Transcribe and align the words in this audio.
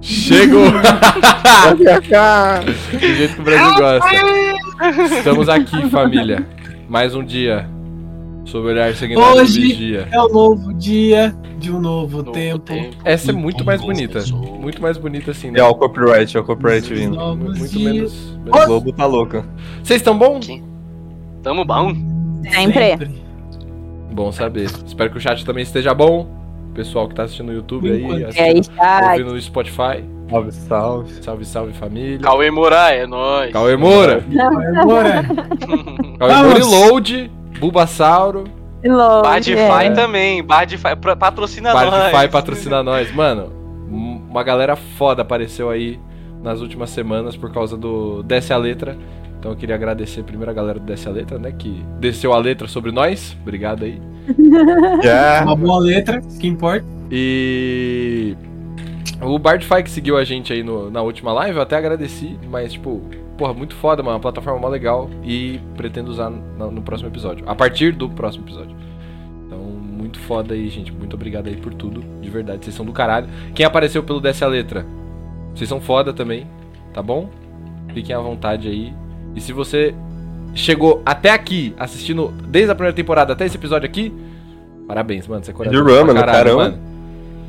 Chegou! 0.00 0.70
Do 2.92 2.98
jeito 2.98 3.34
que 3.34 3.40
o 3.40 3.44
Brasil 3.44 3.74
gosta. 3.74 5.14
Estamos 5.16 5.48
aqui, 5.48 5.90
família. 5.90 6.46
Mais 6.88 7.14
um 7.14 7.22
dia. 7.22 7.68
Sob 8.46 8.66
o 8.66 8.70
olhar 8.70 8.94
sanguinário 8.94 9.34
do 9.34 9.40
Hoje 9.42 9.60
vigia. 9.60 10.08
é 10.10 10.20
um 10.20 10.28
novo 10.28 10.74
dia 10.74 11.36
de 11.58 11.70
um 11.70 11.78
novo, 11.78 12.18
Novo 12.18 12.32
tempo. 12.32 12.72
Essa 13.04 13.30
é 13.30 13.34
muito 13.34 13.64
mais 13.64 13.80
bonita. 13.80 14.24
Muito 14.32 14.80
mais 14.80 14.96
bonita 14.96 15.30
assim, 15.30 15.50
né? 15.50 15.60
É 15.60 15.64
o 15.64 15.74
copyright, 15.74 16.34
é 16.34 16.40
o 16.40 16.44
copyright 16.44 16.92
vindo. 16.92 17.36
Muito 17.36 17.68
dias. 17.68 17.94
menos. 17.94 18.38
O 18.46 18.66
Globo 18.66 18.92
tá 18.92 19.04
louco. 19.04 19.44
Vocês 19.82 20.00
estão 20.00 20.18
bom? 20.18 20.40
Tamo 21.42 21.64
bom? 21.64 21.94
Sempre. 22.50 22.96
Bom 24.10 24.32
saber. 24.32 24.70
Espero 24.86 25.10
que 25.10 25.18
o 25.18 25.20
chat 25.20 25.44
também 25.44 25.62
esteja 25.62 25.92
bom. 25.92 26.39
Pessoal 26.74 27.08
que 27.08 27.14
tá 27.14 27.24
assistindo 27.24 27.46
no 27.48 27.54
YouTube 27.54 27.90
aí, 27.90 28.24
assistindo, 28.24 28.64
chat. 28.76 29.10
ouvindo 29.10 29.32
no 29.32 29.40
Spotify. 29.40 30.04
Salve, 30.30 30.52
salve. 30.52 31.12
Salve, 31.22 31.44
salve 31.44 31.72
família. 31.72 32.18
Cauê 32.20 32.50
Moraes, 32.50 33.02
é 33.02 33.06
nóis. 33.06 33.52
Cauê 33.52 33.76
Moura. 33.76 34.22
Cauê 34.22 34.74
Vamos. 34.74 36.44
Moura 36.46 36.58
e 36.58 36.62
Load. 36.62 37.30
Bulbasauro. 37.58 38.44
Longe, 38.84 39.22
Bardify 39.22 39.84
é. 39.86 39.90
também. 39.90 40.42
Bardify 40.42 40.96
pra- 40.96 41.16
patrocina 41.16 41.72
nós. 41.74 42.30
patrocina 42.30 42.82
nós. 42.82 43.12
Mano, 43.12 43.52
um- 43.90 44.22
uma 44.30 44.42
galera 44.42 44.76
foda 44.76 45.22
apareceu 45.22 45.68
aí 45.68 45.98
nas 46.42 46.60
últimas 46.60 46.90
semanas 46.90 47.36
por 47.36 47.52
causa 47.52 47.76
do 47.76 48.22
Desce 48.22 48.52
a 48.52 48.56
Letra. 48.56 48.96
Então 49.38 49.50
eu 49.52 49.56
queria 49.56 49.74
agradecer 49.74 50.22
primeiro 50.22 50.50
a 50.50 50.54
galera 50.54 50.78
do 50.78 50.86
Desce 50.86 51.08
a 51.08 51.10
Letra, 51.10 51.38
né? 51.38 51.52
Que 51.52 51.82
desceu 51.98 52.32
a 52.32 52.38
letra 52.38 52.68
sobre 52.68 52.92
nós. 52.92 53.36
Obrigado 53.42 53.84
aí. 53.84 54.00
Yeah. 55.02 55.44
uma 55.46 55.56
boa 55.56 55.78
letra, 55.80 56.20
que 56.40 56.46
importa. 56.46 56.84
E. 57.10 58.36
O 59.22 59.38
Bardify 59.38 59.82
que 59.82 59.90
seguiu 59.90 60.16
a 60.16 60.24
gente 60.24 60.52
aí 60.52 60.62
no- 60.62 60.90
na 60.90 61.02
última 61.02 61.32
live, 61.32 61.56
eu 61.56 61.62
até 61.62 61.76
agradeci, 61.76 62.38
mas, 62.48 62.72
tipo, 62.72 63.02
porra, 63.36 63.52
muito 63.52 63.74
foda, 63.74 64.02
mano. 64.02 64.16
Uma 64.16 64.20
plataforma 64.20 64.58
mó 64.58 64.68
legal 64.68 65.10
e 65.24 65.60
pretendo 65.76 66.10
usar 66.10 66.30
no, 66.30 66.70
no 66.70 66.82
próximo 66.82 67.10
episódio. 67.10 67.44
A 67.48 67.54
partir 67.54 67.92
do 67.92 68.08
próximo 68.08 68.44
episódio. 68.44 68.74
Então, 69.46 69.58
muito 69.58 70.18
foda 70.20 70.54
aí, 70.54 70.68
gente. 70.70 70.90
Muito 70.92 71.14
obrigado 71.14 71.48
aí 71.48 71.56
por 71.56 71.74
tudo. 71.74 72.02
De 72.22 72.30
verdade, 72.30 72.64
vocês 72.64 72.74
são 72.74 72.86
do 72.86 72.92
caralho. 72.92 73.28
Quem 73.54 73.66
apareceu 73.66 74.02
pelo 74.02 74.20
Desce 74.20 74.42
a 74.42 74.46
Letra, 74.46 74.86
vocês 75.54 75.68
são 75.68 75.80
foda 75.80 76.12
também, 76.14 76.46
tá 76.94 77.02
bom? 77.02 77.28
Fiquem 77.92 78.14
à 78.14 78.20
vontade 78.20 78.68
aí. 78.68 78.92
E 79.34 79.40
se 79.40 79.52
você 79.52 79.94
chegou 80.54 81.02
até 81.04 81.30
aqui, 81.30 81.74
assistindo 81.78 82.32
desde 82.48 82.70
a 82.70 82.74
primeira 82.74 82.94
temporada 82.94 83.32
até 83.32 83.46
esse 83.46 83.56
episódio 83.56 83.86
aqui, 83.88 84.12
parabéns, 84.86 85.26
mano. 85.26 85.44
Você 85.44 85.50
é 85.50 85.54
corajoso 85.54 85.84
mano, 85.84 86.14
caralho, 86.14 86.36
caramba. 86.38 86.62
mano. 86.62 86.78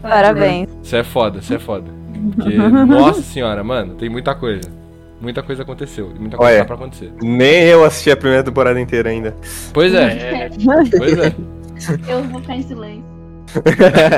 Parabéns. 0.02 0.70
Você 0.82 0.98
é 0.98 1.04
foda, 1.04 1.42
você 1.42 1.56
é 1.56 1.60
foda. 1.60 1.86
Porque, 2.36 2.56
nossa 2.56 3.22
senhora, 3.22 3.64
mano, 3.64 3.96
tem 3.96 4.10
muita 4.10 4.36
coisa. 4.36 4.70
Muita 5.20 5.44
coisa 5.44 5.62
aconteceu. 5.62 6.12
E 6.16 6.20
muita 6.20 6.36
coisa 6.38 6.52
Olha. 6.52 6.60
tá 6.62 6.66
pra 6.66 6.76
acontecer. 6.76 7.12
Nem 7.22 7.64
eu 7.66 7.84
assisti 7.86 8.10
a 8.10 8.18
primeira 8.18 8.44
temporada 8.44 8.80
inteira 8.82 9.10
ainda. 9.10 9.36
Pois 9.72 9.94
é, 9.94 10.04
É, 10.04 10.50
pois 10.98 11.18
é. 11.18 11.36
Eu 12.08 12.24
vou 12.24 12.42
ficar 12.42 12.56
em 12.56 12.62
silêncio. 12.64 13.04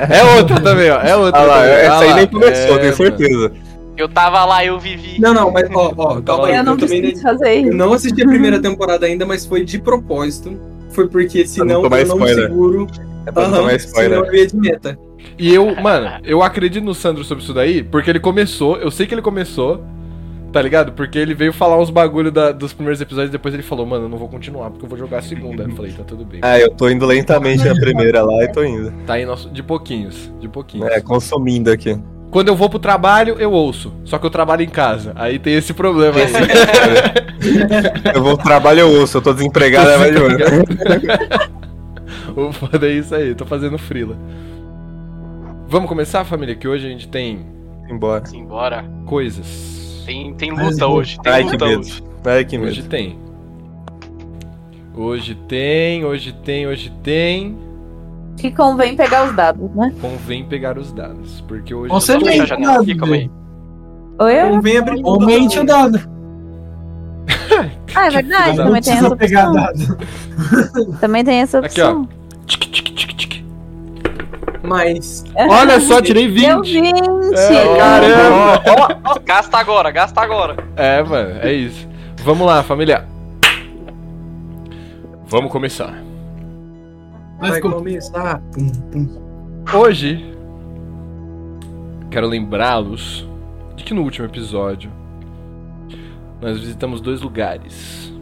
É 0.10 0.38
outra 0.38 0.60
também, 0.62 0.90
ó. 0.92 1.02
É 1.02 1.16
outra. 1.16 1.42
Ah 1.42 1.44
lá, 1.46 1.56
também. 1.62 1.72
essa 1.74 1.92
Ah 1.94 2.00
aí 2.00 2.10
lá. 2.10 2.16
nem 2.18 2.28
começou, 2.28 2.76
É, 2.76 2.80
tenho 2.80 2.94
certeza. 2.96 3.52
Eu 3.98 4.08
tava 4.10 4.44
lá, 4.46 4.64
eu 4.66 4.80
vivi. 4.80 5.20
Não, 5.20 5.34
não, 5.34 5.52
mas 5.52 5.70
ó, 5.74 5.94
ó, 5.98 6.22
calma 6.22 6.48
aí. 6.48 6.56
Eu 6.56 6.64
não 6.64 6.74
Eu 6.74 6.78
preciso 6.80 7.22
fazer 7.22 7.58
eu 7.58 7.68
isso. 7.68 7.74
não 7.78 7.94
assisti 7.94 8.22
a 8.24 8.28
primeira 8.28 8.60
temporada 8.62 9.06
ainda, 9.06 9.26
mas 9.26 9.46
foi 9.46 9.64
de 9.64 9.80
propósito. 9.80 10.58
Foi 10.90 11.08
porque 11.08 11.46
senão 11.48 11.82
tomar 11.82 12.02
eu 12.02 12.08
não 12.08 12.18
me 12.18 12.34
seguro. 12.34 12.88
É 13.26 13.32
pra 13.32 13.48
não 13.48 13.58
tomar 13.60 13.80
senão 13.80 13.86
spoiler. 13.86 14.20
eu 14.20 14.36
ia 14.36 14.48
de 14.48 14.56
meta. 14.56 15.00
E 15.40 15.54
eu, 15.54 15.76
mano, 15.82 16.20
eu 16.24 16.44
acredito 16.44 16.84
no 16.84 16.94
Sandro 16.94 17.24
sobre 17.24 17.44
isso 17.44 17.54
daí, 17.54 17.82
porque 17.84 18.10
ele 18.10 18.20
começou, 18.20 18.78
eu 18.78 18.92
sei 18.92 19.08
que 19.08 19.14
ele 19.16 19.22
começou, 19.22 19.82
tá 20.52 20.62
ligado? 20.62 20.92
Porque 20.92 21.18
ele 21.18 21.34
veio 21.34 21.52
falar 21.54 21.80
uns 21.80 21.90
bagulho 21.90 22.30
da- 22.32 22.52
dos 22.52 22.74
primeiros 22.74 23.00
episódios 23.02 23.30
e 23.30 23.32
depois 23.32 23.54
ele 23.54 23.64
falou, 23.64 23.86
mano, 23.86 24.06
eu 24.06 24.10
não 24.10 24.18
vou 24.18 24.28
continuar, 24.28 24.70
porque 24.70 24.86
eu 24.86 24.90
vou 24.90 24.98
jogar 24.98 25.20
a 25.20 25.22
segunda. 25.22 25.64
Eu 25.64 25.72
falei, 25.72 25.92
tá 25.94 26.04
tudo 26.04 26.26
bem. 26.26 26.42
Ah, 26.44 26.60
eu 26.60 26.70
tô 26.72 26.90
indo 26.90 27.06
lentamente 27.06 27.64
na 27.66 27.74
primeira 27.74 28.22
lá 28.22 28.44
e 28.44 28.52
tô 28.52 28.64
indo. 28.64 28.92
Tá 29.08 29.14
aí 29.14 29.26
nosso, 29.26 29.50
de 29.50 29.64
pouquinhos, 29.64 30.32
de 30.40 30.48
pouquinhos. 30.50 30.88
É, 30.90 31.00
consumindo 31.02 31.72
aqui. 31.72 31.98
Quando 32.34 32.48
eu 32.48 32.56
vou 32.56 32.68
pro 32.68 32.80
trabalho, 32.80 33.36
eu 33.38 33.52
ouço. 33.52 33.94
Só 34.06 34.18
que 34.18 34.26
eu 34.26 34.30
trabalho 34.32 34.64
em 34.64 34.70
casa. 34.70 35.14
Aí 35.16 35.38
tem 35.38 35.54
esse 35.54 35.72
problema 35.72 36.18
aí. 36.18 36.26
Eu 38.16 38.24
vou 38.24 38.36
pro 38.36 38.44
trabalho 38.46 38.80
eu 38.80 38.90
ouço, 39.02 39.18
eu 39.18 39.22
tô 39.22 39.34
desempregado, 39.34 39.90
é 39.90 39.98
mais. 39.98 40.16
O 42.36 42.52
foda 42.54 42.88
é 42.88 42.92
isso 42.94 43.14
aí, 43.14 43.36
tô 43.36 43.46
fazendo 43.46 43.78
frila. 43.78 44.18
Vamos 45.68 45.90
começar, 45.90 46.24
família? 46.24 46.56
Que 46.56 46.68
hoje 46.68 46.88
a 46.88 46.90
gente 46.90 47.08
tem 47.08 47.46
Embora. 47.90 48.26
Simbora. 48.26 48.86
coisas. 49.06 50.04
Tem, 50.06 50.34
tem 50.34 50.52
luta 50.52 50.88
hoje. 50.88 51.18
Tem 51.22 51.32
Ai, 51.34 51.44
que 51.44 51.52
luta 51.52 51.66
medo. 51.68 51.80
hoje. 51.82 52.04
Ai, 52.26 52.46
que 52.46 52.58
Hoje 52.58 52.82
medo. 52.82 52.90
tem. 52.90 53.20
Hoje 54.96 55.36
tem, 55.48 56.06
hoje 56.06 56.32
tem, 56.32 56.68
hoje 56.68 56.92
tem. 57.04 57.58
Que 58.38 58.52
convém 58.52 58.96
pegar 58.96 59.26
os 59.26 59.36
dados, 59.36 59.70
né? 59.76 59.94
Convém 60.02 60.44
pegar 60.46 60.78
os 60.78 60.92
dados. 60.92 61.42
Porque 61.48 61.74
hoje. 61.74 61.90
Você 61.94 62.18
vem. 62.18 62.42
A 62.42 62.46
janela 62.46 62.82
aqui, 62.82 62.96
calma 62.96 63.16
aí. 63.16 63.30
Oi? 64.20 64.34
eu? 64.42 64.50
Convém 64.50 64.78
abrir 64.78 65.02
Aumente 65.06 65.60
o 65.60 65.66
dado. 65.66 66.00
Ah, 67.96 68.08
é 68.08 68.10
verdade, 68.12 68.58
Não 68.58 68.66
também 68.66 68.82
tem 68.82 68.94
essa 68.94 69.08
opção. 69.08 69.54
Também 71.00 71.24
tem 71.24 71.42
essa 71.42 71.60
Aqui, 71.60 71.82
ó. 71.82 71.92
opção. 71.92 72.10
Tic, 72.48 72.62
tic. 72.72 72.84
Mas. 74.64 75.24
Olha 75.36 75.80
só, 75.80 76.02
tirei 76.02 76.28
20. 76.28 76.46
Deu 76.46 76.64
20! 76.64 77.02
É, 77.36 77.78
caramba! 77.78 79.20
Gasta 79.26 79.58
agora, 79.58 79.92
gasta 79.92 80.22
agora. 80.22 80.56
É, 80.76 81.04
mano, 81.04 81.40
é 81.42 81.54
isso. 81.54 81.88
Vamos 82.24 82.48
lá, 82.48 82.64
família. 82.64 83.06
Vamos 85.28 85.52
começar. 85.52 86.03
Vai 87.50 87.60
go. 87.60 87.72
começar. 87.72 88.42
Pum, 88.54 88.70
pum. 88.92 89.08
Hoje, 89.78 90.34
quero 92.10 92.28
lembrá-los 92.28 93.28
de 93.76 93.84
que 93.84 93.94
no 93.94 94.02
último 94.02 94.26
episódio 94.28 94.90
nós 96.42 96.60
visitamos 96.60 97.02
dois 97.02 97.22
lugares: 97.22 98.14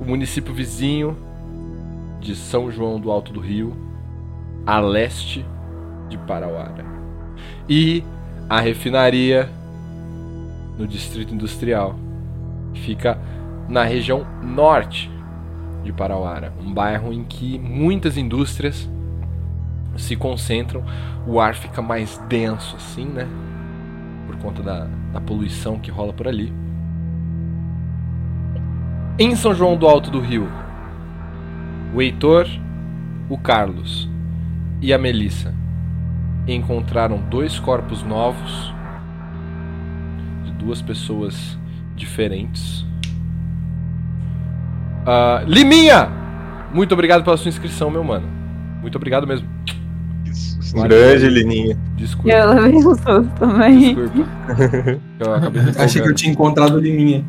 o 0.00 0.04
município 0.04 0.52
vizinho 0.52 1.16
de 2.20 2.34
São 2.34 2.70
João 2.70 2.98
do 2.98 3.10
Alto 3.10 3.32
do 3.32 3.40
Rio, 3.40 3.76
a 4.66 4.80
leste 4.80 5.44
de 6.08 6.18
Parauara, 6.18 6.84
e 7.68 8.02
a 8.48 8.60
refinaria 8.60 9.48
no 10.76 10.86
Distrito 10.86 11.32
Industrial, 11.32 11.94
que 12.74 12.80
fica 12.80 13.18
na 13.68 13.84
região 13.84 14.26
norte 14.42 15.10
de 15.86 15.92
Parauara, 15.92 16.52
um 16.60 16.72
bairro 16.72 17.12
em 17.12 17.24
que 17.24 17.58
muitas 17.58 18.16
indústrias 18.16 18.90
se 19.96 20.14
concentram, 20.16 20.84
o 21.26 21.40
ar 21.40 21.54
fica 21.54 21.80
mais 21.80 22.18
denso 22.28 22.76
assim, 22.76 23.06
né? 23.06 23.26
Por 24.26 24.36
conta 24.36 24.62
da, 24.62 24.86
da 25.12 25.20
poluição 25.20 25.78
que 25.78 25.90
rola 25.90 26.12
por 26.12 26.28
ali. 26.28 26.52
Em 29.18 29.34
São 29.34 29.54
João 29.54 29.76
do 29.76 29.86
Alto 29.86 30.10
do 30.10 30.20
Rio, 30.20 30.46
o 31.94 32.02
Heitor, 32.02 32.46
o 33.30 33.38
Carlos 33.38 34.08
e 34.82 34.92
a 34.92 34.98
Melissa 34.98 35.54
encontraram 36.46 37.18
dois 37.30 37.58
corpos 37.58 38.02
novos 38.02 38.72
de 40.44 40.52
duas 40.52 40.82
pessoas 40.82 41.58
diferentes. 41.96 42.85
Ah, 45.06 45.42
Liminha! 45.46 46.08
Muito 46.72 46.92
obrigado 46.92 47.22
pela 47.24 47.36
sua 47.36 47.48
inscrição, 47.48 47.90
meu 47.90 48.02
mano. 48.04 48.26
Muito 48.80 48.96
obrigado 48.96 49.26
mesmo. 49.26 49.48
Grande 50.88 51.28
Lininha. 51.28 51.78
Desculpa. 51.96 52.28
Eu 52.28 52.52
levei 52.52 52.74
um 52.76 52.82
susto 52.82 53.30
também. 53.38 53.94
Desculpa. 53.94 54.28
Eu 55.20 55.34
acabei 55.34 55.62
me 55.62 55.70
Achei 55.78 56.02
que 56.02 56.08
eu 56.08 56.14
tinha 56.14 56.32
encontrado 56.32 56.80
de 56.82 56.92
minha. 56.92 57.24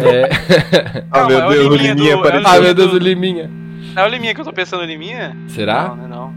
É... 0.00 1.04
Ah, 1.10 1.20
Não, 1.20 1.28
meu 1.28 1.38
é 1.40 1.48
Deus, 1.50 1.66
o 1.66 1.76
Liminha 1.76 2.14
do- 2.16 2.20
apareceu. 2.20 2.50
ah, 2.50 2.60
meu 2.60 2.74
Deus, 2.74 2.92
o 2.94 2.98
Liminha. 2.98 3.48
É 3.94 4.02
o 4.04 4.08
Liminha 4.08 4.34
que 4.34 4.40
eu 4.40 4.44
tô 4.44 4.52
pensando, 4.52 4.82
Liminha? 4.84 5.36
Será? 5.46 5.88
Não, 5.88 5.96
não 5.96 6.04
é 6.04 6.08
não. 6.08 6.26
Não 6.28 6.34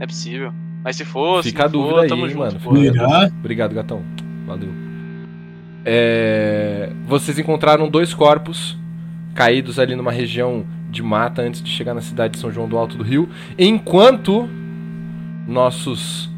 é 0.00 0.06
possível. 0.06 0.52
Mas 0.84 0.96
se 0.96 1.04
for, 1.06 1.42
Fica 1.42 1.64
a 1.64 1.68
se 1.68 1.74
não 1.74 1.80
dúvida 1.82 1.96
for, 1.96 2.02
aí, 2.02 2.08
tamo 2.08 2.26
hein, 2.26 2.32
junto, 2.32 2.70
mano. 2.70 3.30
Obrigado, 3.38 3.74
gatão. 3.74 4.02
Valeu. 4.46 4.68
É, 5.84 6.90
Vocês 7.06 7.38
encontraram 7.38 7.88
dois 7.88 8.12
corpos 8.12 8.76
caídos 9.34 9.78
ali 9.78 9.94
numa 9.94 10.12
região 10.12 10.64
de 10.90 11.02
mata 11.02 11.42
antes 11.42 11.62
de 11.62 11.70
chegar 11.70 11.94
na 11.94 12.00
cidade 12.00 12.34
de 12.34 12.40
São 12.40 12.50
João 12.50 12.68
do 12.68 12.76
Alto 12.76 12.96
do 12.96 13.04
Rio, 13.04 13.28
enquanto 13.58 14.48
nossos 15.46 16.30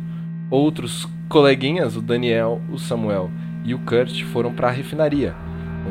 outros 0.50 1.09
coleguinhas, 1.29 1.97
o 1.97 2.03
Daniel, 2.03 2.61
o 2.71 2.79
Samuel 2.79 3.31
e 3.65 3.75
o 3.75 3.79
Kurt, 3.79 4.23
foram 4.25 4.53
para 4.53 4.69
a 4.69 4.71
refinaria, 4.71 5.35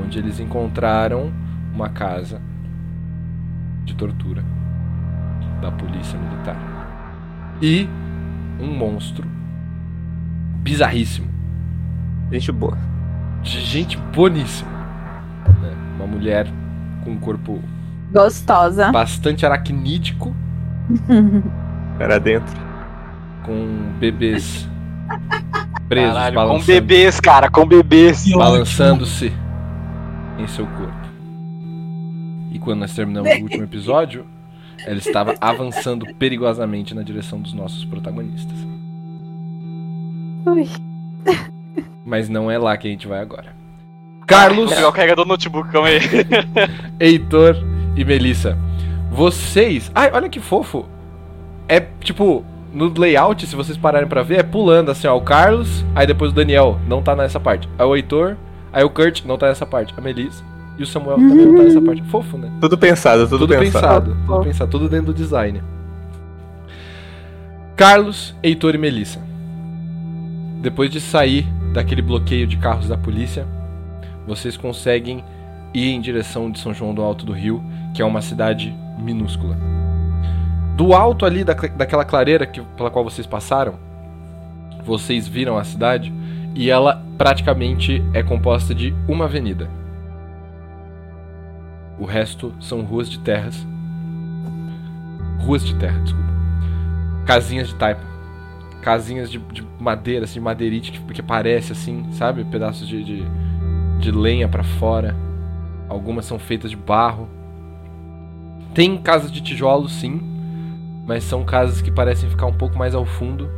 onde 0.04 0.20
eles 0.20 0.40
encontraram 0.40 1.32
uma 1.74 1.90
casa 1.90 2.42
de 3.84 3.96
tortura 3.96 4.44
da 5.62 5.72
polícia 5.72 6.18
militar 6.18 7.58
e 7.62 7.88
um 8.60 8.68
monstro 8.68 9.28
bizarríssimo. 10.62 11.28
Gente 12.32 12.52
boa. 12.52 12.78
De 13.42 13.60
gente 13.60 13.98
boníssima. 13.98 14.70
né? 15.62 15.76
Uma 15.96 16.08
mulher 16.08 16.48
com 17.04 17.12
um 17.12 17.18
corpo 17.18 17.60
Gostosa. 18.12 18.92
bastante 18.92 19.46
aracnídico, 19.46 20.36
Era 22.00 22.20
dentro. 22.20 22.60
com 23.44 23.94
bebês 24.00 24.68
presos, 25.88 26.14
Caralho, 26.14 26.36
com 26.36 26.42
balançando- 26.42 26.66
bebês, 26.68 27.20
cara, 27.20 27.50
com 27.50 27.66
bebês. 27.66 28.26
Balançando-se 28.34 29.32
em 30.40 30.48
seu 30.48 30.66
corpo. 30.66 31.02
E 32.52 32.60
quando 32.60 32.80
nós 32.80 32.94
terminamos 32.94 33.32
o 33.32 33.42
último 33.44 33.64
episódio, 33.64 34.26
ela 34.86 34.98
estava 34.98 35.36
avançando 35.40 36.06
perigosamente 36.16 36.94
na 36.96 37.04
direção 37.04 37.40
dos 37.40 37.54
nossos 37.54 37.86
protagonistas. 37.86 38.58
Ui. 40.46 40.68
Mas 42.06 42.28
não 42.30 42.50
é 42.50 42.58
lá 42.58 42.76
que 42.78 42.88
a 42.88 42.92
gente 42.92 43.08
vai 43.08 43.20
agora. 43.20 43.54
Carlos, 44.32 44.72
o 44.72 44.92
carregador 44.92 45.26
do 45.26 45.30
notebook, 45.30 45.70
calma 45.70 45.90
aí. 45.90 46.00
Heitor 47.00 47.56
e 47.96 48.04
Melissa. 48.06 48.58
Vocês. 49.12 49.92
Ai, 49.94 50.10
olha 50.14 50.30
que 50.30 50.40
fofo. 50.40 50.86
É 51.68 51.80
tipo, 52.02 52.44
no 52.74 52.92
layout, 52.98 53.46
se 53.46 53.56
vocês 53.56 53.78
pararem 53.78 54.08
pra 54.08 54.24
ver, 54.24 54.40
é 54.40 54.44
pulando 54.44 54.90
assim, 54.92 55.08
ó. 55.08 55.16
O 55.18 55.22
Carlos, 55.22 55.86
aí 55.94 56.08
depois 56.08 56.32
o 56.32 56.36
Daniel, 56.36 56.80
não 56.88 57.02
tá 57.02 57.16
nessa 57.16 57.40
parte. 57.40 57.68
Aí 57.78 57.86
o 57.86 57.96
Heitor, 57.96 58.36
aí 58.72 58.84
o 58.84 58.90
Kurt, 58.90 59.24
não 59.26 59.38
tá 59.38 59.48
nessa 59.48 59.66
parte. 59.66 59.94
A 59.98 60.02
Melissa 60.02 60.44
e 60.78 60.84
o 60.84 60.88
Samuel 60.88 61.18
também 61.18 61.46
não 61.46 61.56
tá 61.56 61.64
nessa 61.64 61.82
parte. 61.82 62.02
Fofo, 62.04 62.38
né? 62.38 62.50
Tudo 62.62 62.78
pensado, 62.78 63.24
tudo, 63.28 63.40
Tudo, 63.40 63.58
pensado. 63.60 64.12
pensado. 64.12 64.18
Tudo 64.26 64.44
pensado, 64.44 64.72
tudo 64.72 64.90
dentro 64.90 65.08
do 65.08 65.14
design. 65.14 65.62
Carlos, 67.76 68.36
Heitor 68.42 68.76
e 68.76 68.78
Melissa. 68.78 69.20
Depois 70.62 70.90
de 70.90 71.02
sair 71.02 71.46
daquele 71.74 72.02
bloqueio 72.02 72.46
de 72.46 72.58
carros 72.58 72.88
da 72.88 72.98
polícia, 72.98 73.46
vocês 74.28 74.58
conseguem 74.58 75.24
ir 75.74 75.90
em 75.92 76.02
direção 76.02 76.52
de 76.52 76.60
São 76.60 76.74
João 76.74 76.94
do 76.94 77.02
Alto 77.02 77.26
do 77.26 77.32
Rio, 77.32 77.64
que 77.94 78.02
é 78.02 78.06
uma 78.06 78.22
cidade 78.22 78.76
minúscula. 78.98 79.58
Do 80.76 80.94
alto 80.94 81.26
ali 81.26 81.44
da, 81.44 81.54
daquela 81.54 82.06
clareira 82.06 82.46
que, 82.46 82.62
pela 82.62 82.90
qual 82.90 83.04
vocês 83.04 83.28
passaram, 83.28 83.76
vocês 84.84 85.28
viram 85.28 85.58
a 85.58 85.64
cidade 85.64 86.12
e 86.56 86.70
ela 86.70 87.04
praticamente 87.18 88.02
é 88.14 88.24
composta 88.24 88.74
de 88.74 88.94
uma 89.08 89.26
avenida. 89.26 89.70
O 92.00 92.06
resto 92.06 92.54
são 92.60 92.82
ruas 92.82 93.10
de 93.10 93.20
terras. 93.20 93.66
Ruas 95.40 95.64
de 95.64 95.76
terra, 95.76 96.00
desculpa. 96.00 96.32
Casinhas 97.26 97.68
de 97.68 97.76
taipa. 97.76 98.02
Casinhas 98.82 99.30
de, 99.30 99.38
de 99.38 99.64
madeira, 99.80 100.26
assim, 100.26 100.36
de 100.36 100.40
madeirite, 100.40 100.92
que, 100.92 101.14
que 101.14 101.22
parece 101.22 101.72
assim, 101.72 102.04
sabe? 102.14 102.44
Pedaços 102.44 102.88
de, 102.88 103.04
de, 103.04 103.24
de 104.02 104.12
lenha 104.12 104.50
pra 104.50 104.64
fora. 104.64 105.16
Algumas 105.88 106.26
são 106.26 106.40
feitas 106.40 106.72
de 106.72 106.76
barro. 106.76 107.30
Tem 108.74 108.98
casas 108.98 109.32
de 109.32 109.42
tijolos, 109.42 109.94
sim. 109.94 110.22
Mas 111.06 111.24
são 111.24 111.46
casas 111.46 111.82
que 111.82 111.92
parecem 111.92 112.30
ficar 112.30 112.48
um 112.48 112.54
pouco 112.54 112.78
mais 112.78 112.96
ao 112.96 113.06
fundo. 113.06 113.50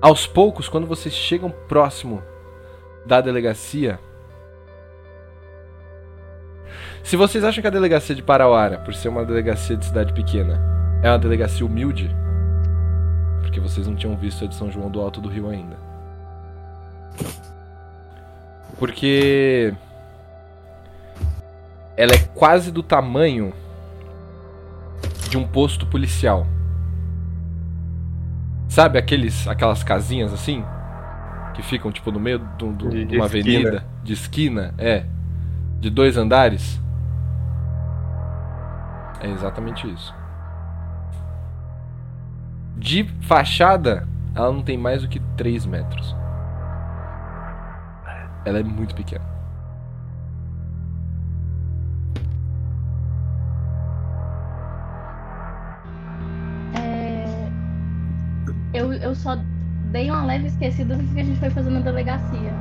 Aos 0.00 0.26
poucos, 0.26 0.68
quando 0.68 0.86
vocês 0.86 1.14
chegam 1.14 1.50
próximo 1.68 2.22
da 3.06 3.20
delegacia, 3.20 3.98
se 7.02 7.16
vocês 7.16 7.44
acham 7.44 7.62
que 7.62 7.68
a 7.68 7.70
delegacia 7.70 8.14
de 8.14 8.22
Parauara, 8.22 8.78
por 8.78 8.92
ser 8.92 9.08
uma 9.08 9.24
delegacia 9.24 9.76
de 9.76 9.86
cidade 9.86 10.12
pequena, 10.12 10.60
é 11.02 11.08
uma 11.08 11.18
delegacia 11.18 11.64
humilde, 11.64 12.14
porque 13.40 13.60
vocês 13.60 13.86
não 13.86 13.94
tinham 13.94 14.16
visto 14.16 14.44
a 14.44 14.48
de 14.48 14.54
São 14.54 14.70
João 14.70 14.90
do 14.90 15.00
Alto 15.00 15.20
do 15.20 15.28
Rio 15.28 15.48
ainda. 15.48 15.76
Porque 18.78 19.72
ela 21.96 22.12
é 22.12 22.18
quase 22.34 22.70
do 22.70 22.82
tamanho 22.82 23.52
de 25.30 25.38
um 25.38 25.46
posto 25.46 25.86
policial. 25.86 26.46
Sabe 28.68 28.98
aqueles, 28.98 29.46
aquelas 29.48 29.82
casinhas 29.82 30.32
assim? 30.32 30.62
Que 31.54 31.62
ficam 31.62 31.90
tipo 31.90 32.10
no 32.12 32.20
meio 32.20 32.38
De- 32.38 32.72
de, 32.90 33.04
de 33.06 33.16
uma 33.16 33.26
esquina. 33.26 33.26
avenida 33.26 33.84
de 34.02 34.12
esquina, 34.12 34.74
é. 34.76 35.04
De 35.80 35.88
dois 35.88 36.16
andares. 36.18 36.78
É 39.20 39.28
exatamente 39.30 39.90
isso. 39.90 40.14
De 42.76 43.04
fachada, 43.22 44.06
ela 44.34 44.52
não 44.52 44.62
tem 44.62 44.76
mais 44.76 45.00
do 45.02 45.08
que 45.08 45.18
3 45.36 45.64
metros. 45.64 46.14
Ela 48.46 48.60
é 48.60 48.62
muito 48.62 48.94
pequena. 48.94 49.24
É, 56.74 57.24
Eu, 58.72 58.92
eu 58.92 59.14
só 59.14 59.36
dei 59.92 60.10
uma 60.10 60.24
leve 60.24 60.46
esquecida 60.48 60.96
do 60.96 61.02
que 61.04 61.20
a 61.20 61.24
gente 61.24 61.38
foi 61.38 61.50
fazer 61.50 61.70
na 61.70 61.80
delegacia. 61.80 62.52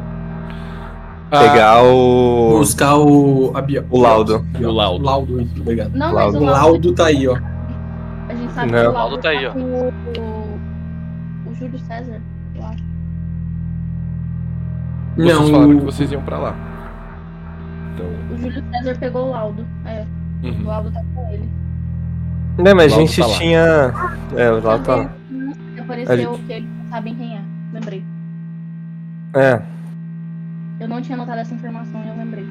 Pegar 1.30 1.84
o. 1.84 2.60
Buscar 2.60 2.96
o. 2.98 3.52
O 3.90 4.02
laudo. 4.02 4.46
O 4.62 4.72
laudo. 4.72 5.02
O 5.04 5.06
laudo, 5.06 5.50
obrigado. 5.60 5.92
Não, 5.94 6.14
Laudo. 6.14 6.34
mas 6.34 6.42
O 6.42 6.46
laudo, 6.46 6.68
laudo 6.70 6.94
tá 6.94 7.06
aí, 7.08 7.28
ó. 7.28 7.36
a 8.30 8.34
gente 8.36 8.54
sabe 8.54 8.72
Não. 8.72 8.80
que 8.82 8.88
o 8.88 8.90
O 8.90 8.94
laudo 8.94 9.18
tá 9.18 9.30
aí, 9.30 9.46
ó. 9.48 9.52
com 9.52 9.60
o, 9.60 9.88
o, 9.90 11.50
o 11.50 11.56
Júlio 11.56 11.80
César, 11.80 12.22
Vocês 15.16 15.50
falaram 15.50 15.70
que 15.70 15.76
Não, 15.76 15.86
vocês 15.86 16.12
iam 16.12 16.22
pra 16.22 16.38
lá. 16.38 16.56
Então. 17.94 18.06
O 18.32 18.38
Júlio 18.38 18.64
César 18.72 18.98
pegou 19.00 19.28
o 19.28 19.32
laudo. 19.32 19.66
É, 19.86 20.06
o 20.44 20.48
uhum. 20.48 20.66
laudo 20.66 20.92
tá 20.92 21.02
com 21.14 21.32
ele. 21.32 21.50
Né, 22.58 22.74
mas 22.74 22.94
a 22.94 22.96
O 22.96 23.00
gente 23.00 23.20
tá 23.20 23.28
lá. 23.28 23.34
tinha. 23.38 23.94
É, 24.36 24.52
o 24.52 24.62
laudo 24.62 24.84
tá 24.84 24.96
lá. 24.96 25.10
Apareceu 25.80 26.34
Ali. 26.34 26.44
que 26.44 26.54
eles 26.54 26.70
sabem 26.90 27.16
quem 27.16 27.38
é. 27.38 27.42
Lembrei. 27.74 28.04
É. 29.34 29.62
Eu 30.80 30.88
não 30.88 31.02
tinha 31.02 31.18
notado 31.18 31.40
essa 31.40 31.54
informação 31.54 32.04
e 32.04 32.08
eu 32.10 32.18
lembrei. 32.18 32.46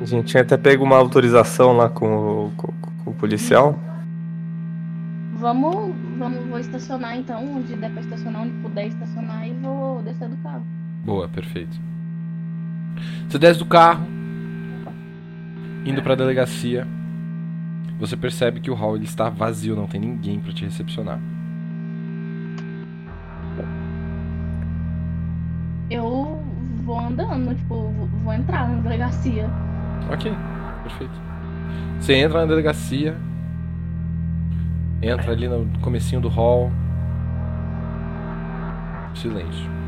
A 0.00 0.04
gente 0.04 0.26
tinha 0.26 0.42
até 0.42 0.56
pego 0.56 0.82
uma 0.84 0.96
autorização 0.96 1.76
lá 1.76 1.88
com 1.88 2.06
o, 2.46 2.52
com, 2.56 2.72
com 3.04 3.10
o 3.10 3.14
policial. 3.14 3.78
Vamos, 5.34 5.94
vamos, 6.18 6.44
vou 6.48 6.58
estacionar 6.58 7.16
então, 7.16 7.56
onde 7.56 7.74
der 7.76 7.90
pra 7.90 8.00
estacionar, 8.00 8.42
onde 8.42 8.52
puder 8.62 8.86
estacionar 8.88 9.46
e 9.46 9.52
vou 9.54 10.02
descer 10.02 10.28
do 10.28 10.36
carro. 10.38 10.64
Boa, 11.04 11.28
perfeito. 11.28 11.80
Você 13.28 13.38
desce 13.38 13.58
do 13.58 13.66
carro, 13.66 14.06
indo 15.84 16.02
pra 16.02 16.14
delegacia. 16.14 16.86
Você 17.98 18.16
percebe 18.16 18.60
que 18.60 18.70
o 18.70 18.74
hall 18.74 18.96
ele 18.96 19.04
está 19.04 19.28
vazio, 19.28 19.74
não 19.74 19.86
tem 19.86 20.00
ninguém 20.00 20.38
pra 20.38 20.52
te 20.52 20.64
recepcionar. 20.64 21.18
Eu 25.90 26.42
vou 26.84 26.98
andando, 26.98 27.54
tipo, 27.54 27.92
vou 28.24 28.32
entrar 28.32 28.68
na 28.68 28.80
delegacia. 28.80 29.48
Ok, 30.12 30.32
perfeito. 30.82 31.14
Você 31.98 32.14
entra 32.14 32.40
na 32.40 32.46
delegacia, 32.46 33.16
entra 35.00 35.32
ali 35.32 35.48
no 35.48 35.66
comecinho 35.80 36.20
do 36.20 36.28
hall. 36.28 36.72
Silêncio. 39.14 39.81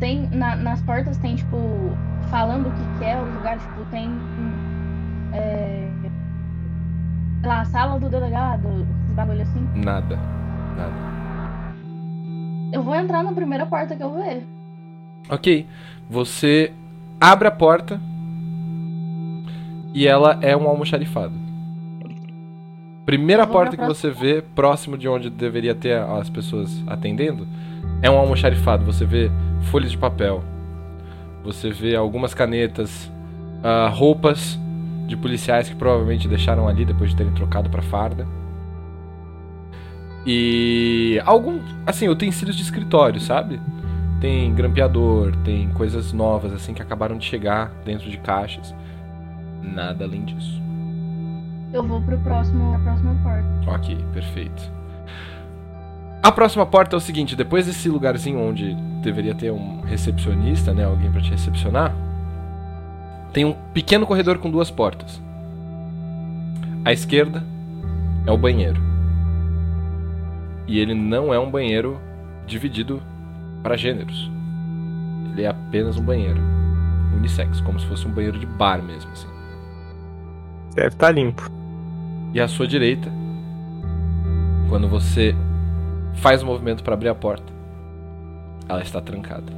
Tem, 0.00 0.28
na- 0.30 0.56
nas 0.56 0.80
portas 0.82 1.16
tem, 1.18 1.36
tipo, 1.36 1.56
falando 2.30 2.68
o 2.68 2.72
que, 2.72 2.98
que 2.98 3.04
é 3.04 3.16
o 3.20 3.24
lugar, 3.24 3.58
tipo, 3.58 3.84
tem. 3.90 4.08
É, 5.32 5.88
sei 7.40 7.48
lá, 7.48 7.64
sala 7.64 7.98
do 8.00 8.08
delegado, 8.08 8.68
esses 9.00 9.14
bagulho 9.14 9.42
assim. 9.42 9.66
Nada. 9.74 10.16
Nada. 10.76 11.08
Eu 12.72 12.82
vou 12.82 12.94
entrar 12.94 13.22
na 13.22 13.32
primeira 13.32 13.64
porta 13.66 13.96
que 13.96 14.02
eu 14.02 14.12
ver. 14.14 14.46
Ok. 15.30 15.66
Você 16.08 16.72
abre 17.20 17.48
a 17.48 17.50
porta 17.50 18.00
e 19.94 20.06
ela 20.06 20.38
é 20.42 20.56
um 20.56 20.68
almoxarifado. 20.68 21.34
Primeira 23.08 23.46
porta 23.46 23.74
que 23.74 23.86
você 23.86 24.10
vê, 24.10 24.42
próximo 24.54 24.98
de 24.98 25.08
onde 25.08 25.30
deveria 25.30 25.74
ter 25.74 25.98
as 25.98 26.28
pessoas 26.28 26.84
atendendo, 26.86 27.48
é 28.02 28.10
um 28.10 28.18
almoxarifado. 28.18 28.84
Você 28.84 29.06
vê 29.06 29.30
folhas 29.70 29.90
de 29.90 29.96
papel. 29.96 30.44
Você 31.42 31.70
vê 31.70 31.96
algumas 31.96 32.34
canetas, 32.34 33.10
ah, 33.64 33.88
roupas 33.88 34.60
de 35.06 35.16
policiais 35.16 35.70
que 35.70 35.74
provavelmente 35.74 36.28
deixaram 36.28 36.68
ali 36.68 36.84
depois 36.84 37.08
de 37.08 37.16
terem 37.16 37.32
trocado 37.32 37.70
pra 37.70 37.80
farda. 37.80 38.28
E 40.26 41.18
algum, 41.24 41.60
assim, 41.86 42.10
utensílios 42.10 42.56
de 42.56 42.62
escritório, 42.62 43.22
sabe? 43.22 43.58
Tem 44.20 44.54
grampeador, 44.54 45.34
tem 45.46 45.70
coisas 45.70 46.12
novas 46.12 46.52
assim 46.52 46.74
que 46.74 46.82
acabaram 46.82 47.16
de 47.16 47.24
chegar 47.24 47.72
dentro 47.86 48.10
de 48.10 48.18
caixas. 48.18 48.74
Nada 49.62 50.04
além 50.04 50.26
disso. 50.26 50.67
Eu 51.72 51.86
vou 51.86 52.00
pro 52.00 52.18
próximo, 52.18 52.72
pra 52.72 52.80
próxima 52.80 53.14
porta. 53.22 53.70
Ok, 53.70 53.98
perfeito. 54.12 54.78
A 56.22 56.32
próxima 56.32 56.66
porta 56.66 56.96
é 56.96 56.98
o 56.98 57.00
seguinte, 57.00 57.36
depois 57.36 57.66
desse 57.66 57.88
lugarzinho 57.88 58.40
onde 58.40 58.74
deveria 59.02 59.34
ter 59.34 59.52
um 59.52 59.80
recepcionista, 59.82 60.74
né, 60.74 60.84
alguém 60.84 61.10
pra 61.12 61.20
te 61.20 61.30
recepcionar, 61.30 61.94
tem 63.32 63.44
um 63.44 63.54
pequeno 63.72 64.06
corredor 64.06 64.38
com 64.38 64.50
duas 64.50 64.70
portas. 64.70 65.22
À 66.84 66.92
esquerda 66.92 67.44
é 68.26 68.32
o 68.32 68.38
banheiro. 68.38 68.80
E 70.66 70.78
ele 70.78 70.94
não 70.94 71.32
é 71.32 71.38
um 71.38 71.50
banheiro 71.50 72.00
dividido 72.46 73.02
para 73.62 73.76
gêneros. 73.76 74.30
Ele 75.32 75.42
é 75.42 75.48
apenas 75.48 75.96
um 75.96 76.02
banheiro 76.02 76.40
unissex, 77.14 77.60
como 77.60 77.78
se 77.78 77.86
fosse 77.86 78.06
um 78.06 78.10
banheiro 78.10 78.38
de 78.38 78.46
bar 78.46 78.82
mesmo, 78.82 79.10
assim. 79.12 79.28
Deve 80.74 80.88
estar 80.88 81.10
limpo. 81.10 81.57
E 82.32 82.40
à 82.40 82.46
sua 82.46 82.66
direita, 82.66 83.10
quando 84.68 84.88
você 84.88 85.34
faz 86.16 86.42
o 86.42 86.46
movimento 86.46 86.84
para 86.84 86.94
abrir 86.94 87.08
a 87.08 87.14
porta, 87.14 87.52
ela 88.68 88.82
está 88.82 89.00
trancada. 89.00 89.52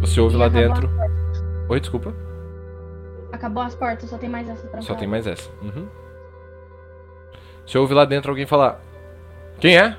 Você 0.00 0.20
ouve 0.20 0.36
E 0.36 0.38
lá 0.38 0.48
dentro. 0.48 0.90
Oi, 1.68 1.80
desculpa. 1.80 2.12
Acabou 3.32 3.62
as 3.62 3.74
portas, 3.74 4.10
só 4.10 4.18
tem 4.18 4.28
mais 4.28 4.48
essa 4.48 4.62
trancada. 4.62 4.82
Só 4.82 4.94
tem 4.94 5.08
mais 5.08 5.26
essa. 5.26 5.48
Uhum. 5.62 5.86
Você 7.66 7.78
ouve 7.78 7.94
lá 7.94 8.04
dentro 8.04 8.30
alguém 8.30 8.46
falar: 8.46 8.80
Quem 9.60 9.78
é? 9.78 9.96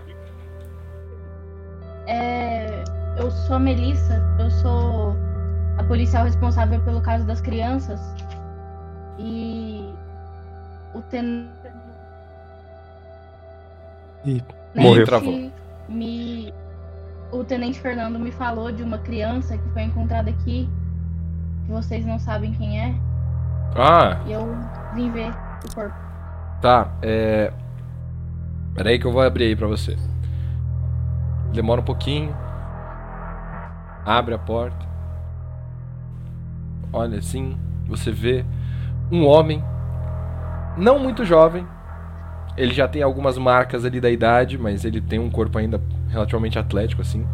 É, 2.08 2.84
eu 3.18 3.32
sou 3.32 3.56
a 3.56 3.60
Melissa, 3.60 4.22
eu 4.40 4.50
sou 4.50 5.16
a 5.78 5.84
policial 5.84 6.26
responsável 6.26 6.82
pelo 6.82 7.02
caso 7.02 7.26
das 7.26 7.40
crianças. 7.40 8.00
E 9.18 9.51
o 10.94 11.02
ten... 11.02 11.48
Ih, 14.26 14.44
Né, 14.76 14.84
morreu. 14.84 15.06
Travou. 15.06 15.52
Me... 15.90 16.54
O 17.32 17.44
tenente 17.44 17.80
Fernando 17.80 18.20
me 18.20 18.32
falou 18.32 18.72
de 18.72 18.84
uma 18.84 18.98
criança 18.98 19.58
que 19.58 19.70
foi 19.70 19.84
encontrada 19.84 20.30
aqui, 20.30 20.70
que 21.66 21.72
vocês 21.72 22.06
não 22.06 22.20
sabem 22.20 22.52
quem 22.54 22.80
é, 22.80 22.94
Ah, 23.76 24.20
e 24.26 24.34
eu 24.34 24.54
vim 24.94 25.10
ver 25.12 25.32
o 25.66 25.74
corpo. 25.74 25.96
tá. 26.62 26.92
É. 27.02 27.52
Peraí 28.76 29.00
que 29.00 29.06
eu 29.08 29.12
vou 29.14 29.22
abrir 29.22 29.46
aí 29.46 29.56
pra 29.56 29.68
você. 29.68 29.98
Demora 31.54 31.82
um 31.82 31.84
pouquinho. 31.86 32.36
Abre 34.06 34.34
a 34.34 34.40
porta. 34.40 34.86
Olha 36.94 37.20
assim, 37.20 37.58
você 37.88 38.12
vê 38.12 38.46
um 39.12 39.26
homem 39.26 39.64
não 40.78 41.00
muito 41.00 41.26
jovem. 41.26 41.66
Ele 42.58 42.74
já 42.74 42.88
tem 42.88 43.02
algumas 43.02 43.38
marcas 43.38 43.86
ali 43.86 44.02
da 44.02 44.10
idade, 44.10 44.58
mas 44.58 44.84
ele 44.84 45.00
tem 45.00 45.20
um 45.20 45.30
corpo 45.30 45.58
ainda 45.58 45.82
relativamente 46.10 46.60
atlético 46.60 47.02
assim. 47.02 47.26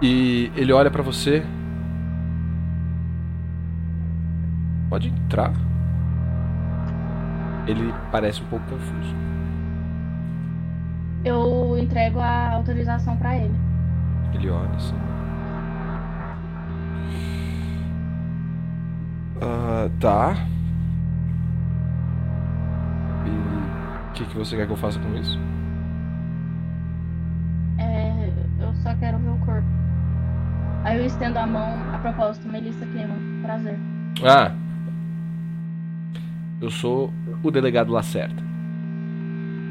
E 0.00 0.52
ele 0.56 0.72
olha 0.72 0.90
pra 0.90 1.02
você. 1.02 1.42
Pode 4.88 5.08
entrar. 5.08 5.52
Ele 7.66 7.92
parece 8.10 8.40
um 8.40 8.46
pouco 8.46 8.64
confuso. 8.70 9.14
Eu 11.24 11.76
entrego 11.78 12.20
a 12.20 12.52
autorização 12.52 13.16
pra 13.16 13.36
ele. 13.36 13.54
Ele 14.32 14.48
olha 14.48 14.76
assim. 14.76 14.94
Ah, 19.42 19.88
tá. 20.00 20.36
Que, 24.18 24.24
que 24.24 24.36
você 24.36 24.56
quer 24.56 24.66
que 24.66 24.72
eu 24.72 24.76
faça 24.76 24.98
com 24.98 25.14
isso? 25.14 25.38
É, 27.78 28.30
eu 28.60 28.74
só 28.76 28.94
quero 28.96 29.18
ver 29.18 29.30
o 29.30 29.38
corpo. 29.38 29.68
Aí 30.84 30.98
eu 30.98 31.06
estendo 31.06 31.38
a 31.38 31.46
mão 31.46 31.74
a 31.94 31.98
propósito, 31.98 32.48
Melissa 32.48 32.84
Clima. 32.86 33.14
Prazer. 33.42 33.78
Ah. 34.24 34.52
Eu 36.60 36.70
sou 36.70 37.12
o 37.42 37.50
delegado 37.50 37.92
Lacerda. 37.92 38.42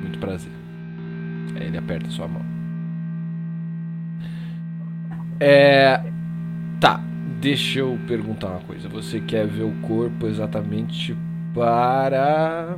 Muito 0.02 0.18
prazer. 0.20 0.52
Aí 1.56 1.68
ele 1.68 1.78
aperta 1.78 2.10
sua 2.10 2.28
mão. 2.28 2.46
É. 5.40 6.02
Tá. 6.80 7.02
Deixa 7.42 7.80
eu 7.80 8.00
perguntar 8.08 8.48
uma 8.48 8.60
coisa. 8.62 8.88
Você 8.90 9.20
quer 9.20 9.46
ver 9.46 9.64
o 9.64 9.74
corpo 9.82 10.28
exatamente 10.28 11.16
para. 11.54 12.78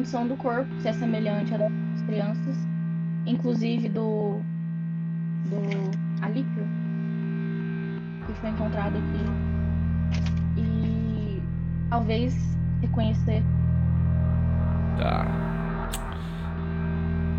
Condição 0.00 0.26
do 0.26 0.34
corpo 0.36 0.66
se 0.80 0.88
é 0.88 0.92
semelhante 0.94 1.54
à 1.54 1.58
das 1.58 1.70
crianças, 2.06 2.56
inclusive 3.26 3.86
do 3.90 4.40
do 5.44 6.24
Alípio, 6.24 6.64
que 8.26 8.32
foi 8.40 8.48
encontrado 8.48 8.96
aqui. 8.96 9.24
E 10.56 11.42
talvez 11.90 12.34
reconhecer. 12.80 13.42
Tá. 14.98 15.26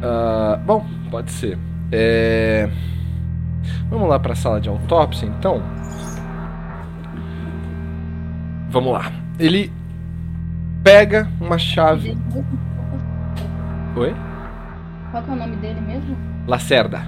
Ah, 0.04 0.60
bom, 0.64 0.86
pode 1.10 1.32
ser. 1.32 1.58
É... 1.92 2.70
Vamos 3.90 4.08
lá 4.08 4.20
para 4.20 4.34
a 4.34 4.36
sala 4.36 4.62
de 4.62 4.70
autópsia, 4.70 5.26
então. 5.26 5.64
Vamos 8.70 8.94
lá. 8.94 9.12
Ele 9.40 9.72
pega 10.84 11.30
uma 11.40 11.58
chave. 11.58 12.18
Oi? 13.96 14.16
Qual 15.12 15.24
que 15.24 15.30
é 15.30 15.34
o 15.34 15.36
nome 15.36 15.56
dele 15.58 15.82
mesmo? 15.82 16.18
Lacerda. 16.48 17.06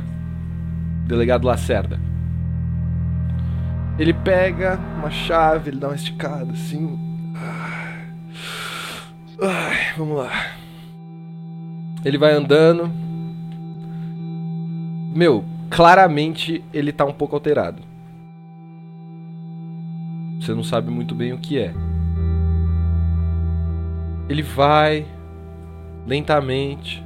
Delegado 1.08 1.46
Lacerda. 1.46 2.00
Ele 3.98 4.14
pega 4.14 4.80
uma 4.98 5.10
chave, 5.10 5.70
ele 5.70 5.80
dá 5.80 5.88
uma 5.88 5.96
esticada 5.96 6.52
assim. 6.52 7.00
Ai, 9.42 9.94
vamos 9.98 10.18
lá. 10.18 10.32
Ele 12.04 12.18
vai 12.18 12.34
andando. 12.34 12.92
Meu, 15.16 15.46
claramente 15.70 16.64
ele 16.74 16.92
tá 16.92 17.06
um 17.06 17.14
pouco 17.14 17.36
alterado. 17.36 17.82
Você 20.40 20.54
não 20.54 20.64
sabe 20.64 20.90
muito 20.90 21.16
bem 21.16 21.32
o 21.32 21.38
que 21.38 21.58
é. 21.60 21.74
Ele 24.30 24.42
vai 24.42 25.06
lentamente. 26.06 27.04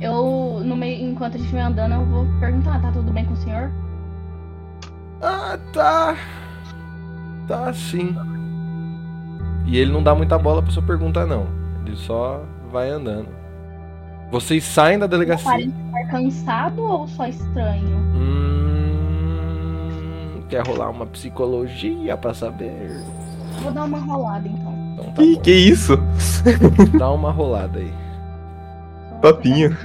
Eu, 0.00 0.60
no 0.64 0.76
meio, 0.76 1.10
enquanto 1.10 1.34
a 1.34 1.38
gente 1.38 1.52
vai 1.52 1.62
andando, 1.62 1.94
eu 1.94 2.04
vou 2.04 2.26
perguntar, 2.38 2.80
tá 2.80 2.92
tudo 2.92 3.12
bem 3.12 3.24
com 3.24 3.32
o 3.32 3.36
senhor? 3.36 3.70
Ah, 5.20 5.58
tá. 5.72 6.16
Tá 7.48 7.72
sim. 7.72 8.14
E 9.66 9.76
ele 9.76 9.90
não 9.90 10.02
dá 10.02 10.14
muita 10.14 10.38
bola 10.38 10.62
pra 10.62 10.70
sua 10.70 10.82
pergunta, 10.82 11.26
não. 11.26 11.46
Ele 11.84 11.96
só 11.96 12.44
vai 12.70 12.90
andando. 12.90 13.28
Vocês 14.30 14.62
saem 14.62 14.98
da 14.98 15.06
delegacia. 15.06 15.50
Parece 15.50 15.68
estar 15.68 16.06
cansado 16.10 16.82
ou 16.82 17.08
só 17.08 17.26
estranho? 17.26 17.96
Hum, 18.14 19.22
quer 20.48 20.66
rolar 20.66 20.90
uma 20.90 21.06
psicologia 21.06 22.14
pra 22.16 22.34
saber? 22.34 23.02
Vou 23.62 23.72
dar 23.72 23.84
uma 23.84 23.98
rolada 23.98 24.46
então. 24.46 24.67
Então 24.98 25.12
tá 25.12 25.22
Ih, 25.22 25.36
bom. 25.36 25.40
que 25.42 25.52
isso? 25.52 25.96
Dá 26.98 27.10
uma 27.10 27.30
rolada 27.30 27.78
aí. 27.78 27.92
Papinho. 29.22 29.76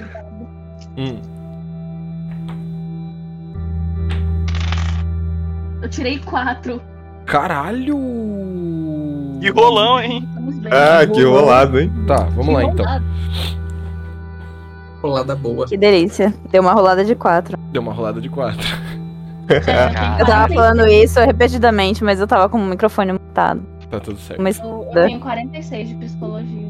Hum. 0.98 1.20
Eu 5.82 5.90
tirei 5.90 6.18
quatro. 6.20 6.82
Caralho! 7.26 7.98
Que 9.40 9.50
rolão, 9.50 10.00
hein? 10.00 10.28
Ah, 10.72 11.06
que 11.06 11.24
rolado, 11.24 11.80
hein? 11.80 11.92
Tá, 12.08 12.24
vamos 12.36 12.54
lá 12.54 12.64
então. 12.64 12.86
rolada. 15.02 15.36
Boa. 15.36 15.68
Que 15.68 15.78
delícia. 15.78 16.34
Deu 16.50 16.62
uma 16.62 16.74
rolada 16.74 17.04
de 17.04 17.16
quatro. 17.16 17.58
Deu 17.72 17.82
uma 17.82 17.94
rolada 17.94 18.22
de 18.22 18.30
quatro. 18.30 18.68
Eu 19.50 20.26
tava 20.26 20.48
46. 20.48 20.54
falando 20.54 20.88
isso 20.88 21.20
repetidamente, 21.20 22.02
mas 22.04 22.20
eu 22.20 22.26
tava 22.26 22.48
com 22.48 22.58
o 22.58 22.66
microfone 22.66 23.12
mutado. 23.12 23.62
Tá 23.94 24.00
tudo 24.00 24.20
certo. 24.20 24.42
Mas 24.42 24.60
Eu, 24.60 24.90
eu 24.92 25.06
tenho 25.06 25.20
46 25.20 25.90
de 25.90 25.96
psicologia. 25.96 26.68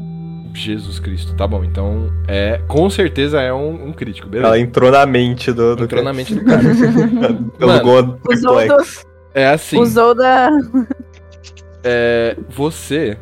Jesus 0.52 0.98
Cristo. 0.98 1.34
Tá 1.34 1.46
bom, 1.46 1.64
então 1.64 2.12
é. 2.28 2.60
Com 2.68 2.90
certeza 2.90 3.40
é 3.40 3.50
um, 3.50 3.88
um 3.88 3.92
crítico, 3.94 4.28
beleza? 4.28 4.48
Ela 4.48 4.58
entrou 4.58 4.90
na 4.90 5.06
mente 5.06 5.50
do. 5.50 5.74
do 5.74 5.84
Entrou 5.84 6.04
na 6.04 6.12
mente 6.12 6.34
do 6.34 6.44
cara. 6.44 6.62
Um 6.62 8.30
usou, 8.30 8.68
do. 8.68 8.84
É 9.32 9.46
assim. 9.46 9.78
usou 9.78 10.14
da. 10.14 10.50
é, 11.82 12.36
você. 12.50 13.16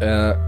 é, 0.00 0.38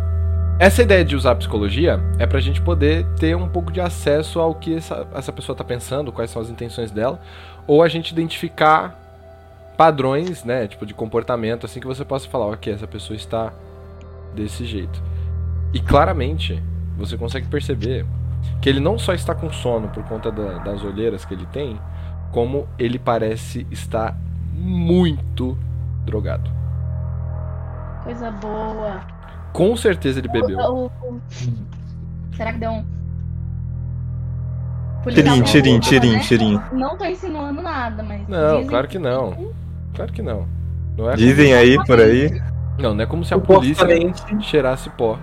essa 0.58 0.80
ideia 0.80 1.04
de 1.04 1.14
usar 1.14 1.32
a 1.32 1.34
psicologia 1.34 2.00
é 2.18 2.26
pra 2.26 2.40
gente 2.40 2.62
poder 2.62 3.04
ter 3.18 3.36
um 3.36 3.48
pouco 3.48 3.70
de 3.70 3.82
acesso 3.82 4.40
ao 4.40 4.54
que 4.54 4.76
essa, 4.76 5.06
essa 5.14 5.30
pessoa 5.30 5.54
tá 5.54 5.62
pensando, 5.62 6.10
quais 6.10 6.30
são 6.30 6.40
as 6.40 6.48
intenções 6.48 6.90
dela, 6.90 7.20
ou 7.66 7.82
a 7.82 7.88
gente 7.88 8.12
identificar 8.12 9.01
padrões, 9.82 10.44
né, 10.44 10.68
tipo 10.68 10.86
de 10.86 10.94
comportamento, 10.94 11.66
assim 11.66 11.80
que 11.80 11.86
você 11.88 12.04
possa 12.04 12.28
falar, 12.28 12.46
ok, 12.46 12.72
essa 12.72 12.86
pessoa 12.86 13.16
está 13.16 13.52
desse 14.32 14.64
jeito. 14.64 15.02
E 15.74 15.80
claramente 15.80 16.62
você 16.96 17.18
consegue 17.18 17.48
perceber 17.48 18.06
que 18.60 18.68
ele 18.68 18.78
não 18.78 18.96
só 18.96 19.12
está 19.12 19.34
com 19.34 19.50
sono 19.52 19.88
por 19.88 20.04
conta 20.04 20.30
da- 20.30 20.58
das 20.58 20.84
olheiras 20.84 21.24
que 21.24 21.34
ele 21.34 21.46
tem, 21.46 21.80
como 22.30 22.68
ele 22.78 22.96
parece 22.96 23.66
estar 23.72 24.16
muito 24.54 25.58
drogado. 26.04 26.48
Coisa 28.04 28.30
boa. 28.30 29.00
Com 29.52 29.76
certeza 29.76 30.20
ele 30.20 30.28
bebeu. 30.28 30.60
O- 30.60 30.86
o- 30.86 31.20
Será 32.36 32.52
que 32.52 32.58
deu 32.60 32.70
um. 32.70 32.84
Tirinho, 35.08 35.34
voltou, 35.38 35.80
tirinho, 35.80 36.12
né? 36.12 36.20
tirinho. 36.20 36.62
Não 36.72 36.96
tô 36.96 37.04
insinuando 37.04 37.60
nada, 37.60 38.00
mas. 38.04 38.28
Não, 38.28 38.64
claro 38.64 38.86
que 38.86 39.00
não. 39.00 39.50
Claro 39.94 40.12
que 40.12 40.22
não. 40.22 40.46
Não 40.96 41.10
é, 41.10 41.16
Dizem 41.16 41.54
aí 41.54 41.76
por 41.84 42.00
aí. 42.00 42.40
não, 42.78 42.94
não 42.94 43.02
é 43.02 43.06
como 43.06 43.24
se 43.24 43.32
a 43.34 43.38
polícia 43.38 43.86
cheirasse 44.40 44.90
pó. 44.90 45.16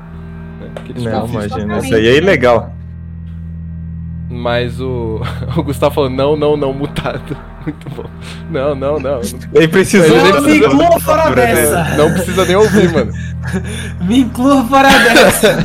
Né? 0.60 0.70
Que 0.86 0.92
eles 0.92 1.04
Não, 1.04 1.28
imagina. 1.28 1.78
Isso 1.80 1.96
aí 1.96 2.08
é 2.08 2.18
ilegal. 2.18 2.74
Mas 4.30 4.80
o, 4.80 5.22
o 5.58 5.64
Gustavo 5.64 5.96
falou: 5.96 6.10
não, 6.10 6.36
não, 6.36 6.56
não, 6.56 6.74
mutado. 6.74 7.36
Muito 7.66 7.90
bom. 7.90 8.06
Não, 8.50 8.74
não, 8.76 9.00
não. 9.00 9.20
Nem 9.54 9.68
precisou. 9.68 10.16
Ele 10.18 10.32
Não 10.32 10.42
me 10.42 10.44
precisa- 10.44 10.66
inclua 10.68 11.00
fora 11.00 11.36
dessa! 11.36 11.84
Não 11.98 12.12
precisa 12.14 12.46
nem 12.46 12.56
ouvir, 12.56 12.92
mano. 12.94 13.12
Me 14.02 14.20
inclua 14.20 14.64
fora 14.66 14.88
dessa! 14.90 15.58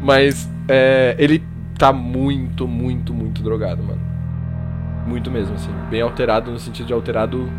Mas 0.00 0.48
é, 0.66 1.14
ele 1.18 1.42
tá 1.78 1.92
muito, 1.92 2.66
muito, 2.66 3.12
muito 3.12 3.42
drogado, 3.42 3.82
mano. 3.82 4.00
Muito 5.10 5.28
mesmo, 5.28 5.56
assim. 5.56 5.72
Bem 5.90 6.02
alterado 6.02 6.52
no 6.52 6.58
sentido 6.60 6.86
de 6.86 6.92
alterado 6.92 7.50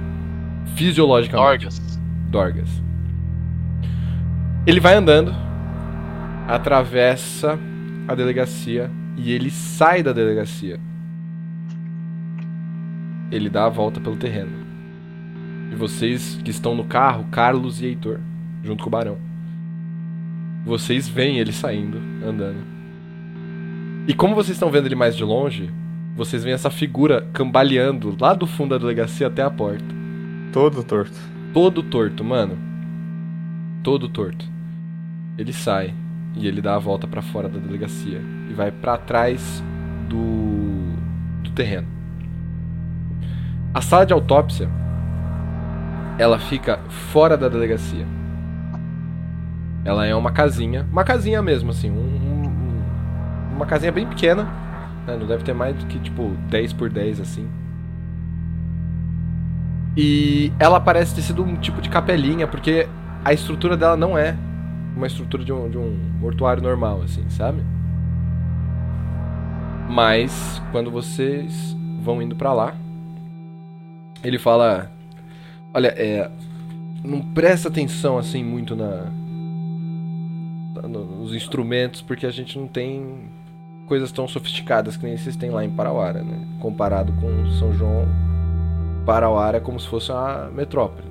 fisiologicamente. 0.73 1.65
Dorgas. 1.65 1.99
Dorgas. 2.29 2.83
Ele 4.65 4.79
vai 4.79 4.95
andando, 4.95 5.35
atravessa 6.47 7.59
a 8.07 8.15
delegacia 8.15 8.89
e 9.17 9.33
ele 9.33 9.51
sai 9.51 10.01
da 10.01 10.13
delegacia. 10.13 10.79
Ele 13.29 13.49
dá 13.49 13.65
a 13.65 13.69
volta 13.69 13.99
pelo 13.99 14.15
terreno. 14.15 14.65
E 15.73 15.75
vocês 15.75 16.39
que 16.45 16.51
estão 16.51 16.73
no 16.73 16.85
carro, 16.85 17.25
Carlos 17.31 17.81
e 17.81 17.87
Heitor, 17.87 18.21
junto 18.63 18.81
com 18.81 18.87
o 18.87 18.91
Barão. 18.91 19.17
Vocês 20.63 21.05
veem 21.05 21.37
ele 21.37 21.51
saindo, 21.51 21.97
andando. 22.25 22.63
E 24.07 24.13
como 24.13 24.35
vocês 24.35 24.55
estão 24.55 24.71
vendo 24.71 24.85
ele 24.85 24.95
mais 24.95 25.17
de 25.17 25.23
longe, 25.25 25.69
vocês 26.15 26.43
veem 26.43 26.53
essa 26.53 26.69
figura 26.69 27.27
cambaleando 27.33 28.15
lá 28.19 28.33
do 28.33 28.45
fundo 28.45 28.71
da 28.71 28.77
delegacia 28.77 29.27
até 29.27 29.41
a 29.41 29.49
porta. 29.49 29.85
Todo 30.51 30.83
torto. 30.83 31.17
Todo 31.53 31.81
torto, 31.83 32.23
mano. 32.23 32.57
Todo 33.83 34.07
torto. 34.09 34.45
Ele 35.37 35.53
sai 35.53 35.93
e 36.35 36.47
ele 36.47 36.61
dá 36.61 36.75
a 36.75 36.79
volta 36.79 37.07
pra 37.07 37.21
fora 37.21 37.49
da 37.49 37.59
delegacia 37.59 38.21
e 38.49 38.53
vai 38.53 38.71
pra 38.71 38.97
trás 38.97 39.63
do 40.09 40.91
do 41.43 41.49
terreno. 41.51 41.87
A 43.73 43.81
sala 43.81 44.05
de 44.05 44.13
autópsia 44.13 44.69
ela 46.19 46.37
fica 46.37 46.77
fora 46.89 47.35
da 47.37 47.47
delegacia. 47.49 48.05
Ela 49.83 50.05
é 50.05 50.13
uma 50.13 50.31
casinha, 50.31 50.85
uma 50.91 51.03
casinha 51.03 51.41
mesmo 51.41 51.71
assim, 51.71 51.89
um- 51.89 51.95
um- 51.95 53.55
uma 53.55 53.65
casinha 53.65 53.91
bem 53.91 54.05
pequena, 54.05 54.47
né? 55.11 55.17
não 55.17 55.27
deve 55.27 55.43
ter 55.43 55.53
mais 55.53 55.75
do 55.75 55.85
que 55.85 55.99
tipo 55.99 56.29
10 56.49 56.73
por 56.73 56.89
10 56.89 57.19
assim. 57.19 57.47
E 59.95 60.51
ela 60.57 60.79
parece 60.79 61.13
ter 61.15 61.21
sido 61.21 61.43
um 61.43 61.55
tipo 61.57 61.81
de 61.81 61.89
capelinha, 61.89 62.47
porque 62.47 62.87
a 63.25 63.33
estrutura 63.33 63.75
dela 63.75 63.97
não 63.97 64.17
é 64.17 64.35
uma 64.95 65.07
estrutura 65.07 65.43
de 65.43 65.51
um, 65.51 65.69
de 65.69 65.77
um 65.77 65.97
mortuário 66.19 66.63
normal, 66.63 67.01
assim, 67.01 67.29
sabe? 67.29 67.61
Mas 69.89 70.61
quando 70.71 70.89
vocês 70.89 71.75
vão 72.01 72.21
indo 72.21 72.35
pra 72.35 72.53
lá, 72.53 72.73
ele 74.23 74.39
fala: 74.39 74.89
Olha, 75.73 75.87
é. 75.89 76.29
Não 77.03 77.19
presta 77.19 77.67
atenção 77.67 78.17
assim 78.17 78.43
muito 78.43 78.75
na. 78.75 79.05
no- 80.87 81.05
nos 81.21 81.33
instrumentos, 81.33 82.01
porque 82.01 82.25
a 82.25 82.31
gente 82.31 82.57
não 82.57 82.67
tem 82.67 83.29
coisas 83.91 84.09
tão 84.09 84.25
sofisticadas 84.25 84.95
que 84.95 85.03
nem 85.03 85.17
vocês 85.17 85.35
têm 85.35 85.49
lá 85.49 85.65
em 85.65 85.69
Parauara, 85.69 86.23
né? 86.23 86.39
Comparado 86.61 87.11
com 87.11 87.51
São 87.59 87.73
João, 87.73 88.07
Parauara 89.05 89.57
é 89.57 89.59
como 89.59 89.77
se 89.81 89.85
fosse 89.85 90.09
uma 90.13 90.49
metrópole. 90.49 91.09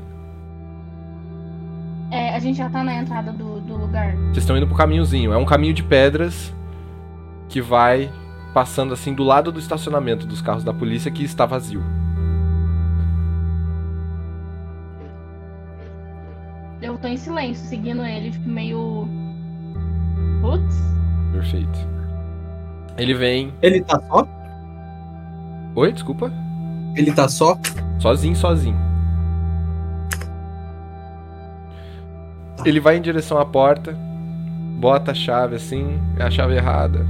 É, 2.11 2.35
a 2.35 2.39
gente 2.39 2.57
já 2.57 2.71
tá 2.71 2.83
na 2.83 2.95
entrada 2.95 3.33
do, 3.33 3.61
do 3.61 3.77
lugar. 3.77 4.17
Vocês 4.17 4.39
estão 4.39 4.57
indo 4.57 4.67
pro 4.67 4.75
caminhozinho. 4.75 5.31
É 5.31 5.37
um 5.37 5.45
caminho 5.45 5.75
de 5.75 5.83
pedras 5.83 6.55
que 7.51 7.61
vai 7.61 8.11
passando 8.55 8.95
assim 8.95 9.13
do 9.13 9.25
lado 9.25 9.53
do 9.53 9.59
estacionamento 9.59 10.27
dos 10.27 10.41
carros 10.41 10.65
da 10.65 10.73
polícia 10.73 11.11
que 11.11 11.23
está 11.23 11.45
vazio. 11.45 11.83
Eu 16.81 16.97
tô 16.97 17.09
em 17.09 17.19
silêncio, 17.19 17.63
seguindo 17.67 18.03
ele, 18.07 18.31
tipo, 18.31 18.49
meio. 18.49 19.07
Putz. 20.41 20.77
Perfeito. 21.31 22.00
Ele 23.01 23.15
vem. 23.15 23.53
Ele 23.63 23.81
tá 23.83 24.01
só? 24.09 24.27
Oi, 25.75 25.93
desculpa. 25.93 26.33
Ele 26.97 27.13
tá 27.13 27.29
só? 27.29 27.57
Sozinho, 27.99 28.37
sozinho. 28.37 28.77
Ele 32.65 32.79
vai 32.81 32.97
em 32.97 33.01
direção 33.01 33.39
à 33.39 33.45
porta, 33.47 33.97
bota 34.79 35.13
a 35.13 35.15
chave 35.15 35.57
assim, 35.57 35.99
é 36.19 36.23
a 36.25 36.31
chave 36.31 36.55
errada. 36.57 37.07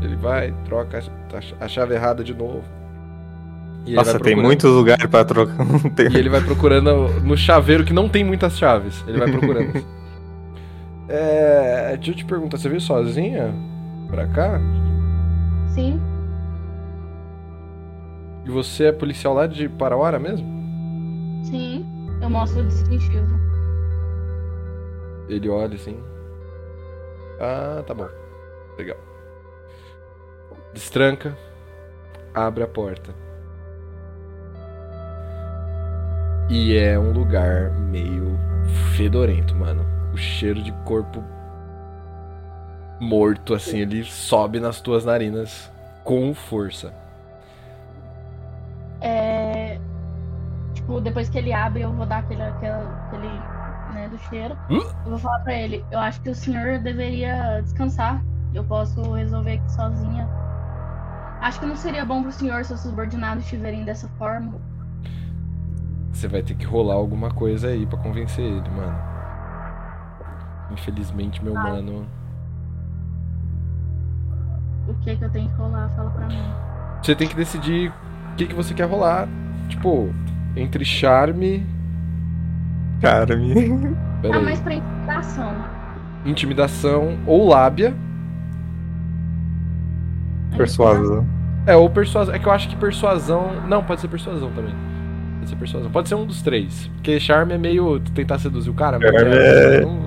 Ele 0.00 0.14
vai, 0.16 0.52
troca 0.64 1.02
a- 1.60 1.68
chave 1.68 1.94
errada 1.94 2.22
de 2.22 2.32
novo. 2.34 2.62
E 3.84 3.88
ele 3.90 3.96
Nossa, 3.96 4.12
vai 4.12 4.20
tem 4.20 4.32
procurando- 4.34 4.46
muitos 4.46 4.70
lugares 4.70 5.06
pra 5.06 5.24
trocar. 5.24 5.56
E 6.12 6.16
ele 6.16 6.28
vai 6.28 6.40
procurando 6.40 7.08
no 7.22 7.36
chaveiro 7.36 7.84
que 7.84 7.92
não 7.92 8.08
tem 8.08 8.22
muitas 8.22 8.56
chaves. 8.56 9.02
Ele 9.08 9.18
vai 9.18 9.30
procurando. 9.30 9.84
é. 11.08 11.96
Deixa 11.96 12.12
eu 12.12 12.14
te 12.14 12.24
perguntar, 12.24 12.56
você 12.58 12.68
veio 12.68 12.80
sozinha 12.80 13.52
pra 14.08 14.26
cá? 14.28 14.60
Sim. 15.74 16.00
E 18.44 18.50
você 18.50 18.84
é 18.84 18.92
policial 18.92 19.34
lá 19.34 19.46
de 19.46 19.68
Parauara 19.68 20.20
mesmo? 20.20 20.46
Sim. 21.44 21.84
Eu 22.22 22.30
mostro 22.30 22.62
o 22.62 22.66
distintivo. 22.68 23.38
Ele 25.28 25.48
olha 25.48 25.74
assim. 25.74 25.98
Ah, 27.40 27.82
tá 27.84 27.92
bom. 27.92 28.08
Legal. 28.78 28.96
Destranca. 30.72 31.36
Abre 32.32 32.62
a 32.62 32.68
porta. 32.68 33.12
E 36.48 36.76
é 36.76 36.96
um 36.98 37.12
lugar 37.12 37.72
meio 37.72 38.38
fedorento, 38.96 39.56
mano. 39.56 39.84
O 40.12 40.16
cheiro 40.16 40.62
de 40.62 40.70
corpo 40.84 41.24
morto, 43.04 43.54
assim, 43.54 43.78
ele 43.78 44.02
sobe 44.04 44.58
nas 44.58 44.80
tuas 44.80 45.04
narinas 45.04 45.70
com 46.02 46.34
força. 46.34 46.92
É. 49.00 49.78
Tipo, 50.74 51.00
depois 51.00 51.28
que 51.28 51.38
ele 51.38 51.52
abre, 51.52 51.82
eu 51.82 51.92
vou 51.92 52.06
dar 52.06 52.18
aquele. 52.18 52.42
aquele, 52.42 53.28
né, 53.92 54.08
do 54.10 54.18
cheiro. 54.18 54.56
Hum? 54.70 54.80
Eu 55.04 55.10
vou 55.10 55.18
falar 55.18 55.38
pra 55.40 55.54
ele, 55.54 55.84
eu 55.90 55.98
acho 55.98 56.20
que 56.20 56.30
o 56.30 56.34
senhor 56.34 56.78
deveria 56.78 57.60
descansar. 57.62 58.22
Eu 58.52 58.64
posso 58.64 59.12
resolver 59.12 59.54
aqui 59.54 59.72
sozinha. 59.72 60.28
Acho 61.40 61.60
que 61.60 61.66
não 61.66 61.76
seria 61.76 62.04
bom 62.04 62.22
pro 62.22 62.32
senhor 62.32 62.64
seus 62.64 62.80
subordinados 62.80 63.44
estiverem 63.44 63.84
dessa 63.84 64.08
forma. 64.18 64.54
Você 66.12 66.28
vai 66.28 66.42
ter 66.42 66.54
que 66.54 66.64
rolar 66.64 66.94
alguma 66.94 67.30
coisa 67.30 67.68
aí 67.68 67.84
pra 67.84 67.98
convencer 67.98 68.44
ele, 68.44 68.68
mano. 68.70 68.96
Infelizmente, 70.70 71.44
meu 71.44 71.56
Ah. 71.58 71.62
mano. 71.62 72.06
O 74.88 74.94
que 74.94 75.16
que 75.16 75.24
eu 75.24 75.30
tenho 75.30 75.48
que 75.48 75.54
rolar? 75.56 75.88
Fala 75.96 76.10
pra 76.10 76.26
mim. 76.26 76.42
Você 77.02 77.14
tem 77.14 77.28
que 77.28 77.34
decidir 77.36 77.90
o 78.32 78.36
que, 78.36 78.46
que 78.46 78.54
você 78.54 78.74
quer 78.74 78.84
rolar. 78.88 79.26
Tipo, 79.68 80.12
entre 80.56 80.84
charme. 80.84 81.64
Cara, 83.00 83.36
me... 83.36 83.54
Pera 84.22 84.34
Ah, 84.34 84.38
aí. 84.38 84.44
mas 84.44 84.60
pra 84.60 84.74
intimidação. 84.74 85.52
Intimidação 86.24 87.18
ou 87.26 87.48
lábia. 87.48 87.94
persuasão. 90.56 91.26
É, 91.66 91.74
ou 91.76 91.88
persuasão. 91.90 92.34
É 92.34 92.38
que 92.38 92.46
eu 92.46 92.52
acho 92.52 92.68
que 92.68 92.76
persuasão. 92.76 93.50
Não, 93.68 93.82
pode 93.82 94.00
ser 94.00 94.08
persuasão 94.08 94.50
também. 94.52 94.74
Pode 95.38 95.50
ser 95.50 95.56
persuasão. 95.56 95.90
Pode 95.90 96.08
ser 96.08 96.14
um 96.14 96.26
dos 96.26 96.42
três. 96.42 96.86
Porque 96.94 97.18
charme 97.18 97.54
é 97.54 97.58
meio 97.58 98.00
tentar 98.14 98.38
seduzir 98.38 98.70
o 98.70 98.74
cara. 98.74 98.98
mas 98.98 99.10
Charme 99.12 99.34
é- 99.36 99.80
não- 99.80 100.04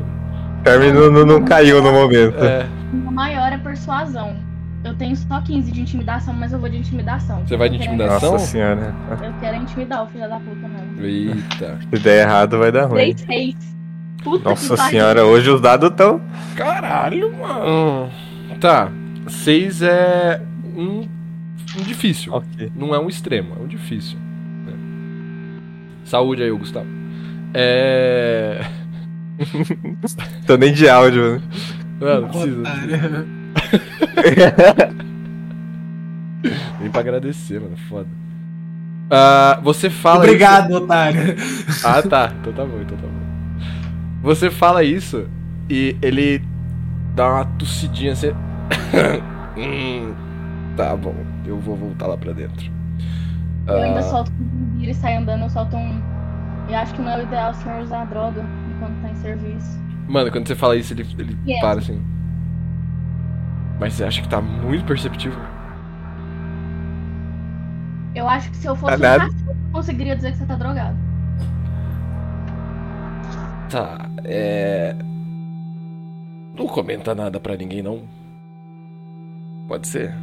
Carmen 0.64 0.92
não, 0.94 1.12
não, 1.12 1.26
não 1.26 1.44
caiu 1.46 1.82
no 1.82 1.92
momento. 1.92 2.44
é. 2.44 2.66
O 2.94 3.12
maior 3.12 3.52
é 3.54 3.58
persuasão. 3.58 4.36
Eu 4.84 4.94
tenho 4.96 5.16
só 5.16 5.42
15 5.42 5.72
de 5.72 5.82
intimidação, 5.82 6.34
mas 6.34 6.54
eu 6.54 6.60
vou 6.60 6.70
de 6.70 6.78
intimidação. 6.78 7.46
Você 7.46 7.58
vai 7.58 7.68
de 7.70 7.76
intimidação? 7.78 8.34
Nossa 8.34 8.46
senhora. 8.46 8.94
Eu 9.22 9.34
quero 9.40 9.56
intimidar 9.58 10.04
o 10.04 10.08
filho 10.08 10.30
da 10.30 10.40
puta 10.40 10.68
mesmo. 10.68 11.02
Eita. 11.04 11.80
Se 11.94 12.02
der 12.02 12.22
errado, 12.28 12.58
vai 12.60 12.72
dar 12.72 12.86
ruim. 12.86 13.14
3, 13.14 13.20
6. 13.22 13.76
Puta 14.24 14.50
Nossa 14.50 14.70
que 14.74 14.78
pariu. 14.78 14.92
senhora, 14.92 15.26
hoje 15.26 15.50
os 15.50 15.60
dados 15.62 15.90
estão. 15.90 16.22
Caralho, 16.56 17.36
mano. 17.38 18.10
Tá. 18.62 18.90
6 19.28 19.82
é 19.82 20.42
um, 20.76 21.02
um 21.78 21.84
difícil. 21.84 22.34
Ok. 22.34 22.72
Não 22.76 22.94
é 22.96 23.00
um 23.00 23.10
extremo, 23.10 23.56
é 23.60 23.64
um 23.64 23.68
difícil. 23.68 24.18
né? 24.66 24.74
Saúde 26.06 26.44
aí, 26.44 26.52
Gustavo. 26.52 26.88
É. 27.54 28.66
Tô 30.48 30.56
nem 30.58 30.72
de 30.74 30.88
áudio, 30.88 31.36
né? 31.36 31.42
Não, 32.00 32.22
não 32.22 32.30
precisa. 32.30 33.28
Otário. 34.68 35.08
Nem 36.80 36.90
pra 36.92 37.02
agradecer, 37.02 37.60
mano. 37.60 37.76
Foda. 37.90 38.08
Ah, 39.10 39.60
você 39.64 39.90
fala. 39.90 40.20
Obrigado, 40.24 40.72
otário. 40.72 41.34
Isso... 41.36 41.88
Ah, 41.88 42.02
tá. 42.02 42.32
Então 42.42 42.54
tá 42.54 42.66
bom, 42.66 42.80
então 42.82 42.98
tá 42.98 43.08
bom. 43.08 43.28
Você 44.22 44.50
fala 44.52 44.84
isso 44.84 45.28
e 45.70 45.96
ele 46.02 46.42
dá 47.16 47.30
uma 47.30 47.46
tossidinha 47.46 48.14
assim. 48.14 48.32
Hum, 49.60 50.14
tá 50.76 50.96
bom, 50.96 51.16
eu 51.44 51.60
vou 51.60 51.76
voltar 51.76 52.06
lá 52.06 52.16
pra 52.16 52.32
dentro. 52.32 52.70
Eu 53.66 53.82
ainda 53.82 54.02
Ah, 54.02 54.04
solto 54.04 54.32
um 54.32 54.80
e 54.80 54.94
sai 54.94 55.16
andando, 55.18 55.46
eu 55.46 55.50
solto 55.50 55.76
um. 55.76 56.00
Eu 56.70 56.76
acho 56.78 56.94
que 56.94 57.02
não 57.02 57.10
é 57.10 57.18
o 57.18 57.24
ideal 57.24 57.50
o 57.50 57.56
senhor 57.56 57.82
usar 57.82 58.06
droga 58.06 58.46
enquanto 58.76 59.02
tá 59.02 59.10
em 59.10 59.16
serviço. 59.16 59.80
Mano, 60.08 60.32
quando 60.32 60.48
você 60.48 60.54
fala 60.54 60.76
isso, 60.76 60.94
ele, 60.94 61.08
ele 61.18 61.36
Yes. 61.48 61.60
para 61.60 61.80
assim. 61.80 62.00
Mas 63.80 63.94
você 63.94 64.04
acha 64.04 64.22
que 64.22 64.30
tá 64.30 64.42
muito 64.42 64.86
perceptível? 64.86 65.40
Eu 68.16 68.28
acho 68.28 68.50
que 68.50 68.58
se 68.58 68.68
eu 68.68 68.76
fosse 68.76 68.96
um 68.96 68.98
nada. 68.98 69.26
cachorro, 69.26 69.52
eu 69.52 69.72
conseguiria 69.72 70.16
dizer 70.16 70.32
que 70.32 70.38
você 70.40 70.46
tá 70.46 70.56
drogado. 70.56 70.98
Tá, 73.70 74.10
é. 74.24 74.96
Não 76.56 76.66
comenta 76.68 77.14
nada 77.14 77.40
pra 77.40 77.56
ninguém, 77.56 77.84
não. 77.84 78.02
Pode 79.68 79.88
ser. 79.88 80.16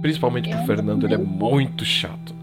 Principalmente 0.00 0.48
pro 0.48 0.58
Eu 0.58 0.66
Fernando, 0.66 1.04
ele 1.04 1.14
é 1.14 1.18
muito 1.18 1.84
chato. 1.84 2.34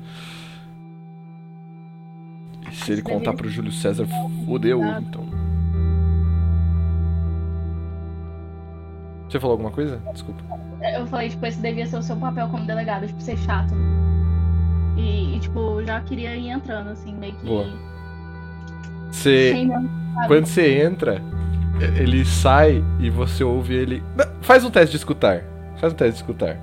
E 2.71 2.75
se 2.75 2.91
ele 2.93 3.01
contar 3.01 3.33
pro 3.33 3.49
Júlio 3.49 3.71
César, 3.71 4.07
fodeu, 4.45 4.81
então. 4.85 5.26
Você 9.29 9.39
falou 9.39 9.53
alguma 9.53 9.71
coisa? 9.71 9.99
Desculpa. 10.13 10.41
Eu 10.95 11.05
falei, 11.07 11.29
tipo, 11.29 11.45
esse 11.45 11.59
devia 11.59 11.85
ser 11.85 11.97
o 11.97 12.01
seu 12.01 12.15
papel 12.15 12.47
como 12.49 12.65
delegado, 12.65 13.07
tipo, 13.07 13.21
ser 13.21 13.37
chato. 13.37 13.73
E, 14.95 15.35
e, 15.35 15.39
tipo, 15.39 15.83
já 15.83 15.99
queria 16.01 16.35
ir 16.35 16.49
entrando, 16.49 16.89
assim, 16.89 17.13
meio 17.15 17.33
que. 17.33 17.45
Boa. 17.45 17.67
Você. 19.11 19.53
Quando 20.27 20.45
você 20.45 20.81
entra, 20.81 21.21
ele 21.97 22.25
sai 22.25 22.83
e 22.99 23.09
você 23.09 23.43
ouve 23.43 23.75
ele. 23.75 24.03
Faz 24.41 24.63
um 24.63 24.69
teste 24.69 24.91
de 24.91 24.97
escutar. 24.97 25.41
Faz 25.79 25.93
um 25.93 25.95
teste 25.95 26.13
de 26.13 26.19
escutar. 26.19 26.57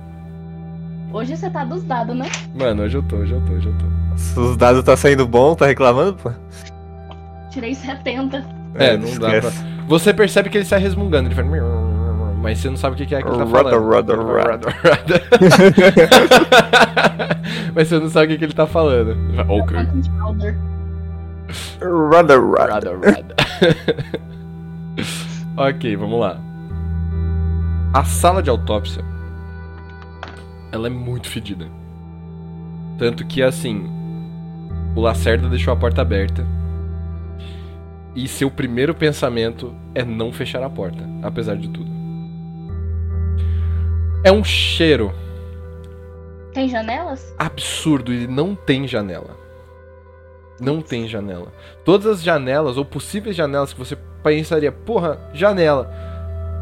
Hoje 1.13 1.37
você 1.37 1.49
tá 1.49 1.63
dos 1.63 1.83
dados, 1.83 2.15
né? 2.15 2.29
Mano, 2.53 2.83
hoje 2.83 2.97
eu 2.97 3.03
tô, 3.03 3.17
hoje 3.17 3.31
eu 3.31 3.41
tô, 3.45 3.53
hoje 3.53 3.67
eu 3.67 3.73
tô. 3.77 4.17
Se 4.17 4.37
os 4.39 4.57
dados 4.57 4.83
tá 4.83 4.97
saindo 4.97 5.25
bom, 5.25 5.55
tá 5.55 5.65
reclamando, 5.65 6.15
pô? 6.15 6.31
Tirei 7.49 7.73
70. 7.73 8.45
É, 8.75 8.97
não 8.97 9.09
dá 9.17 9.29
pra. 9.29 9.37
esquece. 9.37 9.63
Você 9.87 10.13
percebe 10.13 10.49
que 10.49 10.57
ele 10.57 10.65
sai 10.65 10.79
resmungando, 10.79 11.29
ele 11.29 11.35
faz. 11.35 11.47
Mas 12.45 12.59
você 12.59 12.69
não 12.69 12.77
sabe 12.77 12.93
o 12.93 12.97
que 12.97 13.15
é 13.15 13.23
que 13.23 13.27
ele 13.27 13.37
tá 13.37 13.47
falando. 13.47 13.83
roda, 13.83 14.15
Roda, 14.15 14.69
roda. 14.69 15.21
Mas 17.73 17.87
você 17.87 17.97
não 17.99 18.07
sabe 18.07 18.25
o 18.25 18.29
que 18.29 18.37
que 18.37 18.45
ele 18.45 18.53
tá 18.53 18.67
falando. 18.67 19.17
Ok. 19.49 19.75
Rada. 22.11 22.39
Rada, 22.39 22.91
rada. 23.03 23.35
ok, 25.57 25.95
vamos 25.95 26.19
lá. 26.19 26.39
A 27.91 28.03
sala 28.03 28.43
de 28.43 28.51
autópsia 28.51 29.03
ela 30.71 30.85
é 30.85 30.91
muito 30.91 31.27
fedida. 31.27 31.65
Tanto 32.99 33.25
que 33.25 33.41
assim, 33.41 33.89
o 34.95 35.01
Lacerda 35.01 35.49
deixou 35.49 35.73
a 35.73 35.77
porta 35.77 36.03
aberta. 36.03 36.45
E 38.15 38.27
seu 38.27 38.51
primeiro 38.51 38.93
pensamento 38.93 39.73
é 39.95 40.05
não 40.05 40.31
fechar 40.31 40.61
a 40.61 40.69
porta, 40.69 41.03
apesar 41.23 41.55
de 41.55 41.69
tudo. 41.69 41.94
É 44.25 44.31
um 44.31 44.43
cheiro 44.43 45.13
Tem 46.51 46.67
janelas? 46.67 47.31
absurdo 47.37 48.11
e 48.11 48.25
não 48.25 48.55
tem 48.55 48.87
janela. 48.87 49.37
Não 50.59 50.81
tem 50.81 51.07
janela. 51.07 51.53
Todas 51.83 52.07
as 52.07 52.23
janelas, 52.23 52.75
ou 52.75 52.83
possíveis 52.83 53.35
janelas 53.35 53.71
que 53.71 53.77
você 53.77 53.95
pensaria, 54.23 54.71
porra, 54.71 55.19
janela, 55.31 55.91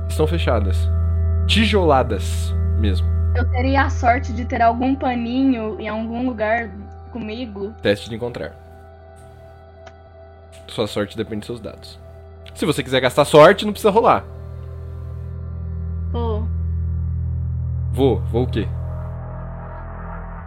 estão 0.09 0.27
fechadas. 0.27 0.75
Tijoladas 1.47 2.53
mesmo. 2.79 3.07
Eu 3.33 3.49
teria 3.51 3.83
a 3.83 3.89
sorte 3.89 4.33
de 4.33 4.43
ter 4.43 4.61
algum 4.61 4.93
paninho 4.93 5.79
em 5.79 5.87
algum 5.87 6.25
lugar 6.25 6.69
comigo. 7.13 7.73
Teste 7.81 8.09
de 8.09 8.15
encontrar. 8.15 8.53
Sua 10.67 10.85
sorte 10.85 11.15
depende 11.15 11.39
dos 11.39 11.47
seus 11.47 11.61
dados. 11.61 11.97
Se 12.55 12.65
você 12.65 12.83
quiser 12.83 12.99
gastar 12.99 13.23
sorte, 13.23 13.63
não 13.65 13.71
precisa 13.71 13.89
rolar. 13.89 14.25
Vou, 17.93 18.19
vou 18.31 18.43
o 18.43 18.47
quê? 18.47 18.67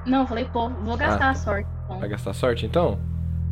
Não, 0.04 0.20
eu 0.20 0.26
falei, 0.26 0.44
pô, 0.52 0.68
vou 0.68 0.96
gastar 0.96 1.26
Ah. 1.28 1.30
a 1.30 1.34
sorte. 1.34 1.68
Então. 1.84 1.98
Vai 2.00 2.08
gastar 2.08 2.32
sorte 2.34 2.66
então? 2.66 2.98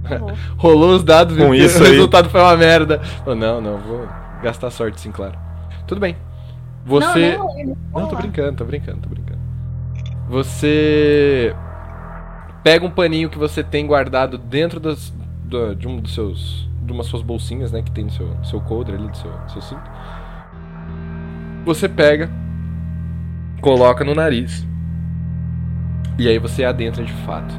Rolou 0.59 0.96
os 0.96 1.02
dados, 1.04 1.37
Com 1.37 1.50
que 1.50 1.57
isso 1.57 1.78
o 1.83 1.87
aí. 1.87 1.92
resultado 1.92 2.28
foi 2.28 2.40
uma 2.40 2.57
merda. 2.57 3.00
Oh, 3.24 3.35
não, 3.35 3.61
não, 3.61 3.78
vou 3.78 4.07
gastar 4.42 4.70
sorte 4.70 5.00
sim, 5.00 5.11
claro. 5.11 5.38
Tudo 5.87 6.00
bem. 6.00 6.14
Não, 6.85 7.00
Você. 7.00 7.37
rolei, 7.37 7.64
nem 7.64 7.76
Não, 7.94 8.07
tô 8.09 8.16
brincando, 8.16 8.57
tô 8.59 8.64
brincando, 8.64 8.98
tô 9.00 9.09
brincando. 9.09 9.38
Você 10.28 11.54
pega 12.62 12.85
um 12.85 12.90
paninho 12.90 13.28
que 13.30 13.38
você 13.38 13.62
tem 13.62 13.87
guardado 13.87 14.37
dentro 14.38 14.78
das, 14.80 15.11
do- 15.44 15.74
de 15.74 15.87
um 15.88 15.98
dos 15.98 16.14
seus. 16.14 16.68
de 16.83 16.92
uma 16.92 16.98
das 17.02 17.07
suas 17.07 17.22
bolsinhas, 17.22 17.72
né? 17.72 17.80
Que 17.83 17.90
tem 17.90 18.04
no 18.04 18.11
seu, 18.11 18.28
seu 18.44 18.61
coldre 18.61 18.94
ali, 18.96 19.09
do 19.09 19.16
seu, 19.16 19.30
do 19.30 19.50
seu 19.52 19.62
cinto. 19.62 19.83
Você 21.64 21.88
pega, 21.88 22.30
coloca 23.64 24.05
no 24.05 24.14
nariz. 24.14 24.66
E 26.18 26.29
aí 26.29 26.38
você 26.38 26.64
adentra 26.64 27.03
de 27.03 27.12
fato. 27.24 27.55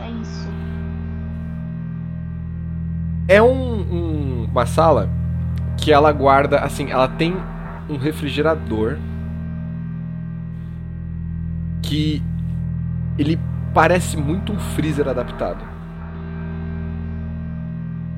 É 0.00 0.10
isso. 0.10 0.48
É 3.28 3.40
um, 3.40 3.80
um- 3.82 4.48
uma 4.50 4.66
sala 4.66 5.08
que 5.76 5.92
ela 5.92 6.10
guarda, 6.10 6.58
assim, 6.58 6.90
ela 6.90 7.06
tem 7.06 7.36
um 7.88 7.96
refrigerador 7.98 8.98
que 11.82 12.20
ele 13.16 13.38
parece 13.72 14.16
muito 14.16 14.52
um 14.52 14.58
freezer 14.58 15.06
adaptado. 15.06 15.64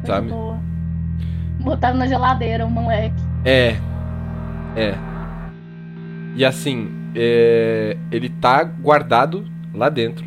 Sabe? 0.07 0.29
boa. 0.31 0.59
Botaram 1.61 1.99
na 1.99 2.07
geladeira, 2.07 2.65
um 2.65 2.71
moleque. 2.71 3.23
É, 3.45 3.77
é. 4.75 5.12
E 6.35 6.45
assim, 6.45 6.91
é, 7.15 7.97
ele 8.11 8.29
tá 8.29 8.63
guardado 8.65 9.45
lá 9.75 9.89
dentro. 9.89 10.25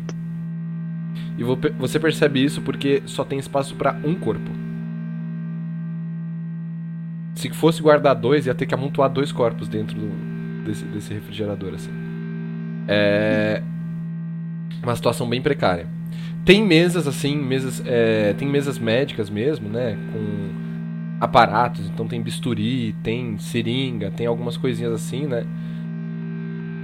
E 1.38 1.44
vo- 1.44 1.58
você 1.78 1.98
percebe 1.98 2.42
isso 2.42 2.62
porque 2.62 3.02
só 3.06 3.24
tem 3.24 3.38
espaço 3.38 3.74
pra 3.74 3.96
um 4.04 4.14
corpo. 4.14 4.50
Se 7.34 7.50
fosse 7.50 7.82
guardar 7.82 8.14
dois, 8.14 8.46
ia 8.46 8.54
ter 8.54 8.64
que 8.66 8.74
amontoar 8.74 9.10
dois 9.10 9.30
corpos 9.30 9.68
dentro 9.68 9.96
do- 9.96 10.64
desse, 10.64 10.84
desse 10.86 11.12
refrigerador, 11.12 11.74
assim. 11.74 11.90
É 12.88 13.62
uma 14.82 14.94
situação 14.94 15.28
bem 15.28 15.42
precária. 15.42 15.86
Tem 16.44 16.62
mesas 16.64 17.06
assim, 17.08 17.36
mesas, 17.36 17.82
é, 17.84 18.32
tem 18.34 18.46
mesas 18.48 18.78
médicas 18.78 19.28
mesmo, 19.28 19.68
né, 19.68 19.96
com 20.12 20.54
aparatos, 21.20 21.88
então 21.88 22.06
tem 22.06 22.22
bisturi, 22.22 22.94
tem 23.02 23.36
seringa, 23.38 24.10
tem 24.10 24.26
algumas 24.26 24.56
coisinhas 24.56 24.92
assim, 24.92 25.26
né? 25.26 25.44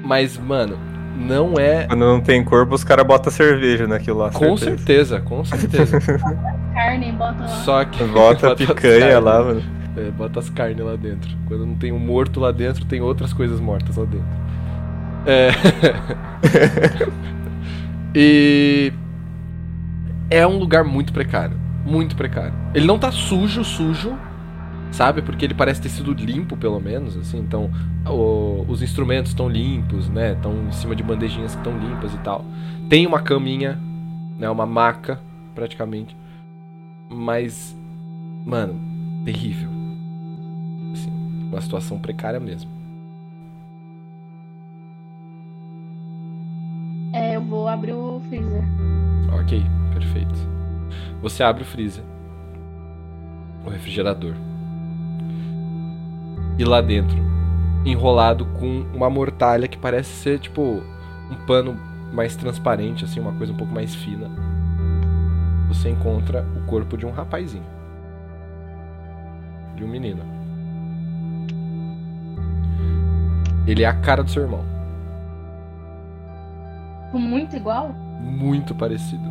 Mas, 0.03 0.37
mano, 0.37 0.79
não 1.17 1.55
é 1.59 1.87
Quando 1.87 2.01
não 2.01 2.21
tem 2.21 2.43
corpo, 2.43 2.75
os 2.75 2.85
caras 2.85 3.07
botam 3.07 3.33
cerveja 3.33 3.87
naquilo 3.87 4.19
lá. 4.19 4.31
com 4.31 4.57
certeza. 4.57 5.19
certeza, 5.19 5.21
com 5.21 5.45
certeza. 5.45 6.01
Carne, 6.75 7.13
bota 7.13 7.43
lá. 7.43 7.49
Só 7.49 7.85
que 7.85 8.03
Bota 8.05 8.53
as 8.53 8.59
picanha 8.59 9.19
lá, 9.21 9.43
mano. 9.43 9.63
É, 9.97 10.11
bota 10.11 10.41
as 10.41 10.49
carnes 10.49 10.85
lá 10.85 10.97
dentro. 10.97 11.31
Quando 11.47 11.67
não 11.67 11.75
tem 11.75 11.93
um 11.93 11.99
morto 11.99 12.41
lá 12.41 12.51
dentro, 12.51 12.85
tem 12.87 13.01
outras 13.01 13.33
coisas 13.33 13.61
mortas 13.61 13.97
lá 13.97 14.07
dentro. 14.07 14.27
É. 15.27 15.51
e. 18.15 18.93
É 20.31 20.47
um 20.47 20.57
lugar 20.57 20.83
muito 20.83 21.13
precário. 21.13 21.57
Muito 21.85 22.17
precário. 22.17 22.55
Ele 22.75 22.87
não 22.87 22.99
tá 22.99 23.13
sujo, 23.13 23.63
sujo, 23.63 24.17
sabe? 24.93 25.23
Porque 25.23 25.45
ele 25.45 25.55
parece 25.55 25.81
ter 25.83 25.89
sido 25.89 26.13
limpo, 26.13 26.57
pelo 26.57 26.79
menos, 26.79 27.17
assim. 27.17 27.39
Então, 27.39 27.69
o- 28.07 28.65
os 28.69 28.83
instrumentos 28.83 29.33
estão 29.33 29.49
limpos, 29.49 30.09
né? 30.09 30.33
Estão 30.35 30.53
em 30.69 30.73
cima 30.73 30.95
de 30.95 31.03
bandejinhas 31.03 31.53
que 31.55 31.59
estão 31.61 31.77
limpas 31.77 32.15
e 32.15 32.19
tal. 32.19 32.45
Tem 32.89 33.07
uma 33.07 33.21
caminha, 33.21 33.79
né? 34.39 34.49
Uma 34.49 34.67
maca, 34.67 35.19
praticamente. 35.55 36.17
Mas 37.11 37.77
Mano, 38.45 38.75
terrível. 39.25 39.71
Assim, 40.93 41.13
uma 41.49 41.61
situação 41.61 41.97
precária 42.01 42.41
mesmo. 42.41 42.69
É, 47.13 47.37
eu 47.37 47.43
vou 47.43 47.69
abrir 47.69 47.93
o 47.93 48.21
freezer. 48.29 48.65
Ok, 49.41 49.63
perfeito. 49.93 50.35
Você 51.21 51.43
abre 51.43 51.63
o 51.63 51.67
freezer. 51.67 52.03
O 53.65 53.71
refrigerador. 53.71 54.35
E 56.59 56.65
lá 56.65 56.81
dentro, 56.81 57.17
enrolado 57.85 58.45
com 58.45 58.87
uma 58.95 59.09
mortalha 59.09 59.67
que 59.67 59.79
parece 59.79 60.11
ser 60.11 60.39
tipo 60.39 60.83
um 61.31 61.47
pano 61.47 61.77
mais 62.13 62.37
transparente, 62.37 63.05
assim, 63.05 63.21
uma 63.21 63.33
coisa 63.33 63.53
um 63.53 63.57
pouco 63.57 63.73
mais 63.73 63.95
fina. 63.95 64.31
Você 65.69 65.89
encontra 65.89 66.47
o 66.57 66.67
corpo 66.67 66.97
de 66.97 67.07
um 67.07 67.11
rapazinho. 67.11 67.65
De 69.75 69.83
um 69.83 69.89
menino. 69.89 70.23
Ele 73.67 73.83
é 73.83 73.87
a 73.87 73.95
cara 73.95 74.23
do 74.23 74.31
seu 74.31 74.43
irmão. 74.43 74.65
Muito 77.13 77.57
igual? 77.57 77.93
Muito 78.21 78.75
parecido. 78.75 79.31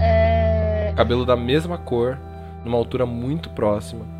É. 0.00 0.92
cabelo 0.96 1.24
da 1.24 1.36
mesma 1.36 1.78
cor, 1.78 2.18
numa 2.64 2.76
altura 2.76 3.06
muito 3.06 3.48
próxima. 3.50 4.13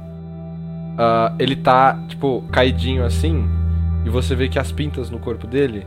Ah, 0.97 1.35
ele 1.39 1.57
tá, 1.57 1.99
tipo, 2.09 2.43
caidinho 2.53 3.05
assim, 3.05 3.49
e 4.05 4.11
você 4.11 4.35
vê 4.35 4.49
que 4.49 4.59
as 4.59 4.71
pintas 4.71 5.11
no 5.11 5.19
corpo 5.19 5.47
dele 5.47 5.87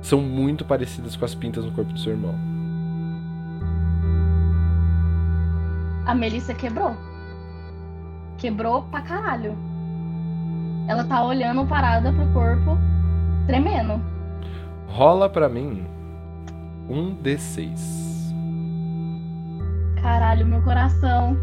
são 0.00 0.20
muito 0.20 0.64
parecidas 0.64 1.16
com 1.16 1.24
as 1.24 1.34
pintas 1.34 1.64
no 1.64 1.72
corpo 1.72 1.92
do 1.92 1.98
seu 1.98 2.12
irmão. 2.12 2.34
A 6.06 6.14
Melissa 6.14 6.54
quebrou. 6.54 6.96
Quebrou 8.38 8.82
pra 8.82 9.00
caralho. 9.00 9.56
Ela 10.86 11.02
tá 11.02 11.24
olhando 11.24 11.66
parada 11.66 12.12
pro 12.12 12.26
corpo, 12.32 12.78
tremendo. 13.46 14.00
Rola 14.86 15.28
pra 15.28 15.48
mim 15.48 15.84
um 16.88 17.16
D6. 17.16 18.32
Caralho, 20.00 20.46
meu 20.46 20.62
coração. 20.62 21.36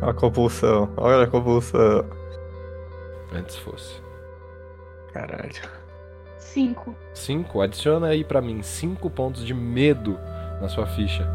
Olha 0.00 0.10
a 0.10 0.14
compulsão. 0.14 0.88
Olha 0.96 1.24
a 1.24 1.26
compulsão. 1.26 2.04
Antes 3.32 3.56
fosse. 3.56 4.00
Caralho. 5.12 5.52
Cinco. 6.38 6.94
5. 7.12 7.60
Adiciona 7.60 8.08
aí 8.08 8.24
pra 8.24 8.40
mim 8.40 8.62
5 8.62 9.10
pontos 9.10 9.44
de 9.44 9.52
medo 9.52 10.18
na 10.60 10.68
sua 10.68 10.86
ficha. 10.86 11.28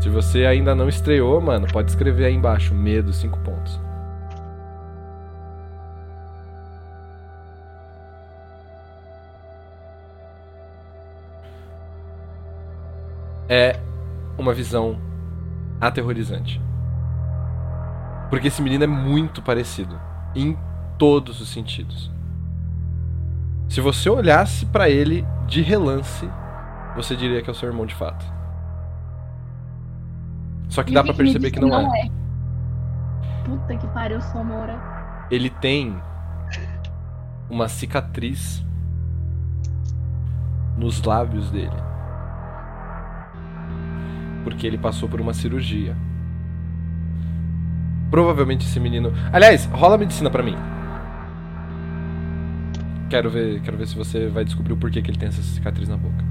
Se 0.00 0.08
você 0.08 0.46
ainda 0.46 0.74
não 0.74 0.88
estreou, 0.88 1.40
mano, 1.40 1.66
pode 1.72 1.90
escrever 1.90 2.24
aí 2.24 2.34
embaixo. 2.34 2.74
Medo, 2.74 3.12
5 3.12 3.38
pontos. 3.40 3.80
É 13.48 13.78
uma 14.38 14.54
visão 14.54 14.98
aterrorizante. 15.80 16.60
Porque 18.32 18.48
esse 18.48 18.62
menino 18.62 18.82
é 18.82 18.86
muito 18.86 19.42
parecido. 19.42 20.00
Em 20.34 20.56
todos 20.96 21.38
os 21.42 21.50
sentidos. 21.50 22.10
Se 23.68 23.78
você 23.78 24.08
olhasse 24.08 24.64
pra 24.64 24.88
ele 24.88 25.22
de 25.46 25.60
relance, 25.60 26.26
você 26.96 27.14
diria 27.14 27.42
que 27.42 27.50
é 27.50 27.52
o 27.52 27.54
seu 27.54 27.68
irmão 27.68 27.84
de 27.84 27.94
fato. 27.94 28.24
Só 30.66 30.82
que 30.82 30.92
E 30.92 30.94
dá 30.94 31.02
me 31.02 31.12
perceber 31.12 31.50
disse 31.50 31.52
que 31.52 31.60
não 31.60 31.78
é. 31.78 32.06
é. 32.06 32.10
Puta 33.44 33.76
que 33.76 33.86
pariu, 33.88 34.18
Somora. 34.22 34.80
Ele 35.30 35.50
tem 35.50 35.94
uma 37.50 37.68
cicatriz 37.68 38.64
nos 40.78 41.02
lábios 41.02 41.50
dele. 41.50 41.76
Porque 44.42 44.66
ele 44.66 44.78
passou 44.78 45.06
por 45.06 45.20
uma 45.20 45.34
cirurgia. 45.34 45.94
Provavelmente 48.12 48.66
esse 48.66 48.78
menino. 48.78 49.10
Aliás, 49.32 49.64
rola 49.72 49.94
a 49.94 49.98
medicina 49.98 50.28
pra 50.28 50.42
mim. 50.42 50.54
Quero 53.08 53.30
ver, 53.30 53.60
quero 53.62 53.78
ver 53.78 53.86
se 53.86 53.96
você 53.96 54.28
vai 54.28 54.44
descobrir 54.44 54.74
o 54.74 54.76
porquê 54.76 55.00
que 55.00 55.10
ele 55.10 55.18
tem 55.18 55.30
essa 55.30 55.40
cicatriz 55.42 55.88
na 55.88 55.96
boca. 55.96 56.22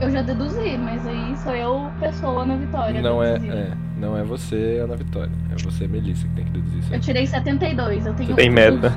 Eu 0.00 0.10
já 0.10 0.22
deduzi, 0.22 0.78
mas 0.78 1.06
aí 1.06 1.36
sou 1.36 1.54
eu, 1.54 1.90
pessoa 2.00 2.46
na 2.46 2.56
vitória. 2.56 3.02
Não 3.02 3.22
é, 3.22 3.34
é, 3.34 3.72
não 3.98 4.16
é 4.16 4.24
você, 4.24 4.80
Ana 4.82 4.96
Vitória. 4.96 5.30
É 5.50 5.62
você, 5.62 5.86
Melissa, 5.86 6.26
que 6.26 6.34
tem 6.34 6.46
que 6.46 6.52
deduzir 6.52 6.78
isso. 6.78 6.88
aí. 6.90 6.98
Eu 6.98 7.02
tirei 7.02 7.26
72, 7.26 8.06
eu 8.06 8.14
tenho. 8.14 8.30
Você 8.30 8.34
tem 8.36 8.48
merda. 8.48 8.94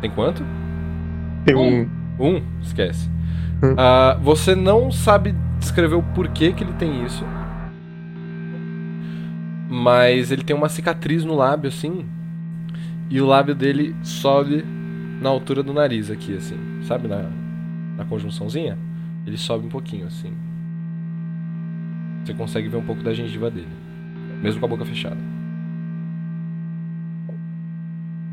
Tem 0.00 0.10
quanto? 0.10 0.42
Tem 1.44 1.54
um. 1.54 1.88
Um? 2.18 2.42
Esquece. 2.60 3.08
Hum. 3.62 3.76
Ah, 3.78 4.18
você 4.20 4.56
não 4.56 4.90
sabe 4.90 5.36
descrever 5.60 5.94
o 5.94 6.02
porquê 6.02 6.52
que 6.52 6.64
ele 6.64 6.72
tem 6.72 7.04
isso. 7.04 7.24
Mas 9.68 10.32
ele 10.32 10.42
tem 10.42 10.56
uma 10.56 10.68
cicatriz 10.68 11.24
no 11.24 11.34
lábio, 11.34 11.68
assim. 11.68 12.06
E 13.10 13.20
o 13.20 13.26
lábio 13.26 13.54
dele 13.54 13.94
sobe 14.02 14.64
na 15.20 15.28
altura 15.28 15.62
do 15.62 15.74
nariz 15.74 16.10
aqui, 16.10 16.34
assim. 16.34 16.56
Sabe, 16.82 17.06
na, 17.06 17.30
na 17.96 18.04
conjunçãozinha? 18.06 18.78
Ele 19.26 19.36
sobe 19.36 19.66
um 19.66 19.68
pouquinho, 19.68 20.06
assim. 20.06 20.32
Você 22.24 22.32
consegue 22.32 22.68
ver 22.68 22.76
um 22.78 22.84
pouco 22.84 23.02
da 23.02 23.12
gengiva 23.12 23.50
dele. 23.50 23.68
Mesmo 24.42 24.60
com 24.60 24.66
a 24.66 24.68
boca 24.68 24.84
fechada. 24.86 25.18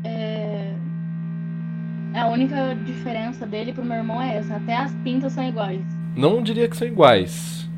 É... 0.04 0.72
A 2.14 2.26
única 2.28 2.74
diferença 2.86 3.46
dele 3.46 3.74
pro 3.74 3.84
meu 3.84 3.96
irmão 3.98 4.22
é 4.22 4.36
essa. 4.36 4.56
Até 4.56 4.76
as 4.76 4.94
pintas 4.96 5.32
são 5.34 5.44
iguais. 5.44 5.84
Não 6.16 6.42
diria 6.42 6.66
que 6.66 6.76
são 6.76 6.88
iguais. 6.88 7.68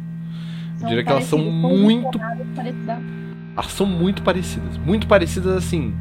São 0.76 0.88
diria 0.88 1.02
que 1.02 1.10
elas 1.10 1.24
são 1.24 1.38
muito 1.38 2.18
parecidas. 2.54 3.17
Elas 3.58 3.72
são 3.72 3.86
muito 3.88 4.22
parecidas. 4.22 4.76
Muito 4.76 5.08
parecidas 5.08 5.56
assim. 5.56 5.92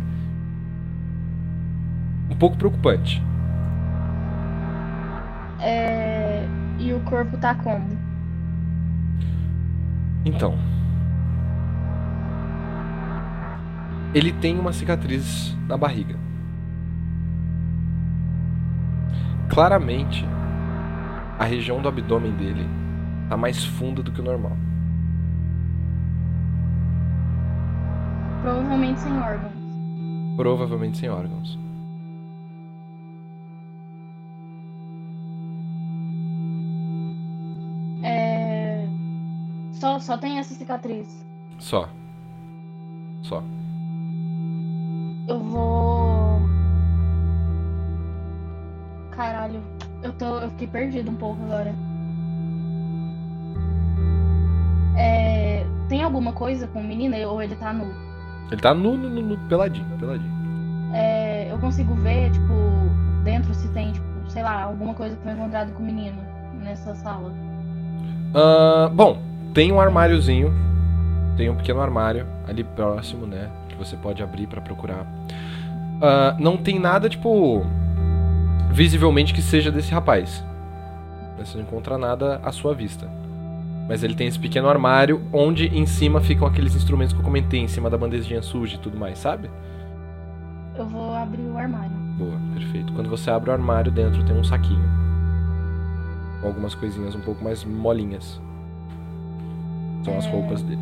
Um 2.29 2.35
pouco 2.35 2.55
preocupante. 2.55 3.19
É... 5.59 6.45
E 6.77 6.93
o 6.93 6.99
corpo 6.99 7.35
tá 7.37 7.55
como? 7.55 7.97
Então. 10.23 10.55
Ele 14.13 14.31
tem 14.33 14.59
uma 14.59 14.71
cicatriz 14.71 15.57
na 15.67 15.75
barriga. 15.75 16.15
Claramente, 19.49 20.23
a 21.39 21.43
região 21.43 21.81
do 21.81 21.89
abdômen 21.89 22.33
dele 22.33 22.69
tá 23.27 23.35
mais 23.35 23.65
funda 23.65 24.03
do 24.03 24.11
que 24.11 24.21
o 24.21 24.23
normal. 24.23 24.55
Provavelmente 28.47 29.01
sem 29.01 29.11
órgãos. 29.11 29.53
Provavelmente 30.37 30.97
sem 30.97 31.09
órgãos. 31.09 31.59
É... 38.01 38.87
Só, 39.73 39.99
só 39.99 40.17
tem 40.17 40.39
essa 40.39 40.53
cicatriz. 40.53 41.25
Só. 41.59 41.89
Só. 43.21 43.43
Eu 45.27 45.39
vou. 45.41 46.39
Caralho. 49.11 49.61
Eu 50.01 50.13
tô. 50.13 50.39
Eu 50.39 50.49
fiquei 50.51 50.67
perdido 50.67 51.11
um 51.11 51.15
pouco 51.15 51.43
agora. 51.43 51.75
É... 54.97 55.65
Tem 55.89 56.01
alguma 56.01 56.31
coisa 56.31 56.65
com 56.69 56.79
o 56.79 56.83
menino 56.83 57.17
ou 57.27 57.41
ele 57.41 57.57
tá 57.57 57.73
nu? 57.73 58.06
Ele 58.51 58.61
tá 58.61 58.73
nu, 58.73 58.95
nu, 58.95 59.09
nu, 59.09 59.37
peladinho, 59.49 59.85
peladinho. 59.99 60.31
É... 60.93 61.51
Eu 61.51 61.57
consigo 61.59 61.93
ver, 61.95 62.31
tipo, 62.31 62.53
dentro 63.23 63.53
se 63.53 63.67
tem, 63.69 63.91
tipo, 63.91 64.05
sei 64.29 64.43
lá, 64.43 64.63
alguma 64.63 64.93
coisa 64.93 65.15
que 65.15 65.23
foi 65.23 65.31
encontrado 65.31 65.71
com 65.73 65.81
o 65.81 65.85
menino 65.85 66.17
nessa 66.63 66.93
sala. 66.95 67.31
Ah, 68.33 68.89
bom, 68.93 69.17
tem 69.53 69.71
um 69.71 69.79
armáriozinho. 69.79 70.53
Tem 71.35 71.49
um 71.49 71.55
pequeno 71.55 71.81
armário 71.81 72.25
ali 72.47 72.63
próximo, 72.63 73.25
né? 73.25 73.49
Que 73.69 73.75
você 73.75 73.95
pode 73.95 74.23
abrir 74.23 74.47
pra 74.47 74.61
procurar. 74.61 75.05
Ah, 76.01 76.35
não 76.39 76.57
tem 76.57 76.79
nada, 76.79 77.09
tipo. 77.09 77.65
Visivelmente 78.71 79.33
que 79.33 79.41
seja 79.41 79.71
desse 79.71 79.91
rapaz. 79.91 80.43
Você 81.37 81.57
não 81.57 81.63
encontra 81.63 81.97
nada 81.97 82.39
à 82.43 82.51
sua 82.51 82.73
vista. 82.73 83.07
Mas 83.87 84.03
ele 84.03 84.15
tem 84.15 84.27
esse 84.27 84.37
pequeno 84.37 84.67
armário 84.67 85.21
onde 85.31 85.67
em 85.67 85.85
cima 85.85 86.19
ficam 86.19 86.45
aqueles 86.47 86.75
instrumentos 86.75 87.13
que 87.13 87.19
eu 87.19 87.23
comentei, 87.23 87.61
em 87.61 87.67
cima 87.67 87.89
da 87.89 87.97
bandejinha 87.97 88.41
suja 88.41 88.75
e 88.75 88.79
tudo 88.79 88.97
mais, 88.97 89.17
sabe? 89.17 89.49
Eu 90.75 90.85
vou 90.85 91.13
abrir 91.15 91.43
o 91.43 91.57
armário. 91.57 91.95
Boa, 92.17 92.37
perfeito. 92.53 92.91
Quando 92.93 93.09
você 93.09 93.29
abre 93.31 93.49
o 93.49 93.53
armário, 93.53 93.91
dentro 93.91 94.23
tem 94.25 94.35
um 94.37 94.43
saquinho. 94.43 94.83
Com 96.41 96.47
algumas 96.47 96.75
coisinhas 96.75 97.15
um 97.15 97.21
pouco 97.21 97.43
mais 97.43 97.63
molinhas. 97.63 98.41
São 100.03 100.17
as 100.17 100.25
É. 100.25 100.31
roupas 100.31 100.61
dele. 100.63 100.81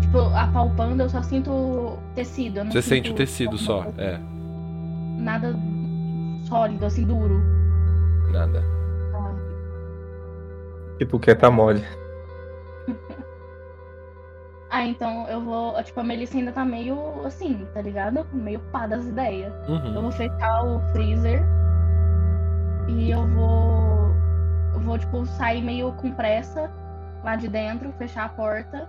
tipo, 0.00 0.18
apalpando, 0.34 1.02
eu 1.04 1.08
só 1.08 1.22
sinto 1.22 1.98
tecido. 2.14 2.64
Você 2.64 2.82
sente 2.82 3.10
o 3.10 3.14
tecido 3.14 3.56
só, 3.56 3.86
é. 3.96 4.18
Nada 5.18 5.54
sólido, 6.44 6.84
assim, 6.84 7.04
duro. 7.04 7.40
Nada. 8.32 8.62
Tipo, 11.04 11.18
que 11.18 11.34
tá 11.34 11.50
mole. 11.50 11.84
Ah, 14.74 14.86
então 14.86 15.28
eu 15.28 15.38
vou. 15.42 15.82
Tipo, 15.82 16.00
a 16.00 16.04
Melissa 16.04 16.34
ainda 16.38 16.50
tá 16.50 16.64
meio 16.64 16.96
assim, 17.26 17.66
tá 17.74 17.82
ligado? 17.82 18.26
Meio 18.32 18.58
pá 18.72 18.86
das 18.86 19.04
ideias. 19.04 19.52
Eu 19.68 19.74
Uhum. 19.74 20.00
vou 20.02 20.10
fechar 20.12 20.64
o 20.64 20.80
freezer 20.92 21.42
e 22.88 23.10
eu 23.10 23.26
vou. 23.26 24.14
Eu 24.72 24.80
vou, 24.80 24.98
tipo, 24.98 25.26
sair 25.26 25.60
meio 25.60 25.92
com 25.92 26.10
pressa 26.12 26.70
lá 27.22 27.36
de 27.36 27.48
dentro, 27.48 27.92
fechar 27.98 28.24
a 28.24 28.28
porta 28.30 28.88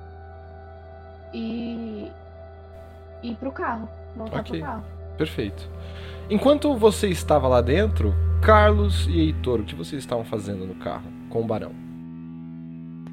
e. 1.34 2.10
ir 3.21 3.36
pro 3.36 3.52
carro. 3.52 3.89
Voltar 4.15 4.39
Ok. 4.39 4.58
pro 4.60 4.65
carro. 4.69 4.84
Perfeito. 5.17 5.69
Enquanto 6.30 6.78
você 6.78 7.10
estava 7.10 7.45
lá 7.49 7.60
dentro, 7.60 8.13
Carlos 8.41 9.06
e 9.08 9.19
Heitor, 9.19 9.60
o 9.60 9.63
que 9.65 9.76
vocês 9.76 10.02
estavam 10.02 10.23
fazendo 10.23 10.65
no 10.65 10.76
carro 10.76 11.12
com 11.30 11.41
o 11.41 11.45
Barão? 11.45 11.83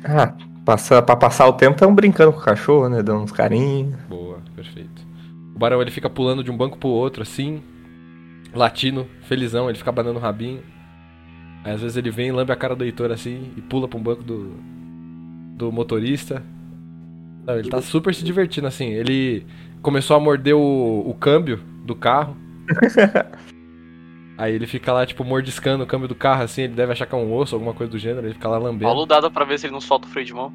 Ah, 0.05 0.35
passa, 0.65 1.03
pra 1.03 1.17
passar 1.17 1.47
o 1.47 1.53
tempo, 1.53 1.79
tão 1.79 1.95
brincando 1.95 2.33
com 2.33 2.41
o 2.41 2.45
cachorro, 2.45 2.89
né? 2.89 3.03
Dando 3.03 3.23
uns 3.23 3.33
carinhos. 3.33 3.95
Boa, 4.09 4.39
perfeito. 4.55 5.07
O 5.55 5.59
Barão 5.59 5.81
ele 5.83 5.91
fica 5.91 6.09
pulando 6.09 6.43
de 6.43 6.51
um 6.51 6.57
banco 6.57 6.79
pro 6.79 6.89
outro 6.89 7.23
assim, 7.23 7.63
latino, 8.55 9.07
felizão, 9.23 9.69
ele 9.69 9.79
fica 9.79 9.93
banando 9.93 10.19
o 10.19 10.23
rabinho. 10.23 10.63
Aí 11.65 11.73
às 11.73 11.83
vezes 11.83 11.97
ele 11.97 12.11
vem, 12.11 12.33
lambe 12.33 12.53
a 12.53 12.57
cara 12.57 12.75
do 12.75 12.85
Heitor 12.85 13.11
assim 13.11 13.53
e 13.57 13.61
pula 13.61 13.87
pra 13.87 13.99
um 13.99 14.03
banco 14.03 14.23
do 14.23 14.57
do 15.61 15.71
motorista. 15.71 16.43
Não, 17.47 17.59
ele 17.59 17.69
tá 17.69 17.83
super 17.83 18.15
se 18.15 18.25
divertindo 18.25 18.67
assim. 18.67 18.87
Ele 18.87 19.47
começou 19.83 20.17
a 20.17 20.21
morder 20.21 20.55
o, 20.55 21.05
o 21.07 21.15
câmbio 21.15 21.61
do 21.85 21.95
carro. 21.95 22.35
Aí 24.41 24.55
ele 24.55 24.67
fica 24.67 24.91
lá, 24.93 25.05
tipo, 25.05 25.23
mordiscando 25.23 25.85
o 25.85 25.87
câmbio 25.87 26.09
do 26.09 26.15
carro, 26.15 26.43
assim, 26.45 26.63
ele 26.63 26.73
deve 26.75 26.93
achar 26.93 27.05
que 27.05 27.15
é 27.15 27.19
um 27.19 27.31
osso, 27.35 27.55
alguma 27.55 27.75
coisa 27.75 27.93
do 27.93 27.99
gênero, 27.99 28.27
ele 28.27 28.33
fica 28.35 28.49
lá 28.49 28.57
lambendo. 28.57 28.85
Paulo 28.85 29.05
dado 29.05 29.31
pra 29.31 29.45
ver 29.45 29.59
se 29.59 29.67
ele 29.67 29.73
não 29.75 29.81
solta 29.83 30.07
o 30.07 30.11
freio 30.11 30.27
de 30.27 30.33
mão. 30.33 30.51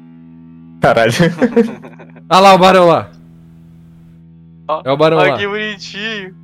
Caralho. 0.80 1.12
Ah 2.28 2.40
lá, 2.40 2.54
o 2.54 2.58
barão 2.58 2.86
lá! 2.88 3.12
Ó, 4.68 4.82
É 4.84 4.90
o 4.90 4.96
barão 4.96 5.18
Olha 5.18 5.32
lá. 5.32 5.38
que 5.38 5.46
bonitinho. 5.46 6.34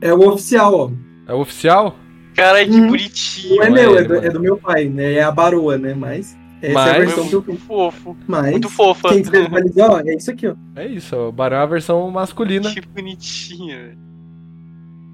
É 0.00 0.12
o 0.12 0.28
oficial, 0.28 0.74
ó. 0.74 0.90
É 1.30 1.32
o 1.32 1.38
oficial? 1.38 1.94
Caralho, 2.34 2.68
que 2.68 2.76
Hum. 2.80 2.88
bonitinho. 2.88 3.56
Não 3.56 3.62
é 3.62 3.66
é 3.68 3.70
meu, 3.70 3.96
é 3.98 4.02
do, 4.04 4.14
é 4.16 4.30
do 4.30 4.40
meu 4.40 4.56
pai, 4.56 4.86
né? 4.86 5.12
É 5.14 5.22
a 5.22 5.30
baroa, 5.30 5.78
né? 5.78 5.94
Mas 5.94 6.36
essa 6.60 6.66
é 6.66 6.70
a 6.70 6.74
Mas- 6.74 6.96
versão 6.96 7.28
que 7.28 7.34
eu 7.36 7.44
Muito 7.46 7.62
fofo. 7.62 8.16
Mas 8.26 8.50
Muito 8.50 8.68
fofa. 8.68 9.08
quem 9.10 9.22
visualizar, 9.22 9.90
ó, 9.92 10.00
é 10.00 10.14
isso 10.16 10.30
aqui, 10.32 10.48
ó. 10.48 10.54
É 10.74 10.86
isso, 10.88 11.14
o 11.16 11.30
barão 11.30 11.58
é 11.58 11.62
a 11.62 11.66
versão 11.66 12.10
masculina. 12.10 12.74
Que 12.74 12.80
bonitinho, 12.80 13.76
velho. 13.78 13.98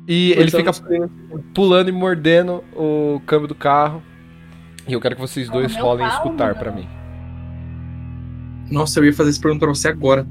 E 0.08 0.32
ele 0.32 0.50
fica 0.50 0.72
pulando 1.54 1.88
e 1.88 1.92
mordendo 1.92 2.64
o 2.74 3.20
câmbio 3.26 3.46
do 3.46 3.54
carro. 3.54 4.02
E 4.88 4.92
eu 4.92 5.00
quero 5.00 5.14
que 5.14 5.20
vocês 5.20 5.48
dois 5.48 5.74
meu 5.74 5.84
rolem 5.84 6.06
escutar 6.06 6.54
pra 6.56 6.72
mim. 6.72 6.88
Nossa, 8.70 8.98
eu 8.98 9.04
ia 9.04 9.12
fazer 9.12 9.30
essa 9.30 9.40
pergunta 9.40 9.66
pra 9.66 9.74
você 9.74 9.88
agora. 9.88 10.26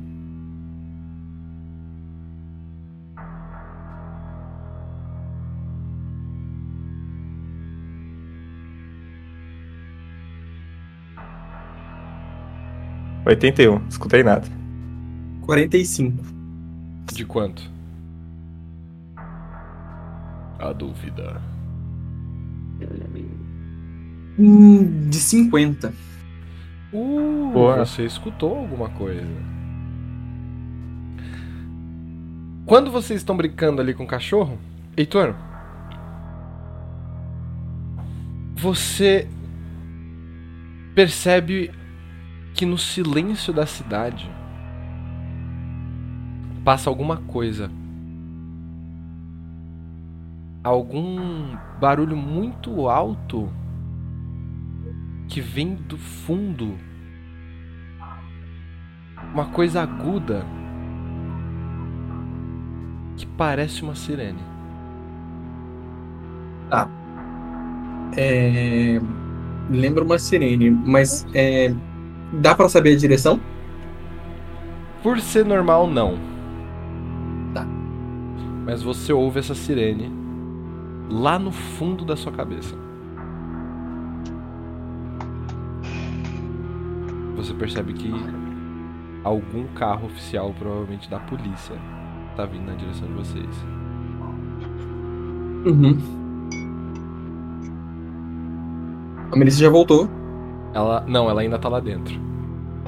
um. 13.26 13.30
81, 13.30 13.88
escutei 13.88 14.24
nada. 14.24 14.48
45. 15.42 16.24
De 17.14 17.26
quanto? 17.26 17.79
A 20.60 20.74
dúvida. 20.74 21.42
Hum, 24.38 25.10
de 25.10 25.18
50. 25.18 25.94
Uh, 26.92 27.52
Boa. 27.54 27.86
você 27.86 28.06
escutou 28.06 28.58
alguma 28.58 28.90
coisa. 28.90 29.26
Quando 32.66 32.92
vocês 32.92 33.20
estão 33.22 33.36
brincando 33.36 33.82
ali 33.82 33.94
com 33.94 34.04
o 34.04 34.08
cachorro, 34.08 34.60
Heitor, 34.96 35.34
você 38.56 39.28
percebe 40.94 41.72
que 42.54 42.66
no 42.66 42.78
silêncio 42.78 43.54
da 43.54 43.66
cidade 43.66 44.30
passa 46.64 46.90
alguma 46.90 47.18
coisa. 47.18 47.72
Algum 50.64 51.56
barulho 51.80 52.18
muito 52.18 52.90
alto 52.90 53.50
que 55.30 55.40
vem 55.40 55.76
do 55.76 55.98
fundo. 55.98 56.76
Uma 59.34 59.46
coisa 59.46 59.82
aguda 59.82 60.46
que 63.16 63.26
parece 63.26 63.84
uma 63.84 63.96
sirene. 63.96 64.44
É... 68.18 69.00
Lembra 69.70 70.04
uma 70.04 70.20
sirene, 70.20 70.72
mas 70.72 71.26
é... 71.34 71.74
dá 72.34 72.54
pra 72.54 72.68
saber 72.68 72.96
a 72.96 72.98
direção? 72.98 73.40
Por 75.02 75.22
ser 75.22 75.46
normal, 75.46 75.88
não. 75.88 76.18
Tá. 77.54 77.66
Mas 78.66 78.84
você 78.84 79.14
ouve 79.14 79.40
essa 79.40 79.56
sirene 79.56 80.19
lá 81.10 81.40
no 81.40 81.52
fundo 81.52 82.06
da 82.06 82.16
sua 82.16 82.32
cabeça. 82.32 82.76
Você 87.36 87.54
percebe 87.54 87.94
que 87.94 88.14
algum 89.24 89.66
carro 89.76 90.06
oficial, 90.08 90.54
provavelmente 90.58 91.10
da 91.10 91.20
polícia, 91.20 91.76
tá 92.36 92.46
vindo 92.46 92.66
na 92.66 92.76
direção 92.76 93.08
de 93.08 93.14
vocês. 93.14 93.66
Uhum. 95.66 95.98
A 99.32 99.36
Melissa 99.36 99.60
já 99.60 99.70
voltou. 99.70 100.10
Ela. 100.74 101.04
Não, 101.08 101.30
ela 101.30 101.42
ainda 101.42 101.58
tá 101.58 101.70
lá 101.70 101.80
dentro. 101.80 102.20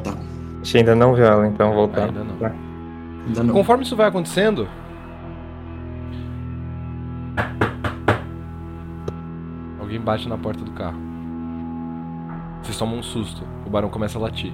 A 0.06 0.64
gente 0.64 0.78
ainda 0.78 0.96
não 0.96 1.14
viu 1.14 1.26
ela, 1.26 1.48
então 1.48 1.74
voltando. 1.74 2.20
Ainda 2.20 2.24
não. 2.24 2.38
Tá. 2.38 2.52
Ainda 3.28 3.44
não. 3.44 3.54
Conforme 3.54 3.84
isso 3.84 3.96
vai 3.96 4.08
acontecendo. 4.08 4.68
Bate 10.02 10.28
na 10.28 10.38
porta 10.38 10.64
do 10.64 10.72
carro. 10.72 11.00
Vocês 12.62 12.78
tomam 12.78 13.00
um 13.00 13.04
susto. 13.04 13.44
O 13.66 13.70
barão 13.70 13.90
começa 13.90 14.18
a 14.18 14.22
latir. 14.22 14.54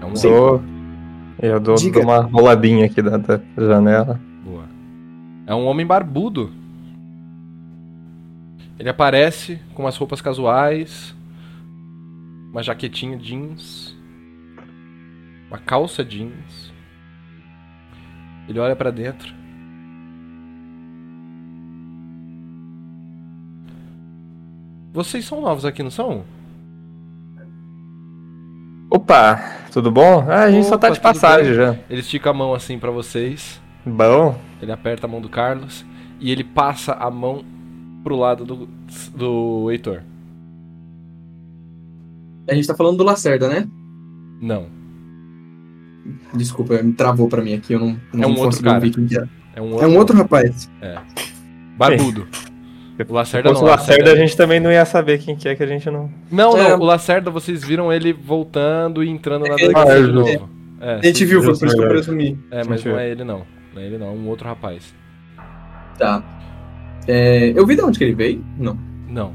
É 0.00 0.04
um 0.04 0.08
homem. 0.08 0.22
Dou, 0.22 0.62
eu 1.40 1.60
dou, 1.60 1.74
Diga. 1.76 2.00
dou 2.00 2.02
uma 2.02 2.20
roladinha 2.20 2.86
aqui 2.86 3.02
da, 3.02 3.16
da 3.16 3.40
janela. 3.56 4.20
Boa. 4.44 4.64
É 5.46 5.54
um 5.54 5.66
homem 5.66 5.86
barbudo. 5.86 6.50
Ele 8.78 8.88
aparece 8.88 9.60
com 9.74 9.82
umas 9.82 9.96
roupas 9.96 10.22
casuais, 10.22 11.14
uma 12.50 12.62
jaquetinha 12.62 13.18
jeans, 13.18 13.94
uma 15.48 15.58
calça 15.58 16.02
jeans. 16.02 16.72
Ele 18.48 18.58
olha 18.58 18.74
pra 18.74 18.90
dentro. 18.90 19.39
Vocês 24.92 25.24
são 25.24 25.40
novos 25.40 25.64
aqui, 25.64 25.82
não 25.82 25.90
são? 25.90 26.24
Opa, 28.90 29.40
tudo 29.72 29.90
bom? 29.90 30.24
Ah, 30.28 30.44
a 30.44 30.50
gente 30.50 30.66
só 30.66 30.76
tá 30.76 30.88
Opa, 30.88 30.94
de 30.94 31.00
passagem 31.00 31.46
bem? 31.46 31.54
já. 31.54 31.76
Ele 31.88 32.00
estica 32.00 32.30
a 32.30 32.34
mão 32.34 32.54
assim 32.54 32.78
pra 32.78 32.90
vocês. 32.90 33.60
Bom, 33.86 34.36
Ele 34.60 34.72
aperta 34.72 35.06
a 35.06 35.10
mão 35.10 35.20
do 35.20 35.28
Carlos 35.28 35.84
e 36.18 36.30
ele 36.30 36.44
passa 36.44 36.92
a 36.94 37.10
mão 37.10 37.42
pro 38.02 38.16
lado 38.16 38.44
do, 38.44 38.68
do 39.14 39.70
Heitor. 39.70 40.02
A 42.48 42.54
gente 42.54 42.66
tá 42.66 42.74
falando 42.74 42.98
do 42.98 43.04
Lacerda, 43.04 43.48
né? 43.48 43.66
Não. 44.40 44.66
Desculpa, 46.34 46.82
me 46.82 46.92
travou 46.92 47.28
pra 47.28 47.42
mim 47.42 47.54
aqui, 47.54 47.72
eu 47.74 47.78
não, 47.78 47.96
não 48.12 48.24
É 48.24 48.26
um 48.26 48.30
outro 48.30 48.44
consegui 48.46 48.64
cara. 48.64 48.74
ouvir 48.76 48.90
quem 48.90 49.06
que 49.06 49.16
era. 49.16 49.28
É 49.54 49.62
um 49.62 49.70
outro, 49.72 49.84
É 49.84 49.88
um 49.88 49.96
outro 49.98 50.16
rapaz. 50.16 50.70
barbudo. 51.78 52.26
O 53.02 53.06
se 53.08 53.12
Lacerda 53.12 53.48
fosse 53.50 53.60
não. 53.62 53.68
o 53.68 53.70
Lacerda, 53.70 54.12
a 54.12 54.16
gente 54.16 54.36
também 54.36 54.60
não 54.60 54.70
ia 54.70 54.84
saber 54.84 55.18
quem 55.18 55.36
que 55.36 55.48
é 55.48 55.54
que 55.54 55.62
a 55.62 55.66
gente 55.66 55.88
não... 55.90 56.10
Não, 56.30 56.56
É. 56.56 56.70
não. 56.70 56.78
O 56.80 56.84
Lacerda, 56.84 57.30
vocês 57.30 57.64
viram 57.64 57.92
ele 57.92 58.12
voltando 58.12 59.02
e 59.04 59.08
entrando 59.08 59.46
na 59.46 59.54
É, 59.54 59.56
delegacia 59.56 59.92
é, 59.98 60.02
de 60.02 60.12
novo. 60.12 60.50
É, 60.80 60.94
A 60.94 61.02
gente 61.02 61.24
viu, 61.24 61.42
foi 61.42 61.56
por 61.58 61.66
isso 61.66 61.76
que 61.76 61.82
eu 61.82 61.88
presumi. 61.88 62.38
é, 62.50 62.62
mas 62.64 62.84
não 62.84 62.98
é. 62.98 63.10
ele 63.10 63.24
não. 63.24 63.42
Não 63.74 63.82
é 63.82 63.86
ele 63.86 63.98
não, 63.98 64.06
é 64.08 64.10
um 64.10 64.28
outro 64.28 64.46
rapaz. 64.48 64.94
Tá. 65.98 66.22
É, 67.06 67.52
eu 67.54 67.66
vi 67.66 67.76
de 67.76 67.82
onde 67.82 67.98
que 67.98 68.04
ele 68.04 68.14
veio? 68.14 68.44
Não. 68.58 68.78
Não. 69.08 69.32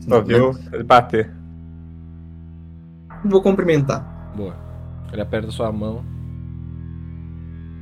Só 0.00 0.20
viu 0.20 0.52
ele 0.72 0.82
bater. 0.82 1.30
Vou 3.24 3.40
cumprimentar. 3.42 4.32
Boa. 4.36 4.54
Ele 5.12 5.22
aperta 5.22 5.50
sua 5.50 5.70
mão. 5.70 6.04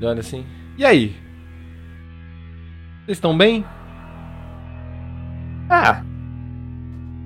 Olha 0.02 0.20
assim. 0.20 0.44
E 0.76 0.84
aí? 0.84 1.14
Vocês 3.06 3.16
estão 3.18 3.36
bem? 3.36 3.64
Ah. 5.70 6.02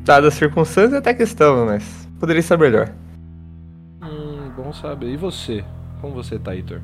Dadas 0.05 0.35
as 0.35 0.39
circunstâncias, 0.39 0.93
até 0.93 1.15
que 1.15 1.23
estamos, 1.23 1.67
mas 1.67 2.09
poderia 2.21 2.41
estar 2.41 2.59
melhor. 2.59 2.91
Hum, 4.03 4.51
bom 4.57 4.73
saber. 4.73 5.09
E 5.11 5.17
você? 5.17 5.65
Como 6.01 6.15
você 6.15 6.39
tá, 6.39 6.55
Heitor? 6.55 6.81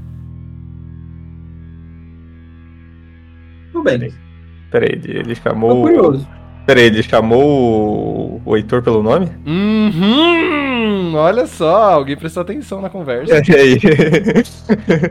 Tudo 3.72 3.84
bem. 3.84 4.12
Peraí, 4.70 4.90
ele, 4.92 5.18
ele 5.18 5.34
Tô 5.36 5.42
chamou. 5.42 5.82
curioso. 5.82 6.26
Peraí, 6.66 6.84
ele 6.84 7.02
chamou 7.02 8.36
o- 8.36 8.42
o 8.44 8.56
Heitor 8.56 8.82
pelo 8.82 9.02
nome? 9.02 9.26
Uhum! 9.46 11.14
Olha 11.14 11.46
só, 11.46 11.92
alguém 11.94 12.16
prestou 12.16 12.42
atenção 12.42 12.80
na 12.80 12.88
conversa. 12.88 13.34
E 13.48 13.54
aí? 13.56 13.78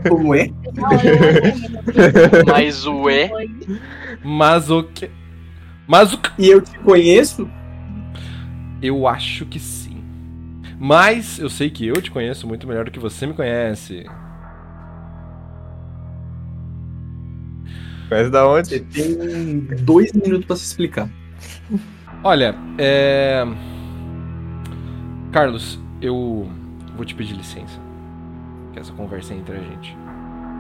Como 0.08 0.34
é? 0.34 0.48
Não, 0.76 0.92
eu- 0.94 2.46
Mas 2.48 2.86
o 2.86 3.10
E. 3.10 3.30
Mas 4.24 4.70
o 4.70 4.84
que. 4.84 5.10
Mas 5.90 6.14
o 6.14 6.20
que. 6.20 6.30
E 6.38 6.48
eu 6.48 6.62
te 6.62 6.78
conheço? 6.78 7.50
Eu 8.80 9.08
acho 9.08 9.44
que 9.48 9.60
sim. 9.60 10.04
Mas 10.78 11.40
eu 11.40 11.50
sei 11.50 11.72
que 11.72 11.88
eu 11.88 12.00
te 12.00 12.12
conheço 12.12 12.46
muito 12.46 12.68
melhor 12.68 12.86
do 12.86 12.92
que 12.92 13.00
você 13.00 13.26
me 13.26 13.34
conhece. 13.34 14.06
Mas 18.08 18.30
da 18.30 18.48
onde? 18.48 18.70
Você 18.70 18.80
tem 18.82 19.62
dois 19.84 20.14
minutos 20.14 20.46
pra 20.46 20.56
se 20.56 20.66
explicar. 20.66 21.10
Olha, 22.24 22.56
é. 22.78 23.44
Carlos, 25.32 25.80
eu 26.00 26.48
vou 26.96 27.04
te 27.04 27.16
pedir 27.16 27.34
licença. 27.36 27.80
Que 28.74 28.80
essa 28.80 28.94
conversa 28.94 29.34
é 29.34 29.38
entre 29.38 29.56
a 29.56 29.60
gente. 29.60 29.98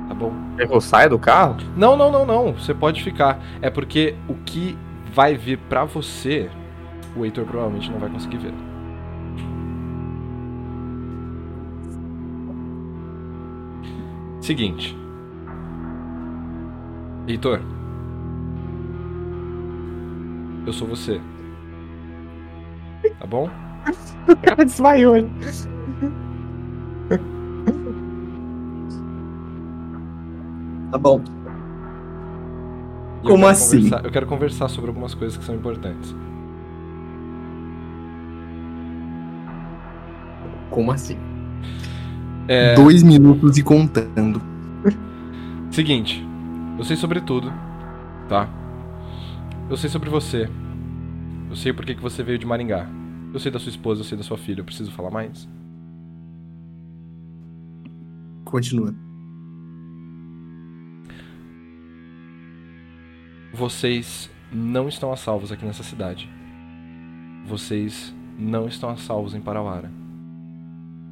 Tá 0.08 0.16
bom? 0.16 0.34
Eu 0.58 0.82
saio 0.82 1.12
do 1.12 1.20
carro? 1.20 1.58
Não, 1.78 1.96
não, 1.96 2.12
não, 2.12 2.26
não. 2.26 2.54
Você 2.54 2.74
pode 2.74 3.04
ficar. 3.04 3.40
É 3.62 3.70
porque 3.70 4.16
o 4.28 4.34
que 4.34 4.76
vai 5.20 5.36
vir 5.36 5.58
pra 5.68 5.84
você, 5.84 6.50
o 7.14 7.26
Heitor 7.26 7.44
provavelmente 7.46 7.92
não 7.92 8.00
vai 8.00 8.10
conseguir 8.10 8.38
ver. 8.38 8.54
Seguinte. 14.40 14.98
Heitor. 17.28 17.60
Eu 20.66 20.72
sou 20.72 20.88
você. 20.88 21.20
Tá 23.20 23.28
bom? 23.28 23.50
O 24.26 24.36
cara 24.42 24.64
desmaiou. 24.64 25.16
Tá 30.92 30.98
bom. 30.98 31.22
Eu 33.22 33.32
Como 33.32 33.38
quero 33.44 33.48
assim? 33.48 33.90
eu 34.04 34.12
quero 34.12 34.26
conversar 34.26 34.70
sobre 34.70 34.90
algumas 34.90 35.14
coisas 35.14 35.38
que 35.38 35.44
são 35.44 35.56
importantes. 35.56 36.16
Como 40.70 40.92
assim? 40.92 41.18
É. 42.48 42.76
Dois 42.76 43.04
minutos 43.04 43.58
e 43.58 43.64
contando. 43.64 44.42
Seguinte, 45.72 46.26
eu 46.78 46.84
sei 46.84 46.96
sobre 46.96 47.20
tudo, 47.22 47.52
tá? 48.28 48.48
Eu 49.70 49.76
sei 49.78 49.90
sobre 49.90 50.10
você. 50.10 50.50
Eu 51.50 51.56
sei 51.56 51.74
por 51.74 51.86
que 51.86 51.94
você 51.96 52.24
veio 52.24 52.40
de 52.40 52.46
Maringá. 52.46 52.88
Eu 53.34 53.40
sei 53.40 53.52
da 53.52 53.60
sua 53.60 53.70
esposa, 53.70 54.02
eu 54.02 54.06
sei 54.06 54.18
da 54.18 54.24
sua 54.24 54.38
filha. 54.38 54.62
Eu 54.62 54.66
preciso 54.66 54.92
falar 54.92 55.12
mais? 55.12 55.48
Continua. 58.46 58.94
Vocês 63.54 64.30
não 64.52 64.88
estão 64.88 65.12
a 65.12 65.16
salvos 65.16 65.52
aqui 65.52 65.66
nessa 65.66 65.84
cidade. 65.84 66.30
Vocês 67.46 68.14
não 68.38 68.68
estão 68.68 68.90
a 68.90 68.98
salvos 68.98 69.34
em 69.34 69.42
Parauara. 69.42 69.92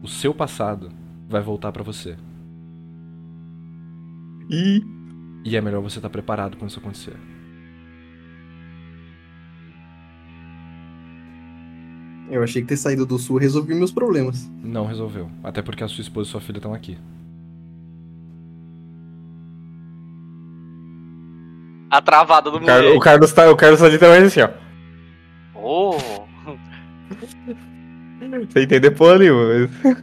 O 0.02 0.08
seu 0.08 0.34
passado 0.34 0.92
vai 1.28 1.42
voltar 1.42 1.72
pra 1.72 1.84
você. 1.84 2.16
E 4.50 4.82
E 5.44 5.56
é 5.56 5.62
melhor 5.62 5.82
você 5.82 6.00
estar 6.00 6.10
preparado 6.10 6.58
quando 6.58 6.70
isso 6.70 6.80
acontecer. 6.80 7.16
Eu 12.30 12.44
achei 12.44 12.62
que 12.62 12.68
ter 12.68 12.78
saído 12.78 13.06
do 13.06 13.18
sul 13.18 13.38
resolveu 13.38 13.78
meus 13.78 13.92
problemas. 13.92 14.50
Não 14.62 14.86
resolveu. 14.86 15.32
Até 15.44 15.62
porque 15.62 15.84
a 15.84 15.88
sua 15.88 16.02
esposa 16.02 16.28
e 16.28 16.32
sua 16.32 16.42
filha 16.42 16.58
estão 16.58 16.74
aqui. 16.74 16.98
A 21.90 22.02
travada 22.02 22.52
do 22.52 22.58
o, 22.58 22.66
Car- 22.66 22.84
o. 22.86 23.00
Carlos 23.00 23.32
tá, 23.34 23.50
o 23.50 23.56
Carlos 23.56 23.80
tá 23.80 23.88
literalmente 23.88 24.40
assim, 24.40 24.42
ó. 24.42 24.50
Oh, 25.56 25.98
Sem 28.52 28.64
entender 28.64 28.92
porra 28.92 29.20
nenhuma. 29.20 29.70
mas- 29.84 29.98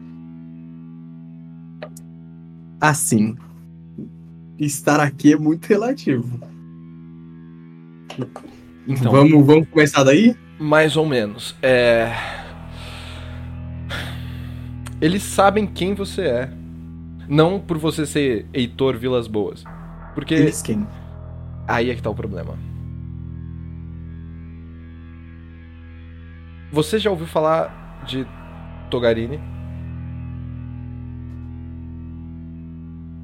Assim. 2.80 3.37
Estar 4.59 5.01
aqui 5.01 5.32
é 5.32 5.37
muito 5.37 5.66
relativo. 5.66 6.41
Então, 8.87 9.11
Vamos, 9.12 9.47
vamos 9.47 9.68
começar 9.68 10.05
daí? 10.05 10.37
Mais 10.59 10.97
ou 10.97 11.07
menos. 11.07 11.57
É. 11.62 12.12
Eles 15.01 15.22
sabem 15.22 15.66
quem 15.66 15.95
você 15.95 16.22
é. 16.22 16.51
Não 17.28 17.59
por 17.59 17.78
você 17.78 18.07
ser 18.07 18.47
Heitor 18.53 18.97
Vilas 18.97 19.26
Boas. 19.26 19.64
Porque 20.14 20.35
Eles 20.35 20.62
quem? 20.62 20.87
Aí 21.66 21.90
é 21.90 21.94
que 21.94 22.02
tá 22.02 22.10
o 22.10 22.14
problema. 22.14 22.56
Você 26.70 26.98
já 26.98 27.10
ouviu 27.10 27.26
falar 27.26 28.02
de 28.06 28.26
Togarini? 28.90 29.40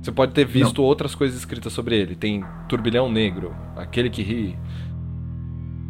Você 0.00 0.12
pode 0.12 0.32
ter 0.32 0.46
visto 0.46 0.80
Não. 0.80 0.88
outras 0.88 1.14
coisas 1.14 1.36
escritas 1.36 1.72
sobre 1.72 1.96
ele. 1.96 2.14
Tem 2.14 2.44
Turbilhão 2.68 3.10
Negro, 3.10 3.54
Aquele 3.76 4.08
que 4.08 4.22
Ri. 4.22 4.58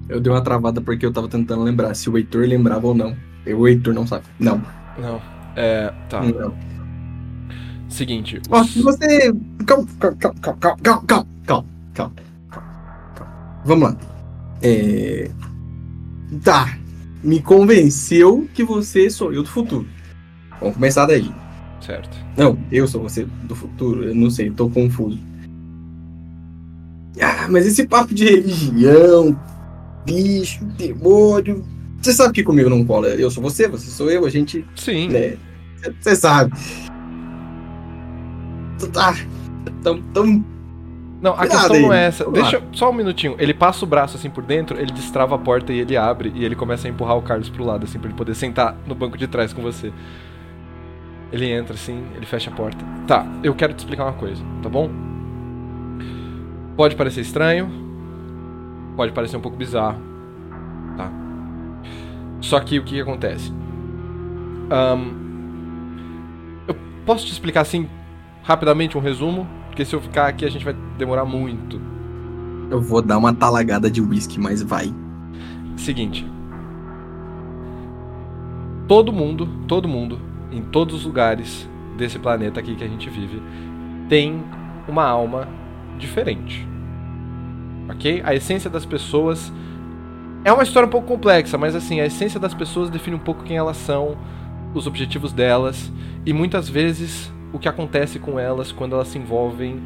Eu 0.09 0.21
dei 0.21 0.33
uma 0.33 0.43
travada 0.43 0.81
porque 0.81 1.07
eu 1.07 1.13
tava 1.13 1.29
tentando 1.29 1.63
lembrar 1.63 1.95
se 1.95 2.11
o 2.11 2.19
Heitor 2.19 2.43
lembrava 2.43 2.87
ou 2.89 2.95
não. 2.95 3.17
O 3.47 3.69
Heitor 3.69 3.95
não 3.95 4.07
sabe. 4.07 4.25
Não. 4.39 4.61
Não. 4.99 5.23
É. 5.55 5.93
Tá. 6.09 6.23
Não. 6.23 6.55
Seguinte. 7.89 8.41
Os... 8.51 8.71
se 8.71 8.83
você. 8.83 9.33
Calma, 9.67 9.87
calma, 9.99 10.17
calma, 10.17 10.41
calma, 10.41 10.79
calma, 10.83 11.27
calma, 11.47 11.67
calma. 11.95 12.30
Vamos 13.65 13.91
lá. 13.91 13.97
É. 14.63 15.31
Tá. 16.43 16.79
Me 17.23 17.41
convenceu 17.41 18.49
que 18.55 18.65
você 18.65 19.11
sou 19.11 19.33
eu 19.33 19.43
do 19.43 19.49
futuro. 19.49 19.87
Vamos 20.59 20.75
começar 20.75 21.07
daí. 21.07 21.31
Certo. 21.81 22.17
Não, 22.37 22.59
eu 22.71 22.87
sou 22.87 23.03
você 23.03 23.27
do 23.45 23.55
futuro. 23.55 24.05
Eu 24.05 24.15
não 24.15 24.31
sei, 24.31 24.51
tô 24.51 24.69
confuso. 24.69 25.19
Ah, 27.21 27.49
mas 27.51 27.67
esse 27.67 27.87
papo 27.87 28.15
de 28.15 28.25
religião, 28.25 29.39
bicho, 30.07 30.65
demônio. 30.65 31.65
Você 32.01 32.13
sabe 32.15 32.33
que 32.33 32.43
comigo 32.43 32.71
não 32.71 32.85
cola. 32.85 33.09
Eu 33.09 33.31
sou 33.31 33.43
você, 33.43 33.69
você 33.69 33.91
sou 33.91 34.11
eu, 34.11 34.25
a 34.25 34.31
gente. 34.31 34.65
Sim. 34.77 35.09
né? 35.09 35.37
Você 36.01 36.17
sabe. 36.17 36.53
Tá. 38.93 39.15
Tão, 39.83 40.01
tão 40.15 40.45
Não, 41.21 41.33
a 41.33 41.47
questão 41.47 41.77
aí, 41.77 41.83
não 41.83 41.93
é 41.93 42.07
essa. 42.07 42.25
vamos 42.25 42.41
lá. 42.41 42.51
Deixa 42.51 42.67
só 42.73 42.91
um 42.91 42.95
minutinho. 42.95 43.37
Ele 43.39 43.53
passa 43.53 43.85
o 43.85 43.89
braço 43.89 44.17
assim 44.17 44.31
por 44.31 44.43
dentro, 44.43 44.79
ele 44.79 44.93
destrava 44.93 45.35
a 45.35 45.39
porta 45.39 45.73
e 45.73 45.79
ele 45.79 45.97
abre 45.97 46.33
e 46.35 46.45
ele 46.45 46.57
começa 46.57 46.89
a 46.89 46.91
empurrar 46.91 47.17
o 47.17 47.23
Carlos 47.23 47.51
pro 47.51 47.65
lado, 47.65 47.85
assim, 47.85 47.99
pra 47.99 48.09
ele 48.09 48.17
poder 48.17 48.35
sentar 48.35 48.75
no 48.87 48.95
banco 48.95 49.19
de 49.19 49.27
trás 49.27 49.53
com 49.53 49.61
você. 49.61 49.93
Ele 51.31 51.51
entra 51.51 51.75
assim, 51.75 52.03
ele 52.17 52.25
fecha 52.25 52.51
a 52.51 52.55
porta. 52.55 52.85
Tá, 53.07 53.27
eu 53.43 53.55
quero 53.55 53.75
te 53.75 53.81
explicar 53.81 54.05
uma 54.05 54.15
coisa, 54.15 54.43
tá 54.63 54.69
bom? 54.69 54.91
Pode 56.77 56.97
parecer 56.97 57.21
estranho, 57.21 57.71
pode 58.97 59.13
parecer 59.13 59.37
um 59.37 59.41
pouco 59.41 59.57
bizarro, 59.57 60.01
tá? 60.97 61.11
Só 62.41 62.59
que 62.61 62.79
o 62.79 62.83
que, 62.83 62.95
que 62.95 63.01
acontece? 63.01 63.53
Ahn, 64.71 65.11
eu 66.67 66.75
posso 67.05 67.27
te 67.27 67.33
explicar 67.33 67.61
assim, 67.61 67.89
rapidamente, 68.43 68.97
um 68.97 69.01
resumo? 69.01 69.47
Porque 69.71 69.85
se 69.85 69.95
eu 69.95 70.01
ficar 70.01 70.27
aqui 70.27 70.45
a 70.45 70.51
gente 70.51 70.65
vai 70.65 70.75
demorar 70.99 71.25
muito. 71.25 71.81
Eu 72.71 72.81
vou 72.81 73.01
dar 73.01 73.19
uma 73.19 73.33
talagada 73.33 73.91
de 73.91 74.03
uísque, 74.03 74.39
mas 74.39 74.63
vai. 74.63 74.93
Seguinte. 75.77 76.27
Todo 78.87 79.13
mundo, 79.13 79.49
todo 79.67 79.89
mundo, 79.89 80.21
em 80.53 80.63
todos 80.63 80.95
os 80.95 81.05
lugares 81.07 81.69
desse 81.97 82.19
planeta 82.19 82.61
aqui 82.61 82.75
que 82.75 82.85
a 82.85 82.89
gente 82.89 83.09
vive, 83.09 83.41
tem 84.09 84.43
uma 84.89 85.05
alma 85.05 85.49
diferente. 85.99 86.67
Ok? 87.89 88.23
A 88.25 88.35
essência 88.35 88.69
das 88.69 88.85
pessoas. 88.85 89.53
É 90.45 90.53
uma 90.53 90.63
história 90.63 90.87
um 90.87 90.91
pouco 90.91 91.07
complexa, 91.07 91.59
mas 91.59 91.75
assim, 91.75 92.01
a 92.01 92.07
essência 92.07 92.41
das 92.41 92.55
pessoas 92.55 92.89
define 92.89 93.15
um 93.17 93.21
pouco 93.21 93.45
quem 93.45 93.59
elas 93.59 93.77
são 93.77 94.17
os 94.73 94.87
objetivos 94.87 95.33
delas 95.33 95.93
e 96.25 96.33
muitas 96.33 96.69
vezes 96.69 97.31
o 97.53 97.59
que 97.59 97.69
acontece 97.69 98.19
com 98.19 98.39
elas 98.39 98.73
quando 98.73 98.95
elas 98.95 99.09
se 99.09 99.19
envolvem 99.19 99.81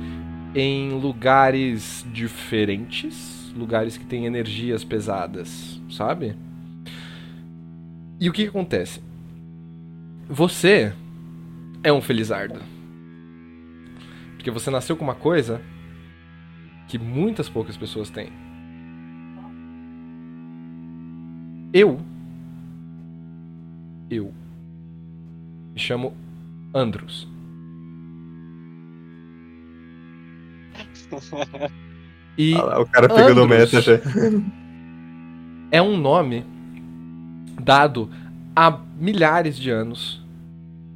em 0.54 0.90
lugares 1.00 2.04
diferentes, 2.12 3.52
lugares 3.56 3.96
que 3.96 4.04
têm 4.04 4.26
energias 4.26 4.84
pesadas, 4.84 5.80
sabe? 5.90 6.36
E 8.20 8.28
o 8.28 8.32
que, 8.32 8.42
que 8.42 8.48
acontece? 8.48 9.02
Você 10.28 10.92
é 11.82 11.92
um 11.92 12.00
felizardo. 12.00 12.60
Porque 14.36 14.50
você 14.50 14.70
nasceu 14.70 14.96
com 14.96 15.04
uma 15.04 15.14
coisa 15.14 15.60
que 16.86 16.98
muitas 16.98 17.48
poucas 17.48 17.76
pessoas 17.76 18.10
têm. 18.10 18.30
Eu. 21.72 21.98
Eu. 24.08 24.32
Me 25.72 25.80
chamo 25.80 26.14
Andros. 26.72 27.34
E 32.36 32.54
Ah 32.54 32.80
o 32.80 32.86
cara 32.86 33.08
pegando 33.08 33.42
o 33.42 33.48
meta 33.48 33.80
já. 33.80 34.00
é 35.70 35.80
um 35.80 35.96
nome 35.96 36.44
dado 37.62 38.10
há 38.54 38.78
milhares 38.98 39.56
de 39.56 39.70
anos, 39.70 40.24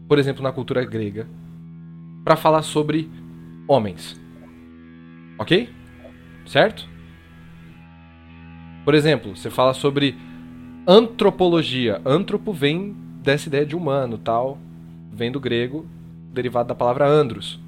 por 0.08 0.18
exemplo, 0.18 0.42
na 0.42 0.52
cultura 0.52 0.84
grega, 0.84 1.26
para 2.24 2.36
falar 2.36 2.62
sobre 2.62 3.10
homens. 3.66 4.20
Ok? 5.38 5.68
Certo? 6.46 6.88
Por 8.84 8.94
exemplo, 8.94 9.36
você 9.36 9.50
fala 9.50 9.74
sobre 9.74 10.16
antropologia. 10.86 12.00
Antropo 12.04 12.52
vem 12.52 12.96
dessa 13.22 13.48
ideia 13.48 13.66
de 13.66 13.76
humano, 13.76 14.16
tal, 14.16 14.58
vem 15.12 15.30
do 15.30 15.38
grego, 15.38 15.86
derivado 16.32 16.68
da 16.68 16.74
palavra 16.74 17.06
andros. 17.06 17.60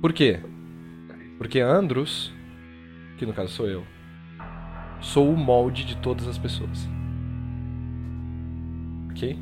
Por 0.00 0.12
quê? 0.12 0.40
Porque 1.38 1.60
andros, 1.60 2.34
que 3.16 3.24
no 3.24 3.32
caso 3.32 3.50
sou 3.50 3.68
eu, 3.68 3.84
sou 5.00 5.32
o 5.32 5.36
molde 5.36 5.84
de 5.84 5.96
todas 5.98 6.26
as 6.26 6.36
pessoas. 6.36 6.88
Ok? 9.10 9.38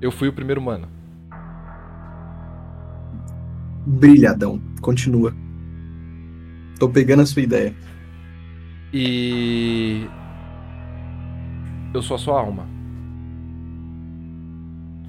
Eu 0.00 0.12
fui 0.12 0.28
o 0.28 0.32
primeiro 0.32 0.60
humano. 0.60 0.88
Brilhadão. 3.86 4.60
Continua. 4.80 5.34
Tô 6.78 6.88
pegando 6.88 7.22
a 7.22 7.26
sua 7.26 7.42
ideia. 7.42 7.74
E. 8.92 10.06
Eu 11.92 12.02
sou 12.02 12.14
a 12.14 12.18
sua 12.18 12.40
alma. 12.40 12.66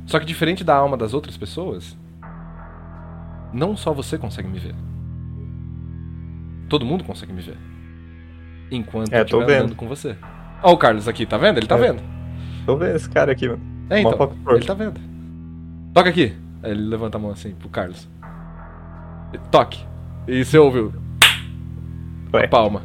Só 0.05 0.19
que 0.19 0.25
diferente 0.25 0.63
da 0.63 0.75
alma 0.75 0.97
das 0.97 1.13
outras 1.13 1.37
pessoas, 1.37 1.97
não 3.53 3.77
só 3.77 3.93
você 3.93 4.17
consegue 4.17 4.49
me 4.49 4.59
ver. 4.59 4.75
Todo 6.71 6.85
mundo 6.85 7.03
consegue 7.03 7.33
me 7.33 7.41
ver. 7.41 7.57
Enquanto 8.71 9.11
É, 9.11 9.19
eu 9.19 9.25
tô 9.25 9.39
estiver 9.39 9.45
vendo. 9.55 9.63
andando 9.65 9.75
com 9.75 9.89
você. 9.89 10.15
Ó 10.63 10.71
o 10.71 10.77
Carlos 10.77 11.05
aqui, 11.05 11.25
tá 11.25 11.37
vendo? 11.37 11.57
Ele 11.57 11.67
tá 11.67 11.75
É. 11.75 11.79
vendo. 11.79 12.01
Tô 12.65 12.77
vendo 12.77 12.95
esse 12.95 13.09
cara 13.09 13.33
aqui, 13.33 13.49
mano. 13.49 13.61
É, 13.89 13.99
então. 13.99 14.37
Ele 14.51 14.63
tá 14.65 14.73
vendo. 14.73 14.97
Toca 15.93 16.09
aqui. 16.09 16.33
Aí 16.63 16.71
ele 16.71 16.83
levanta 16.83 17.17
a 17.17 17.19
mão 17.19 17.31
assim 17.31 17.51
pro 17.55 17.67
Carlos. 17.67 18.09
Toque. 19.51 19.85
E 20.29 20.45
você 20.45 20.57
ouviu 20.57 20.93
Ué. 22.33 22.45
a 22.45 22.47
palma. 22.47 22.83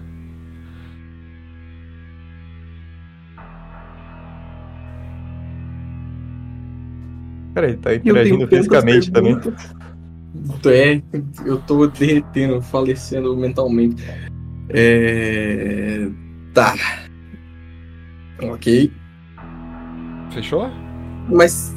Cara, 7.54 7.68
ele 7.68 7.76
tá 7.78 7.94
interagindo 7.94 8.46
fisicamente 8.46 9.10
também. 9.10 9.38
É, 10.66 11.02
eu 11.44 11.58
tô 11.58 11.86
derretendo, 11.86 12.60
falecendo 12.62 13.36
mentalmente. 13.36 14.02
É. 14.68 16.08
Tá. 16.52 16.74
Ok. 18.42 18.92
Fechou? 20.30 20.70
Mas. 21.28 21.74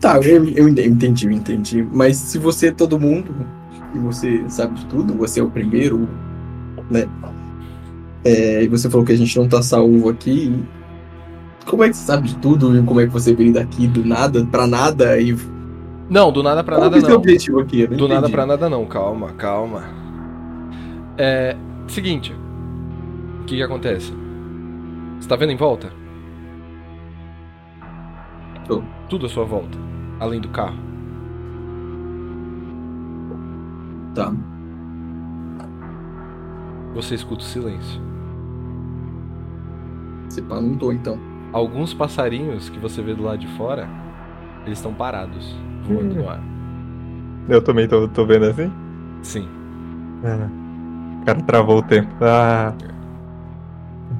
Tá, 0.00 0.18
eu, 0.20 0.48
eu 0.48 0.68
entendi, 0.68 1.26
eu 1.26 1.32
entendi. 1.32 1.82
Mas 1.92 2.16
se 2.16 2.38
você 2.38 2.68
é 2.68 2.72
todo 2.72 2.98
mundo 2.98 3.34
e 3.94 3.98
você 3.98 4.44
sabe 4.48 4.74
de 4.74 4.86
tudo, 4.86 5.14
você 5.14 5.40
é 5.40 5.42
o 5.42 5.50
primeiro, 5.50 6.08
né? 6.90 7.06
É, 8.24 8.62
e 8.62 8.68
você 8.68 8.88
falou 8.88 9.04
que 9.04 9.12
a 9.12 9.16
gente 9.16 9.38
não 9.38 9.48
tá 9.48 9.62
salvo 9.62 10.08
aqui. 10.08 10.62
Como 11.66 11.84
é 11.84 11.88
que 11.88 11.96
você 11.96 12.04
sabe 12.04 12.28
de 12.28 12.36
tudo 12.36 12.76
e 12.76 12.82
como 12.82 13.00
é 13.00 13.06
que 13.06 13.12
você 13.12 13.34
veio 13.34 13.52
daqui 13.52 13.86
do 13.86 14.04
nada 14.04 14.44
pra 14.46 14.66
nada 14.66 15.20
e. 15.20 15.36
Não, 16.10 16.32
do 16.32 16.42
nada 16.42 16.64
pra 16.64 16.74
Qual 16.76 16.84
nada 16.84 16.96
é 16.96 16.98
o 16.98 17.00
seu 17.02 17.10
não. 17.10 17.16
objetivo 17.18 17.60
aqui? 17.60 17.86
Não 17.88 17.96
Do 17.96 18.08
nada 18.08 18.20
entendi. 18.22 18.32
pra 18.32 18.44
nada 18.46 18.68
não, 18.68 18.84
calma, 18.84 19.28
calma. 19.34 19.84
É. 21.16 21.56
Seguinte. 21.86 22.34
O 23.42 23.44
que 23.44 23.56
que 23.56 23.62
acontece? 23.62 24.12
Você 25.20 25.28
tá 25.28 25.36
vendo 25.36 25.52
em 25.52 25.56
volta? 25.56 25.92
Tô. 28.66 28.82
Tudo 29.08 29.26
à 29.26 29.28
sua 29.28 29.44
volta. 29.44 29.78
Além 30.18 30.40
do 30.40 30.48
carro. 30.48 30.76
Tá. 34.14 34.32
Você 36.94 37.14
escuta 37.14 37.42
o 37.42 37.46
silêncio. 37.46 38.00
Se 40.28 40.42
pá, 40.42 40.60
não 40.60 40.76
tô 40.76 40.90
então. 40.92 41.18
Alguns 41.52 41.94
passarinhos 41.94 42.68
que 42.68 42.78
você 42.78 43.00
vê 43.02 43.14
do 43.14 43.22
lado 43.22 43.38
de 43.38 43.46
fora, 43.56 43.88
eles 44.66 44.78
estão 44.78 44.92
parados, 44.94 45.56
voando 45.82 46.14
no 46.14 46.28
ar. 46.28 46.40
Eu 47.48 47.62
também 47.62 47.88
tô, 47.88 48.06
tô 48.08 48.24
vendo 48.24 48.46
assim. 48.46 48.70
Sim. 49.22 49.48
Ah, 50.24 50.48
o 51.20 51.24
cara 51.24 51.42
travou 51.42 51.78
o 51.78 51.82
tempo. 51.82 52.12
Ah. 52.20 52.74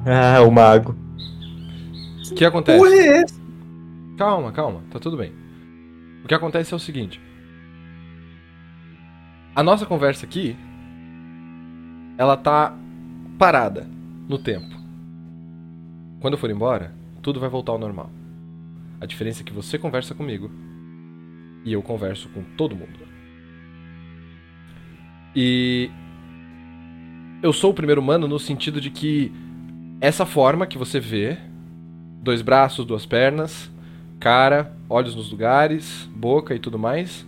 Ah, 0.05 0.41
o 0.41 0.51
mago. 0.51 0.95
O 2.31 2.35
que 2.35 2.45
acontece? 2.45 2.83
É 2.85 3.21
essa? 3.21 3.39
Calma, 4.17 4.51
calma, 4.51 4.81
tá 4.89 4.99
tudo 4.99 5.17
bem. 5.17 5.33
O 6.23 6.27
que 6.27 6.33
acontece 6.33 6.73
é 6.73 6.77
o 6.77 6.79
seguinte. 6.79 7.21
A 9.55 9.63
nossa 9.63 9.85
conversa 9.85 10.25
aqui, 10.25 10.55
ela 12.17 12.37
tá 12.37 12.73
parada 13.37 13.87
no 14.29 14.37
tempo. 14.37 14.79
Quando 16.21 16.35
eu 16.35 16.37
for 16.37 16.49
embora, 16.49 16.93
tudo 17.21 17.39
vai 17.39 17.49
voltar 17.49 17.71
ao 17.73 17.79
normal. 17.79 18.09
A 18.99 19.05
diferença 19.05 19.41
é 19.41 19.43
que 19.43 19.51
você 19.51 19.77
conversa 19.77 20.13
comigo 20.13 20.51
e 21.63 21.73
eu 21.73 21.81
converso 21.81 22.29
com 22.29 22.43
todo 22.57 22.75
mundo. 22.75 22.99
E 25.35 25.89
eu 27.41 27.53
sou 27.53 27.71
o 27.71 27.73
primeiro 27.73 28.01
humano 28.01 28.27
no 28.27 28.39
sentido 28.39 28.81
de 28.81 28.89
que 28.89 29.31
essa 29.99 30.25
forma 30.25 30.67
que 30.67 30.77
você 30.77 30.99
vê, 30.99 31.37
dois 32.21 32.41
braços, 32.41 32.85
duas 32.85 33.05
pernas, 33.05 33.71
cara, 34.19 34.75
olhos 34.89 35.15
nos 35.15 35.31
lugares, 35.31 36.09
boca 36.15 36.53
e 36.53 36.59
tudo 36.59 36.77
mais. 36.77 37.25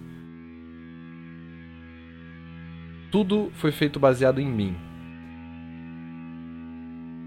Tudo 3.11 3.51
foi 3.53 3.71
feito 3.71 3.99
baseado 3.99 4.39
em 4.39 4.47
mim. 4.47 4.75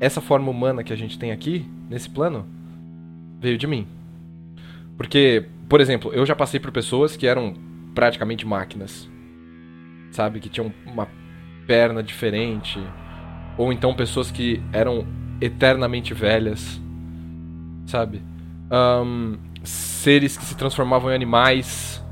Essa 0.01 0.21
forma 0.21 0.51
humana 0.51 0.85
que 0.85 0.93
a 0.93 0.97
gente 0.97 1.19
tem 1.19 1.33
aqui, 1.33 1.65
nesse 1.89 2.11
plano, 2.11 2.47
veio 3.41 3.57
de 3.57 3.67
mim. 3.67 3.87
Porque, 4.97 5.47
por 5.69 5.81
exemplo, 5.81 6.13
eu 6.13 6.25
já 6.25 6.35
passei 6.35 6.61
por 6.61 6.71
pessoas 6.71 7.17
que 7.17 7.27
eram 7.27 7.55
praticamente 7.95 8.47
máquinas. 8.47 9.09
Sabe? 10.11 10.41
Que 10.41 10.49
tinham 10.49 10.73
uma 10.87 11.09
perna 11.67 12.03
diferente. 12.03 12.81
Ou 13.59 13.73
então 13.73 13.95
pessoas 13.95 14.31
que 14.31 14.63
eram 14.73 15.07
eternamente 15.41 16.15
velhas. 16.15 16.81
Sabe? 17.87 18.23
Ahn, 18.71 19.37
seres 19.65 20.37
que 20.37 20.45
se 20.45 20.57
transformavam 20.57 21.11
em 21.11 21.15
animais. 21.15 22.03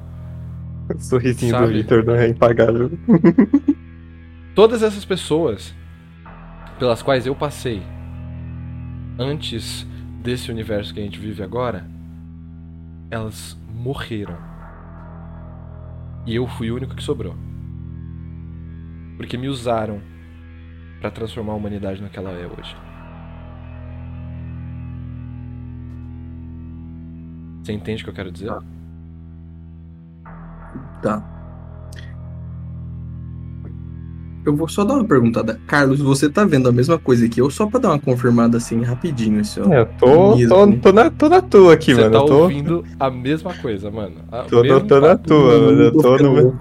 O 0.92 0.98
sorrisinho 1.00 1.52
do 1.52 1.58
Sabe? 1.58 1.72
Victor 1.74 2.04
não 2.04 2.14
é 2.14 2.28
impagável. 2.28 2.90
Todas 4.54 4.82
essas 4.82 5.04
pessoas 5.04 5.74
pelas 6.78 7.02
quais 7.02 7.26
eu 7.26 7.34
passei 7.34 7.82
antes 9.18 9.86
desse 10.22 10.50
universo 10.50 10.92
que 10.92 11.00
a 11.00 11.02
gente 11.02 11.18
vive 11.18 11.42
agora, 11.42 11.86
elas 13.10 13.56
morreram. 13.68 14.36
E 16.26 16.34
eu 16.34 16.46
fui 16.46 16.70
o 16.70 16.76
único 16.76 16.94
que 16.94 17.02
sobrou. 17.02 17.34
Porque 19.16 19.36
me 19.36 19.48
usaram 19.48 20.00
pra 21.00 21.10
transformar 21.10 21.52
a 21.52 21.56
humanidade 21.56 22.02
no 22.02 22.08
que 22.08 22.18
ela 22.18 22.30
é 22.30 22.46
hoje. 22.46 22.76
Você 27.62 27.72
entende 27.72 28.02
o 28.02 28.04
que 28.04 28.10
eu 28.10 28.14
quero 28.14 28.32
dizer? 28.32 28.52
Tá. 31.02 31.33
Eu 34.44 34.54
vou 34.54 34.68
só 34.68 34.84
dar 34.84 34.94
uma 34.94 35.04
perguntada. 35.04 35.58
Carlos, 35.66 36.00
você 36.00 36.28
tá 36.28 36.44
vendo 36.44 36.68
a 36.68 36.72
mesma 36.72 36.98
coisa 36.98 37.28
que 37.28 37.40
eu, 37.40 37.50
só 37.50 37.66
pra 37.66 37.80
dar 37.80 37.88
uma 37.90 37.98
confirmada 37.98 38.56
assim, 38.58 38.82
rapidinho, 38.82 39.40
assim, 39.40 39.60
ó. 39.60 39.72
É, 39.72 39.80
Eu 39.80 39.86
tô, 39.98 40.36
tô, 40.48 40.72
tô, 40.78 40.92
na, 40.92 41.10
tô 41.10 41.28
na 41.28 41.40
tua 41.40 41.74
aqui, 41.74 41.94
Você 41.94 42.00
mano. 42.02 42.12
tá 42.12 42.18
eu 42.18 42.26
tô, 42.26 42.42
ouvindo 42.42 42.84
a 43.00 43.10
mesma 43.10 43.54
coisa, 43.54 43.90
mano. 43.90 44.16
A- 44.30 44.42
tô, 44.42 44.56
tô, 44.58 44.62
mesmo 44.62 44.80
tô 44.86 45.00
na 45.00 45.16
tua, 45.16 45.58
mano. 45.60 45.82
Eu 45.82 45.92
tô 45.92 46.16
no. 46.18 46.58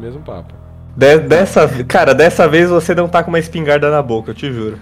Mesmo 0.00 0.20
papo. 0.22 0.54
De- 0.96 1.18
dessa, 1.18 1.66
cara, 1.84 2.14
dessa 2.14 2.46
vez 2.46 2.68
você 2.70 2.94
não 2.94 3.08
tá 3.08 3.22
com 3.22 3.30
uma 3.30 3.38
espingarda 3.38 3.90
na 3.90 4.02
boca, 4.02 4.30
eu 4.30 4.34
te 4.34 4.52
juro. 4.52 4.78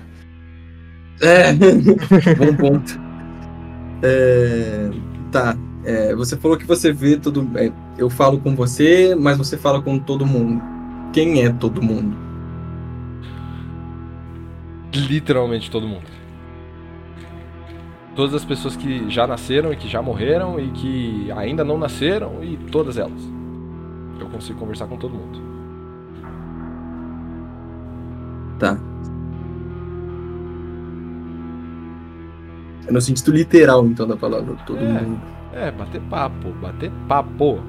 É, 1.21 1.53
bom 2.37 2.55
ponto. 2.57 3.01
É, 4.03 4.91
tá, 5.31 5.57
é, 5.85 6.15
você 6.15 6.37
falou 6.37 6.57
que 6.57 6.67
você 6.67 6.93
vê 6.93 7.17
todo. 7.17 7.49
é, 7.57 7.71
eu 7.97 8.11
falo 8.11 8.39
com 8.41 8.55
você, 8.57 9.15
mas 9.15 9.39
você 9.39 9.57
fala 9.57 9.81
com 9.81 9.99
todo 9.99 10.27
mundo. 10.27 10.61
Quem 11.13 11.45
é 11.45 11.51
todo 11.51 11.83
mundo? 11.83 12.17
Literalmente 14.95 15.71
todo 15.71 15.87
mundo. 15.87 16.07
Todas 18.15 18.35
as 18.35 18.45
pessoas 18.45 18.77
que 18.77 19.09
já 19.11 19.27
nasceram 19.27 19.73
e 19.73 19.77
que 19.77 19.89
já 19.89 20.03
morreram 20.03 20.61
e 20.61 20.69
que 20.71 21.33
ainda 21.33 21.65
não 21.65 21.79
nasceram 21.79 22.45
e 22.45 22.57
todas 22.71 22.99
elas. 22.99 23.23
Eu 24.21 24.27
consigo 24.29 24.59
conversar 24.59 24.87
com 24.87 24.97
todo 24.99 25.15
mundo. 25.15 25.41
Tá. 28.59 28.79
É 32.87 32.93
no 32.93 33.01
sentido 33.01 33.33
literal, 33.33 33.87
então, 33.87 34.07
da 34.07 34.17
palavra 34.17 34.55
todo 34.67 34.79
É. 34.79 34.83
mundo. 34.89 35.21
É, 35.55 35.71
bater 35.71 36.01
papo, 36.03 36.51
bater 36.61 36.91
papo. 37.09 37.61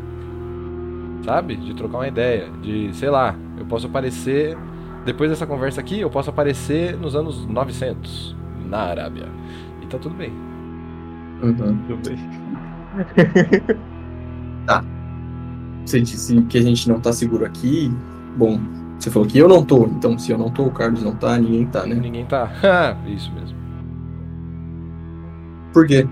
Sabe? 1.24 1.56
De 1.56 1.74
trocar 1.74 2.00
uma 2.00 2.08
ideia. 2.08 2.50
De, 2.62 2.94
sei 2.94 3.10
lá, 3.10 3.36
eu 3.58 3.66
posso 3.66 3.88
aparecer. 3.88 4.58
Depois 5.06 5.30
dessa 5.30 5.46
conversa 5.46 5.82
aqui, 5.82 6.00
eu 6.00 6.10
posso 6.10 6.30
aparecer 6.30 6.98
nos 6.98 7.16
anos 7.16 7.46
900, 7.46 8.36
na 8.66 8.80
Arábia. 8.80 9.28
E 9.82 9.86
tá 9.88 9.98
tudo 9.98 10.16
bem. 10.16 10.32
Uhum. 11.42 11.78
Tudo 11.88 12.10
bem. 12.10 12.18
Você 15.86 16.00
disse 16.00 16.42
que 16.44 16.58
a 16.58 16.62
gente 16.62 16.88
não 16.88 17.00
tá 17.00 17.12
seguro 17.12 17.46
aqui. 17.46 17.92
Bom, 18.38 18.60
você 18.98 19.12
falou 19.12 19.28
que 19.28 19.38
eu 19.38 19.48
não 19.48 19.64
tô. 19.64 19.86
Então, 19.88 20.18
se 20.18 20.32
eu 20.32 20.38
não 20.38 20.50
tô, 20.50 20.64
o 20.66 20.72
Carlos 20.72 21.04
não 21.04 21.16
tá, 21.16 21.38
ninguém 21.38 21.66
tá, 21.68 21.86
né? 21.86 21.96
Ninguém 21.96 22.26
tá. 22.26 22.50
Isso 23.06 23.32
mesmo. 23.34 23.58
Por 25.74 25.86
quê? 25.86 26.08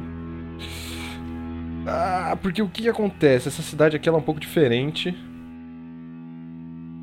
Ah, 1.87 2.37
porque 2.41 2.61
o 2.61 2.67
que 2.67 2.89
acontece? 2.89 3.47
Essa 3.47 3.61
cidade 3.61 3.95
aqui 3.95 4.09
ela 4.09 4.17
é 4.17 4.21
um 4.21 4.23
pouco 4.23 4.39
diferente. 4.39 5.17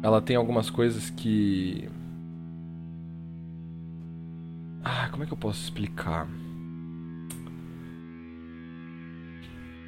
Ela 0.03 0.21
tem 0.21 0.37
algumas 0.37 0.71
coisas 0.71 1.11
que. 1.11 1.89
Ah, 4.85 5.09
como 5.11 5.25
é 5.25 5.27
que 5.27 5.33
eu 5.33 5.37
posso 5.37 5.63
explicar? 5.63 6.29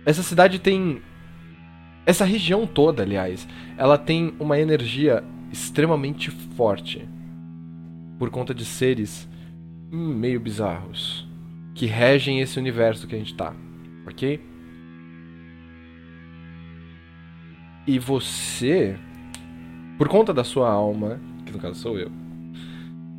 Essa 0.05 0.23
cidade 0.23 0.59
tem. 0.59 1.01
Essa 2.05 2.25
região 2.25 2.67
toda, 2.67 3.03
aliás, 3.03 3.47
ela 3.77 3.97
tem 3.97 4.35
uma 4.41 4.59
energia 4.59 5.23
extremamente 5.53 6.31
forte. 6.31 7.09
Por 8.19 8.31
conta 8.31 8.55
de 8.55 8.65
seres 8.65 9.29
meio 9.91 10.41
bizarros. 10.41 11.29
Que 11.75 11.87
regem 11.87 12.41
esse 12.41 12.59
universo 12.59 13.07
que 13.07 13.15
a 13.15 13.19
gente 13.19 13.35
tá. 13.35 13.55
Ok? 14.07 14.41
E 17.87 17.99
você, 17.99 18.99
por 20.01 20.09
conta 20.09 20.33
da 20.33 20.43
sua 20.43 20.71
alma, 20.71 21.21
que 21.45 21.53
no 21.53 21.59
caso 21.59 21.75
sou 21.75 21.99
eu, 21.99 22.11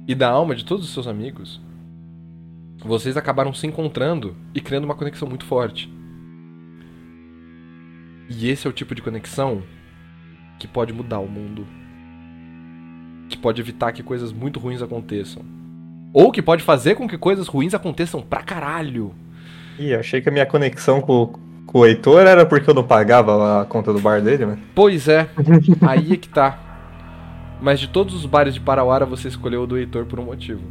e 0.08 0.16
da 0.16 0.28
alma 0.28 0.56
de 0.56 0.66
todos 0.66 0.84
os 0.84 0.92
seus 0.92 1.06
amigos, 1.06 1.62
vocês 2.84 3.16
acabaram 3.16 3.54
se 3.54 3.68
encontrando 3.68 4.36
e 4.52 4.60
criando 4.60 4.86
uma 4.86 4.96
conexão 4.96 5.28
muito 5.28 5.46
forte. 5.46 5.94
E 8.28 8.50
esse 8.50 8.66
é 8.66 8.70
o 8.72 8.74
tipo 8.74 8.96
de 8.96 9.02
conexão 9.04 9.62
que 10.58 10.68
pode 10.68 10.92
mudar 10.92 11.20
o 11.20 11.28
mundo. 11.28 11.68
Que 13.30 13.38
pode 13.38 13.62
evitar 13.62 13.92
que 13.92 14.02
coisas 14.02 14.34
muito 14.34 14.60
ruins 14.60 14.82
aconteçam. 14.82 15.44
Ou 16.12 16.32
que 16.32 16.42
pode 16.42 16.64
fazer 16.64 16.96
com 16.96 17.08
que 17.08 17.16
coisas 17.16 17.48
ruins 17.48 17.76
aconteçam 17.76 18.24
pra 18.24 18.42
caralho. 18.42 19.14
Ih, 19.78 19.94
achei 19.94 20.20
que 20.20 20.30
a 20.30 20.32
minha 20.32 20.48
conexão 20.48 21.00
com, 21.00 21.28
com 21.64 21.78
o 21.78 21.86
Heitor 21.86 22.22
era 22.22 22.44
porque 22.44 22.68
eu 22.68 22.74
não 22.74 22.84
pagava 22.84 23.62
a 23.62 23.66
conta 23.66 23.94
do 23.94 24.00
bar 24.00 24.20
dele, 24.20 24.48
mano. 24.48 24.62
Pois 24.74 25.08
é, 25.08 25.30
aí 25.88 26.14
é 26.14 26.18
que 26.18 26.28
tá. 26.28 26.71
Mas 27.62 27.80
de 27.80 27.88
todos 27.88 28.16
os 28.16 28.26
bares 28.26 28.56
de 28.56 28.60
Parauara, 28.60 29.06
você 29.06 29.28
escolheu 29.28 29.64
o 29.64 29.68
do 29.68 29.78
Heitor 29.78 30.08
por 30.08 30.20
um 30.20 30.26
motivo. 30.26 30.64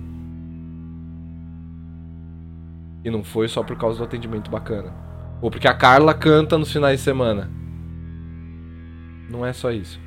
E 3.05 3.11
não 3.11 3.23
foi 3.23 3.47
só 3.47 3.63
por 3.63 3.77
causa 3.79 3.99
do 3.99 4.05
atendimento 4.05 4.51
bacana. 4.51 4.93
Ou 5.41 5.51
porque 5.51 5.69
a 5.69 5.75
Carla 5.75 6.13
canta 6.13 6.59
nos 6.59 6.73
finais 6.73 6.99
de 6.99 7.05
semana. 7.05 7.49
Não 9.31 9.47
é 9.47 9.53
só 9.53 9.71
isso. 9.71 10.01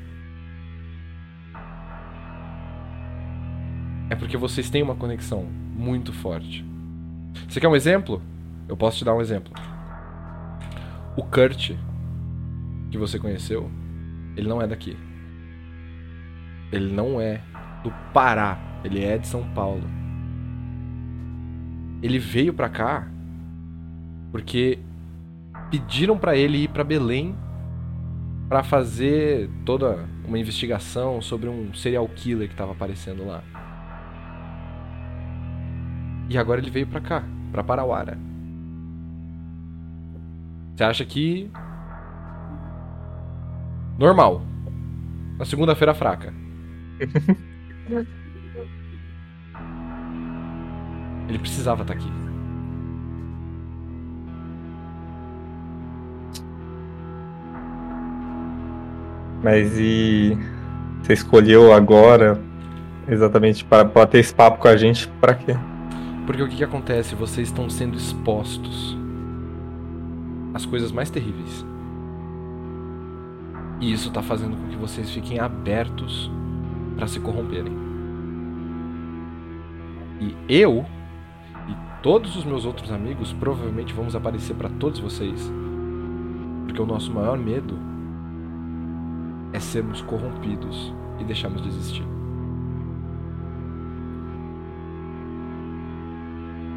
É 4.10 4.16
porque 4.16 4.36
vocês 4.36 4.70
têm 4.70 4.84
uma 4.84 4.96
conexão 4.96 5.44
muito 5.44 6.12
forte. 6.12 6.66
Você 7.48 7.62
quer 7.62 7.70
um 7.70 7.76
exemplo? 7.76 8.22
Eu 8.68 8.76
posso 8.76 8.98
te 8.98 9.06
dar 9.06 9.16
um 9.16 9.22
exemplo. 9.22 9.54
O 11.16 11.24
Kurt, 11.24 11.72
que 12.92 12.98
você 12.98 13.18
conheceu, 13.18 13.72
ele 14.36 14.50
não 14.50 14.62
é 14.62 14.68
daqui. 14.68 14.98
Ele 16.74 16.92
não 16.92 17.22
é 17.22 17.40
do 17.84 17.92
Pará. 18.14 18.58
Ele 18.84 19.04
é 19.04 19.18
de 19.18 19.28
São 19.28 19.44
Paulo. 19.54 19.84
Ele 22.02 22.20
veio 22.20 22.54
pra 22.54 22.68
cá 22.68 23.08
porque 24.32 24.80
pediram 25.70 26.18
pra 26.18 26.36
ele 26.36 26.64
ir 26.64 26.68
pra 26.68 26.84
Belém 26.84 27.36
pra 28.50 28.64
fazer 28.64 29.50
toda 29.64 30.06
uma 30.28 30.38
investigação 30.40 31.22
sobre 31.22 31.48
um 31.48 31.74
serial 31.74 32.08
killer 32.08 32.50
que 32.50 32.56
tava 32.56 32.72
aparecendo 32.72 33.26
lá. 33.26 33.44
E 36.30 36.38
agora 36.38 36.60
ele 36.60 36.72
veio 36.72 36.88
pra 36.88 37.00
cá, 37.00 37.24
pra 37.52 37.64
Parauara. 37.64 38.18
Você 40.76 40.84
acha 40.84 41.06
que 41.06 41.52
normal? 44.00 44.42
Na 45.38 45.46
segunda-feira 45.46 45.94
fraca. 45.94 46.43
Ele 51.30 51.40
precisava 51.40 51.82
estar 51.84 51.94
aqui. 51.94 52.12
Mas 59.44 59.78
e. 59.78 60.38
Você 61.02 61.14
escolheu 61.14 61.74
agora 61.74 62.40
exatamente 63.10 63.66
para 63.66 63.84
para 63.84 64.08
ter 64.08 64.20
esse 64.20 64.34
papo 64.34 64.58
com 64.60 64.70
a 64.70 64.78
gente 64.78 65.08
pra 65.20 65.36
quê? 65.36 65.54
Porque 66.26 66.42
o 66.42 66.48
que, 66.48 66.56
que 66.56 66.64
acontece? 66.64 67.14
Vocês 67.16 67.50
estão 67.50 67.70
sendo 67.70 67.98
expostos 67.98 68.98
às 70.54 70.66
coisas 70.66 70.92
mais 70.92 71.10
terríveis. 71.10 71.66
E 73.82 73.92
isso 73.92 74.10
tá 74.12 74.22
fazendo 74.22 74.56
com 74.56 74.70
que 74.70 74.78
vocês 74.78 75.10
fiquem 75.10 75.40
abertos 75.40 76.32
para 76.96 77.08
se 77.08 77.20
corromperem. 77.20 77.74
E 80.20 80.36
eu 80.48 80.86
e 81.68 82.02
todos 82.02 82.36
os 82.36 82.46
meus 82.46 82.66
outros 82.66 82.92
amigos 82.92 83.34
provavelmente 83.34 83.94
vamos 83.94 84.16
aparecer 84.16 84.56
para 84.56 84.70
todos 84.70 85.00
vocês. 85.00 85.52
Porque 86.66 86.82
o 86.82 86.86
nosso 86.86 87.12
maior 87.12 87.38
medo 87.38 87.78
é 89.52 89.60
sermos 89.60 90.02
corrompidos 90.02 90.94
e 91.20 91.24
deixarmos 91.24 91.62
de 91.62 91.68
existir. 91.68 92.06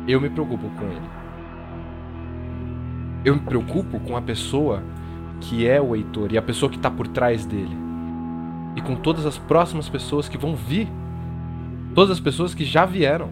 Eu 0.08 0.20
me 0.20 0.30
preocupo 0.30 0.68
com 0.70 0.84
ele. 0.84 1.10
Eu 3.24 3.34
me 3.34 3.40
preocupo 3.40 3.98
com 4.00 4.16
a 4.16 4.22
pessoa 4.22 4.82
que 5.40 5.66
é 5.66 5.80
o 5.80 5.96
Heitor 5.96 6.32
e 6.32 6.38
a 6.38 6.42
pessoa 6.42 6.70
que 6.70 6.78
tá 6.78 6.90
por 6.90 7.08
trás 7.08 7.44
dele. 7.44 7.85
E 8.76 8.82
com 8.82 8.94
todas 8.94 9.24
as 9.24 9.38
próximas 9.38 9.88
pessoas 9.88 10.28
que 10.28 10.38
vão 10.38 10.54
vir. 10.54 10.86
Todas 11.94 12.10
as 12.12 12.20
pessoas 12.20 12.54
que 12.54 12.64
já 12.64 12.84
vieram. 12.84 13.30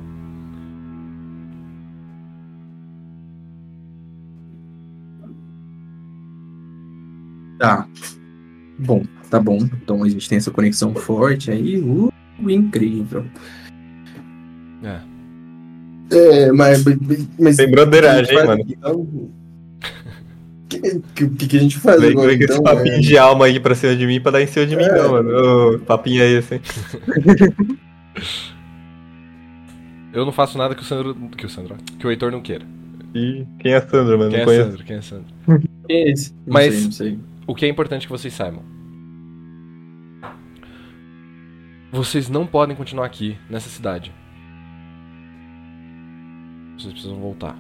Tá. 7.59 7.87
Bom, 8.79 9.05
tá 9.31 9.39
bom. 9.39 9.59
Então 9.83 10.03
a 10.03 10.09
gente 10.09 10.29
tem 10.29 10.39
essa 10.39 10.51
conexão 10.51 10.95
forte 10.95 11.51
aí. 11.51 11.79
Uh, 11.79 12.11
incrível. 12.41 13.25
É. 14.83 15.15
É, 16.11 16.53
mas. 16.53 16.85
mas 17.39 17.57
Tem 17.57 17.71
broderagem, 17.71 18.35
mano? 18.45 18.65
Então, 20.73 21.01
que- 21.15 21.27
que- 21.29 21.45
o 21.45 21.49
que, 21.49 21.57
a 21.57 21.61
gente 21.61 21.79
faz 21.79 22.01
Vem, 22.01 22.11
agora, 22.11 22.29
vem 22.29 22.39
com 22.39 22.45
esse 22.45 22.53
então? 22.53 22.65
papinho 22.65 22.95
é? 22.97 22.99
de 23.01 23.19
alma 23.19 23.45
aí 23.47 23.61
pra 23.61 23.75
cima 23.75 23.95
de 23.95 24.07
mim 24.07 24.21
pra 24.21 24.33
dar 24.33 24.43
em 24.43 24.47
cima 24.47 24.67
de 24.67 24.77
mim, 24.77 24.83
É. 24.85 24.93
não, 25.03 25.11
mano. 25.13 25.75
Ô, 25.75 25.79
papinho 25.81 26.23
é 26.23 26.31
esse, 26.31 26.55
hein? 26.55 26.61
Eu 30.13 30.25
não 30.25 30.33
faço 30.33 30.57
nada 30.57 30.75
que 30.75 30.83
o 30.83 30.85
Sandro. 30.85 31.15
Que 31.37 31.45
o 31.47 31.49
Sandro. 31.49 31.77
Que 31.99 32.07
o 32.07 32.11
Heitor 32.11 32.31
não 32.31 32.41
queira. 32.41 32.65
E 33.15 33.45
quem 33.59 33.73
é 33.73 33.81
Sandro, 33.81 34.17
mano? 34.19 34.31
Quem 34.31 34.39
não 34.39 34.43
é 34.43 34.45
conheço. 34.45 34.71
Sandro? 34.71 34.85
Quem 34.85 34.97
é 34.97 35.01
Sandro? 35.03 35.27
Quem 35.89 35.97
é 35.97 36.11
esse? 36.13 36.33
Não 36.47 36.53
Mas- 36.55 36.75
sei, 36.75 36.85
não 36.85 36.93
sei. 36.93 37.19
O 37.47 37.55
que 37.55 37.67
é 37.67 37.69
importante 37.69 38.07
que 38.07 38.13
vocês 38.13 38.33
saibam. 38.33 38.63
Vocês 41.93 42.29
não 42.29 42.47
podem 42.47 42.75
continuar 42.75 43.07
aqui, 43.07 43.37
nessa 43.49 43.69
cidade. 43.69 44.13
Vocês 46.77 46.93
precisam 46.93 47.21
voltar. 47.21 47.57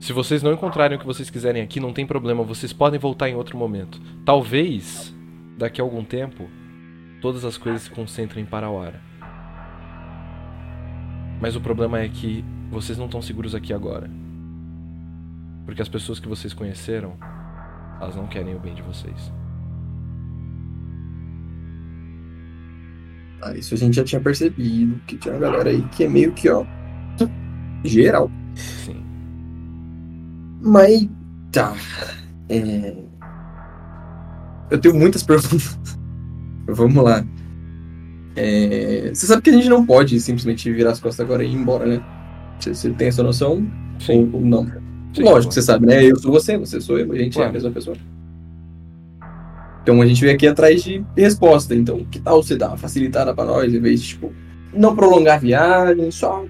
Se 0.00 0.14
vocês 0.14 0.42
não 0.42 0.54
encontrarem 0.54 0.96
o 0.96 1.00
que 1.00 1.06
vocês 1.06 1.28
quiserem 1.28 1.62
aqui, 1.62 1.78
não 1.78 1.92
tem 1.92 2.06
problema, 2.06 2.42
vocês 2.42 2.72
podem 2.72 2.98
voltar 2.98 3.28
em 3.28 3.34
outro 3.34 3.58
momento. 3.58 4.00
Talvez, 4.24 5.14
daqui 5.58 5.78
a 5.78 5.84
algum 5.84 6.02
tempo, 6.02 6.48
todas 7.20 7.44
as 7.44 7.58
coisas 7.58 7.82
se 7.82 7.90
concentrem 7.90 8.46
para 8.46 8.66
a 8.66 8.70
hora. 8.70 8.98
Mas 11.38 11.54
o 11.54 11.60
problema 11.60 12.00
é 12.00 12.08
que 12.08 12.42
vocês 12.70 12.96
não 12.96 13.04
estão 13.04 13.20
seguros 13.20 13.54
aqui 13.54 13.74
agora. 13.74 14.10
Porque 15.66 15.82
as 15.82 15.88
pessoas 15.88 16.18
que 16.18 16.28
vocês 16.28 16.54
conheceram, 16.54 17.18
elas 18.00 18.16
não 18.16 18.26
querem 18.26 18.54
o 18.54 18.58
bem 18.58 18.74
de 18.74 18.82
vocês. 18.82 19.30
Ah, 23.42 23.54
isso 23.54 23.74
a 23.74 23.76
gente 23.76 23.96
já 23.96 24.04
tinha 24.04 24.20
percebido, 24.20 24.98
que 25.06 25.18
tinha 25.18 25.34
uma 25.34 25.40
galera 25.40 25.68
aí 25.68 25.82
que 25.88 26.04
é 26.04 26.08
meio 26.08 26.32
que, 26.32 26.48
ó, 26.48 26.64
geral. 27.84 28.30
Sim. 28.54 29.09
Mas, 30.60 31.08
tá. 31.52 31.74
É... 32.48 32.94
Eu 34.70 34.78
tenho 34.78 34.94
muitas 34.94 35.22
perguntas. 35.24 35.78
Vamos 36.68 37.02
lá. 37.02 37.24
É, 38.36 39.10
Você 39.12 39.26
sabe 39.26 39.42
que 39.42 39.50
a 39.50 39.52
gente 39.52 39.68
não 39.68 39.84
pode 39.84 40.18
simplesmente 40.20 40.70
virar 40.72 40.92
as 40.92 41.00
costas 41.00 41.24
agora 41.24 41.42
e 41.42 41.48
ir 41.50 41.54
embora, 41.54 41.84
né? 41.86 42.00
Você, 42.60 42.74
você 42.74 42.90
tem 42.90 43.08
essa 43.08 43.22
noção? 43.22 43.66
Sim. 43.98 44.30
Ou, 44.32 44.40
não? 44.40 44.66
Sim, 45.12 45.22
Lógico 45.24 45.48
que 45.48 45.54
você 45.54 45.62
sabe, 45.62 45.86
né? 45.86 46.04
Eu 46.04 46.16
sou 46.16 46.30
você, 46.30 46.56
você 46.56 46.80
sou 46.80 46.98
eu, 46.98 47.10
a 47.12 47.16
gente 47.16 47.32
é 47.32 47.34
Claro. 47.34 47.50
a 47.50 47.52
mesma 47.52 47.70
pessoa. 47.72 47.96
Então 49.82 50.00
a 50.00 50.06
gente 50.06 50.20
veio 50.20 50.34
aqui 50.34 50.46
atrás 50.46 50.82
de 50.84 51.04
resposta. 51.16 51.74
Então, 51.74 52.04
que 52.04 52.20
tal 52.20 52.42
você 52.42 52.56
dar 52.56 52.68
uma 52.68 52.76
facilitada 52.76 53.34
pra 53.34 53.44
nós, 53.44 53.74
em 53.74 53.80
vez 53.80 54.00
de, 54.02 54.08
tipo, 54.10 54.32
não 54.72 54.94
prolongar 54.94 55.36
a 55.36 55.40
viagem, 55.40 56.10
só. 56.12 56.44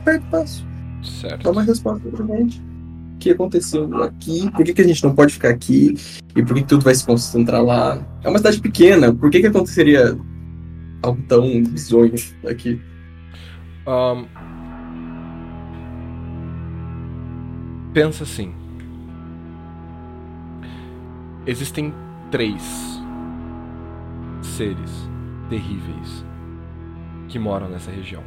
Aperta 0.00 0.24
o 0.26 0.30
passo. 0.30 0.66
Certo. 1.04 1.42
Dá 1.42 1.50
uma 1.50 1.62
resposta 1.62 2.08
pra 2.08 2.26
gente. 2.36 2.60
O 2.60 3.18
que 3.18 3.30
aconteceu 3.30 4.02
aqui? 4.02 4.50
Por 4.50 4.64
que, 4.64 4.74
que 4.74 4.82
a 4.82 4.86
gente 4.86 5.02
não 5.04 5.14
pode 5.14 5.34
ficar 5.34 5.50
aqui? 5.50 5.94
E 6.36 6.42
por 6.42 6.54
que, 6.54 6.62
que 6.62 6.68
tudo 6.68 6.84
vai 6.84 6.94
se 6.94 7.06
concentrar 7.06 7.62
lá? 7.62 8.04
É 8.22 8.28
uma 8.28 8.38
cidade 8.38 8.60
pequena, 8.60 9.14
por 9.14 9.30
que, 9.30 9.40
que 9.40 9.46
aconteceria 9.46 10.18
algo 11.02 11.22
tão 11.28 11.62
bizonho 11.62 12.14
aqui? 12.46 12.80
Ahn, 13.86 14.24
pensa 17.92 18.24
assim. 18.24 18.52
Existem 21.46 21.94
três 22.30 22.62
seres 24.42 24.90
terríveis 25.48 26.24
que 27.28 27.38
moram 27.38 27.68
nessa 27.68 27.90
região. 27.90 28.22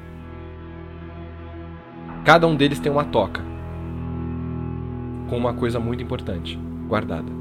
Cada 2.27 2.45
um 2.45 2.57
deles 2.57 2.77
tem 2.77 2.91
uma 2.91 3.05
toca 3.05 3.41
com 5.29 5.37
uma 5.37 5.53
coisa 5.53 5.79
muito 5.79 6.03
importante 6.03 6.59
guardada. 6.85 7.31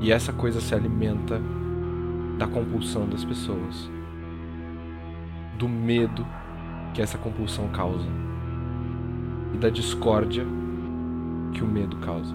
E 0.00 0.10
essa 0.10 0.32
coisa 0.32 0.58
se 0.58 0.74
alimenta 0.74 1.38
da 2.38 2.46
compulsão 2.46 3.06
das 3.06 3.26
pessoas, 3.26 3.90
do 5.58 5.68
medo 5.68 6.26
que 6.94 7.02
essa 7.02 7.18
compulsão 7.18 7.68
causa 7.68 8.08
e 9.52 9.58
da 9.58 9.68
discórdia 9.68 10.46
que 11.52 11.62
o 11.62 11.66
medo 11.66 11.94
causa. 11.98 12.34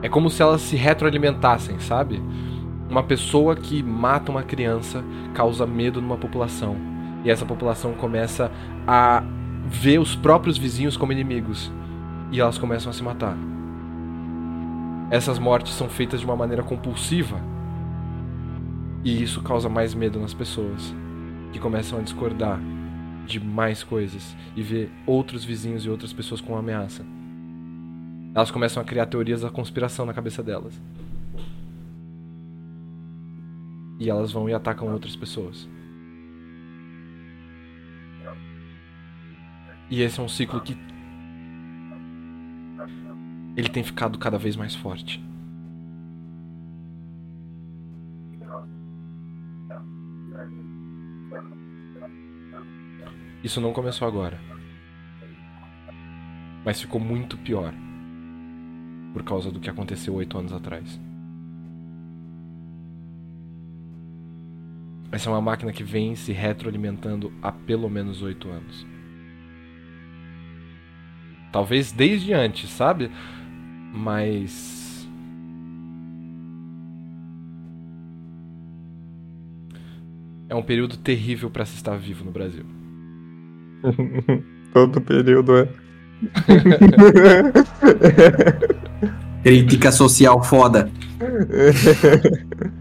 É 0.00 0.08
como 0.08 0.30
se 0.30 0.42
elas 0.42 0.60
se 0.60 0.76
retroalimentassem, 0.76 1.80
sabe? 1.80 2.22
Uma 2.90 3.04
pessoa 3.04 3.54
que 3.54 3.84
mata 3.84 4.32
uma 4.32 4.42
criança 4.42 5.04
causa 5.32 5.64
medo 5.64 6.02
numa 6.02 6.16
população 6.16 6.76
e 7.24 7.30
essa 7.30 7.46
população 7.46 7.94
começa 7.94 8.50
a 8.84 9.22
ver 9.66 10.00
os 10.00 10.16
próprios 10.16 10.58
vizinhos 10.58 10.96
como 10.96 11.12
inimigos 11.12 11.70
e 12.32 12.40
elas 12.40 12.58
começam 12.58 12.90
a 12.90 12.92
se 12.92 13.02
matar. 13.02 13.36
Essas 15.08 15.38
mortes 15.38 15.72
são 15.72 15.88
feitas 15.88 16.18
de 16.18 16.26
uma 16.26 16.34
maneira 16.34 16.64
compulsiva 16.64 17.40
e 19.04 19.22
isso 19.22 19.40
causa 19.40 19.68
mais 19.68 19.94
medo 19.94 20.18
nas 20.18 20.34
pessoas, 20.34 20.92
que 21.52 21.60
começam 21.60 21.98
a 21.98 22.02
discordar 22.02 22.58
de 23.24 23.38
mais 23.38 23.84
coisas 23.84 24.36
e 24.56 24.62
ver 24.62 24.90
outros 25.06 25.44
vizinhos 25.44 25.84
e 25.84 25.90
outras 25.90 26.12
pessoas 26.12 26.40
com 26.40 26.56
ameaça. 26.56 27.04
Elas 28.34 28.50
começam 28.50 28.82
a 28.82 28.84
criar 28.84 29.06
teorias 29.06 29.42
da 29.42 29.50
conspiração 29.50 30.04
na 30.04 30.12
cabeça 30.12 30.42
delas. 30.42 30.80
E 34.00 34.08
elas 34.08 34.32
vão 34.32 34.48
e 34.48 34.54
atacam 34.54 34.90
outras 34.90 35.14
pessoas. 35.14 35.68
E 39.90 40.00
esse 40.00 40.18
é 40.18 40.22
um 40.22 40.28
ciclo 40.28 40.60
que 40.62 40.74
ele 43.54 43.68
tem 43.68 43.82
ficado 43.82 44.18
cada 44.18 44.38
vez 44.38 44.56
mais 44.56 44.74
forte. 44.74 45.22
Isso 53.44 53.60
não 53.60 53.72
começou 53.72 54.08
agora. 54.08 54.40
Mas 56.64 56.80
ficou 56.80 57.00
muito 57.00 57.36
pior. 57.36 57.74
Por 59.12 59.22
causa 59.24 59.50
do 59.50 59.60
que 59.60 59.68
aconteceu 59.68 60.14
oito 60.14 60.38
anos 60.38 60.52
atrás. 60.52 60.98
Essa 65.12 65.28
é 65.28 65.32
uma 65.32 65.40
máquina 65.40 65.72
que 65.72 65.82
vem 65.82 66.14
se 66.14 66.32
retroalimentando 66.32 67.32
há 67.42 67.50
pelo 67.50 67.90
menos 67.90 68.22
oito 68.22 68.48
anos. 68.48 68.86
Talvez 71.52 71.90
desde 71.90 72.32
antes, 72.32 72.70
sabe? 72.70 73.10
Mas. 73.92 75.08
É 80.48 80.54
um 80.54 80.62
período 80.62 80.96
terrível 80.96 81.50
para 81.50 81.64
se 81.64 81.74
estar 81.74 81.96
vivo 81.96 82.24
no 82.24 82.30
Brasil. 82.30 82.64
Todo 84.72 85.00
período 85.00 85.56
é. 85.56 85.68
Crítica 89.42 89.90
social 89.90 90.40
foda. 90.44 90.88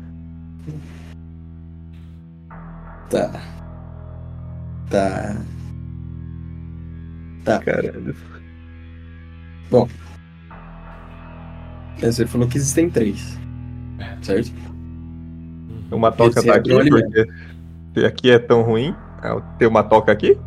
Tá. 3.10 3.32
Tá. 7.44 7.60
Caralho. 7.60 8.16
É, 12.02 12.12
Você 12.12 12.26
falou 12.26 12.48
que 12.48 12.58
existem 12.58 12.90
três. 12.90 13.38
Certo? 14.22 14.52
Uma 15.92 16.12
toca 16.12 16.40
Esse 16.40 16.48
tá 16.48 16.54
é 16.54 16.58
aqui, 16.58 16.70
porque 17.94 18.06
aqui 18.06 18.32
é 18.32 18.40
tão 18.40 18.62
ruim, 18.62 18.96
ah, 19.22 19.42
ter 19.58 19.66
uma 19.66 19.84
toca 19.84 20.12
aqui? 20.12 20.38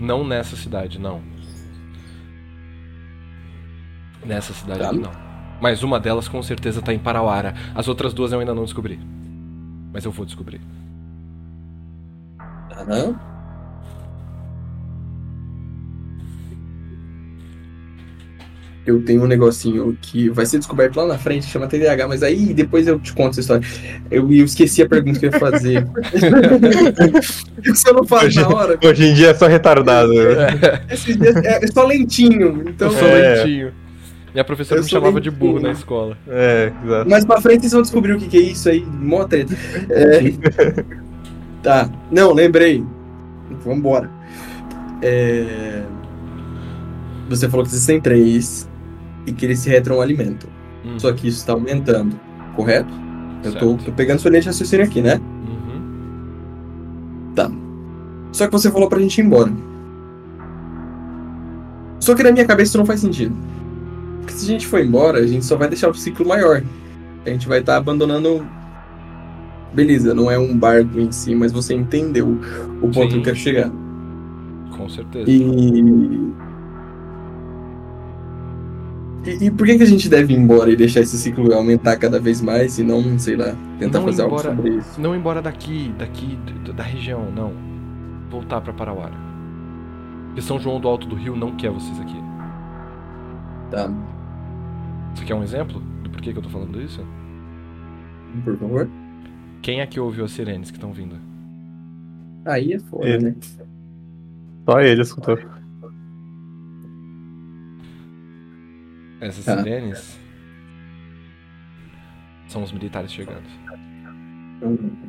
Não 0.00 0.26
nessa 0.26 0.56
cidade, 0.56 0.98
não. 0.98 1.20
Nessa 4.24 4.52
cidade 4.52 4.80
Tá. 4.80 4.92
não. 4.92 5.28
Mas 5.60 5.82
uma 5.82 5.98
delas 5.98 6.28
com 6.28 6.42
certeza 6.42 6.82
tá 6.82 6.92
em 6.92 6.98
Parauara. 6.98 7.54
As 7.74 7.88
outras 7.88 8.12
duas 8.12 8.32
eu 8.32 8.38
ainda 8.40 8.54
não 8.54 8.64
descobri. 8.64 9.00
Mas 9.92 10.04
eu 10.04 10.12
vou 10.12 10.24
descobrir. 10.26 10.60
Aham. 12.78 13.18
Eu 18.86 19.02
tenho 19.02 19.22
um 19.22 19.26
negocinho 19.26 19.98
que 20.00 20.30
vai 20.30 20.46
ser 20.46 20.56
descoberto 20.56 20.96
lá 20.96 21.06
na 21.06 21.18
frente, 21.18 21.44
chama 21.44 21.66
TDAH, 21.66 22.08
mas 22.08 22.22
aí 22.22 22.54
depois 22.54 22.88
eu 22.88 22.98
te 22.98 23.12
conto 23.12 23.32
essa 23.32 23.40
história. 23.40 23.68
Eu, 24.10 24.32
eu 24.32 24.44
esqueci 24.46 24.80
a 24.82 24.88
pergunta 24.88 25.18
que 25.20 25.26
eu 25.26 25.30
ia 25.30 25.38
fazer. 25.38 25.86
Se 27.74 27.86
eu 27.90 27.92
não 27.94 28.04
faço 28.06 28.26
Hoje- 28.26 28.40
na 28.40 28.48
hora, 28.48 28.78
Hoje 28.82 29.04
em 29.04 29.12
dia 29.12 29.28
é 29.30 29.34
só 29.34 29.46
retardado. 29.46 30.08
né? 30.14 30.46
dias 31.04 31.36
é, 31.36 31.64
é 31.64 31.66
só 31.66 31.84
lentinho. 31.86 32.64
Então, 32.66 32.88
eu 32.90 32.94
sou 32.98 33.08
É. 33.08 33.34
lentinho. 33.42 33.72
Minha 34.32 34.44
professora 34.44 34.80
Eu 34.80 34.84
me 34.84 34.88
chamava 34.90 35.20
de 35.20 35.30
burro 35.30 35.60
na 35.60 35.72
escola. 35.72 36.16
É, 36.26 36.72
exato. 36.82 37.10
mais 37.10 37.26
pra 37.26 37.40
frente 37.42 37.60
vocês 37.62 37.72
vão 37.72 37.82
descobrir 37.82 38.12
o 38.12 38.18
que, 38.18 38.26
que 38.26 38.38
é 38.38 38.40
isso 38.40 38.70
aí. 38.70 38.86
Mó 38.86 39.24
treta. 39.24 39.54
É, 39.90 40.20
Tá. 41.62 41.90
Não, 42.10 42.32
lembrei. 42.32 42.84
Vambora. 43.64 44.10
É... 45.02 45.82
Você 47.28 47.48
falou 47.48 47.64
que 47.64 47.70
existem 47.72 48.00
três 48.00 48.68
e 49.26 49.32
que 49.32 49.44
eles 49.44 49.58
se 49.58 49.68
retroalimentam. 49.68 50.48
Hum, 50.84 50.98
Só 50.98 51.12
que 51.12 51.28
isso 51.28 51.38
está 51.38 51.52
aumentando, 51.52 52.18
correto? 52.56 52.92
Eu 53.44 53.54
tô, 53.54 53.74
tô 53.76 53.92
pegando 53.92 54.18
sua 54.18 54.30
linha 54.30 54.40
de 54.40 54.48
raciocínio 54.48 54.86
aqui, 54.86 55.00
né? 55.02 55.20
Uhum. 55.46 57.32
Tá. 57.34 57.50
Só 58.32 58.46
que 58.46 58.52
você 58.52 58.70
falou 58.70 58.88
pra 58.88 58.98
gente 58.98 59.18
ir 59.18 59.24
embora. 59.24 59.52
Só 62.00 62.14
que 62.14 62.22
na 62.22 62.32
minha 62.32 62.46
cabeça 62.46 62.70
isso 62.70 62.78
não 62.78 62.86
faz 62.86 63.00
sentido. 63.00 63.36
Porque 64.20 64.32
se 64.32 64.44
a 64.44 64.48
gente 64.48 64.66
for 64.66 64.80
embora, 64.80 65.18
a 65.18 65.26
gente 65.26 65.44
só 65.44 65.56
vai 65.56 65.68
deixar 65.68 65.90
o 65.90 65.94
ciclo 65.94 66.26
maior. 66.26 66.62
A 67.24 67.30
gente 67.30 67.46
vai 67.46 67.60
estar 67.60 67.76
abandonando. 67.76 68.46
Beleza, 69.74 70.14
não 70.14 70.30
é 70.30 70.38
um 70.38 70.56
barco 70.56 70.98
em 70.98 71.12
si, 71.12 71.34
mas 71.34 71.52
você 71.52 71.74
entendeu 71.74 72.38
o 72.82 72.88
ponto 72.88 73.02
Sim. 73.02 73.08
que 73.08 73.16
eu 73.16 73.22
quero 73.22 73.36
chegar. 73.36 73.70
Com 74.76 74.88
certeza. 74.88 75.30
E... 75.30 76.32
e. 79.26 79.44
e 79.46 79.50
por 79.50 79.66
que, 79.66 79.76
que 79.76 79.82
a 79.82 79.86
gente 79.86 80.08
deve 80.08 80.32
ir 80.32 80.38
embora 80.38 80.70
e 80.70 80.76
deixar 80.76 81.00
esse 81.00 81.18
ciclo 81.18 81.52
aumentar 81.52 81.96
cada 81.96 82.18
vez 82.18 82.40
mais 82.40 82.78
e 82.78 82.82
não, 82.82 83.18
sei 83.18 83.36
lá, 83.36 83.54
tentar 83.78 83.98
Não 83.98 84.06
fazer 84.06 84.22
algo 84.22 84.36
embora- 84.36 84.56
sobre 84.56 84.70
isso? 84.76 85.00
Não 85.00 85.14
embora 85.14 85.42
daqui, 85.42 85.92
daqui, 85.98 86.38
da 86.74 86.82
região, 86.82 87.30
não. 87.34 87.52
Voltar 88.30 88.60
pra 88.60 88.72
Parauara. 88.72 89.14
Porque 90.28 90.42
São 90.42 90.58
João 90.58 90.80
do 90.80 90.88
Alto 90.88 91.06
do 91.06 91.14
Rio 91.14 91.36
não 91.36 91.52
quer 91.56 91.70
vocês 91.70 91.98
aqui. 92.00 92.16
Tá, 93.70 93.90
Você 95.14 95.24
quer 95.24 95.34
um 95.34 95.42
exemplo 95.42 95.82
do 96.02 96.08
porquê 96.10 96.32
que 96.32 96.38
eu 96.38 96.42
tô 96.42 96.48
falando 96.48 96.80
isso? 96.80 97.04
por 98.44 98.56
favor. 98.56 98.88
Quem 99.62 99.80
aqui 99.80 99.98
ouviu 100.00 100.24
as 100.24 100.32
sirenes 100.32 100.70
que 100.70 100.76
estão 100.76 100.92
vindo? 100.92 101.16
Aí 102.44 102.72
é 102.72 102.78
foda, 102.78 103.08
Ele. 103.08 103.24
né? 103.30 103.34
Só 104.64 104.80
ele 104.80 105.02
escutou. 105.02 105.38
Essas 109.20 109.44
Tá. 109.44 109.56
sirenes 109.58 110.18
são 112.46 112.62
os 112.62 112.72
militares 112.72 113.12
chegando. 113.12 113.42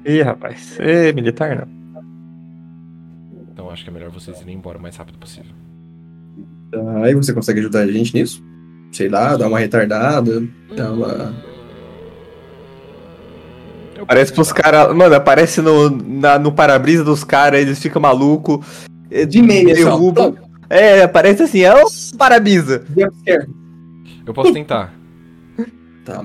Ih, 0.06 0.22
rapaz. 0.22 0.78
Ê, 0.80 1.14
militar 1.14 1.56
não. 1.56 1.80
Então 3.52 3.70
acho 3.70 3.84
que 3.84 3.89
é 3.89 3.93
melhor 3.93 4.10
vocês 4.10 4.39
irem 4.41 4.56
embora 4.56 4.78
o 4.78 4.82
mais 4.82 4.95
rápido 4.95 5.18
possível. 5.20 5.52
Tá, 6.72 7.04
Aí 7.04 7.14
você 7.14 7.34
consegue 7.34 7.60
ajudar 7.60 7.82
a 7.82 7.91
gente 7.91 8.14
nisso? 8.14 8.43
Sei 8.91 9.08
lá, 9.10 9.38
dar 9.38 9.47
uma 9.47 9.60
retardada, 9.60 10.41
dar 10.76 10.91
uma. 10.93 11.34
Eu 14.00 14.06
Parece 14.06 14.32
posso 14.34 14.54
pros 14.54 14.64
caras. 14.64 14.95
Mano, 14.95 15.14
aparece 15.14 15.62
no, 15.62 15.89
na- 15.89 16.39
no 16.39 16.54
para-brisa 16.54 17.04
dos 17.04 17.26
caras, 17.26 17.60
eles 17.60 17.80
ficam 17.80 18.02
malucos. 18.02 18.66
De 19.28 19.41
meia, 19.41 19.76
só. 19.76 19.84
derrubam. 19.84 20.38
É, 20.70 21.06
parece 21.06 21.43
assim, 21.43 21.62
é 21.62 21.74
o 21.84 21.88
para-brisa. 22.18 22.86
Eu 24.26 24.34
posso 24.34 24.54
tentar. 24.54 24.93
Tá. 26.06 26.24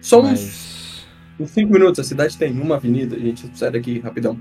Só 0.00 0.20
uns 0.20 0.28
mas... 0.30 1.06
uns 1.40 1.50
5 1.50 1.72
minutos, 1.72 1.98
a 1.98 2.04
cidade 2.04 2.36
tem 2.36 2.52
uma 2.52 2.76
avenida, 2.76 3.16
a 3.16 3.18
gente 3.18 3.50
sai 3.58 3.72
daqui 3.72 3.98
rapidão. 3.98 4.38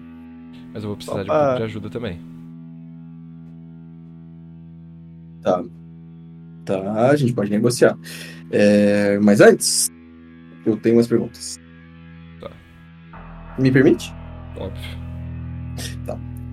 mas 0.71 0.83
eu 0.83 0.89
vou 0.89 0.97
precisar 0.97 1.23
de 1.23 1.57
de 1.57 1.63
ajuda 1.63 1.89
também. 1.89 2.19
Tá. 5.41 5.63
Tá, 6.65 7.09
a 7.09 7.15
gente 7.15 7.33
pode 7.33 7.49
negociar. 7.49 7.97
É, 8.51 9.17
mas 9.23 9.41
antes, 9.41 9.89
eu 10.63 10.77
tenho 10.77 10.97
umas 10.97 11.07
perguntas. 11.07 11.57
Tá. 13.55 13.61
Me 13.61 13.71
permite? 13.71 14.13
Óbvio. 14.57 15.05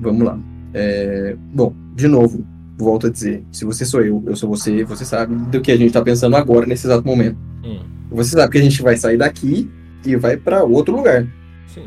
Vamos 0.00 0.22
lá. 0.24 0.38
É, 0.74 1.36
bom, 1.54 1.72
de 1.94 2.08
novo, 2.08 2.44
volto 2.78 3.06
a 3.06 3.10
dizer: 3.10 3.44
se 3.52 3.64
você 3.64 3.84
sou 3.84 4.00
eu, 4.02 4.22
eu 4.26 4.34
sou 4.36 4.48
você, 4.48 4.84
você 4.84 5.04
sabe 5.04 5.34
do 5.50 5.60
que 5.60 5.70
a 5.70 5.76
gente 5.76 5.92
tá 5.92 6.02
pensando 6.02 6.36
agora, 6.36 6.66
nesse 6.66 6.86
exato 6.86 7.06
momento. 7.06 7.36
Hum, 7.64 7.80
Você 8.10 8.30
sabe 8.30 8.52
que 8.52 8.58
a 8.58 8.62
gente 8.62 8.82
vai 8.82 8.96
sair 8.96 9.16
daqui 9.18 9.70
e 10.04 10.16
vai 10.16 10.36
pra 10.36 10.64
outro 10.64 10.96
lugar. 10.96 11.26
sim. 11.68 11.84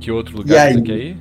Que 0.00 0.10
outro 0.10 0.34
E 0.34 0.38
lugar 0.38 0.66
aí? 0.68 0.74
você 0.74 0.82
quer 0.82 0.98
ir? 0.98 1.18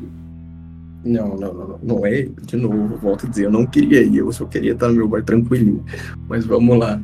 Não, 1.05 1.29
não, 1.37 1.53
não, 1.53 1.67
não. 1.67 1.79
Não 1.83 2.05
é, 2.05 2.23
de 2.45 2.55
novo, 2.57 2.97
volto 2.97 3.25
a 3.25 3.29
dizer, 3.29 3.45
eu 3.45 3.51
não 3.51 3.65
queria 3.65 4.01
ir, 4.01 4.17
eu 4.17 4.31
só 4.31 4.45
queria 4.45 4.71
estar 4.73 4.87
no 4.89 4.95
meu 4.95 5.07
bar 5.07 5.23
tranquilinho. 5.23 5.83
Mas 6.29 6.45
vamos 6.45 6.77
lá. 6.77 7.01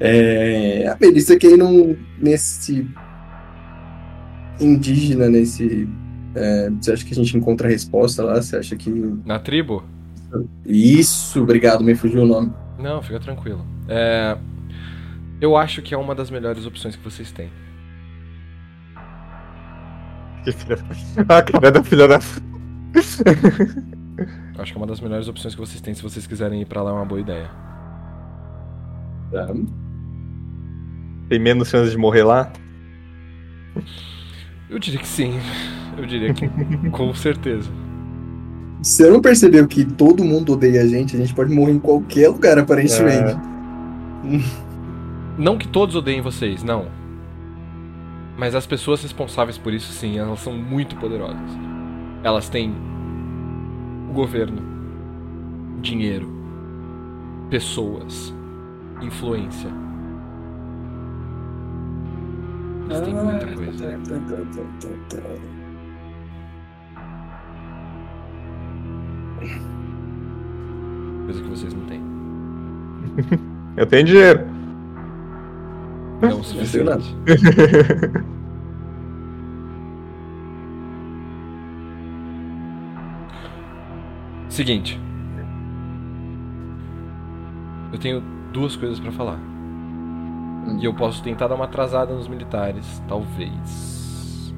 É, 0.00 0.86
a 0.88 0.96
Melissa 1.00 1.36
quer 1.36 1.52
ir 1.52 1.56
num, 1.56 1.96
nesse 2.20 2.88
indígena, 4.60 5.28
nesse. 5.28 5.88
é, 6.34 6.70
você 6.70 6.92
acha 6.92 7.04
que 7.04 7.12
a 7.12 7.16
gente 7.16 7.36
encontra 7.36 7.66
a 7.66 7.70
resposta 7.70 8.22
lá? 8.24 8.40
Você 8.40 8.56
acha 8.56 8.76
que. 8.76 8.90
Na 9.24 9.38
tribo? 9.38 9.82
Isso, 10.66 11.42
obrigado, 11.42 11.82
me 11.82 11.94
fugiu 11.94 12.22
o 12.22 12.26
nome. 12.26 12.52
Não, 12.78 13.02
fica 13.02 13.18
tranquilo. 13.18 13.64
É, 13.88 14.36
Eu 15.40 15.56
acho 15.56 15.80
que 15.82 15.94
é 15.94 15.98
uma 15.98 16.14
das 16.14 16.30
melhores 16.30 16.66
opções 16.66 16.94
que 16.94 17.02
vocês 17.02 17.32
têm. 17.32 17.50
Que 20.44 20.50
A 21.28 21.42
cara 21.42 21.72
da 21.72 21.82
filha 21.82 22.06
da. 22.06 22.18
Acho 24.58 24.72
que 24.72 24.78
é 24.78 24.80
uma 24.80 24.86
das 24.86 25.00
melhores 25.00 25.28
opções 25.28 25.54
que 25.54 25.60
vocês 25.60 25.80
têm. 25.80 25.94
Se 25.94 26.02
vocês 26.02 26.26
quiserem 26.26 26.60
ir 26.62 26.66
pra 26.66 26.82
lá, 26.82 26.90
é 26.90 26.94
uma 26.94 27.04
boa 27.04 27.20
ideia. 27.20 27.48
Tá. 29.30 29.46
Tem 31.28 31.38
menos 31.38 31.68
chance 31.68 31.90
de 31.90 31.96
morrer 31.98 32.24
lá? 32.24 32.50
Eu 34.70 34.78
diria 34.78 35.00
que 35.00 35.06
sim. 35.06 35.34
Eu 35.96 36.06
diria 36.06 36.32
que 36.32 36.48
com 36.90 37.12
certeza. 37.14 37.70
Você 38.82 39.10
não 39.10 39.20
percebeu 39.20 39.66
que 39.66 39.84
todo 39.84 40.24
mundo 40.24 40.52
odeia 40.52 40.82
a 40.82 40.86
gente? 40.86 41.16
A 41.16 41.18
gente 41.18 41.34
pode 41.34 41.52
morrer 41.52 41.72
em 41.72 41.78
qualquer 41.78 42.28
lugar, 42.28 42.58
aparentemente. 42.58 43.36
Não 45.36 45.58
que 45.58 45.66
todos 45.66 45.94
odeiem 45.96 46.20
vocês, 46.20 46.62
não. 46.62 46.86
Mas 48.36 48.54
as 48.54 48.66
pessoas 48.66 49.02
responsáveis 49.02 49.58
por 49.58 49.74
isso, 49.74 49.92
sim, 49.92 50.18
elas 50.18 50.38
são 50.40 50.52
muito 50.52 50.96
poderosas. 50.96 51.50
Elas 52.22 52.48
têm 52.48 52.72
o 54.08 54.12
governo, 54.12 54.62
dinheiro, 55.80 56.32
pessoas, 57.50 58.32
influência. 59.02 59.87
Eles 62.88 63.00
têm 63.02 63.14
muita 63.14 63.46
coisa. 63.46 63.98
Coisa 71.26 71.42
que 71.42 71.48
vocês 71.48 71.74
não 71.74 71.84
têm. 71.84 72.02
Eu 73.76 73.86
tenho 73.86 74.04
dinheiro. 74.04 74.40
Não 76.22 76.40
o 76.40 76.44
suficiente. 76.44 77.14
Seguinte. 84.48 84.98
Eu 87.92 87.98
tenho 87.98 88.22
duas 88.52 88.74
coisas 88.76 88.98
pra 88.98 89.12
falar. 89.12 89.38
E 90.80 90.84
eu 90.84 90.94
posso 90.94 91.22
tentar 91.22 91.48
dar 91.48 91.54
uma 91.54 91.64
atrasada 91.64 92.14
nos 92.14 92.28
militares, 92.28 93.02
talvez. 93.08 94.54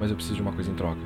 Mas 0.00 0.10
eu 0.10 0.16
preciso 0.16 0.36
de 0.36 0.42
uma 0.42 0.52
coisa 0.52 0.70
em 0.70 0.74
troca. 0.74 1.00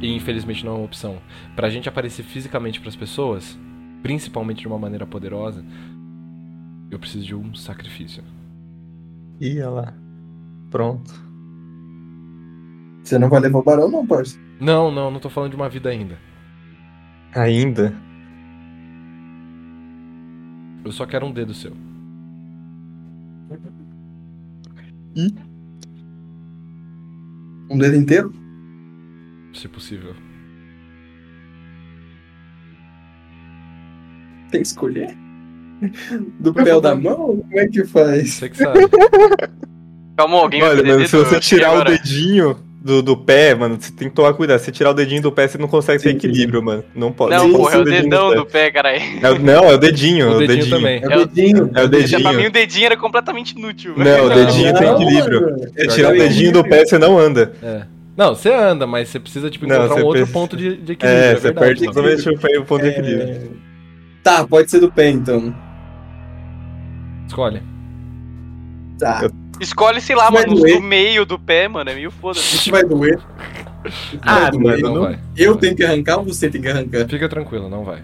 E 0.00 0.14
infelizmente 0.14 0.64
não 0.64 0.72
é 0.72 0.76
uma 0.76 0.84
opção. 0.84 1.18
Pra 1.56 1.70
gente 1.70 1.88
aparecer 1.88 2.22
fisicamente 2.22 2.80
pras 2.80 2.96
pessoas, 2.96 3.58
principalmente 4.02 4.60
de 4.60 4.68
uma 4.68 4.78
maneira 4.78 5.06
poderosa, 5.06 5.64
eu 6.90 6.98
preciso 6.98 7.26
de 7.26 7.34
um 7.34 7.54
sacrifício. 7.54 8.22
Ia 9.40 9.68
lá. 9.68 9.94
Pronto. 10.70 11.12
Você 13.02 13.18
não 13.18 13.28
vai 13.28 13.40
levar 13.40 13.58
o 13.58 13.62
barão, 13.62 13.90
não, 13.90 14.06
parça. 14.06 14.38
Não, 14.60 14.90
não, 14.90 15.10
não 15.10 15.20
tô 15.20 15.28
falando 15.28 15.50
de 15.50 15.56
uma 15.56 15.68
vida 15.68 15.90
ainda. 15.90 16.18
Ainda? 17.34 17.94
Eu 20.84 20.92
só 20.92 21.04
quero 21.04 21.26
um 21.26 21.32
dedo 21.32 21.52
seu. 21.52 21.72
Um 27.70 27.78
dedo 27.78 27.96
inteiro? 27.96 28.32
Se 29.52 29.68
possível. 29.68 30.14
Tem 34.50 34.60
que 34.62 34.66
escolher. 34.66 35.16
Do 36.40 36.52
pé 36.52 36.80
da 36.80 36.94
mão? 36.94 37.36
Como 37.36 37.58
é 37.58 37.66
que 37.68 37.84
faz? 37.84 38.34
Você 38.34 38.48
que 38.48 38.56
sabe. 38.56 38.80
Calma, 40.16 40.36
alguém 40.36 40.62
Olha, 40.62 40.76
vai 40.76 40.84
mano, 40.84 40.98
perder 40.98 41.08
se 41.08 41.16
você 41.16 41.40
tirar 41.40 41.80
o 41.80 41.84
dedinho 41.84 42.56
do, 42.84 43.02
do 43.02 43.16
pé, 43.16 43.54
mano, 43.54 43.78
você 43.80 43.90
tem 43.90 44.10
que 44.10 44.14
tomar 44.14 44.34
cuidado. 44.34 44.58
Se 44.60 44.70
tirar 44.70 44.90
o 44.90 44.94
dedinho 44.94 45.22
do 45.22 45.32
pé, 45.32 45.48
você 45.48 45.56
não 45.56 45.66
consegue 45.66 46.02
ter 46.02 46.10
equilíbrio, 46.10 46.62
mano. 46.62 46.84
Não 46.94 47.10
pode. 47.10 47.34
Não, 47.34 47.48
não 47.48 47.56
porra, 47.58 47.76
é 47.76 47.78
o 47.78 47.84
dedinho 47.84 48.02
dedão 48.02 48.28
pé. 48.30 48.36
do 48.36 48.46
pé, 48.46 48.70
caralho. 48.70 49.00
É 49.22 49.30
o- 49.30 49.38
não, 49.38 49.64
é 49.64 49.74
o 49.74 49.78
dedinho. 49.78 50.28
O 50.36 50.42
é 50.42 50.46
dedinho 50.46 50.68
também. 50.70 51.00
É 51.02 51.16
o 51.16 51.26
dedinho. 51.26 51.70
É 51.74 51.82
o 51.82 52.06
Já 52.06 52.20
pra 52.20 52.30
mim 52.32 52.36
dedinho. 52.36 52.48
o 52.48 52.52
dedinho 52.52 52.86
era 52.86 52.96
completamente 52.98 53.52
inútil. 53.56 53.94
Não, 53.96 54.26
o 54.26 54.28
dedinho 54.28 54.74
tem 54.74 54.86
Não, 54.86 55.00
equilíbrio. 55.02 55.40
mano. 55.40 55.58
Se 55.74 55.88
tirar 55.88 56.10
o 56.12 56.14
É 56.14 56.18
dedinho 56.18 56.52
do 56.52 56.62
pé, 56.62 56.84
você 56.84 56.98
não 56.98 57.18
anda. 57.18 57.52
É. 57.62 57.82
Não, 58.16 58.34
você 58.34 58.52
anda, 58.52 58.86
mas 58.86 59.08
você 59.08 59.18
precisa, 59.18 59.50
tipo, 59.50 59.66
Não, 59.66 59.74
encontrar 59.76 59.94
você 59.96 60.02
um 60.02 60.04
outro 60.06 60.20
precisa- 60.20 60.38
ponto 60.38 60.56
de, 60.56 60.76
de 60.76 60.92
equilíbrio. 60.92 61.08
É, 61.08 61.30
É, 61.32 61.34
você 61.34 61.40
verdade, 61.40 61.66
perde 61.66 61.84
totalmente 61.86 62.28
o 62.28 62.38
pé- 62.38 62.58
o 62.58 62.64
ponto 62.64 62.82
de 62.82 62.88
equilíbrio. 62.90 63.28
É... 63.28 63.40
Tá, 64.22 64.46
pode 64.46 64.70
ser 64.70 64.80
do 64.80 64.92
pé 64.92 65.08
então. 65.10 65.54
Escolhe. 67.26 67.62
Tá. 68.98 69.20
Eu- 69.24 69.43
Escolhe, 69.60 70.00
sei 70.00 70.16
lá, 70.16 70.30
Vai 70.30 70.44
mano, 70.46 70.60
doer. 70.60 70.76
do 70.76 70.82
meio 70.82 71.24
do 71.24 71.38
pé, 71.38 71.68
mano. 71.68 71.88
É 71.90 71.94
meio 71.94 72.10
foda. 72.10 72.38
Isso 72.38 72.70
vai 72.70 72.84
doer. 72.84 73.18
Isso 73.84 74.18
Ah, 74.22 74.40
vai 74.40 74.50
doer. 74.50 74.80
mano, 74.82 74.94
Não 74.94 75.02
vai. 75.02 75.18
Eu 75.36 75.56
tenho 75.56 75.76
que 75.76 75.84
arrancar 75.84 76.18
ou 76.18 76.24
você 76.24 76.48
tem 76.50 76.60
que 76.60 76.68
arrancar? 76.68 77.06
Fica 77.08 77.28
tranquilo, 77.28 77.68
não 77.68 77.84
vai. 77.84 78.02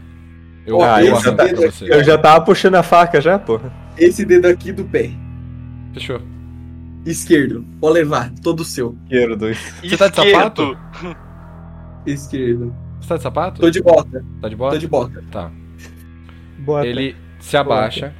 Eu, 0.66 0.78
eu 0.80 1.16
esse 1.16 1.28
arranco 1.28 1.30
dedo 1.30 1.36
pra 1.36 1.68
aqui, 1.68 1.76
você. 1.78 1.92
Eu 1.94 2.04
já 2.04 2.18
tava 2.18 2.44
puxando 2.44 2.74
a 2.76 2.82
faca 2.82 3.20
já, 3.20 3.38
porra. 3.38 3.72
Esse 3.98 4.24
dedo 4.24 4.46
aqui 4.46 4.72
do 4.72 4.84
pé. 4.84 5.10
Fechou. 5.94 6.20
Esquerdo. 7.06 7.64
Pode 7.80 7.94
levar. 7.94 8.30
Todo 8.42 8.62
seu. 8.64 8.94
Queiro 9.08 9.36
dois. 9.36 9.58
Você 9.82 9.96
tá 9.96 10.08
de 10.08 10.20
Esquerdo. 10.20 10.78
Esquerdo. 12.06 12.74
Você 13.00 13.08
tá 13.08 13.16
de 13.16 13.22
sapato? 13.22 13.60
Tô 13.60 13.70
de 13.70 13.82
bota. 13.82 14.24
Tá 14.40 14.48
de 14.48 14.56
bota? 14.56 14.72
Tô 14.74 14.78
de 14.78 14.86
bota. 14.88 15.24
Tá. 15.30 15.50
Bota. 16.58 16.86
Ele 16.86 17.16
se 17.38 17.56
abaixa, 17.56 18.14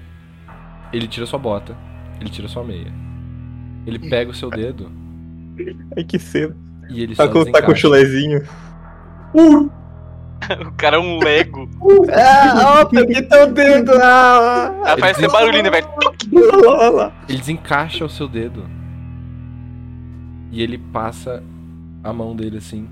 ele 0.93 1.07
tira 1.07 1.27
sua 1.27 1.39
bota, 1.39 1.77
ele 2.21 2.31
tira 2.31 2.49
sua 2.49 2.65
meia. 2.65 2.91
Ele 3.87 3.99
pega 3.99 4.31
o 4.31 4.35
seu 4.35 4.51
dedo 4.51 4.91
Ai, 5.97 6.05
que 6.05 6.19
cedo. 6.19 6.55
e 6.89 7.03
ele 7.03 7.15
Tá 7.17 7.27
só 7.27 7.33
com, 7.33 7.45
tá 7.51 7.63
com 7.63 7.73
o 7.73 7.77
chulezinho. 7.77 8.43
O 10.67 10.73
cara 10.73 10.97
é 10.97 10.99
um 10.99 11.23
Lego. 11.23 11.69
Ah, 12.11 12.81
ó, 12.81 12.85
peguei 12.87 13.23
teu 13.23 13.53
dedo. 13.53 13.93
Ah, 14.03 14.73
Ela 14.87 14.99
faz 14.99 15.19
esse 15.19 15.29
barulhinho, 15.29 15.65
né, 15.65 15.71
velho? 15.71 15.87
Ele 17.29 17.39
desencaixa 17.39 18.07
o 18.07 18.09
seu 18.09 18.27
dedo. 18.27 18.65
E 20.51 20.63
ele 20.63 20.79
passa 20.79 21.43
a 22.03 22.13
mão 22.13 22.35
dele 22.35 22.57
assim. 22.57 22.89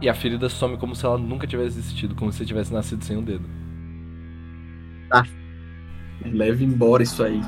E 0.00 0.08
a 0.08 0.14
ferida 0.14 0.48
some 0.48 0.76
como 0.76 0.94
se 0.94 1.06
ela 1.06 1.16
nunca 1.16 1.46
tivesse 1.46 1.78
existido, 1.78 2.14
como 2.16 2.32
se 2.32 2.44
tivesse 2.44 2.72
nascido 2.72 3.04
sem 3.04 3.16
um 3.16 3.22
dedo. 3.22 3.48
Leve 6.24 6.64
embora 6.64 7.02
isso 7.02 7.22
aí. 7.22 7.40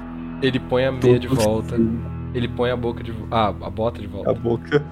Ele 0.42 0.58
põe 0.58 0.84
a 0.86 0.92
meia 0.92 1.18
de 1.18 1.28
volta. 1.28 1.76
Ele 2.34 2.48
põe 2.48 2.70
a 2.70 2.76
boca 2.76 3.02
de 3.02 3.12
Ah, 3.30 3.48
a 3.48 3.70
bota 3.70 4.00
de 4.00 4.06
volta. 4.06 4.30
A 4.30 4.34
boca. 4.34 4.82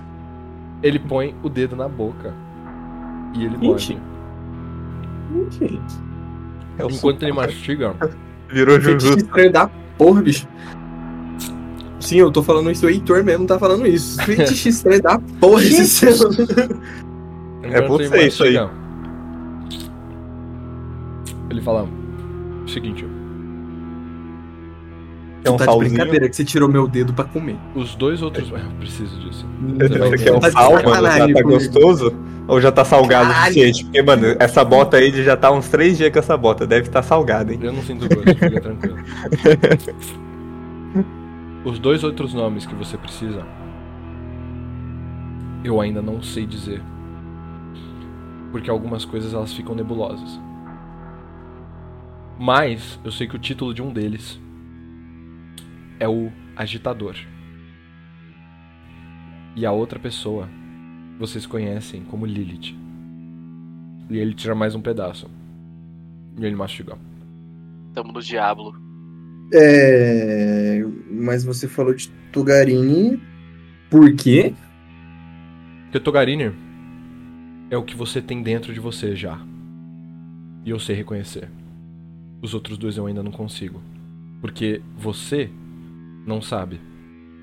Ele 0.83 0.99
põe 0.99 1.35
o 1.43 1.49
dedo 1.49 1.75
na 1.77 1.89
boca. 1.89 2.35
E 3.35 3.45
ele 3.45 3.57
Ixi. 3.75 3.99
morde. 5.31 5.81
É 6.79 6.85
o 6.85 6.91
Enquanto 6.91 7.23
ele 7.23 7.33
mastiga, 7.33 7.95
Virou 8.49 8.81
Fetiche 8.81 9.01
Juju. 9.07 9.19
estranho 9.19 9.53
da 9.53 9.69
porra, 9.99 10.23
bicho. 10.23 10.47
Sim, 12.01 12.17
eu 12.19 12.31
tô 12.31 12.43
falando 12.43 12.71
isso, 12.71 12.87
o 12.87 12.89
Heitor 12.89 13.23
mesmo 13.25 13.47
tá 13.47 13.59
falando 13.59 13.87
isso. 13.87 14.21
Fetiche 14.25 14.69
estranho 14.71 15.03
da 15.03 15.19
porra 15.41 15.63
esse 15.63 15.87
selo. 15.87 16.31
É 17.63 17.87
você 17.87 18.27
isso 18.27 18.45
aí. 18.45 18.57
Ele 21.51 21.61
fala: 21.61 21.87
Seguinte, 22.67 23.05
É 25.49 25.51
um 25.51 25.57
tá 25.57 25.65
de 25.65 25.71
salzinho. 25.71 25.91
brincadeira 25.91 26.29
que 26.29 26.37
você 26.37 26.45
tirou 26.45 26.69
meu 26.69 26.87
dedo 26.87 27.13
pra 27.13 27.25
comer. 27.25 27.57
os 27.75 27.95
dois 27.95 28.23
outros. 28.23 28.49
Eu 28.51 28.59
preciso 28.79 29.19
disso. 29.21 29.47
Você 29.79 29.99
vai 29.99 30.19
quer 30.19 30.33
um 30.33 30.41
Tá 30.41 30.51
sal, 30.51 30.73
mano? 30.73 30.87
Já 30.87 31.19
tá 31.19 31.27
comigo. 31.27 31.49
gostoso? 31.51 32.15
Ou 32.47 32.61
já 32.61 32.73
tá 32.73 32.85
salgado 32.85 33.27
o 33.31 33.33
Caralho. 33.33 33.53
suficiente? 33.53 33.85
Porque, 33.85 34.03
mano, 34.03 34.37
essa 34.39 34.65
bota 34.65 34.97
aí 34.97 35.09
ele 35.09 35.23
já 35.23 35.37
tá 35.37 35.51
uns 35.51 35.69
três 35.69 35.99
dias 35.99 36.11
com 36.11 36.19
essa 36.19 36.37
bota. 36.37 36.67
Deve 36.67 36.89
estar 36.89 37.03
tá 37.03 37.07
salgada, 37.07 37.53
hein? 37.53 37.59
Eu 37.63 37.73
não 37.73 37.83
sinto 37.83 38.09
gosto, 38.09 38.35
fica 38.35 38.61
tranquilo. 38.61 38.97
Os 41.65 41.79
dois 41.79 42.03
outros 42.05 42.33
nomes 42.33 42.65
que 42.65 42.75
você 42.75 42.97
precisa, 42.97 43.45
eu 45.65 45.81
ainda 45.81 46.01
não 46.01 46.23
sei 46.23 46.47
dizer. 46.47 46.81
Porque 48.51 48.71
algumas 48.71 49.05
coisas 49.05 49.35
elas 49.35 49.53
ficam 49.53 49.75
nebulosas. 49.75 50.41
Mas 52.39 52.99
eu 53.05 53.11
sei 53.13 53.27
que 53.27 53.37
o 53.37 53.39
título 53.39 53.75
de 53.75 53.83
um 53.83 53.93
deles 53.93 54.41
é 55.99 56.09
o 56.09 56.31
Agitador. 56.57 57.15
E 59.57 59.67
a 59.67 59.73
outra 59.73 59.99
pessoa 59.99 60.49
vocês 61.19 61.47
conhecem 61.47 62.05
como 62.05 62.25
Lilith. 62.25 62.77
E 64.09 64.19
ele 64.19 64.33
tira 64.35 64.55
mais 64.55 64.75
um 64.75 64.81
pedaço. 64.81 65.29
E 66.39 66.45
ele 66.45 66.55
mastiga. 66.55 66.97
Tamo 67.93 68.13
no 68.13 68.23
diabo. 68.23 68.73
É. 69.53 70.81
Mas 71.11 71.45
você 71.45 71.67
falou 71.67 71.93
de 71.93 72.09
Tugarini. 72.33 73.21
Por 73.91 74.15
quê? 74.15 74.55
Porque 75.85 76.01
Togarini 76.01 76.53
é 77.71 77.77
o 77.77 77.83
que 77.83 77.97
você 77.97 78.23
tem 78.23 78.43
dentro 78.43 78.73
de 78.73 78.79
você 78.79 79.17
já. 79.17 79.41
E 80.65 80.71
eu 80.71 80.79
sei 80.79 80.95
reconhecer. 80.95 81.51
Os 82.41 82.55
outros 82.55 82.79
dois 82.79 82.97
eu 82.97 83.07
ainda 83.07 83.23
não 83.23 83.33
consigo. 83.33 83.83
Porque 84.41 84.81
você 84.97 85.51
não 86.29 86.43
sabe. 86.43 86.79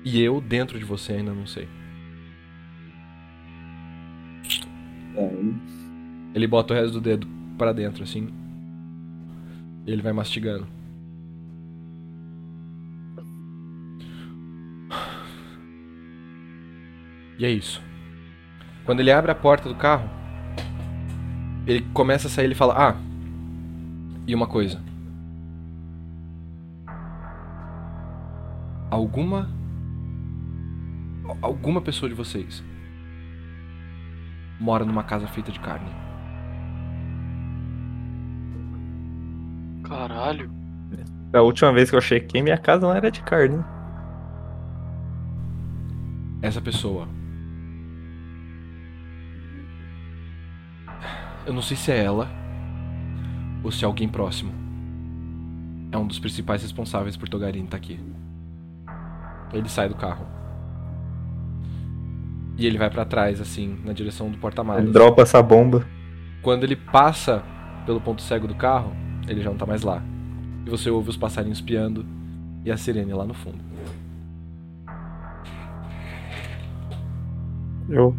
E 0.04 0.22
eu, 0.22 0.40
dentro 0.40 0.78
de 0.78 0.84
você, 0.84 1.14
ainda 1.14 1.34
não 1.34 1.46
sei. 1.46 1.68
Ele 6.32 6.46
bota 6.46 6.72
o 6.72 6.76
resto 6.76 6.92
do 6.92 7.00
dedo 7.00 7.26
pra 7.58 7.72
dentro, 7.72 8.04
assim. 8.04 8.32
E 9.84 9.90
ele 9.90 10.02
vai 10.02 10.12
mastigando. 10.12 10.68
E 17.38 17.44
é 17.44 17.50
isso. 17.50 17.82
Quando 18.84 19.00
ele 19.00 19.10
abre 19.10 19.30
a 19.32 19.34
porta 19.34 19.68
do 19.68 19.74
carro, 19.74 20.08
ele 21.66 21.82
começa 21.92 22.28
a 22.28 22.30
sair, 22.30 22.44
ele 22.44 22.54
fala: 22.54 22.90
"Ah, 22.90 22.96
e 24.26 24.34
uma 24.34 24.46
coisa. 24.46 24.80
Alguma 28.90 29.50
alguma 31.42 31.80
pessoa 31.80 32.08
de 32.08 32.14
vocês 32.14 32.62
mora 34.60 34.84
numa 34.84 35.02
casa 35.02 35.26
feita 35.26 35.50
de 35.50 35.60
carne. 35.60 35.90
Caralho. 39.84 40.50
Da 41.30 41.42
última 41.42 41.72
vez 41.72 41.90
que 41.90 41.96
eu 41.96 42.00
chequei, 42.00 42.42
minha 42.42 42.56
casa 42.56 42.86
não 42.86 42.94
era 42.94 43.10
de 43.10 43.22
carne. 43.22 43.62
Essa 46.40 46.60
pessoa 46.60 47.08
Eu 51.46 51.52
não 51.52 51.62
sei 51.62 51.76
se 51.76 51.92
é 51.92 52.02
ela 52.02 52.28
ou 53.62 53.70
se 53.70 53.84
é 53.84 53.86
alguém 53.86 54.08
próximo. 54.08 54.52
É 55.92 55.96
um 55.96 56.06
dos 56.06 56.18
principais 56.18 56.60
responsáveis 56.60 57.16
por 57.16 57.28
Togarin 57.28 57.64
estar 57.64 57.76
aqui. 57.76 58.00
Ele 59.52 59.68
sai 59.68 59.88
do 59.88 59.94
carro. 59.94 60.26
E 62.58 62.66
ele 62.66 62.78
vai 62.78 62.88
pra 62.90 63.04
trás, 63.04 63.40
assim, 63.40 63.78
na 63.84 63.92
direção 63.92 64.28
do 64.28 64.32
Ele 64.34 64.40
porta-malas. 64.40 64.92
dropa 64.92 65.22
essa 65.22 65.42
bomba. 65.42 65.84
Quando 66.42 66.64
ele 66.64 66.76
passa 66.76 67.42
pelo 67.84 68.00
ponto 68.00 68.22
cego 68.22 68.46
do 68.48 68.54
carro, 68.54 68.92
ele 69.28 69.42
já 69.42 69.50
não 69.50 69.56
tá 69.58 69.66
mais 69.66 69.82
lá. 69.82 70.02
E 70.64 70.70
você 70.70 70.88
ouve 70.90 71.10
os 71.10 71.16
passarinhos 71.16 71.60
piando 71.60 72.04
e 72.64 72.70
a 72.72 72.76
sirene 72.76 73.12
lá 73.12 73.24
no 73.24 73.34
fundo. 73.34 73.58
Eu. 77.88 78.16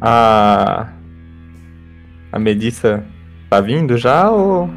A. 0.00 0.92
A 2.32 2.38
Melissa 2.38 3.04
tá 3.48 3.60
vindo 3.60 3.96
já 3.96 4.30
ou. 4.30 4.68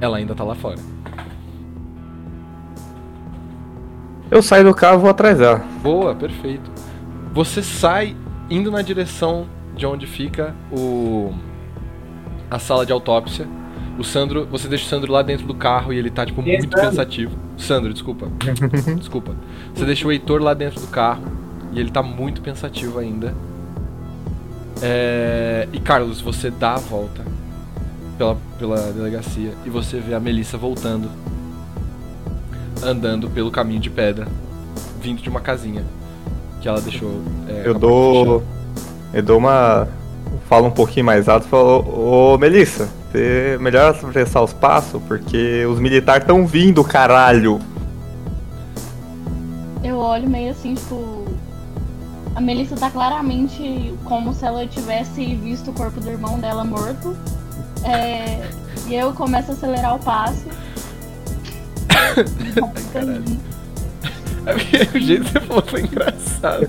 Ela 0.00 0.18
ainda 0.18 0.34
tá 0.34 0.44
lá 0.44 0.54
fora. 0.54 0.78
Eu 4.32 4.42
saio 4.42 4.64
do 4.64 4.74
carro 4.74 4.96
e 4.98 5.00
vou 5.02 5.10
atrás 5.10 5.38
dela. 5.38 5.62
Boa, 5.82 6.14
perfeito. 6.14 6.70
Você 7.34 7.62
sai 7.62 8.16
indo 8.48 8.70
na 8.70 8.80
direção 8.80 9.46
de 9.76 9.84
onde 9.86 10.06
fica 10.06 10.54
o 10.70 11.32
a 12.50 12.58
sala 12.58 12.84
de 12.86 12.92
autópsia. 12.92 13.46
O 13.98 14.02
Sandro, 14.04 14.46
você 14.50 14.68
deixa 14.68 14.86
o 14.86 14.88
Sandro 14.88 15.12
lá 15.12 15.20
dentro 15.22 15.46
do 15.46 15.54
carro 15.54 15.92
e 15.92 15.98
ele 15.98 16.10
tá 16.10 16.24
tipo 16.24 16.40
é 16.40 16.44
muito 16.44 16.62
Sandro? 16.74 16.90
pensativo. 16.90 17.36
Sandro, 17.58 17.92
desculpa. 17.92 18.28
desculpa. 18.98 19.32
Você 19.74 19.84
deixa 19.84 20.08
o 20.08 20.12
Heitor 20.12 20.42
lá 20.42 20.54
dentro 20.54 20.80
do 20.80 20.86
carro 20.86 21.24
e 21.70 21.78
ele 21.78 21.90
tá 21.90 22.02
muito 22.02 22.40
pensativo 22.40 22.98
ainda. 22.98 23.34
É, 24.80 25.68
E 25.72 25.78
Carlos, 25.78 26.20
você 26.22 26.50
dá 26.50 26.74
a 26.74 26.78
volta 26.78 27.22
pela, 28.16 28.36
pela 28.58 28.76
delegacia 28.92 29.52
e 29.66 29.70
você 29.70 29.98
vê 30.00 30.14
a 30.14 30.20
Melissa 30.20 30.56
voltando, 30.56 31.10
andando 32.82 33.28
pelo 33.30 33.50
caminho 33.50 33.80
de 33.80 33.90
pedra 33.90 34.26
vindo 35.00 35.20
de 35.20 35.28
uma 35.28 35.40
casinha 35.40 35.84
que 36.60 36.68
ela 36.68 36.80
deixou. 36.80 37.20
é, 37.48 37.62
Eu 37.64 37.74
dou. 37.74 38.42
Eu 39.12 39.22
dou 39.22 39.38
uma. 39.38 39.88
Falo 40.48 40.66
um 40.66 40.70
pouquinho 40.70 41.04
mais 41.06 41.28
alto 41.28 41.46
e 41.46 41.50
falo, 41.50 42.32
ô 42.34 42.38
Melissa, 42.38 42.88
você 43.10 43.58
melhor 43.60 43.90
atravessar 43.90 44.42
os 44.42 44.52
passos, 44.52 45.02
porque 45.06 45.66
os 45.66 45.78
militares 45.78 46.22
estão 46.22 46.46
vindo, 46.46 46.82
caralho. 46.84 47.58
Eu 49.82 49.96
olho 49.98 50.28
meio 50.28 50.52
assim, 50.52 50.74
tipo. 50.74 51.24
A 52.34 52.40
Melissa 52.40 52.76
tá 52.76 52.90
claramente 52.90 53.92
como 54.04 54.32
se 54.32 54.44
ela 54.44 54.66
tivesse 54.66 55.34
visto 55.34 55.70
o 55.70 55.74
corpo 55.74 56.00
do 56.00 56.08
irmão 56.08 56.38
dela 56.38 56.64
morto. 56.64 57.14
É, 57.84 58.48
e 58.88 58.94
eu 58.94 59.12
começo 59.12 59.50
a 59.50 59.54
acelerar 59.54 59.96
o 59.96 59.98
passo. 59.98 60.44
o 64.94 64.98
jeito 64.98 65.24
que 65.24 65.30
você 65.32 65.40
falou 65.40 65.62
foi 65.66 65.80
engraçado. 65.82 66.68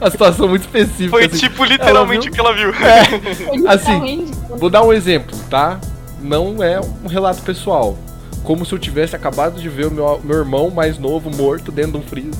A 0.00 0.10
situação 0.10 0.48
muito 0.48 0.62
específica. 0.62 1.10
Foi 1.10 1.26
assim. 1.26 1.36
tipo 1.36 1.62
literalmente 1.64 2.28
o 2.28 2.32
que 2.32 2.40
ela 2.40 2.54
viu. 2.54 2.72
Foi 2.72 3.66
Assim, 3.68 4.00
literalmente- 4.00 4.32
Vou 4.58 4.70
dar 4.70 4.82
um 4.82 4.92
exemplo, 4.92 5.36
tá? 5.48 5.78
Não 6.20 6.62
é 6.62 6.80
um 6.80 7.06
relato 7.08 7.42
pessoal. 7.42 7.96
Como 8.42 8.64
se 8.64 8.72
eu 8.72 8.78
tivesse 8.78 9.14
acabado 9.14 9.60
de 9.60 9.68
ver 9.68 9.86
o 9.86 9.90
meu, 9.90 10.20
meu 10.24 10.38
irmão 10.38 10.70
mais 10.70 10.98
novo 10.98 11.30
morto 11.30 11.70
dentro 11.70 11.92
de 11.92 11.98
um 11.98 12.02
freezer. 12.02 12.32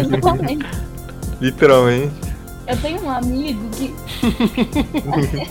Exatamente. 0.00 0.66
Literalmente. 1.40 2.14
Eu 2.66 2.76
tenho 2.78 3.02
um 3.02 3.10
amigo 3.10 3.60
que. 3.70 3.94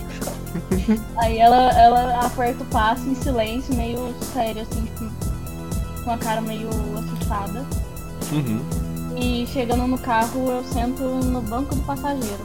Aí 1.17 1.38
ela, 1.39 1.71
ela 1.79 2.25
aperta 2.25 2.63
o 2.63 2.65
passo 2.67 3.07
em 3.07 3.15
silêncio, 3.15 3.75
meio 3.75 4.13
sério, 4.33 4.61
assim, 4.63 4.81
tipo, 4.85 5.05
com 6.08 6.12
a 6.14 6.18
cara 6.18 6.39
meio 6.39 6.70
assustada. 6.97 7.66
Uhum. 8.32 8.62
E 9.18 9.45
chegando 9.51 9.86
no 9.88 9.97
carro, 9.97 10.49
eu 10.51 10.64
sento 10.64 11.03
no 11.03 11.41
banco 11.41 11.76
do 11.76 11.82
passageiro. 11.82 12.39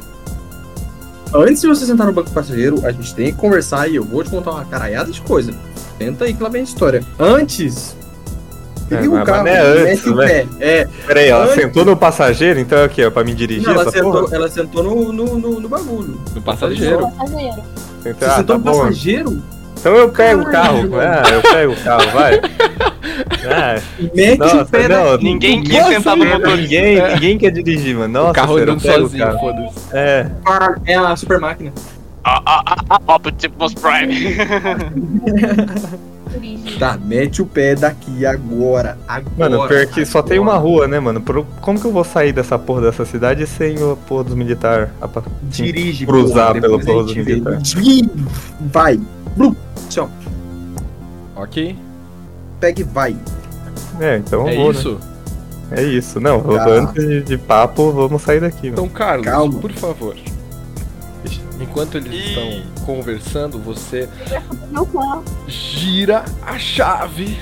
Antes 1.33 1.63
de 1.63 1.69
você 1.69 1.87
sentar 1.87 2.09
no 2.09 2.13
banco 2.13 2.29
do 2.29 2.35
passageiro, 2.35 2.85
a 2.85 2.91
gente 2.91 3.15
tem 3.15 3.27
que 3.27 3.39
conversar 3.39 3.89
e 3.89 3.95
eu 3.95 4.03
vou 4.05 4.25
te 4.25 4.31
contar 4.31 4.51
uma 4.51 4.65
caralhada 4.65 5.13
de 5.13 5.21
coisa. 5.21 5.55
Tenta 5.97 6.25
aí 6.25 6.35
que 6.35 6.43
lá 6.43 6.49
vem 6.49 6.63
a 6.63 6.65
história. 6.65 7.05
Antes. 7.19 7.97
É, 8.91 9.01
Liga 9.01 9.11
mas 9.15 9.23
o 9.23 9.25
carro, 9.25 9.47
é 9.47 9.61
antes, 9.93 10.05
né? 10.07 10.27
pé. 10.27 10.47
É, 10.61 10.89
Peraí, 11.07 11.29
ela 11.29 11.45
Antes- 11.45 11.55
sentou 11.55 11.85
no 11.85 11.97
passageiro, 11.97 12.59
então 12.59 12.77
é 12.79 12.87
o 12.87 12.89
quê? 12.91 13.03
É 13.03 13.11
pra 13.11 13.23
me 13.25 13.33
dirigir 13.33 13.65
não, 13.67 13.75
ela, 13.75 13.83
essa 13.83 13.91
sentou, 13.93 14.13
porra? 14.13 14.35
ela 14.37 14.49
sentou 14.51 14.83
no, 14.83 15.13
no, 15.13 15.39
no, 15.39 15.61
no 15.61 15.69
bagulho. 15.69 16.21
Do 16.35 16.43
passageiro. 16.43 17.09
Passageiro. 17.13 17.63
Você 18.03 18.25
Ah, 18.25 18.37
sentou 18.37 18.45
tá 18.45 18.55
no 18.59 18.59
bom. 18.59 18.79
passageiro? 18.81 19.43
Então 19.83 19.97
eu 19.97 20.09
pego 20.11 20.43
o 20.43 20.45
carro. 20.45 20.79
Ah, 20.95 21.29
eu 21.29 21.43
pego 21.43 21.73
o 21.73 21.77
carro, 21.83 22.11
vai. 22.13 22.41
Ah, 23.51 23.83
Mete 24.15 24.39
Nossa, 24.39 24.63
o 24.63 24.67
pé 24.69 24.87
não, 24.87 25.11
daqui. 25.11 25.25
Ninguém 25.25 25.61
Nossa, 25.61 25.93
sentar 25.93 26.17
no 26.17 26.25
motor. 26.25 26.57
ninguém, 26.57 27.03
ninguém 27.15 27.37
quer 27.37 27.51
dirigir, 27.51 27.97
mano. 27.97 28.13
Nossa, 28.13 28.31
o 28.31 28.33
carro 28.33 28.57
andando 28.59 28.81
sozinho, 28.81 29.39
foda-se. 29.41 29.75
É, 29.91 30.31
Caralho, 30.45 30.83
é 30.87 30.95
a 30.95 31.17
super 31.17 31.41
máquina. 31.41 31.73
Ah, 32.23 32.41
ah, 32.47 32.63
ah, 32.65 33.01
ah, 33.09 33.15
Optimus 33.17 33.75
Prime. 33.75 34.15
Dirige. 34.15 34.39
Tá, 36.79 36.97
mete 36.97 37.43
o 37.43 37.47
pé 37.47 37.75
daqui 37.75 38.25
agora. 38.25 38.97
Agora. 39.07 39.51
mano, 39.51 39.69
pior 39.69 39.87
que 39.87 40.07
só 40.07 40.23
tem 40.23 40.39
uma 40.39 40.57
rua, 40.57 40.89
né, 40.89 40.99
mano? 40.99 41.23
Como 41.61 41.79
que 41.79 41.87
eu 41.87 41.93
vou 41.93 42.05
sair 42.05 42.33
dessa 42.33 42.59
porra 42.59 42.81
dessa 42.81 43.05
cidade 43.05 43.47
sem 43.47 43.77
o 43.83 43.99
porra 44.09 44.25
dos 44.25 44.35
militares? 44.35 44.89
Dirige, 45.43 46.07
cruzar 46.07 46.49
porra, 46.49 46.61
pelo 46.63 46.77
a 46.77 46.81
porra 46.81 47.09
gente 47.09 47.19
do 47.19 47.25
vê. 47.25 47.33
militar. 47.33 47.57
Desvia, 47.57 48.05
Vai. 48.61 48.99
Blum. 49.37 49.55
Tchau. 49.89 50.11
Ok. 51.37 51.77
Pega 52.61 52.81
e 52.81 52.85
vai. 52.85 53.17
É, 54.01 54.17
então 54.19 54.49
É 54.49 54.55
vou, 54.57 54.73
né? 54.73 54.79
isso? 54.79 55.01
É 55.71 55.83
isso. 55.83 56.21
Não, 56.21 56.39
eu- 56.39 56.57
Tá. 56.59 56.69
antes 56.69 57.05
de, 57.05 57.23
de 57.23 57.39
papo, 57.39 57.91
vamos 57.93 58.23
sair 58.23 58.41
daqui, 58.41 58.71
mano. 58.71 58.73
Então, 58.73 58.89
Carlos, 58.89 59.27
Calma. 59.27 59.59
por 59.59 59.73
favor. 59.73 60.17
Enquanto 61.61 61.97
eles 61.97 62.13
Ih. 62.13 62.29
estão 62.65 62.85
conversando, 62.87 63.57
você 63.59 64.09
gira 65.47 66.25
a 66.45 66.59
chave. 66.59 67.39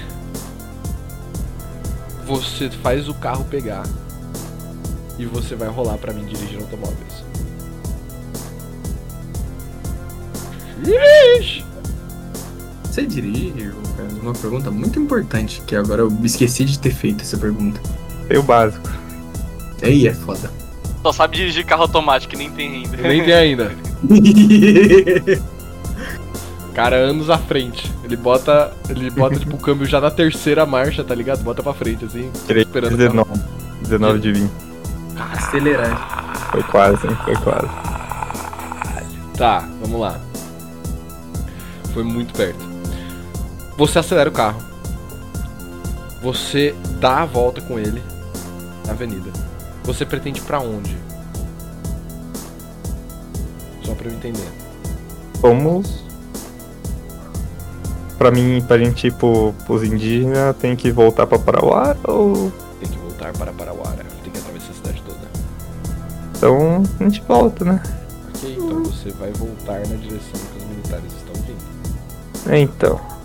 Você 2.27 2.69
faz 2.71 3.09
o 3.09 3.15
carro 3.15 3.45
pegar. 3.45 3.85
E 5.19 5.25
você 5.25 5.55
vai 5.55 5.69
rolar 5.69 5.97
pra 5.97 6.13
mim 6.13 6.25
dirigir 6.27 6.59
automóveis. 6.61 7.25
Ixi! 10.85 11.65
Você 12.91 13.07
dirige? 13.07 13.71
cara? 13.97 14.09
Uma 14.21 14.33
pergunta 14.33 14.69
muito 14.71 14.99
importante, 14.99 15.63
que 15.65 15.77
agora 15.77 16.03
eu 16.03 16.13
esqueci 16.25 16.65
de 16.65 16.77
ter 16.79 16.91
feito 16.91 17.23
essa 17.23 17.39
pergunta. 17.39 17.81
Tem 18.29 18.37
o 18.37 18.43
básico. 18.43 18.91
Aí 19.81 20.09
é 20.09 20.15
foda. 20.15 20.51
Só 21.03 21.13
sabe 21.13 21.37
dirigir 21.37 21.65
carro 21.65 21.83
automático, 21.83 22.37
nem 22.37 22.51
tem 22.51 22.85
ainda. 22.85 22.97
Nem 22.97 23.25
tem 23.25 23.33
ainda. 23.33 23.73
Cara, 26.75 26.97
anos 26.97 27.31
à 27.31 27.39
frente. 27.39 27.91
Ele 28.05 28.17
bota. 28.17 28.73
Ele 28.89 29.09
bota 29.11 29.39
tipo 29.39 29.57
o 29.57 29.59
câmbio 29.59 29.87
já 29.87 30.01
na 30.01 30.11
terceira 30.11 30.67
marcha, 30.67 31.05
tá 31.05 31.15
ligado? 31.15 31.43
Bota 31.43 31.63
pra 31.63 31.73
frente, 31.73 32.05
assim. 32.05 32.31
Tirei 32.47 32.63
Esperando 32.63 32.97
19. 32.97 33.31
19 33.83 34.19
de 34.19 34.33
20. 34.33 34.51
Acelerar. 35.33 36.49
Foi 36.51 36.63
quase, 36.65 37.07
hein? 37.07 37.17
Foi 37.25 37.37
quase. 37.37 37.69
Tá, 39.37 39.69
vamos 39.81 40.01
lá. 40.01 40.21
Foi 41.95 42.05
muito 42.05 42.35
perto. 42.35 42.70
Você 43.81 43.99
acelera 43.99 44.29
o 44.29 44.33
carro. 44.33 44.61
Você 46.21 46.75
dá 47.01 47.23
a 47.23 47.25
volta 47.25 47.63
com 47.63 47.79
ele 47.79 48.03
na 48.85 48.93
avenida. 48.93 49.31
Você 49.85 50.05
pretende 50.05 50.39
ir 50.39 50.43
pra 50.43 50.61
onde? 50.61 50.95
Só 53.83 53.95
pra 53.95 54.09
eu 54.09 54.13
entender. 54.13 54.47
Vamos. 55.41 56.05
Pra 58.19 58.31
mim, 58.31 58.63
pra 58.69 58.77
gente 58.77 59.07
ir 59.07 59.15
pro, 59.15 59.55
pros 59.65 59.83
indígenas, 59.83 60.55
tem 60.57 60.77
que 60.77 60.93
voltar 60.93 61.27
pra 61.27 61.39
Parauara 61.39 61.99
ou. 62.05 62.53
Tem 62.81 62.91
que 62.91 62.99
voltar 62.99 63.33
para 63.33 63.51
Parauara. 63.51 64.05
Tem 64.23 64.31
que 64.31 64.39
atravessar 64.41 64.73
a 64.73 64.75
cidade 64.75 65.03
toda. 65.07 65.27
Então 66.37 66.83
a 67.01 67.05
gente 67.05 67.23
volta, 67.23 67.65
né? 67.65 67.83
Ok, 68.29 68.59
então 68.61 68.83
você 68.83 69.09
vai 69.13 69.33
voltar 69.33 69.79
na 69.89 69.97
direção 69.97 70.39
que 70.53 70.59
os 70.59 70.65
militares 70.65 71.13
estão 71.15 71.35
vindo. 71.47 72.53
É, 72.53 72.59
então. 72.59 73.20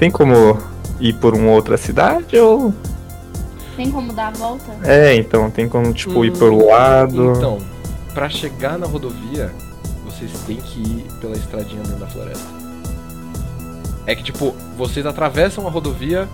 Tem 0.00 0.10
como 0.10 0.58
ir 0.98 1.12
por 1.14 1.34
uma 1.34 1.50
outra 1.52 1.76
cidade 1.76 2.36
ou. 2.38 2.74
Tem 3.76 3.90
como 3.90 4.12
dar 4.14 4.28
a 4.28 4.30
volta? 4.30 4.72
É, 4.82 5.14
então, 5.14 5.50
tem 5.50 5.68
como, 5.68 5.92
tipo, 5.92 6.24
ir 6.24 6.32
Hum, 6.32 6.36
pelo 6.38 6.66
lado. 6.66 7.32
Então, 7.36 7.58
pra 8.14 8.28
chegar 8.28 8.78
na 8.78 8.86
rodovia, 8.86 9.52
vocês 10.04 10.30
têm 10.46 10.56
que 10.56 10.80
ir 10.80 11.06
pela 11.20 11.36
estradinha 11.36 11.82
dentro 11.82 12.00
da 12.00 12.06
floresta. 12.06 12.48
É 14.06 14.14
que, 14.14 14.22
tipo, 14.22 14.54
vocês 14.76 15.04
atravessam 15.04 15.66
a 15.66 15.70
rodovia 15.70 16.26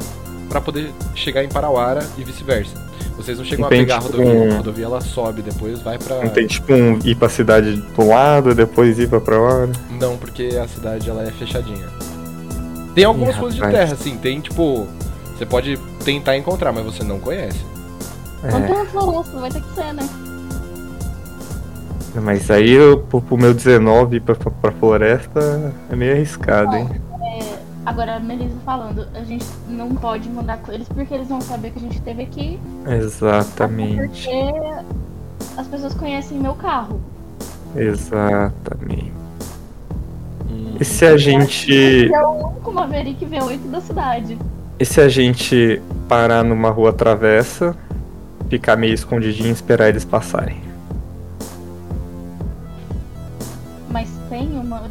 pra 0.48 0.60
poder 0.60 0.92
chegar 1.14 1.42
em 1.44 1.48
Parauara 1.48 2.06
e 2.16 2.22
vice-versa. 2.24 2.86
Vocês 3.16 3.36
não 3.36 3.44
chegam 3.44 3.62
Não 3.62 3.66
a 3.66 3.70
tem, 3.70 3.80
pegar 3.80 3.96
a 3.96 4.00
tipo, 4.00 4.12
rodovia. 4.16 4.40
um- 4.40 4.52
A 4.52 4.56
rodovia 4.58 4.84
ela 4.84 5.00
sobe, 5.00 5.42
depois 5.42 5.80
vai 5.82 5.98
pra. 5.98 6.22
Não 6.22 6.28
tem, 6.30 6.46
tipo, 6.46 6.72
um, 6.72 6.98
ir 7.04 7.16
pra 7.16 7.28
cidade 7.28 7.82
pro 7.96 8.06
lado 8.08 8.52
e 8.52 8.54
depois 8.54 8.96
ir 8.98 9.08
pra 9.08 9.20
Parauara. 9.20 9.72
Não, 9.90 10.16
porque 10.16 10.50
a 10.62 10.68
cidade 10.68 11.10
ela 11.10 11.22
é 11.26 11.30
fechadinha. 11.32 11.95
Tem 12.96 13.04
algumas 13.04 13.36
Ih, 13.36 13.38
coisas 13.38 13.54
de 13.54 13.60
rapaz. 13.60 13.78
terra, 13.78 13.92
assim, 13.92 14.16
tem 14.16 14.40
tipo. 14.40 14.86
Você 15.36 15.44
pode 15.46 15.76
tentar 16.04 16.36
encontrar, 16.36 16.72
mas 16.72 16.82
você 16.84 17.04
não 17.04 17.20
conhece. 17.20 17.64
Não 18.42 18.58
É, 18.58 18.62
tem 18.62 18.74
uma 18.74 18.84
floresta, 18.86 19.38
vai 19.38 19.50
ter 19.50 19.60
que 19.60 19.74
ser, 19.74 19.92
né? 19.92 20.08
mas 22.22 22.50
aí 22.50 22.70
eu, 22.70 23.00
pro, 23.00 23.20
pro 23.20 23.36
meu 23.36 23.52
19 23.52 24.16
ir 24.16 24.20
pra, 24.20 24.34
pra 24.34 24.72
floresta 24.72 25.72
é 25.90 25.94
meio 25.94 26.14
arriscado, 26.14 26.74
hein? 26.74 26.88
Agora, 27.84 28.16
a 28.16 28.20
Melissa 28.20 28.56
falando, 28.64 29.06
a 29.14 29.22
gente 29.22 29.44
não 29.68 29.94
pode 29.94 30.28
mandar 30.30 30.56
com 30.58 30.72
eles 30.72 30.88
porque 30.88 31.12
eles 31.14 31.28
vão 31.28 31.40
saber 31.40 31.70
que 31.70 31.78
a 31.78 31.82
gente 31.82 32.00
teve 32.00 32.22
aqui. 32.22 32.58
Exatamente. 32.88 34.28
Porque 34.28 35.60
as 35.60 35.66
pessoas 35.68 35.94
conhecem 35.94 36.38
meu 36.38 36.54
carro. 36.54 37.00
Exatamente. 37.76 39.12
E 40.78 40.84
se 40.84 41.04
a 41.04 41.16
gente. 41.16 42.12
É 42.12 42.26
o 42.26 42.48
único 42.48 42.72
Maverick 42.72 43.24
V8 43.24 43.70
da 43.70 43.80
cidade. 43.80 44.38
E 44.78 44.84
se 44.84 45.00
a 45.00 45.08
gente 45.08 45.80
parar 46.08 46.44
numa 46.44 46.70
rua 46.70 46.92
travessa, 46.92 47.74
ficar 48.48 48.76
meio 48.76 48.92
escondidinho 48.92 49.48
e 49.48 49.52
esperar 49.52 49.88
eles 49.88 50.04
passarem? 50.04 50.60
Mas 53.90 54.08
tem 54.28 54.48
uma. 54.58 54.82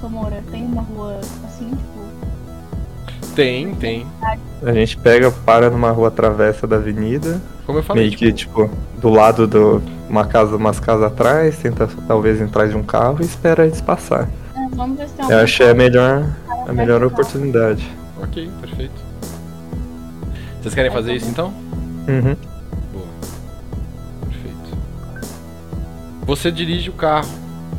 Somora, 0.00 0.42
tem 0.50 0.64
uma 0.64 0.82
rua. 0.82 1.20
Tem, 3.38 3.72
tem. 3.76 4.04
A 4.64 4.72
gente 4.72 4.96
pega, 4.96 5.30
para 5.30 5.70
numa 5.70 5.92
rua 5.92 6.10
travessa 6.10 6.66
da 6.66 6.74
avenida, 6.74 7.40
Como 7.64 7.78
eu 7.78 7.84
falei, 7.84 8.06
meio 8.06 8.18
que 8.18 8.32
tipo, 8.32 8.68
do 9.00 9.08
lado 9.10 9.46
do 9.46 9.80
uma 10.10 10.26
casa, 10.26 10.56
umas 10.56 10.80
casas 10.80 11.04
atrás, 11.04 11.56
tenta 11.56 11.88
talvez 12.08 12.40
entrar 12.40 12.66
de 12.66 12.76
um 12.76 12.82
carro 12.82 13.18
e 13.20 13.24
espera 13.24 13.64
eles 13.64 13.80
passar. 13.80 14.28
é, 14.56 14.74
vamos 14.74 14.98
ver 14.98 15.08
se 15.08 15.32
Eu 15.32 15.38
acho 15.38 15.56
que 15.56 15.62
é 15.62 15.70
a 15.70 15.74
melhor, 15.74 16.26
a 16.66 16.72
melhor 16.72 17.04
oportunidade. 17.04 17.88
Ok, 18.20 18.50
perfeito. 18.60 19.00
Vocês 20.60 20.74
querem 20.74 20.90
fazer 20.90 21.12
isso 21.12 21.28
então? 21.28 21.54
Uhum. 22.08 22.34
Boa. 22.92 23.06
Perfeito. 24.22 24.78
Você 26.26 26.50
dirige 26.50 26.90
o 26.90 26.94
carro. 26.94 27.28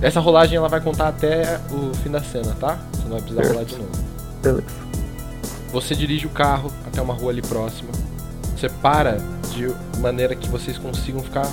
Essa 0.01 0.21
rolagem 0.21 0.55
ela 0.55 0.69
vai 0.69 0.79
contar 0.79 1.09
até 1.09 1.59
o 1.69 1.93
fim 1.95 2.09
da 2.11 2.23
cena, 2.23 2.55
tá? 2.57 2.77
Você 2.93 3.03
não 3.03 3.11
vai 3.11 3.19
precisar 3.19 3.41
Certo. 3.43 3.53
rolar 3.53 3.65
de 3.65 3.75
novo. 3.75 3.91
Beleza. 4.41 4.88
Você 5.71 5.95
dirige 5.95 6.25
o 6.25 6.29
carro 6.29 6.71
até 6.85 7.01
uma 7.01 7.13
rua 7.13 7.31
ali 7.31 7.41
próxima. 7.41 7.89
Você 8.55 8.67
para 8.69 9.17
de 9.51 9.67
maneira 9.99 10.35
que 10.35 10.49
vocês 10.49 10.77
consigam 10.77 11.21
ficar 11.21 11.47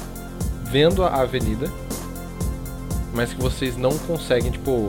vendo 0.65 1.05
a 1.05 1.23
avenida, 1.23 1.71
mas 3.15 3.33
que 3.33 3.41
vocês 3.41 3.77
não 3.77 3.97
conseguem, 3.99 4.51
tipo, 4.51 4.89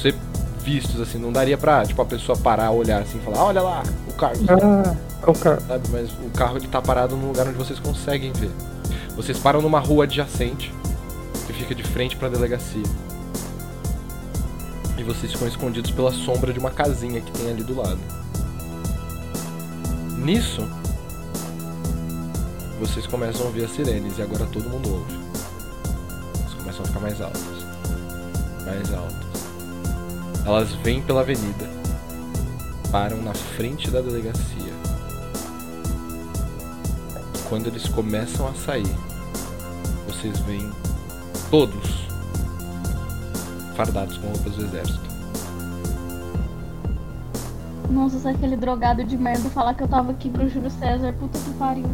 ser 0.00 0.14
vistos 0.62 1.00
assim. 1.00 1.18
Não 1.18 1.32
daria 1.32 1.56
pra, 1.56 1.84
tipo, 1.84 2.00
a 2.00 2.04
pessoa 2.04 2.36
parar, 2.36 2.70
olhar 2.70 3.02
assim 3.02 3.18
e 3.18 3.20
falar: 3.20 3.44
Olha 3.44 3.62
lá, 3.62 3.82
o 4.08 4.12
Carlos. 4.12 4.48
Ah, 4.48 4.96
é 5.26 5.30
o 5.30 5.34
cara. 5.34 5.60
sabe? 5.60 5.88
Mas 5.90 6.10
o 6.10 6.30
carro 6.30 6.56
ele 6.56 6.68
tá 6.68 6.80
parado 6.80 7.16
num 7.16 7.28
lugar 7.28 7.46
onde 7.46 7.56
vocês 7.56 7.78
conseguem 7.78 8.32
ver. 8.32 8.50
Vocês 9.16 9.38
param 9.38 9.60
numa 9.60 9.80
rua 9.80 10.04
adjacente 10.04 10.72
que 11.46 11.52
fica 11.52 11.74
de 11.74 11.82
frente 11.82 12.16
pra 12.16 12.28
delegacia. 12.28 12.82
E 15.00 15.02
vocês 15.02 15.32
ficam 15.32 15.48
escondidos 15.48 15.90
pela 15.90 16.12
sombra 16.12 16.52
de 16.52 16.58
uma 16.58 16.70
casinha 16.70 17.22
que 17.22 17.32
tem 17.32 17.50
ali 17.50 17.62
do 17.62 17.74
lado. 17.74 17.98
Nisso, 20.18 20.60
vocês 22.78 23.06
começam 23.06 23.40
a 23.40 23.44
ouvir 23.46 23.64
as 23.64 23.70
sirenes 23.70 24.18
e 24.18 24.22
agora 24.22 24.44
todo 24.44 24.68
mundo 24.68 24.92
ouve. 24.92 25.18
Elas 26.38 26.52
começam 26.52 26.82
a 26.82 26.86
ficar 26.86 27.00
mais 27.00 27.18
altas. 27.18 27.40
Mais 28.66 28.92
altas. 28.92 29.30
Elas 30.44 30.70
vêm 30.84 31.00
pela 31.00 31.22
avenida, 31.22 31.70
param 32.92 33.22
na 33.22 33.32
frente 33.32 33.90
da 33.90 34.02
delegacia. 34.02 34.74
Quando 37.48 37.68
eles 37.68 37.88
começam 37.88 38.46
a 38.46 38.52
sair, 38.52 38.94
vocês 40.06 40.38
veem 40.40 40.70
todos 41.50 41.99
fardados 43.80 44.18
com 44.18 44.26
roupas 44.26 44.56
do 44.56 44.64
exército. 44.64 45.00
Nossa, 47.88 48.18
se 48.18 48.28
aquele 48.28 48.54
drogado 48.54 49.02
de 49.02 49.16
merda 49.16 49.48
falar 49.48 49.72
que 49.72 49.82
eu 49.82 49.88
tava 49.88 50.10
aqui 50.10 50.28
pro 50.28 50.46
Júlio 50.50 50.70
César, 50.70 51.14
puta 51.14 51.38
que 51.38 51.50
pariu. 51.54 51.90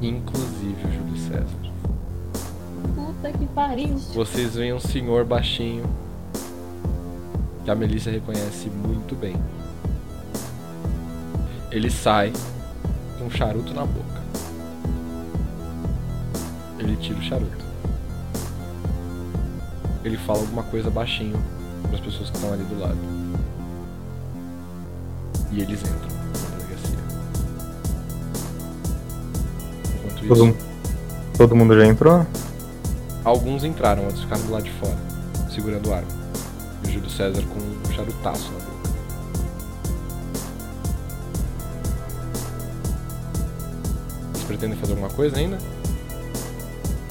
Inclusive 0.00 0.86
o 0.86 0.92
Júlio 0.92 1.16
César. 1.18 1.72
Puta 2.94 3.30
que 3.30 3.46
pariu. 3.48 3.98
Vocês 4.14 4.54
veem 4.54 4.72
um 4.72 4.80
senhor 4.80 5.26
baixinho 5.26 5.84
que 7.62 7.70
a 7.70 7.74
Melissa 7.74 8.10
reconhece 8.10 8.70
muito 8.70 9.14
bem. 9.14 9.36
Ele 11.70 11.90
sai 11.90 12.32
com 13.18 13.26
um 13.26 13.30
charuto 13.30 13.74
na 13.74 13.84
boca. 13.84 14.20
Ele 16.78 16.96
tira 16.96 17.18
o 17.18 17.22
charuto. 17.22 17.69
Ele 20.04 20.16
fala 20.16 20.40
alguma 20.40 20.62
coisa 20.62 20.90
baixinho 20.90 21.38
para 21.82 21.94
as 21.94 22.00
pessoas 22.00 22.30
que 22.30 22.36
estão 22.36 22.52
ali 22.52 22.64
do 22.64 22.78
lado. 22.78 22.96
E 25.52 25.60
eles 25.60 25.80
entram 25.80 25.96
na 25.98 26.56
delegacia. 26.56 26.98
Enquanto 29.94 30.28
Todo, 30.28 30.48
isso, 30.48 30.56
todo 31.36 31.56
mundo 31.56 31.78
já 31.78 31.86
entrou? 31.86 32.26
Alguns 33.24 33.64
entraram, 33.64 34.04
outros 34.04 34.22
ficaram 34.22 34.42
do 34.44 34.52
lado 34.52 34.64
de 34.64 34.70
fora, 34.72 34.96
segurando 35.52 35.92
arma. 35.92 36.08
E 36.84 36.88
o 36.88 36.92
Júlio 36.92 37.10
César 37.10 37.42
com 37.42 37.58
um 37.58 37.92
charutaço 37.92 38.50
na 38.52 38.58
boca. 38.58 38.70
Vocês 44.32 44.44
pretendem 44.44 44.78
fazer 44.78 44.92
alguma 44.92 45.10
coisa 45.10 45.36
ainda? 45.36 45.58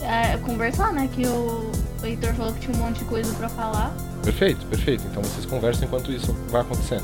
É, 0.02 0.38
conversar, 0.38 0.92
né? 0.92 1.08
Que 1.14 1.28
o 1.28 1.72
Heitor 2.04 2.34
falou 2.34 2.54
que 2.54 2.60
tinha 2.62 2.76
um 2.76 2.80
monte 2.80 3.00
de 3.00 3.06
coisa 3.06 3.34
pra 3.36 3.50
falar. 3.50 3.94
Perfeito, 4.24 4.66
perfeito. 4.68 5.04
Então 5.10 5.22
vocês 5.24 5.46
conversam 5.46 5.86
enquanto 5.86 6.12
isso 6.12 6.36
vai 6.50 6.62
acontecendo. 6.62 7.04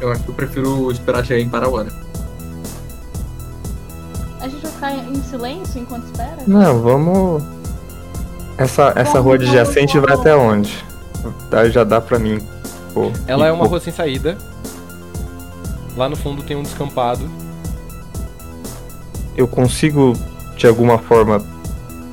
Eu 0.00 0.10
acho 0.12 0.22
que 0.22 0.30
eu 0.30 0.34
prefiro 0.34 0.90
esperar 0.90 1.24
chegar 1.24 1.40
em 1.40 1.48
Parauana. 1.48 1.92
A 4.40 4.48
gente 4.48 4.62
vai 4.62 4.70
ficar 4.72 4.94
em 4.96 5.22
silêncio 5.22 5.80
enquanto 5.80 6.04
espera? 6.06 6.36
Não, 6.46 6.80
vamos. 6.80 7.42
Essa, 8.56 8.92
essa 8.96 9.20
rua 9.20 9.34
adjacente 9.34 9.98
vai 9.98 10.14
até 10.14 10.34
onde? 10.34 10.84
Daí 11.50 11.70
já 11.70 11.84
dá 11.84 12.00
pra 12.00 12.18
mim. 12.18 12.38
Pô, 12.94 13.10
Ela 13.26 13.46
é 13.46 13.52
uma 13.52 13.64
pô- 13.64 13.70
rua 13.70 13.80
sem 13.80 13.92
saída. 13.92 14.36
Lá 15.96 16.08
no 16.08 16.16
fundo 16.16 16.42
tem 16.42 16.56
um 16.56 16.62
descampado. 16.62 17.28
Eu 19.36 19.46
consigo, 19.46 20.14
de 20.60 20.66
alguma 20.66 20.98
forma, 20.98 21.42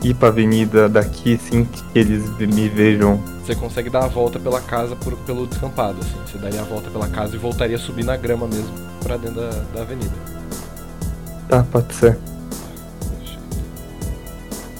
ir 0.01 0.13
pra 0.13 0.29
avenida 0.29 0.87
daqui 0.87 1.37
sem 1.37 1.65
que 1.65 1.83
eles 1.93 2.23
me 2.39 2.69
vejam. 2.69 3.21
Você 3.45 3.53
consegue 3.53 3.89
dar 3.89 4.05
a 4.05 4.07
volta 4.07 4.39
pela 4.39 4.61
casa 4.61 4.95
por- 4.95 5.17
pelo 5.17 5.45
descampado, 5.45 5.97
assim. 5.99 6.15
Você 6.25 6.37
daria 6.37 6.61
a 6.61 6.63
volta 6.63 6.89
pela 6.89 7.09
casa 7.09 7.35
e 7.35 7.37
voltaria 7.37 7.75
a 7.75 7.79
subir 7.79 8.05
na 8.05 8.15
grama 8.15 8.47
mesmo 8.47 8.71
pra 9.03 9.17
dentro 9.17 9.41
da, 9.41 9.49
da 9.75 9.81
avenida. 9.81 10.13
Tá, 11.49 11.61
pode 11.69 11.93
ser. 11.93 12.17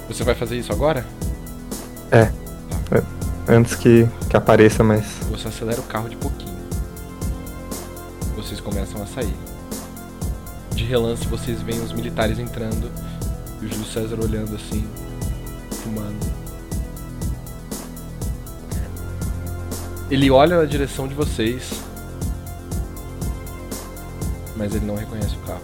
Você 0.07 0.23
vai 0.23 0.33
fazer 0.33 0.55
isso 0.57 0.71
agora? 0.71 1.05
Antes 3.49 3.75
que, 3.75 4.07
que 4.29 4.37
apareça, 4.37 4.81
mas. 4.81 5.05
Você 5.29 5.49
acelera 5.49 5.81
o 5.81 5.83
carro 5.83 6.07
de 6.07 6.15
pouquinho. 6.15 6.55
Vocês 8.33 8.61
começam 8.61 9.01
a 9.03 9.05
sair. 9.05 9.35
De 10.73 10.85
relance 10.85 11.25
vocês 11.27 11.61
veem 11.61 11.81
os 11.81 11.91
militares 11.91 12.39
entrando 12.39 12.89
e 13.61 13.65
o 13.65 13.69
Júlio 13.69 13.85
César 13.85 14.19
olhando 14.21 14.55
assim, 14.55 14.87
fumando. 15.83 16.37
Ele 20.09 20.31
olha 20.31 20.57
na 20.57 20.65
direção 20.65 21.07
de 21.07 21.13
vocês, 21.13 21.69
mas 24.55 24.73
ele 24.73 24.85
não 24.85 24.95
reconhece 24.95 25.35
o 25.35 25.39
carro. 25.39 25.61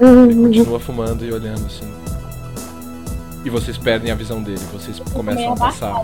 Ele 0.00 0.34
continua 0.34 0.80
fumando 0.80 1.24
e 1.24 1.32
olhando 1.32 1.64
assim. 1.64 1.90
E 3.44 3.50
vocês 3.50 3.78
perdem 3.78 4.10
a 4.10 4.14
visão 4.14 4.42
dele, 4.42 4.60
vocês 4.72 4.98
começam 5.12 5.52
a 5.52 5.56
passar. 5.56 5.94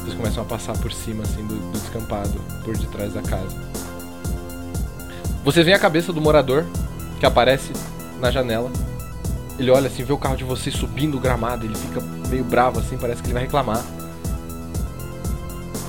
Vocês 0.00 0.14
começam 0.14 0.42
a 0.42 0.46
passar 0.46 0.76
por 0.78 0.92
cima, 0.92 1.22
assim, 1.22 1.46
do, 1.46 1.54
do 1.54 1.78
descampado, 1.78 2.40
por 2.64 2.76
detrás 2.76 3.14
da 3.14 3.22
casa. 3.22 3.56
Vocês 5.44 5.64
veem 5.64 5.76
a 5.76 5.80
cabeça 5.80 6.12
do 6.12 6.20
morador, 6.20 6.66
que 7.20 7.26
aparece 7.26 7.72
na 8.18 8.30
janela. 8.30 8.70
Ele 9.58 9.70
olha 9.70 9.88
assim, 9.88 10.02
vê 10.02 10.12
o 10.12 10.16
carro 10.18 10.36
de 10.36 10.42
vocês 10.44 10.74
subindo 10.74 11.18
o 11.18 11.20
gramado, 11.20 11.66
ele 11.66 11.74
fica 11.74 12.00
meio 12.30 12.42
bravo 12.42 12.80
assim, 12.80 12.96
parece 12.96 13.20
que 13.20 13.26
ele 13.26 13.34
vai 13.34 13.42
reclamar. 13.42 13.84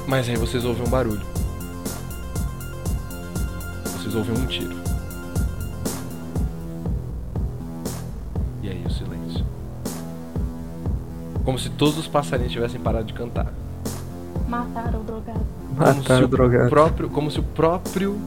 Mas 0.05 0.27
aí 0.27 0.35
vocês 0.35 0.65
ouvem 0.65 0.85
um 0.85 0.89
barulho. 0.89 1.21
Vocês 3.97 4.13
ouvem 4.13 4.35
um 4.37 4.45
tiro. 4.45 4.75
E 8.61 8.69
aí 8.69 8.83
o 8.85 8.89
silêncio. 8.91 9.45
Como 11.45 11.57
se 11.57 11.69
todos 11.69 11.97
os 11.97 12.07
passarinhos 12.09 12.51
tivessem 12.51 12.81
parado 12.81 13.05
de 13.05 13.13
cantar. 13.13 13.47
Mataram 14.49 14.99
o 14.99 15.03
drogado. 15.03 15.45
Como 15.77 15.93
se 15.93 15.99
Mataram 15.99 16.21
o 16.23 16.25
o 16.25 16.27
drogado. 16.27 16.69
próprio, 16.69 17.09
como 17.09 17.31
se 17.31 17.39
o 17.39 17.43
próprio, 17.43 18.19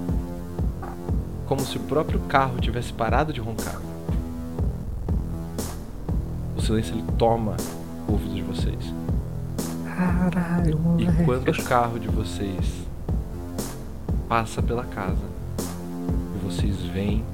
como 1.47 1.61
se 1.61 1.77
o 1.77 1.81
próprio 1.81 2.21
carro 2.21 2.59
tivesse 2.61 2.93
parado 2.93 3.33
de 3.33 3.41
roncar. 3.41 3.81
O 6.57 6.61
silêncio 6.63 6.95
ele 6.95 7.05
toma 7.19 7.57
o 8.09 8.13
ouvido 8.13 8.35
de 8.35 8.43
vocês. 8.43 8.95
Caralho, 9.85 10.71
E 10.73 10.75
moleque. 11.05 11.25
quando 11.25 11.49
o 11.51 11.65
carro 11.65 11.99
de 11.99 12.09
vocês 12.09 12.85
passa 14.29 14.63
pela 14.63 14.85
casa 14.85 15.23
e 16.35 16.39
vocês 16.45 16.77
veem 16.81 17.25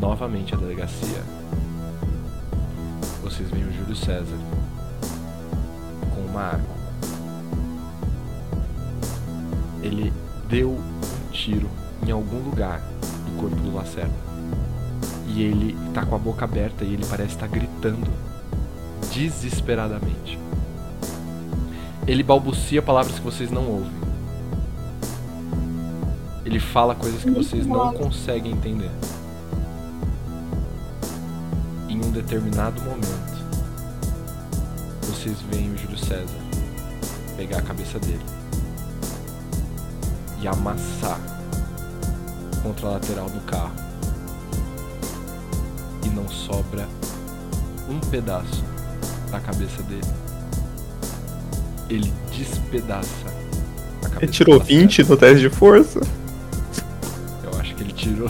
novamente 0.00 0.54
a 0.54 0.56
delegacia, 0.56 1.22
vocês 3.22 3.50
veem 3.50 3.64
o 3.66 3.72
Júlio 3.72 3.94
César 3.96 4.38
com 6.14 6.20
uma 6.22 6.40
arma. 6.42 6.78
Ele 9.82 10.12
deu 10.48 10.70
um 10.70 11.30
tiro 11.30 11.68
em 12.06 12.10
algum 12.10 12.38
lugar 12.38 12.80
do 12.80 13.40
corpo 13.40 13.56
do 13.56 13.74
Lacerda. 13.74 14.14
E 15.26 15.42
ele 15.42 15.76
tá 15.92 16.04
com 16.04 16.14
a 16.14 16.18
boca 16.18 16.44
aberta 16.44 16.84
e 16.84 16.94
ele 16.94 17.04
parece 17.06 17.34
estar 17.34 17.46
gritando 17.46 18.10
desesperadamente. 19.12 20.38
Ele 22.06 22.22
balbucia 22.22 22.80
palavras 22.80 23.18
que 23.18 23.24
vocês 23.24 23.50
não 23.50 23.66
ouvem. 23.66 23.98
Ele 26.44 26.58
fala 26.58 26.94
coisas 26.94 27.22
que 27.22 27.30
vocês 27.30 27.66
não 27.66 27.92
conseguem 27.92 28.52
entender. 28.52 28.90
Em 31.88 31.98
um 31.98 32.10
determinado 32.10 32.80
momento, 32.80 33.38
vocês 35.02 35.36
veem 35.50 35.72
o 35.72 35.76
Júlio 35.76 35.98
César 35.98 36.48
pegar 37.36 37.58
a 37.58 37.62
cabeça 37.62 37.98
dele 37.98 38.24
e 40.40 40.48
amassar 40.48 41.37
contra 42.68 42.86
a 42.86 42.90
lateral 42.92 43.30
do 43.30 43.40
carro. 43.46 43.72
E 46.04 46.08
não 46.10 46.28
sobra 46.28 46.86
um 47.88 47.98
pedaço 47.98 48.62
da 49.30 49.40
cabeça 49.40 49.82
dele. 49.84 50.02
Ele 51.88 52.12
despedaça 52.36 53.08
a 54.04 54.08
cabeça 54.08 54.24
Ele 54.24 54.32
tirou 54.32 54.58
do 54.58 54.64
20 54.66 55.04
no 55.04 55.16
teste 55.16 55.40
de 55.40 55.50
força. 55.50 56.00
Eu 57.42 57.58
acho 57.58 57.74
que 57.74 57.82
ele 57.82 57.92
tirou 57.92 58.28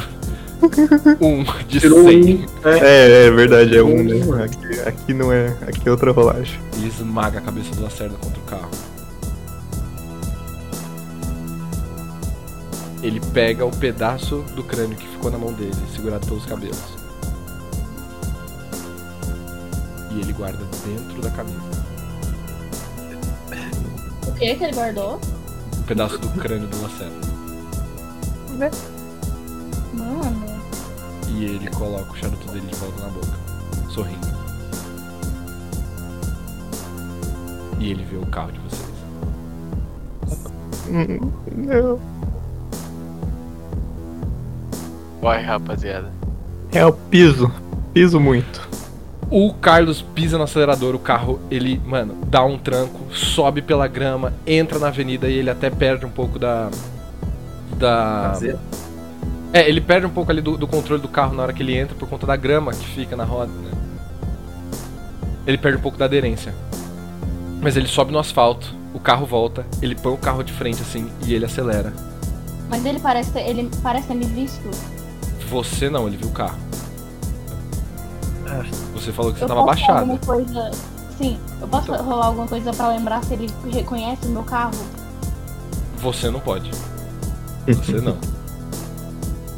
um 1.21 1.45
de 1.67 1.81
Tirou 1.81 2.05
100. 2.05 2.35
um. 2.37 2.69
É. 2.69 2.79
É, 2.79 3.27
é 3.27 3.31
verdade, 3.33 3.77
é 3.77 3.83
um, 3.83 4.01
Um, 4.01 4.05
né? 4.37 4.45
Aqui, 4.45 4.81
aqui 4.81 5.15
não 5.15 5.33
é. 5.33 5.49
Aqui 5.63 5.89
é 5.89 5.91
outra 5.91 6.13
rolagem. 6.13 6.61
Ele 6.77 6.87
esmaga 6.87 7.39
a 7.39 7.43
cabeça 7.43 7.75
do 7.75 7.83
Lacerda 7.83 8.15
contra 8.21 8.39
o 8.39 8.45
carro. 8.45 8.71
Ele 13.03 13.21
pega 13.33 13.65
o 13.65 13.71
pedaço 13.71 14.39
do 14.57 14.63
crânio 14.65 14.97
que 14.97 15.07
ficou 15.07 15.31
na 15.31 15.39
mão 15.39 15.53
dele, 15.53 15.75
segurado 15.95 16.27
pelos 16.27 16.45
cabelos. 16.47 16.97
E 20.11 20.21
ele 20.21 20.33
guarda 20.33 20.65
dentro 20.85 21.23
da 21.23 21.31
camisa. 21.31 21.59
O 24.27 24.33
que 24.33 24.55
que 24.55 24.65
ele 24.65 24.73
guardou? 24.73 25.21
Um 25.79 25.83
pedaço 25.83 26.19
do 26.19 26.29
crânio 26.41 26.67
do 26.69 26.83
Lacerda. 26.83 27.29
Mano. 29.95 30.59
E 31.29 31.45
ele 31.45 31.71
coloca 31.71 32.13
o 32.13 32.17
charuto 32.17 32.49
dele 32.49 32.67
de 32.67 32.75
volta 32.77 33.01
na 33.03 33.09
boca, 33.11 33.39
sorrindo. 33.91 34.27
E 37.79 37.91
ele 37.93 38.05
vê 38.05 38.17
o 38.17 38.27
carro 38.27 38.51
de 38.51 38.59
vocês. 38.59 38.89
Hum, 40.89 41.31
Não. 41.55 42.18
Corre, 45.21 45.43
rapaziada. 45.43 46.11
É 46.73 46.85
o 46.85 46.93
piso. 46.93 47.51
Piso 47.93 48.21
muito. 48.21 48.69
O 49.31 49.53
Carlos 49.53 50.01
pisa 50.01 50.39
no 50.39 50.45
acelerador, 50.45 50.95
o 50.95 50.99
carro, 50.99 51.39
ele, 51.51 51.81
mano, 51.85 52.17
dá 52.27 52.43
um 52.45 52.57
tranco, 52.57 53.15
sobe 53.15 53.61
pela 53.61 53.87
grama, 53.87 54.33
entra 54.47 54.79
na 54.79 54.89
avenida 54.89 55.29
e 55.29 55.35
ele 55.35 55.51
até 55.51 55.69
perde 55.69 56.07
um 56.07 56.11
pouco 56.11 56.39
da. 56.39 56.71
Da. 57.77 58.39
É, 59.53 59.69
ele 59.69 59.81
perde 59.81 60.07
um 60.07 60.11
pouco 60.11 60.31
ali 60.31 60.41
do, 60.41 60.57
do 60.57 60.67
controle 60.67 61.01
do 61.01 61.09
carro 61.09 61.35
na 61.35 61.43
hora 61.43 61.53
que 61.53 61.63
ele 61.63 61.77
entra 61.77 61.95
por 61.95 62.09
conta 62.09 62.27
da 62.27 62.37
grama 62.37 62.73
que 62.73 62.87
fica 62.87 63.17
na 63.17 63.25
roda, 63.25 63.53
né? 63.53 63.71
Ele 65.47 65.59
perde 65.59 65.79
um 65.79 65.83
pouco 65.83 65.99
da 65.99 66.07
aderência. 66.07 66.55
Mas 67.61 67.77
ele 67.77 67.89
sobe 67.89 68.13
no 68.13 68.19
asfalto, 68.19 68.75
o 68.95 69.01
carro 69.01 69.27
volta, 69.27 69.67
ele 69.83 69.95
põe 69.95 70.13
o 70.13 70.19
carro 70.19 70.43
de 70.43 70.53
frente 70.53 70.81
assim 70.81 71.11
e 71.27 71.35
ele 71.35 71.45
acelera. 71.45 71.93
Mas 72.71 72.85
ele 72.85 73.01
parece 73.01 73.31
ter, 73.33 73.49
ele 73.49 73.69
parece 73.83 74.09
ter 74.09 74.15
me 74.15 74.27
visto. 74.27 74.71
Você 75.51 75.89
não, 75.89 76.07
ele 76.07 76.17
viu 76.17 76.29
o 76.29 76.33
carro. 76.33 76.59
Você 78.95 79.13
falou 79.13 79.33
que 79.33 79.39
você 79.39 79.45
eu 79.45 79.49
tava 79.49 79.61
alguma 79.61 80.19
coisa. 80.19 80.71
Sim, 81.19 81.39
eu 81.61 81.69
posso 81.69 81.93
Então. 81.93 82.05
rolar 82.05 82.27
alguma 82.27 82.47
coisa 82.47 82.73
pra 82.73 82.89
lembrar 82.89 83.23
se 83.25 83.35
ele 83.35 83.51
reconhece 83.71 84.27
o 84.27 84.31
meu 84.31 84.43
carro? 84.43 84.73
Você 85.99 86.31
não 86.31 86.41
pode. 86.41 86.71
Você 87.67 87.93
não. 88.01 88.17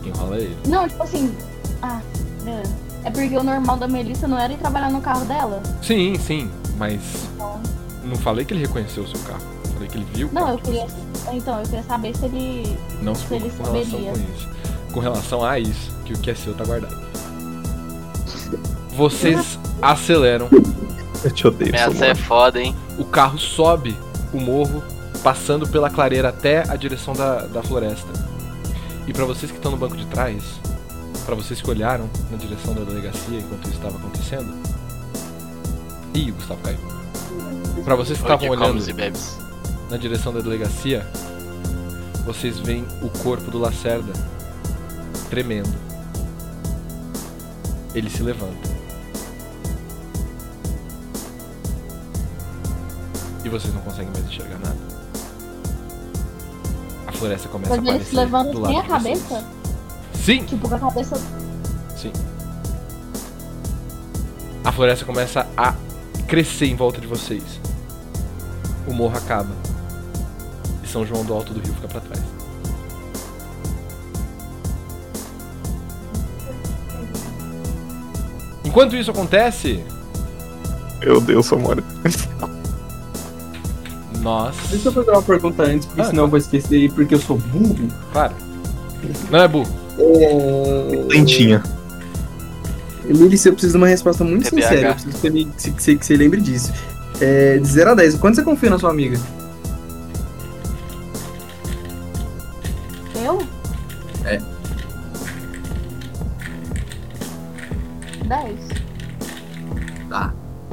Quem 0.03 0.13
rola 0.13 0.37
é 0.37 0.41
ele. 0.41 0.57
Não, 0.67 0.89
tipo 0.89 1.03
assim. 1.03 1.35
Ah, 1.83 2.01
beleza. 2.45 2.75
É 3.05 3.11
porque 3.11 3.37
o 3.37 3.43
normal 3.43 3.77
da 3.77 3.89
Melissa 3.89 4.27
não 4.29 4.39
era 4.39 4.53
ir 4.53 4.59
trabalhar 4.59 4.91
no 4.91 5.01
carro 5.01 5.25
dela? 5.25 5.63
Sim, 5.83 6.19
sim, 6.19 6.51
mas 6.77 7.01
não 8.05 8.17
falei 8.17 8.45
que 8.45 8.53
ele 8.53 8.61
reconheceu 8.61 9.05
o 9.05 9.09
seu 9.09 9.21
carro. 9.21 9.43
Falei 9.73 9.89
que 9.89 9.97
ele 9.99 10.07
viu 10.13 10.29
o 10.29 10.33
Não, 10.35 10.43
carro 10.43 10.55
eu 10.55 10.63
queria. 10.63 10.87
Então, 11.33 11.59
eu 11.59 11.65
queria 11.65 11.83
saber 11.85 12.17
se 12.17 12.25
ele. 12.27 12.79
Não 13.03 13.15
se 13.15 13.27
se 13.27 13.35
ele 13.35 13.51
saberia. 13.51 14.13
com 14.13 14.19
isso. 14.35 14.49
Com 14.93 15.01
relação 15.01 15.45
a 15.45 15.59
isso, 15.59 15.93
que 16.05 16.13
o 16.13 16.19
que 16.19 16.31
é 16.31 16.35
seu 16.35 16.55
tá 16.55 16.65
guardado. 16.65 16.97
Vocês 18.97 19.59
aceleram, 19.81 20.49
Eu 21.25 21.31
te 21.31 21.47
odeio, 21.47 21.75
Essa 21.75 22.07
é 22.07 22.15
foda, 22.15 22.61
hein? 22.61 22.75
o 22.99 23.05
carro 23.05 23.39
sobe 23.39 23.97
o 24.33 24.41
morro, 24.41 24.83
passando 25.23 25.69
pela 25.69 25.91
clareira 25.91 26.29
até 26.29 26.65
a 26.69 26.77
direção 26.77 27.15
da, 27.15 27.47
da 27.47 27.63
floresta. 27.63 28.09
E 29.07 29.13
pra 29.13 29.25
vocês 29.25 29.51
que 29.51 29.59
estão 29.59 29.71
no 29.73 29.77
banco 29.77 29.97
de 29.97 30.07
trás, 30.07 30.43
pra 31.25 31.35
vocês 31.35 31.61
que 31.61 31.71
olharam 31.71 32.09
na 32.31 32.37
direção 32.37 32.75
da 32.75 32.83
delegacia 32.83 33.39
enquanto 33.39 33.65
isso 33.65 33.77
estava 33.77 33.97
acontecendo. 33.97 34.53
Ih, 36.15 36.31
o 36.31 36.35
Gustavo 36.35 36.61
caiu. 36.63 36.79
Pra 37.85 37.95
vocês 37.95 38.19
que 38.19 38.25
estavam 38.25 38.49
olhando 38.49 38.79
e 38.79 39.91
na 39.91 39.97
direção 39.97 40.33
da 40.33 40.41
delegacia, 40.41 41.07
vocês 42.25 42.59
veem 42.59 42.87
o 43.03 43.09
corpo 43.09 43.51
do 43.51 43.59
Lacerda 43.59 44.13
tremendo. 45.31 45.73
Ele 47.95 48.11
se 48.11 48.23
levanta. 48.23 48.69
E 53.45 53.49
vocês 53.49 53.73
não 53.73 53.81
conseguem 53.81 54.11
mais 54.13 54.25
enxergar 54.27 54.59
nada. 54.59 54.77
A 57.07 57.13
floresta 57.13 57.49
começa 57.49 57.71
Mas 57.71 57.79
a 57.79 57.83
ele 57.83 57.91
aparecer 57.91 58.11
se 58.11 58.17
levanta 58.17 58.51
do 58.53 58.61
lado 58.61 58.73
sem 58.73 58.81
a 58.81 58.85
cabeça? 58.85 59.45
Sim, 60.15 60.45
Tipo, 60.45 60.69
com 60.69 60.75
a 60.75 60.79
cabeça. 60.79 61.17
sim. 61.97 62.13
A 64.63 64.71
floresta 64.73 65.05
começa 65.07 65.47
a 65.57 65.75
crescer 66.29 66.67
em 66.67 66.77
volta 66.77 67.01
de 67.01 67.07
vocês. 67.07 67.43
O 68.87 68.93
morro 68.93 69.17
acaba. 69.17 69.51
E 70.85 70.87
São 70.89 71.05
João 71.07 71.25
do 71.25 71.33
Alto 71.33 71.55
do 71.55 71.61
Rio 71.61 71.75
fica 71.75 71.89
pra 71.89 72.01
trás. 72.01 72.23
Enquanto 78.71 78.95
isso 78.97 79.11
acontece, 79.11 79.81
Meu 81.05 81.21
Deus, 81.21 81.47
Samora. 81.47 81.83
nós. 84.23 84.55
Deixa 84.71 84.89
eu 84.89 84.93
fazer 84.93 85.11
uma 85.11 85.23
pergunta 85.23 85.63
antes, 85.65 85.87
porque 85.87 86.03
Ah, 86.03 86.05
senão 86.05 86.25
eu 86.25 86.29
vou 86.29 86.39
esquecer 86.39 86.91
porque 86.93 87.15
eu 87.15 87.19
sou 87.21 87.37
burro. 87.39 87.89
Claro. 88.13 88.35
Não 89.31 89.39
é 89.41 89.49
burro. 89.49 89.69
É... 89.99 91.05
Lentinha. 91.09 91.63
Melissa, 93.05 93.49
eu 93.49 93.53
preciso 93.55 93.73
de 93.73 93.79
uma 93.79 93.89
resposta 93.89 94.23
muito 94.23 94.45
TPH. 94.45 94.63
sincera. 94.69 94.89
Eu 94.89 94.95
preciso 94.95 95.17
que 95.17 95.31
você, 95.57 95.71
que 95.73 95.83
você- 95.83 95.97
que 95.97 96.07
você 96.07 96.17
lembre 96.17 96.41
disso. 96.41 96.73
É, 97.21 97.59
de 97.59 97.67
0 97.67 97.91
a 97.91 97.95
10, 97.95 98.15
quanto 98.17 98.37
você 98.37 98.43
confia 98.43 98.71
na 98.71 98.79
sua 98.79 98.91
amiga? 98.91 99.19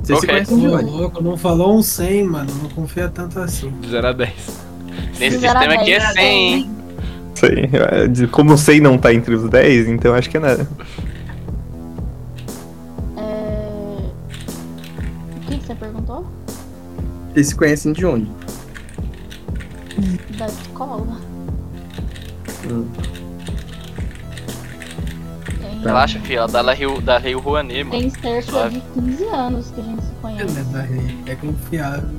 Você 0.08 0.14
se 0.16 0.20
Ok. 0.20 0.30
conhece 0.30 0.56
de 0.56 0.68
onde? 0.68 0.86
louco, 0.90 1.22
não 1.24 1.36
falou 1.38 1.78
um 1.78 1.82
100, 1.84 2.24
mano. 2.24 2.50
Não 2.64 2.70
confia 2.70 3.10
tanto 3.10 3.40
assim. 3.40 3.70
De 3.82 3.90
0 3.90 4.08
a 4.08 4.12
10. 4.14 4.32
Nesse 5.20 5.38
Zero 5.40 5.60
sistema 5.60 5.74
aqui 5.82 5.94
é 5.94 6.00
dez. 6.00 6.14
100, 6.14 6.54
hein? 6.54 6.72
Sei. 7.36 7.70
é, 7.74 8.08
de- 8.08 8.28
Como 8.28 8.54
o 8.54 8.58
100 8.58 8.80
não 8.80 8.98
tá 8.98 9.14
entre 9.14 9.36
os 9.36 9.50
10, 9.50 9.90
então 9.90 10.14
acho 10.14 10.30
que 10.30 10.38
é 10.38 10.40
nada. 10.40 10.68
É... 13.18 14.00
O 15.36 15.40
que, 15.52 15.58
que 15.58 15.66
você 15.68 15.76
perguntou? 15.76 16.26
Vocês 17.34 17.48
se 17.48 17.56
conhecem 17.56 17.92
de 17.92 18.06
onde? 18.06 18.32
Da 20.38 20.46
escola? 20.48 21.18
Hum. 22.70 22.86
Relaxa, 25.88 26.20
filho. 26.20 26.40
Ela 26.40 26.48
dá 26.48 26.62
da 26.62 26.74
Rio, 26.74 27.02
da 27.02 27.18
Rio 27.18 27.40
Rouanet, 27.40 27.84
mano. 27.84 28.00
tem 28.00 28.10
cerca 28.10 28.52
Suave. 28.52 28.76
de 28.76 28.82
15 29.02 29.24
anos 29.26 29.72
que 29.72 29.82
a 29.82 29.84
gente 29.84 30.02
se 30.02 30.08
É, 30.12 30.22
conhece. 30.22 30.56
mas 30.60 30.76
aí 30.76 31.18
é 31.28 31.36
confiável. 31.36 32.10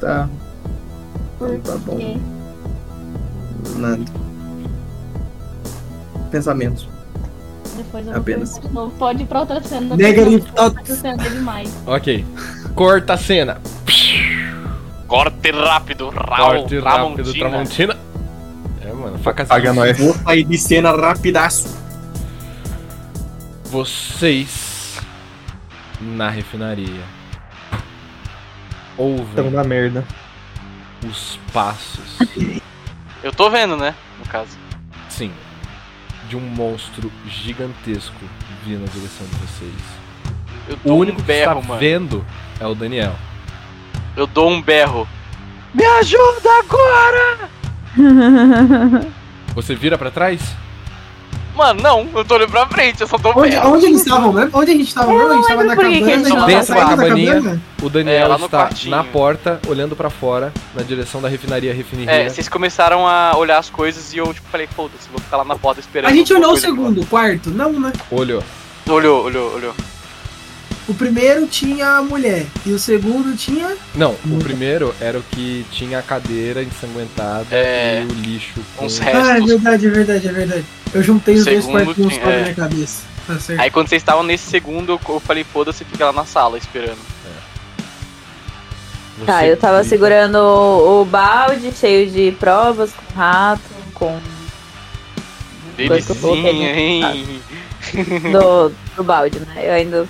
Tá, 0.00 0.28
Por 1.38 1.58
tá 1.60 1.76
bom. 1.78 1.96
quê? 1.96 2.16
nada. 3.76 4.04
Pensamentos. 6.30 6.88
Depois 7.76 8.06
eu 8.06 8.12
vou 8.12 8.20
Apenas. 8.20 8.58
de 8.60 8.68
novo. 8.72 8.90
Pode 8.98 9.22
ir 9.22 9.26
pra 9.26 9.40
outra 9.40 9.62
cena. 9.62 9.96
Negative 9.96 10.42
thoughts. 10.52 11.04
É 11.04 11.16
demais. 11.16 11.72
Ok. 11.86 12.24
Corta 12.74 13.14
a 13.14 13.16
cena. 13.16 13.58
Corte 15.06 15.50
rápido, 15.50 16.08
Raul. 16.10 16.60
Corte 16.60 16.78
rápido, 16.80 17.32
Tramontina. 17.32 17.38
Tramontina. 17.38 17.96
É, 19.24 19.24
facas. 19.24 19.48
Paga 19.48 19.72
nós. 19.72 19.98
Vou 19.98 20.14
sair 20.14 20.44
de 20.44 20.58
cena 20.58 20.92
rapidaço. 20.92 21.82
Vocês 23.64 25.00
na 26.00 26.28
refinaria 26.28 27.02
ouvem 28.96 29.50
na 29.50 29.64
merda. 29.64 30.04
os 31.08 31.38
passos, 31.52 32.18
Eu 33.22 33.32
tô 33.32 33.50
vendo, 33.50 33.76
né? 33.76 33.94
No 34.18 34.26
caso. 34.26 34.56
sim, 35.08 35.32
de 36.28 36.36
um 36.36 36.40
monstro 36.40 37.10
gigantesco 37.26 38.14
vindo 38.64 38.80
na 38.80 38.86
direção 38.92 39.26
de 39.26 39.34
vocês. 39.36 39.82
Eu 40.68 40.78
O 40.92 40.96
único 40.96 41.18
um 41.18 41.20
que 41.20 41.26
berro, 41.26 41.58
está 41.60 41.68
mano. 41.68 41.80
vendo 41.80 42.24
é 42.60 42.66
o 42.66 42.74
Daniel. 42.74 43.14
Eu 44.16 44.26
dou 44.26 44.50
um 44.50 44.62
berro. 44.62 45.08
Me 45.74 45.84
ajuda 45.84 46.50
agora! 46.60 47.50
Você 49.54 49.74
vira 49.74 49.96
pra 49.96 50.10
trás? 50.10 50.40
Mano, 51.54 51.80
não, 51.80 52.08
eu 52.16 52.24
tô 52.24 52.34
olhando 52.34 52.50
pra 52.50 52.66
frente, 52.66 53.00
eu 53.00 53.06
só 53.06 53.16
tô 53.16 53.30
Onde, 53.30 53.50
vendo. 53.50 53.68
onde 53.68 53.86
eles 53.86 54.00
estavam 54.00 54.32
mesmo? 54.32 54.50
Onde 54.54 54.72
a 54.72 54.74
gente 54.74 54.92
tava 54.92 55.12
mesmo? 55.12 55.30
A 55.30 55.36
gente 55.36 55.46
tava 55.46 55.62
na 55.64 55.76
por 55.76 55.84
que 55.84 55.90
que 56.02 56.10
eles 56.10 56.22
Dentro 56.24 56.36
da 56.36 56.62
saindo 56.64 56.80
da 56.90 56.96
cabaninha. 56.96 57.34
cabana. 57.34 57.62
O 57.80 57.88
Daniel 57.88 58.16
É, 58.16 58.26
lá 58.26 58.38
no 58.38 58.44
está 58.46 58.58
quartinho. 58.58 58.96
na 58.96 59.04
porta, 59.04 59.60
olhando 59.68 59.94
pra 59.94 60.10
fora, 60.10 60.52
na 60.74 60.82
direção 60.82 61.22
da 61.22 61.28
refinaria 61.28 61.72
refinaria. 61.72 62.10
É, 62.24 62.28
vocês 62.28 62.48
começaram 62.48 63.06
a 63.06 63.36
olhar 63.36 63.58
as 63.58 63.70
coisas 63.70 64.12
e 64.12 64.16
eu, 64.18 64.34
tipo, 64.34 64.48
falei, 64.50 64.66
foda-se, 64.66 65.08
vou 65.08 65.20
ficar 65.20 65.36
lá 65.36 65.44
na 65.44 65.54
porta 65.54 65.78
esperando. 65.80 66.10
A 66.10 66.14
gente 66.14 66.32
alguma 66.32 66.48
olhou 66.48 66.58
o 66.58 66.60
coisa 66.60 66.66
segundo, 66.76 67.00
o 67.02 67.06
quarto? 67.06 67.50
Não, 67.50 67.72
né? 67.78 67.92
Olhou. 68.10 68.42
Olhou, 68.88 69.24
olhou, 69.24 69.54
olhou. 69.54 69.74
O 70.86 70.92
primeiro 70.92 71.46
tinha 71.46 71.96
a 71.96 72.02
mulher 72.02 72.46
e 72.66 72.72
o 72.72 72.78
segundo 72.78 73.34
tinha. 73.36 73.74
Não, 73.94 74.14
o 74.26 74.38
primeiro 74.42 74.94
era 75.00 75.18
o 75.18 75.22
que 75.22 75.64
tinha 75.70 75.98
a 75.98 76.02
cadeira 76.02 76.62
ensanguentada 76.62 77.46
É, 77.50 78.02
e 78.02 78.12
o 78.12 78.14
lixo 78.14 78.60
com... 78.76 78.84
uns 78.84 79.00
Ah, 79.00 79.08
é 79.08 79.12
restos. 79.32 79.46
verdade, 79.48 79.86
é 79.86 79.90
verdade, 79.90 80.28
é 80.28 80.32
verdade. 80.32 80.64
Eu 80.92 81.02
juntei 81.02 81.36
os 81.36 81.44
dois 81.46 81.64
quartos 81.64 81.94
tinha- 81.96 82.26
na 82.26 82.32
é. 82.32 82.42
minha 82.42 82.54
cabeça. 82.54 83.02
Tá 83.26 83.38
certo. 83.40 83.60
Aí 83.60 83.70
quando 83.70 83.88
vocês 83.88 84.02
estavam 84.02 84.22
nesse 84.22 84.50
segundo, 84.50 85.00
eu- 85.08 85.20
falei, 85.20 85.42
foda-se, 85.44 85.84
fica 85.86 86.04
lá 86.04 86.12
na 86.12 86.26
sala 86.26 86.58
esperando. 86.58 86.98
Você 89.18 89.24
Tá, 89.26 89.46
eu 89.46 89.56
tava 89.56 89.84
segurando 89.84 90.34
o, 90.36 91.00
o 91.02 91.04
balde 91.04 91.72
cheio 91.72 92.10
de 92.10 92.32
provas, 92.32 92.90
com 92.92 93.14
rato, 93.18 93.62
com. 93.94 94.18
Delicinha, 95.76 96.50
hein? 96.50 97.40
Do, 98.32 98.72
do 98.96 99.04
balde, 99.04 99.40
né? 99.40 99.54
Eu 99.68 99.72
ainda 99.72 100.08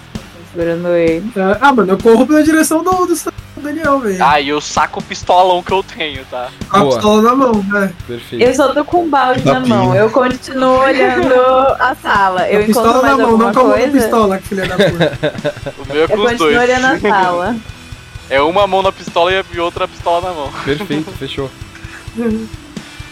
segurando 0.55 0.89
ele. 0.89 1.33
Ah, 1.61 1.73
mano, 1.73 1.93
eu 1.93 1.99
corro 1.99 2.27
pela 2.27 2.43
direção 2.43 2.83
do, 2.83 2.91
do 3.07 3.15
Daniel, 3.57 3.99
velho. 3.99 4.19
Ah, 4.23 4.41
e 4.41 4.49
eu 4.51 4.61
saco 4.61 5.01
o 5.01 5.03
pistolão 5.03 5.63
que 5.63 5.73
eu 5.73 5.83
tenho, 5.83 6.25
tá? 6.27 6.49
Com 6.69 6.77
a 6.77 6.81
boa. 6.81 6.93
pistola 6.95 7.23
na 7.23 7.35
mão, 7.35 7.65
né? 7.69 7.93
Perfeito. 8.07 8.45
Eu 8.45 8.55
só 8.55 8.69
tô 8.73 8.85
com 8.85 9.05
o 9.05 9.09
balde 9.09 9.45
na 9.45 9.55
Tapinha. 9.55 9.77
mão. 9.77 9.95
Eu 9.95 10.11
continuo 10.11 10.79
olhando 10.81 11.35
a 11.81 11.95
sala. 11.95 12.49
Eu 12.49 12.61
a 12.63 12.65
pistola 12.65 12.89
encontro 12.89 13.03
na 13.03 13.09
mais 13.09 13.19
mão, 13.19 13.31
alguma 13.31 13.45
não 13.47 13.55
com 13.55 13.61
a 13.61 13.63
mão 13.65 13.73
da 13.73 13.79
coisa. 13.79 13.99
pistola, 13.99 14.39
que 14.39 14.49
filha 14.49 14.67
da 14.67 14.77
puta. 14.77 15.63
O 15.79 15.87
meu 15.87 16.01
é 16.01 16.05
Eu 16.05 16.09
com 16.09 16.15
os 16.15 16.23
continuo 16.23 16.37
dois. 16.39 16.59
olhando 16.59 16.85
a 16.87 17.01
sala. 17.01 17.57
É 18.31 18.41
uma 18.43 18.67
mão 18.67 18.83
na 18.83 18.93
pistola 18.93 19.33
e 19.33 19.39
a 19.59 19.63
outra 19.63 19.89
pistola 19.89 20.29
na 20.29 20.35
mão. 20.35 20.53
Perfeito, 20.65 21.11
fechou. 21.19 21.51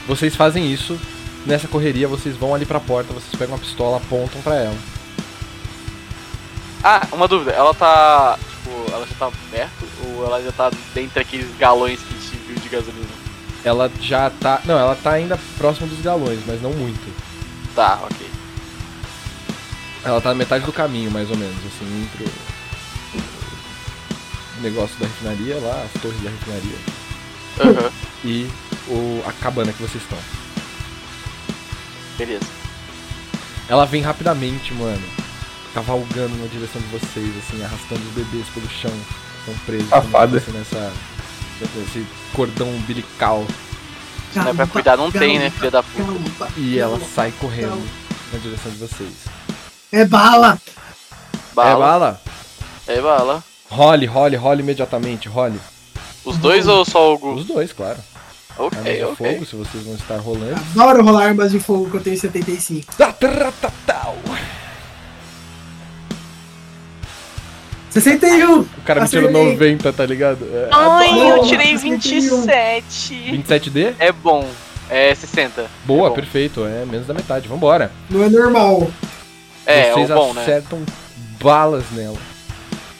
Vocês 0.07 0.35
fazem 0.37 0.71
isso. 0.73 0.99
Nessa 1.47 1.67
correria, 1.67 2.07
vocês 2.07 2.37
vão 2.37 2.55
ali 2.55 2.65
pra 2.65 2.79
porta, 2.79 3.13
vocês 3.13 3.35
pegam 3.37 3.57
a 3.57 3.59
pistola, 3.59 3.97
apontam 3.97 4.41
pra 4.43 4.55
ela. 4.55 4.77
Ah, 6.83 7.07
uma 7.13 7.29
dúvida, 7.29 7.53
ela 7.53 7.73
tá. 7.75 8.39
Tipo, 8.51 8.93
ela 8.93 9.07
já 9.07 9.15
tá 9.19 9.31
perto 9.51 9.85
ou 10.07 10.27
ela 10.27 10.43
já 10.43 10.53
tá 10.53 10.71
dentro 10.95 11.15
daqueles 11.15 11.57
galões 11.57 12.01
que 12.01 12.15
a 12.15 12.19
gente 12.19 12.37
viu 12.47 12.57
de 12.57 12.69
gasolina? 12.69 13.09
Ela 13.65 13.91
já 14.01 14.31
tá. 14.31 14.61
Não, 14.65 14.79
ela 14.79 14.97
tá 14.97 15.13
ainda 15.13 15.39
próximo 15.57 15.87
dos 15.87 16.01
galões, 16.01 16.41
mas 16.47 16.61
não 16.61 16.73
muito. 16.73 17.13
Tá, 17.75 18.01
ok. 18.03 18.29
Ela 20.05 20.21
tá 20.21 20.31
na 20.31 20.35
metade 20.35 20.65
do 20.65 20.73
caminho, 20.73 21.11
mais 21.13 21.31
ou 21.31 21.37
menos, 21.37 21.57
assim, 21.59 22.03
entre 22.03 22.25
o 24.59 24.61
negócio 24.63 24.97
da 24.99 25.07
refinaria 25.07 25.57
lá, 25.61 25.85
as 25.85 26.03
torres 26.03 26.21
da 26.23 26.31
refinaria, 26.31 26.77
Aham, 27.61 27.91
e 28.25 28.49
o, 28.89 29.23
a 29.27 29.33
cabana 29.33 29.73
que 29.73 29.81
vocês 29.81 30.03
estão. 30.03 30.19
beleza. 32.19 32.45
Ela 33.69 33.87
vem 33.87 34.03
rapidamente, 34.03 34.75
mano, 34.75 35.03
cavalgando 35.75 36.37
na 36.37 36.47
direção 36.47 36.81
de 36.81 36.89
vocês, 36.89 37.31
assim, 37.39 37.63
arrastando 37.63 38.01
os 38.01 38.13
bebês 38.15 38.47
pelo 38.49 38.69
chão, 38.69 38.93
estão 39.41 39.55
presos 39.67 39.89
Safada. 39.89 40.41
fosse 40.41 40.57
nessa, 40.57 40.93
nesse 41.77 42.07
cordão 42.35 42.69
umbilical. 42.69 43.45
Se 44.33 44.39
não 44.39 44.49
é 44.49 44.55
pra 44.55 44.67
cuidar, 44.67 44.97
não 44.97 45.11
tem, 45.11 45.39
né, 45.39 45.51
filha 45.51 45.71
da 45.71 45.83
puta? 45.83 46.05
Calma, 46.39 46.53
E 46.57 46.79
ela 46.79 46.99
calma. 46.99 47.13
sai 47.15 47.33
correndo 47.39 47.83
na 48.33 48.39
direção 48.39 48.71
de 48.73 48.79
vocês. 48.79 49.13
É 49.91 50.05
bala! 50.05 50.59
É 51.35 51.55
Bala. 51.55 51.87
bala? 51.87 52.21
É 52.87 53.01
bala. 53.01 53.45
Role, 53.71 54.07
role, 54.07 54.37
role 54.37 54.61
imediatamente, 54.63 55.29
role. 55.29 55.61
Os 56.25 56.37
dois 56.39 56.67
ou 56.67 56.85
só 56.85 57.13
o 57.15 57.19
Gu? 57.19 57.35
Os 57.35 57.45
dois, 57.45 57.73
claro. 57.73 57.99
Ok, 58.57 58.79
Armas 58.79 58.97
de 58.97 59.05
ok. 59.05 59.33
fogo, 59.33 59.47
se 59.47 59.57
vocês 59.57 59.85
vão 59.85 59.95
estar 59.95 60.17
rolando. 60.19 60.55
Adoro 60.75 61.03
rolar 61.05 61.25
armas 61.29 61.51
de 61.53 61.59
fogo 61.61 61.91
que 61.91 61.97
eu 61.97 62.03
tenho 62.03 62.19
75. 62.19 62.95
Tataratatau. 62.97 64.17
61! 67.93 68.61
O 68.61 68.67
cara 68.85 69.01
me 69.03 69.09
tirou 69.09 69.29
Acertei. 69.31 69.53
90, 69.53 69.93
tá 69.93 70.07
ligado? 70.07 70.45
É. 70.53 70.69
Ai, 70.73 71.11
eu 71.31 71.37
Boa, 71.37 71.47
tirei 71.47 71.77
61. 71.79 72.43
27. 72.43 73.15
27D? 73.71 73.95
É 73.99 74.11
bom. 74.13 74.49
É 74.91 75.15
60. 75.15 75.67
Boa, 75.85 76.07
É 76.07 76.09
bom. 76.11 76.15
perfeito. 76.15 76.65
É 76.65 76.85
menos 76.85 77.07
da 77.07 77.15
metade. 77.15 77.49
Vambora. 77.49 77.91
Não 78.11 78.23
é 78.25 78.29
normal. 78.29 78.91
É, 79.67 79.93
vocês 79.93 80.11
o 80.11 80.15
bom, 80.15 80.33
né? 80.35 80.43
acertam 80.43 80.83
balas 81.41 81.85
nela. 81.93 82.17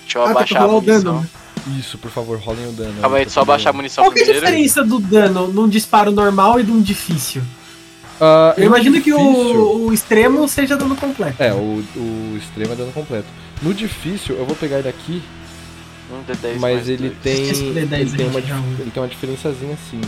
Deixa 0.03 0.19
eu 0.19 0.23
Ah, 0.23 0.27
tá, 0.27 0.31
abaixar 0.33 0.63
a 0.63 0.67
rolar 0.67 0.79
o 0.79 0.81
dano. 0.81 1.13
munição. 1.15 1.21
né? 1.67 1.79
Isso, 1.79 1.97
por 1.99 2.11
favor, 2.11 2.39
rolem 2.39 2.69
o 2.69 2.73
dano. 2.73 2.95
Calma 3.01 3.17
aí, 3.19 3.31
só 3.31 3.43
abaixar 3.43 3.71
a 3.73 3.77
munição 3.77 4.03
Qual 4.05 4.13
que 4.13 4.19
é 4.19 4.23
a 4.23 4.27
primeiro. 4.27 4.47
diferença 4.47 4.83
do 4.85 4.99
dano 4.99 5.49
num 5.49 5.69
disparo 5.69 6.11
normal 6.11 6.59
e 6.61 6.65
de 6.65 6.73
um 6.73 6.81
difícil? 6.83 7.41
Ah, 8.21 8.53
Eu 8.57 8.63
no 8.69 8.77
imagino 8.77 9.01
que 9.01 9.11
difícil- 9.13 9.57
o, 9.61 9.87
o 9.89 9.93
extremo 9.93 10.47
seja 10.49 10.77
dano 10.77 10.97
completo. 10.97 11.41
É, 11.43 11.53
o, 11.53 11.83
o 11.97 12.37
extremo 12.37 12.73
é 12.73 12.77
dano 12.77 12.93
completo. 12.93 13.27
No 13.63 13.73
difícil, 13.73 14.37
eu 14.37 14.45
vou 14.45 14.57
pegar 14.57 14.79
ele 14.81 14.89
aqui, 14.89 15.23
Um 16.11 16.23
D10 16.25 16.53
mas 16.55 16.61
mais 16.61 16.89
ele 16.89 17.09
dois. 17.09 17.19
tem. 17.23 17.43
Esqueci 17.43 17.63
do 17.63 17.75
D10, 17.75 17.93
Ele 18.01 18.17
tem, 18.17 18.27
uma, 18.27 18.39
ele 18.41 18.91
tem 18.93 19.03
uma 19.03 19.09
diferençazinha 19.09 19.75
assim. 19.75 20.01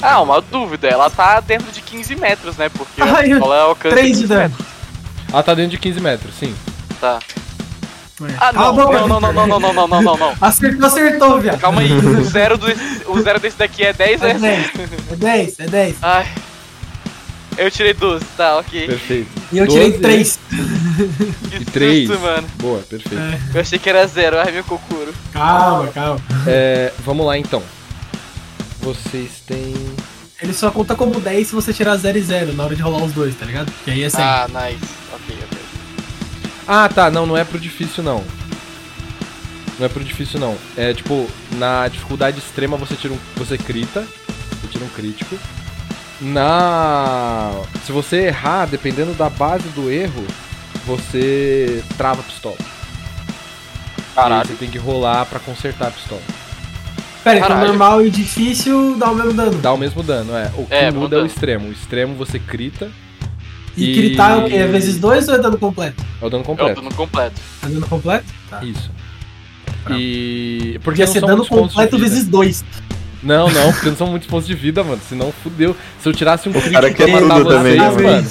Ah, 0.00 0.20
uma 0.20 0.40
dúvida. 0.40 0.86
Ela 0.88 1.10
tá 1.10 1.40
dentro 1.40 1.72
de 1.72 1.80
15 1.82 2.14
metros, 2.16 2.56
né? 2.56 2.68
Porque 2.68 3.00
Ai, 3.02 3.32
ela 3.32 3.62
alcança 3.62 3.96
3 3.96 4.06
de 4.08 4.12
15 4.22 4.26
dano. 4.28 4.42
metros. 4.42 4.66
Ah, 5.32 5.42
tá 5.42 5.54
dentro 5.54 5.70
de 5.72 5.78
15 5.78 6.00
metros, 6.00 6.34
sim. 6.34 6.54
Tá. 7.00 7.18
É. 8.22 8.34
Ah, 8.38 8.52
Cala 8.52 8.68
a 8.68 8.72
não. 8.72 9.08
Não, 9.08 9.20
não, 9.20 9.32
não, 9.32 9.46
não, 9.46 9.60
não, 9.60 9.72
não, 9.72 9.88
não, 9.88 10.02
não, 10.02 10.16
não. 10.16 10.34
Acertou, 10.40 10.86
acertou, 10.86 11.40
viado. 11.40 11.60
Calma 11.60 11.80
aí. 11.82 11.92
O 11.92 12.22
zero, 12.24 12.56
desse, 12.58 13.02
o 13.06 13.20
zero 13.20 13.38
desse 13.40 13.58
daqui 13.58 13.84
é 13.84 13.92
10, 13.92 14.22
É 14.22 14.34
né? 14.34 14.38
10, 14.38 15.10
é 15.10 15.16
10, 15.16 15.60
é 15.60 15.66
10. 15.66 15.96
Ai. 16.02 16.26
Eu 17.58 17.70
tirei 17.70 17.92
12, 17.92 18.24
tá, 18.36 18.56
ok. 18.58 18.86
Perfeito. 18.86 19.28
E 19.52 19.58
eu 19.58 19.66
tirei 19.66 19.88
12, 19.90 20.00
3. 20.02 20.38
Que 21.50 21.56
E 21.56 21.64
três. 21.64 22.08
susto, 22.08 22.22
mano. 22.22 22.48
Boa, 22.56 22.78
perfeito. 22.80 23.20
Eu 23.54 23.60
achei 23.60 23.78
que 23.78 23.88
era 23.88 24.06
zero. 24.06 24.38
Ai, 24.38 24.52
meu 24.52 24.62
cocuro. 24.64 25.12
Calma, 25.32 25.88
calma. 25.88 26.20
É, 26.46 26.92
vamos 27.04 27.26
lá 27.26 27.36
então. 27.36 27.62
Vocês 28.80 29.42
têm. 29.46 29.74
Ele 30.40 30.52
só 30.52 30.70
conta 30.70 30.94
como 30.94 31.18
10 31.20 31.48
se 31.48 31.54
você 31.54 31.72
tirar 31.72 31.96
0 31.96 32.16
e 32.16 32.22
0 32.22 32.52
na 32.54 32.64
hora 32.64 32.76
de 32.76 32.80
rolar 32.82 33.02
os 33.04 33.12
dois, 33.12 33.34
tá 33.34 33.44
ligado? 33.44 33.72
Que 33.84 33.90
aí 33.90 34.02
é 34.04 34.08
100. 34.08 34.24
Ah, 34.24 34.46
nice. 34.48 34.84
Ok, 35.12 35.36
ok. 35.44 35.58
Ah, 36.66 36.88
tá, 36.88 37.10
não, 37.10 37.26
não 37.26 37.36
é 37.36 37.42
pro 37.44 37.58
difícil 37.58 38.04
não. 38.04 38.22
Não 39.80 39.86
é 39.86 39.88
pro 39.88 40.04
difícil 40.04 40.38
não. 40.38 40.56
É 40.76 40.94
tipo, 40.94 41.28
na 41.52 41.88
dificuldade 41.88 42.38
extrema 42.38 42.76
você 42.76 42.94
tira 42.94 43.14
um. 43.14 43.18
Você 43.36 43.58
crita. 43.58 44.06
Você 44.60 44.68
tira 44.70 44.84
um 44.84 44.88
crítico. 44.90 45.36
Na. 46.20 47.52
Se 47.84 47.92
você 47.92 48.26
errar, 48.26 48.66
dependendo 48.66 49.14
da 49.14 49.28
base 49.30 49.68
do 49.70 49.90
erro, 49.90 50.24
você 50.86 51.82
trava 51.96 52.20
a 52.20 52.24
pistola. 52.24 52.56
Aí 52.58 54.14
Caralho. 54.14 54.48
você 54.48 54.54
tem 54.54 54.68
que 54.68 54.78
rolar 54.78 55.26
pra 55.26 55.38
consertar 55.38 55.88
a 55.88 55.90
pistola. 55.92 56.20
Pera, 57.22 57.38
então 57.40 57.58
normal 57.66 58.04
e 58.04 58.10
difícil 58.10 58.96
dá 58.98 59.10
o 59.10 59.14
mesmo 59.14 59.32
dano. 59.34 59.58
Dá 59.58 59.72
o 59.72 59.76
mesmo 59.78 60.02
dano, 60.02 60.34
é. 60.36 60.50
O 60.56 60.66
que 60.66 60.74
É, 60.74 60.90
muda 60.90 61.16
é 61.16 61.22
o 61.22 61.26
extremo. 61.26 61.68
O 61.68 61.72
extremo 61.72 62.14
você 62.14 62.38
crita, 62.38 62.90
E 63.76 63.92
E- 63.92 63.94
gritar 63.94 64.32
é 64.32 64.36
o 64.44 64.48
quê? 64.48 64.56
É 64.56 64.66
vezes 64.66 64.98
2 64.98 65.28
ou 65.28 65.36
é 65.36 65.38
dano 65.38 65.56
completo? 65.56 66.02
é 66.20 66.26
o 66.26 66.28
dano 66.28 66.40
É 66.40 66.42
o 66.42 66.46
completo. 66.46 66.80
dano 66.82 66.94
completo. 66.96 67.40
É 67.62 67.66
dano 67.68 67.86
completo? 67.86 68.24
Tá. 68.50 68.64
Isso. 68.64 68.90
E. 69.90 70.72
Porque 70.82 71.02
Podia 71.02 71.06
não 71.06 71.12
ser 71.12 71.20
são 71.20 71.28
dano 71.28 71.46
completo 71.46 71.96
vezes 71.96 72.26
2. 72.26 72.64
Não, 73.22 73.48
não, 73.50 73.72
porque 73.72 73.88
não 73.90 73.96
são 73.96 74.06
muitos 74.06 74.28
pontos 74.28 74.46
de 74.46 74.54
vida, 74.54 74.82
mano. 74.84 75.00
Senão 75.08 75.32
fudeu. 75.42 75.76
Se 76.00 76.08
eu 76.08 76.12
tirasse 76.12 76.48
um 76.48 76.52
crítico 76.52 76.70
pra 77.04 77.20
matar 77.20 77.42
vocês, 77.42 77.56
também, 77.56 77.76
mano. 77.76 78.02
mano. 78.02 78.30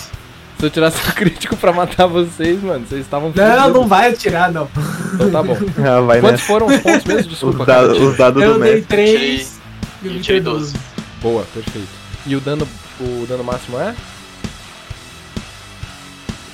Se 0.59 0.65
eu 0.65 0.69
tirasse 0.69 0.97
um 0.97 1.11
crítico 1.14 1.55
pra 1.57 1.73
matar 1.73 2.07
vocês, 2.07 2.64
mano, 2.64 2.85
vocês 2.88 3.01
estavam 3.01 3.31
Não, 3.35 3.69
não 3.69 3.88
vai 3.88 4.09
atirar, 4.11 4.51
não. 4.51 4.68
Então 5.14 5.30
tá 5.30 5.43
bom. 5.43 5.57
Ah, 5.85 6.01
vai 6.01 6.19
Quantos 6.22 6.31
nessa. 6.39 6.43
foram 6.45 6.68
os 6.68 6.77
pontos 6.80 7.03
mesmo? 7.05 7.22
Os, 7.22 7.27
Desculpa, 7.27 7.65
da- 7.65 7.73
cara. 7.76 7.91
os 7.93 8.18
dados 8.18 8.41
Eu 8.41 8.53
do 8.53 8.59
dei 8.61 8.73
mestre. 8.76 8.88
3 8.88 9.59
e 10.03 10.07
o 10.07 10.11
E 10.11 10.14
Victor 10.14 10.22
tirei 10.23 10.41
12. 10.41 10.73
Boa, 11.22 11.43
perfeito. 11.53 11.88
E 12.26 12.35
o 12.35 12.39
dano, 12.39 12.68
o 12.99 13.26
dano 13.27 13.43
máximo 13.43 13.80
é? 13.80 13.93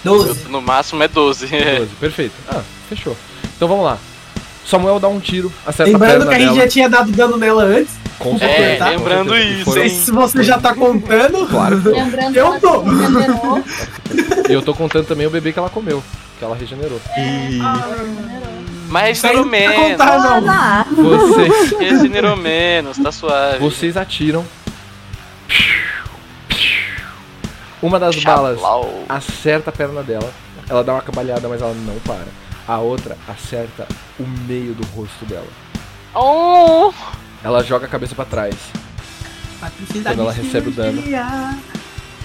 12. 0.03 0.49
No 0.49 0.61
máximo 0.61 1.01
é 1.03 1.07
12. 1.07 1.47
12, 1.47 1.85
perfeito. 1.99 2.34
Ah, 2.49 2.61
fechou. 2.89 3.15
Então 3.55 3.68
vamos 3.68 3.85
lá. 3.85 3.97
Samuel 4.65 4.99
dá 4.99 5.07
um 5.07 5.19
tiro, 5.19 5.52
acerta 5.65 5.91
a 5.91 5.94
Lembrando 5.94 6.11
perna 6.19 6.26
que 6.27 6.35
a 6.35 6.40
gente 6.40 6.48
dela. 6.53 6.61
já 6.61 6.68
tinha 6.68 6.90
dado 6.90 7.11
dano 7.11 7.38
nela 7.38 7.64
antes. 7.64 7.94
Com 8.19 8.35
É, 8.35 8.40
certeza, 8.40 8.85
com 8.85 8.90
lembrando 8.91 9.30
certeza. 9.31 9.49
E 9.49 9.56
isso, 9.56 9.65
foram- 9.65 9.81
Não 9.84 9.90
sei 9.90 9.99
se 9.99 10.11
você 10.11 10.44
já 10.44 10.57
tá 10.60 10.73
contando. 10.73 11.48
Claro. 11.48 11.81
Lembrando 11.91 12.35
Eu 12.38 12.60
tô. 12.60 12.76
ela. 12.84 13.64
E 14.49 14.53
eu 14.53 14.61
tô 14.61 14.73
contando 14.73 15.06
também 15.06 15.26
o 15.26 15.30
bebê 15.30 15.52
que 15.53 15.60
ela 15.60 15.69
comeu, 15.69 16.03
que 16.38 16.44
ela 16.45 16.56
regenerou. 16.56 16.99
E... 17.18 17.60
Ah, 17.61 17.73
regenerou. 17.98 18.53
Mas 18.90 19.22
regenerou 19.22 19.45
menos. 19.49 19.76
contar, 19.98 20.41
não. 20.41 20.95
Vocês, 20.95 21.72
Regenerou 21.80 22.35
menos, 22.38 22.98
tá 22.98 23.11
suave. 23.11 23.57
vocês 23.60 23.98
atiram. 23.98 24.45
Uma 27.81 27.99
das 27.99 28.15
balas 28.23 28.56
Chablau. 28.60 29.03
acerta 29.10 29.69
a 29.69 29.73
perna 29.73 30.02
dela. 30.03 30.30
Ela 30.69 30.84
dá 30.84 30.94
uma 30.94 31.02
cambalhada, 31.02 31.48
mas 31.49 31.61
ela 31.61 31.73
não 31.73 31.95
para. 31.99 32.27
A 32.68 32.77
outra 32.80 33.18
acerta 33.27 33.88
o 34.19 34.23
meio 34.23 34.73
do 34.73 34.85
rosto 34.88 35.26
dela. 35.26 35.48
Oh! 36.15 36.94
Ela 37.44 37.64
joga 37.64 37.85
a 37.85 37.90
cabeça 37.90 38.15
pra 38.15 38.26
trás. 38.26 38.56
Quando 40.03 40.22
ela 40.22 40.31
recebe 40.31 40.69
o 40.69 40.72
dano. 40.72 41.02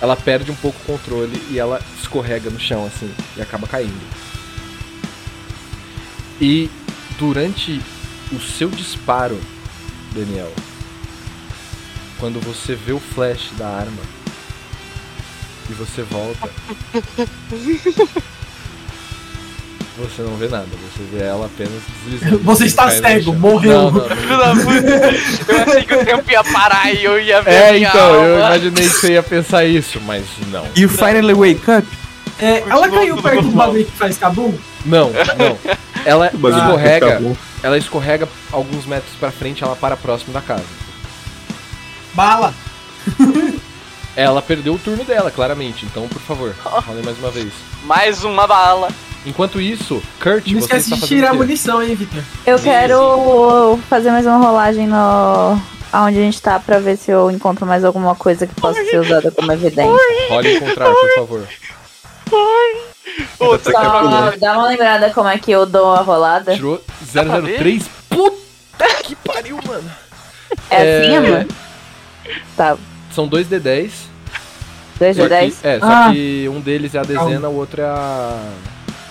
Ela 0.01 0.17
perde 0.17 0.51
um 0.51 0.57
pouco 0.57 0.79
o 0.81 0.85
controle 0.85 1.43
e 1.51 1.59
ela 1.59 1.81
escorrega 2.01 2.51
no 2.51 2.59
chão 2.61 2.87
assim 2.87 3.13
e 3.37 3.43
acaba 3.43 3.67
caindo. 3.67 4.01
E 6.41 6.71
durante 7.19 7.81
o 8.31 8.39
seu 8.39 8.69
disparo, 8.69 9.41
Daniel, 10.13 10.53
quando 12.21 12.41
você 12.41 12.77
vê 12.77 12.93
o 12.93 13.01
flash 13.01 13.51
da 13.59 13.69
arma 13.69 14.03
e 15.69 15.73
você 15.73 16.03
volta, 16.03 16.49
você 19.99 20.23
não 20.23 20.37
vê 20.37 20.49
nada, 20.49 20.67
você 20.67 21.03
vê 21.13 21.25
ela 21.25 21.47
apenas 21.47 21.83
deslizando. 22.05 22.39
Você 22.45 22.65
está 22.67 22.91
cego, 22.91 23.33
morreu. 23.35 23.91
Não, 23.91 23.91
não, 23.91 24.55
não. 24.55 24.73
Eu 24.73 25.63
achei 25.67 25.85
que 25.85 25.95
o 25.95 26.05
tempo 26.05 26.31
ia 26.31 26.45
parar 26.45 26.95
e 26.95 27.05
eu 27.05 27.21
ia 27.21 27.43
ver 27.43 27.51
É, 27.53 27.73
minha 27.73 27.89
então, 27.89 28.15
eu 28.15 28.35
alma. 28.43 28.57
imaginei 28.57 28.89
que 28.89 28.95
você 28.95 29.13
ia 29.13 29.23
pensar 29.23 29.65
isso, 29.65 30.01
mas 30.03 30.25
não. 30.51 30.65
You 30.77 30.89
finally 30.89 31.35
wake 31.35 31.71
up. 31.71 31.87
É, 32.41 32.61
ela 32.69 32.89
caiu 32.89 33.21
perto 33.21 33.43
do 33.43 33.51
bagulho 33.51 33.85
que 33.85 33.93
faz 33.93 34.17
cabum? 34.17 34.57
Não, 34.87 35.11
não. 35.11 35.59
Ela 36.05 36.31
escorrega, 36.33 37.21
ela 37.63 37.77
escorrega 37.79 38.29
alguns 38.53 38.87
metros 38.87 39.13
pra 39.19 39.33
frente, 39.33 39.65
ela 39.65 39.75
para 39.75 39.97
próximo 39.97 40.33
da 40.33 40.41
casa. 40.41 40.65
Bala. 42.15 42.55
Ela 44.15 44.43
perdeu 44.43 44.75
o 44.75 44.79
turno 44.79 45.05
dela, 45.05 45.31
claramente. 45.31 45.85
Então, 45.87 46.09
por 46.09 46.21
favor, 46.21 46.55
falem 46.87 47.03
mais 47.05 47.19
uma 47.19 47.31
vez. 47.31 47.53
Mais 47.85 48.25
uma 48.25 48.47
bala. 48.47 48.89
Enquanto 49.27 49.61
isso, 49.61 50.03
Kurt, 50.23 50.47
Não 50.47 50.55
você 50.55 50.59
esquece 50.77 50.95
está 50.95 50.97
de 50.97 51.07
tirar 51.07 51.31
a 51.31 51.35
munição, 51.35 51.83
hein, 51.83 51.95
Victor? 51.95 52.23
Eu 52.47 52.59
quero 52.59 53.79
fazer 53.89 54.11
mais 54.11 54.25
uma 54.25 54.37
rolagem 54.39 54.87
no. 54.87 55.61
Aonde 55.93 56.19
a 56.19 56.23
gente 56.23 56.41
tá 56.41 56.59
pra 56.61 56.79
ver 56.79 56.97
se 56.99 57.11
eu 57.11 57.31
encontro 57.31 57.65
mais 57.67 57.83
alguma 57.85 58.15
coisa 58.15 58.47
que 58.47 58.55
possa 58.55 58.83
ser 58.85 58.99
usada 59.01 59.31
como 59.31 59.51
evidência. 59.53 59.97
Role 60.29 60.57
encontrar, 60.57 60.91
por 60.91 61.15
favor. 61.17 61.49
Tá 63.39 63.71
Só 63.73 64.37
dá 64.39 64.53
uma 64.59 64.69
lembrada 64.69 65.11
como 65.11 65.29
é 65.29 65.39
que 65.39 65.51
eu 65.51 65.65
dou 65.67 65.93
a 65.95 66.01
rolada. 66.03 66.55
Tirou 66.55 66.83
pra 67.13 67.41
ver? 67.41 67.59
003. 67.59 67.85
Puta 68.11 68.87
que 69.03 69.17
pariu, 69.17 69.59
mano. 69.67 69.91
É 70.71 71.01
assim, 71.01 71.15
É. 71.15 71.21
mano? 71.21 71.49
Tá, 72.57 72.77
São 73.15 73.27
dois 73.27 73.49
D10. 73.49 73.91
2 74.99 75.17
só 75.17 75.23
de 75.23 75.29
que- 75.29 75.35
10. 75.35 75.65
É, 75.65 75.79
só 75.81 75.87
Ah. 75.87 76.11
que 76.13 76.49
um 76.53 76.61
deles 76.61 76.95
é 76.95 76.99
a 76.99 77.03
dezena, 77.03 77.49
o 77.49 77.57
outro 77.57 77.81
é 77.81 77.85
a. 77.87 78.39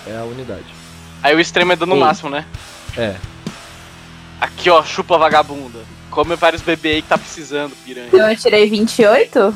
É 0.09 0.17
a 0.17 0.23
unidade. 0.23 0.65
Aí 1.21 1.35
o 1.35 1.39
extremo 1.39 1.73
é 1.73 1.75
dano 1.75 1.95
Ô. 1.95 1.99
máximo, 1.99 2.29
né? 2.29 2.45
É. 2.95 3.15
Aqui, 4.39 4.69
ó, 4.69 4.84
chupa 4.84 5.17
vagabunda. 5.17 5.79
Come 6.09 6.35
vários 6.35 6.61
bebês 6.61 6.95
aí 6.95 7.01
que 7.01 7.07
tá 7.07 7.17
precisando, 7.17 7.75
piranha. 7.85 8.07
Então 8.07 8.29
eu 8.29 8.38
tirei 8.38 8.69
28? 8.69 9.53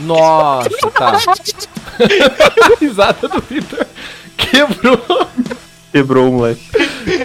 Nossa, 0.00 0.70
tá. 0.92 1.12
Risada 2.80 3.28
do 3.28 3.40
Victor. 3.40 3.86
Quebrou. 4.36 5.28
Quebrou 5.92 6.28
o 6.28 6.32
moleque. 6.32 6.64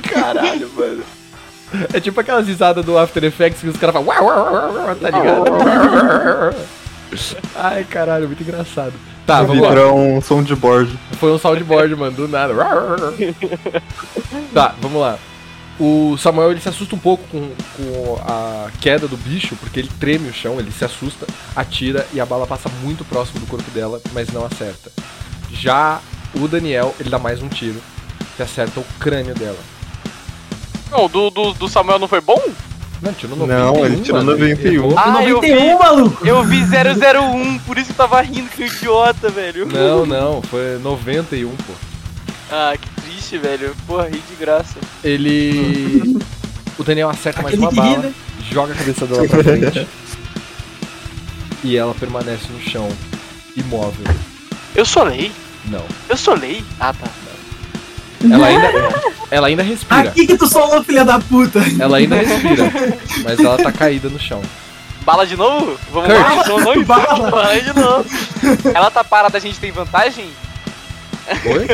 Caralho, 0.07 0.70
mano. 0.76 1.03
É 1.94 1.99
tipo 1.99 2.20
aquelas 2.20 2.48
risadas 2.48 2.86
do 2.86 2.98
After 2.98 3.24
Effects 3.24 3.61
que 3.61 3.68
os 3.68 3.78
caras 3.78 3.94
falam. 3.94 4.95
Tá 4.95 5.10
ligado? 5.10 6.56
Ai, 7.56 7.84
caralho, 7.84 8.28
muito 8.28 8.44
engraçado. 8.44 8.94
Tá, 9.30 9.43
vamos 9.43 9.61
lá. 9.61 9.69
Vitrão 9.69 10.18
um 10.18 10.22
som 10.22 10.41
de 10.41 10.56
board. 10.56 10.99
Foi 11.19 11.31
um 11.31 11.38
soundboard, 11.38 11.95
mano, 11.95 12.15
do 12.15 12.27
nada. 12.27 12.51
Tá, 14.51 14.73
vamos 14.81 14.99
lá. 14.99 15.19
O 15.80 16.18
Samuel 16.18 16.49
ele 16.51 16.60
se 16.60 16.68
assusta 16.68 16.95
um 16.95 16.99
pouco 16.99 17.23
com, 17.27 17.51
com 17.77 18.19
a 18.26 18.72
queda 18.81 19.07
do 19.07 19.15
bicho, 19.15 19.56
porque 19.57 19.80
ele 19.80 19.89
treme 19.99 20.30
o 20.30 20.34
chão, 20.34 20.60
ele 20.60 20.72
se 20.72 20.84
assusta, 20.84 21.27
atira 21.56 22.07
e 22.11 22.19
a 22.19 22.26
bala 22.26 22.47
passa 22.47 22.69
muito 22.81 23.06
próximo 23.06 23.39
do 23.39 23.45
corpo 23.45 23.69
dela, 23.69 24.01
mas 24.14 24.30
não 24.30 24.43
acerta. 24.43 24.91
Já 25.53 26.01
o 26.34 26.47
Daniel, 26.47 26.95
ele 26.99 27.11
dá 27.11 27.19
mais 27.19 27.41
um 27.41 27.47
tiro, 27.47 27.80
que 28.35 28.41
acerta 28.41 28.80
o 28.80 28.85
crânio 28.99 29.35
dela. 29.35 29.60
Não, 30.89 31.06
o 31.06 31.07
do, 31.07 31.30
do, 31.30 31.53
do 31.53 31.69
Samuel 31.69 31.99
não 31.99 32.07
foi 32.07 32.19
bom? 32.19 32.41
Não, 33.02 33.14
tirou 33.14 33.38
91, 33.38 33.58
Não, 33.58 33.86
ele 33.86 34.02
tirou 34.02 34.24
mano, 34.24 34.38
91. 34.38 34.72
errou. 34.74 34.94
Ah, 34.98 35.24
eu 35.24 35.36
91, 35.36 35.80
maluco! 35.80 36.28
Eu 36.28 36.44
vi 36.44 36.62
001, 36.64 37.60
por 37.60 37.78
isso 37.78 37.86
que 37.88 37.92
eu 37.94 37.96
tava 37.96 38.22
rindo 38.22 38.50
que 38.50 38.66
idiota, 38.66 39.30
velho. 39.30 39.66
Não, 39.66 40.06
não, 40.06 40.42
foi 40.42 40.78
91, 40.80 41.50
pô. 41.50 41.74
Ah, 42.52 42.74
que 42.80 43.02
triste, 43.02 43.38
velho. 43.38 43.76
Porra, 43.88 44.10
ri 44.10 44.22
de 44.30 44.36
graça. 44.36 44.76
Ele. 45.04 46.18
O 46.78 46.84
Daniel 46.84 47.10
acerta 47.10 47.42
mais 47.42 47.58
uma 47.58 47.72
bala, 47.72 47.98
né? 47.98 48.14
joga 48.50 48.74
a 48.74 48.76
cabeça 48.76 49.06
dela 49.06 49.28
pra 49.28 49.44
frente. 49.44 49.88
e 51.64 51.78
ela 51.78 51.94
permanece 51.94 52.52
no 52.52 52.60
chão, 52.60 52.90
imóvel. 53.56 54.06
Eu 54.76 54.86
solei. 54.86 55.32
Não. 55.66 55.86
Eu 56.08 56.18
solei. 56.18 56.64
Ah, 56.80 56.94
tá. 56.94 57.08
Ela 58.24 58.48
ainda, 58.48 58.68
ela 59.32 59.48
ainda 59.48 59.64
respira. 59.64 60.10
Aqui 60.10 60.28
que 60.28 60.38
tu 60.38 60.48
solou, 60.48 60.84
filha 60.84 61.06
da 61.06 61.20
puta! 61.20 61.60
Ela 61.80 61.98
ainda 61.98 62.16
respira. 62.16 62.72
Mas 63.24 63.40
ela 63.40 63.58
tá 63.58 63.72
caída 63.72 64.10
no 64.10 64.20
chão. 64.20 64.41
Bala 65.06 65.26
de 65.26 65.36
novo? 65.38 65.80
Vamos 65.91 66.10
Kurt. 66.10 66.20
lá, 66.22 66.46
não, 66.48 66.60
não, 66.60 66.84
Bala. 66.84 67.32
Bala 67.32 67.60
de 67.62 67.74
novo. 67.74 68.06
Ela 68.76 68.91
tá 68.91 69.04
parada, 69.04 69.38
a 69.38 69.41
gente 69.41 69.60
tem 69.60 69.72
vantagem? 69.72 70.30
Oi? 71.46 71.68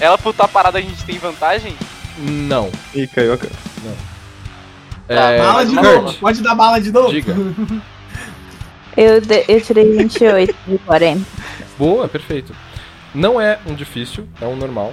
Ela 0.00 0.18
por 0.18 0.34
tá 0.34 0.46
parada, 0.46 0.78
a 0.78 0.80
gente 0.82 1.02
tem 1.04 1.18
vantagem? 1.18 1.74
Não. 2.18 2.70
Ih, 2.94 3.06
caiu 3.06 3.32
a 3.32 3.38
cara. 3.38 3.52
É, 5.08 5.38
bala 5.38 5.64
de 5.66 5.74
Kurt, 5.74 5.84
novo! 5.84 6.14
Pode 6.18 6.42
dar 6.42 6.54
bala 6.54 6.80
de 6.80 6.92
novo? 6.92 7.10
Diga. 7.10 7.34
Eu, 8.96 9.20
de- 9.20 9.44
eu 9.48 9.60
tirei 9.60 9.96
28 9.96 10.54
de 10.68 10.78
40. 10.78 11.20
Boa, 11.78 12.06
perfeito. 12.08 12.54
Não 13.14 13.40
é 13.40 13.58
um 13.66 13.74
difícil, 13.74 14.26
é 14.40 14.46
um 14.46 14.54
normal. 14.56 14.92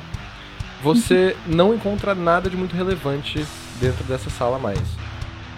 Você 0.83 1.35
não 1.45 1.73
encontra 1.73 2.15
nada 2.15 2.49
de 2.49 2.57
muito 2.57 2.75
relevante 2.75 3.45
dentro 3.79 4.03
dessa 4.05 4.29
sala 4.29 4.57
mais. 4.57 4.79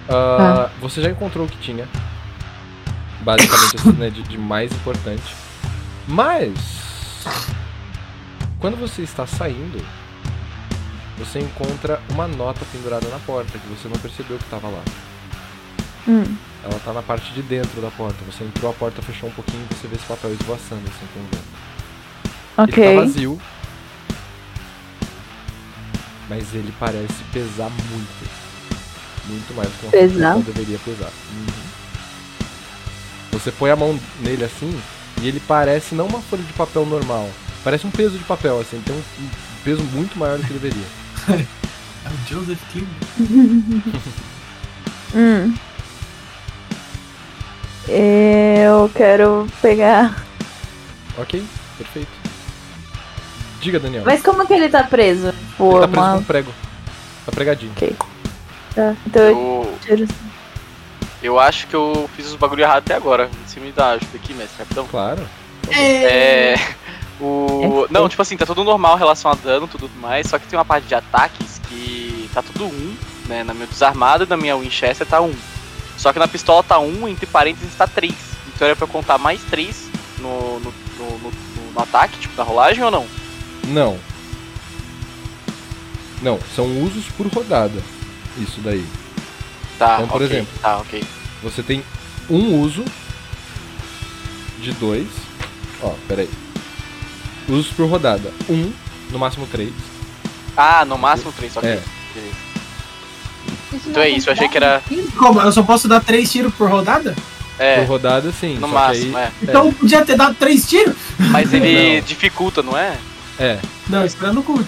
Ah, 0.09 0.69
Você 0.81 1.01
já 1.01 1.09
encontrou 1.09 1.45
o 1.45 1.49
que 1.49 1.57
tinha. 1.57 1.87
Basicamente, 3.21 3.77
assim, 3.77 3.91
né, 3.93 4.09
de, 4.09 4.21
de 4.23 4.37
mais 4.37 4.71
importante. 4.71 5.33
Mas. 6.07 7.25
Quando 8.59 8.77
você 8.77 9.01
está 9.01 9.25
saindo, 9.25 9.83
você 11.17 11.39
encontra 11.39 12.01
uma 12.09 12.27
nota 12.27 12.65
pendurada 12.71 13.07
na 13.07 13.19
porta 13.19 13.57
que 13.57 13.67
você 13.67 13.87
não 13.87 13.97
percebeu 13.97 14.37
que 14.37 14.43
estava 14.43 14.67
lá. 14.67 14.81
Hum. 16.07 16.35
Ela 16.63 16.79
tá 16.79 16.93
na 16.93 17.01
parte 17.01 17.33
de 17.33 17.41
dentro 17.41 17.81
da 17.81 17.89
porta. 17.91 18.17
Você 18.29 18.43
entrou, 18.43 18.71
a 18.71 18.73
porta 18.73 19.01
fechou 19.01 19.29
um 19.29 19.33
pouquinho 19.33 19.65
e 19.69 19.73
você 19.73 19.87
vê 19.87 19.95
esse 19.95 20.05
papel 20.05 20.33
esvoaçando 20.33 20.81
assim 20.87 21.05
com 21.13 21.19
o 21.19 21.23
vento. 21.23 21.63
Ele 22.57 22.71
tá 22.71 22.81
Ok. 22.81 22.95
vazio. 22.95 23.41
Mas 26.33 26.51
ele 26.55 26.73
parece 26.79 27.13
pesar 27.31 27.69
muito. 27.69 28.43
Muito 29.27 29.53
mais 29.53 29.69
do 29.69 29.75
que 29.75 29.87
Pesar? 29.91 30.35
deveria 30.39 30.79
pesar. 30.79 31.11
Uhum. 31.31 31.45
Você 33.33 33.51
põe 33.51 33.69
a 33.69 33.75
mão 33.75 33.97
nele 34.19 34.43
assim 34.43 34.81
e 35.21 35.27
ele 35.27 35.39
parece 35.47 35.93
não 35.93 36.07
uma 36.07 36.21
folha 36.21 36.41
de 36.41 36.51
papel 36.53 36.87
normal. 36.87 37.29
Parece 37.63 37.85
um 37.85 37.91
peso 37.91 38.17
de 38.17 38.23
papel, 38.23 38.59
assim. 38.59 38.81
Tem 38.83 38.95
um, 38.95 38.99
um 38.99 39.29
peso 39.63 39.83
muito 39.83 40.17
maior 40.17 40.39
do 40.39 40.43
que 40.45 40.53
deveria. 40.53 40.87
É 42.05 42.09
o 42.09 42.27
Joseph 42.27 42.59
King. 42.73 42.87
Hum. 45.15 45.53
Eu 47.87 48.89
quero 48.95 49.47
pegar. 49.61 50.25
Ok, 51.19 51.45
perfeito. 51.77 52.22
Diga, 53.63 53.79
Daniel. 53.79 54.03
Mas 54.05 54.21
como 54.21 54.45
que 54.45 54.53
ele 54.53 54.67
tá 54.69 54.83
preso? 54.83 55.27
ele 55.29 55.37
Por 55.57 55.79
tá 55.81 55.87
preso 55.87 56.01
uma. 56.05 56.13
com 56.13 56.19
um 56.19 56.23
prego. 56.23 56.51
Tá 57.25 57.31
pregadinho. 57.31 57.71
Tá. 58.75 58.95
Então 59.07 59.21
eu 59.21 59.31
Eu, 59.31 59.77
tiro. 59.81 60.07
eu 61.21 61.39
acho 61.39 61.67
que 61.67 61.73
eu 61.75 62.09
fiz 62.15 62.27
os 62.27 62.35
bagulho 62.35 62.61
errado 62.63 62.79
até 62.79 62.93
agora. 62.95 63.29
Você 63.47 63.59
me 63.59 63.71
dá 63.71 63.91
ajuda 63.91 64.15
aqui, 64.17 64.33
mestre, 64.33 64.59
rapidão. 64.59 64.85
Claro. 64.87 65.21
É. 65.71 66.55
O. 67.21 67.87
Não, 67.89 68.09
tipo 68.09 68.21
assim, 68.21 68.35
tá 68.35 68.45
tudo 68.45 68.63
normal 68.63 68.95
em 68.95 68.99
relação 68.99 69.31
a 69.31 69.35
dano 69.35 69.67
tudo 69.67 69.89
mais, 70.01 70.27
só 70.27 70.37
que 70.37 70.47
tem 70.47 70.57
uma 70.59 70.65
parte 70.65 70.87
de 70.87 70.95
ataques 70.95 71.61
que 71.69 72.29
tá 72.33 72.41
tudo 72.41 72.65
1, 72.65 72.95
né? 73.27 73.43
Na 73.43 73.53
minha 73.53 73.67
desarmada 73.67 74.25
e 74.25 74.27
na 74.27 74.35
minha 74.35 74.57
Winchester 74.57 75.07
tá 75.07 75.21
1. 75.21 75.33
Só 75.97 76.11
que 76.11 76.19
na 76.19 76.27
pistola 76.27 76.63
tá 76.63 76.79
1, 76.79 77.07
entre 77.07 77.25
parênteses 77.25 77.73
tá 77.75 77.87
3. 77.87 78.13
Então 78.53 78.67
era 78.67 78.75
pra 78.75 78.83
eu 78.85 78.89
contar 78.89 79.17
mais 79.17 79.41
3 79.43 79.87
no, 80.19 80.59
no, 80.59 80.73
no, 80.97 81.17
no- 81.19 81.31
no 81.73 81.81
ataque, 81.81 82.19
tipo, 82.19 82.35
na 82.35 82.43
rolagem 82.43 82.83
ou 82.83 82.91
não? 82.91 83.05
Não. 83.67 83.97
Não, 86.21 86.39
são 86.55 86.65
usos 86.83 87.05
por 87.17 87.27
rodada. 87.27 87.81
Isso 88.37 88.59
daí. 88.61 88.85
Tá, 89.77 89.95
Então, 89.95 90.07
por 90.07 90.21
ok. 90.21 90.27
exemplo. 90.27 90.53
Tá, 90.61 90.77
ok. 90.77 91.03
Você 91.43 91.61
tem 91.63 91.83
um 92.29 92.59
uso 92.61 92.83
de 94.61 94.71
dois. 94.73 95.07
Ó, 95.81 95.91
peraí. 96.07 96.29
Usos 97.49 97.71
por 97.73 97.89
rodada. 97.89 98.31
Um, 98.49 98.71
no 99.11 99.19
máximo 99.19 99.45
três. 99.47 99.73
Ah, 100.55 100.85
no 100.85 100.97
máximo 100.97 101.31
três, 101.33 101.55
ok. 101.57 101.69
É. 101.69 101.81
Isso 103.73 103.89
Então 103.89 104.03
é 104.03 104.09
isso, 104.09 104.29
eu 104.29 104.33
achei 104.33 104.47
que 104.47 104.55
era-? 104.57 104.81
Como? 105.17 105.41
Eu 105.41 105.51
só 105.51 105.63
posso 105.63 105.87
dar 105.87 105.99
três 105.99 106.31
tiros 106.31 106.53
por 106.55 106.69
rodada? 106.69 107.15
É, 107.59 107.77
Por 107.81 107.87
rodada, 107.87 108.31
sim. 108.31 108.55
no 108.55 108.61
só 108.61 108.73
máximo, 108.73 109.15
aí, 109.17 109.23
é. 109.25 109.31
Então 109.43 109.67
eu 109.67 109.73
podia 109.73 110.03
ter 110.03 110.15
dado 110.15 110.33
três 110.35 110.67
tiros? 110.67 110.95
Mas 111.19 111.51
ele 111.53 111.97
Não. 111.99 112.05
dificulta, 112.07 112.63
não 112.63 112.75
é? 112.77 112.97
É. 113.39 113.59
Não, 113.89 114.05
esperando 114.05 114.39
o 114.39 114.43
cult. 114.43 114.67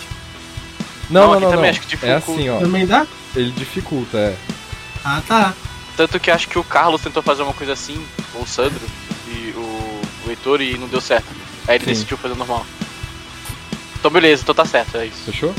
Não, 1.10 1.22
Não, 1.22 1.28
não, 1.28 1.34
aqui 1.34 1.44
não. 1.44 1.52
também 1.52 1.72
não. 1.72 1.80
acho 1.80 1.82
que 1.88 1.94
É 2.06 2.16
dificulta. 2.16 2.32
assim, 2.32 2.50
ó. 2.50 2.60
Também 2.60 2.86
dá? 2.88 3.08
Ele 3.36 3.52
dificulta, 3.52 4.18
é. 4.18 4.36
Ah, 5.04 5.22
tá. 5.28 5.54
Tanto 5.96 6.20
que 6.20 6.32
acho 6.32 6.48
que 6.50 6.58
o 6.60 6.64
Carlos 6.64 7.02
tentou 7.02 7.22
fazer 7.24 7.44
uma 7.44 7.54
coisa 7.54 7.74
assim, 7.74 8.04
ou 8.34 8.42
o 8.42 8.48
Sandro, 8.48 8.82
e 9.28 9.54
o, 9.56 9.60
o 10.26 10.30
Heitor, 10.30 10.62
e 10.62 10.78
não 10.78 10.88
deu 10.88 11.00
certo. 11.00 11.28
Aí 11.68 11.76
ele 11.76 11.86
Sim. 11.86 11.92
decidiu 11.92 12.18
fazer 12.18 12.36
normal. 12.36 12.66
Então 14.00 14.12
beleza, 14.12 14.42
então 14.44 14.54
tá 14.56 14.66
certo, 14.66 14.98
é 14.98 15.06
isso. 15.06 15.24
Fechou? 15.26 15.54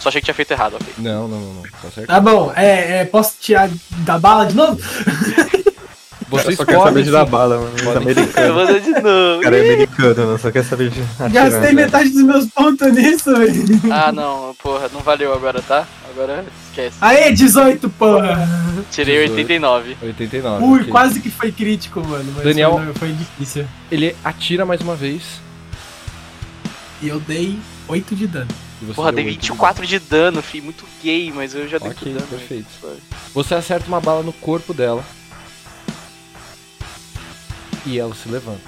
Só 0.00 0.08
achei 0.08 0.20
que 0.20 0.24
tinha 0.26 0.34
feito 0.34 0.50
errado, 0.52 0.74
ok. 0.74 0.94
Não, 0.98 1.28
não, 1.28 1.40
não, 1.40 1.54
não. 1.54 1.62
Tá 1.62 1.90
certo? 1.94 2.06
Tá 2.06 2.20
bom, 2.20 2.52
é, 2.56 3.00
é, 3.00 3.04
posso 3.04 3.34
tirar 3.40 3.70
da 3.98 4.18
bala 4.18 4.46
de 4.46 4.54
novo? 4.54 4.78
Vocês 6.30 6.56
só 6.56 6.64
quer 6.64 6.78
saber 6.78 7.02
de 7.02 7.10
dar 7.10 7.24
bala, 7.26 7.58
mano. 7.58 7.74
Os 7.74 7.82
Podem- 7.82 8.02
Eu 8.02 8.02
americanos. 8.02 8.54
vou 8.54 8.66
dar 8.66 8.80
de 8.80 8.90
O 8.90 9.02
novo. 9.02 9.42
cara 9.42 9.56
é 9.56 9.60
americano, 9.72 10.26
não 10.30 10.38
só 10.38 10.50
quer 10.50 10.64
saber 10.64 10.90
de 10.90 11.00
atirar, 11.02 11.30
Gastei 11.30 11.60
velho. 11.60 11.76
metade 11.76 12.08
dos 12.10 12.22
meus 12.22 12.46
pontos 12.46 12.92
nisso, 12.92 13.36
velho. 13.36 13.64
Ah 13.90 14.12
não, 14.12 14.54
porra, 14.62 14.88
não 14.92 15.00
valeu 15.00 15.32
agora, 15.34 15.60
tá? 15.60 15.86
Agora 16.10 16.44
esquece. 16.68 16.96
Aê, 17.00 17.32
18, 17.32 17.88
porra. 17.90 18.48
Tirei 18.90 19.16
18. 19.26 19.32
89. 19.38 19.96
89. 20.02 20.64
Ui, 20.64 20.80
ok. 20.80 20.90
quase 20.90 21.20
que 21.20 21.30
foi 21.30 21.50
crítico, 21.52 22.00
mano. 22.06 22.32
Mas 22.36 22.44
Daniel- 22.44 22.80
Foi, 22.84 22.94
foi 22.94 23.12
difícil. 23.12 23.64
Ele 23.90 24.14
atira 24.24 24.64
mais 24.64 24.80
uma 24.80 24.94
vez. 24.94 25.40
E 27.02 27.08
eu 27.08 27.18
dei 27.20 27.58
8 27.88 28.14
de 28.14 28.26
dano. 28.26 28.48
Você 28.82 28.94
Porra, 28.94 29.12
dei 29.12 29.24
oito 29.26 29.34
de 29.40 29.40
24 29.48 29.86
de 29.86 29.98
dano, 29.98 30.40
fi. 30.42 30.60
Muito 30.60 30.84
gay, 31.02 31.30
mas 31.34 31.54
eu 31.54 31.68
já 31.68 31.78
dei 31.78 31.90
Ok, 31.90 32.12
dano. 32.12 32.26
perfeito. 32.26 32.66
mas- 32.82 32.90
dano. 32.90 33.00
Você 33.34 33.54
acerta 33.54 33.86
uma 33.88 34.00
bala 34.00 34.22
no 34.22 34.32
corpo 34.32 34.72
dela. 34.74 35.04
E 37.86 37.98
ela 37.98 38.14
se 38.14 38.28
levanta. 38.28 38.60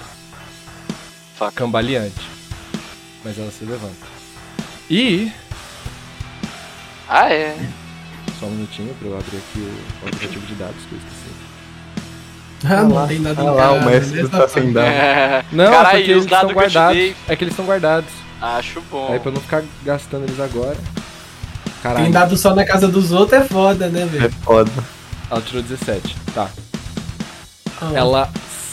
Fuck. 1.39 1.55
Cambaleante. 1.55 2.21
Mas 3.25 3.39
ela 3.39 3.51
se 3.51 3.65
levanta. 3.65 4.07
E. 4.91 5.31
Ah, 7.09 7.31
é. 7.33 7.57
Só 8.41 8.47
um 8.47 8.51
minutinho 8.51 8.95
pra 8.95 9.09
eu 9.09 9.15
abrir 9.17 9.37
aqui 9.37 9.59
o, 9.59 10.07
aplicativo 10.09 10.47
de 10.47 10.55
dados 10.55 10.77
que 10.89 10.93
eu 10.95 10.99
esqueci. 10.99 11.33
Ah, 12.65 12.83
lá, 12.83 13.01
não 13.01 13.09
tem 13.09 13.19
nada 13.19 13.41
Ah 13.43 13.45
em 13.45 13.51
lá, 13.51 13.63
casa, 13.69 13.73
o 13.73 13.85
mestre 13.87 14.11
beleza? 14.15 14.29
tá 14.31 14.49
sem 14.49 14.73
dar. 14.73 14.85
É. 14.87 15.45
Não, 15.53 15.71
Caralho, 15.73 15.99
porque 15.99 16.03
os 16.03 16.09
eles 16.11 16.25
estão 16.25 16.39
dados 16.41 16.53
guardados. 16.55 16.97
dei? 16.97 17.17
É 17.29 17.37
que 17.37 17.45
eles 17.45 17.53
estão 17.53 17.67
guardados. 17.67 18.11
Acho 18.41 18.81
bom. 18.91 19.13
Aí 19.13 19.19
pra 19.21 19.31
eu 19.31 19.35
não 19.35 19.41
ficar 19.41 19.63
gastando 19.85 20.25
eles 20.25 20.41
agora. 20.41 20.77
Caralho. 21.83 22.05
Tem 22.05 22.13
dado 22.13 22.37
só 22.37 22.55
na 22.55 22.65
casa 22.65 22.87
dos 22.89 23.11
outros 23.13 23.41
é 23.43 23.45
foda, 23.45 23.89
né, 23.89 24.03
É 24.03 24.07
velho? 24.07 24.33
foda. 24.43 24.71
Ela 25.31 25.41
tirou 25.43 25.63
17. 25.63 26.17
Tá. 26.35 26.49
Ah, 27.81 27.91
Ela 27.95 28.31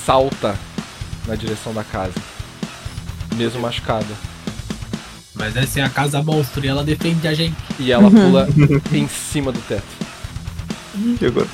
salta 0.10 0.56
na 1.27 1.36
direção 1.36 1.72
da 1.72 1.84
casa. 1.84 2.15
Mesmo 3.36 3.61
machucada. 3.61 4.07
Mas 5.36 5.56
essa 5.56 5.81
é 5.81 5.84
a 5.84 5.90
casa 5.90 6.23
monstro 6.23 6.65
e 6.65 6.68
ela 6.68 6.84
defende 6.84 7.27
a 7.27 7.34
gente. 7.36 7.56
E 7.77 7.91
ela 7.91 8.10
pula 8.10 8.49
em 8.91 9.07
cima 9.07 9.52
do 9.52 9.60
teto. 9.68 9.84
E 11.22 11.26
agora? 11.27 11.48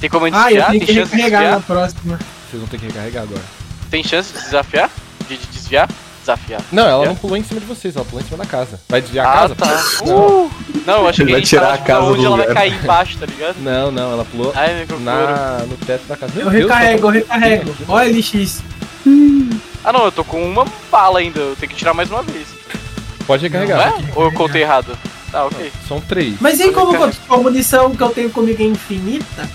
Tem 0.00 0.08
como 0.08 0.26
Ah, 0.26 0.28
eu 0.28 0.32
desviar? 0.62 0.70
tenho 0.70 0.78
Tem 0.78 0.86
que 0.86 0.94
chance 0.94 1.10
de 1.10 1.16
recarregar 1.16 1.42
na 1.42 1.56
desviar? 1.58 1.62
próxima. 1.66 2.18
Vocês 2.48 2.60
vão 2.60 2.68
ter 2.68 2.78
que 2.78 2.86
recarregar 2.86 3.22
agora. 3.24 3.42
Tem 3.90 4.04
chance 4.04 4.32
de 4.32 4.40
desafiar? 4.40 4.88
De, 5.28 5.36
de 5.36 5.46
desviar? 5.48 5.88
Desafiar. 6.34 6.60
Não, 6.72 6.86
ela 6.88 7.04
É? 7.04 7.08
não 7.08 7.14
pulou 7.16 7.36
em 7.36 7.42
cima 7.44 7.60
de 7.60 7.66
vocês, 7.66 7.94
ela 7.96 8.04
pulou 8.04 8.20
em 8.22 8.24
cima 8.24 8.38
da 8.38 8.46
casa. 8.46 8.80
Vai 8.88 9.00
desviar 9.00 9.26
a 9.26 9.30
Ah, 9.30 9.34
casa? 9.42 9.54
tá. 9.54 9.84
Não. 10.06 10.16
Uh! 10.46 10.50
Não, 10.86 11.08
Ele 11.08 11.12
que 11.12 11.24
vai 11.24 11.32
a 11.32 11.36
gente 11.38 11.48
tirar 11.48 11.74
a 11.74 11.78
casa 11.78 12.02
onde 12.06 12.24
ela 12.24 12.36
vai 12.38 12.46
cair 12.54 12.74
embaixo, 12.82 13.18
tá 13.18 13.26
ligado? 13.26 13.56
Não, 13.60 13.90
não, 13.90 14.12
ela 14.12 14.24
pulou 14.24 14.52
Ai, 14.56 14.86
na, 15.00 15.64
no 15.68 15.76
teto 15.76 16.04
da 16.08 16.16
casa. 16.16 16.32
Meu 16.34 16.46
Eu 16.46 16.50
Deus, 16.50 16.62
recarrego, 16.64 17.12
eu 17.12 17.24
tá- 17.26 17.34
recarrego. 17.36 17.74
Olha, 17.88 18.10
LX. 18.10 18.62
Ah, 19.84 19.92
não, 19.92 20.04
eu 20.04 20.12
tô 20.12 20.24
com 20.24 20.42
uma 20.42 20.64
bala 20.90 21.18
ainda. 21.20 21.38
Eu 21.40 21.56
tenho 21.56 21.70
que 21.70 21.76
tirar 21.76 21.94
mais 21.94 22.10
uma 22.10 22.22
vez. 22.22 22.46
Pode 23.26 23.48
Não 23.48 23.60
recarregar. 23.60 23.94
é? 24.00 24.12
Ou 24.14 24.24
eu 24.24 24.32
contei 24.32 24.62
errado? 24.62 24.96
Tá, 25.30 25.44
ok. 25.44 25.70
São 25.86 26.00
três. 26.00 26.34
Mas 26.40 26.58
e 26.60 26.70
como 26.72 26.96
a 27.28 27.36
munição 27.36 27.94
que 27.94 28.02
eu 28.02 28.10
tenho 28.10 28.30
comigo 28.30 28.60
é 28.62 28.66
infinita? 28.66 29.48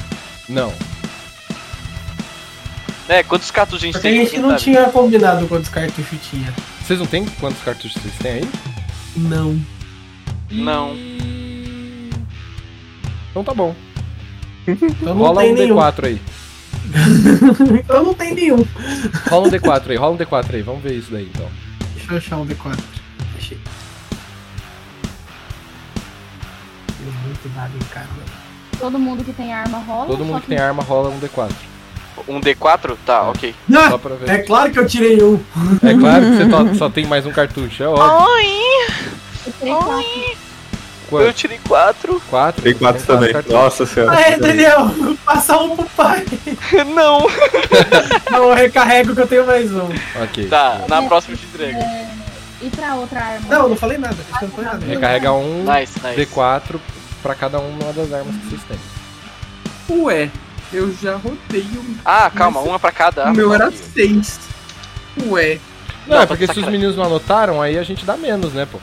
Não. 0.47 0.72
É, 3.07 3.22
quantos 3.23 3.52
cartuchos 3.52 3.84
a 3.84 3.86
gente 3.86 3.94
Porque 3.94 4.07
a 4.07 4.11
tem? 4.11 4.26
gente 4.26 4.38
não 4.40 4.49
Sabe? 4.49 4.61
tinha 4.61 4.86
combinado 4.90 5.48
quantos 5.48 5.69
cartuchos 5.69 6.18
tinha. 6.30 6.52
Vocês 6.82 6.98
não 6.99 7.06
tem 7.06 7.26
quantos 7.26 7.61
cartuchos 7.64 8.02
vocês 8.02 8.15
têm 8.18 8.32
aí? 8.32 8.49
Não. 9.15 9.60
Não. 10.49 10.95
Então 13.30 13.44
tá 13.44 13.53
bom. 13.53 13.76
Então 14.68 15.15
Rola 15.18 15.44
um 15.44 15.53
nenhum. 15.53 15.76
D4 15.76 16.06
aí. 16.06 16.22
então 17.80 18.03
não 18.03 18.14
tem 18.15 18.34
nenhum. 18.34 18.65
Rola 19.30 19.48
um 19.48 19.52
D4 19.52 19.90
aí, 19.90 19.95
rola 19.95 20.14
um 20.14 20.18
D4 20.18 20.53
aí. 20.56 20.61
Vamos 20.64 20.82
ver 20.82 20.94
isso 20.94 21.11
daí 21.11 21.30
então. 21.34 21.48
Deixa 21.95 22.11
eu 22.14 22.18
achar 22.18 22.38
um 22.38 22.48
D4. 22.48 22.80
Achei. 23.38 23.60
Deu 27.03 27.14
muito 27.23 27.49
dado 27.56 27.76
em 27.76 27.86
cara. 27.94 28.07
Todo 28.80 28.98
mundo 28.98 29.23
que 29.23 29.34
tem 29.34 29.53
arma 29.53 29.77
rola. 29.80 30.07
Todo 30.07 30.26
mundo 30.26 30.41
que 30.41 30.48
tem 30.48 30.57
arma 30.57 30.82
rola 30.82 31.10
um 31.10 31.19
D4. 31.19 31.52
Um 32.28 32.40
D4? 32.42 32.96
Tá, 33.06 33.24
ok. 33.30 33.54
Só 33.72 33.96
Ah, 33.96 34.00
pra 34.00 34.16
ver. 34.16 34.30
é 34.30 34.38
claro 34.40 34.72
que 34.72 34.80
eu 34.80 34.88
tirei 34.88 35.22
um. 35.22 35.40
É 35.84 35.94
claro 35.94 36.26
que 36.26 36.70
você 36.72 36.78
só 36.78 36.90
tem 36.92 37.06
mais 37.06 37.26
um 37.26 37.32
cartucho, 37.32 37.84
é 37.84 37.88
óbvio. 37.88 38.06
Eu 39.46 39.54
tirei 39.54 39.74
quatro. 39.76 40.46
Eu 41.06 41.08
Quanto? 41.10 41.34
tirei 41.34 41.60
4. 41.68 42.22
Quatro? 42.32 42.64
Tem 42.64 42.74
quatro 42.74 43.04
também. 43.06 43.32
cartuchos. 43.32 43.56
Nossa 43.62 43.86
senhora. 43.86 44.18
Ah, 44.18 44.22
é, 44.22 44.38
Daniel, 44.40 44.90
passa 45.24 45.56
um 45.60 45.76
pro 45.76 45.86
pai. 45.96 46.26
Não. 46.96 47.20
Não, 48.32 48.50
eu 48.50 48.54
recarrego 48.56 49.14
que 49.14 49.22
eu 49.22 49.28
tenho 49.28 49.46
mais 49.46 49.72
um. 49.72 49.88
Ok. 50.24 50.48
Tá, 50.48 50.82
na 50.88 51.04
próxima 51.04 51.36
eu 51.36 51.38
te 51.38 51.46
entrego. 51.46 51.78
É, 51.78 52.08
e 52.64 52.70
pra 52.72 52.96
outra 52.96 53.20
arma? 53.20 53.46
Não, 53.48 53.70
não 53.70 53.76
falei 53.76 54.00
nada. 54.00 54.16
Eu 54.42 54.48
não 54.48 54.56
falei 54.56 54.72
nada. 54.72 54.86
Recarrega 54.86 55.32
um 55.32 55.64
Nice, 55.64 55.94
nice. 56.04 56.26
D4 56.26 56.80
pra 57.22 57.36
cada 57.36 57.60
uma 57.60 57.94
das 57.94 58.12
armas 58.12 58.36
que 58.38 58.48
vocês 58.50 58.62
têm. 58.68 58.80
Ué, 60.02 60.32
eu 60.76 60.93
já 61.02 61.15
rodei 61.15 61.65
um. 61.76 61.95
Ah, 62.03 62.30
calma, 62.30 62.60
Mas 62.61 62.69
uma 62.69 62.80
pra 62.80 62.91
cada. 62.91 63.26
O 63.31 63.34
meu 63.34 63.53
era 63.53 63.72
seis. 63.72 64.39
Ué. 65.27 65.60
Não, 66.07 66.15
Não, 66.15 66.18
é 66.18 66.26
tá 66.26 66.27
porque 66.27 66.45
se 66.47 66.60
os 66.60 66.65
meninos 66.68 66.95
não 66.95 67.06
anotaram, 67.06 67.61
aí 67.61 67.77
a 67.80 67.84
gente 67.84 68.06
dá 68.06 68.15
menos, 68.15 68.53
né, 68.53 68.68
pô? 68.72 68.80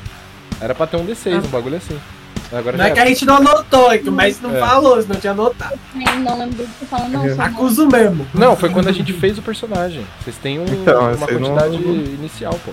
Era 0.60 0.74
pra 0.74 0.86
ter 0.86 0.96
um 0.96 1.06
D6, 1.06 1.36
um 1.44 1.48
bagulho 1.48 1.76
assim. 1.76 1.98
Agora 2.52 2.76
Não 2.76 2.84
é 2.84 2.90
que 2.90 3.00
a 3.00 3.06
gente 3.06 3.24
não 3.24 3.36
anotou, 3.36 3.90
é 3.90 3.96
que 3.98 4.08
o 4.08 4.12
mestre 4.12 4.46
não 4.46 4.54
É. 4.54 4.60
falou, 4.60 5.00
senão 5.00 5.18
tinha 5.18 5.32
anotado. 5.32 5.78
Nem 5.94 6.18
não 6.20 6.38
lembro 6.38 6.56
do 6.56 6.64
que 6.64 6.78
você 6.80 6.84
falando, 6.84 7.12
não. 7.12 7.44
Acuso 7.44 7.86
mesmo. 7.86 8.26
Não, 8.34 8.54
foi 8.56 8.68
quando 8.68 8.88
a 8.88 8.92
gente 8.92 9.10
fez 9.14 9.38
o 9.38 9.42
personagem. 9.42 10.06
Vocês 10.22 10.36
têm 10.36 10.58
um- 10.58 10.64
Então, 10.66 11.00
uma 11.00 11.14
vocês 11.16 11.40
não- 11.40 11.54
quantidade 11.56 11.76
inicial, 11.76 12.58
pô. 12.64 12.72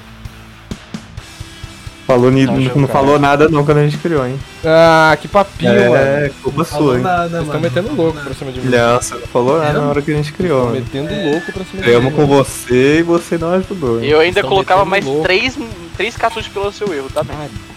Falou, 2.09 2.31
ni- 2.31 2.45
não, 2.47 2.59
jogando. 2.59 2.87
falou 2.87 3.19
nada 3.19 3.47
não 3.49 3.63
quando 3.63 3.77
a 3.77 3.83
gente 3.83 3.99
criou, 3.99 4.25
hein? 4.25 4.39
Ah, 4.65 5.15
que 5.21 5.27
papinho, 5.27 5.71
mano. 5.91 5.95
É, 5.95 6.31
culpa 6.41 6.57
Não 6.57 6.65
falou 6.65 6.87
sua, 6.87 6.97
hein? 6.97 7.03
nada, 7.03 7.29
Vocês 7.29 7.43
estão 7.43 7.59
metendo 7.61 7.87
Não 7.89 7.95
louco 7.95 8.19
pra 8.19 8.33
cima 8.33 8.51
de 8.51 8.61
mim. 8.61 8.69
Não, 8.75 8.95
você 8.99 9.13
não 9.13 9.27
falou 9.27 9.59
nada 9.59 9.77
Eu? 9.77 9.81
na 9.83 9.87
hora 9.89 10.01
que 10.01 10.11
a 10.11 10.15
gente 10.15 10.33
criou. 10.33 10.71
Né? 10.71 10.79
metendo 10.79 11.13
louco 11.29 11.51
pra 11.53 11.63
cima 11.63 11.65
de 11.69 11.75
mim. 11.77 11.83
Criamos 11.83 12.13
com 12.15 12.25
você 12.25 12.97
e 12.99 13.03
você 13.03 13.37
não 13.37 13.51
ajudou. 13.51 13.99
hein? 14.01 14.09
Eu 14.09 14.19
ainda 14.19 14.41
colocava 14.41 14.83
mais 14.85 15.05
louco. 15.05 15.21
três, 15.21 15.55
três 15.95 16.17
cartuchos 16.17 16.51
pelo 16.51 16.71
seu 16.71 16.91
erro, 16.91 17.09
tá 17.13 17.21
bem? 17.23 17.35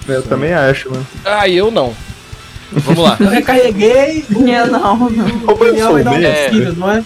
Eu 0.09 0.23
também 0.23 0.55
acho, 0.55 0.91
mano. 0.91 1.07
Ah, 1.27 1.47
eu 1.47 1.71
não. 1.71 1.93
Vamos 2.73 3.05
lá. 3.05 3.17
Eu 3.21 3.29
recarreguei. 3.29 4.25
Eu 4.31 4.67
não. 4.69 5.09
O 5.47 5.55
Daniel 5.63 5.93
vai 5.93 6.05
dar 6.05 6.11
um 6.13 6.23
É. 6.23 6.49
tiro, 6.49 6.75
não 6.75 6.91
é? 6.91 7.05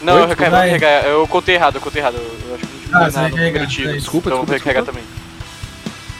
Não, 0.00 0.16
eu 0.16 0.26
recarrego, 0.28 0.84
eu 1.08 1.26
contei 1.26 1.56
errado, 1.56 1.74
eu 1.74 1.80
contei 1.80 2.00
errado. 2.00 2.14
Eu 2.48 2.54
acho 2.54 2.64
que 2.64 2.88
não 2.92 3.00
Ah, 3.02 3.08
diminuiu 3.08 3.66
você 3.66 3.82
nada 3.82 3.94
desculpa, 3.98 4.28
então 4.28 4.38
eu 4.38 4.46
vou 4.46 4.54
desculpa, 4.54 4.54
recarregar 4.54 4.84
também. 4.84 5.02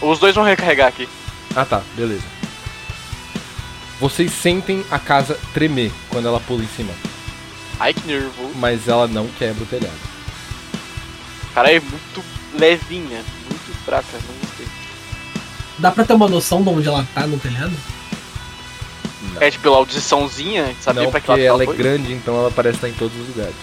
Os 0.00 0.18
dois 0.18 0.34
vão 0.34 0.44
recarregar 0.44 0.88
aqui. 0.88 1.08
Ah, 1.54 1.64
tá. 1.64 1.82
Beleza. 1.94 2.24
Vocês 4.00 4.32
sentem 4.32 4.84
a 4.90 4.98
casa 4.98 5.38
tremer 5.52 5.92
quando 6.08 6.28
ela 6.28 6.38
pula 6.40 6.62
em 6.62 6.68
cima. 6.68 6.92
Ai, 7.80 7.92
que 7.92 8.06
nervoso. 8.06 8.52
Mas 8.54 8.86
ela 8.86 9.08
não 9.08 9.26
quebra 9.26 9.62
o 9.62 9.66
telhado. 9.66 9.98
Cara, 11.54 11.72
é 11.72 11.80
muito 11.80 12.24
levinha, 12.54 13.24
muito 13.48 13.84
fraca, 13.84 14.06
não 14.12 14.34
gostei. 14.40 14.66
Dá 15.78 15.90
pra 15.90 16.04
ter 16.04 16.12
uma 16.12 16.28
noção 16.28 16.62
de 16.62 16.68
onde 16.68 16.88
ela 16.88 17.06
tá 17.14 17.26
no 17.26 17.38
telhado? 17.38 17.72
Não. 19.34 19.42
É 19.42 19.50
tipo 19.50 19.64
pela 19.64 19.76
audiçãozinha, 19.78 20.74
saber 20.80 21.02
não, 21.02 21.10
pra 21.10 21.20
que 21.20 21.26
porque 21.26 21.42
lado 21.42 21.54
ela 21.54 21.62
é 21.62 21.66
foi? 21.66 21.76
grande, 21.76 22.12
então 22.12 22.36
ela 22.36 22.50
parece 22.50 22.76
estar 22.76 22.88
em 22.88 22.92
todos 22.92 23.18
os 23.20 23.28
lugares. 23.28 23.54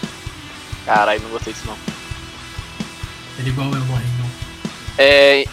Caralho, 0.86 1.22
não 1.22 1.30
gostei 1.30 1.54
disso 1.54 1.66
não. 1.66 1.78
Ele 3.40 3.50
igual 3.50 3.72
eu 3.74 3.86
morrendo. 3.86 4.26
É. 4.98 5.46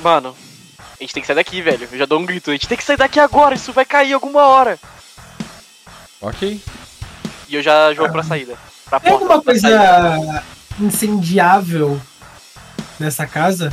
Mano, 0.00 0.34
A 0.78 1.02
gente 1.02 1.14
tem 1.14 1.20
que 1.20 1.26
sair 1.26 1.36
daqui, 1.36 1.62
velho. 1.62 1.88
Eu 1.92 1.98
já 1.98 2.06
dou 2.06 2.18
um 2.18 2.26
grito. 2.26 2.50
A 2.50 2.52
gente 2.54 2.66
tem 2.68 2.76
que 2.76 2.82
sair 2.84 2.96
daqui 2.96 3.20
agora, 3.20 3.54
isso 3.54 3.72
vai 3.72 3.84
cair 3.84 4.12
alguma 4.12 4.46
hora. 4.46 4.78
Ok. 6.20 6.60
E 7.48 7.54
eu 7.54 7.62
já 7.62 7.92
jogo 7.94 8.10
pra 8.12 8.22
saída. 8.22 8.56
Pra 8.90 8.98
Tem 8.98 9.10
porta. 9.12 9.24
alguma 9.24 9.42
pra 9.42 9.54
saída. 9.58 9.78
coisa 10.16 10.44
incendiável 10.80 12.00
nessa 12.98 13.26
casa? 13.26 13.72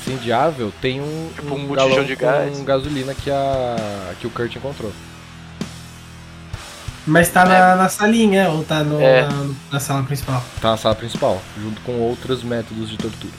Incendiável 0.00 0.72
tem 0.80 1.00
um, 1.00 1.30
Tipo 1.34 1.54
um 1.54 1.58
um 1.58 1.66
botijão 1.68 1.90
galão 1.90 2.04
de 2.04 2.16
com 2.16 2.24
gás. 2.26 2.60
gasolina 2.62 3.14
que, 3.14 3.30
a, 3.30 4.14
que 4.20 4.26
o 4.26 4.30
Kurt 4.30 4.56
encontrou. 4.56 4.92
Mas 7.06 7.28
tá 7.30 7.44
na, 7.44 7.76
na 7.76 7.88
salinha 7.88 8.48
ou 8.50 8.64
tá 8.64 8.82
no- 8.82 9.00
É. 9.00 9.22
na, 9.22 9.50
na 9.72 9.80
sala 9.80 10.02
principal? 10.04 10.42
Tá 10.60 10.70
na 10.72 10.76
sala 10.76 10.94
principal, 10.94 11.40
junto 11.60 11.80
com 11.82 11.92
outros 12.00 12.42
métodos 12.42 12.88
de 12.90 12.96
tortura. 12.96 13.32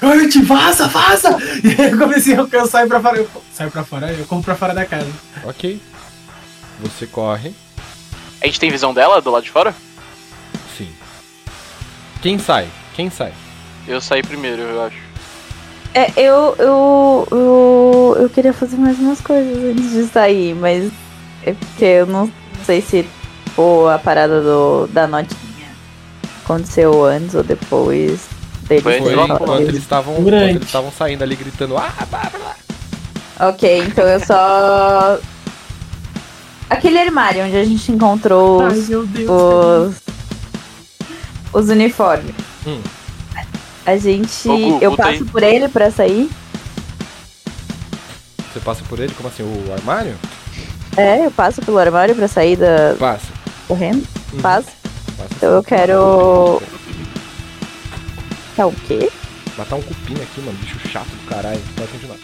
Kurt, 0.00 0.34
vaza, 0.46 0.88
vaza! 0.88 1.36
E 1.62 1.78
aí 1.78 1.90
eu 1.90 1.98
comecei 1.98 2.34
a 2.34 2.46
eu 2.50 2.66
saio 2.66 2.88
pra 2.88 3.00
fora. 3.00 3.18
Eu 3.18 3.28
saio 3.52 3.70
pra 3.70 3.84
fora, 3.84 4.10
eu 4.10 4.24
como 4.24 4.42
pra 4.42 4.54
fora 4.54 4.72
da 4.72 4.86
casa. 4.86 5.10
Ok. 5.44 5.78
Você 6.80 7.06
corre. 7.06 7.54
A 8.42 8.46
gente 8.46 8.58
tem 8.58 8.70
visão 8.70 8.94
dela 8.94 9.20
do 9.20 9.30
lado 9.30 9.44
de 9.44 9.50
fora? 9.50 9.74
Sim. 10.78 10.88
Quem 12.22 12.38
sai? 12.38 12.66
Quem 12.94 13.10
sai? 13.10 13.34
Eu 13.86 14.00
saí 14.00 14.22
primeiro, 14.22 14.62
eu 14.62 14.82
acho. 14.82 14.96
É, 15.92 16.10
eu, 16.16 16.54
eu, 16.58 17.28
eu, 17.30 18.16
eu 18.20 18.30
queria 18.30 18.54
fazer 18.54 18.78
mais 18.78 18.98
umas 18.98 19.20
coisas 19.20 19.54
antes 19.62 19.90
de 19.90 20.04
sair, 20.06 20.54
mas 20.54 20.90
é 21.44 21.52
porque 21.52 21.84
eu 21.84 22.06
não 22.06 22.32
sei 22.64 22.80
se 22.80 23.06
pô, 23.54 23.86
a 23.88 23.98
parada 23.98 24.40
do, 24.40 24.86
da 24.86 25.06
notinha 25.06 25.68
aconteceu 26.42 27.04
antes 27.04 27.34
ou 27.34 27.42
depois 27.42 28.39
deles 28.78 28.82
Foi 28.82 29.24
enquanto 29.24 29.68
eles 29.68 29.82
estavam 29.82 30.14
eles 30.28 30.62
estavam 30.62 30.92
saindo 30.92 31.22
ali 31.22 31.34
gritando 31.34 31.76
ah, 31.76 31.92
blá, 32.08 32.30
blá. 32.30 32.56
Ok, 33.48 33.78
então 33.86 34.06
eu 34.06 34.20
só. 34.20 35.18
Aquele 36.68 36.98
armário 36.98 37.44
onde 37.44 37.56
a 37.56 37.64
gente 37.64 37.90
encontrou 37.90 38.60
Ai, 38.60 38.76
os, 38.76 38.88
os, 38.90 39.94
os 41.52 41.68
uniformes. 41.68 42.34
Hum. 42.66 42.80
A 43.86 43.96
gente. 43.96 44.48
Eu 44.80 44.94
passo 44.94 45.22
aí. 45.22 45.24
por 45.24 45.42
ele 45.42 45.68
pra 45.68 45.90
sair? 45.90 46.30
Você 48.52 48.60
passa 48.60 48.84
por 48.88 49.00
ele? 49.00 49.12
Como 49.14 49.28
assim? 49.28 49.42
O 49.42 49.72
armário? 49.72 50.14
É, 50.96 51.24
eu 51.24 51.30
passo 51.30 51.62
pelo 51.62 51.78
armário 51.78 52.14
pra 52.14 52.28
sair 52.28 52.56
da, 52.56 52.94
Passa. 52.98 53.26
correndo? 53.66 54.06
Uhum. 54.32 54.40
Passa. 54.40 54.70
Então 55.36 55.54
eu 55.54 55.62
quero. 55.62 56.62
É 58.60 58.64
o 58.66 58.72
quê? 58.72 59.10
Matar 59.56 59.76
um 59.76 59.80
cupim 59.80 60.12
aqui, 60.16 60.38
mano. 60.42 60.58
Bicho 60.58 60.78
chato 60.86 61.08
do 61.08 61.26
caralho. 61.26 61.58
Pode 61.76 61.92
continuar. 61.92 62.18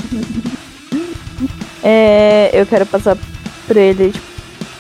É, 1.83 2.51
eu 2.53 2.67
quero 2.67 2.85
passar 2.85 3.17
por 3.67 3.75
ele 3.75 4.13
tipo, 4.13 4.27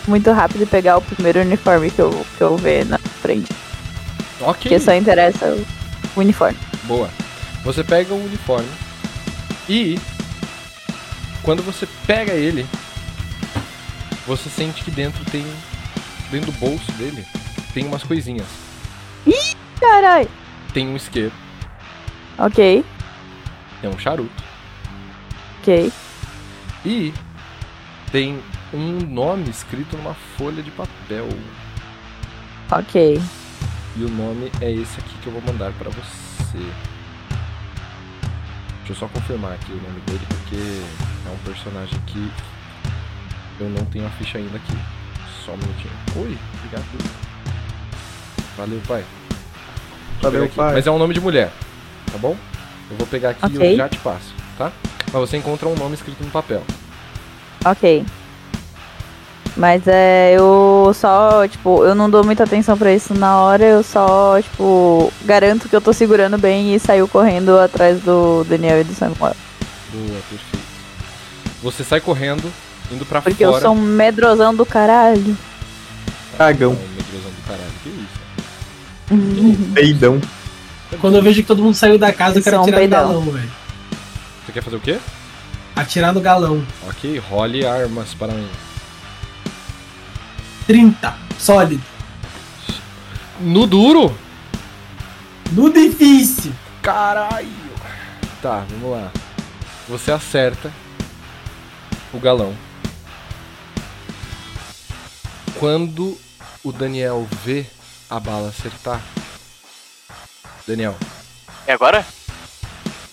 muito 0.06 0.30
rápido 0.32 0.64
e 0.64 0.66
pegar 0.66 0.98
o 0.98 1.00
primeiro 1.00 1.40
uniforme 1.40 1.90
que 1.90 2.02
eu, 2.02 2.26
que 2.36 2.42
eu 2.42 2.58
ver 2.58 2.84
na 2.84 2.98
frente. 2.98 3.50
Ok. 4.42 4.64
Porque 4.64 4.78
só 4.78 4.94
interessa 4.94 5.46
o 6.14 6.20
uniforme. 6.20 6.58
Boa. 6.84 7.08
Você 7.64 7.82
pega 7.82 8.12
o 8.12 8.22
uniforme 8.22 8.68
e 9.66 9.98
quando 11.42 11.62
você 11.62 11.88
pega 12.06 12.34
ele, 12.34 12.66
você 14.26 14.50
sente 14.50 14.84
que 14.84 14.90
dentro 14.90 15.24
tem 15.30 15.46
dentro 16.30 16.52
do 16.52 16.58
bolso 16.58 16.92
dele 16.92 17.24
tem 17.72 17.86
umas 17.86 18.02
coisinhas. 18.02 18.46
Caralho! 19.80 20.28
Tem 20.74 20.86
um 20.86 20.96
isqueiro, 20.96 21.32
Ok, 22.38 22.84
tem 23.80 23.90
um 23.90 23.98
charuto 23.98 24.44
ok. 25.60 25.92
e 26.84 27.12
tem 28.12 28.40
um 28.72 29.00
nome 29.06 29.50
escrito 29.50 29.96
numa 29.96 30.14
folha 30.36 30.62
de 30.62 30.70
papel. 30.70 31.28
Ok. 32.70 33.20
E 33.96 34.04
o 34.04 34.08
nome 34.08 34.50
é 34.60 34.70
esse 34.70 35.00
aqui 35.00 35.14
que 35.22 35.26
eu 35.26 35.32
vou 35.32 35.42
mandar 35.42 35.72
pra 35.72 35.90
você. 35.90 36.58
Deixa 38.78 38.92
eu 38.92 38.96
só 38.96 39.08
confirmar 39.08 39.52
aqui 39.52 39.72
o 39.72 39.76
nome 39.76 40.00
dele, 40.02 40.26
porque 40.28 40.56
é 40.56 41.30
um 41.30 41.38
personagem 41.38 41.98
que 42.06 42.30
eu 43.58 43.68
não 43.70 43.84
tenho 43.86 44.06
a 44.06 44.10
ficha 44.10 44.38
ainda 44.38 44.56
aqui. 44.56 44.76
Só 45.44 45.52
um 45.52 45.56
minutinho. 45.56 45.92
Oi, 46.16 46.38
obrigado. 46.58 46.84
Valeu, 48.56 48.80
pai. 48.86 49.04
Valeu, 50.20 50.48
pai. 50.50 50.74
Mas 50.74 50.86
é 50.86 50.90
um 50.90 50.98
nome 50.98 51.14
de 51.14 51.20
mulher, 51.20 51.52
tá 52.12 52.18
bom? 52.18 52.36
Eu 52.90 52.96
vou 52.96 53.06
pegar 53.06 53.30
aqui 53.30 53.40
e 53.42 53.56
Ok. 53.56 53.72
eu 53.72 53.76
já 53.76 53.88
te 53.88 53.98
passo, 53.98 54.32
tá? 54.56 54.72
Mas 55.12 55.20
você 55.30 55.36
encontra 55.36 55.68
um 55.68 55.74
nome 55.74 55.94
escrito 55.94 56.22
no 56.24 56.30
papel. 56.30 56.62
Ok. 57.64 58.04
Mas 59.56 59.82
é, 59.86 60.34
eu 60.36 60.92
só, 60.94 61.48
tipo, 61.48 61.82
eu 61.84 61.94
não 61.94 62.10
dou 62.10 62.22
muita 62.22 62.44
atenção 62.44 62.76
pra 62.76 62.92
isso 62.92 63.14
na 63.14 63.38
hora, 63.40 63.64
eu 63.64 63.82
só, 63.82 64.40
tipo, 64.42 65.10
garanto 65.24 65.66
que 65.68 65.74
eu 65.74 65.80
tô 65.80 65.92
segurando 65.94 66.36
bem 66.36 66.74
e 66.74 66.78
saio 66.78 67.08
correndo 67.08 67.58
atrás 67.58 68.00
do 68.02 68.44
Daniel 68.44 68.82
e 68.82 68.84
do 68.84 68.92
Samuel. 68.94 69.34
Boa, 69.92 70.20
perfeito. 70.28 70.66
Você 71.62 71.82
sai 71.82 72.00
correndo, 72.02 72.52
indo 72.92 73.06
pra 73.06 73.22
Porque 73.22 73.44
fora. 73.46 73.56
eu 73.56 73.60
sou 73.62 73.72
um 73.72 73.80
medrosão 73.80 74.54
do 74.54 74.66
caralho. 74.66 75.36
Cagão. 76.36 76.72
Não, 76.74 76.88
medrosão 76.88 77.30
do 77.30 77.46
caralho. 77.48 77.72
Que 77.82 77.88
isso? 79.48 79.72
Peidão. 79.72 80.20
Quando 81.00 81.16
eu 81.16 81.22
vejo 81.22 81.42
que 81.42 81.48
todo 81.48 81.62
mundo 81.62 81.74
saiu 81.74 81.98
da 81.98 82.12
casa, 82.12 82.38
eu 82.38 82.42
quero 82.42 82.58
um 82.58 82.62
atirar 82.62 82.80
no 82.82 82.88
galão, 82.88 83.22
velho. 83.22 83.52
Você 84.44 84.52
quer 84.52 84.62
fazer 84.62 84.76
o 84.76 84.80
quê? 84.80 84.98
Atirar 85.74 86.12
no 86.12 86.20
galão. 86.20 86.64
Ok, 86.88 87.18
role 87.18 87.66
armas 87.66 88.14
para 88.14 88.32
mim. 88.32 88.48
30. 90.66 91.14
Sólido. 91.38 91.82
No 93.40 93.66
duro? 93.66 94.16
No 95.52 95.72
difícil. 95.72 96.52
Caralho! 96.82 97.48
Tá, 98.40 98.64
vamos 98.70 98.96
lá. 98.96 99.10
Você 99.88 100.10
acerta 100.10 100.72
o 102.12 102.18
galão. 102.18 102.54
Quando 105.58 106.18
o 106.64 106.72
Daniel 106.72 107.26
vê 107.44 107.66
a 108.08 108.18
bala 108.18 108.48
acertar. 108.48 109.00
Daniel, 110.66 110.94
É 111.66 111.72
agora? 111.72 112.04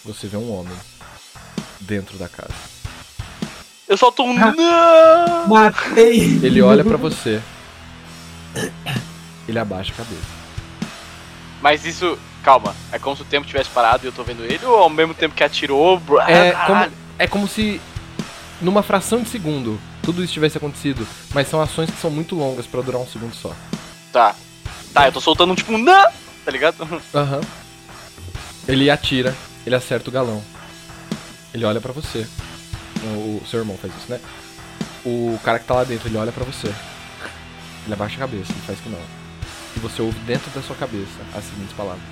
você 0.03 0.27
vê 0.27 0.37
um 0.37 0.51
homem 0.53 0.75
dentro 1.81 2.17
da 2.17 2.27
casa. 2.27 2.53
Eu 3.87 3.95
solto 3.97 4.23
um. 4.23 4.33
Não! 4.55 5.47
Matei. 5.47 6.39
Ele 6.41 6.61
olha 6.61 6.83
pra 6.83 6.97
você. 6.97 7.41
Ele 9.47 9.59
abaixa 9.59 9.91
a 9.93 9.97
cabeça. 9.97 10.21
Mas 11.61 11.85
isso. 11.85 12.17
Calma, 12.43 12.75
é 12.91 12.99
como 12.99 13.15
se 13.15 13.21
o 13.21 13.25
tempo 13.25 13.47
tivesse 13.47 13.69
parado 13.69 14.03
e 14.05 14.07
eu 14.07 14.11
tô 14.11 14.21
vendo 14.21 14.43
ele, 14.43 14.65
ou 14.65 14.75
ao 14.79 14.89
mesmo 14.89 15.13
tempo 15.13 15.33
que 15.33 15.41
atirou. 15.45 15.97
bro- 15.97 16.19
É 16.19 16.49
Ah, 16.49 16.65
como, 16.67 16.91
é 17.19 17.27
como 17.27 17.47
se 17.47 17.79
numa 18.59 18.83
fração 18.83 19.21
de 19.23 19.29
segundo 19.29 19.79
tudo 20.01 20.21
isso 20.21 20.33
tivesse 20.33 20.57
acontecido, 20.57 21.07
mas 21.33 21.47
são 21.47 21.61
ações 21.61 21.89
que 21.89 22.01
são 22.01 22.11
muito 22.11 22.35
longas 22.35 22.67
pra 22.67 22.81
durar 22.81 22.99
um 22.99 23.07
segundo 23.07 23.33
só. 23.33 23.53
Tá. 24.11 24.35
Tá, 24.93 25.07
eu 25.07 25.13
tô 25.13 25.21
soltando 25.21 25.53
um 25.53 25.55
tipo 25.55 25.71
um 25.71 25.77
não! 25.77 26.05
Tá 26.45 26.51
ligado? 26.51 27.01
Aham. 27.13 27.41
Ele 28.67 28.89
atira, 28.89 29.35
ele 29.65 29.75
acerta 29.75 30.09
o 30.09 30.13
galão. 30.13 30.43
Ele 31.53 31.65
olha 31.65 31.81
pra 31.81 31.91
você. 31.91 32.27
O, 33.03 33.41
o 33.43 33.47
seu 33.47 33.59
irmão 33.59 33.77
faz 33.77 33.93
isso, 33.95 34.09
né? 34.09 34.19
O 35.05 35.37
cara 35.43 35.59
que 35.59 35.65
tá 35.65 35.73
lá 35.73 35.83
dentro, 35.83 36.07
ele 36.07 36.17
olha 36.17 36.31
pra 36.31 36.45
você. 36.45 36.67
Ele 37.85 37.93
abaixa 37.93 38.15
a 38.15 38.19
cabeça, 38.19 38.51
ele 38.51 38.61
faz 38.61 38.79
que 38.79 38.89
não. 38.89 38.99
E 39.75 39.79
você 39.79 40.01
ouve 40.01 40.17
dentro 40.19 40.49
da 40.51 40.61
sua 40.61 40.75
cabeça 40.75 41.11
as 41.33 41.43
seguintes 41.43 41.73
palavras. 41.75 42.03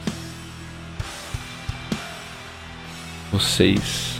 Vocês 3.32 4.20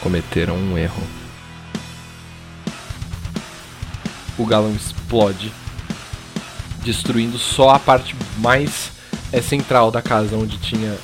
cometeram 0.00 0.56
um 0.56 0.78
erro. 0.78 1.02
O 4.38 4.46
galão 4.46 4.74
explode, 4.74 5.52
destruindo 6.82 7.38
só 7.38 7.70
a 7.70 7.78
parte 7.78 8.14
mais 8.38 8.90
é, 9.32 9.40
central 9.40 9.90
da 9.90 10.02
casa, 10.02 10.36
onde 10.36 10.58
tinha 10.58 10.96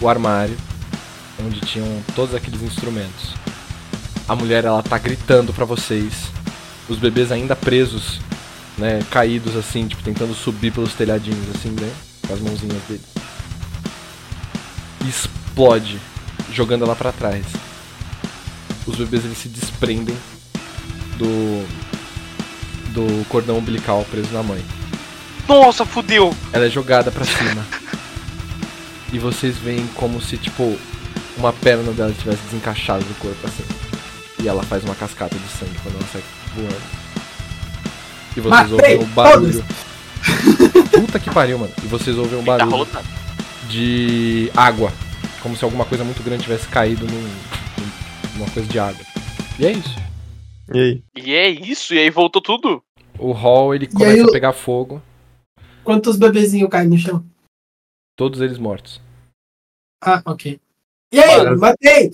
o 0.00 0.08
armário, 0.08 0.56
onde 1.44 1.60
tinham 1.60 2.02
todos 2.14 2.34
aqueles 2.34 2.62
instrumentos. 2.62 3.34
A 4.28 4.34
mulher 4.34 4.64
ela 4.64 4.82
tá 4.82 4.98
gritando 4.98 5.52
pra 5.52 5.64
vocês, 5.64 6.30
os 6.88 6.98
bebês 6.98 7.30
ainda 7.30 7.54
presos, 7.54 8.20
né, 8.76 9.00
caídos 9.10 9.56
assim, 9.56 9.86
tipo 9.86 10.02
tentando 10.02 10.34
subir 10.34 10.72
pelos 10.72 10.94
telhadinhos 10.94 11.48
assim, 11.54 11.70
né, 11.70 11.92
com 12.26 12.34
as 12.34 12.40
mãozinhas 12.40 12.82
deles. 12.88 13.06
E 15.04 15.08
explode, 15.08 16.00
jogando 16.52 16.84
ela 16.84 16.96
pra 16.96 17.12
trás. 17.12 17.44
Os 18.86 18.96
bebês 18.96 19.24
eles 19.24 19.38
se 19.38 19.48
desprendem 19.48 20.16
do 21.16 21.84
do 22.94 23.24
cordão 23.28 23.58
umbilical 23.58 24.06
preso 24.08 24.32
na 24.32 24.42
mãe. 24.42 24.64
Nossa, 25.48 25.84
fudeu! 25.84 26.34
Ela 26.52 26.66
é 26.66 26.70
jogada 26.70 27.10
pra 27.10 27.24
cima. 27.24 27.64
e 29.12 29.18
vocês 29.18 29.56
veem 29.58 29.86
como 29.94 30.20
se, 30.20 30.36
tipo, 30.36 30.76
uma 31.36 31.52
perna 31.52 31.92
dela 31.92 32.12
tivesse 32.12 32.42
desencaixado 32.44 33.04
do 33.04 33.14
corpo 33.18 33.46
assim. 33.46 33.64
E 34.42 34.48
ela 34.48 34.62
faz 34.62 34.84
uma 34.84 34.94
cascata 34.94 35.36
de 35.36 35.48
sangue 35.48 35.78
quando 35.82 35.96
ela 35.96 36.06
sai 36.12 36.22
voando. 36.54 37.04
E 38.36 38.40
vocês 38.40 38.70
Matei 38.70 38.96
ouvem 38.96 38.98
um 38.98 39.14
barulho. 39.14 39.64
Puta 40.90 41.18
que 41.18 41.30
pariu, 41.30 41.58
mano. 41.58 41.72
E 41.82 41.86
vocês 41.86 42.16
ouvem 42.16 42.38
um 42.38 42.44
Tá 42.44 42.58
barulho 42.58 42.88
de 43.68 44.50
água. 44.56 44.92
Como 45.40 45.56
se 45.56 45.64
alguma 45.64 45.84
coisa 45.84 46.04
muito 46.04 46.22
grande 46.22 46.42
tivesse 46.42 46.66
caído 46.68 47.06
num, 47.06 47.30
numa 48.36 48.50
coisa 48.50 48.68
de 48.68 48.78
água. 48.78 49.04
E 49.58 49.66
é 49.66 49.72
isso. 49.72 49.96
E 50.72 50.78
aí? 50.78 51.02
E 51.14 51.34
é 51.34 51.48
isso, 51.48 51.94
e 51.94 51.98
aí 51.98 52.10
voltou 52.10 52.40
tudo. 52.40 52.82
O 53.18 53.32
hall 53.32 53.74
ele 53.74 53.86
começa 53.86 54.12
aí 54.14 54.20
a 54.20 54.32
pegar 54.32 54.52
fogo, 54.52 55.00
Quantos 55.84 56.16
bebezinhos 56.16 56.70
caem 56.70 56.88
no 56.88 56.98
chão? 56.98 57.22
todos 58.16 58.40
eles 58.40 58.58
mortos. 58.58 59.00
Ah, 60.02 60.22
ok. 60.24 60.58
E 61.12 61.18
aí, 61.20 61.36
Mano. 61.44 61.58
matei! 61.58 62.12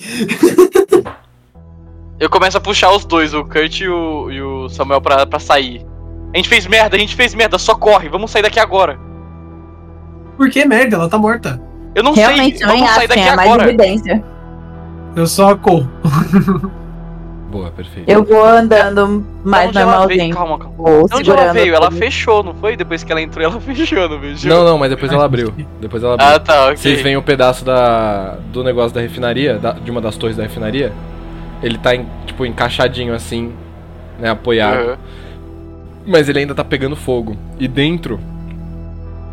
Eu 2.19 2.29
começo 2.31 2.57
a 2.57 2.61
puxar 2.61 2.91
os 2.93 3.05
dois, 3.05 3.35
o 3.35 3.45
Kurt 3.45 3.81
e 3.81 3.89
o, 3.89 4.31
e 4.31 4.41
o 4.41 4.69
Samuel, 4.71 5.01
pra, 5.01 5.27
pra 5.27 5.39
sair. 5.39 5.85
A 6.33 6.37
gente 6.37 6.49
fez 6.49 6.67
merda, 6.67 6.97
a 6.97 6.99
gente 6.99 7.15
fez 7.15 7.35
merda, 7.35 7.59
só 7.59 7.75
corre, 7.75 8.09
vamos 8.09 8.31
sair 8.31 8.43
daqui 8.43 8.59
agora. 8.61 8.99
Por 10.37 10.49
que 10.51 10.65
merda? 10.65 10.97
Ela 10.97 11.09
tá 11.09 11.19
morta. 11.19 11.61
Eu 11.95 12.03
não 12.03 12.13
Realmente, 12.15 12.59
sei, 12.59 12.67
eu 12.67 12.71
vamos 12.71 12.91
sair 12.91 13.09
daqui 13.09 13.23
tem 13.25 13.37
mais 13.37 13.51
agora. 13.51 13.69
evidência. 13.69 14.25
Eu 15.17 15.27
só 15.27 15.55
corro. 15.57 15.91
Boa, 17.51 17.71
perfeito. 17.71 18.09
Eu 18.09 18.23
vou 18.25 18.45
andando 18.45 19.27
mais 19.45 19.73
normalzinho. 19.73 20.33
Calma, 20.35 20.57
calma. 20.59 20.75
Vou 20.77 21.09
De 21.09 21.15
onde 21.17 21.31
ela 21.31 21.39
segurando 21.39 21.53
veio? 21.55 21.75
Ela 21.75 21.89
tudo. 21.89 21.99
fechou, 21.99 22.43
não 22.45 22.55
foi? 22.55 22.77
Depois 22.77 23.03
que 23.03 23.11
ela 23.11 23.21
entrou, 23.21 23.45
ela 23.45 23.59
fechou, 23.61 24.09
não 24.09 24.21
fechou? 24.21 24.49
Não, 24.51 24.65
não, 24.65 24.79
mas 24.79 24.91
depois 24.91 25.13
ela 25.13 25.25
abriu. 25.25 25.53
Depois 25.81 26.03
ela 26.05 26.15
abriu. 26.15 26.29
Ah, 26.29 26.39
tá, 26.39 26.65
ok. 26.67 26.77
Vocês 26.77 27.01
veem 27.03 27.17
o 27.17 27.23
pedaço 27.23 27.65
da, 27.65 28.37
do 28.53 28.63
negócio 28.63 28.95
da 28.95 29.01
refinaria, 29.01 29.59
da- 29.59 29.73
de 29.73 29.91
uma 29.91 30.01
das 30.01 30.17
torres 30.17 30.37
da 30.37 30.45
refinaria. 30.45 30.93
Ele 31.63 31.77
tá, 31.77 31.95
em- 31.95 32.07
tipo, 32.25 32.47
encaixadinho 32.47 33.13
assim, 33.15 33.53
né, 34.19 34.31
apoiado. 34.31 34.91
Uhum. 34.91 34.97
Mas 36.07 36.29
ele 36.29 36.39
ainda 36.39 36.55
tá 36.55 36.63
pegando 36.65 36.95
fogo. 36.95 37.37
E 37.59 37.67
dentro 37.67 38.21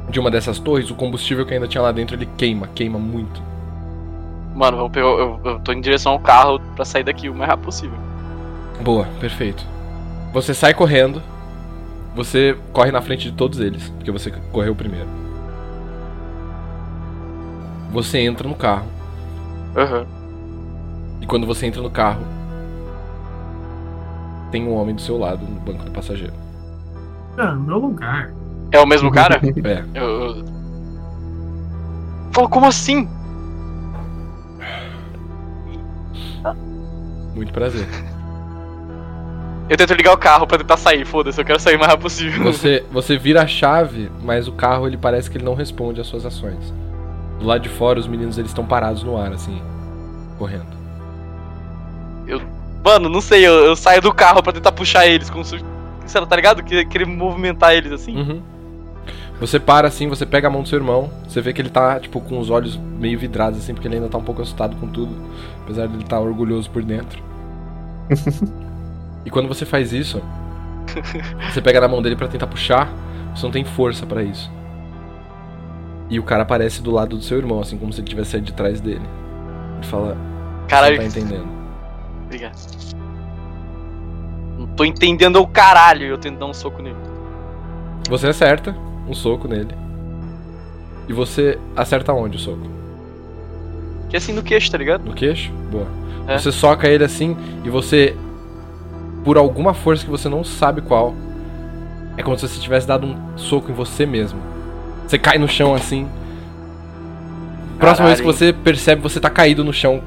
de 0.10 0.20
uma 0.20 0.32
dessas 0.32 0.58
torres, 0.58 0.90
o 0.90 0.96
combustível 0.96 1.46
que 1.46 1.54
ainda 1.54 1.68
tinha 1.68 1.82
lá 1.84 1.92
dentro, 1.92 2.16
ele 2.16 2.28
queima, 2.38 2.68
queima 2.74 2.98
muito. 2.98 3.42
Mano, 4.56 4.90
pegar, 4.90 5.06
eu, 5.06 5.40
eu 5.46 5.60
tô 5.60 5.72
em 5.72 5.80
direção 5.80 6.14
ao 6.14 6.20
carro 6.20 6.60
pra 6.76 6.84
sair 6.84 7.04
daqui 7.04 7.30
o 7.30 7.36
mais 7.36 7.48
rápido 7.50 7.66
possível. 7.66 7.98
Boa, 8.84 9.06
perfeito. 9.20 9.66
Você 10.34 10.54
sai 10.54 10.74
correndo, 10.74 11.22
você 12.16 12.58
corre 12.74 12.92
na 12.92 13.02
frente 13.02 13.30
de 13.30 13.36
todos 13.36 13.60
eles, 13.60 13.90
porque 13.90 14.12
você 14.12 14.32
correu 14.52 14.76
primeiro. 14.76 15.08
Você 17.92 18.20
entra 18.20 18.48
no 18.48 18.56
carro, 18.56 18.86
Aham. 19.76 20.06
e 21.22 21.26
quando 21.26 21.48
você 21.48 21.66
entra 21.66 21.82
no 21.82 21.90
carro, 21.90 22.22
tem 24.52 24.68
um 24.68 24.76
homem 24.76 24.94
do 24.96 25.02
seu 25.02 25.18
lado 25.18 25.44
no 25.46 25.60
banco 25.60 25.84
do 25.84 25.92
passageiro. 25.92 26.34
Ah, 27.38 27.52
no 27.54 27.62
meu 27.62 27.78
lugar. 27.78 28.32
É 28.72 28.80
o 28.80 28.86
mesmo 28.86 29.12
cara? 29.12 29.40
É, 29.64 30.00
eu, 30.00 30.06
eu... 30.38 30.46
Fala, 32.34 32.50
como 32.50 32.66
assim? 32.68 33.08
muito 37.36 37.54
prazer. 37.54 37.88
Eu 39.70 39.76
tento 39.76 39.94
ligar 39.94 40.14
o 40.14 40.18
carro 40.18 40.48
pra 40.48 40.58
tentar 40.58 40.78
sair, 40.78 41.06
foda-se, 41.06 41.40
eu 41.42 41.46
quero 41.46 41.60
sair 41.60 41.76
o 41.76 41.80
mais 41.80 41.92
rápido 41.92 42.04
possível. 42.04 42.44
Você, 42.46 42.86
você 42.92 43.18
vira 43.18 43.42
a 43.42 43.48
chave, 43.48 44.10
mas 44.24 44.48
o 44.48 44.52
carro 44.54 44.88
ele 44.88 44.96
parece 44.98 45.30
que 45.30 45.38
ele 45.38 45.44
não 45.46 45.56
responde 45.56 46.00
às 46.00 46.08
suas 46.08 46.26
ações. 46.26 46.74
Do 47.40 47.46
lado 47.46 47.62
de 47.62 47.70
fora, 47.70 48.00
os 48.00 48.08
meninos 48.08 48.38
eles 48.38 48.50
estão 48.52 48.66
parados 48.66 49.04
no 49.04 49.18
ar, 49.20 49.32
assim, 49.34 49.62
correndo. 50.40 50.78
Mano, 52.84 53.10
não 53.10 53.20
sei, 53.20 53.46
eu, 53.46 53.52
eu 53.66 53.76
saio 53.76 54.02
do 54.02 54.14
carro 54.14 54.42
pra 54.42 54.54
tentar 54.54 54.72
puxar 54.72 55.06
eles, 55.06 55.30
como 55.30 55.44
se. 55.44 55.60
Sei 56.06 56.22
lá, 56.22 56.26
tá 56.28 56.36
ligado? 56.38 56.64
Que- 56.64 56.86
Querer 56.86 57.06
movimentar 57.06 57.74
eles 57.76 57.92
assim. 57.92 58.16
Uhum. 58.16 58.42
Você 59.42 59.60
para 59.60 59.88
assim, 59.90 60.08
você 60.08 60.26
pega 60.26 60.48
a 60.48 60.50
mão 60.52 60.62
do 60.64 60.70
seu 60.70 60.80
irmão, 60.80 61.12
você 61.28 61.42
vê 61.42 61.52
que 61.54 61.62
ele 61.62 61.70
tá, 61.70 62.00
tipo, 62.00 62.22
com 62.22 62.40
os 62.40 62.50
olhos 62.50 62.78
meio 62.78 63.20
vidrados, 63.20 63.60
assim, 63.60 63.74
porque 63.74 63.88
ele 63.88 63.96
ainda 63.96 64.08
tá 64.08 64.18
um 64.18 64.24
pouco 64.24 64.42
assustado 64.42 64.76
com 64.78 64.88
tudo, 64.88 65.14
apesar 65.64 65.86
de 65.88 65.94
ele 65.96 66.04
estar 66.04 66.20
orgulhoso 66.20 66.70
por 66.70 66.82
dentro. 66.82 67.22
e 69.28 69.30
quando 69.30 69.50
você 69.50 69.66
faz 69.66 69.92
isso, 69.92 70.22
você 71.52 71.62
pega 71.62 71.82
na 71.82 71.88
mão 71.90 72.02
dele 72.02 72.16
pra 72.16 72.30
tentar 72.30 72.48
puxar, 72.48 72.90
você 73.36 73.46
não 73.46 73.52
tem 73.52 73.66
força 73.66 74.06
pra 74.06 74.24
isso. 74.24 74.50
E 76.10 76.18
o 76.18 76.24
cara 76.24 76.44
aparece 76.44 76.82
do 76.82 76.92
lado 76.92 77.18
do 77.18 77.22
seu 77.22 77.38
irmão, 77.38 77.60
assim, 77.60 77.78
como 77.78 77.92
se 77.92 78.00
ele 78.00 78.08
tivesse 78.08 78.32
saído 78.32 78.46
de 78.46 78.54
trás 78.54 78.80
dele. 78.80 79.02
Ele 79.76 79.86
fala, 79.86 80.16
Caralho, 80.70 80.96
não 80.96 81.10
tá 81.10 81.20
entendendo. 81.20 81.46
Obrigado. 82.24 82.56
Não 84.58 84.68
tô 84.68 84.86
entendendo 84.86 85.42
o 85.42 85.48
caralho, 85.48 86.06
eu 86.06 86.18
tento 86.18 86.40
dar 86.40 86.46
um 86.46 86.54
soco 86.54 86.82
nele. 86.82 86.96
Você 88.10 88.30
acerta 88.30 88.74
um 89.10 89.14
soco 89.14 89.46
nele. 89.46 89.76
E 91.10 91.12
você 91.12 91.60
acerta 91.76 92.14
onde 92.14 92.38
o 92.38 92.40
soco? 92.40 92.66
Que 94.08 94.16
assim 94.16 94.32
no 94.32 94.42
queixo, 94.42 94.72
tá 94.72 94.78
ligado? 94.78 95.04
No 95.04 95.14
queixo? 95.14 95.52
Boa. 95.70 95.88
É. 96.30 96.38
Você 96.38 96.50
soca 96.50 96.88
ele 96.88 97.04
assim 97.04 97.36
e 97.66 97.70
você, 97.70 98.16
por 99.28 99.38
alguma 99.38 99.74
força 99.74 100.06
que 100.06 100.10
você 100.10 100.30
não 100.30 100.42
sabe 100.42 100.80
qual, 100.80 101.14
é 102.16 102.24
como 102.24 102.40
se 102.40 102.48
você 102.48 102.62
tivesse 102.62 102.88
dado 102.88 103.06
um 103.06 103.38
soco 103.38 103.70
em 103.70 103.74
você 103.74 104.06
mesmo. 104.06 104.40
Você 105.06 105.20
cai 105.20 105.38
no 105.38 105.50
chão 105.50 105.76
assim. 105.76 106.08
Próxima 107.78 108.08
vez 108.08 108.22
que 108.22 108.26
você 108.26 108.54
percebe, 108.54 109.02
você 109.02 109.20
tá 109.20 109.30
caído 109.30 109.66
no 109.66 109.74
chão, 109.74 110.02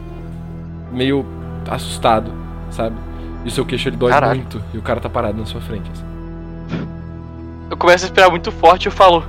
meio 0.90 1.26
assustado, 1.68 2.32
sabe? 2.70 2.96
E 3.44 3.48
o 3.48 3.50
seu 3.50 3.66
queixo 3.66 3.90
ele 3.90 3.98
dói 3.98 4.10
Caralho. 4.10 4.36
muito 4.36 4.64
e 4.72 4.78
o 4.78 4.82
cara 4.82 5.00
tá 5.00 5.10
parado 5.10 5.36
na 5.36 5.44
sua 5.44 5.60
frente. 5.60 5.90
assim. 5.90 6.86
Eu 7.68 7.76
começo 7.76 8.04
a 8.04 8.06
respirar 8.06 8.30
muito 8.30 8.50
forte 8.50 8.86
e 8.86 8.88
eu 8.88 8.92
falo. 8.92 9.22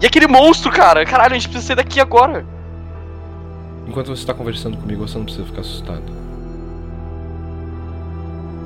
E 0.00 0.06
aquele 0.06 0.28
monstro, 0.28 0.70
cara? 0.70 1.04
Caralho, 1.04 1.32
a 1.32 1.34
gente 1.34 1.48
precisa 1.48 1.66
sair 1.66 1.76
daqui 1.76 1.98
agora. 1.98 2.46
Enquanto 3.88 4.06
você 4.06 4.24
tá 4.24 4.32
conversando 4.32 4.76
comigo, 4.76 5.04
você 5.04 5.18
não 5.18 5.24
precisa 5.24 5.44
ficar 5.44 5.62
assustado. 5.62 6.25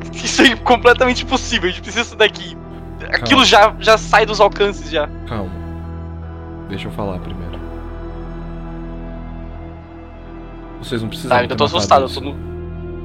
Isso 0.13 0.43
é 0.43 0.57
completamente 0.57 1.25
impossível, 1.25 1.69
a 1.69 1.73
gente 1.73 1.83
precisa 1.83 2.17
daqui. 2.17 2.57
Aquilo 3.13 3.45
já, 3.45 3.75
já 3.79 3.97
sai 3.99 4.25
dos 4.27 4.41
alcances 4.41 4.91
já. 4.91 5.09
Calma. 5.29 5.51
Deixa 6.69 6.89
eu 6.89 6.93
falar 6.93 7.19
primeiro. 7.19 7.59
Vocês 10.79 11.03
não 11.03 11.09
Tá, 11.09 11.11
precisavam 11.11 11.39
eu 11.39 11.43
ainda 11.43 11.57
tô 11.57 11.65
assustado, 11.65 12.03
eu 12.03 12.07
isso. 12.07 12.21
tô 12.21 12.31
no. 12.31 12.51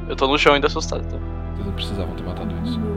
Eu 0.10 0.16
tô 0.16 0.28
no 0.28 0.38
chão 0.38 0.54
ainda 0.54 0.68
assustado. 0.68 1.02
Tá? 1.04 1.18
Vocês 1.54 1.66
não 1.66 1.74
precisavam 1.74 2.16
ter 2.16 2.24
matado 2.24 2.56
isso. 2.64 2.80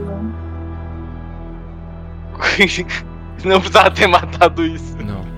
Não 3.45 3.59
precisava 3.59 3.91
ter 3.91 4.07
matado 4.07 4.65
isso. 4.65 4.97
Não. 4.97 5.21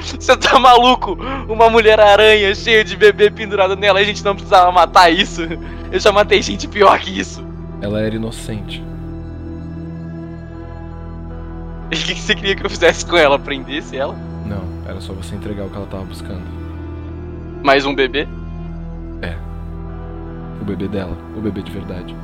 Você 0.00 0.36
tá 0.36 0.58
maluco? 0.58 1.18
Uma 1.48 1.68
mulher 1.68 2.00
aranha 2.00 2.54
cheia 2.54 2.84
de 2.84 2.96
bebê 2.96 3.30
pendurado 3.30 3.76
nela 3.76 4.00
a 4.00 4.04
gente 4.04 4.24
não 4.24 4.34
precisava 4.34 4.70
matar 4.70 5.10
isso. 5.10 5.42
Eu 5.90 5.98
já 5.98 6.12
matei 6.12 6.42
gente 6.42 6.68
pior 6.68 6.98
que 6.98 7.18
isso. 7.18 7.44
Ela 7.80 8.00
era 8.00 8.14
inocente. 8.14 8.82
E 11.90 11.94
o 11.96 11.98
que 11.98 12.14
que 12.14 12.20
você 12.20 12.34
queria 12.34 12.56
que 12.56 12.64
eu 12.64 12.70
fizesse 12.70 13.04
com 13.06 13.16
ela? 13.16 13.38
Prendesse 13.38 13.96
ela? 13.96 14.14
Não, 14.46 14.62
era 14.86 15.00
só 15.00 15.12
você 15.12 15.34
entregar 15.34 15.64
o 15.64 15.70
que 15.70 15.76
ela 15.76 15.86
tava 15.86 16.04
buscando. 16.04 16.42
Mais 17.62 17.84
um 17.86 17.94
bebê? 17.94 18.26
O 20.60 20.64
bebê 20.64 20.88
dela, 20.88 21.16
o 21.36 21.40
bebê 21.40 21.62
de 21.62 21.70
verdade. 21.70 22.16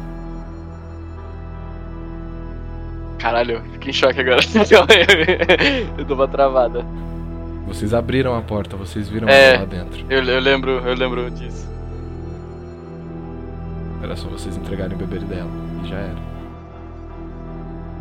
Caralho, 3.18 3.52
eu 3.56 3.62
fiquei 3.72 3.90
em 3.90 3.92
choque 3.92 4.20
agora. 4.20 4.40
eu 5.96 6.04
dou 6.04 6.16
uma 6.16 6.28
travada. 6.28 6.84
Vocês 7.66 7.94
abriram 7.94 8.36
a 8.36 8.42
porta, 8.42 8.76
vocês 8.76 9.08
viram 9.08 9.28
É. 9.28 9.50
ela 9.54 9.60
lá 9.60 9.64
dentro. 9.66 10.04
Eu, 10.10 10.22
eu 10.22 10.40
lembro, 10.40 10.70
eu 10.86 10.94
lembro 10.94 11.30
disso. 11.30 11.68
Era 14.02 14.14
só 14.16 14.28
vocês 14.28 14.56
entregarem 14.56 14.94
o 14.94 14.98
bebê 14.98 15.18
dela. 15.20 15.48
E 15.82 15.88
já 15.88 15.96
era. 15.96 16.34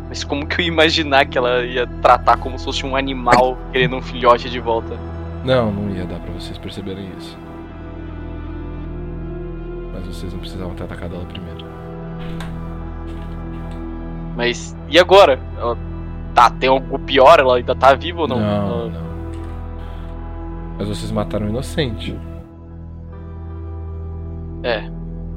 Mas 0.08 0.22
como 0.22 0.46
que 0.46 0.60
eu 0.60 0.64
ia 0.66 0.70
imaginar 0.70 1.24
que 1.26 1.38
ela 1.38 1.64
ia 1.64 1.86
tratar 2.02 2.36
como 2.36 2.58
se 2.58 2.64
fosse 2.66 2.84
um 2.84 2.94
animal 2.94 3.56
querendo 3.72 3.96
um 3.96 4.02
filhote 4.02 4.50
de 4.50 4.60
volta? 4.60 4.98
Não, 5.44 5.72
não 5.72 5.90
ia 5.94 6.04
dar 6.04 6.20
pra 6.20 6.32
vocês 6.32 6.58
perceberem 6.58 7.08
isso. 7.18 7.36
Mas 9.94 10.06
vocês 10.06 10.32
não 10.32 10.40
precisavam 10.40 10.74
ter 10.74 10.84
atacado 10.84 11.14
ela 11.14 11.24
primeiro. 11.24 11.64
Mas 14.36 14.76
e 14.90 14.98
agora? 14.98 15.38
Ela 15.56 15.76
tá, 16.34 16.50
tem 16.50 16.68
algo 16.68 16.98
pior? 16.98 17.38
Ela 17.40 17.56
ainda 17.56 17.74
tá 17.74 17.94
viva 17.94 18.22
ou 18.22 18.28
não? 18.28 18.38
Não, 18.40 18.46
Ela- 18.46 18.88
não. 18.90 19.13
Mas 20.78 20.88
vocês 20.88 21.10
mataram 21.12 21.46
o 21.46 21.48
inocente. 21.50 22.18
É. 24.62 24.82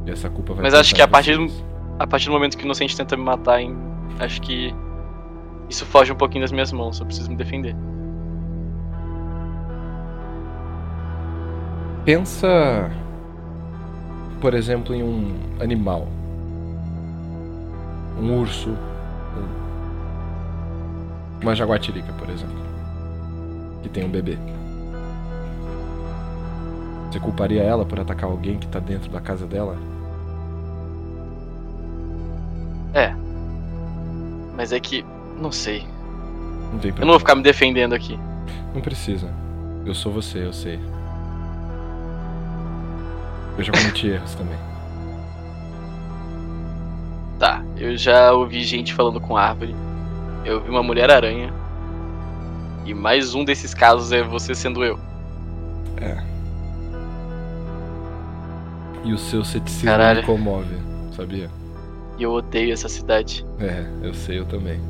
E 0.06 0.12
essa 0.12 0.30
culpa 0.30 0.54
vai 0.54 0.64
Mas 0.64 0.74
acho 0.74 0.96
que 0.96 1.02
a 1.02 1.08
partir 1.08 1.36
vocês. 1.38 1.64
A 2.00 2.06
partir 2.08 2.28
do 2.28 2.32
momento 2.34 2.56
que 2.58 2.64
o 2.64 2.66
inocente 2.66 2.96
tenta 2.96 3.18
me 3.18 3.24
matar, 3.24 3.60
hein, 3.60 3.76
acho 4.20 4.40
que 4.42 4.74
isso 5.68 5.84
foge 5.86 6.12
um 6.12 6.16
pouquinho 6.16 6.44
das 6.44 6.52
minhas 6.52 6.72
mãos, 6.72 7.00
eu 7.00 7.06
preciso 7.08 7.30
me 7.30 7.36
defender. 7.36 7.76
Pensa, 12.06 12.90
por 14.40 14.54
exemplo, 14.54 14.96
em 14.96 15.04
um 15.04 15.36
animal. 15.60 16.08
Um 18.22 18.40
urso. 18.40 18.70
um- 18.70 19.68
Uma 21.44 21.54
jaguatirica, 21.56 22.12
por 22.14 22.30
exemplo. 22.30 22.56
Que 23.84 23.90
tem 23.90 24.06
um 24.06 24.10
bebê. 24.10 24.38
Você 27.12 27.20
culparia 27.20 27.64
ela 27.64 27.86
por 27.86 28.00
atacar 28.00 28.30
alguém 28.30 28.58
que 28.58 28.68
tá 28.68 28.80
dentro 28.80 29.10
da 29.10 29.20
casa 29.22 29.46
dela? 29.46 29.78
Mas 34.58 34.74
é 34.74 34.80
que. 34.80 35.06
Não 35.40 35.52
sei. 35.52 35.86
Não 36.74 36.80
tem 36.80 36.90
Eu 36.90 36.96
problema. 36.96 37.06
não 37.06 37.12
vou 37.14 37.20
ficar 37.20 37.36
me 37.36 37.44
defendendo 37.44 37.94
aqui. 37.94 38.20
Não 38.74 38.82
precisa. 38.82 39.30
Eu 39.86 39.94
sou 39.94 40.12
você, 40.12 40.44
eu 40.44 40.52
sei. 40.52 40.80
Eu 43.56 43.64
já 43.64 43.72
cometi 43.72 44.08
erros 44.10 44.34
também. 44.34 44.58
Tá, 47.38 47.64
eu 47.78 47.96
já 47.96 48.34
ouvi 48.34 48.64
gente 48.64 48.96
falando 48.96 49.22
com 49.22 49.38
árvore. 49.38 49.76
Eu 50.44 50.56
ouvi 50.56 50.72
uma 50.72 50.82
mulher-aranha. 50.82 51.54
E 52.84 52.96
mais 52.96 53.36
um 53.36 53.46
desses 53.46 53.76
casos 53.76 54.12
é 54.12 54.24
você 54.24 54.56
sendo 54.56 54.84
eu. 54.84 55.00
E 59.08 59.14
o 59.14 59.18
seu 59.18 59.42
ceticismo 59.42 59.90
Caralho. 59.90 60.20
me 60.20 60.26
comove, 60.26 60.76
sabia? 61.16 61.50
E 62.18 62.24
eu 62.24 62.34
odeio 62.34 62.74
essa 62.74 62.90
cidade. 62.90 63.46
É, 63.58 63.86
eu 64.06 64.14
sei, 64.14 64.38
eu 64.38 64.46
também. 64.46 64.82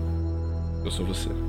Eu 0.83 0.89
sou 0.89 1.05
você. 1.05 1.29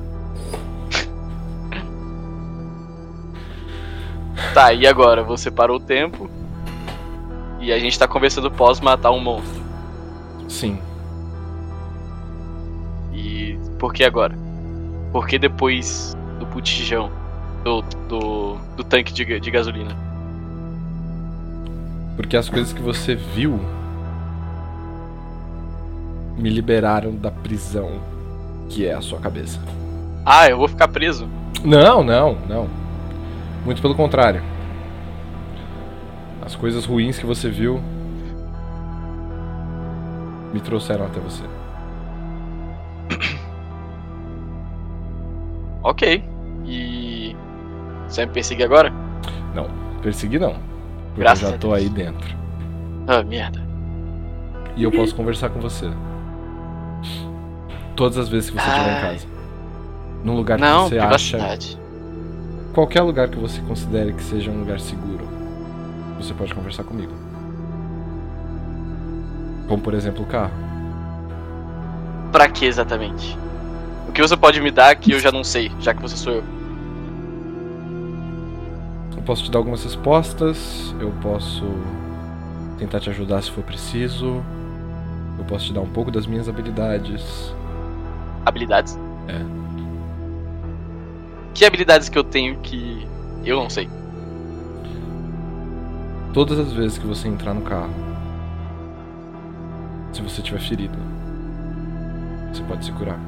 Tá, 4.54 4.72
e 4.72 4.86
agora? 4.86 5.22
Você 5.22 5.50
parou 5.50 5.76
o 5.76 5.80
tempo. 5.80 6.30
E 7.60 7.72
a 7.72 7.78
gente 7.78 7.98
tá 7.98 8.06
conversando 8.06 8.50
pós 8.50 8.80
matar 8.80 9.10
um 9.10 9.20
monstro. 9.20 9.62
Sim. 10.48 10.78
E 13.12 13.58
por 13.78 13.92
que 13.92 14.04
agora? 14.04 14.36
Por 15.12 15.26
que 15.26 15.38
depois 15.38 16.16
do 16.38 16.46
botijão? 16.46 17.10
Do, 17.64 17.82
do, 18.08 18.56
do 18.76 18.84
tanque 18.84 19.12
de, 19.12 19.40
de 19.40 19.50
gasolina? 19.50 20.07
Porque 22.18 22.36
as 22.36 22.48
coisas 22.48 22.72
que 22.72 22.82
você 22.82 23.14
viu 23.14 23.60
me 26.36 26.50
liberaram 26.50 27.14
da 27.14 27.30
prisão 27.30 27.92
que 28.68 28.84
é 28.84 28.92
a 28.92 29.00
sua 29.00 29.20
cabeça. 29.20 29.60
Ah, 30.26 30.50
eu 30.50 30.58
vou 30.58 30.66
ficar 30.66 30.88
preso? 30.88 31.28
Não, 31.64 32.02
não, 32.02 32.36
não. 32.48 32.68
Muito 33.64 33.80
pelo 33.80 33.94
contrário. 33.94 34.42
As 36.44 36.56
coisas 36.56 36.84
ruins 36.84 37.16
que 37.20 37.24
você 37.24 37.48
viu 37.48 37.80
me 40.52 40.60
trouxeram 40.60 41.06
até 41.06 41.20
você. 41.20 41.44
Ok. 45.84 46.24
E. 46.66 47.36
Você 48.08 48.22
vai 48.22 48.26
me 48.26 48.32
perseguir 48.32 48.64
agora? 48.64 48.92
Persegui 50.02 50.38
não. 50.38 50.67
Porque 51.08 51.20
Graças 51.20 51.42
eu 51.42 51.50
já 51.50 51.58
tô 51.58 51.72
aí 51.72 51.88
dentro. 51.88 52.36
Ah, 53.06 53.22
merda. 53.22 53.66
E 54.76 54.84
eu 54.84 54.92
posso 54.92 55.14
conversar 55.14 55.48
com 55.50 55.60
você. 55.60 55.90
Todas 57.96 58.16
as 58.16 58.28
vezes 58.28 58.50
que 58.50 58.56
você 58.56 58.68
estiver 58.68 58.98
em 58.98 59.00
casa. 59.00 59.26
Num 60.22 60.36
lugar 60.36 60.58
Não, 60.58 60.88
que 60.88 60.94
você 60.94 61.36
acha. 61.36 61.78
Qualquer 62.72 63.02
lugar 63.02 63.28
que 63.28 63.38
você 63.38 63.60
considere 63.62 64.12
que 64.12 64.22
seja 64.22 64.50
um 64.50 64.60
lugar 64.60 64.78
seguro. 64.78 65.28
Você 66.18 66.32
pode 66.34 66.54
conversar 66.54 66.84
comigo. 66.84 67.12
Como 69.66 69.82
por 69.82 69.94
exemplo 69.94 70.22
o 70.22 70.26
carro. 70.26 70.52
Pra 72.30 72.48
que 72.48 72.66
exatamente? 72.66 73.36
O 74.08 74.12
que 74.12 74.22
você 74.22 74.36
pode 74.36 74.60
me 74.60 74.70
dar 74.70 74.94
que 74.96 75.12
eu 75.12 75.18
já 75.20 75.32
não 75.32 75.42
sei, 75.42 75.72
já 75.80 75.92
que 75.92 76.00
você 76.00 76.16
sou 76.16 76.34
eu? 76.34 76.57
Eu 79.16 79.22
posso 79.22 79.44
te 79.44 79.50
dar 79.50 79.58
algumas 79.58 79.82
respostas. 79.84 80.94
Eu 81.00 81.10
posso 81.22 81.64
tentar 82.78 83.00
te 83.00 83.10
ajudar 83.10 83.42
se 83.42 83.50
for 83.50 83.64
preciso. 83.64 84.42
Eu 85.38 85.44
posso 85.44 85.66
te 85.66 85.72
dar 85.72 85.80
um 85.80 85.88
pouco 85.88 86.10
das 86.10 86.26
minhas 86.26 86.48
habilidades. 86.48 87.54
Habilidades? 88.44 88.98
É. 89.28 89.40
Que 91.54 91.64
habilidades 91.64 92.08
que 92.08 92.18
eu 92.18 92.24
tenho 92.24 92.58
que 92.60 93.06
eu 93.44 93.56
não 93.56 93.70
sei? 93.70 93.88
Todas 96.32 96.58
as 96.58 96.72
vezes 96.72 96.98
que 96.98 97.06
você 97.06 97.26
entrar 97.26 97.54
no 97.54 97.62
carro, 97.62 97.90
se 100.12 100.20
você 100.20 100.42
tiver 100.42 100.60
ferido, 100.60 100.98
você 102.52 102.62
pode 102.62 102.84
se 102.84 102.92
curar. 102.92 103.18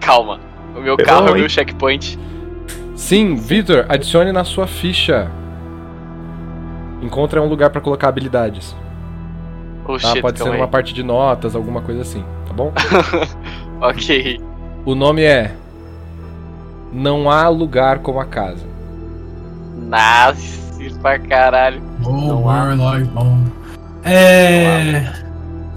Calma. 0.00 0.40
O 0.76 0.80
meu 0.80 0.96
Perdão, 0.96 1.14
carro 1.20 1.28
é 1.28 1.32
o 1.32 1.38
meu 1.38 1.48
checkpoint. 1.48 2.18
Sim, 2.96 3.34
Victor, 3.36 3.86
adicione 3.88 4.32
na 4.32 4.44
sua 4.44 4.66
ficha. 4.66 5.30
Encontre 7.02 7.38
um 7.38 7.46
lugar 7.48 7.70
pra 7.70 7.80
colocar 7.80 8.08
habilidades. 8.08 8.74
Oh 9.86 9.98
Tá? 9.98 10.08
shit, 10.08 10.22
Pode 10.22 10.38
ser 10.38 10.44
numa 10.50 10.64
aí. 10.64 10.70
parte 10.70 10.94
de 10.94 11.02
notas, 11.02 11.54
alguma 11.54 11.82
coisa 11.82 12.00
assim, 12.02 12.24
tá 12.46 12.52
bom? 12.54 12.72
Ok. 13.80 14.40
O 14.86 14.94
nome 14.94 15.22
é 15.22 15.54
Não 16.92 17.28
há 17.30 17.48
lugar 17.48 17.98
como 17.98 18.20
a 18.20 18.24
casa. 18.24 18.64
Nasce 19.88 20.94
pra 21.02 21.18
caralho. 21.18 21.82
Oh, 22.04 22.10
Não 22.12 22.48
há. 22.48 22.64
Warlock, 22.64 23.04
bom. 23.08 23.38
É. 24.04 25.04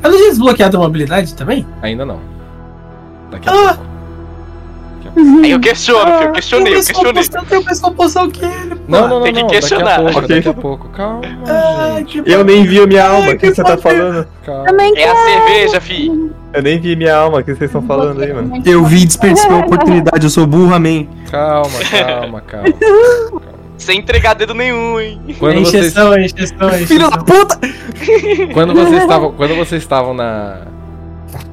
Ela 0.04 0.14
já 0.18 0.26
desbloqueado 0.30 0.78
uma 0.78 0.86
habilidade 0.86 1.34
também? 1.36 1.66
Ainda 1.82 2.06
não. 2.06 2.20
Daqui 3.32 3.50
a 3.50 3.52
Ah! 3.52 3.74
pouco. 3.74 3.97
Aí 5.44 5.52
eu 5.52 5.60
questiono, 5.60 6.12
filho. 6.18 6.28
Eu 6.28 6.32
questionei, 6.32 6.74
eu 6.74 6.84
questionei. 6.84 7.24
Eu 7.34 7.46
tenho 7.46 7.64
pessoa 7.64 7.92
poção 7.94 8.30
que 8.30 8.44
ele. 8.46 8.76
pô. 8.76 8.82
Não, 8.88 9.08
não, 9.08 9.10
não, 9.18 9.24
Tem 9.24 9.34
que 9.34 9.42
não. 9.42 9.50
questionar. 9.50 10.02
Daqui 10.04 10.10
a 10.10 10.12
pouco, 10.12 10.20
Ok. 10.20 10.36
daqui 10.36 10.50
a 10.50 10.54
pouco. 10.54 10.90
Calma, 10.90 11.22
Ai, 11.48 12.06
gente. 12.08 12.24
Eu 12.26 12.44
nem 12.44 12.64
vi 12.64 12.86
minha 12.88 13.08
alma, 13.08 13.32
o 13.32 13.38
que 13.38 13.50
você 13.54 13.64
tá 13.64 13.78
falando? 13.78 14.28
Calma. 14.46 14.68
É 14.96 15.10
a 15.10 15.16
cerveja, 15.16 15.82
fi. 15.82 16.32
Eu 16.54 16.62
nem 16.64 16.80
vi 16.80 16.96
minha 16.96 17.16
alma, 17.16 17.40
o 17.40 17.44
que 17.44 17.54
vocês 17.54 17.70
estão 17.70 17.82
falando 17.82 18.22
aí, 18.22 18.34
mano? 18.34 18.62
Eu 18.66 18.84
vi 18.86 19.06
desperdicei 19.06 19.50
a 19.52 19.58
oportunidade, 19.58 20.24
eu 20.26 20.30
sou 20.30 20.46
burro, 20.48 20.74
amém. 20.74 21.10
Calma, 21.30 21.70
calma, 21.92 22.42
calma. 22.42 22.72
calma. 22.74 23.42
Sem 23.78 24.00
entregar 24.00 24.34
dedo 24.34 24.56
nenhum, 24.56 25.00
hein? 25.00 25.22
Quando 25.38 25.60
vocês, 25.60 25.86
encheção, 25.88 26.14
é 26.14 26.26
encheção, 26.26 26.70
é 26.70 26.78
Filho 26.80 27.10
da 27.12 27.18
puta! 27.20 27.60
quando 28.54 28.74
vocês 28.74 29.02
estavam, 29.04 29.32
quando 29.34 29.56
vocês 29.56 29.82
estavam 29.84 30.14
na, 30.16 30.62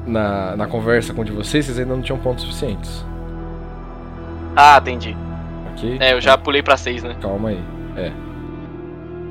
na 0.07 0.55
na 0.55 0.65
conversa 0.67 1.13
com 1.13 1.21
um 1.21 1.25
de 1.25 1.31
vocês, 1.31 1.65
vocês 1.65 1.77
ainda 1.77 1.93
não 1.93 2.01
tinham 2.01 2.17
pontos 2.17 2.43
suficientes, 2.43 3.05
Ah, 4.55 4.77
entendi. 4.81 5.15
ok? 5.73 5.97
É, 5.99 6.13
eu 6.13 6.21
já 6.21 6.37
pulei 6.37 6.63
pra 6.63 6.77
seis, 6.77 7.03
né? 7.03 7.15
Calma 7.21 7.49
aí. 7.49 7.59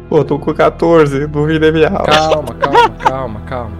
Pô, 0.08 0.22
tô 0.22 0.38
com 0.38 0.52
14, 0.52 1.26
duvidei 1.26 1.72
minha 1.72 1.88
alma. 1.88 2.04
Calma, 2.04 2.54
calma, 2.54 2.90
calma, 2.98 3.40
calma, 3.46 3.76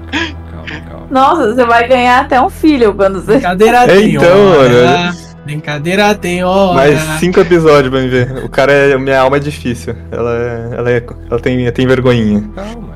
calma, 0.51 0.81
calma. 0.91 1.07
Nossa, 1.11 1.55
você 1.55 1.65
vai 1.65 1.87
ganhar 1.87 2.21
até 2.23 2.41
um 2.41 2.49
filho 2.49 2.95
quando 2.95 3.21
você. 3.21 3.33
Brincadeira 3.35 3.87
tem 3.87 4.15
Então, 4.15 4.51
hora. 4.59 5.13
Brincadeira 5.45 6.15
tem 6.15 6.43
hora. 6.43 6.75
Mais 6.75 6.99
cinco 7.21 7.41
episódios 7.41 7.91
pra 7.93 8.01
me 8.01 8.09
ver. 8.09 8.45
O 8.45 8.49
cara 8.49 8.73
é. 8.73 8.97
Minha 8.97 9.21
alma 9.21 9.37
é 9.37 9.41
difícil. 9.41 9.95
Ela 10.11 10.31
é. 10.35 10.75
Ela, 10.79 10.91
é, 10.91 11.07
ela 11.31 11.41
tem, 11.41 11.71
tem 11.73 11.87
vergonhinha. 11.87 12.43
Calma. 12.55 12.95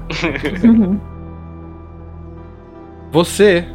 Você, 3.12 3.66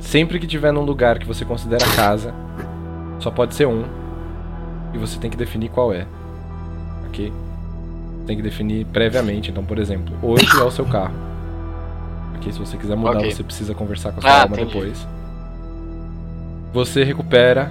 sempre 0.00 0.38
que 0.38 0.46
tiver 0.46 0.72
num 0.72 0.82
lugar 0.82 1.18
que 1.18 1.26
você 1.26 1.44
considera 1.44 1.84
casa, 1.94 2.34
só 3.18 3.30
pode 3.30 3.54
ser 3.54 3.66
um. 3.66 3.84
E 4.94 4.98
você 4.98 5.18
tem 5.18 5.30
que 5.30 5.36
definir 5.36 5.68
qual 5.70 5.92
é. 5.92 6.06
Ok? 7.08 7.32
Tem 8.26 8.36
que 8.36 8.42
definir 8.42 8.86
previamente. 8.86 9.50
Então, 9.50 9.64
por 9.64 9.78
exemplo, 9.78 10.14
hoje 10.22 10.46
é 10.58 10.62
o 10.62 10.70
seu 10.70 10.84
carro. 10.86 11.14
Ok? 12.36 12.52
Se 12.52 12.58
você 12.58 12.76
quiser 12.76 12.96
mudar, 12.96 13.18
Ok. 13.18 13.30
você 13.32 13.42
precisa 13.42 13.74
conversar 13.74 14.12
com 14.12 14.20
a 14.20 14.22
sua 14.22 14.30
Ah, 14.30 14.42
alma 14.42 14.54
entendi. 14.56 14.72
depois. 14.72 15.06
Você 16.72 17.04
recupera 17.04 17.70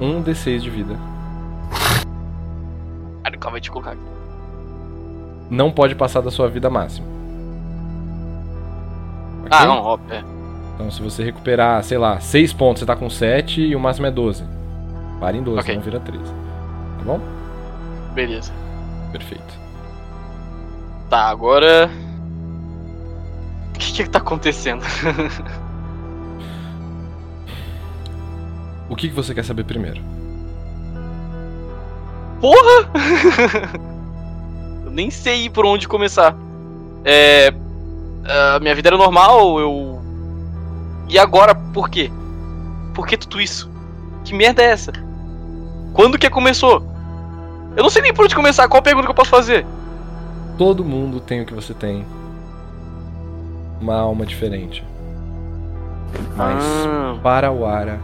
um 0.00 0.22
D6 0.22 0.60
de 0.60 0.70
vida. 0.70 0.96
Ah, 3.24 3.30
calma, 3.38 3.60
te 3.60 3.70
colocar 3.70 3.92
aqui. 3.92 4.00
Não 5.50 5.70
pode 5.70 5.94
passar 5.94 6.20
da 6.22 6.30
sua 6.30 6.48
vida 6.48 6.68
máxima. 6.70 7.06
Ok? 9.44 9.48
Ah, 9.50 9.66
não, 9.66 9.76
óbvio. 9.82 10.14
é. 10.14 10.24
Então, 10.74 10.90
se 10.90 11.00
você 11.02 11.22
recuperar, 11.24 11.82
sei 11.84 11.96
lá, 11.96 12.18
6 12.20 12.52
pontos, 12.52 12.80
você 12.80 12.86
tá 12.86 12.94
com 12.96 13.08
7 13.08 13.60
e 13.62 13.74
o 13.76 13.80
máximo 13.80 14.06
é 14.06 14.10
12. 14.10 14.44
Para 15.20 15.36
em 15.36 15.42
12, 15.42 15.60
Ok. 15.60 15.74
não 15.74 15.82
vira 15.82 15.98
13. 16.00 16.24
Tá 17.06 17.12
bom? 17.12 17.20
Beleza. 18.14 18.52
Perfeito. 19.12 19.54
Tá, 21.08 21.28
agora. 21.28 21.88
O 23.68 23.78
que 23.78 23.92
que 23.92 24.10
tá 24.10 24.18
acontecendo? 24.18 24.82
O 28.88 28.94
que, 28.94 29.08
que 29.08 29.14
você 29.16 29.34
quer 29.34 29.44
saber 29.44 29.64
primeiro? 29.64 30.00
Porra! 32.40 32.88
eu 34.86 34.92
nem 34.92 35.10
sei 35.10 35.50
por 35.50 35.66
onde 35.66 35.88
começar. 35.88 36.36
É. 37.04 37.52
A 38.54 38.60
minha 38.60 38.72
vida 38.76 38.88
era 38.88 38.96
normal, 38.96 39.58
eu. 39.58 40.00
E 41.08 41.18
agora, 41.18 41.52
por 41.52 41.90
quê? 41.90 42.12
Por 42.94 43.08
que 43.08 43.16
tudo 43.16 43.40
isso? 43.40 43.68
Que 44.24 44.32
merda 44.32 44.62
é 44.62 44.66
essa? 44.66 44.92
Quando 45.92 46.16
que 46.16 46.30
começou? 46.30 46.95
Eu 47.76 47.82
não 47.82 47.90
sei 47.90 48.02
nem 48.02 48.12
por 48.14 48.24
onde 48.24 48.34
começar, 48.34 48.66
qual 48.68 48.82
pergunta 48.82 49.06
que 49.06 49.10
eu 49.10 49.14
posso 49.14 49.30
fazer? 49.30 49.66
Todo 50.56 50.84
mundo 50.84 51.20
tem 51.20 51.42
o 51.42 51.46
que 51.46 51.52
você 51.54 51.74
tem. 51.74 52.06
Uma 53.80 53.96
alma 53.96 54.24
diferente. 54.24 54.82
Mas 56.36 56.64
Ah. 56.86 57.16
Parawara 57.22 58.00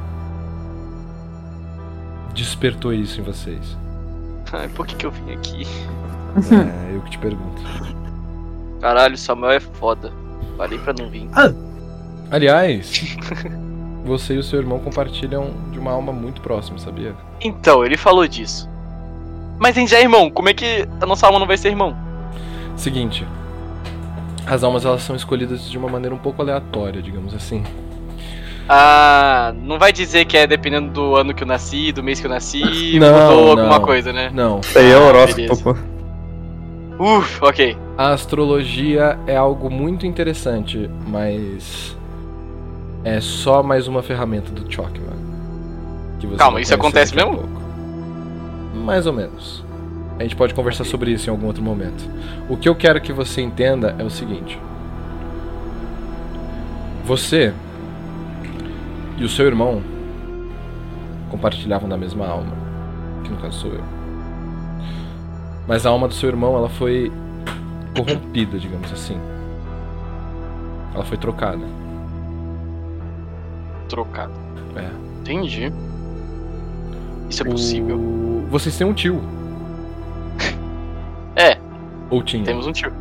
despertou 2.34 2.92
isso 2.92 3.20
em 3.20 3.24
vocês. 3.24 3.76
Ai, 4.52 4.68
por 4.68 4.86
que, 4.86 4.94
que 4.96 5.06
eu 5.06 5.10
vim 5.10 5.32
aqui? 5.32 5.66
É, 6.50 6.94
eu 6.96 7.00
que 7.02 7.10
te 7.10 7.18
pergunto. 7.18 7.62
Caralho, 8.80 9.16
Samuel 9.16 9.52
é 9.52 9.60
foda. 9.60 10.12
Falei 10.56 10.78
pra 10.78 10.92
não 10.92 11.08
vir. 11.08 11.28
Aliás, 12.30 12.90
você 14.04 14.34
e 14.34 14.38
o 14.38 14.42
seu 14.42 14.58
irmão 14.58 14.78
compartilham 14.78 15.50
de 15.70 15.78
uma 15.78 15.92
alma 15.92 16.12
muito 16.12 16.40
próxima, 16.40 16.78
sabia? 16.78 17.14
Então, 17.40 17.84
ele 17.84 17.96
falou 17.96 18.26
disso. 18.26 18.68
Mas 19.62 19.76
a 19.76 19.80
gente 19.80 19.94
é 19.94 20.02
irmão, 20.02 20.28
como 20.28 20.48
é 20.48 20.54
que 20.54 20.88
a 21.00 21.06
nossa 21.06 21.24
alma 21.24 21.38
não 21.38 21.46
vai 21.46 21.56
ser 21.56 21.68
irmão? 21.68 21.96
Seguinte, 22.76 23.24
as 24.44 24.64
almas 24.64 24.84
elas 24.84 25.02
são 25.02 25.14
escolhidas 25.14 25.70
de 25.70 25.78
uma 25.78 25.88
maneira 25.88 26.12
um 26.12 26.18
pouco 26.18 26.42
aleatória, 26.42 27.00
digamos 27.00 27.32
assim. 27.32 27.62
Ah, 28.68 29.54
não 29.56 29.78
vai 29.78 29.92
dizer 29.92 30.24
que 30.24 30.36
é 30.36 30.48
dependendo 30.48 30.90
do 30.90 31.14
ano 31.14 31.32
que 31.32 31.44
eu 31.44 31.46
nasci, 31.46 31.92
do 31.92 32.02
mês 32.02 32.18
que 32.18 32.26
eu 32.26 32.30
nasci, 32.30 32.98
Não, 32.98 33.12
mudou 33.14 33.54
não. 33.54 33.62
alguma 33.62 33.78
coisa, 33.78 34.12
né? 34.12 34.32
Não. 34.34 34.58
Isso 34.58 34.76
aí 34.76 34.90
é 34.90 34.94
Ah, 34.96 34.98
horóscopo. 34.98 35.78
Uf, 36.98 37.38
ok. 37.44 37.76
A 37.96 38.10
astrologia 38.10 39.16
é 39.28 39.36
algo 39.36 39.70
muito 39.70 40.04
interessante, 40.06 40.90
mas 41.06 41.96
é 43.04 43.20
só 43.20 43.62
mais 43.62 43.86
uma 43.86 44.02
ferramenta 44.02 44.50
do 44.50 44.64
você 46.26 46.36
Calma, 46.36 46.60
isso 46.60 46.74
acontece 46.74 47.14
mesmo? 47.14 47.36
pouco. 47.36 47.61
Mais 48.82 49.06
ou 49.06 49.12
menos. 49.12 49.64
A 50.18 50.22
gente 50.22 50.36
pode 50.36 50.54
conversar 50.54 50.84
sobre 50.84 51.10
isso 51.10 51.28
em 51.28 51.30
algum 51.30 51.46
outro 51.46 51.62
momento. 51.62 52.04
O 52.48 52.56
que 52.56 52.68
eu 52.68 52.74
quero 52.74 53.00
que 53.00 53.12
você 53.12 53.40
entenda 53.40 53.94
é 53.98 54.04
o 54.04 54.10
seguinte: 54.10 54.58
você 57.04 57.52
e 59.16 59.24
o 59.24 59.28
seu 59.28 59.46
irmão 59.46 59.82
compartilhavam 61.30 61.88
da 61.88 61.96
mesma 61.96 62.26
alma, 62.26 62.52
que 63.24 63.30
no 63.30 63.36
caso 63.38 63.58
sou 63.60 63.72
eu. 63.72 63.82
Mas 65.66 65.86
a 65.86 65.90
alma 65.90 66.08
do 66.08 66.14
seu 66.14 66.28
irmão, 66.28 66.56
ela 66.56 66.68
foi 66.68 67.10
corrompida, 67.96 68.58
digamos 68.58 68.92
assim. 68.92 69.16
Ela 70.94 71.04
foi 71.04 71.16
trocada. 71.16 71.64
Trocado. 73.88 74.32
É. 74.76 74.88
Entendi. 75.20 75.72
Isso 77.30 77.42
é 77.42 77.46
possível. 77.50 77.96
O- 77.98 78.31
Vocês 78.52 78.76
têm 78.76 78.86
um 78.86 78.92
tio. 78.92 79.18
É, 81.34 81.56
Ou 82.10 82.22
tinha, 82.22 82.44
temos 82.44 82.66
um 82.66 82.72
tio. 82.72 82.92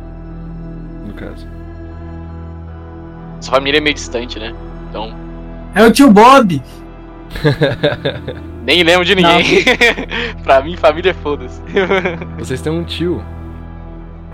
no 1.06 1.12
caso. 1.12 1.46
Essa 3.38 3.50
família 3.50 3.76
é 3.76 3.80
meio 3.82 3.92
distante, 3.94 4.38
né? 4.38 4.54
Então, 4.88 5.14
É 5.74 5.84
o 5.84 5.92
tio 5.92 6.10
Bob. 6.10 6.62
nem 8.64 8.82
lembro 8.82 9.04
de 9.04 9.14
ninguém. 9.14 9.62
pra 10.42 10.62
mim, 10.62 10.74
família 10.74 11.10
é 11.10 11.14
foda-se. 11.14 11.60
Vocês 12.38 12.62
têm 12.62 12.72
um 12.72 12.82
tio 12.82 13.22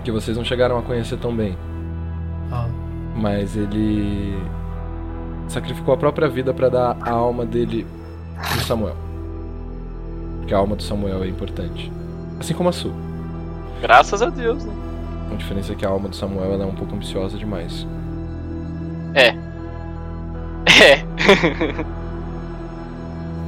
que 0.05 0.11
vocês 0.13 0.37
não 0.37 0.45
chegaram 0.45 0.77
a 0.79 0.81
conhecer 0.81 1.17
tão 1.17 1.35
bem. 1.35 1.57
Ó. 2.49 2.63
Mas 3.17 3.57
ele 3.57 4.41
sacrificou 5.49 5.93
a 5.93 5.97
própria 5.97 6.29
vida 6.29 6.53
pra 6.53 6.69
dar 6.69 6.95
a 7.01 7.11
alma 7.11 7.45
dele 7.45 7.85
pro 8.53 8.61
Samuel. 8.61 9.08
Porque 10.49 10.55
a 10.55 10.57
alma 10.57 10.75
do 10.75 10.81
Samuel 10.81 11.23
é 11.23 11.27
importante. 11.27 11.91
Assim 12.39 12.55
como 12.55 12.69
a 12.69 12.71
sua. 12.71 12.91
Graças 13.83 14.19
a 14.19 14.31
Deus, 14.31 14.65
né? 14.65 14.73
A 15.31 15.35
diferença 15.35 15.73
é 15.73 15.75
que 15.75 15.85
a 15.85 15.89
alma 15.89 16.09
do 16.09 16.15
Samuel 16.15 16.53
ela 16.53 16.63
é 16.63 16.65
um 16.65 16.73
pouco 16.73 16.95
ambiciosa 16.95 17.37
demais. 17.37 17.85
É. 19.13 19.35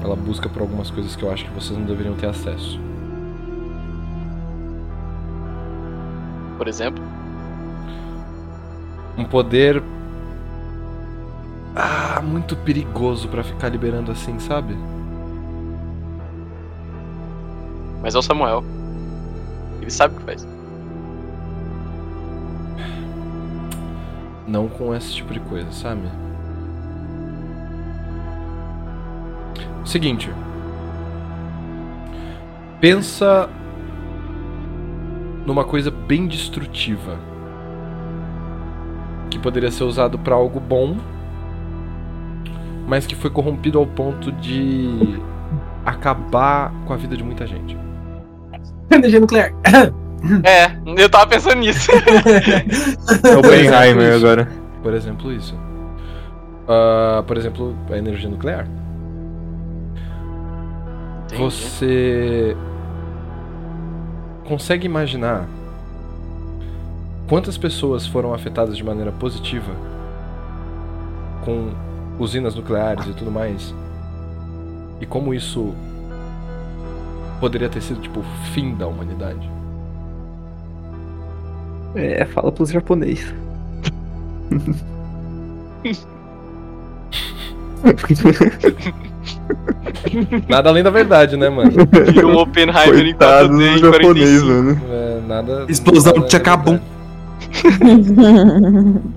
Ela 0.03 0.15
busca 0.15 0.47
por 0.47 0.61
algumas 0.61 0.91
coisas 0.91 1.15
que 1.15 1.23
eu 1.23 1.31
acho 1.31 1.45
que 1.45 1.51
vocês 1.51 1.75
não 1.75 1.87
deveriam 1.87 2.13
ter 2.13 2.27
acesso. 2.27 2.79
Por 6.55 6.67
exemplo. 6.67 7.03
Um 9.17 9.25
poder. 9.25 9.81
Ah, 11.75 12.21
muito 12.21 12.55
perigoso 12.57 13.27
pra 13.27 13.43
ficar 13.43 13.69
liberando 13.69 14.11
assim, 14.11 14.37
sabe? 14.39 14.77
Mas 18.01 18.15
é 18.15 18.17
o 18.17 18.21
Samuel. 18.21 18.63
Ele 19.81 19.91
sabe 19.91 20.15
o 20.15 20.17
que 20.17 20.23
faz. 20.23 20.47
Não 24.47 24.67
com 24.67 24.93
esse 24.93 25.13
tipo 25.13 25.33
de 25.33 25.39
coisa, 25.39 25.71
sabe? 25.71 26.01
Seguinte. 29.85 30.29
Pensa 32.79 33.49
numa 35.45 35.63
coisa 35.63 35.91
bem 35.91 36.27
destrutiva. 36.27 37.17
Que 39.29 39.39
poderia 39.39 39.71
ser 39.71 39.83
usado 39.83 40.19
pra 40.19 40.35
algo 40.35 40.59
bom, 40.59 40.97
mas 42.87 43.07
que 43.07 43.15
foi 43.15 43.29
corrompido 43.29 43.79
ao 43.79 43.87
ponto 43.87 44.31
de 44.33 45.19
acabar 45.85 46.73
com 46.85 46.93
a 46.93 46.97
vida 46.97 47.15
de 47.15 47.23
muita 47.23 47.47
gente. 47.47 47.77
Energia 48.93 49.19
nuclear. 49.19 49.53
É, 50.43 50.71
eu 51.01 51.09
tava 51.09 51.27
pensando 51.27 51.55
nisso. 51.55 51.89
É 51.91 53.37
o 53.37 53.41
Benheimer 53.41 54.15
agora. 54.15 54.47
Por 54.83 54.93
exemplo, 54.93 55.31
isso. 55.31 55.55
Ah, 56.67 57.23
por 57.25 57.37
exemplo, 57.37 57.75
a 57.89 57.97
energia 57.97 58.29
nuclear. 58.29 58.67
Entendi. 61.25 61.41
Você 61.41 62.57
consegue 64.45 64.85
imaginar 64.85 65.47
quantas 67.27 67.57
pessoas 67.57 68.05
foram 68.05 68.33
afetadas 68.33 68.75
de 68.75 68.83
maneira 68.83 69.11
positiva 69.11 69.71
com 71.45 71.71
usinas 72.19 72.53
nucleares 72.53 73.07
e 73.07 73.13
tudo 73.13 73.31
mais? 73.31 73.73
E 74.99 75.05
como 75.05 75.33
isso 75.33 75.73
poderia 77.41 77.67
ter 77.67 77.81
sido 77.81 77.99
tipo 77.99 78.21
o 78.21 78.25
fim 78.53 78.75
da 78.75 78.87
humanidade? 78.87 79.49
É, 81.95 82.23
fala 82.25 82.51
pros 82.51 82.69
japoneses. 82.69 83.33
Nada 90.47 90.69
além 90.69 90.83
da 90.83 90.89
verdade, 90.89 91.35
né, 91.35 91.49
mano? 91.49 91.71
Vira 92.11 92.27
um 92.27 92.37
Oppenheimer 92.37 92.99
em 93.05 93.13
Coitado 93.13 93.49
4D 93.49 93.57
do 93.57 93.61
em 93.61 93.77
japonês, 93.79 94.41
45. 94.41 94.47
mano. 94.47 94.81
É, 94.91 95.19
nada. 95.27 95.65
Explosão 95.67 96.13
nada 96.13 96.25
de 96.25 96.31
Tchacabum. 96.31 96.79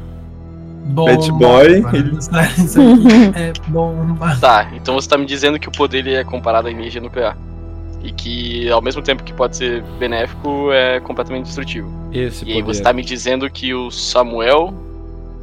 Bom, 0.87 1.07
Bad 1.07 1.33
boy, 1.33 1.81
mano, 1.81 1.97
ele- 2.19 2.19
É 3.35 3.53
bomba. 3.69 4.37
Tá, 4.41 4.69
então 4.77 4.95
você 4.95 5.09
tá 5.09 5.17
me 5.19 5.27
dizendo 5.27 5.59
que 5.59 5.69
o 5.69 5.73
poder 5.73 5.99
ele 5.99 6.15
é 6.15 6.23
comparado 6.25 6.69
à 6.69 6.71
energia 6.71 7.01
nuclear. 7.01 7.37
E 8.05 8.13
que 8.13 8.71
ao 8.71 8.81
mesmo 8.83 9.01
tempo 9.03 9.25
que 9.25 9.33
pode 9.33 9.57
ser 9.57 9.83
benéfico, 9.99 10.71
é 10.71 11.01
completamente 11.01 11.47
destrutivo. 11.47 11.91
Esse 12.13 12.45
E 12.45 12.53
aí 12.53 12.61
poder. 12.63 12.75
você 12.77 12.83
tá 12.83 12.93
me 12.93 13.03
dizendo 13.03 13.49
que 13.51 13.73
o 13.75 13.91
Samuel 13.91 14.73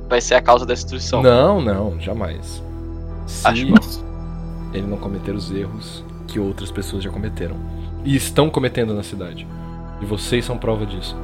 vai 0.07 0.21
ser 0.21 0.35
a 0.35 0.41
causa 0.41 0.65
dessa 0.65 0.83
destruição. 0.83 1.21
Não, 1.23 1.59
não, 1.59 1.99
jamais. 1.99 2.63
Se 3.25 3.47
Acho 3.47 3.65
bom. 3.67 3.75
ele 4.73 4.85
não 4.88 4.97
cometer 4.97 5.31
os 5.33 5.51
erros 5.51 6.03
que 6.27 6.39
outras 6.39 6.69
pessoas 6.71 7.03
já 7.03 7.09
cometeram. 7.09 7.55
E 8.05 8.15
estão 8.15 8.49
cometendo 8.49 8.93
na 8.93 9.03
cidade. 9.03 9.45
E 9.99 10.05
vocês 10.05 10.45
são 10.45 10.57
prova 10.57 10.85
disso. 10.85 11.17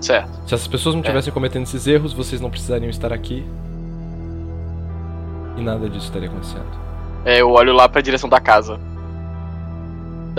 Certo. 0.00 0.30
Se 0.46 0.54
essas 0.54 0.66
pessoas 0.66 0.94
não 0.94 1.00
É. 1.00 1.04
estivessem 1.04 1.32
cometendo 1.32 1.64
esses 1.64 1.86
erros, 1.86 2.12
vocês 2.12 2.40
não 2.40 2.48
precisariam 2.50 2.88
estar 2.88 3.12
aqui. 3.12 3.44
E 5.56 5.60
nada 5.62 5.88
disso 5.90 6.06
estaria 6.06 6.28
acontecendo. 6.28 6.64
É, 7.24 7.40
eu 7.40 7.50
olho 7.50 7.72
lá 7.74 7.86
pra 7.88 8.00
direção 8.00 8.28
da 8.30 8.40
casa. 8.40 8.80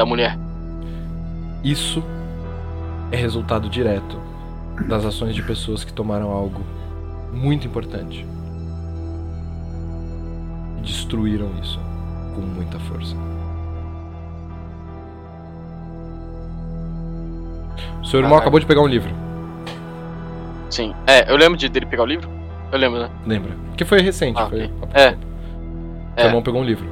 Da 0.02 0.06
mulher. 0.08 0.36
Isso 1.64 2.04
é 3.12 3.16
resultado 3.16 3.70
direto 3.70 4.20
das 4.88 5.06
ações 5.06 5.36
de 5.36 5.44
pessoas 5.44 5.84
que 5.84 5.94
tomaram 5.94 6.32
algo 6.32 6.62
muito 7.32 7.68
importante. 7.68 8.26
destruíram 10.84 11.52
isso 11.62 11.80
com 12.34 12.42
muita 12.42 12.80
força. 12.80 13.16
O 18.02 18.06
seu 18.06 18.20
irmão 18.22 18.36
Ah, 18.38 18.42
acabou 18.42 18.60
de 18.60 18.66
pegar 18.66 18.82
um 18.82 18.88
livro, 18.88 19.12
Sim. 20.72 20.96
É, 21.06 21.32
eu 21.32 21.38
lembro 21.38 21.56
de, 21.60 21.70
dele 21.70 21.86
pegar 21.86 22.02
o 22.02 22.08
livro? 22.08 22.28
Eu 22.72 22.80
lembro, 22.80 23.00
né? 23.02 23.10
lembra? 23.28 23.52
Que 23.78 23.86
foi 23.86 24.02
recente, 24.02 24.40
Ah, 24.42 24.48
foi 24.50 24.64
ok. 24.64 24.66
há 24.66 24.80
pouco 24.80 24.98
É. 24.98 25.10
Seu 25.12 25.18
É. 26.16 26.26
irmão 26.26 26.42
pegou 26.42 26.60
um 26.62 26.64
livro. 26.66 26.88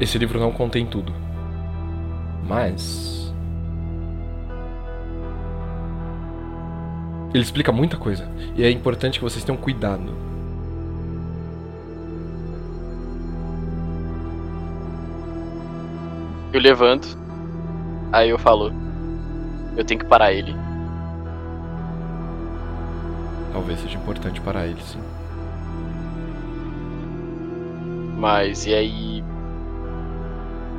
Esse 0.00 0.16
livro 0.16 0.40
não 0.40 0.50
contém 0.50 0.86
tudo. 0.86 1.12
Mas. 2.48 3.32
Ele 7.34 7.42
explica 7.42 7.70
muita 7.70 7.96
coisa. 7.96 8.28
E 8.56 8.64
é 8.64 8.70
importante 8.70 9.18
que 9.18 9.24
vocês 9.24 9.44
tenham 9.44 9.60
cuidado. 9.60 10.12
Eu 16.52 16.60
levanto. 16.60 17.16
Aí 18.10 18.30
eu 18.30 18.38
falo. 18.38 18.72
Eu 19.76 19.84
tenho 19.84 20.00
que 20.00 20.06
parar 20.06 20.32
ele. 20.32 20.54
Talvez 23.52 23.80
seja 23.80 23.98
importante 23.98 24.40
para 24.40 24.66
ele, 24.66 24.80
sim. 24.82 25.00
Mas 28.18 28.66
e 28.66 28.74
aí. 28.74 29.09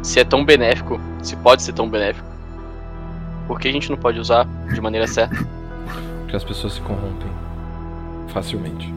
Se 0.02 0.20
é 0.20 0.24
tão 0.24 0.44
benéfico, 0.44 1.00
se 1.22 1.36
pode 1.38 1.62
ser 1.62 1.74
tão 1.74 1.90
benéfico, 1.90 2.28
por 3.48 3.60
que 3.60 3.68
a 3.68 3.72
gente 3.72 3.90
não 3.90 3.98
pode 3.98 4.20
usar 4.20 4.48
de 4.74 4.82
maneira 4.82 5.06
certa? 5.06 5.36
Porque 6.22 6.36
as 6.36 6.44
pessoas 6.44 6.74
se 6.74 6.82
corrompem 6.82 7.30
facilmente. 8.30 8.92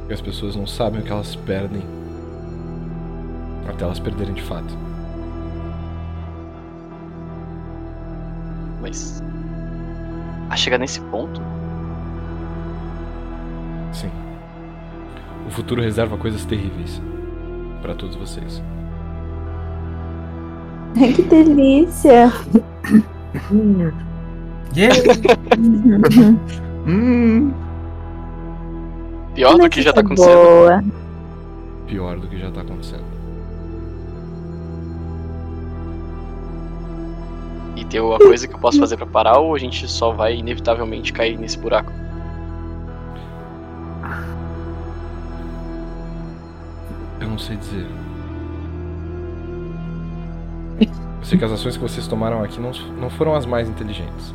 Porque 0.00 0.14
as 0.14 0.20
pessoas 0.20 0.56
não 0.56 0.66
sabem 0.66 1.00
o 1.00 1.04
que 1.04 1.12
elas 1.12 1.36
perdem 1.36 1.82
até 3.68 3.84
elas 3.84 4.00
perderem 4.00 4.34
de 4.34 4.42
fato. 4.42 4.76
Mas. 8.80 9.22
A 10.50 10.56
chegar 10.56 10.78
nesse 10.78 11.00
ponto? 11.02 11.40
Sim. 13.92 14.10
O 15.46 15.50
futuro 15.50 15.80
reserva 15.80 16.16
coisas 16.16 16.44
terríveis 16.44 17.00
para 17.82 17.94
todos 17.94 18.16
vocês. 18.16 18.62
Ai, 20.98 21.12
que 21.12 21.22
delícia. 21.22 22.32
Yeah. 24.74 24.96
Hum, 26.84 27.52
Pior 29.34 29.56
do 29.56 29.70
que 29.70 29.80
já 29.82 29.92
tá 29.92 30.00
acontecendo. 30.00 30.34
Boa. 30.34 30.84
Pior 31.86 32.18
do 32.18 32.26
que 32.26 32.38
já 32.38 32.50
tá 32.50 32.60
acontecendo. 32.60 33.04
E 37.76 37.84
tem 37.84 38.00
alguma 38.00 38.18
coisa 38.18 38.46
que 38.46 38.54
eu 38.54 38.58
posso 38.58 38.78
fazer 38.78 38.96
pra 38.96 39.06
parar 39.06 39.38
ou 39.38 39.54
a 39.54 39.58
gente 39.58 39.88
só 39.88 40.12
vai 40.12 40.36
inevitavelmente 40.36 41.12
cair 41.12 41.38
nesse 41.38 41.58
buraco? 41.58 41.92
Eu 47.22 47.28
não 47.28 47.38
sei 47.38 47.56
dizer. 47.56 47.86
Eu 50.80 51.24
sei 51.24 51.38
que 51.38 51.44
as 51.44 51.52
ações 51.52 51.76
que 51.76 51.82
vocês 51.82 52.08
tomaram 52.08 52.42
aqui 52.42 52.60
não, 52.60 52.72
não 53.00 53.08
foram 53.08 53.34
as 53.34 53.46
mais 53.46 53.68
inteligentes. 53.68 54.34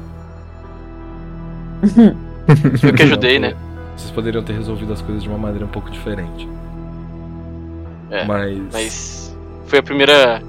Eu 2.82 2.94
que 2.94 3.04
ajudei, 3.04 3.40
né? 3.40 3.54
Vocês 3.96 4.10
poderiam 4.12 4.42
ter 4.42 4.54
resolvido 4.54 4.94
as 4.94 5.02
coisas 5.02 5.22
de 5.22 5.28
uma 5.28 5.38
maneira 5.38 5.66
um 5.66 5.70
pouco 5.70 5.92
diferente. 5.92 6.48
É, 8.10 8.26
mas... 8.26 8.58
Mas 8.72 9.38
foi 9.66 9.80
a 9.80 9.84
primeira. 9.84 10.42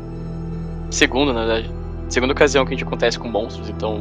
Segunda, 0.91 1.33
na 1.33 1.45
verdade. 1.45 1.75
Segunda 2.09 2.33
ocasião 2.33 2.65
que 2.65 2.73
a 2.73 2.77
gente 2.77 2.87
acontece 2.87 3.19
com 3.19 3.29
monstros, 3.29 3.69
então 3.69 4.01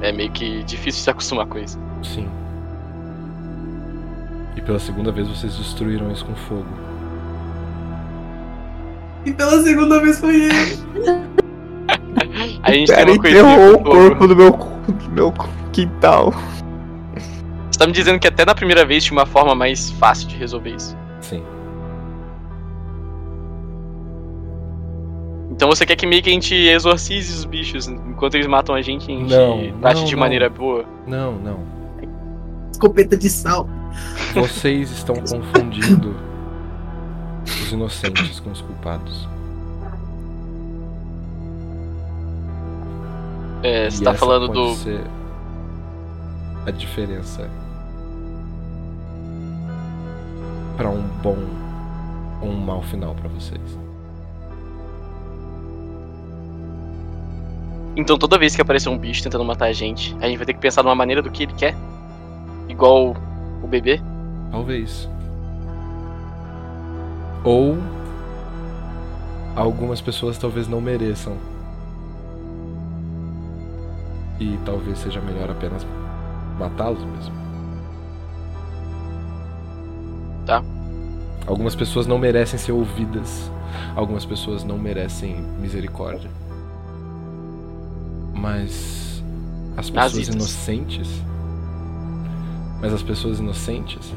é 0.00 0.12
meio 0.12 0.30
que 0.30 0.62
difícil 0.62 1.02
se 1.02 1.10
acostumar 1.10 1.46
com 1.46 1.58
isso. 1.58 1.78
Sim. 2.02 2.28
E 4.56 4.60
pela 4.60 4.78
segunda 4.78 5.10
vez 5.10 5.26
vocês 5.26 5.56
destruíram 5.56 6.12
isso 6.12 6.24
com 6.24 6.34
fogo. 6.34 6.91
E 9.24 9.32
pela 9.32 9.62
segunda 9.62 10.00
vez 10.00 10.18
foi 10.18 10.34
ele. 10.44 10.78
A 12.62 12.72
gente 12.72 12.88
Pera, 12.88 13.04
tem 13.06 13.14
uma 13.14 13.22
coisinha 13.22 13.42
enterrou 13.42 13.74
o 13.74 13.82
corpo 13.82 14.26
do 14.26 14.36
meu, 14.36 14.50
do 14.50 15.10
meu 15.10 15.32
quintal. 15.72 16.32
Você 17.70 17.78
tá 17.78 17.86
me 17.86 17.92
dizendo 17.92 18.18
que 18.18 18.26
até 18.28 18.44
na 18.44 18.54
primeira 18.54 18.84
vez 18.84 19.04
tinha 19.04 19.18
uma 19.18 19.26
forma 19.26 19.54
mais 19.54 19.90
fácil 19.92 20.28
de 20.28 20.36
resolver 20.36 20.70
isso. 20.70 20.96
Sim. 21.20 21.42
Então 25.50 25.68
você 25.68 25.84
quer 25.86 25.96
que 25.96 26.06
meio 26.06 26.22
que 26.22 26.30
a 26.30 26.32
gente 26.32 26.54
exorcize 26.54 27.32
os 27.32 27.44
bichos 27.44 27.86
enquanto 27.86 28.34
eles 28.34 28.46
matam 28.46 28.74
a 28.74 28.82
gente 28.82 29.10
e 29.10 29.14
a 29.14 29.18
gente 29.18 29.30
Não, 29.30 29.80
trate 29.80 30.00
não, 30.00 30.06
de 30.06 30.12
não. 30.14 30.20
maneira 30.20 30.48
boa? 30.50 30.84
Não, 31.06 31.32
não. 31.38 31.60
Escopeta 32.72 33.16
de 33.16 33.28
sal. 33.28 33.68
Vocês 34.34 34.90
estão 34.90 35.14
confundindo 35.16 36.16
os 37.44 37.72
inocentes 37.72 38.40
com 38.40 38.50
os 38.50 38.60
culpados. 38.60 39.28
É, 43.62 43.86
E 43.86 43.90
você 43.90 44.02
tá 44.04 44.10
essa 44.10 44.18
falando 44.18 44.46
pode 44.48 44.58
do. 44.60 44.74
ser 44.74 45.00
a 46.66 46.70
diferença 46.70 47.48
para 50.76 50.88
um 50.88 51.02
bom 51.22 51.36
ou 52.40 52.48
um 52.48 52.56
mau 52.56 52.82
final 52.82 53.14
pra 53.14 53.28
vocês. 53.28 53.60
Então 57.94 58.16
toda 58.18 58.38
vez 58.38 58.56
que 58.56 58.62
aparecer 58.62 58.88
um 58.88 58.96
bicho 58.98 59.22
tentando 59.22 59.44
matar 59.44 59.66
a 59.66 59.72
gente, 59.72 60.16
a 60.20 60.26
gente 60.26 60.38
vai 60.38 60.46
ter 60.46 60.54
que 60.54 60.60
pensar 60.60 60.82
numa 60.82 60.94
maneira 60.94 61.20
do 61.20 61.30
que 61.30 61.42
ele 61.42 61.52
quer? 61.52 61.76
Igual 62.68 63.14
o 63.62 63.66
bebê? 63.68 64.00
Talvez. 64.50 65.08
Ou 67.44 67.76
algumas 69.56 70.00
pessoas 70.00 70.38
talvez 70.38 70.68
não 70.68 70.80
mereçam. 70.80 71.36
E 74.38 74.58
talvez 74.64 74.98
seja 74.98 75.20
melhor 75.20 75.50
apenas 75.50 75.86
matá-los 76.58 77.04
mesmo. 77.04 77.34
Tá. 80.46 80.62
Algumas 81.46 81.74
pessoas 81.74 82.06
não 82.06 82.18
merecem 82.18 82.58
ser 82.58 82.72
ouvidas. 82.72 83.50
Algumas 83.96 84.24
pessoas 84.24 84.64
não 84.64 84.78
merecem 84.78 85.40
misericórdia. 85.60 86.30
Mas 88.34 89.22
as 89.76 89.90
pessoas 89.90 90.28
inocentes. 90.28 91.08
Mas 92.80 92.92
as 92.92 93.02
pessoas 93.02 93.38
inocentes 93.38 94.12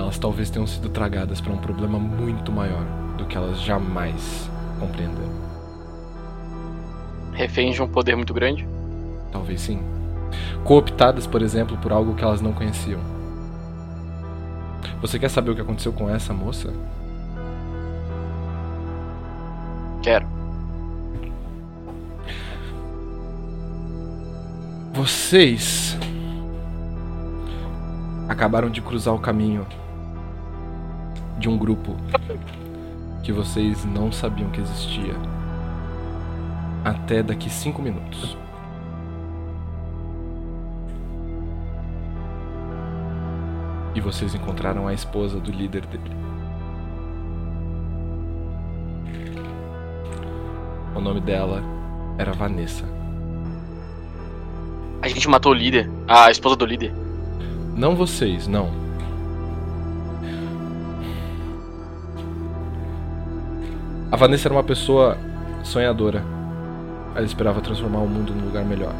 elas 0.00 0.18
talvez 0.18 0.50
tenham 0.50 0.66
sido 0.66 0.88
tragadas 0.88 1.40
para 1.40 1.52
um 1.52 1.58
problema 1.58 1.98
muito 1.98 2.50
maior 2.50 2.84
do 3.16 3.26
que 3.26 3.36
elas 3.36 3.60
jamais 3.60 4.50
compreenderam. 4.78 5.40
Refém 7.32 7.70
de 7.72 7.82
um 7.82 7.88
poder 7.88 8.16
muito 8.16 8.34
grande? 8.34 8.66
Talvez 9.30 9.60
sim. 9.60 9.80
Cooptadas, 10.64 11.26
por 11.26 11.42
exemplo, 11.42 11.76
por 11.78 11.92
algo 11.92 12.14
que 12.14 12.24
elas 12.24 12.40
não 12.40 12.52
conheciam. 12.52 13.00
Você 15.00 15.18
quer 15.18 15.28
saber 15.28 15.50
o 15.50 15.54
que 15.54 15.60
aconteceu 15.60 15.92
com 15.92 16.08
essa 16.08 16.32
moça? 16.32 16.72
Quero. 20.02 20.26
Vocês 24.94 25.96
acabaram 28.28 28.70
de 28.70 28.80
cruzar 28.80 29.14
o 29.14 29.18
caminho 29.18 29.66
de 31.40 31.48
um 31.48 31.56
grupo 31.56 31.96
que 33.22 33.32
vocês 33.32 33.82
não 33.86 34.12
sabiam 34.12 34.50
que 34.50 34.60
existia 34.60 35.14
até 36.84 37.22
daqui 37.22 37.48
cinco 37.48 37.80
minutos. 37.80 38.36
E 43.94 44.00
vocês 44.00 44.34
encontraram 44.34 44.86
a 44.86 44.92
esposa 44.92 45.40
do 45.40 45.50
líder 45.50 45.86
dele. 45.86 46.10
O 50.94 51.00
nome 51.00 51.22
dela 51.22 51.62
era 52.18 52.32
Vanessa. 52.32 52.84
A 55.00 55.08
gente 55.08 55.26
matou 55.26 55.52
o 55.52 55.54
líder, 55.54 55.90
a 56.06 56.30
esposa 56.30 56.56
do 56.56 56.66
líder. 56.66 56.92
Não 57.74 57.96
vocês, 57.96 58.46
não. 58.46 58.89
A 64.12 64.16
Vanessa 64.16 64.48
era 64.48 64.54
uma 64.54 64.64
pessoa 64.64 65.16
sonhadora. 65.62 66.24
Ela 67.14 67.24
esperava 67.24 67.60
transformar 67.60 68.00
o 68.00 68.08
mundo 68.08 68.34
num 68.34 68.46
lugar 68.46 68.64
melhor. 68.64 68.92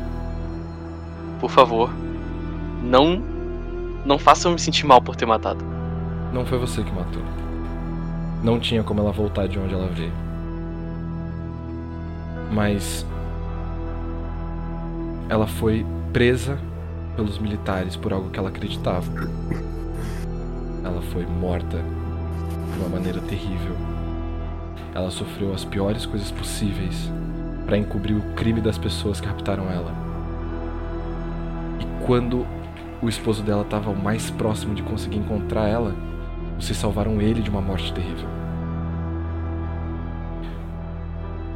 Por 1.41 1.51
favor, 1.51 1.91
não 2.83 3.21
não 4.05 4.19
faça 4.19 4.49
eu 4.49 4.53
me 4.53 4.59
sentir 4.59 4.87
mal 4.87 5.03
por 5.03 5.17
ter 5.17 5.27
matado. 5.27 5.65
Não 6.33 6.47
foi 6.47 6.59
você 6.59 6.83
que 6.83 6.93
matou. 6.93 7.23
Não 8.43 8.61
tinha 8.61 8.85
como 8.85 9.01
ela 9.01 9.11
voltar 9.11 9.49
de 9.49 9.59
onde 9.59 9.75
ela 9.75 9.89
veio. 9.89 10.13
Mas. 12.53 13.05
Ela 15.29 15.47
foi 15.47 15.85
presa 16.13 16.57
pelos 17.17 17.39
militares 17.39 17.97
por 17.97 18.13
algo 18.13 18.31
que 18.31 18.39
ela 18.39 18.49
acreditava. 18.49 19.11
Ela 20.83 21.03
foi 21.13 21.27
morta 21.27 21.77
de 21.77 22.81
uma 22.81 22.89
maneira 22.89 23.21
terrível. 23.21 23.90
Ela 24.95 25.11
sofreu 25.11 25.53
as 25.55 25.65
piores 25.65 26.05
coisas 26.05 26.31
possíveis 26.31 27.11
para 27.65 27.79
encobrir 27.79 28.17
o 28.17 28.35
crime 28.35 28.61
das 28.61 28.77
pessoas 28.77 29.21
que 29.21 29.29
raptaram 29.29 29.71
ela. 29.71 29.93
E 31.81 32.05
quando 32.05 32.47
o 33.01 33.09
esposo 33.09 33.43
dela 33.43 33.63
estava 33.63 33.91
o 33.91 33.97
mais 33.97 34.31
próximo 34.31 34.75
de 34.75 34.83
conseguir 34.83 35.19
encontrar 35.19 35.69
ela, 35.69 35.95
vocês 36.59 36.77
salvaram 36.77 37.21
ele 37.21 37.41
de 37.41 37.49
uma 37.49 37.61
morte 37.61 37.93
terrível. 37.93 38.29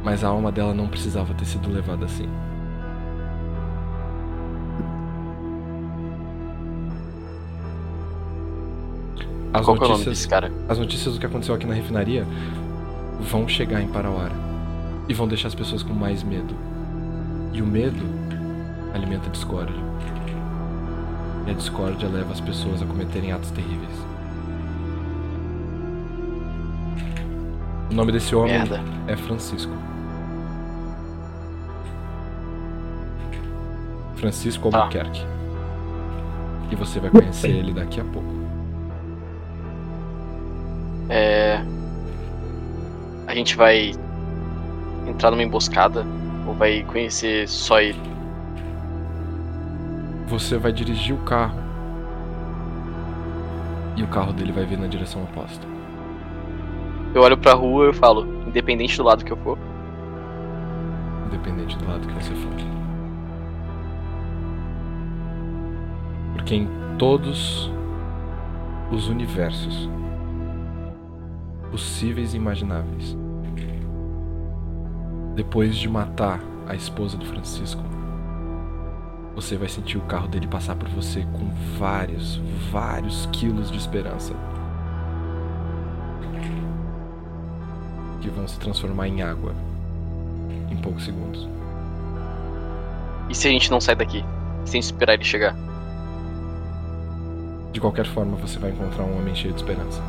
Mas 0.03 0.23
a 0.23 0.27
alma 0.29 0.51
dela 0.51 0.73
não 0.73 0.87
precisava 0.87 1.33
ter 1.33 1.45
sido 1.45 1.69
levada 1.69 2.05
assim. 2.05 2.29
As 9.53 9.63
Qual 9.65 9.77
que 9.77 9.83
é 9.83 9.85
o 9.85 9.89
nome 9.89 10.05
notícias, 10.05 10.17
desse 10.17 10.27
cara? 10.27 10.51
as 10.67 10.77
notícias 10.77 11.13
do 11.13 11.19
que 11.19 11.25
aconteceu 11.25 11.55
aqui 11.55 11.65
na 11.65 11.73
refinaria 11.73 12.25
vão 13.19 13.47
chegar 13.47 13.81
em 13.81 13.87
Parauara 13.87 14.33
e 15.07 15.13
vão 15.13 15.27
deixar 15.27 15.47
as 15.49 15.55
pessoas 15.55 15.83
com 15.83 15.93
mais 15.93 16.23
medo. 16.23 16.55
E 17.53 17.61
o 17.61 17.65
medo 17.65 18.03
alimenta 18.93 19.27
a 19.27 19.31
discórdia. 19.31 19.75
E 21.47 21.51
a 21.51 21.53
discórdia 21.53 22.09
leva 22.09 22.31
as 22.33 22.41
pessoas 22.41 22.81
a 22.81 22.85
cometerem 22.85 23.31
atos 23.31 23.51
terríveis. 23.51 23.95
O 27.91 27.93
nome 27.93 28.11
desse 28.11 28.35
homem 28.35 28.53
Merda. 28.57 28.81
é 29.07 29.15
Francisco. 29.15 29.71
Francisco 34.15 34.69
Tá. 34.69 34.79
Albuquerque. 34.79 35.25
E 36.71 36.75
você 36.75 36.99
vai 36.99 37.09
conhecer 37.11 37.49
ele 37.51 37.73
daqui 37.73 38.01
a 38.01 38.03
pouco. 38.05 38.33
É. 41.09 41.63
A 43.35 43.37
gente 43.37 43.57
vai 43.57 43.91
entrar 45.05 45.29
numa 45.29 45.43
emboscada? 45.43 46.05
Ou 46.47 46.53
vai 46.53 46.83
conhecer 46.83 47.49
só 47.49 47.81
ele? 47.81 47.99
Você 50.29 50.57
vai 50.57 50.71
dirigir 50.71 51.13
o 51.13 51.17
carro. 51.17 51.59
E 53.97 54.03
o 54.03 54.07
carro 54.07 54.31
dele 54.31 54.53
vai 54.53 54.65
vir 54.65 54.77
na 54.77 54.87
direção 54.87 55.21
oposta. 55.23 55.67
Eu 57.13 57.23
olho 57.23 57.37
pra 57.37 57.51
rua 57.51 57.89
e 57.89 57.93
falo, 57.93 58.25
independente 58.47 58.95
do 58.95 59.03
lado 59.03 59.25
que 59.25 59.33
eu 59.33 59.37
for. 59.37 59.57
Independente 61.27 61.77
do 61.77 61.85
lado 61.89 62.07
que 62.07 62.13
você 62.13 62.33
for. 62.35 62.53
Porque 66.35 66.55
em 66.55 66.69
todos 66.97 67.69
os 68.89 69.09
universos 69.09 69.89
possíveis 71.69 72.33
e 72.33 72.37
imagináveis, 72.37 73.17
depois 75.35 75.75
de 75.75 75.89
matar 75.89 76.41
a 76.65 76.75
esposa 76.75 77.17
do 77.17 77.25
Francisco, 77.25 77.83
você 79.35 79.57
vai 79.57 79.67
sentir 79.67 79.97
o 79.97 80.01
carro 80.01 80.29
dele 80.29 80.47
passar 80.47 80.75
por 80.75 80.87
você 80.87 81.27
com 81.33 81.49
vários, 81.77 82.37
vários 82.71 83.25
quilos 83.33 83.69
de 83.69 83.77
esperança. 83.77 84.33
Que 88.21 88.29
vão 88.29 88.47
se 88.47 88.57
transformar 88.57 89.09
em 89.09 89.21
água 89.21 89.53
em 90.71 90.77
poucos 90.77 91.03
segundos. 91.03 91.47
E 93.29 93.35
se 93.35 93.49
a 93.49 93.51
gente 93.51 93.69
não 93.69 93.81
sai 93.81 93.95
daqui? 93.95 94.23
Sem 94.63 94.79
esperar 94.79 95.15
ele 95.15 95.25
chegar? 95.25 95.53
De 97.73 97.81
qualquer 97.81 98.05
forma, 98.05 98.37
você 98.37 98.57
vai 98.57 98.71
encontrar 98.71 99.03
um 99.03 99.17
homem 99.17 99.35
cheio 99.35 99.53
de 99.53 99.59
esperança. 99.59 100.01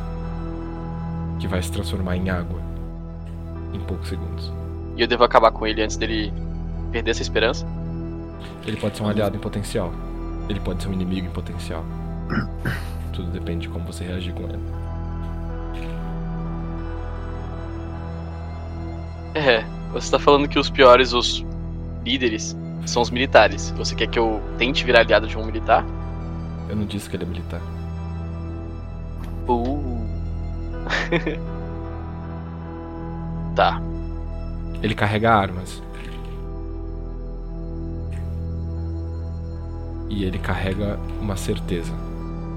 Que 1.37 1.47
vai 1.47 1.61
se 1.61 1.71
transformar 1.71 2.15
em 2.15 2.29
água 2.29 2.61
em 3.73 3.79
poucos 3.81 4.07
segundos. 4.07 4.51
E 4.97 5.01
eu 5.01 5.07
devo 5.07 5.23
acabar 5.23 5.51
com 5.51 5.67
ele 5.67 5.83
antes 5.83 5.95
dele 5.95 6.33
perder 6.91 7.11
essa 7.11 7.21
esperança? 7.21 7.65
Ele 8.65 8.77
pode 8.77 8.97
ser 8.97 9.03
um 9.03 9.07
aliado 9.07 9.37
em 9.37 9.39
potencial. 9.39 9.93
Ele 10.49 10.59
pode 10.59 10.81
ser 10.81 10.89
um 10.89 10.93
inimigo 10.93 11.27
em 11.27 11.29
potencial. 11.29 11.85
Tudo 13.13 13.29
depende 13.29 13.67
de 13.67 13.69
como 13.69 13.85
você 13.85 14.03
reagir 14.03 14.33
com 14.33 14.43
ele. 14.43 14.59
É, 19.35 19.63
você 19.93 20.09
tá 20.09 20.17
falando 20.17 20.47
que 20.47 20.57
os 20.57 20.69
piores, 20.69 21.13
os 21.13 21.45
líderes, 22.03 22.57
são 22.87 23.03
os 23.03 23.11
militares. 23.11 23.69
Você 23.77 23.93
quer 23.93 24.07
que 24.07 24.17
eu 24.17 24.41
tente 24.57 24.83
virar 24.83 25.01
aliado 25.01 25.27
de 25.27 25.37
um 25.37 25.45
militar? 25.45 25.85
Eu 26.67 26.75
não 26.75 26.85
disse 26.85 27.07
que 27.07 27.15
ele 27.15 27.23
é 27.23 27.27
militar. 27.27 27.61
Uh. 29.47 30.07
tá. 33.55 33.79
Ele 34.81 34.93
carrega 34.93 35.33
armas. 35.33 35.81
E 40.09 40.23
ele 40.23 40.37
carrega 40.39 40.99
uma 41.19 41.35
certeza. 41.35 41.93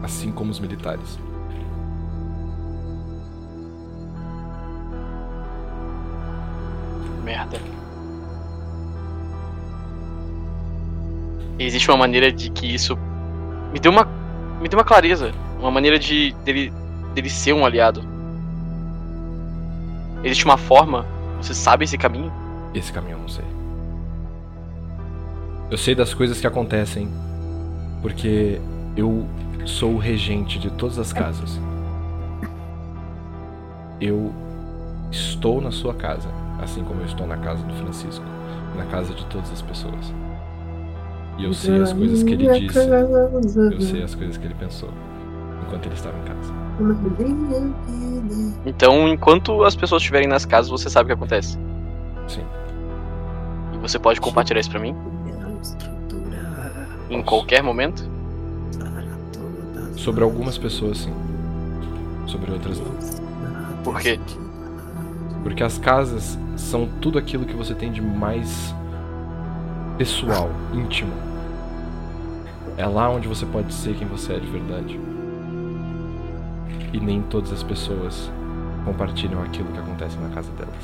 Assim 0.03 0.31
como 0.31 0.51
os 0.51 0.61
militares. 0.61 1.19
Merda. 7.25 7.61
Existe 11.59 11.91
uma 11.91 11.99
maneira 11.99 12.33
de 12.33 12.51
que 12.51 12.67
isso 12.67 12.97
me 13.73 13.79
deu 13.79 13.93
uma 13.93 14.09
me 14.61 14.69
deu 14.69 14.79
uma 14.79 14.85
clareza, 14.85 15.33
uma 15.59 15.71
maneira 15.71 15.99
de 15.99 16.33
dele 16.45 16.73
dele 17.15 17.31
ser 17.31 17.53
um 17.53 17.65
aliado. 17.65 18.03
Existe 20.23 20.45
uma 20.45 20.57
forma, 20.59 21.07
você 21.41 21.55
sabe 21.55 21.85
esse 21.85 21.97
caminho? 21.97 22.33
Esse 22.75 22.93
caminho 22.93 23.17
eu 23.17 23.21
não 23.21 23.29
sei. 23.29 23.45
Eu 25.71 25.79
sei 25.79 25.95
das 25.95 26.13
coisas 26.13 26.41
que 26.41 26.47
acontecem 26.47 27.09
porque 28.03 28.61
eu 28.97 29.27
sou 29.65 29.95
o 29.95 29.99
regente 29.99 30.59
de 30.59 30.71
todas 30.71 30.99
as 30.99 31.13
casas. 31.13 31.61
Eu 34.01 34.33
estou 35.11 35.61
na 35.61 35.71
sua 35.71 35.95
casa, 35.95 36.29
assim 36.63 36.83
como 36.85 37.01
eu 37.01 37.07
estou 37.07 37.27
na 37.27 37.37
casa 37.37 37.63
do 37.63 37.75
Francisco, 37.75 38.25
na 38.77 38.85
casa 38.87 39.15
de 39.15 39.25
todas 39.27 39.51
as 39.53 39.63
pessoas. 39.63 40.13
E 41.39 41.45
eu 41.45 41.55
sei 41.55 41.81
as 41.81 41.93
coisas 41.93 42.23
que 42.23 42.33
ele 42.33 42.61
disse, 42.61 42.79
eu 42.79 43.81
sei 43.81 44.03
as 44.03 44.15
coisas 44.15 44.37
que 44.37 44.45
ele 44.45 44.55
pensou 44.55 44.91
enquanto 45.63 45.87
ele 45.87 45.95
estava 45.95 46.19
em 46.19 46.23
casa. 46.23 46.60
Então, 48.65 49.09
enquanto 49.09 49.65
as 49.65 49.75
pessoas 49.75 50.03
estiverem 50.03 50.29
nas 50.29 50.45
casas, 50.45 50.71
você 50.71 50.89
sabe 50.91 51.05
o 51.05 51.07
que 51.09 51.13
acontece. 51.15 51.59
Sim. 52.29 52.45
E 53.75 53.79
você 53.79 53.99
pode 53.99 54.21
compartilhar 54.21 54.61
isso 54.61 54.71
pra 54.71 54.81
mim 54.81 54.95
em 57.11 57.23
qualquer 57.23 57.63
momento? 57.63 58.09
Sobre 59.97 60.23
algumas 60.23 60.57
pessoas, 60.57 60.99
sim. 60.99 61.13
Sobre 62.27 62.53
outras, 62.53 62.81
não. 62.81 62.93
Por 63.83 64.01
quê? 64.01 64.19
Porque 65.43 65.63
as 65.63 65.77
casas 65.77 66.39
são 66.57 66.89
tudo 67.01 67.19
aquilo 67.19 67.45
que 67.45 67.55
você 67.55 67.75
tem 67.75 67.91
de 67.91 68.01
mais 68.01 68.75
pessoal, 69.99 70.49
íntimo. 70.73 71.13
É 72.77 72.87
lá 72.87 73.11
onde 73.11 73.29
você 73.29 73.45
pode 73.45 73.75
ser 73.75 73.95
quem 73.95 74.07
você 74.07 74.35
é 74.35 74.39
de 74.39 74.47
verdade. 74.47 74.99
E 76.93 77.01
nem 77.01 77.23
todas 77.23 77.53
as 77.53 77.63
pessoas 77.63 78.31
compartilham 78.85 79.43
aquilo 79.43 79.71
que 79.73 79.79
acontece 79.79 80.17
na 80.19 80.29
casa 80.31 80.51
delas. 80.53 80.75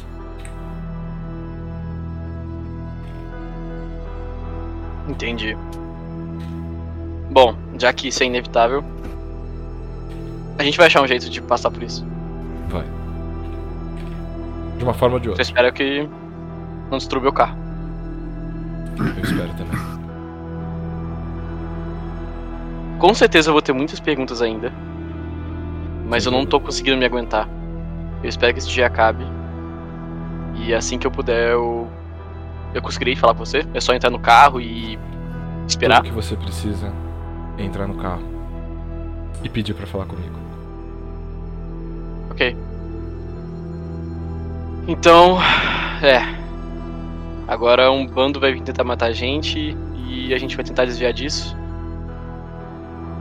Entendi. 5.09 5.57
Bom, 7.31 7.55
já 7.79 7.93
que 7.93 8.09
isso 8.09 8.23
é 8.23 8.27
inevitável, 8.27 8.83
a 10.59 10.63
gente 10.63 10.77
vai 10.79 10.87
achar 10.87 11.03
um 11.03 11.07
jeito 11.07 11.29
de 11.29 11.41
passar 11.41 11.71
por 11.71 11.83
isso. 11.83 12.05
Vai. 12.69 12.85
De 14.79 14.85
uma 14.85 14.95
forma 14.95 15.15
ou 15.17 15.21
de 15.21 15.27
Eu 15.27 15.33
outra. 15.33 15.43
espero 15.43 15.73
que 15.73 16.09
não 16.91 16.99
destrua 16.99 17.23
meu 17.23 17.33
carro. 17.33 17.57
Eu 18.99 19.23
espero 19.23 19.51
também. 19.55 19.97
Com 22.99 23.13
certeza 23.15 23.51
eu 23.51 23.53
vou 23.53 23.61
ter 23.63 23.73
muitas 23.73 24.01
perguntas 24.01 24.41
ainda. 24.41 24.73
Mas 26.07 26.25
eu 26.25 26.33
não 26.33 26.47
tô 26.47 26.61
conseguindo 26.61 26.97
me 26.97 27.05
aguentar. 27.05 27.49
Eu 28.23 28.29
espero 28.29 28.53
que 28.53 28.61
esse 28.61 28.69
dia 28.69 28.87
acabe. 28.87 29.25
E 30.55 30.73
assim 30.75 30.99
que 30.99 31.07
eu 31.07 31.11
puder, 31.11 31.51
eu. 31.53 31.89
Eu 32.73 32.83
conseguirei 32.83 33.17
falar 33.17 33.35
com 33.35 33.45
você. 33.45 33.67
É 33.75 33.81
só 33.81 33.93
entrar 33.95 34.11
no 34.11 34.19
carro 34.19 34.61
e. 34.61 34.99
esperar. 35.67 35.97
Tudo 36.03 36.09
que 36.09 36.15
você 36.15 36.37
precisa 36.37 36.93
é 37.59 37.63
entrar 37.63 37.87
no 37.87 37.95
carro 37.95 38.23
e 39.43 39.49
pedir 39.49 39.75
pra 39.75 39.87
falar 39.87 40.07
comigo. 40.07 40.35
Ok. 42.31 42.57
Então, 44.89 45.39
é. 46.03 46.37
Agora 47.49 47.91
um 47.91 48.07
bando 48.07 48.41
vai 48.41 48.53
vir 48.53 48.63
tentar 48.63 48.85
matar 48.85 49.07
a 49.07 49.13
gente 49.13 49.77
e 50.09 50.33
a 50.35 50.39
gente 50.39 50.57
vai 50.57 50.65
tentar 50.65 50.85
desviar 50.85 51.13
disso. 51.13 51.57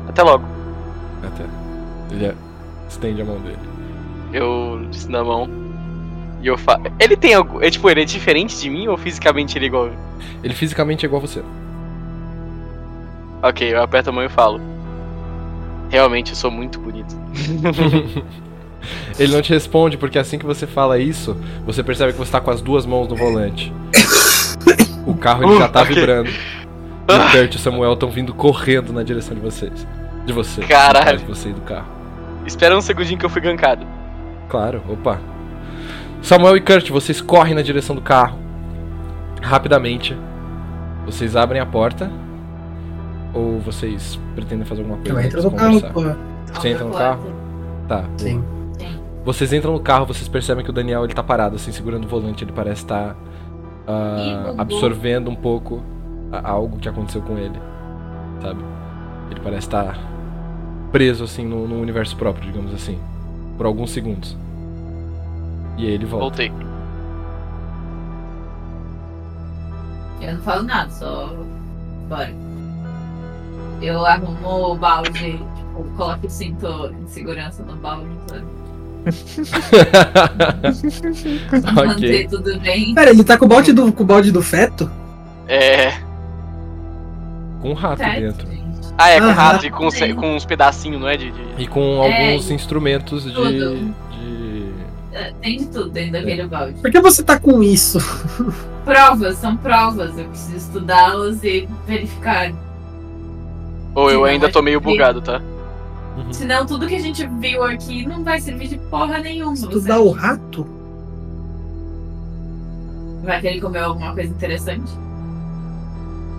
Até 0.07 0.21
logo. 0.23 0.45
Até. 1.23 1.43
Ele 2.11 2.25
é- 2.27 2.35
estende 2.89 3.21
a 3.21 3.25
mão 3.25 3.37
dele. 3.39 3.57
Eu 4.33 4.87
estendo 4.91 5.17
a 5.17 5.23
mão. 5.23 5.49
E 6.41 6.47
eu 6.47 6.57
falo. 6.57 6.83
Ele 6.99 7.15
tem 7.15 7.33
algo. 7.33 7.63
É 7.63 7.69
tipo, 7.69 7.89
ele 7.89 8.01
é 8.01 8.05
diferente 8.05 8.59
de 8.59 8.69
mim 8.69 8.87
ou 8.87 8.97
fisicamente 8.97 9.57
ele 9.57 9.65
é 9.65 9.67
igual? 9.67 9.89
Ele 10.43 10.53
fisicamente 10.53 11.05
é 11.05 11.07
igual 11.07 11.21
a 11.21 11.25
você. 11.27 11.41
Ok, 13.41 13.73
eu 13.73 13.81
aperto 13.81 14.09
a 14.09 14.13
mão 14.13 14.23
e 14.23 14.29
falo. 14.29 14.59
Realmente 15.89 16.31
eu 16.31 16.35
sou 16.35 16.49
muito 16.51 16.79
bonito. 16.79 17.15
Ele 19.17 19.33
não 19.33 19.41
te 19.41 19.51
responde 19.51 19.97
porque 19.97 20.19
assim 20.19 20.37
que 20.37 20.45
você 20.45 20.67
fala 20.67 20.99
isso, 20.99 21.35
você 21.65 21.81
percebe 21.83 22.11
que 22.11 22.19
você 22.19 22.31
tá 22.31 22.39
com 22.39 22.51
as 22.51 22.61
duas 22.61 22.85
mãos 22.85 23.07
no 23.07 23.15
volante. 23.15 23.73
O 25.07 25.15
carro 25.15 25.43
ele 25.43 25.57
já 25.57 25.67
tá 25.67 25.79
Uh, 25.79 25.83
ok. 25.83 25.95
vibrando. 25.95 26.29
E 27.07 27.13
o 27.13 27.31
Kurt 27.31 27.53
e 27.53 27.57
o 27.57 27.59
Samuel 27.59 27.93
estão 27.93 28.09
vindo 28.09 28.33
correndo 28.33 28.91
na 28.91 29.03
direção 29.03 29.35
de 29.35 29.41
vocês. 29.41 29.85
De 30.25 30.33
você. 30.33 30.61
Caralho. 30.61 31.19
De 31.19 31.25
você 31.25 31.49
e 31.49 31.53
do 31.53 31.61
carro. 31.61 31.85
Espera 32.45 32.77
um 32.77 32.81
segundinho 32.81 33.17
que 33.19 33.25
eu 33.25 33.29
fui 33.29 33.41
gankado. 33.41 33.85
Claro, 34.49 34.81
opa. 34.87 35.19
Samuel 36.21 36.57
e 36.57 36.61
Kurt, 36.61 36.89
vocês 36.89 37.21
correm 37.21 37.53
na 37.55 37.61
direção 37.61 37.95
do 37.95 38.01
carro. 38.01 38.37
Rapidamente. 39.41 40.17
Vocês 41.05 41.35
abrem 41.35 41.61
a 41.61 41.65
porta. 41.65 42.09
Ou 43.33 43.59
vocês 43.59 44.19
pretendem 44.33 44.65
fazer 44.65 44.81
alguma 44.81 44.97
coisa? 44.99 45.13
Eu 45.13 45.19
entro 45.25 45.43
no 45.43 45.49
de 45.49 45.55
carro, 45.55 45.71
conversar? 45.73 45.93
porra. 45.93 46.17
Você 46.53 46.69
entra 46.69 46.85
no 46.85 46.93
carro? 46.93 47.23
Tá. 47.87 48.05
Sim. 48.17 48.43
Vocês 49.25 49.51
entram 49.51 49.73
no 49.73 49.79
carro, 49.79 50.05
vocês 50.05 50.27
percebem 50.27 50.63
que 50.63 50.69
o 50.69 50.73
Daniel 50.73 51.03
ele 51.03 51.13
tá 51.13 51.23
parado, 51.23 51.55
assim, 51.55 51.71
segurando 51.71 52.05
o 52.05 52.07
volante. 52.07 52.43
Ele 52.43 52.51
parece 52.51 52.83
estar 52.83 53.15
ah, 53.87 54.15
Ih, 54.19 54.35
bugou. 54.37 54.61
absorvendo 54.61 55.29
um 55.31 55.35
pouco 55.35 55.81
a- 56.31 56.47
algo 56.49 56.77
que 56.77 56.87
aconteceu 56.87 57.21
com 57.23 57.35
ele, 57.37 57.59
sabe? 58.41 58.63
Ele 59.31 59.39
parece 59.41 59.67
estar 59.67 59.97
preso, 60.95 61.25
assim, 61.25 61.43
no, 61.43 61.67
no 61.67 61.81
universo 61.81 62.15
próprio, 62.15 62.49
digamos 62.49 62.73
assim, 62.73 62.97
por 63.57 63.65
alguns 63.65 63.91
segundos. 63.91 64.37
E 65.77 65.85
aí 65.85 65.93
ele 65.93 66.05
volta. 66.05 66.23
Voltei. 66.23 66.53
Eu 70.21 70.35
não 70.35 70.41
falo 70.41 70.63
nada, 70.63 70.89
só. 70.89 71.35
Bora. 72.07 72.31
Eu 73.81 74.05
arrumo 74.05 74.71
o 74.71 74.75
balde, 74.77 75.33
tipo, 75.33 75.83
coloco 75.97 76.27
o 76.27 76.29
cinto 76.29 76.87
de 76.87 77.11
segurança 77.11 77.61
no 77.63 77.75
balde, 77.75 78.07
sabe? 78.27 78.45
Pra 81.61 81.73
Manter 81.73 82.07
ok. 82.07 82.27
tudo 82.29 82.57
bem. 82.61 82.95
Pera, 82.95 83.09
ele 83.09 83.25
tá 83.25 83.37
com 83.37 83.43
o 83.43 83.49
balde 83.49 83.73
do, 83.73 83.91
com 83.91 84.03
o 84.03 84.05
balde 84.05 84.31
do 84.31 84.41
feto? 84.41 84.89
É. 85.45 85.91
Com 87.61 87.71
um 87.71 87.73
rato 87.73 88.01
dentro. 88.01 88.54
Ah, 88.97 89.09
é 89.09 89.19
com 89.19 89.25
Aham. 89.25 89.33
rato 89.33 89.65
e 89.65 89.69
com, 89.69 89.89
com 90.15 90.35
uns 90.35 90.45
pedacinhos, 90.45 91.01
não 91.01 91.07
é? 91.09 91.17
De, 91.17 91.29
de- 91.31 91.63
E 91.63 91.67
com 91.67 92.01
É, 92.03 92.29
alguns 92.29 92.49
instrumentos 92.49 93.23
de. 93.23 93.33
tudo. 93.33 93.49
de... 94.11 94.71
É, 95.11 95.33
Tem 95.41 95.57
de 95.57 95.65
tudo 95.67 95.89
dentro 95.89 96.13
daquele 96.13 96.47
balde. 96.47 96.79
Por 96.81 96.89
que 96.91 96.99
você 97.01 97.21
tá 97.23 97.37
com 97.39 97.61
isso? 97.61 97.99
Provas, 98.85 99.37
são 99.37 99.55
provas. 99.57 100.17
Eu 100.17 100.25
preciso 100.25 100.57
estudá-las 100.57 101.43
e 101.43 101.67
verificar. 101.87 102.51
Ou 103.93 104.09
eu 104.11 104.23
Sim, 104.25 104.31
ainda 104.31 104.49
tô 104.51 104.61
meio 104.61 104.79
bugado, 104.79 105.21
tá? 105.21 105.41
Senão 106.31 106.65
tudo 106.65 106.87
que 106.87 106.95
a 106.95 106.99
gente 107.01 107.25
viu 107.39 107.63
aqui 107.63 108.05
não 108.05 108.23
vai 108.23 108.39
servir 108.39 108.67
de 108.69 108.77
porra 108.77 109.17
nenhuma. 109.19 109.53
Estudar 109.53 109.99
o 109.99 110.11
rato? 110.11 110.65
Vai 113.23 113.41
que 113.41 113.47
ele 113.47 113.59
comeu 113.61 113.83
alguma 113.85 114.13
coisa 114.13 114.29
interessante? 114.29 114.91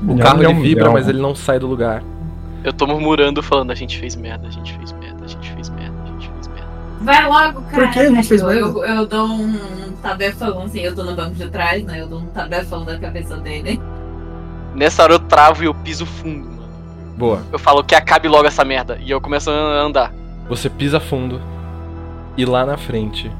O 0.08 0.16
carro 0.18 0.42
ele 0.42 0.54
vibra, 0.54 0.84
milhão. 0.84 0.92
mas 0.92 1.08
ele 1.08 1.20
não 1.20 1.34
sai 1.34 1.58
do 1.58 1.66
lugar. 1.66 2.02
Eu 2.66 2.72
tô 2.72 2.84
murmurando 2.84 3.40
falando, 3.44 3.70
a 3.70 3.76
gente 3.76 3.96
fez 3.96 4.16
merda, 4.16 4.48
a 4.48 4.50
gente 4.50 4.76
fez 4.76 4.90
merda, 4.90 5.24
a 5.24 5.28
gente 5.28 5.52
fez 5.52 5.68
merda, 5.70 6.02
a 6.02 6.06
gente 6.08 6.28
fez 6.28 6.48
merda. 6.48 6.68
Vai 7.00 7.28
logo, 7.28 7.62
cara. 7.62 7.84
Por 7.84 7.90
que 7.92 8.00
a 8.00 8.10
gente 8.10 8.26
fez 8.26 8.40
eu, 8.40 8.48
merda? 8.48 8.60
eu, 8.60 8.84
eu 8.84 9.06
dou 9.06 9.28
um 9.28 9.92
tabefão, 10.02 10.62
assim, 10.62 10.80
eu 10.80 10.92
tô 10.92 11.04
no 11.04 11.14
banco 11.14 11.36
de 11.36 11.48
trás, 11.48 11.84
né? 11.84 12.00
Eu 12.00 12.08
dou 12.08 12.18
um 12.18 12.26
tabefão 12.26 12.84
da 12.84 12.98
cabeça 12.98 13.36
dele. 13.36 13.80
Nessa 14.74 15.04
hora 15.04 15.12
eu 15.12 15.20
travo 15.20 15.62
e 15.62 15.66
eu 15.66 15.74
piso 15.74 16.04
fundo, 16.04 16.44
mano. 16.44 16.68
Boa. 17.16 17.40
Eu 17.52 17.58
falo 17.60 17.84
que 17.84 17.94
acabe 17.94 18.26
logo 18.26 18.48
essa 18.48 18.64
merda. 18.64 18.98
E 19.00 19.12
eu 19.12 19.20
começo 19.20 19.48
a 19.48 19.54
andar. 19.54 20.12
Você 20.48 20.68
pisa 20.68 20.98
fundo 20.98 21.40
e 22.36 22.44
lá 22.44 22.66
na 22.66 22.76
frente 22.76 23.30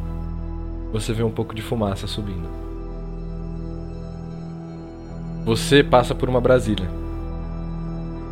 você 0.92 1.12
vê 1.12 1.24
um 1.24 1.32
pouco 1.32 1.52
de 1.52 1.62
fumaça 1.62 2.06
subindo. 2.06 2.48
Você 5.44 5.82
passa 5.82 6.14
por 6.14 6.28
uma 6.28 6.40
Brasília. 6.40 6.88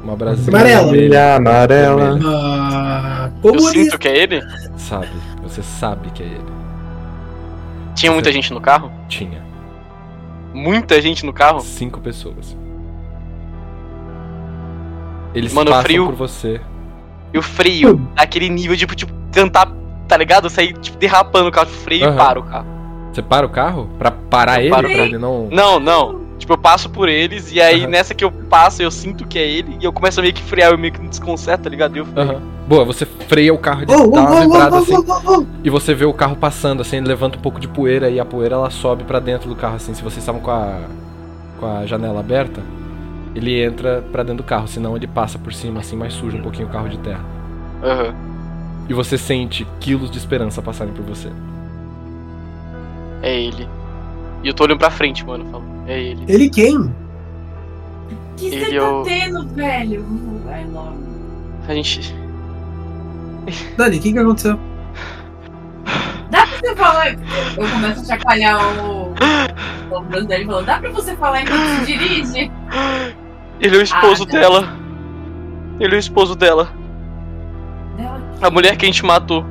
Uma 0.04 0.16
Brasília 0.16 0.58
Amarela. 0.58 0.82
Vermelha, 0.92 1.34
amarela. 1.36 2.18
Ah, 2.26 3.30
Eu 3.42 3.58
sinto 3.58 3.98
que 3.98 4.06
é 4.06 4.16
ele. 4.18 4.42
Sabe, 4.76 5.08
você 5.42 5.62
sabe 5.62 6.10
que 6.10 6.22
é 6.22 6.26
ele. 6.26 6.44
Tinha 7.94 8.12
muita 8.12 8.30
gente 8.30 8.52
no 8.52 8.60
carro? 8.60 8.92
Tinha 9.08 9.42
Muita 10.52 11.00
gente 11.00 11.24
no 11.24 11.32
carro? 11.32 11.60
cinco 11.60 12.00
pessoas. 12.00 12.56
Eles 15.34 15.52
Mano, 15.52 15.70
passam 15.70 15.84
frio. 15.84 16.06
por 16.06 16.14
você. 16.14 16.60
E 17.32 17.38
o 17.38 17.42
freio, 17.42 18.06
aquele 18.16 18.48
nível 18.48 18.76
de, 18.76 18.86
tipo, 18.86 19.12
tentar, 19.32 19.68
tá 20.06 20.16
ligado? 20.16 20.48
Sair, 20.48 20.74
tipo, 20.74 20.96
derrapando 20.98 21.48
o 21.48 21.52
carro, 21.52 21.66
freio 21.66 22.04
Aham. 22.06 22.14
e 22.14 22.18
para 22.18 22.38
o 22.38 22.42
carro. 22.44 22.66
Você 23.12 23.22
para 23.22 23.46
o 23.46 23.48
carro 23.48 23.88
pra 23.98 24.10
parar 24.10 24.56
Eu 24.58 24.60
ele, 24.62 24.70
paro. 24.70 24.88
pra 24.88 24.98
ele 24.98 25.18
não. 25.18 25.48
Não, 25.50 25.80
não. 25.80 26.23
Tipo, 26.44 26.52
eu 26.52 26.58
passo 26.58 26.90
por 26.90 27.08
eles 27.08 27.50
e 27.52 27.58
aí 27.58 27.80
Aham. 27.84 27.88
nessa 27.90 28.14
que 28.14 28.22
eu 28.22 28.30
passo 28.30 28.82
eu 28.82 28.90
sinto 28.90 29.26
que 29.26 29.38
é 29.38 29.48
ele 29.48 29.78
e 29.80 29.84
eu 29.86 29.90
começo 29.90 30.20
a 30.20 30.22
meio 30.22 30.34
que 30.34 30.42
frear, 30.42 30.72
eu 30.72 30.76
meio 30.76 30.92
que 30.92 31.00
me 31.00 31.08
desconcerto, 31.08 31.64
tá 31.64 31.70
ligado? 31.70 31.96
E 31.96 32.00
Eu 32.00 32.04
freio. 32.04 32.32
Aham. 32.32 32.42
Boa, 32.68 32.84
você 32.84 33.06
freia 33.06 33.54
o 33.54 33.56
carro, 33.56 33.84
Oh, 33.88 33.92
oh, 33.94 34.10
dá 34.10 34.20
uma 34.20 34.40
vibrada 34.42 34.76
oh, 34.76 34.78
assim. 34.80 34.94
oh. 34.94 35.46
E 35.64 35.70
você 35.70 35.94
vê 35.94 36.04
o 36.04 36.12
carro 36.12 36.36
passando, 36.36 36.82
assim, 36.82 36.98
ele 36.98 37.08
levanta 37.08 37.38
um 37.38 37.40
pouco 37.40 37.58
de 37.58 37.66
poeira 37.66 38.10
e 38.10 38.20
a 38.20 38.26
poeira 38.26 38.56
ela 38.56 38.68
sobe 38.68 39.04
pra 39.04 39.20
dentro 39.20 39.48
do 39.48 39.56
carro, 39.56 39.76
assim. 39.76 39.94
Se 39.94 40.02
vocês 40.02 40.18
estavam 40.18 40.42
com 40.42 40.50
a, 40.50 40.80
com 41.58 41.64
a 41.78 41.86
janela 41.86 42.20
aberta, 42.20 42.60
ele 43.34 43.62
entra 43.64 44.04
pra 44.12 44.22
dentro 44.22 44.42
do 44.42 44.46
carro, 44.46 44.68
senão 44.68 44.94
ele 44.98 45.06
passa 45.06 45.38
por 45.38 45.54
cima, 45.54 45.80
assim, 45.80 45.96
mas 45.96 46.12
suja 46.12 46.36
um 46.36 46.42
pouquinho 46.42 46.68
o 46.68 46.70
carro 46.70 46.90
de 46.90 46.98
terra. 46.98 47.24
Aham. 47.82 48.14
E 48.86 48.92
você 48.92 49.16
sente 49.16 49.66
quilos 49.80 50.10
de 50.10 50.18
esperança 50.18 50.60
passarem 50.60 50.92
por 50.92 51.06
você. 51.06 51.30
É 53.22 53.34
ele. 53.34 53.66
E 54.42 54.48
eu 54.48 54.52
tô 54.52 54.64
olhando 54.64 54.78
pra 54.78 54.90
frente, 54.90 55.24
mano. 55.24 55.46
falo, 55.50 55.73
é 55.86 56.00
ele. 56.00 56.24
Ele 56.28 56.48
quem? 56.50 56.94
que 58.36 58.46
Ele 58.46 58.64
você 58.66 58.76
é 58.76 58.80
tá 58.80 58.90
o- 58.92 59.02
tendo, 59.04 59.48
velho? 59.48 60.04
Vai 60.44 60.64
logo. 60.66 60.98
A 61.68 61.74
gente. 61.74 62.14
Dani, 63.76 63.98
o 63.98 64.00
que 64.00 64.12
que 64.12 64.18
aconteceu? 64.18 64.58
Dá 66.30 66.46
pra 66.46 66.56
você 66.58 66.74
falar. 66.76 67.12
Eu 67.12 67.68
começo 67.70 68.00
a 68.00 68.04
chacoalhar 68.16 68.58
o. 68.84 69.14
O 69.90 69.98
ombro 69.98 70.24
dele 70.26 70.44
e 70.44 70.46
falo, 70.46 70.62
dá 70.62 70.78
pra 70.78 70.90
você 70.90 71.14
falar 71.16 71.42
enquanto 71.42 71.60
se 71.60 71.86
dirige? 71.86 72.50
Ele 73.60 73.76
é 73.76 73.78
o 73.78 73.82
esposo 73.82 74.24
Ah, 74.24 74.32
não. 74.32 74.40
dela. 74.40 74.76
Ele 75.78 75.94
é 75.94 75.96
o 75.96 76.00
esposo 76.00 76.34
dela. 76.34 76.68
Dela, 77.96 78.20
A 78.42 78.50
mulher 78.50 78.76
que 78.76 78.84
a 78.84 78.88
gente 78.88 79.04
matou. 79.04 79.44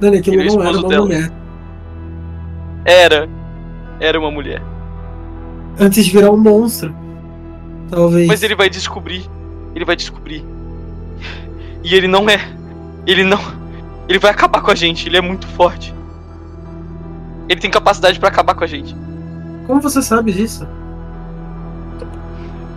Dani, 0.00 0.18
aquilo 0.18 0.40
Ele 0.40 0.48
é 0.48 0.52
o 0.52 0.56
não 0.56 0.62
era 0.62 0.70
esposo 0.70 0.80
uma 0.80 0.88
dela. 0.88 1.04
mulher. 1.06 1.32
Era. 2.84 3.28
Era 4.00 4.18
uma 4.18 4.30
mulher. 4.30 4.62
Antes 5.78 6.04
de 6.04 6.10
virar 6.10 6.30
um 6.30 6.36
monstro. 6.36 6.94
Talvez. 7.90 8.26
Mas 8.26 8.42
ele 8.42 8.54
vai 8.54 8.68
descobrir. 8.68 9.28
Ele 9.74 9.84
vai 9.84 9.96
descobrir. 9.96 10.44
E 11.84 11.94
ele 11.94 12.08
não 12.08 12.28
é. 12.28 12.40
Ele 13.06 13.22
não. 13.22 13.38
Ele 14.08 14.18
vai 14.18 14.30
acabar 14.30 14.62
com 14.62 14.70
a 14.70 14.74
gente. 14.74 15.08
Ele 15.08 15.16
é 15.16 15.20
muito 15.20 15.46
forte. 15.48 15.94
Ele 17.48 17.60
tem 17.60 17.70
capacidade 17.70 18.18
pra 18.18 18.28
acabar 18.28 18.54
com 18.54 18.64
a 18.64 18.66
gente. 18.66 18.96
Como 19.66 19.80
você 19.80 20.02
sabe 20.02 20.32
disso? 20.32 20.66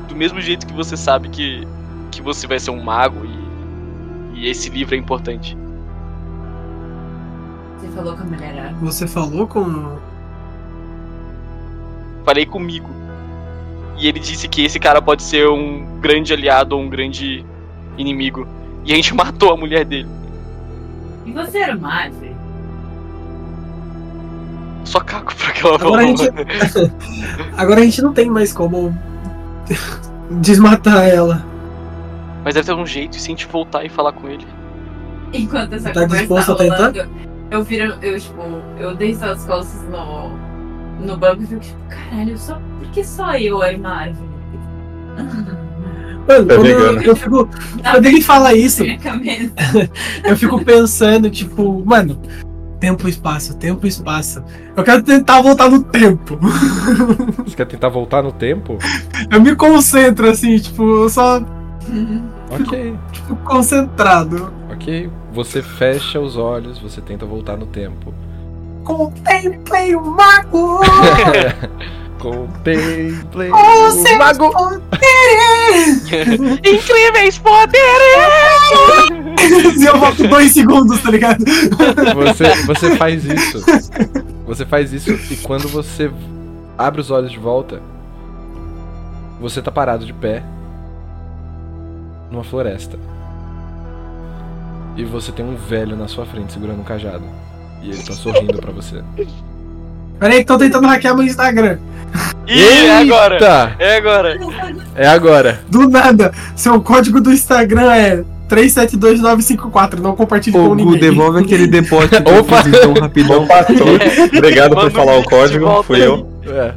Do 0.08 0.16
mesmo 0.16 0.42
jeito 0.42 0.68
que 0.68 0.74
você 0.74 0.98
sabe 0.98 1.30
que, 1.30 1.68
que 2.12 2.22
você 2.22 2.46
vai 2.46 2.60
ser 2.60 2.72
um 2.72 2.84
mago 2.84 3.26
e, 3.26 4.40
e 4.40 4.50
esse 4.50 4.70
livro 4.70 4.96
é 4.96 4.98
importante. 4.98 5.58
Você 7.80 7.88
falou 7.90 8.16
com 8.16 8.24
a 8.24 8.26
mulher 8.26 8.56
era. 8.56 8.74
Você 8.82 9.08
falou 9.08 9.48
com. 9.48 9.98
Falei 12.30 12.46
comigo. 12.46 12.88
E 13.98 14.08
ele 14.08 14.20
disse 14.20 14.48
que 14.48 14.64
esse 14.64 14.80
cara 14.80 15.02
pode 15.02 15.24
ser 15.24 15.50
um 15.50 15.84
grande 16.00 16.32
aliado 16.32 16.76
ou 16.78 16.84
um 16.84 16.88
grande 16.88 17.44
inimigo. 17.98 18.48
E 18.86 18.94
a 18.94 18.96
gente 18.96 19.16
matou 19.18 19.52
a 19.52 19.58
mulher 19.58 19.84
dele. 19.84 20.08
E 21.26 21.32
você 21.32 21.58
era 21.58 21.76
madre? 21.76 22.36
Só 24.86 25.00
caco 25.00 25.34
pra 25.34 25.48
aquela 25.48 25.74
Agora 25.76 26.04
a 26.04 26.06
gente- 26.06 26.30
Agora 27.58 27.80
a 27.82 27.84
gente 27.84 28.02
não 28.04 28.14
tem 28.14 28.30
mais 28.30 28.54
como 28.54 28.96
desmatar 30.40 31.08
ela. 31.08 31.44
Mas 32.46 32.54
deve 32.54 32.68
ter 32.68 32.76
um 32.76 32.86
jeito 32.86 33.18
e 33.18 33.20
se 33.20 33.26
a 33.26 33.30
gente 33.32 33.48
voltar 33.48 33.84
e 33.84 33.90
falar 33.90 34.12
com 34.12 34.30
ele. 34.30 34.46
Enquanto 35.34 35.74
essa 35.74 35.90
Tá 35.90 36.02
conversa 36.02 36.46
tá 36.46 36.52
a 36.52 36.56
tentar? 36.56 36.76
rolando, 36.78 37.10
eu 37.50 37.64
viro, 37.64 37.96
eu 38.04 38.20
tipo, 38.20 38.42
eu 38.80 38.96
deito 38.96 39.26
as 39.26 39.44
costas 39.46 39.82
no, 39.90 40.30
no 41.00 41.18
banco 41.18 41.44
e 41.44 41.48
fico 41.48 41.62
tipo, 41.62 41.78
caralho, 41.90 42.38
só, 42.38 42.56
por 42.80 42.88
que 42.92 43.04
só 43.04 43.36
eu 43.38 43.58
uma 43.60 43.90
árvore? 43.90 44.30
Mano, 46.28 46.46
Tá 46.46 46.56
quando 46.56 46.68
eu, 46.68 47.02
eu 47.02 47.16
fico. 47.16 47.50
Quando 47.92 48.06
ele 48.06 48.22
fala 48.22 48.54
isso, 48.54 48.84
eu 50.24 50.38
fico 50.38 50.64
pensando, 50.64 51.30
tipo, 51.30 51.84
mano, 51.86 52.20
tempo 52.80 53.08
e 53.08 53.10
espaço, 53.10 53.58
tempo 53.58 53.86
e 53.86 53.90
espaço. 53.90 54.44
Eu 54.76 54.84
quero 54.84 55.02
tentar 55.02 55.42
voltar 55.42 55.70
no 55.70 55.82
tempo. 55.84 56.38
Você 57.46 57.56
quer 57.56 57.66
tentar 57.66 57.90
voltar 57.90 58.22
no 58.22 58.32
tempo? 58.32 58.78
Eu 59.32 59.42
me 59.42 59.56
concentro 59.56 60.30
assim, 60.30 60.58
tipo, 60.60 60.84
eu 61.04 61.10
só 61.10 61.42
Ok, 62.52 62.96
fico 63.14 63.36
concentrado. 63.38 64.54
ok. 64.72 65.10
Você 65.34 65.62
fecha 65.62 66.20
os 66.20 66.36
olhos, 66.38 66.80
você 66.80 67.02
tenta 67.02 67.26
voltar 67.26 67.56
no 67.58 67.66
tempo. 67.68 68.14
Contemplei 68.90 69.96
o 69.96 70.02
mago! 70.02 70.80
Contemplei 72.18 73.52
Oh, 73.52 73.86
o 73.86 73.92
seus 73.92 74.18
mago. 74.18 74.52
Incríveis 76.66 77.38
poderes! 77.38 77.86
E 79.78 79.86
eu 79.86 79.96
volto 80.00 80.28
dois 80.28 80.52
segundos, 80.52 81.00
tá 81.04 81.12
ligado? 81.12 81.46
Você, 82.16 82.66
você 82.66 82.96
faz 82.98 83.24
isso. 83.24 83.64
Você 84.48 84.66
faz 84.66 84.92
isso 84.92 85.12
e 85.32 85.38
quando 85.38 85.68
você 85.70 86.12
abre 86.76 87.00
os 87.00 87.12
olhos 87.12 87.32
de 87.32 87.38
volta, 87.38 87.80
você 89.40 89.62
tá 89.62 89.72
parado 89.72 90.04
de 90.04 90.14
pé 90.14 90.44
numa 92.32 92.44
floresta. 92.44 92.98
E 94.98 95.04
você 95.06 95.32
tem 95.32 95.46
um 95.46 95.56
velho 95.56 95.96
na 95.96 96.08
sua 96.08 96.26
frente 96.26 96.52
segurando 96.54 96.82
um 96.82 96.84
cajado. 96.84 97.24
E 97.82 97.90
ele 97.92 98.04
tá 98.04 98.14
sorrindo 98.14 98.58
pra 98.60 98.72
você. 98.72 99.02
Peraí, 100.20 100.40
que 100.40 100.46
tô 100.46 100.58
tentando 100.58 100.88
hackear 100.88 101.16
meu 101.16 101.26
Instagram. 101.26 101.78
Ih, 102.48 102.86
é 102.88 102.98
agora! 103.00 103.76
É 103.80 103.98
agora! 103.98 104.40
É 104.96 105.08
agora. 105.08 105.60
Do 105.70 105.88
nada, 105.88 106.34
seu 106.56 106.82
código 106.82 107.22
do 107.22 107.32
Instagram 107.32 107.92
é 107.94 108.24
372954. 108.50 110.02
Não 110.02 110.16
compartilhe 110.16 110.58
Ô, 110.58 110.62
com 110.64 110.70
Gu, 110.70 110.76
ninguém. 110.76 111.00
devolve 111.00 111.40
aquele 111.42 111.68
depósito 111.72 112.22
que 112.24 112.30
eu 112.32 112.40
Opa. 112.40 112.64
fiz 112.64 112.74
então 112.74 112.94
rapidão. 112.94 113.44
Opa, 113.44 113.66
Obrigado 114.38 114.76
por 114.76 114.92
falar 114.92 115.18
o 115.18 115.24
código, 115.24 115.84
fui 115.84 115.98
aí. 115.98 116.04
eu. 116.04 116.28
É. 116.48 116.74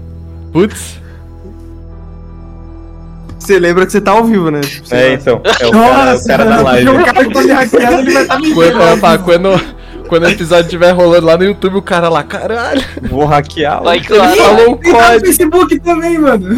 Putz. 0.52 1.00
Você 3.38 3.58
lembra 3.58 3.84
que 3.86 3.90
você 3.92 4.00
tá 4.00 4.12
ao 4.12 4.24
vivo, 4.24 4.50
né? 4.52 4.60
Sei 4.84 4.98
É, 4.98 5.12
então. 5.14 5.40
É 5.60 5.66
o 5.66 5.70
cara, 5.72 6.10
é 6.12 6.14
o 6.14 6.24
cara 6.26 6.44
da 6.44 6.60
live. 6.62 6.88
O 6.90 7.04
cara 7.04 7.24
que 7.24 7.34
tá 7.34 7.42
me 7.42 7.50
hackeando, 7.50 7.98
ele 8.00 8.10
vai 8.12 8.22
estar 8.22 8.38
me 8.38 8.54
Quando, 8.54 9.24
quando, 9.24 9.60
quando 10.12 10.24
o 10.24 10.28
episódio 10.28 10.66
estiver 10.66 10.90
rolando 10.90 11.24
lá 11.24 11.38
no 11.38 11.44
YouTube, 11.44 11.76
o 11.76 11.80
cara 11.80 12.10
lá, 12.10 12.22
caralho. 12.22 12.82
Vou 13.08 13.24
hackear. 13.24 13.82
Vai, 13.82 13.96
Ele 13.96 14.04
claro. 14.04 14.36
falou 14.36 14.72
o 14.72 14.76
tá 14.76 14.88
no 14.88 14.94
código. 14.94 15.26
Facebook 15.26 15.80
também, 15.80 16.18
mano. 16.18 16.48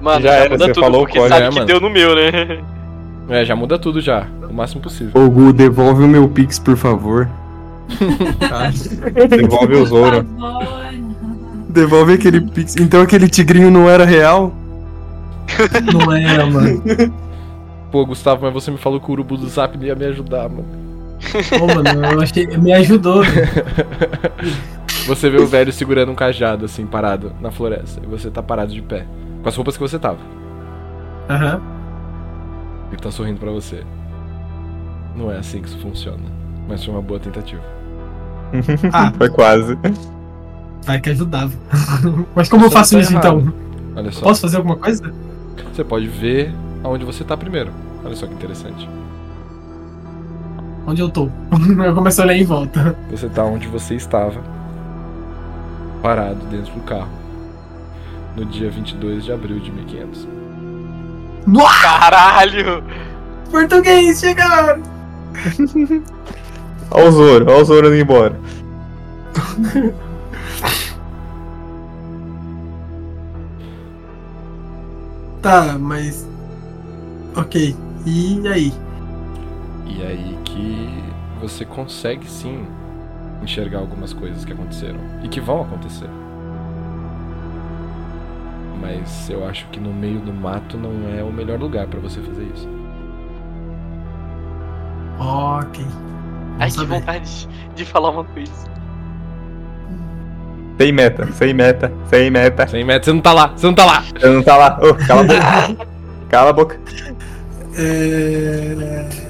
Mano, 0.00 0.20
Já 0.20 0.32
era, 0.32 0.50
muda 0.50 0.64
você 0.64 0.72
tudo, 0.72 0.82
falou 0.82 1.02
o 1.02 1.04
porque 1.04 1.18
código, 1.20 1.34
sabe 1.36 1.46
é, 1.46 1.48
que 1.50 1.54
mano. 1.54 1.66
deu 1.68 1.80
no 1.80 1.90
meu, 1.90 2.16
né? 2.16 2.58
É, 3.28 3.44
já 3.44 3.54
muda 3.54 3.78
tudo 3.78 4.00
já. 4.00 4.26
O 4.50 4.52
máximo 4.52 4.82
possível. 4.82 5.12
Ô, 5.14 5.30
Gu, 5.30 5.52
devolve 5.52 6.02
o 6.02 6.08
meu 6.08 6.28
Pix, 6.28 6.58
por 6.58 6.76
favor. 6.76 7.28
Devolve 9.30 9.74
os 9.76 9.92
ouro. 9.92 10.26
Devolve 11.68 12.14
aquele 12.14 12.40
Pix. 12.40 12.74
Então 12.74 13.00
aquele 13.00 13.28
tigrinho 13.28 13.70
não 13.70 13.88
era 13.88 14.04
real? 14.04 14.52
Não 15.92 16.12
era, 16.12 16.46
mano. 16.46 16.82
Pô, 17.92 18.04
Gustavo, 18.04 18.42
mas 18.42 18.52
você 18.52 18.72
me 18.72 18.78
falou 18.78 18.98
que 19.00 19.08
o 19.08 19.12
urubu 19.12 19.36
do 19.36 19.48
Zap 19.48 19.78
ia 19.80 19.94
me 19.94 20.04
ajudar, 20.06 20.48
mano. 20.48 20.85
Pô, 21.58 21.66
mano, 21.66 22.06
eu 22.12 22.20
achei. 22.20 22.46
Me 22.56 22.72
ajudou. 22.72 23.22
Você 25.06 25.30
vê 25.30 25.38
o 25.38 25.46
velho 25.46 25.72
segurando 25.72 26.10
um 26.10 26.14
cajado, 26.14 26.64
assim, 26.64 26.84
parado 26.86 27.32
na 27.40 27.50
floresta. 27.50 28.00
E 28.02 28.06
você 28.06 28.30
tá 28.30 28.42
parado 28.42 28.72
de 28.72 28.82
pé. 28.82 29.06
Com 29.42 29.48
as 29.48 29.54
roupas 29.56 29.76
que 29.76 29.82
você 29.82 29.98
tava. 29.98 30.18
Aham. 31.30 31.60
Ele 32.90 33.00
tá 33.00 33.10
sorrindo 33.10 33.38
pra 33.38 33.50
você. 33.50 33.82
Não 35.14 35.30
é 35.30 35.38
assim 35.38 35.60
que 35.62 35.68
isso 35.68 35.78
funciona. 35.78 36.22
Mas 36.68 36.84
foi 36.84 36.92
uma 36.94 37.02
boa 37.02 37.20
tentativa. 37.20 37.62
Ah, 38.92 39.12
Foi 39.16 39.28
quase. 39.28 39.78
vai 40.84 41.00
que 41.00 41.10
ajudava. 41.10 41.52
Mas 42.34 42.48
como 42.48 42.64
eu 42.64 42.70
Você 42.70 42.76
faço 42.76 42.94
tá 42.94 43.00
isso 43.00 43.12
errado. 43.12 43.38
então? 43.40 43.54
Olha 43.96 44.12
só. 44.12 44.22
Posso 44.22 44.40
fazer 44.42 44.56
alguma 44.58 44.76
coisa? 44.76 45.12
Você 45.72 45.84
pode 45.84 46.06
ver 46.08 46.52
aonde 46.82 47.04
você 47.04 47.22
tá 47.24 47.36
primeiro. 47.36 47.70
Olha 48.04 48.14
só 48.16 48.26
que 48.26 48.34
interessante. 48.34 48.88
Onde 50.86 51.02
eu 51.02 51.08
tô? 51.08 51.28
Eu 51.84 51.94
começo 51.94 52.20
a 52.20 52.24
olhar 52.24 52.36
em 52.36 52.44
volta. 52.44 52.96
Você 53.10 53.28
tá 53.28 53.42
onde 53.42 53.66
você 53.66 53.96
estava. 53.96 54.40
Parado 56.00 56.46
dentro 56.46 56.72
do 56.74 56.80
carro. 56.82 57.10
No 58.36 58.44
dia 58.44 58.70
22 58.70 59.24
de 59.24 59.32
abril 59.32 59.58
de 59.58 59.72
1500. 59.72 60.28
Nossa! 61.46 61.82
Caralho! 61.82 62.84
Português, 63.50 64.20
chegaram! 64.20 64.82
Olha 66.90 67.08
o 67.08 67.12
Zoro, 67.12 67.46
olha 67.50 67.62
o 67.62 67.64
Zoro 67.64 67.86
indo 67.88 67.96
embora. 67.96 68.38
Tá, 75.42 75.76
mas. 75.78 76.26
Ok. 77.34 77.76
E 78.04 78.48
aí? 78.48 78.72
E 79.86 80.02
aí 80.02 80.38
que 80.56 81.04
você 81.40 81.64
consegue 81.64 82.28
sim 82.28 82.66
enxergar 83.42 83.78
algumas 83.80 84.12
coisas 84.12 84.44
que 84.44 84.52
aconteceram 84.52 84.98
e 85.22 85.28
que 85.28 85.40
vão 85.40 85.62
acontecer. 85.62 86.08
Mas 88.80 89.28
eu 89.28 89.46
acho 89.46 89.66
que 89.68 89.78
no 89.78 89.92
meio 89.92 90.20
do 90.20 90.32
mato 90.32 90.76
não 90.78 91.16
é 91.16 91.22
o 91.22 91.32
melhor 91.32 91.58
lugar 91.58 91.86
pra 91.86 92.00
você 92.00 92.20
fazer 92.20 92.44
isso. 92.54 92.68
Ok. 95.18 95.84
Ai, 96.58 96.70
que 96.70 96.84
vontade 96.84 97.48
de 97.74 97.84
falar 97.84 98.10
uma 98.10 98.24
coisa. 98.24 98.52
Sem 100.78 100.92
meta, 100.92 101.32
sem 101.32 101.54
meta, 101.54 101.92
sem 102.06 102.30
meta. 102.30 102.66
Sem 102.66 102.84
meta, 102.84 103.04
você 103.04 103.12
não 103.12 103.20
tá 103.20 103.32
lá, 103.32 103.48
você 103.48 103.66
não 103.66 103.74
tá 103.74 103.84
lá! 103.86 104.00
Você 104.00 104.28
não 104.28 104.42
tá 104.42 104.56
lá. 104.56 104.78
Ô, 104.82 104.94
cala 104.94 105.20
a 105.20 105.24
boca. 105.24 105.86
Cala 106.28 106.50
a 106.50 106.52
boca. 106.52 106.80
É... 107.78 109.25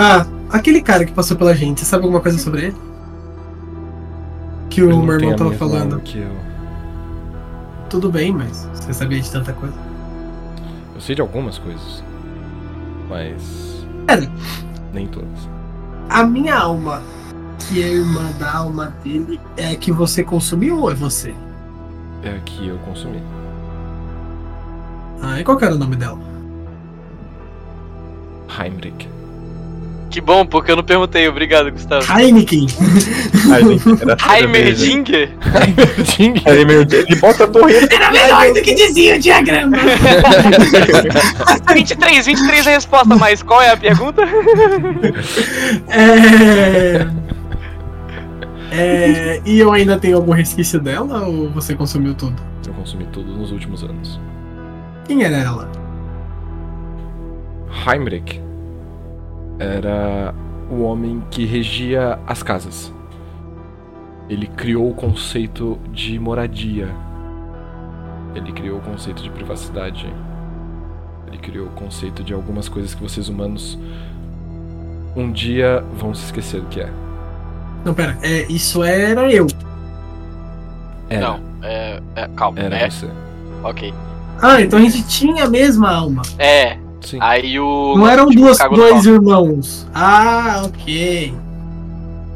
Ah, 0.00 0.24
aquele 0.48 0.80
cara 0.80 1.04
que 1.04 1.12
passou 1.12 1.36
pela 1.36 1.52
gente, 1.56 1.80
você 1.80 1.86
sabe 1.86 2.04
alguma 2.04 2.20
coisa 2.20 2.38
sobre 2.38 2.66
ele? 2.66 2.76
Que 4.70 4.80
o 4.84 5.02
meu 5.02 5.16
irmão 5.16 5.32
a 5.32 5.36
tava 5.36 5.52
falando. 5.54 5.98
Que 6.00 6.18
eu. 6.18 6.30
Tudo 7.90 8.08
bem, 8.08 8.32
mas 8.32 8.68
você 8.74 8.92
sabia 8.92 9.20
de 9.20 9.28
tanta 9.28 9.52
coisa. 9.52 9.74
eu 10.94 11.00
sei 11.00 11.16
de 11.16 11.20
algumas 11.20 11.58
coisas, 11.58 12.04
mas 13.08 13.84
Pera, 14.06 14.30
nem 14.92 15.08
todas. 15.08 15.48
a 16.08 16.22
minha 16.22 16.56
alma, 16.56 17.02
que 17.58 17.82
é 17.82 17.88
irmã 17.88 18.30
da 18.38 18.54
alma 18.54 18.94
dele, 19.02 19.40
é 19.56 19.72
a 19.72 19.76
que 19.76 19.90
você 19.90 20.22
consumiu 20.22 20.78
ou 20.78 20.92
é 20.92 20.94
você? 20.94 21.34
É 22.22 22.36
a 22.36 22.38
que 22.40 22.68
eu 22.68 22.78
consumi. 22.78 23.20
Ah, 25.22 25.40
e 25.40 25.44
qual 25.44 25.56
que 25.56 25.64
era 25.64 25.74
o 25.74 25.78
nome 25.78 25.96
dela? 25.96 26.20
Heimrich. 28.60 29.08
Que 30.10 30.20
bom, 30.20 30.46
porque 30.46 30.72
eu 30.72 30.76
não 30.76 30.82
perguntei. 30.82 31.28
Obrigado, 31.28 31.70
Gustavo. 31.70 32.06
Heineken! 32.10 32.66
Heimerdinger? 33.46 35.30
Heimerding? 35.54 36.42
Heimerdinger. 36.46 37.04
Ele 37.06 37.16
bota 37.16 37.44
a 37.44 37.46
torre. 37.46 37.74
Era 37.90 38.10
melhor 38.10 38.54
do 38.54 38.62
que 38.62 38.74
dizia 38.74 39.16
o 39.16 39.18
diagrama! 39.18 39.76
23, 41.72 42.26
23 42.26 42.66
é 42.66 42.70
a 42.70 42.74
resposta, 42.74 43.16
mas 43.16 43.42
qual 43.42 43.60
é 43.60 43.70
a 43.70 43.76
pergunta? 43.76 44.22
É... 45.88 47.06
É... 48.70 49.42
E 49.44 49.58
eu 49.58 49.72
ainda 49.72 49.98
tenho 49.98 50.16
algum 50.16 50.32
resquício 50.32 50.80
dela 50.80 51.26
ou 51.26 51.50
você 51.50 51.74
consumiu 51.74 52.14
tudo? 52.14 52.36
Eu 52.66 52.72
consumi 52.72 53.06
tudo 53.12 53.32
nos 53.36 53.52
últimos 53.52 53.82
anos. 53.82 54.18
Quem 55.06 55.22
era 55.22 55.36
ela? 55.36 55.70
Heimrich 57.86 58.47
era 59.58 60.34
o 60.70 60.82
homem 60.82 61.22
que 61.30 61.44
regia 61.44 62.18
as 62.26 62.42
casas. 62.42 62.92
Ele 64.28 64.46
criou 64.46 64.90
o 64.90 64.94
conceito 64.94 65.78
de 65.92 66.18
moradia. 66.18 66.88
Ele 68.34 68.52
criou 68.52 68.78
o 68.78 68.82
conceito 68.82 69.22
de 69.22 69.30
privacidade. 69.30 70.12
Ele 71.26 71.38
criou 71.38 71.66
o 71.66 71.70
conceito 71.70 72.22
de 72.22 72.32
algumas 72.34 72.68
coisas 72.68 72.94
que 72.94 73.02
vocês 73.02 73.28
humanos 73.28 73.78
um 75.16 75.32
dia 75.32 75.84
vão 75.94 76.14
se 76.14 76.26
esquecer 76.26 76.60
do 76.60 76.68
que 76.68 76.80
é. 76.80 76.90
Não, 77.84 77.94
pera, 77.94 78.16
é, 78.22 78.42
isso 78.50 78.82
era 78.82 79.32
eu. 79.32 79.46
Era, 81.08 81.20
Não, 81.28 81.40
é, 81.62 82.00
é, 82.14 82.28
calma. 82.36 82.60
era 82.60 82.76
é, 82.76 82.90
você. 82.90 83.08
ok. 83.62 83.94
Ah, 84.40 84.60
então 84.60 84.78
a 84.78 84.82
gente 84.82 85.02
tinha 85.08 85.44
a 85.44 85.48
mesma 85.48 85.90
alma. 85.90 86.22
É. 86.38 86.78
Sim. 87.00 87.18
Aí 87.20 87.58
o. 87.58 87.94
Não 87.96 88.06
eram 88.08 88.28
tipo, 88.28 88.42
duas, 88.42 88.58
dois 88.74 89.06
irmãos. 89.06 89.86
Ah, 89.94 90.62
ok. 90.64 91.32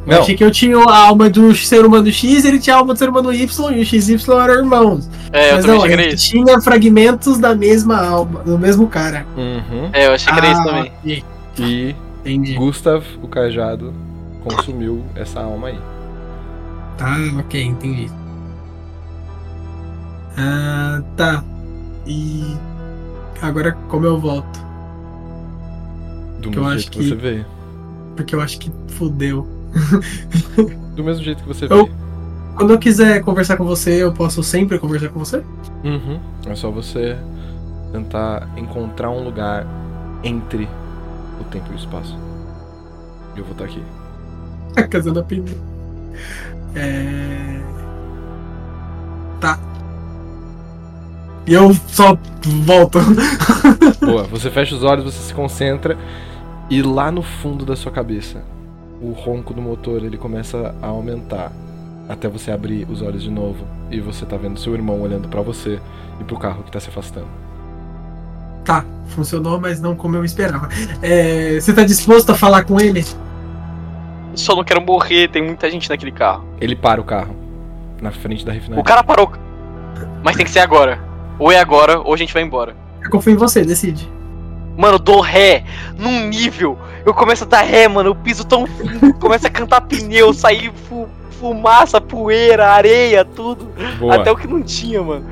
Eu 0.06 0.12
Não. 0.14 0.20
achei 0.20 0.34
que 0.34 0.42
eu 0.42 0.50
tinha 0.50 0.76
a 0.78 0.96
alma 1.06 1.30
do 1.30 1.54
ser 1.54 1.84
humano 1.86 2.10
X, 2.10 2.44
ele 2.44 2.58
tinha 2.58 2.74
a 2.74 2.78
alma 2.80 2.92
do 2.92 2.98
ser 2.98 3.08
humano 3.08 3.32
Y 3.32 3.72
e 3.76 3.80
o 3.80 3.84
XY 3.84 4.16
eram 4.42 4.54
irmãos. 4.54 5.08
É, 5.32 5.50
eu 5.50 5.54
Mas 5.54 5.64
também 5.64 5.76
não, 5.78 5.84
achei 5.84 5.88
que 5.88 5.88
a 5.88 5.92
era 5.92 6.10
gente 6.10 6.14
isso. 6.18 6.30
tinha 6.30 6.60
fragmentos 6.60 7.38
da 7.38 7.54
mesma 7.54 8.04
alma, 8.04 8.40
do 8.40 8.58
mesmo 8.58 8.88
cara. 8.88 9.24
Uhum. 9.36 9.90
É, 9.92 10.06
eu 10.06 10.12
achei 10.12 10.32
que 10.32 10.38
era 10.38 10.50
isso 10.50 10.64
também. 10.64 10.92
Ah, 10.92 10.98
ok, 11.02 11.24
E 11.58 11.96
Entendi. 12.24 12.54
Gustav, 12.54 13.04
o 13.22 13.28
cajado, 13.28 13.92
consumiu 14.44 15.04
essa 15.14 15.40
alma 15.40 15.68
aí. 15.68 15.78
Tá, 16.98 17.16
ok, 17.38 17.62
entendi. 17.62 18.10
Ah, 20.36 21.02
tá. 21.16 21.44
E 22.06 22.56
agora 23.40 23.72
como 23.88 24.06
eu 24.06 24.18
volto? 24.18 24.60
Do 26.40 26.50
Que 26.50 26.58
eu 26.58 26.62
mesmo 26.62 26.66
acho 26.68 26.78
jeito 26.80 26.90
que... 26.90 26.98
que- 26.98 27.08
você 27.08 27.14
veio. 27.14 27.46
Porque 28.16 28.34
eu 28.34 28.40
acho 28.40 28.58
que 28.58 28.70
fudeu. 28.88 29.46
Do 30.94 31.02
mesmo 31.04 31.22
jeito 31.24 31.42
que 31.42 31.48
você 31.48 31.64
Eu- 31.66 31.84
veio. 31.86 32.02
Quando 32.56 32.72
eu 32.74 32.78
quiser 32.78 33.22
conversar 33.24 33.56
com 33.56 33.64
você, 33.64 34.02
eu 34.02 34.12
posso 34.12 34.42
sempre 34.42 34.78
conversar 34.78 35.08
com 35.08 35.18
você? 35.18 35.42
Uhum. 35.82 36.20
É 36.46 36.54
só 36.54 36.70
você 36.70 37.16
tentar 37.92 38.46
encontrar 38.58 39.10
um 39.10 39.24
lugar 39.24 39.66
entre 40.22 40.68
o 41.40 41.44
tempo 41.44 41.66
e 41.70 41.74
o 41.74 41.76
espaço. 41.78 42.18
Eu 43.34 43.42
vou 43.44 43.52
estar 43.52 43.64
aqui. 43.64 43.82
A 44.76 44.82
casa 44.82 45.10
da 45.12 45.22
pneu. 45.22 45.56
É. 46.74 47.60
Tá. 49.40 49.58
E 51.46 51.54
eu 51.54 51.74
só 51.88 52.16
volto. 52.64 52.98
Boa, 54.04 54.24
você 54.24 54.50
fecha 54.50 54.74
os 54.74 54.84
olhos, 54.84 55.04
você 55.04 55.18
se 55.18 55.34
concentra 55.34 55.96
e 56.70 56.82
lá 56.82 57.10
no 57.10 57.22
fundo 57.22 57.64
da 57.66 57.74
sua 57.76 57.90
cabeça, 57.90 58.42
o 59.00 59.10
ronco 59.12 59.52
do 59.52 59.60
motor 59.60 60.02
ele 60.04 60.16
começa 60.16 60.74
a 60.80 60.86
aumentar 60.86 61.50
até 62.08 62.28
você 62.28 62.50
abrir 62.50 62.86
os 62.88 63.02
olhos 63.02 63.22
de 63.22 63.30
novo 63.30 63.64
e 63.90 64.00
você 64.00 64.24
tá 64.24 64.36
vendo 64.36 64.58
seu 64.58 64.74
irmão 64.74 65.00
olhando 65.00 65.28
pra 65.28 65.40
você 65.40 65.80
e 66.20 66.24
pro 66.24 66.38
carro 66.38 66.62
que 66.62 66.70
tá 66.70 66.78
se 66.80 66.88
afastando. 66.88 67.26
Tá, 68.64 68.84
funcionou, 69.08 69.60
mas 69.60 69.80
não 69.80 69.96
como 69.96 70.16
eu 70.16 70.24
esperava. 70.24 70.68
É, 71.02 71.58
você 71.60 71.72
tá 71.72 71.82
disposto 71.82 72.30
a 72.30 72.34
falar 72.34 72.64
com 72.64 72.80
ele? 72.80 73.04
Só 74.34 74.54
não 74.54 74.64
quero 74.64 74.80
morrer, 74.80 75.28
tem 75.28 75.42
muita 75.44 75.68
gente 75.70 75.90
naquele 75.90 76.12
carro. 76.12 76.44
Ele 76.60 76.76
para 76.76 77.00
o 77.00 77.04
carro 77.04 77.34
na 78.00 78.10
frente 78.12 78.44
da 78.44 78.52
O 78.52 78.54
refinaria. 78.54 78.84
cara 78.84 79.02
parou. 79.02 79.32
Mas 80.22 80.36
tem 80.36 80.44
que 80.44 80.50
ser 80.50 80.60
agora. 80.60 80.98
Ou 81.42 81.50
é 81.50 81.58
agora, 81.58 81.98
ou 81.98 82.14
a 82.14 82.16
gente 82.16 82.32
vai 82.32 82.42
embora. 82.44 82.76
Eu 83.02 83.10
confio 83.10 83.32
em 83.32 83.36
você, 83.36 83.64
decide. 83.64 84.08
Mano, 84.76 84.94
eu 84.94 84.98
dou 85.00 85.20
ré 85.20 85.64
num 85.98 86.28
nível. 86.28 86.78
Eu 87.04 87.12
começo 87.12 87.42
a 87.42 87.46
dar 87.48 87.62
ré, 87.62 87.88
mano. 87.88 88.10
Eu 88.10 88.14
piso 88.14 88.44
tão 88.46 88.64
fundo. 88.64 89.12
começo 89.14 89.44
a 89.46 89.50
cantar 89.50 89.80
pneu, 89.80 90.32
sair 90.32 90.70
fu- 90.88 91.08
fumaça, 91.40 92.00
poeira, 92.00 92.70
areia, 92.70 93.24
tudo. 93.24 93.68
Boa. 93.98 94.14
Até 94.14 94.30
o 94.30 94.36
que 94.36 94.46
não 94.46 94.62
tinha, 94.62 95.02
mano. 95.02 95.26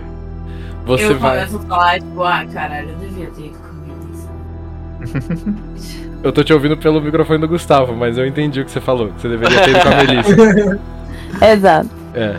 Você 0.85 1.05
eu 1.05 1.19
vai. 1.19 1.47
começo 1.47 1.57
a 1.59 1.61
falar, 1.69 2.01
tipo, 2.01 2.23
ah, 2.25 2.45
caralho, 2.53 2.89
eu 2.91 2.97
devia 2.97 3.27
ter 3.29 3.43
ido 3.47 3.59
comigo 3.59 4.11
isso. 4.13 5.51
Eu 6.23 6.33
tô 6.33 6.45
te 6.45 6.53
ouvindo 6.53 6.77
pelo 6.77 7.01
microfone 7.01 7.39
do 7.39 7.49
Gustavo, 7.49 7.95
mas 7.97 8.19
eu 8.19 8.27
entendi 8.27 8.61
o 8.61 8.65
que 8.67 8.71
você 8.71 8.79
falou. 8.79 9.09
que 9.09 9.23
Você 9.23 9.29
deveria 9.31 9.59
ter 9.63 9.71
ido 9.71 9.81
com 9.81 9.89
a 9.89 9.97
Melissa. 9.97 10.81
Exato. 11.51 11.89
É. 12.15 12.37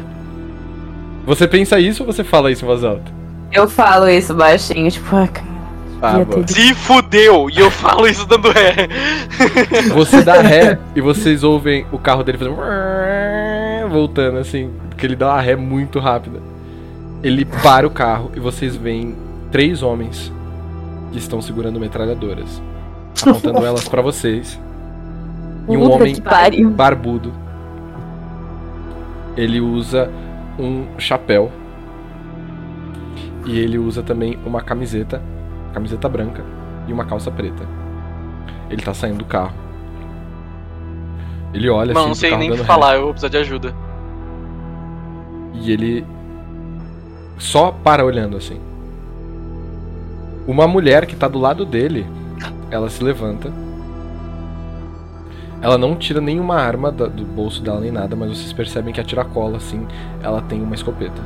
Você 1.25 1.47
pensa 1.47 1.79
isso 1.79 2.03
ou 2.03 2.13
você 2.13 2.23
fala 2.23 2.51
isso 2.51 2.63
em 2.63 2.67
voz 2.67 2.83
alta? 2.83 3.20
Eu 3.51 3.67
falo 3.67 4.07
isso 4.07 4.33
baixinho, 4.33 4.89
tipo, 4.89 5.15
ah, 5.15 5.27
cara. 5.27 5.51
Ah. 6.01 6.47
Se 6.47 6.73
fudeu! 6.73 7.47
E 7.49 7.59
eu 7.59 7.69
falo 7.69 8.07
isso 8.07 8.25
dando 8.25 8.49
ré. 8.49 8.87
Você 9.93 10.23
dá 10.23 10.41
ré 10.41 10.79
e 10.95 11.01
vocês 11.01 11.43
ouvem 11.43 11.85
o 11.91 11.99
carro 11.99 12.23
dele 12.23 12.39
fazendo. 12.39 12.57
Voltando 13.91 14.37
assim, 14.37 14.71
porque 14.89 15.05
ele 15.05 15.15
dá 15.15 15.27
uma 15.27 15.41
ré 15.41 15.55
muito 15.55 15.99
rápida. 15.99 16.39
Ele 17.21 17.45
para 17.45 17.85
o 17.85 17.89
carro 17.89 18.31
e 18.35 18.39
vocês 18.39 18.75
veem 18.75 19.15
três 19.51 19.83
homens 19.83 20.31
que 21.11 21.19
estão 21.19 21.41
segurando 21.41 21.79
metralhadoras, 21.79 22.61
apontando 23.21 23.63
elas 23.65 23.87
pra 23.87 24.01
vocês. 24.01 24.59
E 25.69 25.77
um 25.77 25.81
Puta 25.81 25.95
homem 25.95 26.69
barbudo. 26.69 27.33
Ele 29.37 29.59
usa 29.59 30.09
um 30.57 30.85
chapéu. 30.97 31.51
E 33.45 33.59
ele 33.59 33.77
usa 33.77 34.03
também 34.03 34.37
uma 34.45 34.61
camiseta, 34.61 35.21
camiseta 35.73 36.07
branca 36.09 36.43
e 36.87 36.93
uma 36.93 37.05
calça 37.05 37.31
preta. 37.31 37.67
Ele 38.69 38.81
tá 38.81 38.93
saindo 38.93 39.19
do 39.19 39.25
carro. 39.25 39.53
Ele 41.53 41.69
olha 41.69 41.93
Mano, 41.93 41.99
assim 41.99 42.07
não 42.09 42.15
sei 42.15 42.37
nem 42.37 42.51
o 42.51 42.55
que 42.57 42.63
falar, 42.63 42.95
eu 42.95 43.03
vou 43.03 43.11
precisar 43.11 43.29
de 43.29 43.37
ajuda. 43.37 43.75
e 45.53 45.71
ele 45.71 46.05
só 47.37 47.71
para 47.71 48.05
olhando 48.05 48.37
assim. 48.37 48.59
Uma 50.47 50.67
mulher 50.67 51.05
que 51.05 51.15
tá 51.15 51.27
do 51.27 51.39
lado 51.39 51.65
dele, 51.65 52.05
ela 52.69 52.89
se 52.89 53.03
levanta. 53.03 53.53
Ela 55.61 55.77
não 55.77 55.95
tira 55.95 56.19
nenhuma 56.19 56.55
arma 56.55 56.91
do 56.91 57.23
bolso 57.25 57.61
dela 57.61 57.79
nem 57.79 57.91
nada, 57.91 58.15
mas 58.15 58.29
vocês 58.37 58.51
percebem 58.53 58.93
que 58.93 58.99
a 58.99 59.03
tiracola, 59.03 59.57
assim, 59.57 59.87
ela 60.21 60.41
tem 60.41 60.61
uma 60.61 60.73
escopeta. 60.75 61.21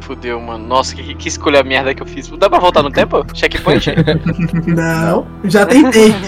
Fudeu, 0.00 0.40
mano. 0.40 0.66
Nossa, 0.66 0.94
que, 0.96 1.14
que 1.14 1.28
escolha 1.28 1.62
merda 1.62 1.94
que 1.94 2.02
eu 2.02 2.06
fiz. 2.06 2.28
Dá 2.28 2.48
pra 2.50 2.58
voltar 2.58 2.82
no 2.82 2.90
tempo? 2.90 3.24
Checkpoint? 3.34 3.86
Não, 4.66 5.26
já 5.44 5.64
tentei. 5.66 6.14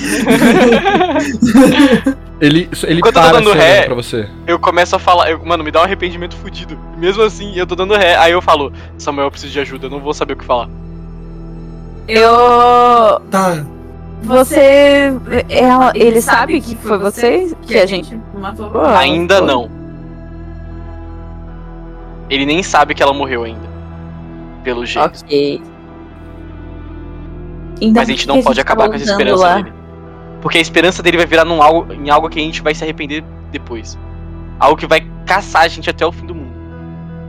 Ele, 2.40 2.68
ele 2.82 2.98
Enquanto 2.98 3.14
eu 3.16 3.22
tô 3.22 3.28
para 3.28 3.38
dando 3.38 3.52
ré- 3.52 3.82
pra 3.84 3.94
você. 3.94 4.28
eu 4.48 4.58
começo 4.58 4.96
a 4.96 4.98
falar, 4.98 5.30
eu- 5.30 5.44
mano, 5.44 5.62
me 5.62 5.70
dá 5.70 5.80
um 5.80 5.84
arrependimento 5.84 6.34
fudido. 6.34 6.76
Mesmo 6.98 7.22
assim, 7.22 7.56
eu 7.56 7.64
tô 7.64 7.76
dando 7.76 7.94
ré. 7.94 8.16
Aí 8.16 8.32
eu 8.32 8.42
falo, 8.42 8.72
Samuel, 8.98 9.28
eu 9.28 9.30
preciso 9.30 9.52
de 9.52 9.60
ajuda, 9.60 9.86
eu 9.86 9.90
não 9.90 10.00
vou 10.00 10.12
saber 10.12 10.32
o 10.32 10.36
que 10.36 10.44
falar. 10.44 10.68
Eu. 12.08 13.20
Tá. 13.30 13.64
Você. 14.24 15.12
Ela, 15.48 15.92
ele 15.94 16.20
sabe 16.20 16.60
que 16.60 16.74
foi 16.76 16.98
você 16.98 17.54
que 17.62 17.76
a 17.78 17.86
gente 17.86 18.18
matou? 18.34 18.72
Ainda 18.86 19.40
não. 19.40 19.70
Ele 22.28 22.46
nem 22.46 22.62
sabe 22.62 22.94
que 22.94 23.02
ela 23.02 23.12
morreu 23.12 23.44
ainda. 23.44 23.68
Pelo 24.64 24.86
jeito. 24.86 25.24
Ok. 25.24 25.62
Então, 27.80 27.92
Mas 27.94 28.08
a 28.08 28.12
gente 28.12 28.28
não 28.28 28.42
pode 28.42 28.56
tá 28.56 28.62
acabar 28.62 28.88
com 28.88 28.94
essa 28.94 29.10
esperança 29.10 29.42
lá? 29.42 29.54
dele. 29.56 29.72
Porque 30.40 30.58
a 30.58 30.60
esperança 30.60 31.02
dele 31.02 31.16
vai 31.16 31.26
virar 31.26 31.44
num 31.44 31.62
algo, 31.62 31.92
em 31.92 32.10
algo 32.10 32.28
que 32.28 32.38
a 32.38 32.42
gente 32.42 32.62
vai 32.62 32.74
se 32.74 32.84
arrepender 32.84 33.24
depois. 33.50 33.98
Algo 34.58 34.76
que 34.76 34.86
vai 34.86 35.00
caçar 35.26 35.62
a 35.62 35.68
gente 35.68 35.90
até 35.90 36.06
o 36.06 36.12
fim 36.12 36.26
do 36.26 36.34
mundo. 36.34 36.52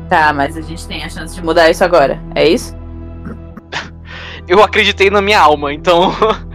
Tá, 0.10 0.32
mas 0.32 0.56
a 0.56 0.62
gente 0.62 0.88
tem 0.88 1.04
a 1.04 1.10
chance 1.10 1.34
de 1.36 1.44
mudar 1.44 1.70
isso 1.70 1.84
agora. 1.84 2.22
É 2.36 2.48
isso? 2.48 2.76
Eu 4.48 4.62
acreditei 4.64 5.10
na 5.10 5.22
minha 5.22 5.40
alma, 5.40 5.74
então. 5.74 6.12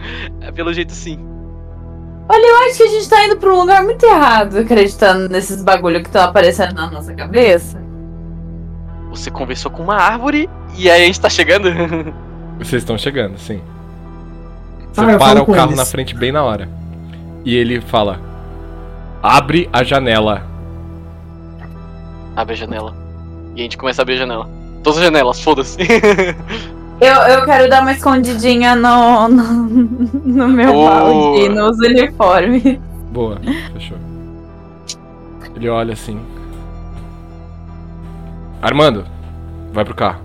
pelo 0.59 0.73
jeito 0.73 0.91
sim. 0.91 1.17
Olha, 2.27 2.45
eu 2.45 2.67
acho 2.67 2.77
que 2.77 2.83
a 2.83 2.87
gente 2.87 3.09
tá 3.09 3.25
indo 3.25 3.37
pra 3.37 3.51
um 3.51 3.59
lugar 3.61 3.83
muito 3.83 4.05
errado, 4.05 4.59
acreditando 4.59 5.29
nesses 5.29 5.63
bagulho 5.63 6.01
que 6.01 6.09
estão 6.09 6.21
aparecendo 6.21 6.75
na 6.75 6.91
nossa 6.91 7.13
cabeça. 7.13 7.81
Você 9.09 9.29
conversou 9.31 9.71
com 9.71 9.83
uma 9.83 9.95
árvore 9.95 10.49
e 10.77 10.89
aí 10.89 11.03
a 11.03 11.05
gente 11.05 11.19
tá 11.19 11.29
chegando. 11.29 11.69
Vocês 12.59 12.81
estão 12.83 12.97
chegando, 12.97 13.37
sim. 13.37 13.61
Você 14.93 15.01
Ah, 15.01 15.17
para 15.17 15.41
o 15.41 15.45
carro 15.45 15.69
eles. 15.69 15.77
na 15.77 15.85
frente 15.85 16.15
bem 16.15 16.31
na 16.31 16.43
hora. 16.43 16.67
E 17.45 17.55
ele 17.55 17.79
fala: 17.81 18.19
Abre 19.23 19.69
a 19.71 19.83
janela. 19.83 20.43
Abre 22.35 22.53
a 22.53 22.57
janela. 22.57 22.95
E 23.55 23.61
a 23.61 23.63
gente 23.63 23.77
começa 23.77 24.01
a 24.01 24.03
abrir 24.03 24.15
a 24.15 24.17
janela. 24.17 24.49
Todas 24.83 24.99
as 24.99 25.05
janelas, 25.05 25.41
foda-se. 25.41 25.77
Eu, 27.01 27.13
eu 27.13 27.45
quero 27.45 27.69
dar 27.69 27.81
uma 27.81 27.93
escondidinha 27.93 28.75
no, 28.75 29.29
no, 29.29 29.43
no 29.53 30.47
meu 30.49 30.73
Boa. 30.73 30.89
balde, 30.99 31.47
nos 31.47 31.77
uniformes. 31.79 32.77
Boa, 33.09 33.37
fechou. 33.71 33.97
Ele 35.55 35.69
olha 35.69 35.93
assim. 35.93 36.19
Armando, 38.61 39.05
vai 39.71 39.85
pro 39.85 39.95
carro. 39.95 40.21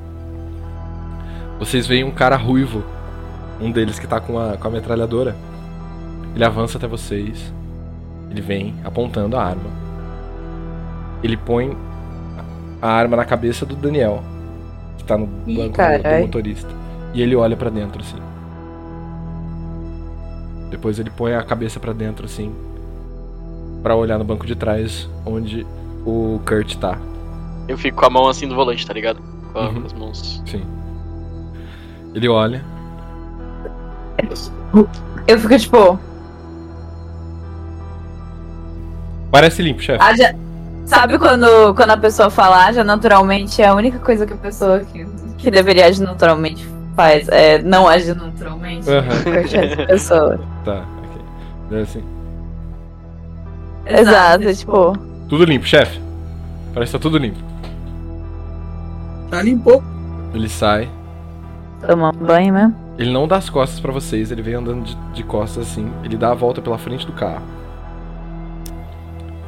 Vocês 1.58 1.86
veem 1.86 2.02
um 2.02 2.10
cara 2.10 2.36
ruivo. 2.36 2.82
Um 3.60 3.70
deles 3.70 3.98
que 3.98 4.08
tá 4.08 4.20
com 4.20 4.38
a, 4.38 4.56
com 4.56 4.66
a 4.66 4.70
metralhadora. 4.70 5.36
Ele 6.34 6.44
avança 6.44 6.76
até 6.76 6.88
vocês. 6.88 7.52
Ele 8.28 8.40
vem 8.40 8.74
apontando 8.84 9.36
a 9.36 9.44
arma. 9.44 9.70
Ele 11.22 11.36
põe 11.36 11.76
a 12.82 12.88
arma 12.88 13.16
na 13.16 13.24
cabeça 13.24 13.64
do 13.64 13.76
Daniel. 13.76 14.20
Que 14.98 15.04
tá 15.04 15.16
no 15.16 15.28
Ih, 15.46 15.56
banco 15.56 15.76
do, 15.76 16.02
do 16.02 16.20
motorista. 16.22 16.70
E 17.14 17.22
ele 17.22 17.36
olha 17.36 17.56
pra 17.56 17.70
dentro 17.70 18.02
assim. 18.02 18.18
Depois 20.70 20.98
ele 20.98 21.10
põe 21.10 21.34
a 21.34 21.42
cabeça 21.44 21.78
pra 21.78 21.92
dentro 21.92 22.26
assim. 22.26 22.52
Pra 23.80 23.94
olhar 23.94 24.18
no 24.18 24.24
banco 24.24 24.44
de 24.44 24.56
trás 24.56 25.08
onde 25.24 25.64
o 26.04 26.40
Kurt 26.44 26.74
tá. 26.78 26.98
Eu 27.68 27.78
fico 27.78 27.98
com 27.98 28.06
a 28.06 28.10
mão 28.10 28.28
assim 28.28 28.46
no 28.46 28.54
volante, 28.54 28.86
tá 28.86 28.92
ligado? 28.92 29.20
com, 29.52 29.58
a- 29.58 29.68
Uhum. 29.68 29.80
com 29.80 29.86
as 29.86 29.92
mãos. 29.92 30.42
Sim. 30.46 30.64
Ele 32.14 32.28
olha. 32.28 32.64
Eu 35.26 35.38
fico 35.38 35.58
tipo. 35.58 35.98
Parece 39.30 39.62
limpo, 39.62 39.82
chefe. 39.82 39.98
ah, 40.02 40.14
já- 40.16 40.34
Sabe 40.86 41.18
quando, 41.18 41.74
quando 41.74 41.92
a 41.92 41.96
pessoa 41.96 42.28
fala 42.28 42.66
age 42.66 42.82
naturalmente, 42.84 43.62
é 43.62 43.66
a 43.68 43.74
única 43.74 43.98
coisa 43.98 44.26
que 44.26 44.34
a 44.34 44.36
pessoa 44.36 44.80
que, 44.80 45.06
que 45.38 45.50
deveria 45.50 45.86
agir 45.86 46.02
naturalmente 46.02 46.68
faz. 46.94 47.26
É 47.30 47.58
não 47.62 47.88
agir 47.88 48.14
naturalmente. 48.14 48.84
Essa 48.92 49.86
pessoa. 49.86 50.40
Tá, 50.62 50.84
ok. 50.98 51.22
Deve 51.70 51.82
assim. 51.82 52.04
Exato, 53.86 54.54
tipo. 54.54 54.92
Tudo 55.26 55.44
limpo, 55.46 55.64
chefe. 55.66 55.98
Parece 56.74 56.92
que 56.92 56.98
tá 56.98 57.02
tudo 57.02 57.16
limpo. 57.16 57.38
Tá 59.34 59.42
limpou. 59.42 59.82
Ele 60.32 60.48
sai. 60.48 60.88
Tomar 61.84 62.14
um 62.14 62.24
banho 62.24 62.54
mesmo. 62.54 62.76
Ele 62.96 63.10
não 63.10 63.26
dá 63.26 63.36
as 63.36 63.50
costas 63.50 63.80
pra 63.80 63.90
vocês, 63.90 64.30
ele 64.30 64.42
vem 64.42 64.54
andando 64.54 64.84
de, 64.84 64.96
de 65.12 65.24
costas 65.24 65.66
assim. 65.66 65.90
Ele 66.04 66.16
dá 66.16 66.30
a 66.30 66.34
volta 66.34 66.62
pela 66.62 66.78
frente 66.78 67.04
do 67.04 67.12
carro. 67.12 67.42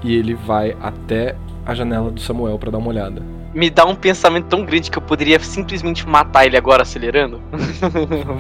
E 0.03 0.13
ele 0.13 0.35
vai 0.35 0.77
até 0.83 1.37
a 1.65 1.73
janela 1.73 2.11
do 2.11 2.21
Samuel 2.21 2.59
pra 2.59 2.69
dar 2.69 2.79
uma 2.79 2.89
olhada. 2.89 3.23
Me 3.55 3.71
dá 3.71 3.85
um 3.85 3.95
pensamento 3.95 4.47
tão 4.47 4.65
grande 4.65 4.91
que 4.91 4.99
eu 4.99 5.03
poderia 5.03 5.39
simplesmente 5.39 6.05
matar 6.05 6.47
ele 6.47 6.57
agora 6.57 6.83
acelerando. 6.83 7.41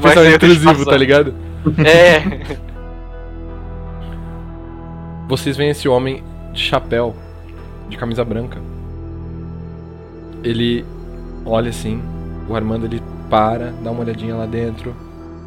Mas 0.02 0.14
Pensamento 0.14 0.34
intrusivo, 0.34 0.84
tá 0.84 0.96
ligado? 0.96 1.32
É. 1.78 2.56
Vocês 5.28 5.56
veem 5.56 5.70
esse 5.70 5.88
homem 5.88 6.24
de 6.52 6.60
chapéu, 6.60 7.14
de 7.88 7.96
camisa 7.96 8.24
branca. 8.24 8.58
Ele 10.42 10.84
olha 11.46 11.70
assim, 11.70 12.02
o 12.48 12.54
Armando 12.54 12.84
ele 12.86 13.02
para, 13.30 13.72
dá 13.82 13.90
uma 13.90 14.00
olhadinha 14.00 14.34
lá 14.34 14.46
dentro, 14.46 14.94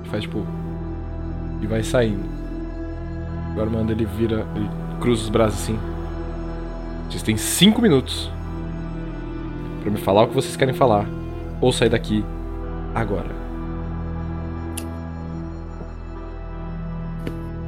e 0.04 0.10
faz 0.10 0.24
tipo. 0.24 0.46
e 1.62 1.68
vai 1.68 1.84
saindo. 1.84 2.24
O 3.56 3.62
Armando 3.62 3.92
ele 3.92 4.06
vira, 4.06 4.46
ele 4.56 4.70
cruza 5.00 5.24
os 5.24 5.30
braços 5.30 5.62
assim. 5.62 5.80
Vocês 7.10 7.24
têm 7.24 7.38
cinco 7.38 7.82
minutos 7.82 8.32
pra 9.82 9.92
me 9.92 9.98
falar 9.98 10.24
o 10.24 10.28
que 10.28 10.36
vocês 10.36 10.56
querem 10.56 10.74
falar, 10.74 11.06
ou 11.60 11.72
sair 11.72 11.90
daqui 11.90 12.24
agora. 12.94 13.40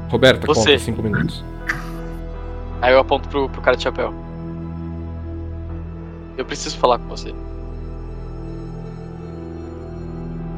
Roberta, 0.10 0.46
Você. 0.46 0.72
conta 0.72 0.80
cinco 0.80 1.02
minutos. 1.02 1.44
Aí 2.82 2.94
eu 2.94 3.00
aponto 3.00 3.30
pro, 3.30 3.48
pro 3.48 3.62
cara 3.62 3.78
de 3.78 3.84
chapéu. 3.84 4.14
Eu 6.38 6.46
preciso 6.46 6.78
falar 6.78 7.00
com 7.00 7.08
você. 7.08 7.34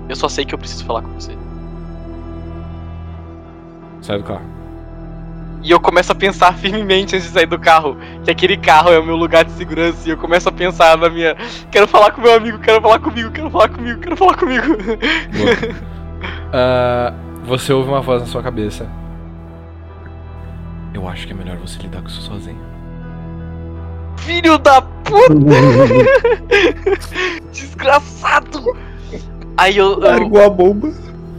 Eu 0.09 0.15
só 0.15 0.27
sei 0.27 0.45
que 0.45 0.53
eu 0.53 0.59
preciso 0.59 0.85
falar 0.85 1.01
com 1.01 1.13
você. 1.13 1.35
Sai 4.01 4.17
do 4.17 4.23
carro. 4.23 4.41
E 5.63 5.71
eu 5.71 5.79
começo 5.79 6.11
a 6.11 6.15
pensar 6.15 6.53
firmemente 6.55 7.15
antes 7.15 7.27
de 7.27 7.33
sair 7.33 7.45
do 7.45 7.57
carro 7.57 7.97
que 8.23 8.29
aquele 8.29 8.57
carro 8.57 8.91
é 8.91 8.99
o 8.99 9.05
meu 9.05 9.15
lugar 9.15 9.45
de 9.45 9.51
segurança. 9.53 10.07
E 10.07 10.11
eu 10.11 10.17
começo 10.17 10.49
a 10.49 10.51
pensar 10.51 10.97
na 10.97 11.09
minha. 11.09 11.35
Quero 11.71 11.87
falar 11.87 12.11
com 12.11 12.21
meu 12.21 12.35
amigo, 12.35 12.59
quero 12.59 12.81
falar 12.81 12.99
comigo, 12.99 13.31
quero 13.31 13.49
falar 13.49 13.69
comigo, 13.69 13.99
quero 13.99 14.17
falar 14.17 14.37
comigo. 14.37 14.63
Ah, 16.55 17.11
você 17.43 17.73
ouve 17.73 17.89
uma 17.89 17.99
voz 17.99 18.21
na 18.21 18.27
sua 18.27 18.43
cabeça. 18.43 18.87
Eu 20.93 21.07
acho 21.07 21.25
que 21.25 21.33
é 21.33 21.35
melhor 21.35 21.57
você 21.57 21.81
lidar 21.81 22.01
com 22.01 22.07
isso 22.07 22.21
sozinho. 22.21 22.61
Filho 24.17 24.59
da 24.59 24.81
puta! 24.81 25.33
Desgraçado! 27.51 28.77
Aí 29.57 29.77
eu, 29.77 29.93
eu. 29.93 29.99
Largou 29.99 30.43
a 30.43 30.49
bomba. 30.49 30.91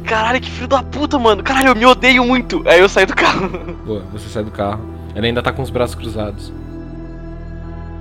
Caralho, 0.04 0.40
que 0.40 0.50
filho 0.50 0.68
da 0.68 0.82
puta, 0.82 1.18
mano. 1.18 1.42
Caralho, 1.42 1.68
eu 1.68 1.74
me 1.74 1.86
odeio 1.86 2.24
muito. 2.24 2.62
Aí 2.66 2.78
eu 2.78 2.88
saio 2.88 3.06
do 3.06 3.14
carro. 3.14 3.48
Boa, 3.86 4.02
você 4.12 4.28
sai 4.28 4.44
do 4.44 4.50
carro. 4.50 4.80
Ele 5.14 5.28
ainda 5.28 5.42
tá 5.42 5.52
com 5.52 5.62
os 5.62 5.70
braços 5.70 5.94
cruzados. 5.94 6.52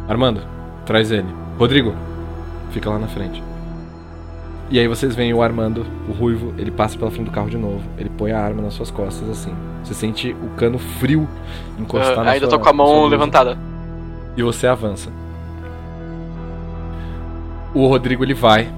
Armando, 0.08 0.42
traz 0.86 1.12
ele. 1.12 1.28
Rodrigo, 1.58 1.94
fica 2.72 2.90
lá 2.90 3.00
na 3.00 3.08
frente. 3.08 3.42
E 4.70 4.80
aí 4.80 4.88
vocês 4.88 5.16
veem 5.16 5.34
o 5.34 5.42
Armando, 5.42 5.86
o 6.10 6.12
ruivo, 6.12 6.54
ele 6.58 6.72
passa 6.72 6.98
pela 6.98 7.12
frente 7.12 7.26
do 7.26 7.32
carro 7.32 7.50
de 7.50 7.58
novo. 7.58 7.82
Ele 7.98 8.10
põe 8.10 8.32
a 8.32 8.40
arma 8.40 8.62
nas 8.62 8.74
suas 8.74 8.90
costas 8.90 9.30
assim. 9.30 9.54
Você 9.84 9.94
sente 9.94 10.36
o 10.42 10.50
cano 10.58 10.80
frio 10.80 11.28
encostar 11.78 12.20
Ah, 12.20 12.24
na 12.24 12.32
ainda 12.32 12.48
sua 12.48 12.58
tô 12.58 12.64
com 12.64 12.70
a 12.70 12.74
mão 12.74 13.06
levantada. 13.06 13.58
E 14.36 14.42
você 14.42 14.66
avança. 14.66 15.10
O 17.74 17.88
Rodrigo 17.88 18.24
ele 18.24 18.34
vai. 18.34 18.70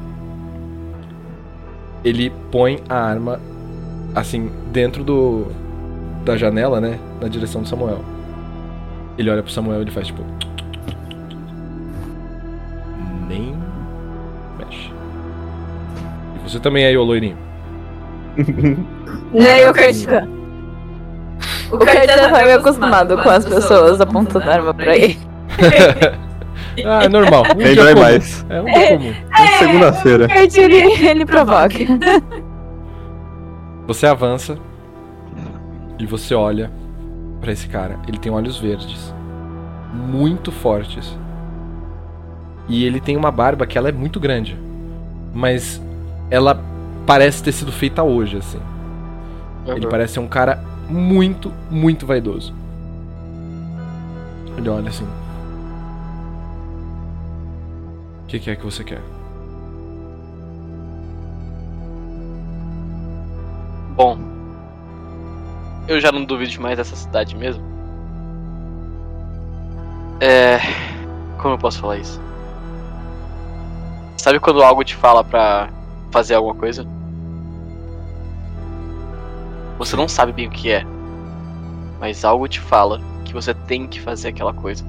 Ele 2.05 2.31
põe 2.51 2.79
a 2.87 2.95
arma 2.95 3.39
assim 4.13 4.49
dentro 4.71 5.03
do 5.03 5.47
da 6.23 6.37
janela, 6.37 6.79
né, 6.79 6.99
na 7.19 7.27
direção 7.27 7.61
do 7.61 7.67
Samuel. 7.67 7.99
Ele 9.17 9.29
olha 9.29 9.43
pro 9.43 9.51
Samuel 9.51 9.79
e 9.79 9.81
ele 9.81 9.91
faz 9.91 10.07
tipo 10.07 10.23
nem 13.27 13.55
mexe. 14.57 14.91
E 16.35 16.49
você 16.49 16.59
também 16.59 16.85
aí, 16.85 16.95
ô 16.95 17.03
loirinho. 17.03 17.37
E 19.33 19.47
aí 19.47 19.67
o 19.67 19.73
Kurt. 19.73 20.05
O 21.71 21.85
já 21.85 22.29
tá 22.29 22.43
meio 22.43 22.57
acostumado 22.57 23.17
com 23.17 23.29
as 23.29 23.45
pessoas 23.45 23.99
apontando 23.99 24.49
arma 24.49 24.73
pra 24.73 24.95
ele. 24.95 25.17
ah, 26.85 27.03
é 27.03 27.09
normal. 27.09 27.43
Um 27.53 27.57
Nem 27.57 27.75
dói 27.75 27.93
comum. 27.93 28.05
mais. 28.05 28.45
É 28.49 28.61
um 28.61 28.65
dia 28.65 28.97
comum. 28.97 29.13
É 29.37 29.57
segunda-feira. 29.57 30.27
Kurt 30.27 30.57
ele, 30.57 31.07
ele 31.07 31.25
provoca. 31.25 31.75
Você 33.87 34.07
avança 34.07 34.57
e 35.99 36.05
você 36.05 36.33
olha 36.33 36.71
pra 37.39 37.51
esse 37.51 37.67
cara. 37.67 37.99
Ele 38.07 38.17
tem 38.17 38.31
olhos 38.31 38.57
verdes, 38.57 39.13
muito 39.93 40.51
fortes. 40.51 41.15
E 42.67 42.83
ele 42.83 42.99
tem 42.99 43.15
uma 43.15 43.29
barba 43.29 43.67
que 43.67 43.77
ela 43.77 43.89
é 43.89 43.91
muito 43.91 44.19
grande, 44.19 44.57
mas 45.33 45.79
ela 46.31 46.59
parece 47.05 47.43
ter 47.43 47.51
sido 47.51 47.71
feita 47.71 48.01
hoje, 48.01 48.37
assim. 48.37 48.59
Ele 49.67 49.87
parece 49.87 50.13
ser 50.13 50.19
um 50.19 50.27
cara 50.27 50.63
muito, 50.89 51.51
muito 51.69 52.05
vaidoso. 52.05 52.53
Ele 54.57 54.69
olha 54.69 54.89
assim. 54.89 55.05
Que, 58.39 58.39
que 58.39 58.51
é 58.51 58.55
que 58.55 58.65
você 58.65 58.83
quer? 58.83 59.01
Bom, 63.95 64.17
eu 65.87 65.99
já 66.01 66.11
não 66.11 66.25
duvido 66.25 66.61
mais 66.61 66.77
dessa 66.77 66.95
cidade 66.95 67.35
mesmo. 67.35 67.63
É. 70.19 70.59
Como 71.37 71.53
eu 71.53 71.57
posso 71.57 71.79
falar 71.79 71.97
isso? 71.97 72.19
Sabe 74.17 74.39
quando 74.39 74.63
algo 74.63 74.83
te 74.83 74.95
fala 74.95 75.23
pra 75.23 75.69
fazer 76.11 76.33
alguma 76.33 76.55
coisa? 76.55 76.85
Você 79.77 79.95
não 79.95 80.07
sabe 80.07 80.31
bem 80.31 80.47
o 80.47 80.51
que 80.51 80.71
é, 80.71 80.85
mas 81.99 82.23
algo 82.25 82.47
te 82.47 82.59
fala 82.59 82.99
que 83.25 83.33
você 83.33 83.53
tem 83.53 83.87
que 83.87 83.99
fazer 83.99 84.29
aquela 84.29 84.53
coisa. 84.53 84.83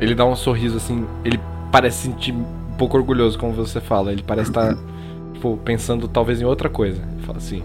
Ele 0.00 0.14
dá 0.14 0.24
um 0.24 0.36
sorriso 0.36 0.76
assim, 0.76 1.08
ele 1.24 1.40
parece 1.70 2.02
sentir 2.02 2.32
um 2.32 2.74
pouco 2.76 2.96
orgulhoso 2.96 3.38
como 3.38 3.52
você 3.52 3.80
fala. 3.80 4.12
Ele 4.12 4.22
parece 4.22 4.50
estar 4.50 4.76
tipo, 5.34 5.56
pensando 5.58 6.08
talvez 6.08 6.40
em 6.40 6.44
outra 6.44 6.68
coisa. 6.68 7.02
Ele 7.02 7.22
fala 7.22 7.38
assim: 7.38 7.62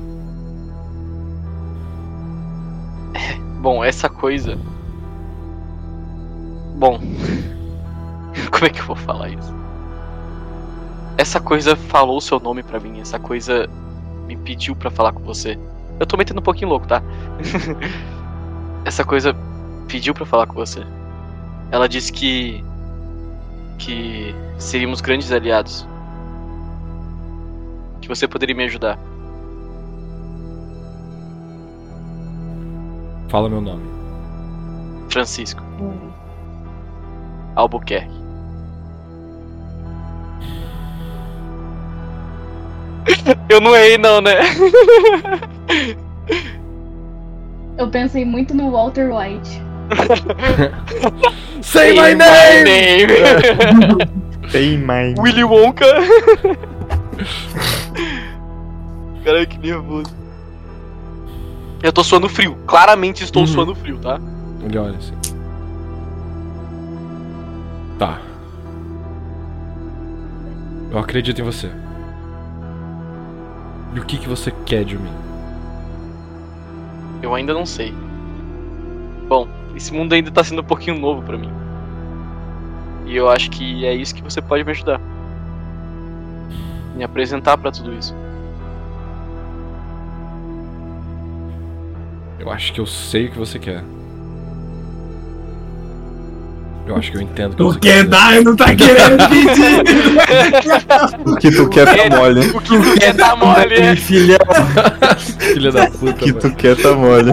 Bom, 3.63 3.81
essa 3.81 4.09
coisa. 4.09 4.57
Bom. 6.75 6.99
Como 8.51 8.65
é 8.65 8.69
que 8.69 8.81
eu 8.81 8.85
vou 8.85 8.95
falar 8.97 9.29
isso? 9.29 9.55
Essa 11.17 11.39
coisa 11.39 11.73
falou 11.73 12.17
o 12.17 12.21
seu 12.21 12.41
nome 12.41 12.61
pra 12.61 12.77
mim. 12.77 12.99
Essa 12.99 13.17
coisa 13.17 13.69
me 14.27 14.35
pediu 14.35 14.75
pra 14.75 14.91
falar 14.91 15.13
com 15.13 15.23
você. 15.23 15.57
Eu 15.97 16.05
tô 16.05 16.17
metendo 16.17 16.41
um 16.41 16.43
pouquinho 16.43 16.71
louco, 16.71 16.87
tá? 16.87 17.01
essa 18.83 19.05
coisa 19.05 19.33
pediu 19.87 20.13
pra 20.13 20.25
falar 20.25 20.45
com 20.45 20.55
você. 20.55 20.85
Ela 21.71 21.87
disse 21.87 22.11
que. 22.11 22.61
Que 23.77 24.33
seríamos 24.57 25.01
grandes 25.01 25.31
aliados. 25.31 25.87
Que 28.01 28.07
você 28.07 28.27
poderia 28.27 28.55
me 28.55 28.65
ajudar. 28.65 28.99
Fala 33.29 33.49
meu 33.49 33.61
nome. 33.61 33.83
Francisco. 35.09 35.63
Albuquerque. 37.55 38.23
Eu 43.49 43.59
não 43.61 43.75
errei 43.75 43.97
não, 43.97 44.21
né? 44.21 44.35
Eu 47.77 47.89
pensei 47.89 48.23
muito 48.23 48.53
no 48.53 48.71
Walter 48.71 49.09
White. 49.11 49.61
Say 51.63 51.93
my 51.93 52.13
name! 52.13 53.07
Tem 54.51 54.77
mais. 54.83 55.15
Willy 55.19 55.43
Wonka. 55.43 55.85
Caralho, 59.23 59.47
que 59.47 59.57
nervoso. 59.57 60.13
Eu 61.81 61.91
tô 61.93 62.03
suando 62.03 62.27
frio. 62.29 62.57
Claramente 62.67 63.23
estou 63.23 63.41
Uhum. 63.43 63.47
suando 63.47 63.75
frio, 63.75 63.97
tá? 63.99 64.19
Ele 64.63 64.77
olha 64.77 64.97
assim. 64.97 65.13
Tá. 67.97 68.19
Eu 70.91 70.97
acredito 70.99 71.39
em 71.39 71.43
você. 71.43 71.69
E 73.95 73.99
o 73.99 74.05
que, 74.05 74.17
que 74.17 74.27
você 74.27 74.51
quer 74.65 74.83
de 74.83 74.97
mim? 74.97 75.11
Eu 77.21 77.33
ainda 77.33 77.53
não 77.53 77.65
sei. 77.65 77.93
Bom, 79.27 79.47
esse 79.75 79.93
mundo 79.93 80.13
ainda 80.13 80.31
tá 80.31 80.43
sendo 80.43 80.61
um 80.61 80.65
pouquinho 80.65 80.97
novo 80.99 81.21
pra 81.21 81.37
mim. 81.37 81.51
E 83.05 83.15
eu 83.15 83.29
acho 83.29 83.49
que 83.49 83.85
é 83.85 83.93
isso 83.93 84.13
que 84.15 84.23
você 84.23 84.41
pode 84.41 84.63
me 84.63 84.71
ajudar. 84.71 84.99
Me 86.95 87.03
apresentar 87.03 87.57
pra 87.57 87.71
tudo 87.71 87.93
isso. 87.93 88.15
Eu 92.39 92.51
acho 92.51 92.73
que 92.73 92.79
eu 92.79 92.85
sei 92.85 93.27
o 93.27 93.31
que 93.31 93.37
você 93.39 93.57
quer. 93.57 93.83
Eu 96.85 96.97
acho 96.97 97.11
que 97.11 97.17
eu 97.17 97.21
entendo 97.21 97.53
o 97.53 97.55
que 97.55 97.57
Tu 97.57 97.63
você 97.71 97.79
quer 97.79 98.03
quer. 98.03 98.07
dar 98.09 98.41
e 98.41 98.43
não 98.43 98.55
tá 98.57 98.75
querendo 98.75 99.29
pedir. 99.29 99.73
O 101.25 101.35
que 101.37 101.51
tu 101.51 101.69
quer 101.69 101.85
tá 102.09 102.17
mole. 102.17 102.39
O 102.49 102.59
que 102.61 102.77
tu 102.77 102.93
quer 102.99 103.15
tá 103.15 103.35
mole? 103.35 103.95
Filha, 103.97 105.71
da 105.71 105.89
puta, 105.89 106.09
o 106.09 106.13
que 106.13 106.27
mano. 106.33 106.39
tu 106.41 106.55
quer 106.55 106.75
tá 106.75 106.93
mole. 106.93 107.31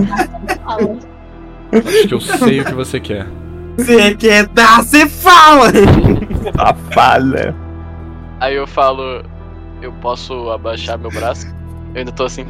Acho 1.73 2.09
que 2.09 2.15
eu 2.15 2.21
sei 2.21 2.61
o 2.61 2.65
que 2.65 2.75
você 2.75 2.99
quer. 3.01 3.27
Você 3.77 4.15
quer 4.15 4.47
dar, 4.49 4.83
você 4.83 5.09
fala! 5.09 5.71
Safada. 6.57 7.55
Aí 8.41 8.57
eu 8.57 8.67
falo, 8.67 9.23
eu 9.81 9.93
posso 9.95 10.51
abaixar 10.51 10.99
meu 10.99 11.11
braço? 11.11 11.47
Eu 11.95 12.01
ainda 12.01 12.13
tô 12.13 12.25
assim, 12.25 12.47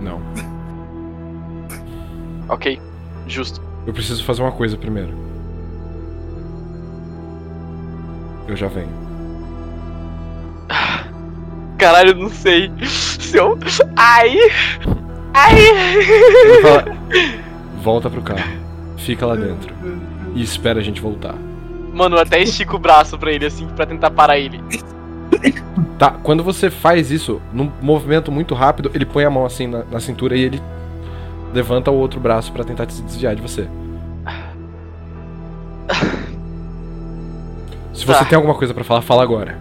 Não. 0.00 0.20
ok, 2.48 2.80
justo. 3.26 3.60
Eu 3.86 3.92
preciso 3.92 4.24
fazer 4.24 4.42
uma 4.42 4.52
coisa 4.52 4.76
primeiro. 4.76 5.12
Eu 8.46 8.56
já 8.56 8.66
venho. 8.68 8.88
Caralho, 11.78 12.10
eu 12.10 12.16
não 12.16 12.28
sei. 12.28 12.70
Se 12.86 13.36
eu. 13.38 13.58
Ai! 13.96 14.36
Ai! 15.34 15.58
Ele 15.60 16.62
fala, 16.62 16.84
volta 17.82 18.10
pro 18.10 18.22
carro. 18.22 18.50
Fica 18.96 19.24
lá 19.26 19.34
dentro. 19.36 19.72
E 20.34 20.42
espera 20.42 20.80
a 20.80 20.82
gente 20.82 21.00
voltar. 21.00 21.34
Mano, 21.92 22.16
eu 22.16 22.20
até 22.20 22.40
estico 22.42 22.76
o 22.76 22.78
braço 22.78 23.18
pra 23.18 23.32
ele 23.32 23.46
assim, 23.46 23.66
pra 23.68 23.84
tentar 23.86 24.10
parar 24.10 24.38
ele. 24.38 24.60
Tá, 25.98 26.10
quando 26.22 26.42
você 26.44 26.70
faz 26.70 27.10
isso, 27.10 27.40
num 27.52 27.70
movimento 27.80 28.30
muito 28.32 28.54
rápido, 28.54 28.90
ele 28.94 29.04
põe 29.04 29.24
a 29.24 29.30
mão 29.30 29.44
assim 29.44 29.66
na, 29.66 29.84
na 29.90 30.00
cintura 30.00 30.36
e 30.36 30.40
ele 30.42 30.62
levanta 31.52 31.90
o 31.90 31.94
outro 31.94 32.20
braço 32.20 32.52
pra 32.52 32.62
tentar 32.64 32.88
se 32.90 33.02
desviar 33.02 33.34
de 33.34 33.42
você. 33.42 33.68
Se 37.92 38.06
você 38.06 38.18
Tá. 38.20 38.24
tem 38.24 38.36
alguma 38.36 38.54
coisa 38.54 38.72
pra 38.72 38.84
falar, 38.84 39.02
fala 39.02 39.22
agora. 39.22 39.58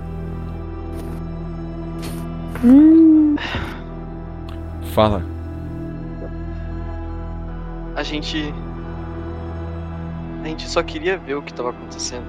Hum, 2.63 3.35
Fala. 4.93 5.23
A 7.99 8.03
gente. 8.03 8.53
A 10.41 10.47
gente 10.47 10.69
só 10.69 10.81
queria 10.81 11.17
ver 11.17 11.35
o 11.35 11.41
que 11.41 11.53
tava 11.53 11.71
acontecendo. 11.71 12.25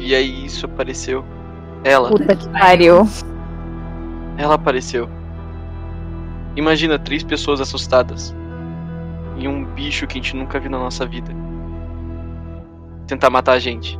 E 0.00 0.16
aí 0.16 0.46
isso 0.46 0.66
apareceu. 0.66 1.24
Ela, 1.84 2.08
puta 2.08 2.34
que 2.34 2.48
pariu. 2.48 3.06
ela 4.36 4.54
apareceu. 4.56 5.08
Imagina 6.56 6.98
três 6.98 7.22
pessoas 7.22 7.60
assustadas. 7.60 8.34
E 9.36 9.46
um 9.46 9.64
bicho 9.64 10.08
que 10.08 10.18
a 10.18 10.20
gente 10.20 10.34
nunca 10.34 10.58
viu 10.58 10.72
na 10.72 10.78
nossa 10.80 11.06
vida. 11.06 11.30
Tentar 13.06 13.30
matar 13.30 13.52
a 13.52 13.58
gente. 13.60 13.96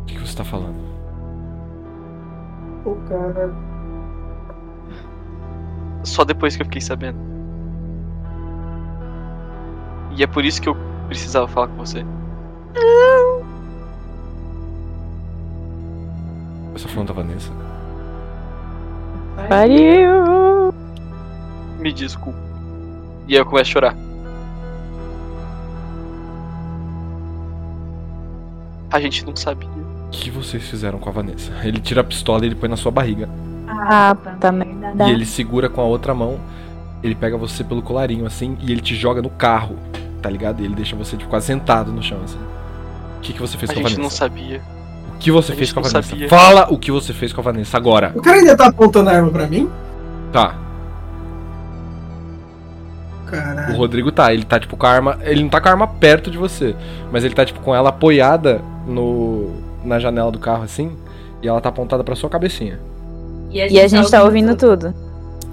O 0.00 0.04
que, 0.06 0.14
que 0.14 0.26
você 0.26 0.34
tá 0.38 0.42
falando? 0.42 0.80
Pô, 2.82 2.94
cara. 3.10 3.54
Só 6.02 6.24
depois 6.24 6.56
que 6.56 6.62
eu 6.62 6.66
fiquei 6.66 6.80
sabendo. 6.80 7.31
E 10.16 10.22
é 10.22 10.26
por 10.26 10.44
isso 10.44 10.60
que 10.60 10.68
eu 10.68 10.76
precisava 11.08 11.48
falar 11.48 11.68
com 11.68 11.76
você. 11.76 12.04
Você 16.72 16.88
falando 16.88 17.08
da 17.08 17.14
Vanessa? 17.14 17.50
Pariu. 19.48 20.72
Me 21.78 21.92
desculpa. 21.92 22.38
E 23.28 23.34
aí 23.34 23.40
eu 23.40 23.46
começo 23.46 23.70
a 23.70 23.72
chorar. 23.72 23.96
A 28.90 29.00
gente 29.00 29.24
não 29.24 29.34
sabia. 29.34 29.68
O 29.68 30.10
que 30.10 30.30
vocês 30.30 30.62
fizeram 30.62 30.98
com 30.98 31.08
a 31.08 31.12
Vanessa? 31.12 31.50
Ele 31.64 31.80
tira 31.80 32.02
a 32.02 32.04
pistola 32.04 32.44
e 32.44 32.48
ele 32.48 32.54
põe 32.54 32.68
na 32.68 32.76
sua 32.76 32.92
barriga. 32.92 33.28
Ah, 33.66 34.14
puta 34.14 34.52
merda. 34.52 35.08
E 35.08 35.10
ele 35.10 35.24
segura 35.24 35.68
com 35.68 35.80
a 35.80 35.84
outra 35.84 36.14
mão. 36.14 36.38
Ele 37.02 37.14
pega 37.14 37.36
você 37.36 37.64
pelo 37.64 37.82
colarinho 37.82 38.26
assim 38.26 38.56
e 38.60 38.70
ele 38.70 38.80
te 38.80 38.94
joga 38.94 39.20
no 39.22 39.30
carro, 39.30 39.76
tá 40.22 40.30
ligado? 40.30 40.60
E 40.62 40.64
ele 40.64 40.74
deixa 40.74 40.96
você 40.96 41.16
tipo, 41.16 41.28
quase 41.28 41.46
sentado 41.46 41.92
no 41.92 42.02
chão 42.02 42.18
assim. 42.24 42.38
O 43.18 43.20
que, 43.20 43.32
que 43.32 43.40
você 43.40 43.58
fez 43.58 43.70
A 43.70 43.74
com 43.74 43.80
a 43.80 43.82
gente 43.82 43.96
Vanessa? 43.96 44.02
não 44.02 44.10
sabia. 44.10 44.62
O 45.14 45.18
que 45.18 45.30
você 45.30 45.52
a 45.52 45.54
fez 45.54 45.68
gente 45.68 45.74
com 45.74 45.80
a 45.80 45.82
Vanessa? 45.82 46.08
sabia. 46.10 46.28
Fala 46.28 46.72
o 46.72 46.78
que 46.78 46.90
você 46.90 47.12
fez 47.12 47.32
com 47.32 47.40
a 47.40 47.44
Vanessa 47.44 47.76
agora. 47.76 48.12
O 48.14 48.22
cara 48.22 48.38
ainda 48.38 48.56
tá 48.56 48.66
apontando 48.66 49.10
a 49.10 49.12
arma 49.12 49.30
pra 49.30 49.46
mim? 49.46 49.68
Tá. 50.32 50.54
O 53.26 53.30
Caralho. 53.30 53.76
Rodrigo 53.76 54.12
tá, 54.12 54.32
ele 54.32 54.44
tá 54.44 54.58
tipo 54.60 54.76
com 54.76 54.86
a 54.86 54.90
arma. 54.90 55.18
Ele 55.22 55.42
não 55.42 55.48
tá 55.48 55.60
com 55.60 55.68
a 55.68 55.70
arma 55.72 55.86
perto 55.86 56.30
de 56.30 56.36
você. 56.38 56.74
Mas 57.10 57.24
ele 57.24 57.34
tá 57.34 57.44
tipo 57.44 57.60
com 57.60 57.74
ela 57.74 57.88
apoiada 57.90 58.60
no. 58.86 59.50
na 59.84 59.98
janela 59.98 60.30
do 60.30 60.38
carro 60.38 60.64
assim. 60.64 60.92
E 61.42 61.48
ela 61.48 61.60
tá 61.60 61.68
apontada 61.68 62.04
pra 62.04 62.14
sua 62.14 62.28
cabecinha. 62.30 62.78
E 63.50 63.60
a 63.80 63.88
gente 63.88 64.10
tá 64.10 64.22
ouvindo 64.22 64.56
tudo. 64.56 64.94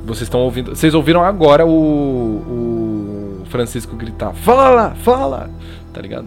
Vocês 0.06 0.24
estão 0.24 0.40
ouvindo. 0.42 0.76
Vocês 0.76 0.94
ouviram 0.94 1.24
agora 1.24 1.66
o. 1.66 1.70
o 1.70 2.79
Francisco 3.50 3.96
gritar. 3.96 4.34
Fala! 4.34 4.94
Fala! 5.04 5.50
Tá 5.94 6.02
ligado? 6.02 6.26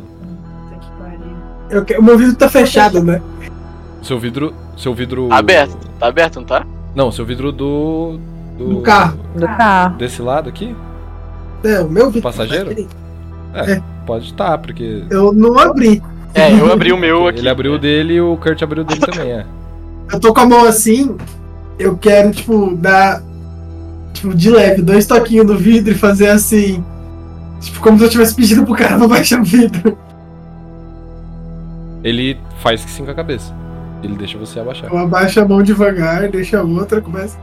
Eu 1.70 1.84
que- 1.84 1.96
O 1.96 2.02
meu 2.02 2.18
vidro 2.18 2.34
tá 2.36 2.48
fechado, 2.48 3.02
né? 3.02 3.20
Seu 4.02 4.18
vidro. 4.18 4.52
Seu 4.76 4.92
vidro. 4.94 5.28
Tá 5.28 5.36
aberto. 5.38 5.76
Tá 5.98 6.06
aberto, 6.08 6.36
não 6.36 6.44
tá? 6.44 6.66
Não, 6.94 7.10
seu 7.10 7.24
vidro 7.24 7.50
do. 7.52 8.18
Do 8.58 8.80
carro. 8.82 9.18
Do 9.34 9.46
carro. 9.46 9.96
Desse 9.96 10.20
lado 10.20 10.48
aqui? 10.48 10.74
É, 11.64 11.80
o 11.80 11.88
meu 11.88 12.06
vidro. 12.06 12.22
Passageiro? 12.22 12.86
É, 13.54 13.80
pode 14.06 14.26
estar, 14.26 14.58
porque. 14.58 15.04
Eu 15.10 15.32
não 15.32 15.58
abri. 15.58 16.02
É, 16.34 16.52
eu 16.52 16.72
abri 16.72 16.92
o 16.92 16.96
meu 16.96 17.28
aqui. 17.28 17.38
Ele 17.38 17.48
abriu 17.48 17.74
o 17.74 17.78
dele 17.78 18.14
e 18.14 18.20
o 18.20 18.36
Kurt 18.36 18.60
abriu 18.62 18.82
o 18.82 18.86
dele 18.86 19.00
também, 19.00 19.30
é. 19.32 19.46
Eu 20.12 20.18
tô 20.20 20.32
com 20.34 20.40
a 20.40 20.46
mão 20.46 20.64
assim. 20.64 21.16
Eu 21.78 21.96
quero, 21.96 22.30
tipo, 22.32 22.74
dar. 22.76 23.22
Tipo, 24.12 24.34
de 24.34 24.50
leve, 24.50 24.82
dois 24.82 25.06
toquinhos 25.06 25.46
no 25.46 25.56
vidro 25.56 25.92
e 25.92 25.96
fazer 25.96 26.28
assim. 26.28 26.84
Tipo, 27.62 27.80
como 27.80 27.96
se 27.98 28.04
eu 28.04 28.10
tivesse 28.10 28.34
pedido 28.34 28.64
pro 28.64 28.74
cara 28.74 28.98
não 28.98 29.06
baixar 29.06 29.40
o 29.40 29.44
vidro. 29.44 29.96
Ele 32.02 32.36
faz 32.58 32.84
que 32.84 32.90
sim 32.90 33.04
com 33.04 33.12
a 33.12 33.14
cabeça. 33.14 33.54
Ele 34.02 34.16
deixa 34.16 34.36
você 34.36 34.58
abaixar. 34.58 34.90
Eu 34.90 34.98
abaixo 34.98 35.40
a 35.40 35.46
mão 35.46 35.62
devagar, 35.62 36.28
deixa 36.28 36.58
a 36.58 36.62
outra, 36.64 37.00
começa. 37.00 37.38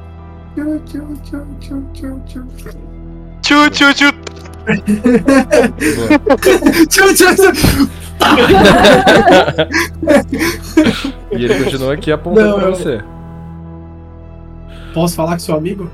Tchau, 0.55 0.79
tchau, 0.85 1.07
tchau, 1.23 1.45
tchau, 1.61 1.81
tchau, 1.93 2.43
tchau. 2.57 2.73
Tchu, 3.41 3.69
tchu, 3.71 3.93
tchu. 3.93 4.11
Boa. 5.95 6.19
Tchau, 6.87 7.13
tchau, 7.13 7.35
tchau. 7.35 7.53
E 11.31 11.45
ele 11.45 11.63
continua 11.63 11.93
aqui 11.93 12.11
apontando 12.11 12.49
Não, 12.49 12.59
pra 12.59 12.69
você. 12.71 13.01
Posso 14.93 15.15
falar 15.15 15.33
com 15.33 15.39
seu 15.39 15.55
amigo? 15.55 15.89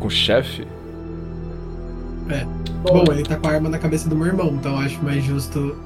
Com 0.00 0.06
o 0.06 0.10
chefe? 0.10 0.66
Bom, 2.82 3.04
ele 3.10 3.22
tá 3.22 3.36
com 3.36 3.48
a 3.48 3.52
arma 3.52 3.68
na 3.68 3.78
cabeça 3.78 4.08
do 4.08 4.16
meu 4.16 4.26
irmão, 4.26 4.48
então 4.58 4.72
eu 4.72 4.78
acho 4.78 5.02
mais 5.02 5.24
justo, 5.24 5.76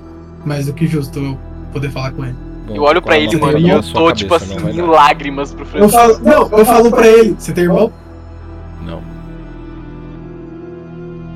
mais 0.44 0.66
do 0.66 0.72
que 0.72 0.86
justo 0.86 1.18
eu 1.18 1.38
poder 1.72 1.90
falar 1.90 2.10
com 2.12 2.24
ele. 2.24 2.34
Bom, 2.66 2.74
Eu 2.74 2.82
olho 2.82 3.00
pra 3.00 3.18
ele, 3.18 3.36
mano, 3.36 3.58
e 3.58 3.68
eu 3.70 3.82
tô, 3.82 4.06
cabeça, 4.06 4.14
tipo 4.14 4.34
assim, 4.34 4.56
em 4.70 4.82
lágrimas 4.82 5.52
pro 5.52 5.62
Eu 5.64 5.88
Francisco. 5.88 5.98
falo, 6.00 6.18
não, 6.20 6.58
eu 6.58 6.64
falo 6.66 6.90
pra 6.90 7.06
ele, 7.06 7.36
você 7.38 7.52
tem 7.52 7.64
irmão? 7.64 7.92
Não. 8.84 9.00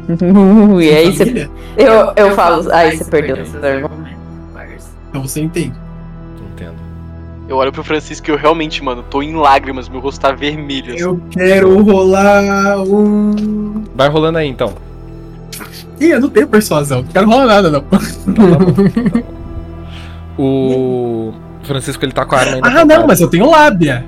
e 0.81 0.91
aí 0.91 1.13
você. 1.13 1.25
família? 1.25 1.51
Eu, 1.77 2.13
eu 2.17 2.35
falo, 2.35 2.71
ai, 2.73 2.97
você 2.97 3.05
perdeu 3.05 3.47
seu 3.47 3.63
irmão. 3.65 3.91
Então 5.09 5.23
você 5.23 5.41
entende. 5.41 5.75
Entendo. 6.53 6.75
Eu 7.49 7.57
olho 7.57 7.71
pro 7.73 7.85
Francisco 7.85 8.31
e 8.31 8.33
eu 8.33 8.37
realmente, 8.37 8.83
mano, 8.83 9.03
tô 9.03 9.23
em 9.23 9.35
lágrimas, 9.35 9.89
meu 9.89 10.01
rosto 10.01 10.21
tá 10.21 10.33
vermelho. 10.33 10.95
assim. 10.95 11.03
Eu 11.03 11.21
quero 11.31 11.83
rolar 11.83 12.79
um. 12.83 13.85
Vai 13.95 14.09
rolando 14.09 14.39
aí 14.39 14.49
então. 14.49 14.73
Ih, 16.03 16.11
eu 16.11 16.21
não 16.21 16.29
tenho 16.31 16.49
persuasão. 16.49 17.03
Não 17.03 17.09
quero 17.09 17.29
rolar 17.29 17.47
nada, 17.47 17.71
não. 17.71 17.85
O 20.39 21.33
Francisco 21.63 22.05
ele 22.05 22.13
tá 22.13 22.25
com 22.25 22.35
a 22.35 22.39
arma 22.39 22.55
ainda. 22.55 22.69
ah, 22.81 22.85
não, 22.85 23.07
mas 23.07 23.21
eu 23.21 23.29
tenho 23.29 23.49
lábia. 23.51 24.05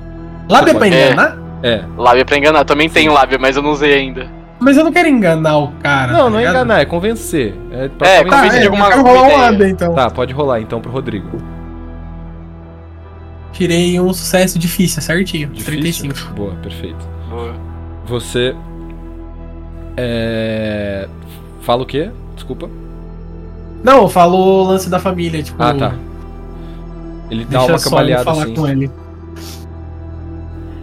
Lábia 0.49 0.73
Tá 0.73 0.79
pra 0.79 0.87
enganar? 0.87 1.37
É. 1.63 1.83
Lábia 1.97 2.25
pra 2.25 2.37
enganar. 2.37 2.65
Também 2.65 2.89
tenho 2.89 3.13
lábia, 3.13 3.37
mas 3.39 3.55
eu 3.55 3.61
não 3.61 3.71
usei 3.71 3.93
ainda. 3.93 4.27
Mas 4.59 4.77
eu 4.77 4.83
não 4.83 4.91
quero 4.91 5.07
enganar 5.07 5.57
o 5.57 5.71
cara. 5.83 6.11
Não, 6.13 6.23
tá 6.25 6.29
não 6.31 6.39
é 6.39 6.43
enganar, 6.49 6.79
é 6.81 6.85
convencer. 6.85 7.53
É, 7.71 7.87
pra 7.89 8.07
É, 8.07 8.23
convencer. 8.23 8.49
Tá, 8.49 8.55
é, 8.55 8.59
de 8.59 8.65
eu 8.65 8.71
alguma- 8.71 8.93
alguma 8.93 9.09
rolar 9.13 9.27
um 9.27 9.37
lábia, 9.41 9.69
então. 9.69 9.93
Tá, 9.93 10.09
pode 10.09 10.33
rolar 10.33 10.59
então 10.61 10.81
pro 10.81 10.91
Rodrigo. 10.91 11.37
Tirei 13.51 13.99
um 13.99 14.11
sucesso 14.13 14.57
difícil, 14.59 15.01
certinho. 15.01 15.47
Difícil? 15.49 15.73
35. 15.73 16.33
Boa, 16.35 16.53
perfeito. 16.55 17.07
Boa. 17.29 17.53
Você. 18.07 18.55
É. 19.97 21.07
Fala 21.65 21.81
o 21.81 21.85
quê? 21.85 22.11
Desculpa. 22.35 22.69
Não, 23.83 24.03
eu 24.03 24.09
falo 24.09 24.37
o 24.37 24.63
lance 24.67 24.87
da 24.87 24.99
família, 24.99 25.41
tipo. 25.41 25.61
Ah, 25.61 25.73
tá. 25.73 25.95
Ele 27.29 27.43
dá 27.43 27.65
uma 27.65 27.79
cambaleada 27.79 28.23
falar 28.23 28.43
assim. 28.43 28.53
com 28.53 28.67
ele. 28.67 28.91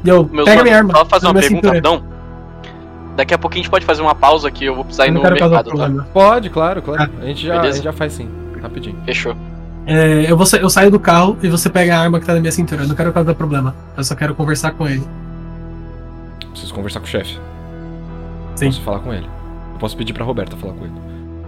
Deu, 0.02 0.28
Meus 0.30 0.44
pega 0.44 0.56
manos, 0.56 0.62
minha 0.64 0.76
arma. 0.76 0.92
só 0.92 1.04
fazer 1.04 1.26
uma 1.26 1.34
pergunta 1.34 1.68
rapidão. 1.68 2.04
Daqui 3.16 3.32
a 3.32 3.38
pouquinho 3.38 3.60
a 3.60 3.62
gente 3.62 3.70
pode 3.70 3.84
fazer 3.84 4.02
uma 4.02 4.14
pausa 4.14 4.48
aqui, 4.48 4.64
eu 4.64 4.74
vou 4.74 4.84
precisar 4.84 5.06
ir 5.06 5.12
no 5.12 5.22
mercado, 5.22 5.70
tá? 5.70 6.04
Pode, 6.12 6.50
claro, 6.50 6.82
claro. 6.82 7.02
Ah, 7.02 7.22
a, 7.22 7.26
gente 7.26 7.46
já, 7.46 7.60
a 7.60 7.70
gente 7.70 7.84
já 7.84 7.92
faz 7.92 8.14
sim. 8.14 8.28
Rapidinho. 8.60 8.96
Fechou. 9.04 9.36
É, 9.86 10.24
eu, 10.28 10.36
vou, 10.36 10.46
eu 10.60 10.70
saio 10.70 10.90
do 10.90 10.98
carro 10.98 11.36
e 11.42 11.48
você 11.48 11.70
pega 11.70 11.96
a 11.96 12.00
arma 12.00 12.18
que 12.18 12.26
tá 12.26 12.34
na 12.34 12.40
minha 12.40 12.50
cintura. 12.50 12.82
Eu 12.82 12.88
não 12.88 12.96
quero 12.96 13.12
causar 13.12 13.34
problema. 13.34 13.74
Eu 13.96 14.02
só 14.02 14.16
quero 14.16 14.34
conversar 14.34 14.72
com 14.72 14.88
ele. 14.88 15.06
Preciso 16.50 16.74
conversar 16.74 16.98
com 16.98 17.06
o 17.06 17.08
chefe. 17.08 17.38
Sim. 18.56 18.66
Posso 18.66 18.82
falar 18.82 18.98
com 18.98 19.12
ele. 19.12 19.28
Eu 19.82 19.88
posso 19.88 19.96
pedir 19.96 20.12
pra 20.12 20.24
Roberta 20.24 20.56
falar 20.56 20.74
com 20.74 20.84
ele. 20.84 20.94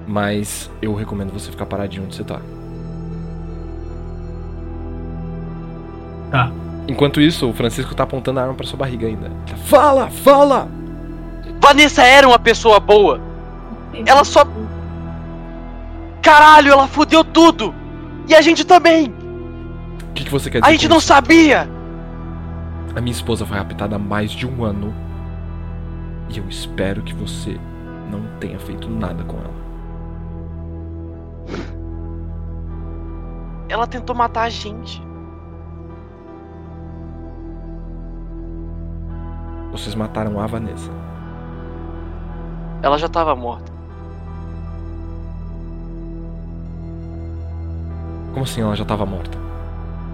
Mas 0.09 0.69
eu 0.83 0.93
recomendo 0.93 1.33
você 1.33 1.53
ficar 1.53 1.67
paradinho 1.67 2.03
onde 2.03 2.17
você 2.17 2.25
tá. 2.25 2.41
Tá. 6.33 6.51
Enquanto 6.89 7.21
isso, 7.21 7.49
o 7.49 7.53
Francisco 7.53 7.95
tá 7.95 8.03
apontando 8.03 8.41
a 8.41 8.43
arma 8.43 8.55
pra 8.55 8.67
sua 8.67 8.77
barriga 8.77 9.07
ainda. 9.07 9.31
Tá, 9.49 9.55
Fala, 9.55 10.11
fala! 10.11 10.67
Vanessa 11.61 12.03
era 12.03 12.27
uma 12.27 12.37
pessoa 12.41 12.81
boa. 12.81 13.21
Ela 14.05 14.25
só. 14.25 14.45
Caralho, 16.21 16.73
ela 16.73 16.89
fudeu 16.89 17.23
tudo! 17.23 17.73
E 18.27 18.35
a 18.35 18.41
gente 18.41 18.65
também! 18.65 19.15
O 20.11 20.13
que, 20.13 20.25
que 20.25 20.31
você 20.31 20.51
quer 20.51 20.59
dizer? 20.59 20.69
A 20.69 20.73
gente 20.73 20.89
com 20.89 20.95
não 20.95 20.99
isso? 20.99 21.07
sabia! 21.07 21.69
A 22.97 23.01
minha 23.01 23.13
esposa 23.13 23.47
foi 23.47 23.57
raptada 23.57 23.95
há 23.95 23.99
mais 23.99 24.33
de 24.33 24.45
um 24.45 24.65
ano. 24.65 24.93
E 26.29 26.39
eu 26.39 26.49
espero 26.49 27.01
que 27.01 27.15
você 27.15 27.61
não 28.19 28.39
tenha 28.39 28.59
feito 28.59 28.89
nada 28.89 29.23
com 29.25 29.37
ela. 29.37 29.65
Ela 33.69 33.87
tentou 33.87 34.15
matar 34.15 34.43
a 34.43 34.49
gente. 34.49 35.03
Vocês 39.73 39.95
mataram 39.95 40.39
a 40.39 40.47
Vanessa. 40.47 40.91
Ela 42.83 42.99
já 42.99 43.09
tava 43.09 43.35
morta. 43.35 43.73
Como 48.33 48.45
assim 48.45 48.61
ela 48.61 48.77
já 48.77 48.85
tava 48.85 49.05
morta? 49.07 49.37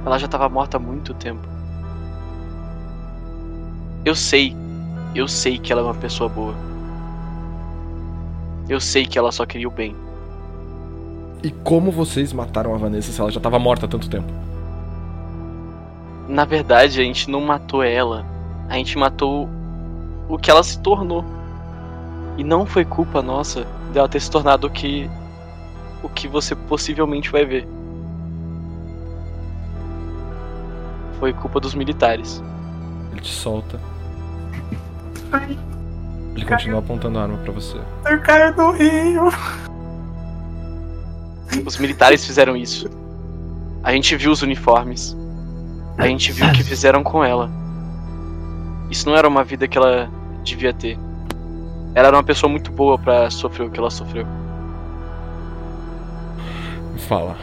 Ela 0.07 0.19
já 0.19 0.29
tava 0.29 0.49
morta 0.49 0.77
há 0.77 0.81
muito 0.81 1.13
tempo. 1.15 1.47
Eu 4.05 4.15
sei. 4.15 4.57
Eu 5.15 5.29
sei 5.29 5.59
que 5.59 5.73
ela 5.73 5.83
é 5.83 5.85
uma 5.85 5.95
pessoa 5.95 6.29
boa. 6.29 6.70
Eu 8.71 8.79
sei 8.81 9.05
que 9.05 9.19
ela 9.19 9.33
só 9.33 9.45
queria 9.45 9.67
o 9.67 9.71
bem. 9.71 9.97
E 11.43 11.51
como 11.51 11.91
vocês 11.91 12.33
mataram 12.33 12.73
a 12.73 12.79
Vanessa 12.79 13.11
se 13.11 13.21
ela 13.21 13.29
já 13.29 13.41
tava 13.41 13.59
morta 13.59 13.87
há 13.87 13.89
tanto 13.89 14.09
tempo? 14.09 14.33
Na 16.29 16.45
verdade, 16.45 17.01
a 17.01 17.05
gente 17.05 17.29
não 17.29 17.41
matou 17.41 17.83
ela. 17.83 18.25
A 18.69 18.75
gente 18.75 18.97
matou 18.97 19.49
o 20.29 20.39
que 20.39 20.53
ela 20.53 20.63
se 20.63 20.79
tornou. 20.79 21.25
E 22.39 22.45
não 22.45 22.65
foi 22.65 22.85
culpa 22.85 23.21
nossa 23.21 23.67
dela 23.93 24.09
ter 24.09 24.21
se 24.21 24.31
tornado 24.31 24.69
o 24.69 24.71
que. 24.71 25.11
o 26.01 26.09
que 26.09 26.29
você 26.29 26.55
possivelmente 26.55 27.29
vai 27.29 27.45
ver. 27.45 27.67
Foi 31.19 31.33
culpa 31.33 31.59
dos 31.59 31.75
militares. 31.75 32.41
Ele 33.11 33.21
te 33.21 33.33
solta. 33.33 33.81
Ele 36.35 36.45
continua 36.45 36.79
apontando 36.79 37.19
a 37.19 37.23
arma 37.23 37.39
pra 37.39 37.53
você. 37.53 37.77
Eu 38.07 38.21
caio 38.21 38.55
do 38.55 38.71
rio. 38.73 39.29
Os 41.67 41.77
militares 41.79 42.25
fizeram 42.25 42.57
isso. 42.57 42.89
A 43.83 43.93
gente 43.93 44.15
viu 44.17 44.31
os 44.31 44.43
uniformes. 44.43 45.17
A 45.99 46.07
gente 46.07 46.31
viu 46.33 46.47
o 46.47 46.53
que 46.53 46.63
fizeram 46.63 47.03
com 47.03 47.25
ela. 47.25 47.51
Isso 48.91 49.09
não 49.09 49.17
era 49.17 49.29
uma 49.29 49.43
vida 49.45 49.67
que 49.69 49.77
ela 49.77 50.09
devia 50.45 50.73
ter. 50.73 50.99
Ela 51.95 52.09
era 52.09 52.17
uma 52.17 52.23
pessoa 52.23 52.49
muito 52.51 52.71
boa 52.71 52.97
pra 52.99 53.29
sofrer 53.31 53.67
o 53.67 53.71
que 53.71 53.79
ela 53.81 53.91
sofreu. 53.91 54.27
Fala. 57.09 57.37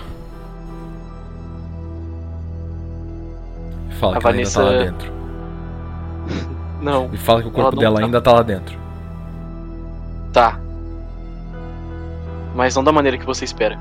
Fala 4.00 4.18
A 4.18 4.20
que 4.20 4.28
ela 4.28 4.36
ainda 4.38 4.52
tá 4.52 4.60
lá 4.62 4.70
Vanessa- 4.72 4.86
dentro. 4.92 5.17
Não, 6.82 7.10
E 7.12 7.18
fala 7.18 7.42
que 7.42 7.48
o 7.48 7.52
corpo 7.52 7.76
dela 7.76 8.00
tá. 8.00 8.06
ainda 8.06 8.22
tá 8.22 8.32
lá 8.34 8.42
dentro. 8.44 8.78
tá. 10.32 10.60
Mas 12.56 12.76
não 12.76 12.84
da 12.84 12.92
maneira 12.92 13.18
que 13.18 13.26
você 13.26 13.46
espera. 13.46 13.78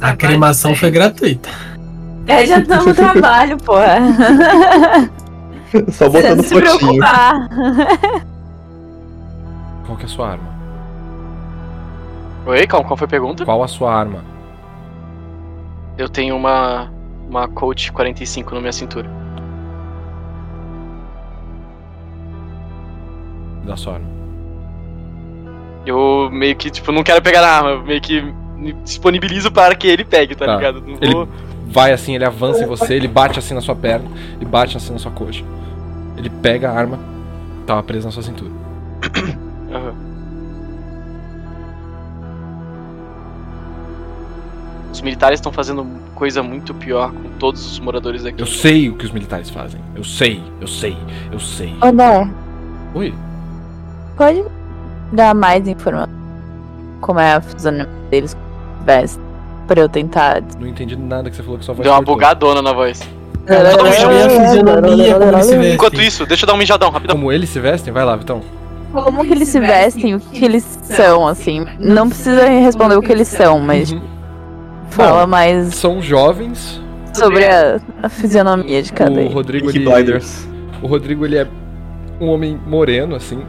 A 0.00 0.16
cremação 0.16 0.74
foi 0.74 0.90
gratuita. 0.90 1.48
É, 2.26 2.44
já 2.46 2.58
estamos 2.58 2.86
no 2.86 2.94
trabalho, 2.94 3.56
porra. 3.58 3.98
Só 5.92 6.08
botando 6.08 6.42
se 6.42 6.48
fotinho. 6.54 6.78
preocupar. 6.98 7.48
Qual 9.86 9.96
que 9.96 10.02
é 10.02 10.06
a 10.06 10.08
sua 10.08 10.28
arma? 10.30 10.50
Oi, 12.46 12.66
calma, 12.66 12.86
qual 12.86 12.96
foi 12.96 13.04
a 13.06 13.08
pergunta? 13.08 13.44
Qual 13.44 13.62
a 13.62 13.68
sua 13.68 13.94
arma? 13.94 14.24
Eu 15.96 16.08
tenho 16.08 16.36
uma. 16.36 16.90
Uma 17.30 17.46
Coach 17.46 17.92
45 17.92 18.54
na 18.56 18.60
minha 18.60 18.72
cintura. 18.72 19.08
Da 23.64 23.76
sua 23.76 23.94
arma. 23.94 24.06
Eu 25.86 26.28
meio 26.32 26.56
que, 26.56 26.70
tipo, 26.70 26.90
não 26.90 27.04
quero 27.04 27.22
pegar 27.22 27.40
na 27.40 27.46
arma, 27.48 27.70
eu 27.70 27.82
meio 27.84 28.00
que 28.00 28.20
me 28.56 28.72
disponibilizo 28.84 29.50
para 29.50 29.74
que 29.76 29.86
ele 29.86 30.04
pegue, 30.04 30.34
tá, 30.34 30.44
Tá. 30.44 30.56
ligado? 30.56 30.80
Não 30.80 30.98
Ele- 31.00 31.12
vou. 31.12 31.28
Vai 31.72 31.92
assim, 31.92 32.16
ele 32.16 32.24
avança 32.24 32.64
em 32.64 32.66
você, 32.66 32.94
ele 32.94 33.06
bate 33.06 33.38
assim 33.38 33.54
na 33.54 33.60
sua 33.60 33.76
perna 33.76 34.10
e 34.40 34.44
bate 34.44 34.76
assim 34.76 34.92
na 34.92 34.98
sua 34.98 35.12
coxa. 35.12 35.44
Ele 36.16 36.28
pega 36.28 36.68
a 36.68 36.74
arma, 36.74 36.98
tava 37.64 37.80
presa 37.80 38.08
na 38.08 38.10
sua 38.12 38.24
cintura. 38.24 38.50
Os 44.92 45.00
militares 45.00 45.38
estão 45.38 45.52
fazendo 45.52 45.86
coisa 46.14 46.42
muito 46.42 46.74
pior 46.74 47.12
com 47.12 47.28
todos 47.38 47.64
os 47.72 47.78
moradores 47.78 48.22
daqui. 48.24 48.40
Eu 48.42 48.46
sei 48.46 48.88
o 48.88 48.94
que 48.96 49.04
os 49.06 49.12
militares 49.12 49.48
fazem. 49.50 49.80
Eu 49.94 50.02
sei, 50.04 50.42
eu 50.60 50.66
sei, 50.66 50.96
eu 51.32 51.38
sei. 51.38 51.74
Dé, 51.94 52.28
Oi, 52.94 53.14
pode 54.16 54.44
dar 55.12 55.34
mais 55.34 55.66
informação? 55.68 56.12
Como 57.00 57.18
é 57.20 57.34
a 57.34 57.40
fisionomia 57.40 57.88
deles 58.10 58.36
veste? 58.84 59.18
Pra 59.66 59.80
eu 59.80 59.88
tentar. 59.88 60.42
não 60.58 60.66
entendi 60.66 60.96
nada 60.96 61.30
que 61.30 61.36
você 61.36 61.42
falou 61.44 61.58
que 61.58 61.64
sua 61.64 61.74
voz 61.74 61.84
Deu 61.84 61.92
uma 61.92 61.98
cortou. 61.98 62.16
bugadona 62.16 62.60
na 62.60 62.72
voz. 62.72 63.00
Enquanto 65.72 66.00
isso, 66.02 66.26
deixa 66.26 66.44
eu 66.44 66.46
dar 66.48 66.54
um 66.54 66.58
mijadão, 66.58 66.90
rapidão. 66.90 67.16
Como 67.16 67.30
eles 67.32 67.48
se 67.48 67.60
vestem? 67.60 67.92
Vai 67.92 68.04
lá, 68.04 68.16
Vitão. 68.16 68.42
Como 68.92 69.24
que 69.24 69.32
eles 69.32 69.48
se 69.48 69.60
vestem, 69.60 70.16
o 70.16 70.20
que 70.20 70.44
eles 70.44 70.64
são, 70.82 71.26
assim. 71.26 71.64
Não 71.78 72.08
precisa 72.08 72.44
responder 72.48 72.96
o 72.96 73.02
que 73.02 73.12
eles 73.12 73.28
são, 73.28 73.60
mas 73.60 73.92
Uhum. 73.92 74.00
Fala 74.90 75.26
mais 75.26 75.74
São 75.74 76.00
jovens. 76.02 76.80
sobre 77.14 77.44
a, 77.46 77.80
a 78.02 78.08
fisionomia 78.08 78.82
de 78.82 78.92
cada 78.92 79.10
O 79.20 79.24
um. 79.24 79.28
Rodrigo, 79.28 79.70
ele... 79.70 79.84
O 80.82 80.86
Rodrigo, 80.86 81.24
ele 81.24 81.36
é 81.38 81.46
um 82.20 82.28
homem 82.28 82.58
moreno, 82.66 83.14
assim. 83.14 83.42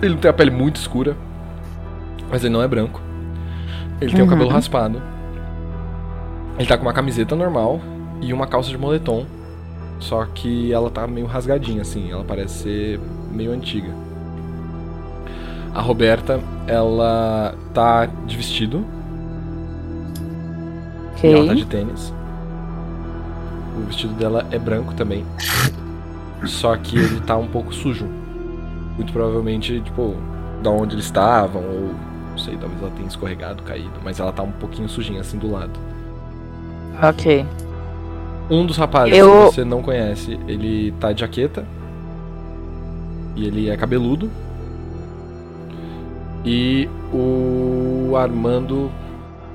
Ele 0.00 0.16
tem 0.16 0.30
a 0.30 0.34
pele 0.34 0.50
muito 0.50 0.76
escura. 0.76 1.16
Mas 2.30 2.42
ele 2.44 2.52
não 2.52 2.62
é 2.62 2.68
branco. 2.68 3.00
Ele 4.00 4.10
tem 4.12 4.20
o 4.20 4.24
Uhum. 4.24 4.30
cabelo 4.30 4.50
raspado. 4.50 5.02
Ele 6.58 6.66
tá 6.66 6.76
com 6.76 6.82
uma 6.84 6.92
camiseta 6.92 7.36
normal 7.36 7.80
e 8.20 8.32
uma 8.32 8.46
calça 8.46 8.70
de 8.70 8.78
moletom. 8.78 9.26
Só 9.98 10.24
que 10.24 10.72
ela 10.72 10.90
tá 10.90 11.06
meio 11.06 11.26
rasgadinha, 11.26 11.82
assim. 11.82 12.10
Ela 12.10 12.24
parece 12.24 12.62
ser 12.62 13.00
meio 13.30 13.52
antiga. 13.52 13.90
A 15.74 15.80
Roberta, 15.80 16.40
ela 16.66 17.54
tá 17.72 18.06
de 18.26 18.36
vestido 18.36 18.84
e 21.22 21.26
ela 21.26 21.46
tá 21.48 21.54
de 21.54 21.64
tênis. 21.66 22.12
O 23.76 23.86
vestido 23.86 24.14
dela 24.14 24.46
é 24.50 24.58
branco 24.58 24.94
também. 24.94 25.24
Só 26.44 26.76
que 26.76 26.96
ele 26.98 27.20
tá 27.20 27.36
um 27.36 27.46
pouco 27.46 27.72
sujo. 27.74 28.06
Muito 28.96 29.12
provavelmente, 29.12 29.80
tipo, 29.80 30.14
da 30.62 30.70
onde 30.70 30.94
eles 30.94 31.06
estavam, 31.06 31.62
ou 31.62 31.94
não 32.30 32.38
sei, 32.38 32.56
talvez 32.56 32.80
ela 32.82 32.90
tenha 32.90 33.08
escorregado, 33.08 33.62
caído, 33.62 33.92
mas 34.04 34.20
ela 34.20 34.32
tá 34.32 34.42
um 34.42 34.52
pouquinho 34.52 34.88
sujinha 34.88 35.20
assim 35.20 35.38
do 35.38 35.50
lado. 35.50 35.72
Ok. 37.02 37.46
Um 38.50 38.66
dos 38.66 38.76
rapazes 38.76 39.16
Eu- 39.16 39.48
que 39.48 39.54
você 39.54 39.64
não 39.64 39.82
conhece, 39.82 40.38
ele 40.46 40.92
tá 41.00 41.12
de 41.12 41.20
jaqueta. 41.20 41.64
E 43.34 43.46
ele 43.46 43.70
é 43.70 43.76
cabeludo. 43.76 44.30
E 46.44 46.88
o 47.12 48.14
Armando, 48.16 48.90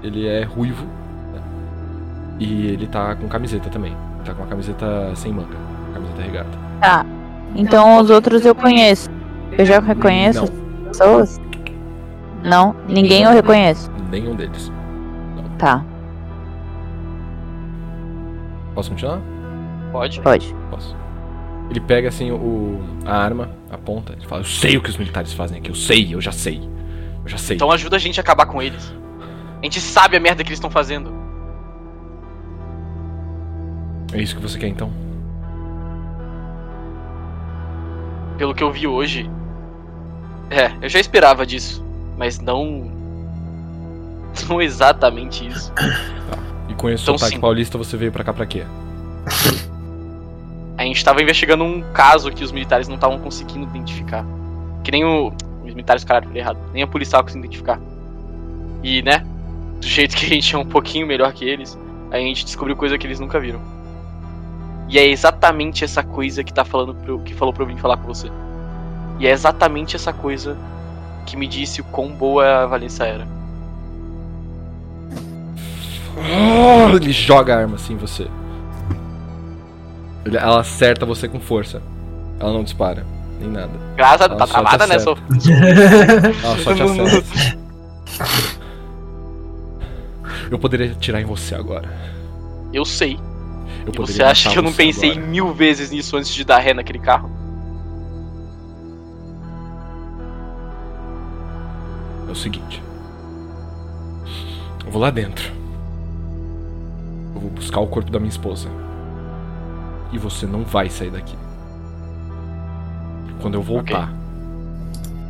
ele 0.01 0.25
é 0.25 0.43
ruivo. 0.43 0.85
E 2.39 2.67
ele 2.67 2.87
tá 2.87 3.15
com 3.15 3.27
camiseta 3.27 3.69
também. 3.69 3.95
Tá 4.23 4.33
com 4.33 4.41
uma 4.43 4.47
camiseta 4.47 5.13
sem 5.15 5.31
manga. 5.33 5.55
Camiseta 5.93 6.21
regata. 6.21 6.57
Tá. 6.81 7.05
Então 7.55 7.99
os 7.99 8.09
outros 8.09 8.45
eu 8.45 8.53
conheço. 8.53 9.09
Eu 9.57 9.65
já 9.65 9.79
reconheço 9.79 10.43
as 10.43 10.49
Não, 10.49 10.87
pessoas? 10.87 11.41
Não? 12.43 12.75
Ninguém 12.87 13.23
eu 13.23 13.31
reconheço. 13.31 13.89
nenhum 14.11 14.35
deles. 14.35 14.71
Tá, 15.57 15.83
Posso 18.75 18.91
continuar? 18.91 19.19
Pode? 19.91 20.21
pode. 20.21 20.55
Posso. 20.69 20.95
Ele 21.71 21.79
pega 21.79 22.09
assim 22.09 22.31
o, 22.31 22.79
a 23.03 23.17
arma, 23.17 23.49
aponta, 23.71 24.13
ele 24.13 24.27
fala, 24.27 24.41
eu 24.41 24.45
sei 24.45 24.77
o 24.77 24.81
que 24.81 24.89
os 24.91 24.97
militares 24.97 25.33
fazem 25.33 25.57
aqui, 25.57 25.71
eu 25.71 25.75
sei, 25.75 26.13
eu 26.13 26.21
já 26.21 26.31
sei. 26.31 26.61
Eu 27.23 27.27
já 27.27 27.37
sei. 27.39 27.55
Então 27.55 27.71
ajuda 27.71 27.95
a 27.95 27.99
gente 27.99 28.19
a 28.19 28.21
acabar 28.23 28.45
com 28.45 28.61
eles. 28.61 28.93
A 29.59 29.63
gente 29.63 29.81
sabe 29.81 30.15
a 30.15 30.19
merda 30.19 30.43
que 30.43 30.49
eles 30.49 30.57
estão 30.59 30.69
fazendo. 30.69 31.11
É 34.13 34.21
isso 34.21 34.35
que 34.35 34.41
você 34.41 34.57
quer 34.57 34.67
então? 34.67 34.91
Pelo 38.37 38.53
que 38.53 38.63
eu 38.63 38.71
vi 38.71 38.87
hoje. 38.87 39.29
É, 40.49 40.71
eu 40.81 40.89
já 40.89 40.99
esperava 40.99 41.45
disso. 41.45 41.83
Mas 42.17 42.39
não. 42.39 42.91
Não 44.47 44.61
exatamente 44.61 45.47
isso. 45.47 45.73
E 46.69 46.73
com 46.73 46.89
esse 46.89 47.01
Então, 47.01 47.17
sotaque 47.17 47.35
sim. 47.35 47.39
paulista 47.39 47.77
você 47.77 47.95
veio 47.95 48.11
pra 48.11 48.25
cá 48.25 48.33
pra 48.33 48.45
quê? 48.45 48.65
A 50.77 50.83
gente 50.83 51.01
tava 51.03 51.21
investigando 51.21 51.63
um 51.63 51.81
caso 51.93 52.29
que 52.29 52.43
os 52.43 52.51
militares 52.51 52.89
não 52.89 52.95
estavam 52.95 53.17
conseguindo 53.19 53.63
identificar. 53.65 54.25
Que 54.83 54.91
nem 54.91 55.05
o. 55.05 55.29
Os 55.63 55.73
militares, 55.73 56.03
caralho, 56.03 56.27
falei 56.27 56.41
errado. 56.41 56.59
Nem 56.73 56.83
a 56.83 56.87
policial 56.87 57.23
conseguiu 57.23 57.45
identificar. 57.45 57.79
E, 58.83 59.01
né? 59.01 59.25
Do 59.79 59.87
jeito 59.87 60.13
que 60.17 60.25
a 60.25 60.29
gente 60.29 60.53
é 60.53 60.57
um 60.57 60.65
pouquinho 60.65 61.07
melhor 61.07 61.31
que 61.31 61.45
eles, 61.45 61.77
a 62.11 62.17
gente 62.17 62.43
descobriu 62.43 62.75
coisa 62.75 62.97
que 62.97 63.07
eles 63.07 63.19
nunca 63.19 63.39
viram. 63.39 63.61
E 64.87 64.97
é 64.97 65.05
exatamente 65.07 65.83
essa 65.83 66.01
coisa 66.01 66.43
que 66.43 66.53
tá 66.53 66.63
falando 66.63 66.95
pro, 66.95 67.19
que 67.19 67.33
falou 67.33 67.53
pra 67.53 67.63
eu 67.63 67.67
vir 67.67 67.77
falar 67.77 67.97
com 67.97 68.07
você. 68.07 68.29
E 69.19 69.27
é 69.27 69.31
exatamente 69.31 69.95
essa 69.95 70.13
coisa 70.13 70.55
que 71.25 71.35
me 71.35 71.47
disse 71.47 71.81
o 71.81 71.83
quão 71.85 72.09
boa 72.09 72.63
a 72.63 72.65
Valência 72.65 73.03
era. 73.03 73.27
Oh, 76.15 76.89
ele 76.95 77.11
joga 77.11 77.53
a 77.55 77.59
arma 77.59 77.75
assim 77.75 77.93
em 77.93 77.97
você. 77.97 78.27
Ele- 80.25 80.37
ela 80.37 80.61
acerta 80.61 81.05
você 81.05 81.27
com 81.27 81.39
força. 81.39 81.81
Ela 82.39 82.53
não 82.53 82.63
dispara, 82.63 83.05
nem 83.39 83.49
nada. 83.49 83.71
Graças 83.95 84.21
a 84.21 84.25
Ela 84.25 84.35
tá 84.37 84.47
travada, 84.47 84.87
né? 84.87 84.99
Sou... 84.99 85.17
Ela 86.43 86.57
só 86.59 86.73
te 86.73 86.81
acerta. 86.81 87.57
Eu 90.49 90.57
poderia 90.57 90.91
atirar 90.91 91.21
em 91.21 91.25
você 91.25 91.55
agora. 91.55 91.89
Eu 92.71 92.85
sei. 92.85 93.19
Eu 93.87 93.93
E 93.93 93.97
você 93.97 94.21
acha 94.21 94.49
que 94.51 94.59
eu 94.59 94.63
não 94.63 94.73
pensei 94.73 95.11
agora. 95.11 95.25
mil 95.25 95.53
vezes 95.53 95.91
nisso 95.91 96.17
antes 96.17 96.33
de 96.33 96.43
dar 96.43 96.59
ré 96.59 96.73
naquele 96.73 96.99
carro? 96.99 97.31
É 102.27 102.31
o 102.31 102.35
seguinte. 102.35 102.83
Eu 104.85 104.91
vou 104.91 105.01
lá 105.01 105.09
dentro. 105.09 105.51
Eu 107.33 107.41
vou 107.41 107.49
buscar 107.49 107.79
o 107.79 107.87
corpo 107.87 108.11
da 108.11 108.19
minha 108.19 108.29
esposa. 108.29 108.67
E 110.11 110.17
você 110.17 110.45
não 110.45 110.63
vai 110.63 110.89
sair 110.89 111.09
daqui. 111.11 111.37
Quando 113.41 113.53
eu 113.53 113.61
voltar, 113.61 114.11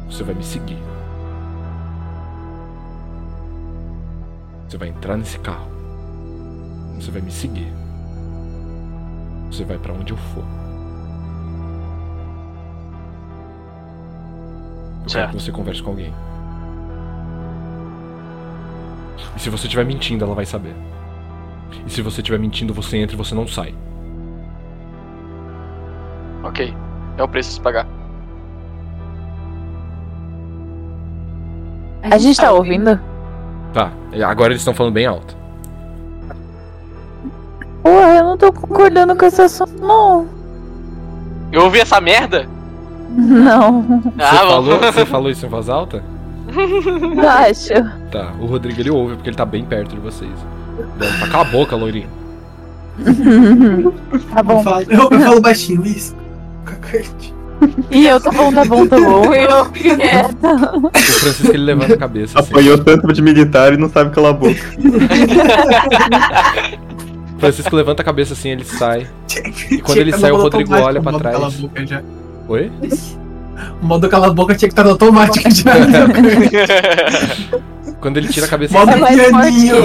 você 0.09 0.23
vai 0.23 0.33
me 0.33 0.43
seguir. 0.43 0.77
Você 4.67 4.77
vai 4.77 4.89
entrar 4.89 5.15
nesse 5.15 5.37
carro. 5.39 5.67
Você 6.95 7.11
vai 7.11 7.21
me 7.21 7.31
seguir. 7.31 7.71
Você 9.51 9.63
vai 9.63 9.77
pra 9.77 9.93
onde 9.93 10.13
eu 10.13 10.17
for. 10.17 10.43
Eu 15.03 15.09
quero 15.09 15.09
Certo. 15.11 15.37
que 15.37 15.41
você 15.43 15.51
converse 15.51 15.81
com 15.81 15.91
alguém. 15.91 16.13
E 19.35 19.39
se 19.39 19.49
você 19.49 19.67
estiver 19.67 19.85
mentindo, 19.85 20.25
ela 20.25 20.35
vai 20.35 20.45
saber. 20.45 20.75
E 21.85 21.89
se 21.89 22.01
você 22.01 22.21
estiver 22.21 22.39
mentindo, 22.39 22.73
você 22.73 22.97
entra 22.97 23.15
e 23.15 23.17
você 23.17 23.33
não 23.35 23.47
sai. 23.47 23.73
Ok. 26.43 26.73
É 27.17 27.23
o 27.23 27.27
preço 27.27 27.51
a 27.51 27.53
se 27.53 27.61
pagar. 27.61 27.87
A 32.03 32.17
gente 32.17 32.37
tá 32.39 32.51
ouvindo? 32.51 32.99
Tá, 33.73 33.91
e 34.13 34.23
agora 34.23 34.49
eles 34.53 34.61
estão 34.61 34.73
falando 34.73 34.93
bem 34.93 35.05
alto. 35.05 35.36
Tô 38.51 38.61
concordando 38.61 39.15
com 39.15 39.25
esse 39.25 39.41
assunto, 39.41 39.73
não. 39.81 40.27
Eu 41.51 41.63
ouvi 41.63 41.79
essa 41.79 41.99
merda? 42.01 42.47
Não, 43.09 43.81
Você, 43.81 44.21
Ah, 44.21 44.35
falou, 44.37 44.79
você 44.79 45.05
falou 45.07 45.31
isso 45.31 45.45
em 45.45 45.49
voz 45.49 45.69
alta? 45.69 46.03
acho. 47.49 47.73
Tá, 48.11 48.31
o 48.39 48.45
Rodrigo 48.45 48.79
ele 48.79 48.89
ouve 48.91 49.15
porque 49.15 49.29
ele 49.29 49.35
tá 49.37 49.45
bem 49.45 49.63
perto 49.65 49.95
de 49.95 49.99
vocês. 50.01 50.31
Fala, 50.99 51.31
Cala 51.31 51.43
a 51.43 51.51
boca, 51.51 51.75
loirinho. 51.75 52.09
Tá 54.33 54.39
Eu 54.39 54.43
bom. 54.43 54.63
falo, 54.63 54.81
eu, 54.89 55.09
eu 55.11 55.19
falo 55.19 55.41
baixinho, 55.41 55.85
isso. 55.85 56.15
E 57.89 58.05
eu 58.05 58.19
tô 58.21 58.31
bom, 58.31 58.53
tá 58.53 58.63
bom, 58.65 58.85
tá 58.87 58.97
bom. 58.99 59.33
E 59.33 59.43
eu 59.45 59.65
quieta. 59.71 60.77
O 60.77 60.89
Francisco 60.91 61.47
ele 61.53 61.63
levanta 61.63 61.93
a 61.95 61.97
cabeça 61.97 62.39
assim. 62.39 62.51
Apanhou 62.51 62.77
tanto 62.77 63.11
de 63.11 63.21
militar 63.21 63.73
e 63.73 63.77
não 63.77 63.89
sabe 63.89 64.11
calar 64.11 64.31
a 64.31 64.33
boca. 64.33 64.55
Francisco 67.39 67.75
levanta 67.75 68.01
a 68.01 68.05
cabeça 68.05 68.33
assim, 68.33 68.49
ele 68.49 68.65
sai. 68.65 69.07
E 69.71 69.81
quando 69.81 69.99
ele 69.99 70.13
sai, 70.13 70.31
o 70.31 70.37
Rodrigo 70.37 70.73
olha 70.73 71.01
pra 71.01 71.19
trás. 71.19 71.63
Oi? 72.47 72.71
O 73.81 73.85
modo 73.85 74.07
cala 74.07 74.27
a 74.27 74.33
boca 74.33 74.55
tinha 74.55 74.69
que 74.69 74.73
estar 74.73 74.83
no 74.83 74.91
automático 74.91 75.49
já. 75.51 75.73
Quando 77.99 78.17
ele 78.17 78.27
tira 78.27 78.45
a 78.45 78.49
cabeça 78.49 78.77
Modo 78.77 78.91
É 78.91 79.29
pianinho. 79.29 79.75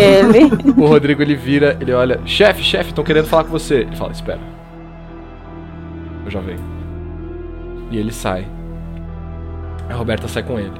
O 0.76 0.86
Rodrigo 0.86 1.22
ele 1.22 1.34
vira, 1.34 1.76
ele 1.80 1.92
olha, 1.92 2.20
chefe, 2.26 2.62
chefe, 2.62 2.90
estão 2.90 3.02
querendo 3.02 3.26
falar 3.26 3.44
com 3.44 3.50
você. 3.50 3.76
Ele 3.76 3.96
fala, 3.96 4.12
espera. 4.12 4.40
Eu 6.24 6.30
já 6.30 6.40
venho. 6.40 6.60
E 7.90 7.96
ele 7.96 8.12
sai. 8.12 8.46
A 9.88 9.94
Roberta 9.94 10.28
sai 10.28 10.42
com 10.42 10.58
ele. 10.58 10.72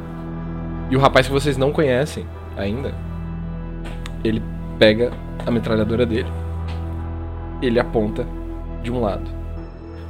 E 0.91 0.97
o 0.97 1.01
rapaz 1.01 1.27
que 1.27 1.33
vocês 1.33 1.57
não 1.57 1.73
conhecem 1.73 2.27
ainda, 2.57 2.95
ele 4.23 4.43
pega 4.79 5.11
a 5.47 5.51
metralhadora 5.51 6.05
dele. 6.05 6.31
Ele 7.63 7.79
aponta 7.79 8.27
de 8.83 8.91
um 8.91 9.01
lado. 9.01 9.31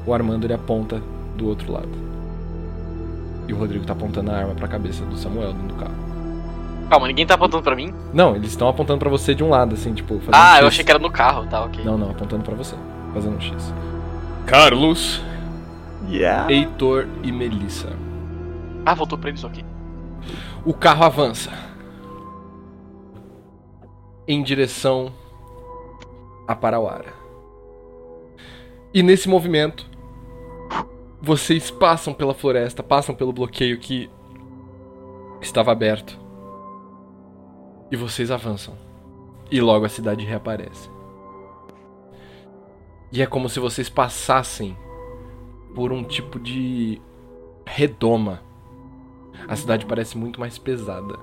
O 0.07 0.13
Armando 0.13 0.45
ele 0.47 0.55
aponta 0.55 1.01
do 1.37 1.47
outro 1.47 1.71
lado. 1.73 1.89
E 3.47 3.53
o 3.53 3.57
Rodrigo 3.57 3.85
tá 3.85 3.93
apontando 3.93 4.31
a 4.31 4.35
arma 4.37 4.55
pra 4.55 4.67
cabeça 4.67 5.05
do 5.05 5.17
Samuel 5.17 5.53
dentro 5.53 5.69
do 5.69 5.75
carro. 5.75 5.95
Calma, 6.89 7.07
ninguém 7.07 7.27
tá 7.27 7.35
apontando 7.35 7.63
pra 7.63 7.77
mim? 7.77 7.93
Não, 8.13 8.35
eles 8.37 8.51
estão 8.51 8.69
apontando 8.69 8.99
pra 8.99 9.09
você 9.09 9.35
de 9.35 9.43
um 9.45 9.49
lado, 9.51 9.75
assim, 9.75 9.93
tipo. 9.95 10.15
fazendo 10.19 10.35
Ah, 10.35 10.57
eu 10.59 10.65
X. 10.65 10.69
achei 10.69 10.85
que 10.85 10.91
era 10.91 10.99
no 10.99 11.11
carro, 11.11 11.47
tá, 11.47 11.65
ok. 11.65 11.85
Não, 11.85 11.97
não, 11.97 12.11
apontando 12.11 12.43
pra 12.43 12.55
você. 12.55 12.75
Fazendo 13.15 13.37
um 13.37 13.41
X. 13.41 13.73
Carlos, 14.47 15.21
Yeah. 16.09 16.51
Heitor 16.53 17.07
e 17.23 17.31
Melissa. 17.31 17.89
Ah, 18.85 18.95
voltou 18.95 19.17
pra 19.17 19.29
eles 19.29 19.45
aqui. 19.45 19.65
O 20.65 20.75
carro 20.75 21.05
avança. 21.05 21.51
Em 24.27 24.43
direção 24.43 25.13
a 26.47 26.55
Parauara. 26.55 27.22
E 28.95 29.03
nesse 29.03 29.27
movimento, 29.27 29.89
vocês 31.21 31.71
passam 31.71 32.13
pela 32.13 32.35
floresta, 32.35 32.83
passam 32.83 33.15
pelo 33.15 33.33
bloqueio 33.33 33.79
que 33.79 34.11
estava 35.41 35.73
aberto. 35.73 36.19
E 37.91 37.97
vocês 37.97 38.31
avançam. 38.31 38.77
E 39.51 39.61
logo 39.63 39.87
a 39.87 39.89
cidade 39.89 40.27
reaparece. 40.27 40.91
E 43.11 43.23
é 43.23 43.27
como 43.27 43.49
se 43.49 43.61
vocês 43.61 43.89
passassem 43.89 44.77
por 45.75 45.91
um 45.91 46.05
tipo 46.05 46.39
de 46.39 47.01
redoma. 47.65 48.43
A 49.49 49.57
cidade 49.57 49.87
parece 49.87 50.19
muito 50.19 50.39
mais 50.39 50.59
pesada 50.59 51.19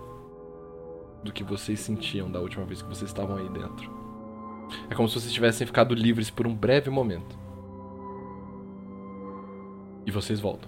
do 1.24 1.32
que 1.32 1.44
vocês 1.44 1.80
sentiam 1.80 2.32
da 2.32 2.40
última 2.40 2.66
vez 2.66 2.82
que 2.82 2.88
vocês 2.90 3.10
estavam 3.12 3.38
aí 3.38 3.50
dentro. 3.50 3.92
É 4.90 4.96
como 4.96 5.08
se 5.08 5.20
vocês 5.20 5.34
tivessem 5.34 5.68
ficado 5.68 5.94
livres 5.94 6.32
por 6.32 6.48
um 6.48 6.56
breve 6.56 6.90
momento. 6.90 7.49
E 10.10 10.12
vocês 10.12 10.40
voltam. 10.40 10.68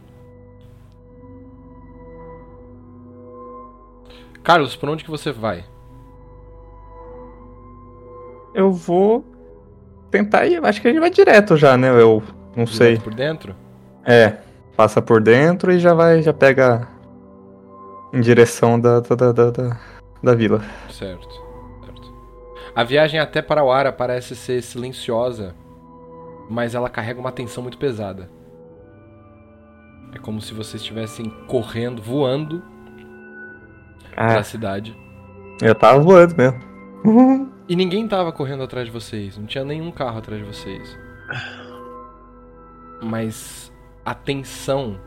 Carlos, 4.44 4.76
por 4.76 4.88
onde 4.88 5.04
que 5.04 5.10
você 5.10 5.32
vai? 5.32 5.66
Eu 8.54 8.72
vou 8.72 9.26
tentar 10.12 10.46
ir. 10.46 10.64
Acho 10.64 10.80
que 10.80 10.90
a 10.90 10.92
gente 10.92 11.00
vai 11.00 11.10
direto 11.10 11.58
já, 11.58 11.76
né? 11.76 11.90
Eu 11.90 12.22
não 12.56 12.66
direto 12.66 12.78
sei. 12.78 13.00
Por 13.00 13.16
dentro? 13.16 13.56
É. 14.06 14.38
Passa 14.78 15.02
por 15.02 15.20
dentro 15.20 15.72
e 15.72 15.80
já 15.80 15.96
vai, 15.96 16.22
já 16.22 16.34
pega 16.34 16.88
em 18.14 18.22
direção 18.22 18.80
da, 18.80 19.00
da, 19.00 19.16
da, 19.16 19.50
da, 19.50 19.80
da 20.22 20.36
vila. 20.36 20.62
Certo, 20.88 21.28
certo. 21.84 22.14
A 22.76 22.84
viagem 22.84 23.20
até 23.20 23.42
para 23.42 23.64
o 23.64 23.72
ara 23.72 23.92
parece 23.92 24.36
ser 24.36 24.62
silenciosa, 24.62 25.56
mas 26.48 26.76
ela 26.76 26.92
carrega 26.92 27.20
uma 27.20 27.32
tensão 27.32 27.64
muito 27.64 27.80
pesada. 27.80 28.30
É 30.14 30.18
como 30.20 30.42
se 30.42 30.54
vocês 30.54 30.82
estivessem 30.82 31.30
correndo, 31.48 32.02
voando 32.02 32.62
Ah, 34.16 34.34
pra 34.34 34.44
cidade. 34.44 34.96
eu 35.62 35.74
tava 35.76 36.00
voando 36.00 36.36
mesmo. 36.36 36.72
E 37.70 37.76
ninguém 37.76 38.06
tava 38.06 38.34
correndo 38.34 38.64
atrás 38.64 38.86
de 38.88 38.92
vocês, 38.92 39.38
não 39.38 39.46
tinha 39.46 39.64
nenhum 39.64 39.92
carro 39.92 40.18
atrás 40.18 40.42
de 40.42 40.46
vocês. 40.46 41.00
Mas 43.02 43.72
a 44.06 44.14
tensão 44.14 45.00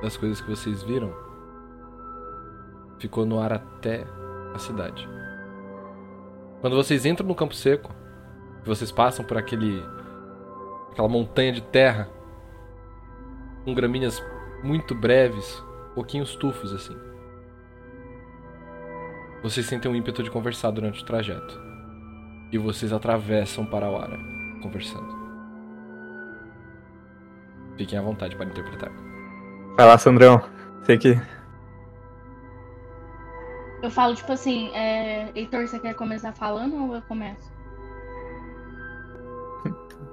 das 0.00 0.16
coisas 0.16 0.40
que 0.40 0.48
vocês 0.48 0.82
viram 0.82 1.12
ficou 2.98 3.26
no 3.26 3.38
ar 3.38 3.52
até 3.52 4.06
a 4.54 4.58
cidade. 4.58 5.06
Quando 6.62 6.76
vocês 6.76 7.04
entram 7.04 7.26
no 7.28 7.34
campo 7.34 7.54
seco, 7.54 7.92
vocês 8.64 8.90
passam 8.90 9.22
por 9.24 9.36
aquele 9.36 9.84
aquela 10.90 11.08
montanha 11.08 11.52
de 11.52 11.60
terra 11.60 12.08
com 13.64 13.74
gramíneas 13.74 14.18
muito 14.62 14.94
breves, 14.94 15.62
pouquinhos 15.94 16.34
tufos 16.36 16.72
assim. 16.72 16.96
Vocês 19.42 19.66
sentem 19.66 19.90
um 19.90 19.94
ímpeto 19.94 20.22
de 20.22 20.30
conversar 20.30 20.70
durante 20.70 21.02
o 21.02 21.06
trajeto. 21.06 21.60
E 22.50 22.58
vocês 22.58 22.92
atravessam 22.92 23.66
Parauara, 23.66 24.18
conversando. 24.62 25.16
Fiquem 27.76 27.98
à 27.98 28.02
vontade 28.02 28.34
para 28.34 28.46
interpretar. 28.46 28.90
Vai 29.76 29.86
lá, 29.86 29.96
Sandrão. 29.96 30.42
Sei 30.82 30.98
que. 30.98 31.20
Eu 33.80 33.90
falo, 33.90 34.16
tipo 34.16 34.32
assim, 34.32 34.74
é... 34.74 35.30
Heitor, 35.36 35.68
você 35.68 35.78
quer 35.78 35.94
começar 35.94 36.32
falando 36.32 36.74
ou 36.74 36.94
eu 36.96 37.02
começo? 37.02 37.52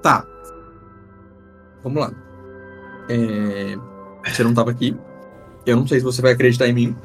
Tá. 0.03 0.24
Vamos 1.82 1.99
lá. 1.99 2.11
É, 3.09 3.75
Você 4.26 4.44
não 4.44 4.54
tava 4.54 4.72
aqui. 4.72 4.98
Eu 5.66 5.76
não 5.78 5.88
sei 5.88 6.00
se 6.00 6.06
você 6.06 6.22
vai 6.22 6.32
acreditar 6.34 6.68
em 6.68 6.74
mim. 6.74 6.95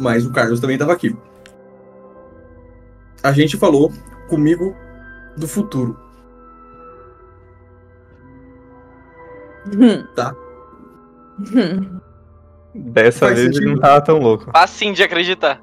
Mas 0.00 0.24
o 0.26 0.32
Carlos 0.32 0.60
também 0.60 0.78
tava 0.78 0.92
aqui. 0.92 1.16
A 3.22 3.32
gente 3.32 3.56
falou 3.56 3.92
comigo 4.28 4.74
do 5.36 5.46
futuro. 5.46 5.96
Tá. 10.16 10.34
Dessa 12.74 13.26
Faz 13.26 13.38
vez 13.38 13.54
sentido. 13.54 13.70
não 13.74 13.78
tava 13.80 14.00
tão 14.00 14.18
louco. 14.18 14.50
Facinho 14.50 14.94
de 14.94 15.02
acreditar. 15.02 15.60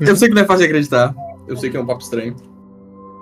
Eu 0.00 0.16
sei 0.16 0.28
que 0.28 0.34
não 0.34 0.42
é 0.42 0.46
fácil 0.46 0.62
de 0.62 0.68
acreditar. 0.68 1.14
Eu 1.46 1.56
sei 1.56 1.70
que 1.70 1.76
é 1.76 1.80
um 1.80 1.86
papo 1.86 2.02
estranho. 2.02 2.34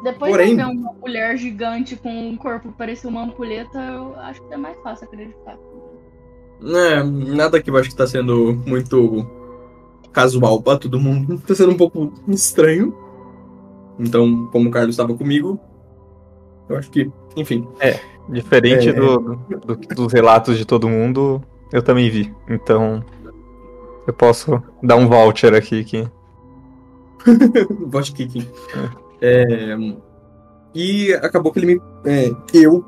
Depois 0.03 0.31
Porém- 0.31 0.55
de 0.57 0.63
eu 0.63 0.67
ver 0.69 0.73
uma 0.73 0.93
mulher 0.95 1.37
gigante 1.37 1.97
com 1.97 2.29
um 2.29 2.37
corpo 2.37 2.71
que 2.71 2.79
parecia 2.79 3.09
uma 3.11 3.23
ampulheta, 3.25 3.79
eu 3.79 4.15
acho 4.21 4.41
que 4.47 4.55
é 4.55 4.57
mais 4.57 4.79
fácil 4.83 5.07
acreditar. 5.07 5.57
É, 6.63 7.03
nada 7.03 7.61
que 7.63 7.71
eu 7.71 7.77
acho 7.77 7.91
que 7.91 7.97
tá 7.97 8.07
sendo 8.07 8.55
muito 8.67 9.27
casual 10.13 10.61
pra 10.63 10.77
todo 10.79 10.99
mundo. 11.01 11.39
Tá 11.47 11.55
sendo 11.55 11.73
um 11.73 11.77
pouco 11.77 12.13
estranho. 12.29 12.95
Então, 13.99 14.47
como 14.53 14.69
o 14.69 14.73
Carlos 14.73 14.95
estava 14.95 15.15
comigo, 15.15 15.59
eu 16.69 16.77
acho 16.77 16.91
que, 16.91 17.11
enfim. 17.37 17.67
Diferente 18.29 18.89
É. 18.89 18.93
do, 18.93 19.19
do- 19.67 19.77
dos 19.77 20.13
relatos 20.13 20.57
de 20.57 20.65
todo 20.65 20.89
mundo, 20.89 21.43
eu 21.73 21.83
também 21.83 22.09
vi. 22.11 22.35
Então, 22.49 23.05
eu 24.07 24.13
posso 24.13 24.63
dar 24.83 24.97
um 24.97 25.07
voucher 25.09 25.55
aqui 25.55 25.85
que. 25.85 26.09
Vote 27.87 28.13
kicking. 28.13 28.47
É, 29.21 29.77
e 30.75 31.13
acabou 31.15 31.53
que 31.53 31.59
ele 31.59 31.75
me. 31.75 31.83
é, 32.05 32.31
eu 32.53 32.85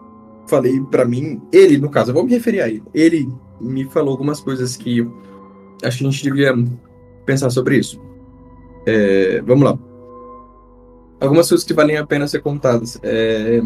falei 0.46 0.80
pra 0.90 1.04
mim, 1.04 1.40
ele, 1.52 1.78
no 1.78 1.88
caso, 1.90 2.10
eu 2.10 2.14
vou 2.14 2.24
me 2.24 2.30
referir 2.30 2.60
a 2.60 2.68
ele. 2.68 2.82
Ele 2.94 3.28
me 3.60 3.84
falou 3.84 4.12
algumas 4.12 4.40
coisas 4.40 4.76
que 4.76 5.00
acho 5.84 5.98
que 5.98 6.06
a 6.06 6.10
gente 6.10 6.22
devia 6.22 6.54
pensar 7.24 7.50
sobre 7.50 7.78
isso. 7.78 8.00
É, 8.86 9.40
vamos 9.42 9.64
lá. 9.64 9.78
Algumas 11.20 11.48
coisas 11.48 11.66
que 11.66 11.74
valem 11.74 11.96
a 11.96 12.06
pena 12.06 12.28
ser 12.28 12.40
contadas. 12.40 12.98
É, 13.02 13.60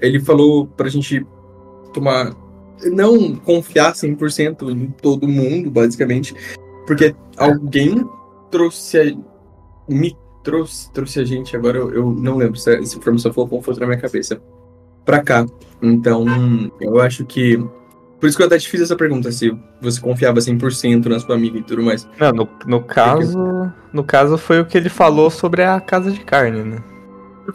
ele 0.00 0.20
falou 0.20 0.66
pra 0.66 0.88
gente 0.88 1.26
tomar. 1.92 2.34
Não 2.92 3.34
confiar 3.36 3.94
100% 3.94 4.70
em 4.70 4.90
todo 4.90 5.26
mundo, 5.26 5.70
basicamente. 5.70 6.34
Porque 6.86 7.14
alguém 7.36 8.04
trouxe 8.50 9.00
a, 9.00 9.04
me 9.88 10.16
trouxe, 10.42 10.92
trouxe 10.92 11.20
a 11.20 11.24
gente, 11.24 11.56
agora 11.56 11.78
eu, 11.78 11.92
eu 11.92 12.10
não 12.12 12.36
lembro 12.36 12.56
se 12.56 12.72
essa 12.72 12.96
informação 12.96 13.32
foi 13.32 13.48
confusa 13.48 13.80
na 13.80 13.86
minha 13.86 13.98
cabeça, 13.98 14.40
pra 15.06 15.22
cá. 15.22 15.46
Então, 15.80 16.26
eu 16.80 17.00
acho 17.00 17.24
que. 17.24 17.56
Por 18.20 18.26
isso 18.28 18.36
que 18.36 18.42
eu 18.42 18.46
até 18.46 18.58
te 18.58 18.68
fiz 18.68 18.80
essa 18.80 18.96
pergunta, 18.96 19.30
se 19.30 19.56
você 19.80 20.00
confiava 20.00 20.40
100% 20.40 21.06
na 21.06 21.20
sua 21.20 21.34
amiga 21.34 21.58
e 21.58 21.62
tudo 21.62 21.82
mais. 21.82 22.08
Não, 22.18 22.32
no, 22.32 22.48
no 22.66 22.82
caso. 22.82 23.72
No 23.92 24.02
caso 24.04 24.36
foi 24.36 24.60
o 24.60 24.66
que 24.66 24.76
ele 24.76 24.88
falou 24.88 25.30
sobre 25.30 25.62
a 25.62 25.80
casa 25.80 26.10
de 26.10 26.20
carne, 26.20 26.62
né? 26.62 26.78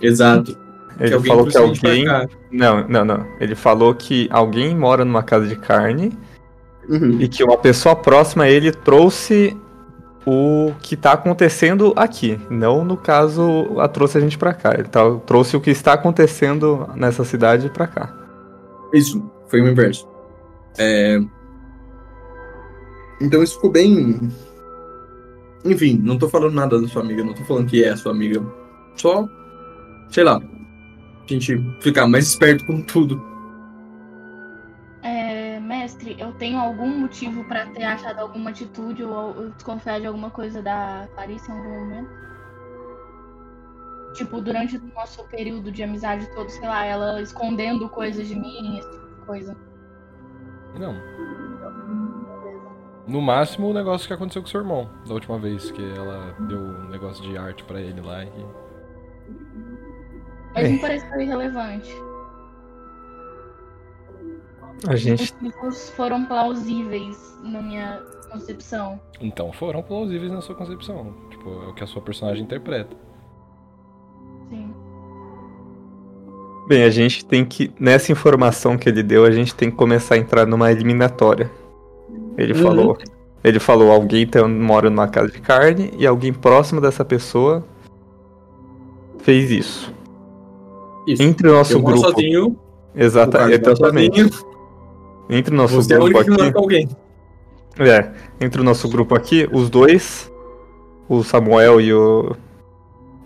Exato. 0.01 0.57
Ele 0.99 1.13
alguém 1.13 1.31
falou 1.31 1.47
que 1.47 1.57
alguém. 1.57 2.05
Não, 2.51 2.87
não, 2.87 3.03
não. 3.03 3.25
Ele 3.39 3.55
falou 3.55 3.93
que 3.93 4.27
alguém 4.31 4.75
mora 4.75 5.03
numa 5.03 5.23
casa 5.23 5.47
de 5.47 5.55
carne 5.55 6.11
Uhum. 6.89 7.17
e 7.21 7.27
que 7.27 7.43
uma 7.43 7.57
pessoa 7.57 7.95
próxima 7.95 8.45
a 8.45 8.49
ele 8.49 8.71
trouxe 8.71 9.55
o 10.25 10.71
que 10.81 10.95
tá 10.95 11.13
acontecendo 11.13 11.93
aqui. 11.95 12.39
Não, 12.49 12.83
no 12.85 12.95
caso, 12.97 13.79
a 13.79 13.87
trouxe 13.87 14.17
a 14.17 14.21
gente 14.21 14.37
pra 14.37 14.53
cá. 14.53 14.73
Ele 14.73 14.87
tá- 14.87 15.15
trouxe 15.25 15.55
o 15.57 15.61
que 15.61 15.69
está 15.71 15.93
acontecendo 15.93 16.87
nessa 16.95 17.23
cidade 17.23 17.69
pra 17.69 17.87
cá. 17.87 18.13
Isso, 18.93 19.23
foi 19.47 19.61
o 19.61 19.67
inverso. 19.67 20.07
É, 20.77 21.19
Então 23.19 23.43
isso 23.43 23.55
ficou 23.55 23.71
bem. 23.71 24.31
Enfim, 25.63 25.99
não 26.03 26.17
tô 26.17 26.27
falando 26.27 26.53
nada 26.55 26.81
da 26.81 26.87
sua 26.87 27.03
amiga, 27.03 27.23
não 27.23 27.33
tô 27.33 27.43
falando 27.43 27.67
que 27.67 27.83
é 27.83 27.89
a 27.89 27.97
sua 27.97 28.11
amiga. 28.11 28.41
Só, 28.95 29.27
sei 30.09 30.23
lá, 30.23 30.37
a 30.37 31.27
gente 31.27 31.55
ficar 31.81 32.07
mais 32.07 32.27
esperto 32.27 32.65
com 32.65 32.81
tudo. 32.81 33.21
Eu 36.17 36.31
tenho 36.33 36.59
algum 36.59 36.99
motivo 36.99 37.43
pra 37.45 37.65
ter 37.67 37.83
achado 37.83 38.19
alguma 38.19 38.49
atitude 38.49 39.03
ou, 39.03 39.37
ou 39.37 39.49
desconfiar 39.49 39.99
de 39.99 40.07
alguma 40.07 40.29
coisa 40.29 40.61
da 40.61 41.07
Clarice 41.13 41.49
em 41.51 41.55
algum 41.55 41.79
momento? 41.79 42.09
Tipo, 44.13 44.41
durante 44.41 44.77
o 44.77 44.81
nosso 44.93 45.23
período 45.29 45.71
de 45.71 45.83
amizade 45.83 46.29
todo, 46.35 46.49
sei 46.49 46.67
lá, 46.67 46.83
ela 46.85 47.21
escondendo 47.21 47.87
coisas 47.89 48.27
de 48.27 48.35
mim, 48.35 48.77
esse 48.77 48.91
tipo 48.91 49.07
de 49.07 49.25
coisa. 49.25 49.57
Não. 50.77 50.95
No 53.07 53.21
máximo 53.21 53.69
o 53.69 53.73
negócio 53.73 54.07
que 54.07 54.13
aconteceu 54.13 54.41
com 54.41 54.47
seu 54.47 54.61
irmão, 54.61 54.89
da 55.07 55.13
última 55.13 55.39
vez 55.39 55.71
que 55.71 55.81
ela 55.97 56.35
deu 56.47 56.59
um 56.59 56.89
negócio 56.89 57.23
de 57.23 57.37
arte 57.37 57.63
pra 57.63 57.79
ele 57.79 58.01
lá 58.01 58.23
e. 58.23 58.31
Mas 60.53 60.65
É. 60.65 60.69
me 60.69 60.79
pareceu 60.79 61.21
irrelevante. 61.21 61.93
A 64.87 64.93
Os 64.93 64.99
gente. 64.99 65.33
motivos 65.41 65.89
foram 65.91 66.25
plausíveis 66.25 67.17
na 67.43 67.61
minha 67.61 68.01
concepção. 68.31 68.99
Então 69.19 69.51
foram 69.53 69.81
plausíveis 69.83 70.31
na 70.31 70.41
sua 70.41 70.55
concepção. 70.55 71.13
Tipo, 71.29 71.49
é 71.65 71.67
o 71.69 71.73
que 71.73 71.83
a 71.83 71.87
sua 71.87 72.01
personagem 72.01 72.43
interpreta. 72.43 72.95
Sim. 74.49 74.73
Bem, 76.67 76.83
a 76.83 76.89
gente 76.89 77.25
tem 77.25 77.43
que. 77.45 77.71
Nessa 77.79 78.11
informação 78.11 78.77
que 78.77 78.87
ele 78.87 79.03
deu, 79.03 79.25
a 79.25 79.31
gente 79.31 79.53
tem 79.53 79.69
que 79.69 79.75
começar 79.77 80.15
a 80.15 80.17
entrar 80.17 80.45
numa 80.47 80.71
eliminatória. 80.71 81.49
Ele 82.37 82.53
Uhum. 82.53 82.61
falou. 82.63 82.97
Ele 83.43 83.59
falou, 83.59 83.91
alguém 83.91 84.25
tá- 84.27 84.47
mora 84.47 84.89
numa 84.89 85.07
casa 85.07 85.31
de 85.31 85.41
carne 85.41 85.91
e 85.97 86.05
alguém 86.05 86.31
próximo 86.31 86.79
dessa 86.79 87.03
pessoa 87.03 87.63
fez 89.19 89.49
isso. 89.49 89.93
Isso. 91.07 91.21
Entre 91.23 91.49
o 91.49 91.53
nosso 91.53 91.73
eu 91.73 91.81
moro 91.81 91.95
grupo. 91.99 92.09
sozinho, 92.15 92.49
o 92.95 92.99
Exata, 92.99 93.39
Carlos 93.39 93.57
mora 93.59 93.71
exatamente. 93.71 94.21
Entre 95.31 95.53
o 95.53 95.57
nosso 95.57 95.75
você 95.75 95.93
é 95.93 95.97
o 95.97 96.03
grupo 96.03 96.19
único 96.19 96.35
que 96.35 96.41
aqui. 96.43 96.51
com 96.53 96.59
alguém. 96.59 96.89
É, 97.79 98.11
entre 98.43 98.59
o 98.61 98.63
nosso 98.63 98.87
grupo 98.89 99.15
aqui, 99.15 99.47
os 99.51 99.69
dois, 99.69 100.29
o 101.07 101.23
Samuel 101.23 101.79
e 101.79 101.93
o, 101.93 102.35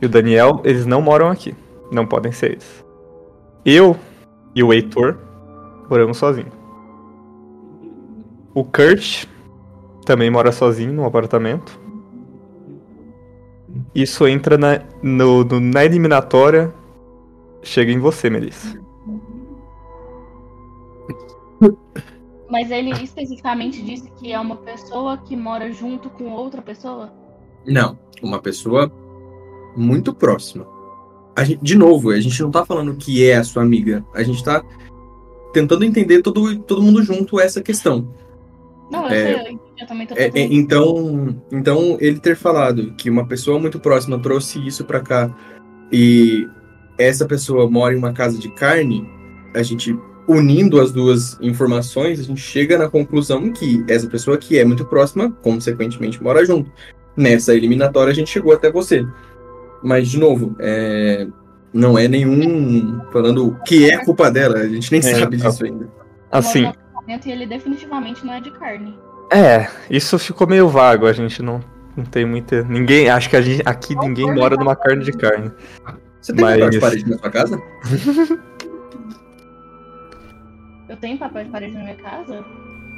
e 0.01 0.05
o 0.05 0.09
Daniel, 0.09 0.61
eles 0.63 0.85
não 0.85 1.01
moram 1.01 1.29
aqui. 1.29 1.55
Não 1.91 2.05
podem 2.05 2.31
ser 2.31 2.51
eles. 2.53 2.85
Eu 3.65 3.97
e 4.53 4.63
o 4.63 4.71
Heitor 4.71 5.17
moramos 5.89 6.17
sozinhos. 6.17 6.53
O 8.53 8.63
Kurt 8.63 9.25
também 10.05 10.29
mora 10.29 10.51
sozinho 10.51 10.93
no 10.93 11.05
apartamento. 11.05 11.79
Isso 13.93 14.27
entra 14.27 14.57
na, 14.57 14.79
no, 15.01 15.43
no- 15.43 15.59
na 15.59 15.83
eliminatória. 15.83 16.73
Chega 17.61 17.91
em 17.91 17.99
você, 17.99 18.29
Melissa. 18.29 18.79
Mas 22.49 22.69
ele 22.69 22.91
especificamente 22.91 23.81
disse 23.81 24.11
que 24.11 24.31
é 24.31 24.39
uma 24.39 24.55
pessoa 24.57 25.17
que 25.17 25.35
mora 25.35 25.71
junto 25.71 26.09
com 26.09 26.31
outra 26.31 26.61
pessoa? 26.61 27.11
Não, 27.65 27.97
uma 28.21 28.39
pessoa 28.39 28.91
muito 29.75 30.13
próxima. 30.13 30.65
Gente- 31.39 31.61
de 31.61 31.75
novo, 31.75 32.11
a 32.11 32.19
gente 32.19 32.41
não 32.41 32.51
tá 32.51 32.65
falando 32.65 32.95
que 32.95 33.25
é 33.27 33.35
a 33.35 33.43
sua 33.43 33.63
amiga. 33.63 34.05
A 34.13 34.23
gente 34.23 34.43
tá 34.43 34.63
tentando 35.51 35.83
entender 35.83 36.21
todo, 36.21 36.59
todo 36.59 36.81
mundo 36.81 37.01
junto 37.03 37.39
essa 37.39 37.61
questão. 37.61 38.07
Não, 38.91 39.07
eu 39.07 39.09
É, 39.09 39.43
sei, 39.43 39.59
eu, 39.81 39.87
também 39.87 40.07
tô 40.07 40.13
É, 40.15 40.27
é, 40.27 40.41
então, 40.53 41.35
então, 41.51 41.97
ele 41.99 42.19
ter 42.19 42.35
falado 42.35 42.93
que 42.93 43.09
uma 43.09 43.25
pessoa 43.25 43.59
muito 43.59 43.79
próxima 43.79 44.19
trouxe 44.19 44.65
isso 44.65 44.85
pra 44.85 44.99
cá 45.01 45.35
e 45.91 46.47
essa 46.97 47.25
pessoa 47.25 47.69
mora 47.69 47.93
em 47.93 47.97
uma 47.97 48.13
casa 48.13 48.37
de 48.37 48.49
carne, 48.51 49.09
a 49.55 49.63
gente 49.63 49.97
unindo 50.27 50.79
as 50.81 50.91
duas 50.91 51.37
informações, 51.41 52.19
a 52.19 52.23
gente 52.23 52.41
chega 52.41 52.77
na 52.77 52.89
conclusão 52.89 53.51
que 53.51 53.83
essa 53.87 54.07
pessoa 54.07 54.37
que 54.37 54.57
é 54.57 54.65
muito 54.65 54.85
próxima, 54.85 55.31
consequentemente, 55.41 56.21
mora 56.21 56.45
junto. 56.45 56.71
Nessa 57.15 57.53
eliminatória 57.55 58.11
a 58.11 58.15
gente 58.15 58.29
chegou 58.29 58.53
até 58.53 58.71
você. 58.71 59.05
Mas, 59.83 60.09
de 60.09 60.17
novo, 60.19 60.55
é, 60.59 61.27
não 61.73 61.97
é 61.97 62.07
nenhum 62.07 63.01
falando 63.11 63.57
que 63.65 63.89
é 63.89 64.03
culpa 64.03 64.31
dela, 64.31 64.57
a 64.57 64.67
gente 64.67 64.91
nem 64.91 64.99
É, 64.99 65.15
sabe 65.19 65.37
disso 65.37 65.63
ainda. 65.63 65.87
Assim, 66.31 66.71
E 67.07 67.31
ele 67.31 67.45
definitivamente 67.45 68.25
não 68.25 68.33
é 68.33 68.41
de 68.41 68.51
carne. 68.51 68.97
é, 69.31 69.67
isso 69.89 70.17
ficou 70.17 70.47
meio 70.47 70.67
vago. 70.67 71.05
A 71.05 71.13
gente 71.13 71.41
não, 71.41 71.61
não 71.95 72.03
tem 72.03 72.25
muita. 72.25 72.63
Ninguém. 72.63 73.09
Acho 73.09 73.29
que 73.29 73.35
a 73.35 73.41
gente, 73.41 73.61
aqui 73.65 73.95
ninguém 73.95 74.33
mora 74.33 74.55
numa 74.57 74.75
carne 74.75 75.05
de 75.05 75.11
carne. 75.11 75.51
Você 76.19 76.33
tem 76.33 76.43
Mas- 76.43 76.69
de 76.71 76.79
parede 76.79 77.09
na 77.09 77.17
sua 77.19 77.29
casa? 77.29 77.61
Eu 80.95 80.99
tenho 81.01 81.17
papel 81.17 81.43
de 81.43 81.49
parede 81.49 81.73
na 81.73 81.83
minha 81.83 81.95
casa? 81.95 82.45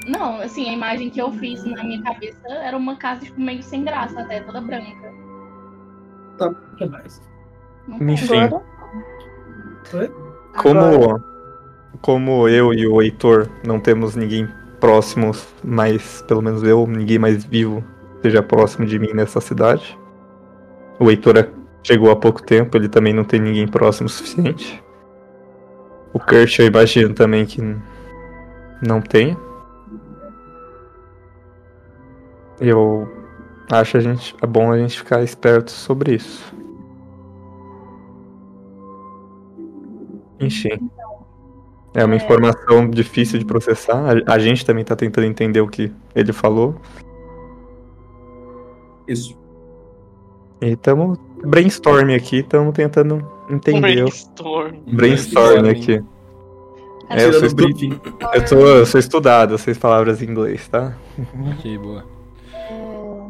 Não, 0.05 0.39
assim, 0.39 0.69
a 0.69 0.73
imagem 0.73 1.09
que 1.09 1.19
eu 1.19 1.31
fiz 1.31 1.65
na 1.65 1.83
minha 1.83 2.01
cabeça 2.03 2.47
era 2.47 2.77
uma 2.77 2.95
casa, 2.95 3.25
tipo, 3.25 3.41
meio 3.41 3.63
sem 3.63 3.83
graça 3.83 4.21
até, 4.21 4.39
toda 4.41 4.61
branca. 4.61 5.11
Tá, 6.37 6.53
que 6.77 6.85
mais? 6.85 7.19
Enfim. 7.99 8.37
Agora? 8.37 8.63
Como, 10.61 11.19
como 12.01 12.47
eu 12.47 12.71
e 12.71 12.85
o 12.85 13.01
Heitor 13.01 13.49
não 13.65 13.79
temos 13.79 14.15
ninguém 14.15 14.47
próximo, 14.79 15.31
mas 15.63 16.21
pelo 16.27 16.43
menos 16.43 16.61
eu, 16.61 16.85
ninguém 16.85 17.17
mais 17.17 17.43
vivo 17.45 17.83
seja 18.21 18.43
próximo 18.43 18.85
de 18.85 18.99
mim 18.99 19.11
nessa 19.13 19.41
cidade. 19.41 19.97
O 20.99 21.09
Heitor 21.09 21.35
é- 21.37 21.49
chegou 21.81 22.11
há 22.11 22.15
pouco 22.15 22.43
tempo, 22.43 22.77
ele 22.77 22.87
também 22.87 23.11
não 23.13 23.23
tem 23.23 23.39
ninguém 23.39 23.67
próximo 23.67 24.05
o 24.05 24.09
suficiente. 24.09 24.83
O 26.17 26.19
Kurt 26.19 26.57
eu 26.57 26.65
imagino 26.65 27.13
também 27.13 27.45
que 27.45 27.61
não 28.81 28.99
tem. 28.99 29.37
Eu 32.59 33.07
acho 33.71 33.97
a 33.97 33.99
gente, 33.99 34.35
é 34.41 34.47
bom 34.47 34.71
a 34.71 34.79
gente 34.79 34.97
ficar 34.97 35.21
esperto 35.21 35.69
sobre 35.69 36.15
isso. 36.15 36.51
Enfim. 40.39 40.89
É 41.93 42.03
uma 42.03 42.15
É. 42.15 42.17
informação 42.17 42.89
difícil 42.89 43.37
de 43.37 43.45
processar. 43.45 44.17
A, 44.25 44.33
a 44.33 44.39
gente 44.39 44.65
também 44.65 44.83
tá 44.83 44.95
tentando 44.95 45.25
entender 45.25 45.61
o 45.61 45.67
que 45.67 45.93
ele 46.15 46.33
falou. 46.33 46.75
Isso. 49.07 49.37
E 50.61 50.71
estamos 50.71 51.19
brainstorming 51.45 52.15
aqui, 52.15 52.37
estamos 52.37 52.73
tentando 52.73 53.36
entender. 53.49 53.77
o- 54.03 54.05
Brainstorm. 54.05 54.75
Brainstorming 54.87 55.69
aqui. 55.69 56.03
É, 57.09 57.25
eu, 57.25 57.33
sou 57.33 57.45
estu- 57.45 57.63
eu, 58.33 58.45
tô, 58.49 58.55
eu 58.67 58.85
sou 58.85 58.99
estudado, 58.99 59.53
eu 59.53 59.57
sei 59.57 59.73
palavras 59.73 60.21
em 60.21 60.25
inglês, 60.29 60.67
tá? 60.67 60.93
Ok, 61.53 61.77
boa. 61.77 62.03
É, 62.53 63.27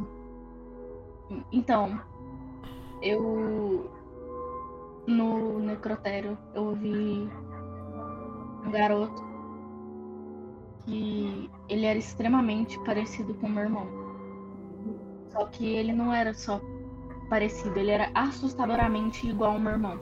Então, 1.52 2.00
eu. 3.02 3.92
No 5.06 5.60
necrotério, 5.60 6.38
eu 6.54 6.74
vi 6.76 7.30
um 8.66 8.72
garoto 8.72 9.24
que 10.86 11.50
ele 11.70 11.86
era 11.86 11.98
extremamente 11.98 12.78
parecido 12.84 13.34
com 13.36 13.48
o 13.48 13.50
meu 13.50 13.64
irmão. 13.64 13.88
Só 15.32 15.46
que 15.46 15.66
ele 15.66 15.94
não 15.94 16.14
era 16.14 16.34
só 16.34 16.60
parecido, 17.28 17.78
ele 17.80 17.92
era 17.92 18.10
assustadoramente 18.14 19.28
igual 19.28 19.54
ao 19.54 19.60
meu 19.60 19.74
irmão. 19.74 20.00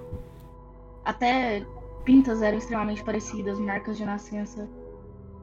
Até 1.04 1.66
pintas 2.04 2.42
eram 2.42 2.58
extremamente 2.58 3.04
parecidas, 3.04 3.60
marcas 3.60 3.98
de 3.98 4.06
nascença. 4.06 4.68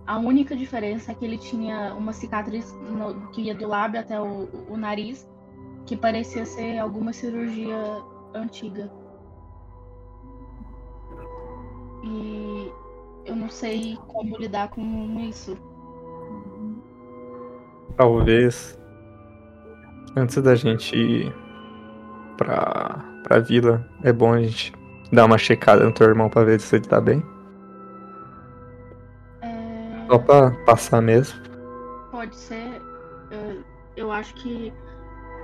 A 0.06 0.18
única 0.18 0.56
diferença 0.56 1.12
é 1.12 1.14
que 1.14 1.24
ele 1.24 1.38
tinha 1.38 1.94
uma 1.94 2.12
cicatriz 2.12 2.72
no- 2.74 3.28
que 3.28 3.42
ia 3.42 3.54
do 3.54 3.68
lábio 3.68 4.00
até 4.00 4.20
o, 4.20 4.48
o 4.68 4.76
nariz, 4.76 5.28
que 5.86 5.96
parecia 5.96 6.44
ser 6.44 6.78
alguma 6.78 7.12
cirurgia 7.12 7.76
antiga. 8.34 8.90
E 12.04 12.72
eu 13.24 13.36
não 13.36 13.48
sei 13.48 13.96
como 14.08 14.36
lidar 14.36 14.70
com 14.70 14.80
isso. 15.20 15.56
Talvez 17.96 18.78
antes 20.16 20.36
da 20.42 20.54
gente 20.54 21.32
pra, 22.44 23.04
pra 23.22 23.38
vila, 23.38 23.84
é 24.02 24.12
bom 24.12 24.32
a 24.32 24.40
gente 24.40 24.72
dar 25.12 25.24
uma 25.24 25.38
checada 25.38 25.84
no 25.84 25.92
teu 25.92 26.08
irmão 26.08 26.28
pra 26.28 26.44
ver 26.44 26.60
se 26.60 26.76
ele 26.76 26.84
tá 26.86 27.00
bem. 27.00 27.22
É, 29.42 30.06
Só 30.08 30.18
pra 30.18 30.50
passar 30.66 31.00
mesmo. 31.00 31.38
Pode 32.10 32.34
ser. 32.36 32.80
Eu, 33.30 33.62
eu 33.96 34.12
acho 34.12 34.34
que. 34.34 34.72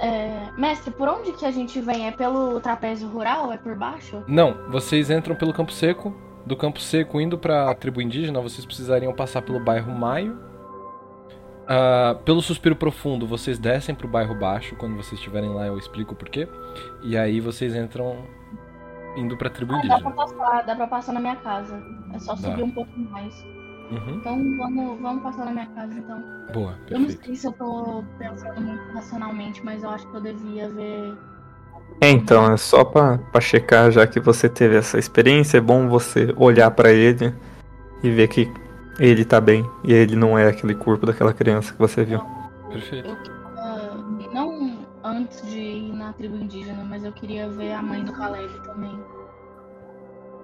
é, 0.01 0.49
Mestre, 0.57 0.91
por 0.93 1.09
onde 1.09 1.33
que 1.33 1.45
a 1.45 1.51
gente 1.51 1.81
vem? 1.81 2.07
É 2.07 2.11
pelo 2.13 2.61
trapézio 2.61 3.09
rural? 3.09 3.53
É 3.53 3.57
por 3.57 3.75
baixo? 3.75 4.23
Não, 4.27 4.55
vocês 4.71 5.11
entram 5.11 5.35
pelo 5.35 5.53
Campo 5.53 5.73
Seco. 5.73 6.15
Do 6.47 6.57
Campo 6.57 6.81
Seco 6.81 7.21
indo 7.21 7.37
pra 7.37 7.75
tribo 7.75 8.01
indígena, 8.01 8.41
vocês 8.41 8.65
precisariam 8.65 9.13
passar 9.13 9.43
pelo 9.43 9.61
bairro 9.61 9.93
Maio. 9.93 10.39
Ah, 11.69 12.17
pelo 12.25 12.41
Suspiro 12.41 12.75
Profundo, 12.75 13.27
vocês 13.27 13.59
descem 13.59 13.95
pro 13.95 14.09
bairro 14.09 14.35
Baixo. 14.35 14.75
Quando 14.77 14.97
vocês 14.97 15.15
estiverem 15.15 15.51
lá, 15.53 15.67
eu 15.67 15.77
explico 15.77 16.15
o 16.15 16.17
porquê. 16.17 16.49
E 17.03 17.17
aí 17.17 17.41
vocês 17.41 17.75
entram 17.75 18.17
indo 19.17 19.37
pra 19.37 19.51
tribo 19.51 19.75
Ah, 19.75 19.77
dá 19.77 19.83
pra 19.83 19.95
indígena. 19.97 20.11
passar, 20.15 20.63
dá 20.65 20.77
pra 20.77 20.87
passar 20.87 21.13
na 21.13 21.21
minha 21.21 21.37
casa. 21.37 21.79
É 22.15 22.19
só 22.19 22.35
subir 22.37 22.57
Dá. 22.57 22.65
um 22.65 22.71
pouco 22.71 22.99
mais. 22.99 23.35
Uhum. 23.91 24.17
Então 24.17 24.37
vamos, 24.59 25.01
vamos 25.01 25.23
passar 25.23 25.45
na 25.47 25.51
minha 25.53 25.67
casa 25.67 25.95
então. 25.95 26.23
Boa, 26.53 26.75
Eu 26.91 26.99
não 27.01 27.07
perfeito. 27.07 27.25
sei 27.27 27.37
se 27.37 27.47
eu 27.47 27.53
tô 27.53 28.05
pensando 28.19 28.61
muito 28.61 28.93
racionalmente, 28.95 29.65
mas 29.65 29.83
eu 29.83 29.91
acho 29.91 30.07
que 30.11 30.17
eu 30.17 30.21
devia 30.23 30.69
ver. 30.71 31.15
É, 32.01 32.11
então, 32.11 32.53
é 32.53 32.57
só 32.57 32.85
pra, 32.85 33.19
pra 33.19 33.41
checar, 33.41 33.91
já 33.91 34.07
que 34.07 34.21
você 34.21 34.49
teve 34.49 34.77
essa 34.77 34.99
experiência, 34.99 35.59
é 35.59 35.61
bom 35.61 35.89
você 35.89 36.33
olhar 36.37 36.71
pra 36.71 36.93
ele 36.93 37.35
e 38.03 38.11
ver 38.11 38.29
que 38.29 38.51
ele 38.99 39.25
tá 39.25 39.41
bem 39.41 39.69
e 39.85 39.93
ele 39.93 40.17
não 40.17 40.39
é 40.39 40.49
aquele 40.49 40.75
corpo 40.75 41.07
daquela 41.07 41.33
criança 41.33 41.73
que 41.73 41.79
você 41.79 42.05
viu. 42.05 42.21
Perfeito. 42.69 43.09
Eu. 43.09 43.39
Não 44.33 44.79
antes 45.03 45.43
de 45.49 45.59
ir 45.59 45.93
na 45.93 46.13
tribo 46.13 46.37
indígena, 46.37 46.85
mas 46.85 47.05
eu 47.05 47.13
queria 47.13 47.49
ver 47.49 47.73
a 47.73 47.83
mãe 47.83 48.05
do 48.05 48.13
Caleb 48.13 48.53
também. 48.65 48.99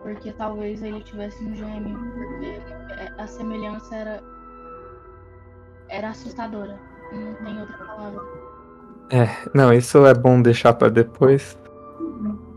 Porque 0.03 0.33
talvez 0.33 0.83
ele 0.83 1.01
tivesse 1.03 1.43
um 1.45 1.55
gêmeo. 1.55 1.99
Porque 1.99 2.47
é, 2.47 3.13
a 3.19 3.27
semelhança 3.27 3.95
era. 3.95 4.23
Era 5.89 6.09
assustadora. 6.11 6.79
Não 7.13 7.35
tem 7.45 7.61
outra 7.61 7.79
palavra. 7.79 8.21
Não, 9.55 9.73
isso 9.73 10.05
é 10.07 10.15
bom 10.15 10.41
deixar 10.41 10.73
pra 10.75 10.89
depois. 10.89 11.59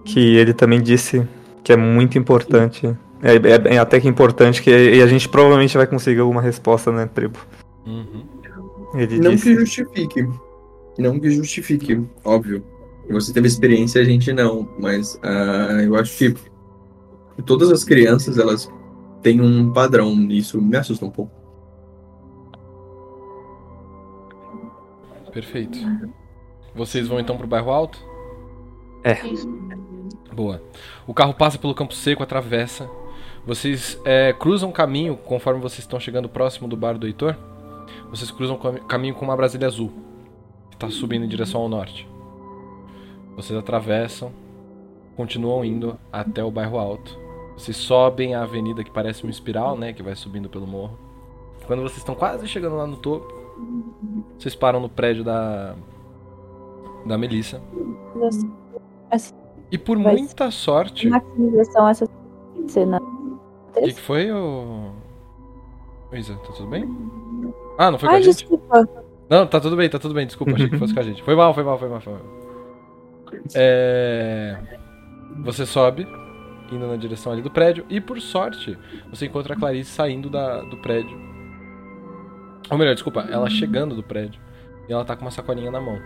Que 0.05 0.35
ele 0.37 0.53
também 0.53 0.81
disse 0.81 1.27
que 1.63 1.71
é 1.71 1.77
muito 1.77 2.17
importante. 2.17 2.97
É, 3.21 3.35
é- 3.35 3.75
é 3.75 3.77
até 3.79 3.99
que 3.99 4.07
importante 4.07 4.61
que 4.61 4.69
e 4.69 5.01
a 5.01 5.07
gente 5.07 5.27
provavelmente 5.27 5.75
vai 5.77 5.87
conseguir 5.87 6.19
alguma 6.19 6.41
resposta, 6.41 6.91
né, 6.91 7.05
tribo? 7.07 7.39
Uhum. 7.85 8.23
Ele 8.95 9.19
Não 9.19 9.31
disse. 9.31 9.43
que 9.45 9.55
justifique. 9.55 10.27
Não 10.97 11.19
que 11.19 11.29
justifique, 11.31 12.03
óbvio. 12.23 12.63
Você 13.09 13.31
teve 13.33 13.47
experiência, 13.47 14.01
a 14.01 14.03
gente 14.05 14.31
não. 14.33 14.67
Mas 14.79 15.19
ah, 15.23 15.81
eu 15.83 15.95
acho 15.95 16.17
que 16.17 16.35
todas 17.45 17.71
as 17.71 17.83
crianças, 17.83 18.37
elas 18.37 18.71
têm 19.21 19.39
um 19.41 19.71
padrão. 19.71 20.13
e 20.29 20.37
Isso 20.39 20.61
me 20.61 20.75
assusta 20.77 21.05
um 21.05 21.09
pouco. 21.11 21.31
Perfeito. 25.31 25.77
Vocês 26.75 27.07
vão 27.07 27.19
então 27.19 27.37
pro 27.37 27.47
bairro 27.47 27.69
alto? 27.71 27.99
Isso. 29.31 29.47
Boa. 30.33 30.61
O 31.05 31.13
carro 31.13 31.33
passa 31.33 31.57
pelo 31.57 31.73
campo 31.75 31.93
seco, 31.93 32.23
atravessa. 32.23 32.89
Vocês 33.47 33.97
é, 34.03 34.33
cruzam 34.33 34.69
o 34.69 34.73
caminho 34.73 35.15
conforme 35.15 35.61
vocês 35.61 35.79
estão 35.79 35.97
chegando 36.01 36.27
próximo 36.27 36.67
do 36.67 36.75
bar 36.75 36.97
do 36.97 37.07
Heitor. 37.07 37.33
vocês 38.09 38.29
cruzam 38.29 38.57
caminho 38.57 39.15
com 39.15 39.23
uma 39.23 39.37
Brasília 39.37 39.65
azul, 39.65 39.89
que 40.69 40.75
tá 40.75 40.89
subindo 40.89 41.23
em 41.23 41.29
direção 41.29 41.61
ao 41.61 41.69
norte. 41.69 42.05
Vocês 43.37 43.57
atravessam, 43.57 44.33
continuam 45.15 45.63
indo 45.63 45.97
até 46.11 46.43
o 46.43 46.51
bairro 46.51 46.77
alto. 46.77 47.17
Vocês 47.57 47.77
sobem 47.77 48.35
a 48.35 48.43
avenida 48.43 48.83
que 48.83 48.91
parece 48.91 49.23
uma 49.23 49.31
espiral, 49.31 49.77
né, 49.77 49.93
que 49.93 50.03
vai 50.03 50.13
subindo 50.13 50.49
pelo 50.49 50.67
morro. 50.67 50.99
Quando 51.65 51.83
vocês 51.83 51.99
estão 51.99 52.15
quase 52.15 52.47
chegando 52.49 52.75
lá 52.75 52.85
no 52.85 52.97
topo, 52.97 53.33
vocês 54.37 54.55
param 54.55 54.81
no 54.81 54.89
prédio 54.89 55.23
da 55.23 55.73
da 57.05 57.17
Melissa. 57.17 57.61
E 59.71 59.77
por 59.77 59.97
muita 59.97 60.51
sorte, 60.51 61.07
Maximização 61.07 61.87
essa 61.87 62.05
cena. 62.67 62.99
O 63.77 63.83
que, 63.85 63.93
que 63.93 64.01
foi, 64.01 64.31
ô... 64.31 64.91
Isa, 66.13 66.35
tá 66.35 66.53
tudo 66.53 66.69
bem? 66.69 66.83
Ah, 67.77 67.91
não 67.91 67.99
foi 67.99 68.09
com 68.09 68.15
Ai, 68.15 68.21
a 68.21 68.23
gente? 68.23 68.35
desculpa. 68.37 68.89
Não, 69.29 69.45
tá 69.45 69.59
tudo 69.59 69.75
bem, 69.75 69.89
tá 69.89 69.99
tudo 69.99 70.13
bem, 70.13 70.25
desculpa, 70.25 70.53
achei 70.53 70.69
que 70.69 70.77
fosse 70.77 70.93
com 70.93 70.99
a 70.99 71.03
gente. 71.03 71.21
Foi 71.21 71.35
mal, 71.35 71.53
foi 71.53 71.63
mal, 71.63 71.77
foi 71.77 71.89
mal, 71.89 71.99
foi 71.99 72.13
mal. 72.13 72.21
É... 73.53 74.57
Você 75.43 75.65
sobe, 75.65 76.07
indo 76.71 76.87
na 76.87 76.95
direção 76.95 77.33
ali 77.33 77.41
do 77.41 77.51
prédio, 77.51 77.85
e 77.89 77.99
por 77.99 78.19
sorte, 78.21 78.77
você 79.09 79.25
encontra 79.25 79.53
a 79.53 79.57
Clarice 79.57 79.91
saindo 79.91 80.29
da, 80.29 80.61
do 80.61 80.77
prédio. 80.77 81.17
Ou 82.69 82.77
melhor, 82.77 82.93
desculpa, 82.93 83.27
ela 83.29 83.49
chegando 83.49 83.95
do 83.95 84.03
prédio. 84.03 84.39
E 84.87 84.93
ela 84.93 85.03
tá 85.03 85.15
com 85.15 85.23
uma 85.23 85.31
sacolinha 85.31 85.71
na 85.71 85.81
mão. 85.81 85.99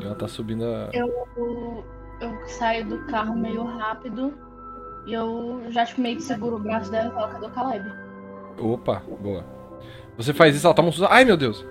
E 0.00 0.04
ela 0.04 0.14
tá 0.16 0.26
subindo 0.26 0.64
a. 0.64 0.90
Eu, 0.92 1.84
eu 2.20 2.46
saio 2.46 2.86
do 2.86 2.98
carro 3.06 3.36
meio 3.36 3.64
rápido 3.64 4.34
e 5.06 5.12
eu 5.12 5.62
já 5.70 5.84
tipo, 5.84 6.00
meio 6.00 6.16
que 6.16 6.22
seguro 6.22 6.56
o 6.56 6.58
braço 6.60 6.90
dela 6.90 7.08
e 7.08 7.12
falo, 7.12 7.32
cadê 7.32 7.46
o 7.46 7.50
Caleb? 7.50 7.84
Opa, 8.58 9.02
boa. 9.20 9.44
Você 10.16 10.32
faz 10.32 10.54
isso, 10.54 10.66
ela 10.66 10.74
toma 10.74 10.88
um 10.88 10.92
susto. 10.92 11.08
Ai, 11.10 11.24
meu 11.24 11.36
Deus! 11.36 11.64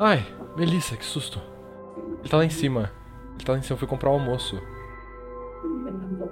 Ai, 0.00 0.24
Melissa, 0.56 0.96
que 0.96 1.04
susto. 1.04 1.40
Ele 2.20 2.28
tá 2.28 2.36
lá 2.36 2.44
em 2.44 2.50
cima. 2.50 2.90
Ele 3.34 3.44
tá 3.44 3.52
lá 3.52 3.58
em 3.58 3.62
cima, 3.62 3.74
eu 3.74 3.78
fui 3.78 3.88
comprar 3.88 4.10
o 4.10 4.14
almoço. 4.14 4.60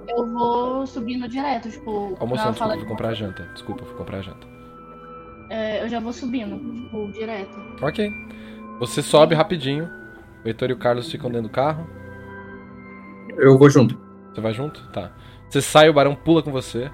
Eu 0.07 0.25
vou 0.31 0.87
subindo 0.87 1.27
direto, 1.27 1.69
tipo, 1.69 2.15
Almoço 2.19 2.43
não, 2.45 2.51
desculpa, 2.51 2.77
fui 2.77 2.85
comprar 2.87 3.09
a 3.09 3.13
janta. 3.13 3.43
Desculpa, 3.53 3.85
fui 3.85 3.95
comprar 3.95 4.17
a 4.19 4.21
janta. 4.21 4.47
é, 5.49 5.83
eu 5.83 5.89
já 5.89 5.99
vou 5.99 6.13
subindo, 6.13 6.57
tipo, 6.83 7.11
direto. 7.11 7.59
Ok. 7.81 8.09
Você 8.79 9.01
sobe 9.01 9.35
rapidinho. 9.35 9.89
O 10.43 10.47
Heitor 10.47 10.69
e 10.69 10.73
o 10.73 10.77
Carlos 10.77 11.11
ficam 11.11 11.29
dentro 11.29 11.49
do 11.49 11.51
carro. 11.51 11.87
Eu 13.37 13.57
vou 13.57 13.69
junto. 13.69 13.99
Você 14.33 14.41
vai 14.41 14.53
junto? 14.53 14.81
Tá. 14.91 15.11
Você 15.49 15.61
sai, 15.61 15.89
o 15.89 15.93
barão 15.93 16.15
pula 16.15 16.43
com 16.43 16.51
você. 16.51 16.91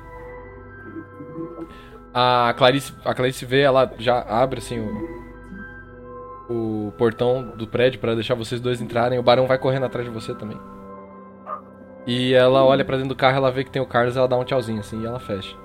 A 2.13 2.53
Clarice, 2.55 2.93
a 3.03 3.13
Clarice 3.13 3.45
vê, 3.45 3.61
ela 3.61 3.91
já 3.97 4.21
abre 4.21 4.59
assim 4.59 4.79
o, 4.79 6.87
o 6.87 6.91
portão 6.91 7.53
do 7.57 7.67
prédio 7.67 7.99
pra 7.99 8.13
deixar 8.13 8.35
vocês 8.35 8.61
dois 8.61 8.81
entrarem. 8.81 9.17
O 9.17 9.23
barão 9.23 9.47
vai 9.47 9.57
correndo 9.57 9.85
atrás 9.85 10.05
de 10.05 10.13
você 10.13 10.35
também. 10.35 10.59
E 12.05 12.33
ela 12.33 12.63
olha 12.63 12.85
pra 12.85 12.97
dentro 12.97 13.09
do 13.09 13.15
carro, 13.15 13.37
ela 13.37 13.51
vê 13.51 13.63
que 13.63 13.71
tem 13.71 13.81
o 13.81 13.87
Carlos, 13.87 14.15
ela 14.15 14.27
dá 14.27 14.37
um 14.37 14.43
tchauzinho 14.43 14.79
assim 14.79 15.01
e 15.01 15.05
ela 15.05 15.19
fecha. 15.19 15.55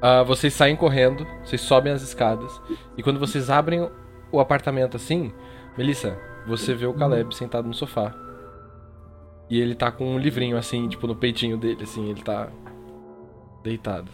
Ah, 0.00 0.22
vocês 0.22 0.52
saem 0.52 0.74
correndo, 0.74 1.26
vocês 1.44 1.60
sobem 1.60 1.92
as 1.92 2.02
escadas 2.02 2.60
e 2.96 3.02
quando 3.02 3.20
vocês 3.20 3.50
abrem 3.50 3.88
o 4.32 4.40
apartamento 4.40 4.96
assim, 4.96 5.32
Melissa, 5.76 6.18
você 6.46 6.74
vê 6.74 6.86
o 6.86 6.94
Caleb 6.94 7.34
sentado 7.34 7.68
no 7.68 7.74
sofá. 7.74 8.25
E 9.48 9.60
ele 9.60 9.74
tá 9.74 9.92
com 9.92 10.04
um 10.04 10.18
livrinho 10.18 10.56
assim, 10.56 10.88
tipo, 10.88 11.06
no 11.06 11.14
peitinho 11.14 11.56
dele, 11.56 11.84
assim, 11.84 12.08
ele 12.08 12.22
tá 12.22 12.48
deitado. 13.62 14.10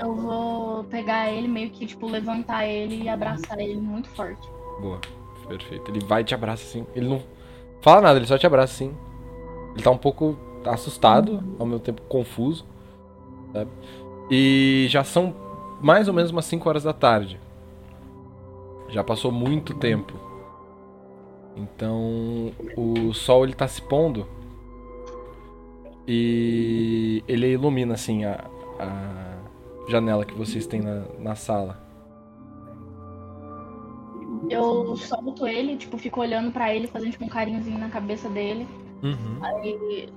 Eu 0.00 0.14
vou 0.14 0.84
pegar 0.84 1.30
ele, 1.30 1.48
meio 1.48 1.70
que, 1.70 1.86
tipo, 1.86 2.06
levantar 2.06 2.66
ele 2.66 3.02
e 3.02 3.08
abraçar 3.08 3.58
ele 3.58 3.80
muito 3.80 4.08
forte. 4.10 4.46
Boa, 4.80 5.00
perfeito. 5.48 5.90
Ele 5.90 6.04
vai 6.04 6.22
e 6.22 6.24
te 6.24 6.34
abraça 6.34 6.64
assim. 6.64 6.86
Ele 6.94 7.08
não 7.08 7.22
fala 7.80 8.00
nada, 8.02 8.18
ele 8.18 8.26
só 8.26 8.36
te 8.36 8.46
abraça 8.46 8.74
assim. 8.74 8.94
Ele 9.72 9.82
tá 9.82 9.90
um 9.90 9.98
pouco 9.98 10.36
assustado, 10.64 11.42
ao 11.58 11.64
mesmo 11.64 11.80
tempo 11.80 12.02
confuso, 12.02 12.66
sabe? 13.52 13.70
E 14.30 14.86
já 14.90 15.04
são 15.04 15.34
mais 15.80 16.08
ou 16.08 16.14
menos 16.14 16.30
umas 16.30 16.44
5 16.46 16.68
horas 16.68 16.82
da 16.82 16.92
tarde. 16.92 17.40
Já 18.88 19.04
passou 19.04 19.30
muito 19.30 19.74
tempo. 19.74 20.25
Então, 21.56 22.52
o 22.76 23.12
sol 23.14 23.44
ele 23.44 23.54
tá 23.54 23.66
se 23.66 23.80
pondo 23.80 24.26
e 26.06 27.24
ele 27.26 27.52
ilumina 27.52 27.94
assim 27.94 28.24
a, 28.24 28.44
a 28.78 29.38
janela 29.88 30.24
que 30.24 30.34
vocês 30.34 30.66
têm 30.66 30.80
na, 30.82 31.04
na 31.18 31.34
sala. 31.34 31.84
Eu 34.50 34.96
solto 34.96 35.46
ele, 35.46 35.76
tipo, 35.76 35.98
fico 35.98 36.20
olhando 36.20 36.52
pra 36.52 36.72
ele, 36.74 36.86
fazendo 36.86 37.12
tipo, 37.12 37.24
um 37.24 37.28
carinhozinho 37.28 37.78
na 37.78 37.88
cabeça 37.88 38.28
dele. 38.28 38.66
Uhum. 39.02 39.38
Aí 39.42 40.08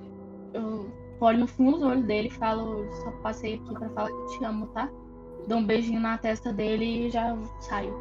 eu 0.54 0.86
olho 1.20 1.38
no 1.38 1.46
fundo 1.46 1.78
do 1.78 1.88
olho 1.88 2.02
dele 2.02 2.28
e 2.28 2.30
falo, 2.30 2.86
só 3.02 3.10
passei 3.22 3.54
aqui 3.54 3.72
pra 3.74 3.88
falar 3.90 4.10
que 4.10 4.38
te 4.38 4.44
amo, 4.44 4.66
tá? 4.68 4.88
Dou 5.48 5.58
um 5.58 5.66
beijinho 5.66 6.00
na 6.00 6.16
testa 6.18 6.52
dele 6.52 7.06
e 7.06 7.10
já 7.10 7.36
saio. 7.60 7.92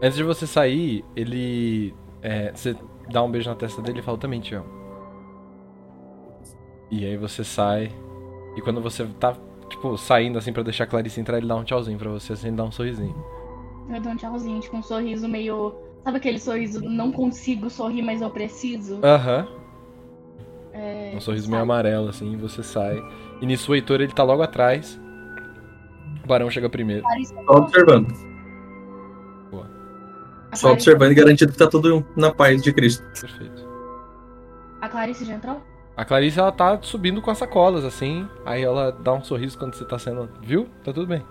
Antes 0.00 0.16
de 0.16 0.24
você 0.24 0.46
sair, 0.46 1.04
ele. 1.14 1.94
É, 2.22 2.52
você 2.54 2.76
dá 3.10 3.22
um 3.22 3.30
beijo 3.30 3.50
na 3.50 3.56
testa 3.56 3.82
dele 3.82 3.98
e 3.98 4.02
fala, 4.02 4.16
"Eu 4.16 4.20
também 4.20 4.40
te 4.40 4.54
amo. 4.54 4.66
E 6.90 7.04
aí 7.06 7.16
você 7.16 7.42
sai. 7.42 7.90
E 8.56 8.60
quando 8.60 8.80
você 8.80 9.06
tá, 9.18 9.34
tipo, 9.68 9.96
saindo 9.96 10.38
assim 10.38 10.52
pra 10.52 10.62
deixar 10.62 10.84
a 10.84 10.86
Clarice 10.86 11.20
entrar, 11.20 11.38
ele 11.38 11.46
dá 11.46 11.56
um 11.56 11.64
tchauzinho 11.64 11.98
pra 11.98 12.10
você, 12.10 12.34
assim, 12.34 12.48
ele 12.48 12.56
dá 12.56 12.64
um 12.64 12.70
sorrisinho. 12.72 13.14
Eu 13.88 14.00
dou 14.00 14.12
um 14.12 14.16
tchauzinho, 14.16 14.60
tipo, 14.60 14.76
um 14.76 14.82
sorriso 14.82 15.28
meio. 15.28 15.74
Sabe 16.04 16.16
aquele 16.18 16.38
sorriso, 16.38 16.82
não 16.84 17.10
consigo 17.12 17.70
sorrir, 17.70 18.02
mas 18.02 18.20
eu 18.20 18.28
preciso? 18.30 19.00
Aham. 19.02 19.46
É, 20.72 21.12
Um 21.16 21.20
sorriso 21.20 21.50
meio 21.50 21.62
amarelo, 21.62 22.08
assim, 22.08 22.32
e 22.32 22.36
você 22.36 22.62
sai. 22.62 22.96
E 23.40 23.46
nisso 23.46 23.72
o 23.72 23.74
Heitor, 23.74 24.00
ele 24.00 24.12
tá 24.12 24.22
logo 24.22 24.42
atrás. 24.42 25.00
O 26.24 26.26
Barão 26.26 26.50
chega 26.50 26.68
primeiro. 26.68 27.02
Clarice- 27.02 27.34
Só 27.34 27.52
observando. 27.52 28.31
Só 30.54 30.68
Clarice- 30.68 30.90
observando 30.90 31.12
e 31.12 31.14
garantindo 31.14 31.52
que 31.52 31.58
tá 31.58 31.66
tudo 31.66 32.04
na 32.16 32.30
paz 32.30 32.62
de 32.62 32.72
Cristo. 32.72 33.04
Perfeito. 33.20 33.66
A 34.80 34.88
Clarice 34.88 35.24
já 35.24 35.34
entrou? 35.34 35.62
A 35.96 36.04
Clarice, 36.04 36.38
ela 36.40 36.50
tá 36.52 36.78
subindo 36.82 37.20
com 37.22 37.30
as 37.30 37.38
sacolas, 37.38 37.84
assim. 37.84 38.28
Aí 38.44 38.62
ela 38.62 38.90
dá 38.92 39.12
um 39.12 39.22
sorriso 39.22 39.58
quando 39.58 39.74
você 39.74 39.84
tá 39.84 39.98
sendo. 39.98 40.28
Viu? 40.42 40.66
Tá 40.84 40.92
tudo 40.92 41.06
bem. 41.06 41.24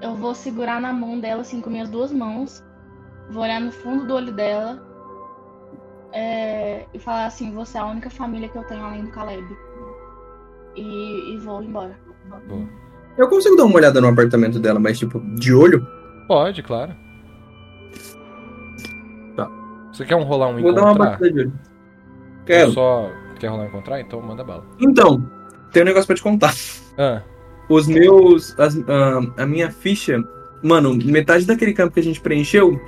Eu 0.00 0.14
vou 0.14 0.34
segurar 0.34 0.80
na 0.80 0.92
mão 0.92 1.18
dela, 1.18 1.40
assim, 1.40 1.60
com 1.60 1.70
minhas 1.70 1.88
duas 1.88 2.12
mãos. 2.12 2.62
Vou 3.30 3.42
olhar 3.42 3.60
no 3.60 3.72
fundo 3.72 4.06
do 4.06 4.14
olho 4.14 4.32
dela. 4.32 4.82
é, 6.12 6.84
e 6.94 6.98
falar 7.00 7.26
assim, 7.26 7.52
você 7.52 7.76
é 7.76 7.80
a 7.80 7.86
única 7.86 8.08
família 8.08 8.48
que 8.48 8.56
eu 8.56 8.62
tenho 8.64 8.84
além 8.84 9.02
do 9.04 9.10
Caleb. 9.10 9.44
E, 10.76 11.34
e 11.34 11.38
vou 11.38 11.62
embora. 11.62 11.98
Boa. 12.46 12.68
Eu 13.16 13.28
consigo 13.28 13.56
dar 13.56 13.64
uma 13.64 13.74
olhada 13.76 14.00
no 14.00 14.08
apartamento 14.08 14.58
dela, 14.60 14.78
mas 14.78 14.98
tipo, 14.98 15.18
de 15.36 15.52
olho? 15.52 15.84
Pode, 16.28 16.62
claro. 16.62 16.94
Tá. 19.94 19.98
Você 19.98 20.04
quer 20.04 20.16
um 20.16 20.22
rolar 20.24 20.48
um 20.48 20.60
Vou 20.60 20.72
dar 20.74 20.82
uma 20.82 20.90
encontrar? 20.92 21.10
batida 21.12 21.30
de 21.32 21.40
olho. 21.40 21.52
Quero. 22.46 22.72
só 22.72 23.10
quer 23.38 23.48
rolar 23.48 23.64
um 23.64 23.66
encontrar? 23.66 24.00
Então 24.00 24.20
manda 24.20 24.42
bala. 24.44 24.64
Então, 24.80 25.24
tem 25.72 25.82
um 25.82 25.86
negócio 25.86 26.06
pra 26.06 26.16
te 26.16 26.22
contar. 26.22 26.52
Ah, 26.98 27.22
Os 27.68 27.86
meus. 27.86 28.58
as- 28.58 28.78
ah, 28.88 29.42
a 29.42 29.46
minha 29.46 29.70
ficha. 29.70 30.22
Mano, 30.62 30.94
metade 30.94 31.46
daquele 31.46 31.72
campo 31.72 31.92
que 31.94 32.00
a 32.00 32.02
gente 32.02 32.20
preencheu 32.20 32.80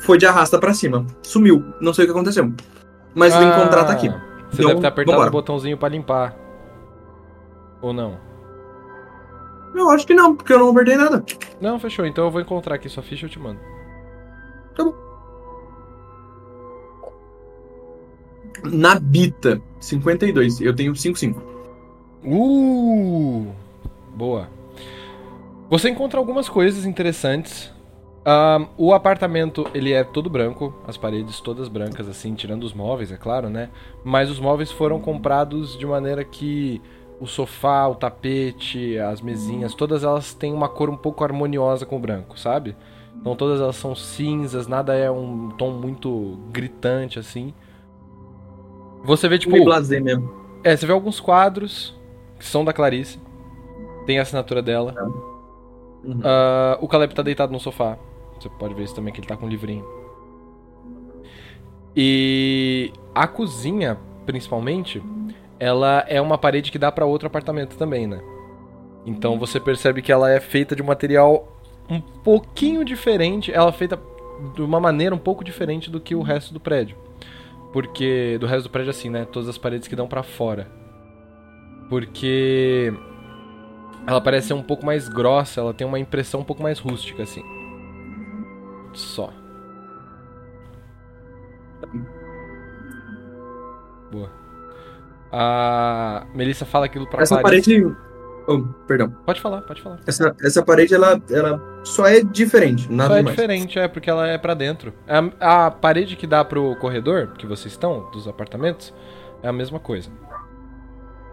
foi 0.00 0.18
de 0.18 0.26
arrasta 0.26 0.58
pra 0.58 0.72
cima. 0.74 1.06
Sumiu. 1.22 1.64
Não 1.80 1.92
sei 1.94 2.04
o 2.04 2.08
que 2.08 2.12
aconteceu. 2.12 2.52
Mas 3.14 3.34
o 3.34 3.38
Ah, 3.38 3.44
encontrar 3.44 3.84
tá 3.84 3.92
aqui. 3.92 4.08
Você 4.08 4.62
Então, 4.62 4.68
deve 4.68 4.80
ter 4.80 4.86
apertado 4.88 5.12
vambora. 5.16 5.28
o 5.28 5.32
botãozinho 5.32 5.76
pra 5.78 5.88
limpar. 5.88 6.34
Ou 7.82 7.92
não? 7.92 8.18
Eu 9.74 9.88
acho 9.90 10.04
que 10.06 10.14
não, 10.14 10.34
porque 10.34 10.52
eu 10.52 10.58
não 10.58 10.70
apertei 10.70 10.96
nada. 10.96 11.24
Não, 11.60 11.78
fechou. 11.78 12.04
Então 12.04 12.24
eu 12.24 12.30
vou 12.30 12.40
encontrar 12.40 12.74
aqui 12.74 12.88
sua 12.88 13.02
ficha 13.02 13.24
e 13.24 13.28
eu 13.28 13.30
te 13.30 13.38
mando. 13.38 13.60
Na 14.78 14.84
Bita, 19.00 19.60
52. 19.80 20.60
Eu 20.60 20.74
tenho 20.74 20.94
55. 20.94 21.42
Uh! 22.24 23.46
Boa. 24.14 24.48
Você 25.68 25.88
encontra 25.88 26.18
algumas 26.18 26.48
coisas 26.48 26.84
interessantes. 26.84 27.72
Ahn, 28.24 28.66
o 28.76 28.92
apartamento, 28.92 29.66
ele 29.72 29.92
é 29.92 30.04
todo 30.04 30.28
branco, 30.28 30.74
as 30.86 30.96
paredes 30.96 31.40
todas 31.40 31.68
brancas, 31.68 32.06
assim, 32.06 32.34
tirando 32.34 32.64
os 32.64 32.74
móveis, 32.74 33.10
é 33.10 33.16
claro, 33.16 33.48
né? 33.48 33.70
Mas 34.04 34.30
os 34.30 34.38
móveis 34.38 34.70
foram 34.70 35.00
comprados 35.00 35.78
de 35.78 35.86
maneira 35.86 36.22
que 36.22 36.82
o 37.18 37.26
sofá, 37.26 37.86
o 37.86 37.94
tapete, 37.94 38.98
as 38.98 39.20
mesinhas, 39.20 39.74
todas 39.74 40.04
elas 40.04 40.34
têm 40.34 40.52
uma 40.52 40.68
cor 40.68 40.90
um 40.90 40.96
pouco 40.96 41.24
harmoniosa 41.24 41.86
com 41.86 41.96
o 41.96 42.00
branco, 42.00 42.38
sabe? 42.38 42.76
Então 43.20 43.36
todas 43.36 43.60
elas 43.60 43.76
são 43.76 43.94
cinzas, 43.94 44.66
nada 44.66 44.94
é 44.94 45.10
um 45.10 45.50
tom 45.50 45.70
muito 45.70 46.38
gritante, 46.50 47.18
assim. 47.18 47.54
Você 49.04 49.28
vê, 49.28 49.38
tipo... 49.38 49.62
Blazer 49.64 50.02
mesmo. 50.02 50.30
É, 50.62 50.76
você 50.76 50.86
vê 50.86 50.92
alguns 50.92 51.20
quadros 51.20 51.98
que 52.38 52.44
são 52.44 52.64
da 52.64 52.72
Clarice. 52.72 53.18
Tem 54.06 54.18
a 54.18 54.22
assinatura 54.22 54.62
dela. 54.62 54.94
Uhum. 56.04 56.20
Ah, 56.24 56.78
o 56.80 56.88
Caleb 56.88 57.14
tá 57.14 57.22
deitado 57.22 57.52
no 57.52 57.60
sofá. 57.60 57.98
Você 58.38 58.48
pode 58.48 58.74
ver 58.74 58.84
isso 58.84 58.94
também, 58.94 59.12
que 59.12 59.20
ele 59.20 59.26
tá 59.26 59.36
com 59.36 59.46
um 59.46 59.48
livrinho. 59.48 59.84
E 61.94 62.92
a 63.14 63.26
cozinha, 63.26 63.98
principalmente, 64.24 65.02
ela 65.58 66.04
é 66.08 66.20
uma 66.20 66.38
parede 66.38 66.70
que 66.70 66.78
dá 66.78 66.90
pra 66.90 67.04
outro 67.04 67.26
apartamento 67.26 67.76
também, 67.76 68.06
né? 68.06 68.20
Então 69.04 69.38
você 69.38 69.58
percebe 69.58 70.02
que 70.02 70.12
ela 70.12 70.30
é 70.30 70.40
feita 70.40 70.76
de 70.76 70.82
um 70.82 70.86
material 70.86 71.48
um 71.88 72.00
pouquinho 72.00 72.84
diferente. 72.84 73.52
Ela 73.52 73.70
é 73.70 73.72
feita 73.72 73.98
de 74.54 74.62
uma 74.62 74.80
maneira 74.80 75.14
um 75.14 75.18
pouco 75.18 75.44
diferente 75.44 75.90
do 75.90 76.00
que 76.00 76.14
o 76.14 76.22
resto 76.22 76.54
do 76.54 76.60
prédio. 76.60 76.96
Porque 77.72 78.36
do 78.38 78.46
resto 78.46 78.64
do 78.64 78.70
prédio 78.70 78.90
assim, 78.90 79.08
né? 79.08 79.24
Todas 79.24 79.48
as 79.48 79.58
paredes 79.58 79.86
que 79.86 79.96
dão 79.96 80.08
pra 80.08 80.22
fora. 80.22 80.66
Porque 81.88 82.92
ela 84.06 84.20
parece 84.20 84.48
ser 84.48 84.54
um 84.54 84.62
pouco 84.62 84.84
mais 84.84 85.08
grossa, 85.08 85.60
ela 85.60 85.74
tem 85.74 85.86
uma 85.86 85.98
impressão 85.98 86.40
um 86.40 86.44
pouco 86.44 86.62
mais 86.62 86.78
rústica 86.78 87.22
assim. 87.22 87.42
Só. 88.92 89.32
Boa. 94.10 94.30
A 95.32 96.26
Melissa 96.34 96.66
fala 96.66 96.86
aquilo 96.86 97.06
pra 97.08 97.22
Essa 97.22 97.40
Clarice. 97.40 97.70
parede. 97.70 97.96
Oh, 98.46 98.62
perdão. 98.86 99.10
Pode 99.24 99.40
falar, 99.40 99.62
pode 99.62 99.80
falar. 99.82 100.00
Essa, 100.06 100.34
essa 100.42 100.62
parede, 100.64 100.94
ela, 100.94 101.20
ela 101.30 101.80
só 101.84 102.06
é 102.06 102.22
diferente, 102.22 102.90
nada 102.90 103.10
Só 103.14 103.16
é 103.18 103.22
mais. 103.22 103.36
diferente, 103.36 103.78
é 103.78 103.86
porque 103.86 104.10
ela 104.10 104.26
é 104.26 104.38
pra 104.38 104.54
dentro. 104.54 104.92
A, 105.40 105.66
a 105.66 105.70
parede 105.70 106.16
que 106.16 106.26
dá 106.26 106.44
pro 106.44 106.74
corredor, 106.76 107.28
que 107.38 107.46
vocês 107.46 107.72
estão, 107.72 108.10
dos 108.10 108.26
apartamentos, 108.26 108.92
é 109.42 109.48
a 109.48 109.52
mesma 109.52 109.78
coisa. 109.78 110.10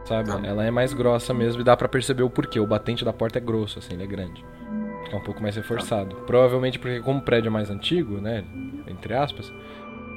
Sabe? 0.06 0.30
Tá. 0.30 0.40
Ela 0.44 0.64
é 0.64 0.72
mais 0.72 0.94
grossa 0.94 1.34
mesmo 1.34 1.61
e 1.61 1.64
dá 1.64 1.76
pra 1.76 1.88
perceber 1.88 2.24
o 2.24 2.30
porquê. 2.30 2.60
O 2.60 2.68
batente 2.68 3.03
da 3.03 3.11
porta 3.11 3.40
é 3.40 3.42
grosso, 3.42 3.80
assim, 3.80 3.94
ele 3.94 4.03
é 4.03 4.08
grande. 4.08 4.45
Fica 5.03 5.18
um 5.18 5.24
pouco 5.24 5.42
mais 5.42 5.56
reforçado. 5.56 6.16
Provavelmente 6.27 6.77
porque 6.80 7.00
como 7.02 7.19
o 7.19 7.24
prédio 7.24 7.48
é 7.48 7.52
mais 7.52 7.69
antigo, 7.69 8.22
né, 8.22 8.44
entre 8.88 9.14
aspas, 9.14 9.52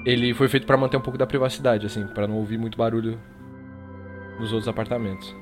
ele 0.05 0.33
foi 0.35 0.49
feito 0.49 0.67
pra 0.67 0.77
manter 0.77 0.97
um 0.97 1.01
pouco 1.01 1.19
da 1.19 1.27
privacidade, 1.27 1.87
assim, 1.87 2.07
pra 2.09 2.27
não 2.27 2.37
ouvir 2.37 2.59
muito 2.59 2.77
barulho 2.79 3.19
nos 4.39 4.53
outros 4.53 4.69
apartamentos. 4.69 5.35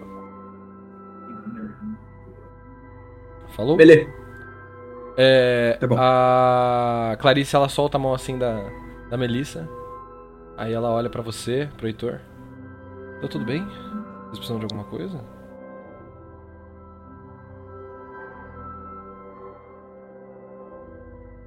Falou? 3.59 3.77
Beleza. 3.77 4.09
É, 5.17 5.77
Tá 5.81 5.87
bom. 5.89 5.97
a 5.99 7.17
Clarice 7.19 7.57
ela 7.57 7.69
solta 7.69 7.97
a 7.97 8.01
mão 8.01 8.15
assim 8.15 8.39
da, 8.39 8.63
da 9.11 9.17
Melissa. 9.17 9.69
Aí 10.57 10.73
ela 10.73 10.91
olha 10.91 11.11
pra 11.11 11.23
você, 11.23 11.69
pro 11.77 11.89
Heitor. 11.89 12.21
Tá 13.21 13.27
tudo 13.27 13.45
bem? 13.45 13.65
Vocês 14.27 14.39
precisam 14.39 14.59
de 14.61 14.65
alguma 14.65 14.85
coisa? 14.85 15.21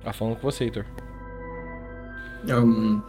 Tá 0.04 0.12
falando 0.12 0.36
com 0.36 0.42
você, 0.52 0.66
Heitor. 0.66 0.86
Hum, 2.50 3.02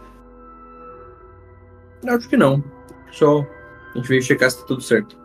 acho 2.07 2.29
que 2.29 2.37
não. 2.37 2.63
Só 3.11 3.41
a 3.41 3.97
gente 3.97 4.07
veio 4.07 4.21
checar 4.21 4.49
se 4.49 4.59
tá 4.61 4.65
tudo 4.67 4.81
certo. 4.81 5.21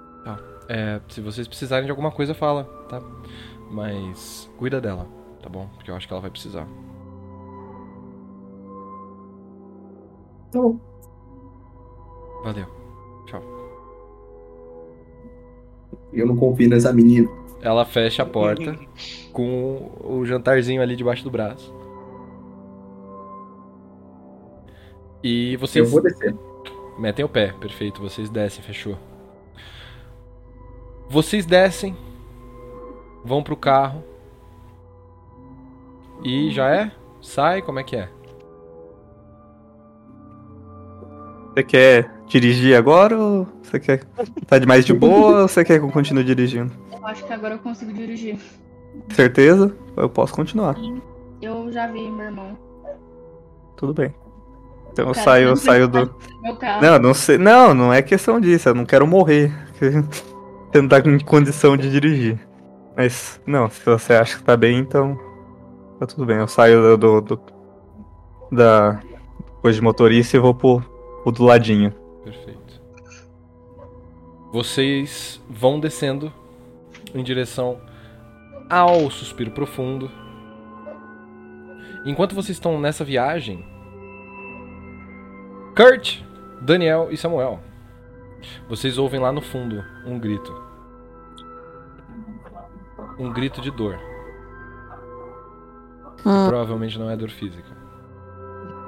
É, 0.70 1.00
se 1.08 1.22
vocês 1.22 1.48
precisarem 1.48 1.86
de 1.86 1.90
alguma 1.90 2.10
coisa, 2.10 2.34
fala, 2.34 2.64
tá? 2.90 3.00
Mas 3.70 4.50
cuida 4.56 4.80
dela, 4.80 5.06
tá 5.42 5.48
bom? 5.48 5.68
Porque 5.74 5.90
eu 5.90 5.94
acho 5.96 6.06
que 6.06 6.12
ela 6.12 6.22
vai 6.22 6.30
precisar. 6.30 6.66
Tá 10.50 10.60
bom. 10.60 10.78
Valeu. 12.42 12.66
Tchau. 13.26 13.42
Eu 16.12 16.26
não 16.26 16.36
confio 16.36 16.68
nessa 16.68 16.92
menina. 16.92 17.28
Ela 17.60 17.84
fecha 17.84 18.22
a 18.22 18.26
porta 18.26 18.78
com 19.32 19.90
o 20.02 20.24
jantarzinho 20.24 20.80
ali 20.80 20.96
debaixo 20.96 21.24
do 21.24 21.30
braço. 21.30 21.74
E 25.22 25.54
Eu 25.54 25.58
vocês 25.58 25.90
vou 25.90 26.00
descer. 26.00 26.34
metem 26.98 27.24
o 27.24 27.28
pé, 27.28 27.52
perfeito. 27.52 28.00
Vocês 28.00 28.30
descem, 28.30 28.62
fechou. 28.62 28.96
Vocês 31.10 31.44
descem, 31.44 31.96
vão 33.24 33.42
pro 33.42 33.56
carro. 33.56 34.02
E 36.24 36.50
já 36.50 36.74
é? 36.74 36.92
Sai, 37.20 37.62
como 37.62 37.78
é 37.78 37.84
que 37.84 37.96
é? 37.96 38.08
Você 41.52 41.62
quer 41.62 42.10
dirigir 42.26 42.76
agora 42.76 43.18
ou 43.18 43.46
você 43.62 43.80
quer 43.80 44.04
tá 44.46 44.58
de 44.58 44.66
mais 44.66 44.84
de 44.84 44.92
boa 44.92 45.42
ou 45.42 45.48
você 45.48 45.64
quer 45.64 45.78
que 45.78 45.84
eu 45.84 45.90
continue 45.90 46.24
dirigindo? 46.24 46.72
Eu 46.92 47.06
acho 47.06 47.24
que 47.24 47.32
agora 47.32 47.54
eu 47.54 47.58
consigo 47.58 47.92
dirigir. 47.92 48.38
Certeza? 49.10 49.74
Eu 49.96 50.08
posso 50.08 50.34
continuar. 50.34 50.76
Eu 51.40 51.70
já 51.72 51.86
vi 51.86 52.10
meu 52.10 52.26
irmão. 52.26 52.58
Tudo 53.76 53.94
bem. 53.94 54.14
Então 54.92 55.08
eu 55.08 55.14
saio, 55.14 55.48
eu 55.48 55.56
saio 55.56 55.86
do. 55.86 56.14
Meu 56.42 56.56
carro. 56.56 56.82
Não, 56.82 56.98
não 56.98 57.14
sei. 57.14 57.38
Não, 57.38 57.72
não 57.72 57.92
é 57.92 58.02
questão 58.02 58.40
disso. 58.40 58.68
Eu 58.68 58.74
não 58.74 58.84
quero 58.84 59.06
morrer. 59.06 59.52
Você 59.78 60.82
não 60.82 60.88
tá 60.88 60.98
em 60.98 61.18
condição 61.20 61.76
de 61.76 61.90
dirigir. 61.90 62.47
Mas, 62.98 63.40
não, 63.46 63.70
se 63.70 63.84
você 63.84 64.12
acha 64.14 64.36
que 64.36 64.42
tá 64.42 64.56
bem, 64.56 64.76
então. 64.78 65.16
Tá 66.00 66.06
tudo 66.06 66.26
bem. 66.26 66.38
Eu 66.38 66.48
saio 66.48 66.98
do. 66.98 67.20
do- 67.20 67.40
da 68.50 69.00
coisa 69.60 69.78
de 69.78 69.84
motorista 69.84 70.36
e 70.36 70.40
vou 70.40 70.54
pro, 70.54 70.80
pro 71.22 71.30
do 71.30 71.44
ladinho. 71.44 71.92
Perfeito. 72.24 72.80
Vocês 74.50 75.40
vão 75.48 75.78
descendo 75.78 76.32
em 77.14 77.22
direção 77.22 77.78
ao 78.70 79.10
suspiro 79.10 79.50
profundo. 79.50 80.10
Enquanto 82.06 82.34
vocês 82.34 82.56
estão 82.56 82.80
nessa 82.80 83.04
viagem, 83.04 83.64
Kurt, 85.76 86.20
Daniel 86.62 87.08
e 87.10 87.16
Samuel, 87.16 87.60
vocês 88.68 88.96
ouvem 88.98 89.20
lá 89.20 89.30
no 89.30 89.42
fundo 89.42 89.84
um 90.06 90.18
grito. 90.18 90.67
Um 93.18 93.32
grito 93.32 93.60
de 93.60 93.70
dor. 93.70 93.98
Hum. 96.26 96.48
provavelmente 96.48 96.98
não 96.98 97.08
é 97.08 97.16
dor 97.16 97.30
física. 97.30 97.76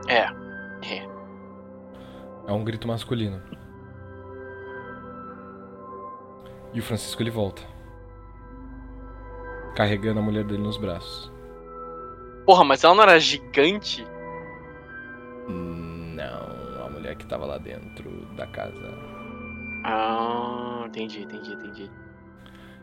É. 0.09 0.41
É 2.51 2.53
um 2.53 2.65
grito 2.65 2.89
masculino. 2.89 3.41
E 6.75 6.81
o 6.81 6.83
Francisco 6.83 7.23
ele 7.23 7.31
volta. 7.31 7.63
Carregando 9.77 10.19
a 10.19 10.23
mulher 10.23 10.43
dele 10.43 10.61
nos 10.61 10.77
braços. 10.77 11.33
Porra, 12.45 12.65
mas 12.65 12.83
ela 12.83 12.95
não 12.95 13.05
era 13.05 13.21
gigante? 13.21 14.05
Não, 15.49 16.85
a 16.85 16.91
mulher 16.91 17.15
que 17.15 17.25
tava 17.27 17.47
lá 17.47 17.59
dentro 17.59 18.11
da 18.35 18.49
casa. 18.49 18.99
Ah, 19.85 20.83
entendi, 20.87 21.23
entendi, 21.23 21.53
entendi. 21.53 21.91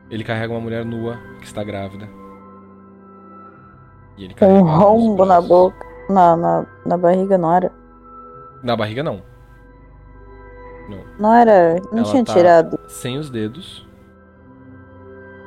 Ele 0.09 0.23
carrega 0.23 0.53
uma 0.53 0.61
mulher 0.61 0.85
nua 0.85 1.17
que 1.39 1.45
está 1.45 1.63
grávida. 1.63 2.07
E 4.17 4.23
ele 4.23 4.33
Com 4.33 4.39
carrega 4.39 4.59
um 4.59 4.63
rombo 4.63 5.25
na 5.25 5.41
boca. 5.41 5.85
Na, 6.09 6.37
na, 6.37 6.65
na 6.85 6.97
barriga, 6.97 7.37
não 7.37 7.53
era? 7.53 7.71
Na 8.63 8.75
barriga 8.75 9.03
não. 9.03 9.21
Não 11.19 11.33
era. 11.33 11.75
Não 11.91 11.99
Ela 11.99 12.03
tinha 12.11 12.23
tá- 12.23 12.33
tirado. 12.33 12.79
Sem 12.87 13.17
os 13.17 13.29
dedos. 13.29 13.85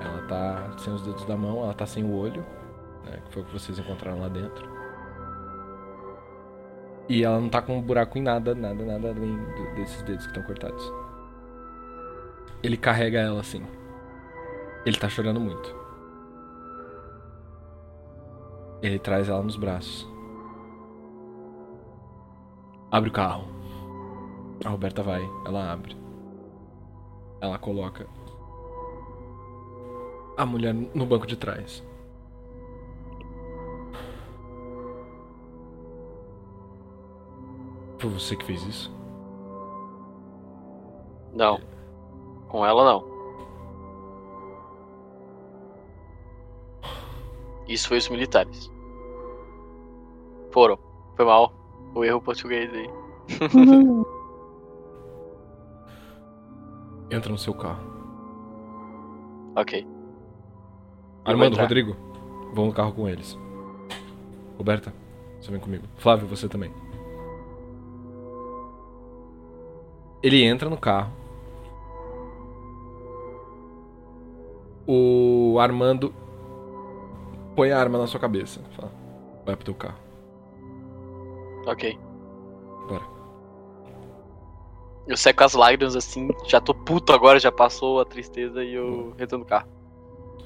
Ela 0.00 0.22
tá 0.28 0.72
sem 0.78 0.92
os 0.92 1.02
dedos 1.02 1.24
da 1.24 1.36
mão, 1.36 1.64
ela 1.64 1.72
tá 1.74 1.86
sem 1.86 2.04
o 2.04 2.14
olho. 2.14 2.44
Né, 3.06 3.18
que 3.24 3.32
foi 3.32 3.42
o 3.42 3.44
que 3.46 3.52
vocês 3.52 3.78
encontraram 3.78 4.20
lá 4.20 4.28
dentro. 4.28 4.68
E 7.08 7.24
ela 7.24 7.40
não 7.40 7.48
tá 7.48 7.60
com 7.62 7.78
um 7.78 7.82
buraco 7.82 8.18
em 8.18 8.22
nada, 8.22 8.54
nada, 8.54 8.84
nada 8.84 9.08
além 9.08 9.36
desses 9.74 10.02
dedos 10.02 10.26
que 10.26 10.30
estão 10.30 10.42
cortados. 10.44 10.92
Ele 12.62 12.76
carrega 12.76 13.18
ela 13.18 13.40
assim. 13.40 13.64
Ele 14.84 14.98
tá 14.98 15.08
chorando 15.08 15.40
muito. 15.40 15.74
Ele 18.82 18.98
traz 18.98 19.28
ela 19.28 19.42
nos 19.42 19.56
braços. 19.56 20.08
Abre 22.90 23.10
o 23.10 23.12
carro. 23.12 23.44
A 24.64 24.68
Roberta 24.70 25.02
vai, 25.02 25.22
ela 25.46 25.72
abre. 25.72 25.96
Ela 27.40 27.58
coloca 27.58 28.06
a 30.36 30.46
mulher 30.46 30.72
no 30.72 31.04
banco 31.04 31.26
de 31.26 31.36
trás. 31.36 31.84
Foi 37.98 38.08
você 38.08 38.34
que 38.34 38.46
fez 38.46 38.62
isso? 38.62 38.90
Não. 41.34 41.60
Com 42.48 42.64
ela, 42.64 42.84
não. 42.84 43.09
Isso 47.70 47.86
foi 47.86 47.98
os 47.98 48.08
militares. 48.08 48.68
Foram. 50.50 50.76
Foi 51.14 51.24
mal. 51.24 51.52
O 51.94 52.04
erro 52.04 52.20
português 52.20 52.68
aí. 52.74 52.90
Entra 57.16 57.30
no 57.30 57.38
seu 57.38 57.54
carro. 57.54 57.88
Ok. 59.54 59.86
Armando. 61.24 61.56
Rodrigo, 61.56 61.96
vão 62.52 62.66
no 62.66 62.72
carro 62.72 62.92
com 62.92 63.08
eles. 63.08 63.38
Roberta, 64.58 64.92
você 65.40 65.52
vem 65.52 65.60
comigo. 65.60 65.86
Flávio, 65.96 66.26
você 66.26 66.48
também. 66.48 66.72
Ele 70.20 70.42
entra 70.42 70.68
no 70.68 70.76
carro. 70.76 71.12
O 74.88 75.56
Armando 75.60 76.12
põe 77.54 77.70
a 77.72 77.78
arma 77.78 77.98
na 77.98 78.06
sua 78.06 78.20
cabeça. 78.20 78.60
Fala, 78.76 78.92
vai 79.44 79.54
pro 79.56 79.64
teu 79.64 79.74
carro. 79.74 79.98
Ok. 81.66 81.98
Bora. 82.88 83.02
Eu 85.06 85.16
seco 85.16 85.42
as 85.44 85.54
lágrimas 85.54 85.96
assim, 85.96 86.28
já 86.46 86.60
tô 86.60 86.72
puto 86.74 87.12
agora, 87.12 87.38
já 87.38 87.50
passou 87.50 88.00
a 88.00 88.04
tristeza 88.04 88.62
e 88.62 88.74
eu 88.74 89.12
retorno 89.18 89.44
no 89.44 89.48
carro. 89.48 89.66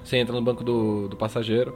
Você 0.02 0.16
entra 0.16 0.34
no 0.34 0.42
banco 0.42 0.62
do, 0.65 1.08
do 1.08 1.16
passageiro. 1.16 1.74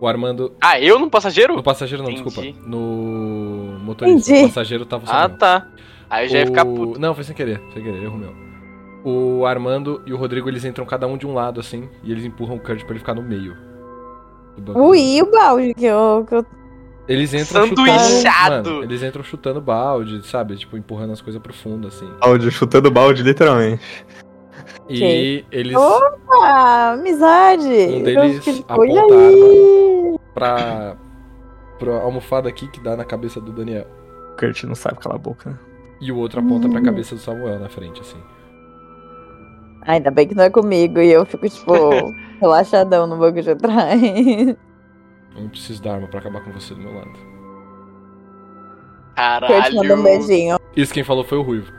O 0.00 0.06
Armando. 0.06 0.52
Ah, 0.60 0.80
eu 0.80 0.98
no 0.98 1.08
passageiro? 1.08 1.54
No 1.54 1.62
passageiro 1.62 2.02
não, 2.02 2.10
Entendi. 2.10 2.28
desculpa. 2.28 2.58
No 2.68 3.78
motorista. 3.80 4.30
Entendi. 4.32 4.44
O 4.44 4.48
passageiro 4.48 4.84
tava 4.86 5.06
o 5.06 5.08
Ah, 5.10 5.28
tá. 5.28 5.68
Aí 6.10 6.26
eu 6.26 6.28
já 6.30 6.38
ia 6.40 6.46
ficar 6.46 6.66
O- 6.66 6.74
puto. 6.74 7.00
Não, 7.00 7.14
foi 7.14 7.22
sem 7.24 7.34
querer, 7.36 7.60
sem 7.72 7.82
querer, 7.82 8.02
erro 8.02 8.18
meu. 8.18 8.34
O 9.04 9.46
Armando 9.46 10.02
e 10.06 10.12
o 10.12 10.16
Rodrigo, 10.16 10.48
eles 10.48 10.64
entram 10.64 10.84
cada 10.84 11.06
um 11.06 11.16
de 11.16 11.26
um 11.26 11.34
lado, 11.34 11.60
assim, 11.60 11.88
e 12.02 12.10
eles 12.10 12.24
empurram 12.24 12.56
o 12.56 12.60
Kurt 12.60 12.80
pra 12.82 12.90
ele 12.90 12.98
ficar 12.98 13.14
no 13.14 13.22
meio. 13.22 13.56
Ui, 14.74 14.98
e 15.00 15.22
o 15.22 15.30
balde 15.30 15.74
que 15.74 15.84
eu, 15.86 16.24
que 16.28 16.34
eu 16.34 16.46
Eles 17.08 17.32
entram 17.34 17.66
Sanduichado! 17.68 18.56
chutando. 18.56 18.70
Mano, 18.70 18.84
eles 18.84 19.02
entram 19.02 19.22
chutando 19.24 19.60
balde, 19.60 20.26
sabe? 20.26 20.56
Tipo, 20.56 20.76
empurrando 20.76 21.12
as 21.12 21.20
coisas 21.20 21.40
pro 21.42 21.52
fundo, 21.52 21.88
assim. 21.88 22.08
Balde, 22.20 22.50
chutando 22.50 22.90
balde, 22.90 23.22
literalmente. 23.22 23.82
E 24.88 24.96
Ok. 24.96 25.46
eles, 25.50 25.76
Ah, 26.44 26.92
amizade! 26.92 27.64
Um 27.66 28.02
deles 28.02 28.36
Eu 28.36 28.42
fiquei- 28.42 28.64
aponta 28.68 28.80
Olha 28.80 29.00
a 29.00 29.28
aí! 29.28 30.18
pra. 30.34 30.96
pra 31.78 31.94
almofada 32.00 32.48
aqui 32.48 32.68
que 32.68 32.80
dá 32.80 32.96
na 32.96 33.04
cabeça 33.04 33.40
do 33.40 33.50
Daniel. 33.52 33.86
O 34.32 34.36
Kurt 34.36 34.62
não 34.64 34.74
sabe 34.74 34.98
calar 34.98 35.16
a 35.16 35.20
boca. 35.20 35.50
né? 35.50 35.58
E 36.00 36.10
o 36.12 36.16
outro 36.16 36.40
aponta 36.40 36.68
pra 36.68 36.80
Hum. 36.80 36.84
cabeça 36.84 37.14
do 37.14 37.20
Samuel 37.20 37.58
na 37.58 37.68
frente, 37.68 38.00
assim. 38.00 38.18
Ainda 39.82 40.10
bem 40.10 40.28
que 40.28 40.34
não 40.34 40.44
é 40.44 40.50
comigo 40.50 41.00
e 41.00 41.10
eu 41.10 41.24
fico, 41.26 41.48
tipo, 41.48 41.72
relaxadão 42.40 43.06
no 43.06 43.16
banco 43.16 43.42
de 43.42 43.54
trás. 43.56 44.00
Eu 45.34 45.42
não 45.42 45.48
preciso 45.48 45.82
dar 45.82 45.94
arma 45.94 46.08
pra 46.08 46.20
acabar 46.20 46.42
com 46.44 46.52
você 46.52 46.74
do 46.74 46.80
meu 46.80 46.94
lado. 46.94 47.10
Manda 49.16 49.46
um 49.46 49.60
Caralho. 49.60 50.02
beijinho. 50.02 50.56
Isso 50.76 50.94
quem 50.94 51.04
falou 51.04 51.24
foi 51.24 51.38
o 51.38 51.42
Ruivo. 51.42 51.70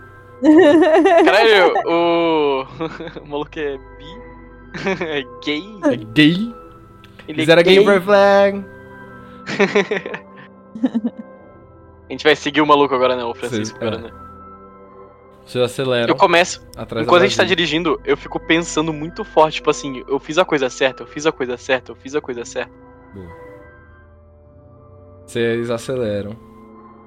Caralho, 1.26 1.74
o. 1.88 2.66
o 3.24 3.28
maluco 3.28 3.58
é 3.58 3.78
bi? 3.78 4.24
é 5.04 5.24
gay? 5.44 5.64
É 5.84 5.96
gay? 6.14 6.54
Ele 7.28 7.42
Is 7.42 7.48
that 7.48 7.60
a 7.60 7.64
gay 7.64 7.84
flag? 8.02 8.66
A 12.10 12.12
gente 12.12 12.24
vai 12.24 12.36
seguir 12.36 12.62
o 12.62 12.68
maluco 12.68 12.94
agora, 12.94 13.16
né? 13.16 13.24
O 13.24 13.34
Francisco 13.34 13.78
Sim, 13.80 13.86
é. 13.86 13.88
agora, 13.88 14.02
né? 14.02 14.23
Vocês 15.46 15.64
aceleram 15.64 16.08
Eu 16.08 16.16
começo. 16.16 16.66
atrás 16.76 17.06
Enquanto 17.06 17.24
a 17.24 17.28
gente 17.28 17.38
tá 17.38 17.44
dirigindo, 17.44 18.00
eu 18.06 18.16
fico 18.16 18.40
pensando 18.40 18.94
muito 18.94 19.26
forte, 19.26 19.56
tipo 19.56 19.70
assim, 19.70 20.04
eu 20.08 20.20
fiz 20.20 20.38
a 20.38 20.46
coisa 20.46 20.70
certa, 20.70 21.04
eu 21.04 21.08
fiz 21.08 21.26
a 21.26 21.32
coisa 21.32 21.58
certa, 21.58 21.92
eu 21.92 21.96
fiz 21.96 22.16
a 22.16 22.22
coisa 22.22 22.46
certa. 22.46 22.72
Vocês 25.26 25.70
aceleram. 25.70 26.36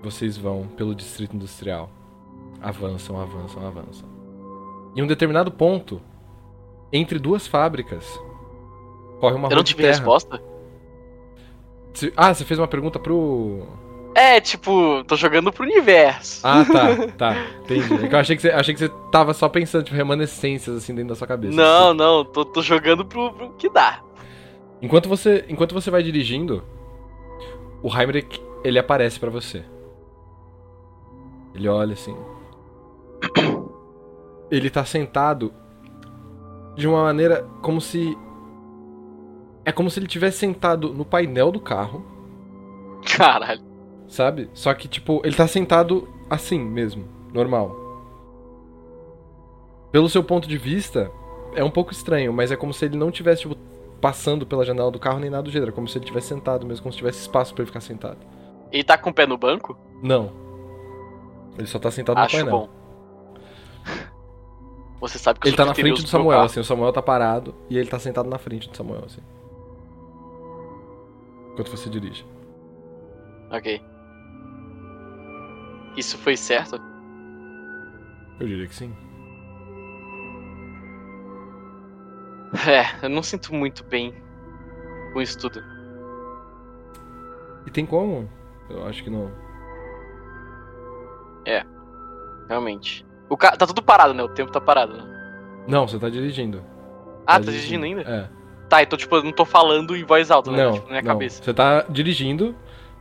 Vocês 0.03 0.37
vão 0.37 0.67
pelo 0.77 0.95
distrito 0.95 1.35
industrial. 1.35 1.91
Avançam, 2.61 3.21
avançam, 3.21 3.67
avançam. 3.67 4.09
Em 4.95 5.03
um 5.03 5.07
determinado 5.07 5.51
ponto, 5.51 6.01
entre 6.93 7.19
duas 7.19 7.47
fábricas, 7.47 8.05
corre 9.21 9.35
uma 9.35 9.47
eu 9.47 9.51
não 9.51 9.57
rua 9.57 9.65
de 9.65 9.75
tive 9.75 9.87
resposta? 9.87 10.43
Ah, 12.17 12.35
você 12.35 12.45
fez 12.45 12.59
uma 12.59 12.69
pergunta 12.69 12.99
pro. 12.99 13.67
É, 14.17 14.41
tipo, 14.41 15.05
tô 15.05 15.15
jogando 15.15 15.53
pro 15.53 15.63
universo. 15.63 16.41
Ah, 16.43 16.65
tá, 16.65 17.07
tá. 17.19 17.37
Entendi. 17.61 18.03
É 18.03 18.09
que 18.09 18.15
eu 18.15 18.19
achei 18.19 18.35
que 18.35 18.41
você, 18.41 18.49
achei 18.49 18.73
que 18.73 18.81
você 18.81 18.89
tava 19.13 19.35
só 19.35 19.47
pensando, 19.47 19.85
tipo, 19.85 19.95
remanescências 19.95 20.75
assim 20.75 20.95
dentro 20.95 21.11
da 21.11 21.15
sua 21.15 21.27
cabeça. 21.27 21.55
não, 21.55 21.93
não, 21.93 22.25
tô, 22.25 22.43
tô 22.43 22.63
jogando 22.63 23.05
pro, 23.05 23.31
pro 23.35 23.51
que 23.53 23.69
dá. 23.69 24.01
Enquanto 24.81 25.07
você, 25.07 25.45
enquanto 25.51 25.75
você 25.75 25.91
vai 25.91 26.03
dirigindo, 26.03 26.65
o 27.83 27.95
Heimrich, 27.95 28.41
ele 28.65 28.79
aparece 28.79 29.21
pra 29.21 29.29
você. 29.29 29.63
Ele 31.55 31.69
olha 31.69 31.93
assim. 31.93 32.17
Ele 34.49 34.71
tá 34.71 34.85
sentado 34.85 35.53
de 36.77 36.87
uma 36.87 37.03
maneira 37.03 37.45
como 37.61 37.81
se 37.81 38.17
é 39.65 39.73
como 39.73 39.91
se 39.91 39.99
ele 39.99 40.07
tivesse 40.07 40.39
sentado 40.39 40.95
no 40.95 41.05
painel 41.05 41.51
do 41.51 41.59
carro, 41.59 42.05
Caralho. 43.17 43.66
Sabe? 44.09 44.49
Só 44.55 44.73
que 44.75 44.89
tipo, 44.89 45.21
ele 45.25 45.35
tá 45.37 45.47
sentado 45.47 46.09
assim 46.29 46.59
mesmo, 46.59 47.05
normal. 47.33 47.85
Pelo 49.93 50.09
seu 50.09 50.23
ponto 50.23 50.49
de 50.49 50.59
vista, 50.59 51.11
é 51.55 51.65
um 51.65 51.71
pouco 51.71 51.93
estranho, 51.93 52.33
mas 52.33 52.51
é 52.53 52.57
como 52.57 52.73
se 52.75 52.85
ele 52.85 52.97
não 52.97 53.11
tivesse 53.11 53.43
tipo 53.43 53.57
passando 54.01 54.47
pela 54.47 54.65
janela 54.65 54.91
do 54.91 54.99
carro 54.99 55.19
nem 55.19 55.31
nada 55.31 55.45
do 55.45 55.51
gênero, 55.51 55.71
é 55.71 55.75
como 55.75 55.89
se 55.89 55.97
ele 55.97 56.05
tivesse 56.05 56.29
sentado 56.29 56.67
mesmo, 56.67 56.83
como 56.83 56.93
se 56.93 56.99
tivesse 56.99 57.21
espaço 57.21 57.55
pra 57.55 57.63
ele 57.63 57.67
ficar 57.69 57.81
sentado. 57.81 58.19
Ele 58.71 58.85
tá 58.85 58.99
com 58.99 59.11
o 59.11 59.15
pé 59.15 59.27
no 59.27 59.39
banco? 59.39 59.77
Não. 60.03 60.31
Ele 61.57 61.67
só 61.67 61.79
tá 61.79 61.91
sentado 61.91 62.19
Acho 62.19 62.37
no 62.39 62.45
painel. 62.45 62.61
bom. 62.61 62.69
Você 65.01 65.19
sabe 65.19 65.39
que 65.41 65.47
eu 65.47 65.51
Ele 65.51 65.57
tá 65.57 65.65
na 65.65 65.75
frente 65.75 66.03
do 66.03 66.09
Samuel, 66.09 66.31
carro. 66.39 66.45
assim, 66.47 66.61
o 66.61 66.65
Samuel 66.65 66.93
tá 66.93 67.03
parado 67.03 67.55
e 67.71 67.79
ele 67.79 67.89
tá 67.89 67.99
sentado 67.99 68.29
na 68.29 68.39
frente 68.39 68.69
do 68.69 68.77
Samuel, 68.77 69.05
assim. 69.07 69.21
Enquanto 71.53 71.71
você 71.71 71.89
dirige. 71.89 72.27
Ok. 73.51 73.81
Isso 75.97 76.19
foi 76.19 76.37
certo? 76.37 76.81
Eu 78.39 78.47
diria 78.47 78.67
que 78.67 78.75
sim. 78.75 78.95
É, 82.69 83.05
eu 83.05 83.09
não 83.09 83.23
sinto 83.23 83.55
muito 83.55 83.85
bem 83.85 84.15
com 85.13 85.21
isso 85.21 85.39
tudo. 85.39 85.63
E 87.67 87.71
tem 87.71 87.85
como? 87.87 88.29
Eu 88.71 88.87
acho 88.87 89.03
que 89.03 89.11
não. 89.11 89.31
Realmente. 92.49 93.05
O 93.29 93.37
ca... 93.37 93.53
Tá 93.57 93.67
tudo 93.67 93.83
parado, 93.83 94.15
né? 94.15 94.23
O 94.23 94.29
tempo 94.29 94.51
tá 94.53 94.61
parado, 94.61 94.97
né? 94.97 95.65
Não, 95.67 95.87
você 95.87 95.99
tá 95.99 96.09
dirigindo. 96.09 96.63
Ah, 97.27 97.35
tá 97.41 97.51
dirigindo 97.51 97.85
ainda? 97.85 98.03
É. 98.03 98.29
Tá, 98.69 98.83
então, 98.83 98.97
tipo, 98.99 99.15
eu 99.17 99.23
não 99.23 99.33
tô 99.33 99.45
falando 99.45 99.97
em 99.97 100.05
voz 100.05 100.31
alta, 100.31 100.51
né? 100.51 100.65
Não, 100.65 100.73
Tipo, 100.73 100.87
na 100.87 100.91
minha 100.93 101.03
não. 101.03 101.09
cabeça. 101.09 101.43
Você 101.43 101.53
tá 101.55 101.85
dirigindo, 101.89 102.55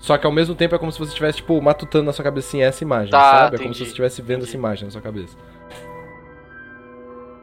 só 0.06 0.17
que 0.19 0.25
ao 0.27 0.32
mesmo 0.32 0.53
tempo 0.53 0.75
é 0.75 0.77
como 0.77 0.92
se 0.92 1.00
você 1.00 1.09
estivesse, 1.09 1.38
tipo, 1.38 1.59
matutando 1.59 2.06
na 2.06 2.14
sua 2.14 2.24
cabeça 2.24 2.48
assim, 2.50 2.61
essa 2.61 2.84
imagem, 2.84 3.09
Tá, 3.09 3.19
sabe? 3.19 3.56
É 3.56 3.58
como 3.58 3.69
entendi, 3.69 3.77
se 3.77 3.84
você 3.85 3.90
estivesse 3.90 4.22
vendo 4.22 4.38
entendi. 4.38 4.50
essa 4.50 4.58
imagem 4.58 4.85
na 4.85 4.92
sua 4.92 5.01
cabeça. 5.01 5.35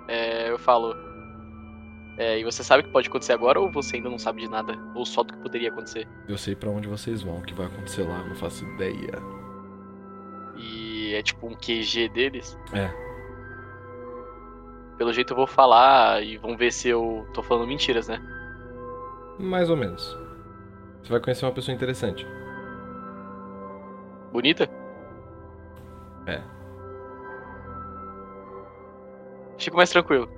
É, 0.07 0.49
eu 0.51 0.59
falo. 0.59 0.95
É, 2.19 2.39
e 2.39 2.45
você 2.45 2.63
sabe 2.63 2.83
o 2.83 2.87
que 2.87 2.93
pode 2.93 3.09
acontecer 3.09 3.33
agora 3.33 3.59
ou 3.59 3.69
você 3.73 3.97
ainda 3.97 4.09
não 4.09 4.19
sabe 4.19 4.43
de 4.43 4.49
nada? 4.49 4.79
Ou 4.95 5.05
só 5.05 5.23
do 5.25 5.33
que 5.33 5.39
poderia 5.41 5.71
acontecer? 5.71 6.07
Eu 6.29 6.39
sei 6.39 6.55
pra 6.55 6.71
onde 6.71 6.87
vocês 6.87 7.23
vão, 7.23 7.39
o 7.39 7.43
que 7.43 7.53
vai 7.55 7.67
acontecer 7.67 8.03
lá, 8.03 8.19
eu 8.21 8.29
não 8.29 8.37
faço 8.37 8.65
ideia. 8.65 9.19
E 10.57 11.15
é 11.15 11.23
tipo 11.23 11.47
um 11.49 11.55
QG 11.55 12.11
deles? 12.11 12.57
É. 12.73 12.91
Pelo 14.99 15.13
jeito 15.13 15.33
eu 15.33 15.37
vou 15.37 15.47
falar 15.49 16.23
e 16.23 16.37
vão 16.37 16.57
ver 16.57 16.71
se 16.71 16.89
eu 16.91 17.27
tô 17.35 17.43
falando 17.43 17.67
mentiras, 17.67 18.07
né? 18.07 18.23
Mais 19.41 19.69
ou 19.69 19.77
menos. 19.77 20.17
Você 21.03 21.11
vai 21.11 21.19
conhecer 21.21 21.45
uma 21.45 21.53
pessoa 21.53 21.75
interessante. 21.75 22.25
Bonita? 24.33 24.69
É. 26.27 26.41
Fico 29.59 29.77
mais 29.77 29.91
tranquilo. 29.91 30.29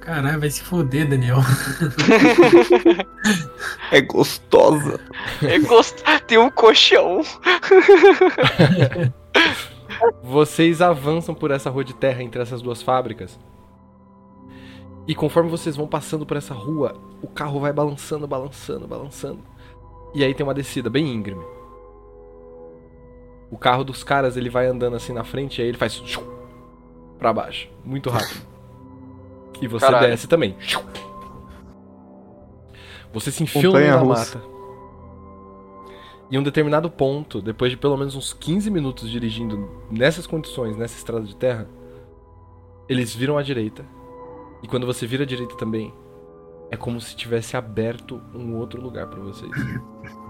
Caralho, 0.00 0.38
vai 0.38 0.50
se 0.50 0.62
foder, 0.62 1.08
Daniel. 1.08 1.38
É 3.92 4.00
gostosa. 4.00 5.00
É 5.42 5.58
gosto... 5.60 6.02
Tem 6.26 6.38
um 6.38 6.50
colchão. 6.50 7.22
Vocês 10.22 10.82
avançam 10.82 11.34
por 11.34 11.52
essa 11.52 11.70
rua 11.70 11.84
de 11.84 11.94
terra 11.94 12.22
entre 12.22 12.42
essas 12.42 12.60
duas 12.60 12.82
fábricas. 12.82 13.38
E 15.06 15.14
conforme 15.14 15.48
vocês 15.48 15.76
vão 15.76 15.86
passando 15.86 16.26
por 16.26 16.36
essa 16.36 16.52
rua, 16.52 17.00
o 17.22 17.28
carro 17.28 17.60
vai 17.60 17.72
balançando, 17.72 18.26
balançando, 18.26 18.88
balançando. 18.88 19.38
E 20.12 20.24
aí 20.24 20.34
tem 20.34 20.44
uma 20.44 20.54
descida 20.54 20.90
bem 20.90 21.06
íngreme. 21.06 21.44
O 23.50 23.56
carro 23.56 23.84
dos 23.84 24.02
caras, 24.02 24.36
ele 24.36 24.50
vai 24.50 24.66
andando 24.66 24.96
assim 24.96 25.12
na 25.12 25.24
frente 25.24 25.58
e 25.58 25.62
aí 25.62 25.68
ele 25.68 25.78
faz 25.78 26.02
pra 27.18 27.32
baixo, 27.32 27.68
muito 27.84 28.10
rápido. 28.10 28.40
E 29.58 29.66
você 29.66 29.86
Caralho. 29.86 30.08
desce 30.08 30.28
também. 30.28 30.54
Você 33.10 33.30
se 33.30 33.42
enfia 33.42 33.62
Montanha-russa. 33.68 34.38
mata. 34.38 34.48
Em 36.30 36.38
um 36.38 36.42
determinado 36.42 36.90
ponto, 36.90 37.40
depois 37.40 37.70
de 37.70 37.76
pelo 37.78 37.96
menos 37.96 38.14
uns 38.14 38.34
15 38.34 38.70
minutos 38.70 39.08
dirigindo 39.10 39.70
nessas 39.90 40.26
condições, 40.26 40.76
nessa 40.76 40.96
estrada 40.98 41.24
de 41.24 41.34
terra, 41.34 41.66
eles 42.86 43.14
viram 43.14 43.38
à 43.38 43.42
direita. 43.42 43.82
E 44.62 44.68
quando 44.68 44.84
você 44.84 45.06
vira 45.06 45.22
à 45.22 45.26
direita 45.26 45.56
também, 45.56 45.94
é 46.70 46.76
como 46.76 47.00
se 47.00 47.16
tivesse 47.16 47.56
aberto 47.56 48.20
um 48.34 48.56
outro 48.58 48.78
lugar 48.82 49.06
pra 49.06 49.20
vocês. 49.20 49.50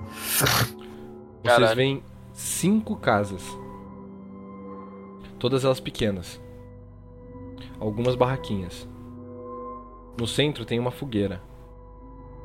Vocês 0.06 1.58
Caralho. 1.58 1.76
veem 1.76 2.02
cinco 2.36 2.94
casas. 2.96 3.42
Todas 5.38 5.64
elas 5.64 5.80
pequenas. 5.80 6.40
Algumas 7.80 8.14
barraquinhas. 8.14 8.88
No 10.18 10.26
centro 10.26 10.64
tem 10.64 10.78
uma 10.78 10.90
fogueira. 10.90 11.42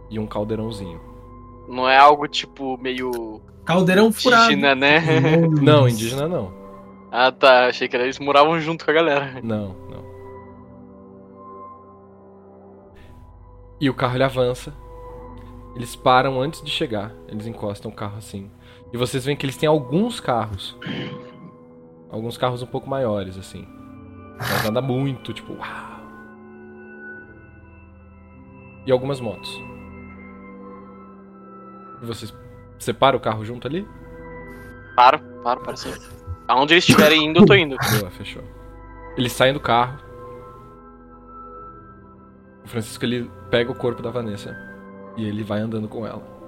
E 0.09 0.17
um 0.17 0.25
caldeirãozinho. 0.25 0.99
Não 1.67 1.87
é 1.87 1.97
algo 1.97 2.27
tipo 2.27 2.77
meio 2.77 3.41
Caldeirão 3.63 4.11
furado. 4.11 4.51
indígena, 4.51 4.75
né? 4.75 4.99
Não, 5.61 5.87
indígena 5.87 6.27
não. 6.27 6.51
ah 7.11 7.31
tá, 7.31 7.67
achei 7.67 7.87
que 7.87 7.95
eles 7.95 8.19
moravam 8.19 8.59
junto 8.59 8.83
com 8.83 8.91
a 8.91 8.93
galera. 8.93 9.39
Não, 9.43 9.67
não. 9.89 10.01
E 13.79 13.89
o 13.89 13.93
carro 13.93 14.15
ele 14.15 14.23
avança. 14.23 14.73
Eles 15.75 15.95
param 15.95 16.41
antes 16.41 16.61
de 16.61 16.69
chegar. 16.69 17.13
Eles 17.27 17.47
encostam 17.47 17.89
o 17.89 17.93
carro 17.93 18.17
assim. 18.17 18.51
E 18.93 18.97
vocês 18.97 19.23
veem 19.23 19.37
que 19.37 19.45
eles 19.45 19.57
têm 19.57 19.69
alguns 19.69 20.19
carros. 20.19 20.77
Alguns 22.09 22.37
carros 22.37 22.61
um 22.61 22.67
pouco 22.67 22.89
maiores, 22.89 23.37
assim. 23.37 23.65
Mas 24.37 24.63
nada 24.65 24.81
muito, 24.81 25.33
tipo, 25.33 25.53
uau. 25.53 25.91
E 28.85 28.91
algumas 28.91 29.21
motos. 29.21 29.49
E 32.01 32.05
vocês 32.05 32.33
separam 32.79 33.17
o 33.17 33.21
carro 33.21 33.45
junto 33.45 33.67
ali? 33.67 33.87
Paro, 34.95 35.19
paro, 35.43 35.61
paro 35.61 35.77
sim. 35.77 35.93
Aonde 36.47 36.73
eles 36.73 36.83
estiverem 36.87 37.27
indo, 37.27 37.39
eu 37.39 37.45
tô 37.45 37.53
indo. 37.53 37.77
Boa, 37.99 38.11
fechou. 38.11 38.43
Eles 39.15 39.31
saem 39.31 39.53
do 39.53 39.59
carro. 39.59 39.99
O 42.65 42.67
Francisco 42.67 43.05
ele 43.05 43.29
pega 43.49 43.71
o 43.71 43.75
corpo 43.75 44.01
da 44.01 44.09
Vanessa 44.09 44.55
e 45.15 45.25
ele 45.25 45.43
vai 45.43 45.61
andando 45.61 45.87
com 45.87 46.05
ela. 46.05 46.40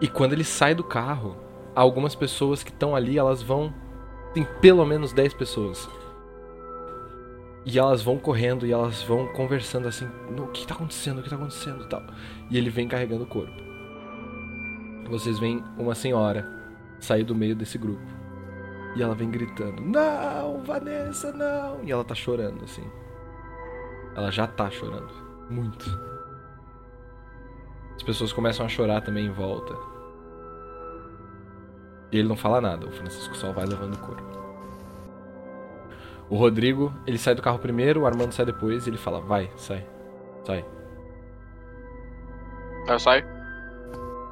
E 0.00 0.08
quando 0.08 0.32
ele 0.32 0.44
sai 0.44 0.74
do 0.74 0.84
carro, 0.84 1.36
algumas 1.74 2.14
pessoas 2.14 2.62
que 2.62 2.70
estão 2.70 2.94
ali, 2.94 3.18
elas 3.18 3.42
vão 3.42 3.72
tem 4.34 4.46
pelo 4.60 4.84
menos 4.84 5.12
10 5.12 5.32
pessoas. 5.34 5.88
E 7.64 7.78
elas 7.78 8.02
vão 8.02 8.18
correndo 8.18 8.66
e 8.66 8.72
elas 8.72 9.02
vão 9.02 9.26
conversando 9.28 9.88
assim, 9.88 10.06
"No, 10.30 10.44
o 10.44 10.48
que 10.48 10.66
tá 10.66 10.74
acontecendo? 10.74 11.18
O 11.18 11.22
que 11.22 11.30
tá 11.30 11.36
acontecendo? 11.36 11.84
e 11.84 11.88
tal. 11.88 12.02
E 12.50 12.58
ele 12.58 12.70
vem 12.70 12.86
carregando 12.86 13.24
o 13.24 13.26
corpo. 13.26 13.52
Vocês 15.08 15.38
veem 15.38 15.64
uma 15.78 15.94
senhora 15.94 16.46
sair 17.00 17.24
do 17.24 17.34
meio 17.34 17.56
desse 17.56 17.78
grupo. 17.78 18.02
E 18.94 19.02
ela 19.02 19.14
vem 19.14 19.30
gritando: 19.30 19.82
Não, 19.82 20.62
Vanessa, 20.62 21.32
não! 21.32 21.82
E 21.84 21.92
ela 21.92 22.04
tá 22.04 22.14
chorando, 22.14 22.64
assim. 22.64 22.84
Ela 24.14 24.30
já 24.30 24.46
tá 24.46 24.70
chorando. 24.70 25.12
Muito. 25.50 26.15
As 27.96 28.02
pessoas 28.02 28.32
começam 28.32 28.64
a 28.64 28.68
chorar 28.68 29.00
também 29.00 29.26
em 29.26 29.32
volta. 29.32 29.74
E 32.12 32.18
ele 32.18 32.28
não 32.28 32.36
fala 32.36 32.60
nada, 32.60 32.86
o 32.86 32.92
Francisco 32.92 33.36
só 33.36 33.52
vai 33.52 33.64
levando 33.66 33.94
o 33.94 33.98
corpo. 33.98 34.36
O 36.28 36.36
Rodrigo, 36.36 36.92
ele 37.06 37.18
sai 37.18 37.34
do 37.34 37.42
carro 37.42 37.58
primeiro, 37.58 38.00
o 38.02 38.06
Armando 38.06 38.32
sai 38.32 38.44
depois 38.46 38.86
e 38.86 38.90
ele 38.90 38.96
fala: 38.98 39.20
Vai, 39.20 39.50
sai, 39.56 39.86
sai. 40.44 40.64
Eu 42.88 42.98
saio, 42.98 43.24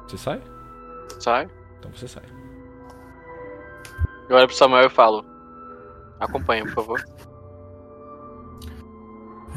Você 0.07 0.17
sai? 0.17 0.41
saio. 1.19 1.49
Então 1.79 1.91
você 1.91 2.07
sai. 2.07 2.23
Eu 4.29 4.37
olho 4.37 4.47
pro 4.47 4.55
Samuel 4.55 4.87
e 4.87 4.89
falo: 4.89 5.25
Acompanha, 6.19 6.63
por 6.63 6.73
favor. 6.73 7.03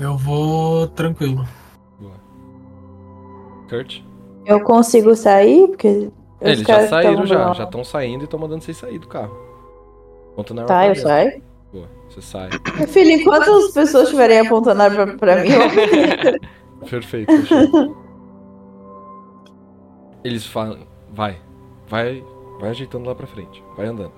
Eu 0.01 0.17
vou 0.17 0.87
tranquilo. 0.89 1.45
Kurt? 3.69 4.01
Eu 4.47 4.61
consigo 4.63 5.15
sair? 5.15 5.69
Porque. 5.69 6.11
Eles 6.41 6.61
já 6.61 6.87
saíram 6.87 7.27
já, 7.27 7.53
já 7.53 7.65
estão 7.65 7.85
saindo 7.85 8.23
e 8.23 8.25
estão 8.25 8.39
mandando 8.39 8.63
vocês 8.63 8.77
sair 8.77 8.99
do 8.99 9.09
carro. 9.09 9.37
Conta 10.37 10.55
na 10.55 10.65
Tá, 10.65 10.87
eu 10.87 10.91
arma 10.91 11.03
saio. 11.03 11.43
Boa, 11.73 11.89
você 12.09 12.23
sai. 12.23 12.49
Meu 12.79 12.89
filho, 12.89 13.11
enquanto 13.11 13.51
as 13.51 13.73
pessoas 13.73 14.05
estiverem 14.05 14.39
apontando 14.39 14.81
a 14.81 14.85
arma 14.85 15.17
pra 15.19 15.43
mim, 15.43 15.49
eu... 15.51 16.89
Perfeito. 16.89 17.33
Eles 20.23 20.47
falam, 20.47 20.79
vai, 21.13 21.39
vai, 21.89 22.25
vai 22.61 22.71
ajeitando 22.71 23.09
lá 23.09 23.15
pra 23.15 23.27
frente, 23.27 23.63
vai 23.77 23.87
andando. 23.87 24.13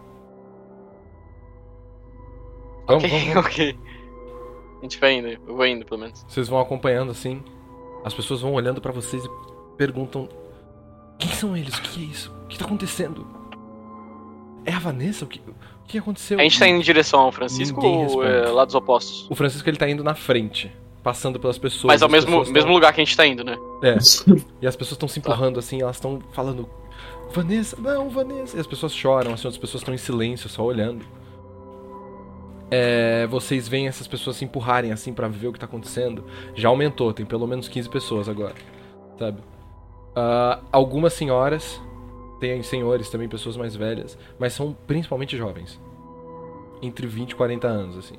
Vamos, 2.87 3.05
ok, 3.05 3.11
vamos, 3.11 3.35
vamos. 3.35 3.47
ok. 3.51 3.79
A 4.79 4.83
gente 4.83 5.01
vai 5.01 5.13
indo, 5.15 5.29
eu 5.29 5.57
vou 5.57 5.67
indo 5.67 5.85
pelo 5.85 6.01
menos. 6.01 6.25
Vocês 6.29 6.49
vão 6.49 6.59
acompanhando 6.59 7.13
assim, 7.13 7.43
as 8.05 8.15
pessoas 8.15 8.41
vão 8.41 8.53
olhando 8.55 8.81
pra 8.81 8.93
vocês 8.93 9.25
e 9.25 9.29
perguntam: 9.77 10.29
Quem 11.19 11.31
são 11.33 11.57
eles? 11.57 11.75
O 11.77 11.83
que 11.83 12.01
é 12.03 12.07
isso? 12.07 12.33
O 12.45 12.49
que 12.49 12.59
tá 12.59 12.65
acontecendo? 12.65 13.27
É 14.65 14.73
a 14.73 14.79
Vanessa? 14.79 15.25
O 15.25 15.29
que, 15.29 15.39
o 15.41 15.55
que 15.89 15.99
aconteceu? 15.99 16.39
A 16.39 16.43
gente 16.43 16.59
tá 16.59 16.69
indo 16.69 16.79
em 16.79 16.83
direção 16.83 17.21
ao 17.21 17.33
Francisco 17.33 17.81
ou 17.85 18.25
é, 18.25 18.49
lados 18.49 18.75
opostos? 18.75 19.27
O 19.31 19.35
Francisco 19.35 19.69
ele 19.69 19.77
tá 19.79 19.89
indo 19.89 20.05
na 20.05 20.15
frente, 20.15 20.71
passando 21.03 21.41
pelas 21.41 21.59
pessoas. 21.59 21.85
Mas 21.93 22.03
ao 22.03 22.07
as 22.07 22.13
mesmo, 22.13 22.39
mesmo 22.45 22.53
tão- 22.65 22.73
lugar 22.73 22.93
que 22.93 23.01
a 23.01 23.05
gente 23.05 23.17
tá 23.17 23.27
indo, 23.27 23.43
né? 23.45 23.57
É. 23.83 23.97
E 24.61 24.67
as 24.67 24.77
pessoas 24.77 24.93
estão 24.97 25.09
se 25.09 25.19
empurrando 25.19 25.59
assim, 25.59 25.81
elas 25.81 25.97
estão 25.97 26.21
falando: 26.33 26.69
Vanessa, 27.33 27.77
não, 27.81 28.11
Vanessa. 28.11 28.57
E 28.57 28.61
as 28.61 28.67
pessoas 28.67 28.93
choram, 28.93 29.33
assim, 29.33 29.47
outras 29.47 29.59
pessoas 29.59 29.81
estão 29.81 29.95
em 29.95 29.99
silêncio, 29.99 30.49
só 30.49 30.63
olhando. 30.63 31.05
É, 32.71 33.27
vocês 33.27 33.67
veem 33.69 33.89
essas 33.89 34.07
pessoas 34.07 34.37
se 34.37 34.45
empurrarem 34.45 34.93
assim 34.93 35.13
pra 35.13 35.27
ver 35.27 35.49
o 35.49 35.53
que 35.53 35.59
tá 35.59 35.67
acontecendo. 35.67 36.25
Já 36.55 36.69
aumentou, 36.69 37.13
tem 37.13 37.27
pelo 37.27 37.47
menos 37.47 37.69
15 37.69 37.89
pessoas 37.89 38.29
agora, 38.29 38.55
sabe? 39.19 39.39
Ah, 40.15 40.61
algumas 40.71 41.13
senhoras, 41.13 41.81
tem 42.39 42.63
senhores 42.63 43.11
também, 43.11 43.29
pessoas 43.29 43.57
mais 43.57 43.75
velhas, 43.75 44.17
mas 44.39 44.53
são 44.53 44.77
principalmente 44.87 45.37
jovens. 45.37 45.81
Entre 46.81 47.07
20 47.07 47.33
e 47.33 47.35
40 47.35 47.67
anos, 47.67 47.99
assim. 47.99 48.15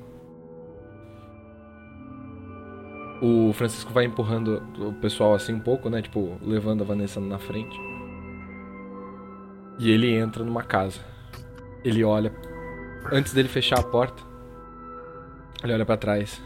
O 3.20 3.52
Francisco 3.52 3.92
vai 3.92 4.04
empurrando 4.04 4.62
o 4.78 4.92
pessoal 4.94 5.34
assim 5.34 5.54
um 5.54 5.60
pouco, 5.60 5.88
né? 5.88 6.02
Tipo, 6.02 6.36
levando 6.42 6.82
a 6.82 6.84
Vanessa 6.84 7.20
na 7.20 7.38
frente. 7.38 7.78
E 9.78 9.90
ele 9.90 10.12
entra 10.12 10.44
numa 10.44 10.62
casa. 10.62 11.00
Ele 11.84 12.04
olha. 12.04 12.32
Antes 13.12 13.32
dele 13.32 13.48
fechar 13.48 13.78
a 13.78 13.82
porta, 13.82 14.22
ele 15.62 15.74
olha 15.74 15.86
pra 15.86 15.96
trás. 15.96 16.42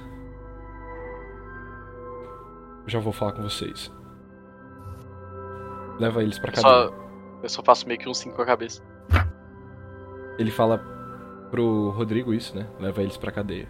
Já 2.87 2.99
vou 3.01 3.13
falar 3.13 3.33
com 3.33 3.43
vocês. 3.43 3.93
Leva 5.99 6.23
eles 6.23 6.39
pra 6.39 6.51
Eu 6.51 6.55
cadeia. 6.55 6.89
só, 6.89 6.95
eu 7.43 7.49
só 7.49 7.63
faço 7.63 7.87
meio 7.89 7.99
que 7.99 8.09
um 8.09 8.15
5 8.15 8.37
com 8.37 8.43
a 8.43 8.47
cabeça. 8.47 8.83
Ele 10.39 10.51
fala 10.51 10.79
pro 11.51 11.91
Rodrigo 11.91 12.35
isso, 12.35 12.55
né? 12.57 12.67
Leva 12.79 13.03
eles 13.03 13.17
pra 13.17 13.33
cadeia. 13.33 13.69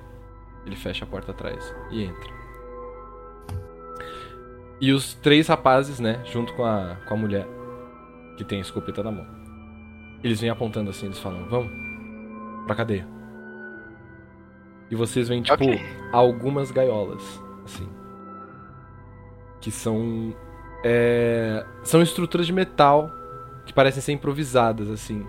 Ele 0.66 0.74
fecha 0.76 1.04
a 1.04 1.08
porta 1.08 1.30
atrás 1.30 1.74
e 1.90 2.02
entra. 2.04 2.36
E 4.80 4.92
os 4.92 5.14
três 5.14 5.46
rapazes, 5.46 6.00
né? 6.00 6.20
Junto 6.24 6.52
com 6.54 6.64
a, 6.64 6.96
com 7.06 7.14
a 7.14 7.16
mulher 7.16 7.46
que 8.36 8.44
tem 8.44 8.58
a 8.58 8.62
escopeta 8.62 9.02
na 9.02 9.10
mão. 9.12 9.26
Eles 10.22 10.40
vêm 10.40 10.50
apontando 10.50 10.90
assim, 10.90 11.06
eles 11.06 11.18
falam: 11.20 11.48
Vamos 11.48 11.70
pra 12.66 12.74
cadeia. 12.74 13.06
E 14.90 14.94
vocês 14.94 15.28
veem, 15.28 15.42
tipo, 15.42 15.54
Ok. 15.64 15.80
algumas 16.12 16.70
gaiolas, 16.70 17.40
assim. 17.64 17.88
Que 19.60 19.70
são. 19.70 20.34
é, 20.84 21.64
são 21.82 22.00
estruturas 22.00 22.46
de 22.46 22.52
metal 22.52 23.10
que 23.64 23.72
parecem 23.72 24.00
ser 24.00 24.12
improvisadas, 24.12 24.88
assim. 24.88 25.26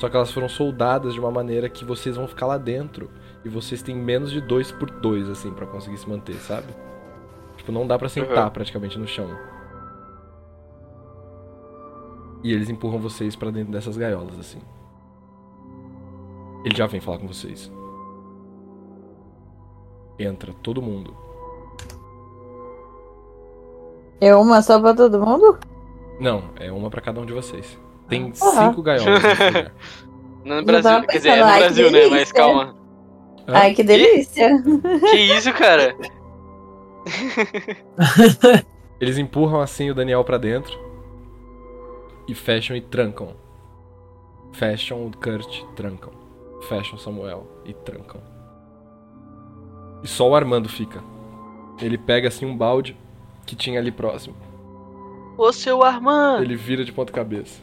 Só 0.00 0.08
que 0.08 0.16
elas 0.16 0.32
foram 0.32 0.48
soldadas 0.48 1.14
de 1.14 1.20
uma 1.20 1.30
maneira 1.30 1.68
que 1.68 1.84
vocês 1.84 2.16
vão 2.16 2.26
ficar 2.26 2.46
lá 2.46 2.56
dentro 2.58 3.08
e 3.44 3.48
vocês 3.48 3.82
têm 3.82 3.94
menos 3.96 4.30
de 4.32 4.40
dois 4.40 4.72
por 4.72 4.90
dois, 4.90 5.28
assim, 5.28 5.52
pra 5.52 5.66
conseguir 5.66 5.96
se 5.98 6.08
manter, 6.08 6.34
sabe? 6.36 6.66
Tipo, 7.56 7.70
não 7.72 7.86
dá 7.86 7.96
pra 7.98 8.08
sentar 8.08 8.44
Uhum. 8.46 8.50
praticamente 8.50 8.98
no 8.98 9.06
chão. 9.06 9.28
E 12.42 12.52
eles 12.52 12.68
empurram 12.70 12.98
vocês 12.98 13.34
pra 13.34 13.50
dentro 13.50 13.72
dessas 13.72 13.96
gaiolas, 13.96 14.38
assim. 14.38 14.60
Ele 16.64 16.74
já 16.76 16.86
vem 16.86 17.00
falar 17.00 17.18
com 17.18 17.26
vocês. 17.26 17.70
Entra 20.18 20.52
todo 20.62 20.82
mundo. 20.82 21.14
É 24.20 24.34
uma 24.34 24.60
só 24.62 24.80
pra 24.80 24.94
todo 24.94 25.24
mundo? 25.24 25.58
Não, 26.18 26.42
é 26.56 26.72
uma 26.72 26.90
pra 26.90 27.00
cada 27.00 27.20
um 27.20 27.26
de 27.26 27.32
vocês. 27.32 27.78
Tem 28.08 28.32
Ah. 28.42 28.66
cinco 28.68 28.82
gaiolas 28.82 29.22
no 30.44 30.62
Brasil, 30.64 31.02
quer 31.06 31.16
dizer, 31.18 31.28
é 31.30 31.36
no 31.36 31.44
ai, 31.44 31.52
que 31.54 31.64
Brasil, 31.66 31.90
né? 31.90 32.06
Mas 32.08 32.32
calma. 32.32 32.74
Hã? 33.46 33.54
Ai, 33.54 33.74
que 33.74 33.84
delícia. 33.84 34.50
Que 35.10 35.16
isso, 35.16 35.52
cara? 35.52 35.94
Eles 39.00 39.18
empurram 39.18 39.60
assim 39.60 39.90
o 39.90 39.94
Daniel 39.94 40.24
pra 40.24 40.36
dentro 40.38 40.76
e 42.26 42.34
fecham 42.34 42.76
e 42.76 42.80
trancam. 42.80 43.36
Fecham 44.52 45.06
o 45.06 45.10
Kurt, 45.16 45.62
trancam. 45.76 46.12
Fecham 46.62 46.96
o 46.96 46.98
Samuel 46.98 47.46
e 47.64 47.72
trancam. 47.72 48.20
E 50.02 50.08
só 50.08 50.28
o 50.28 50.34
Armando 50.34 50.68
fica. 50.68 51.02
Ele 51.80 51.96
pega 51.98 52.28
assim 52.28 52.46
um 52.46 52.56
balde 52.56 52.96
que 53.46 53.54
tinha 53.56 53.78
ali 53.80 53.90
próximo. 53.90 54.34
Ô 55.36 55.52
seu 55.52 55.82
Armando, 55.84 56.42
Ele 56.42 56.56
vira 56.56 56.84
de 56.84 56.92
ponta 56.92 57.12
cabeça. 57.12 57.60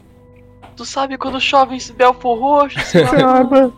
tu 0.74 0.84
sabe 0.84 1.18
quando 1.18 1.40
chove 1.40 1.76
em 1.76 1.92
Belfor 1.92 2.38
Roxo, 2.38 2.80
seu 2.80 3.04
Armando? 3.28 3.74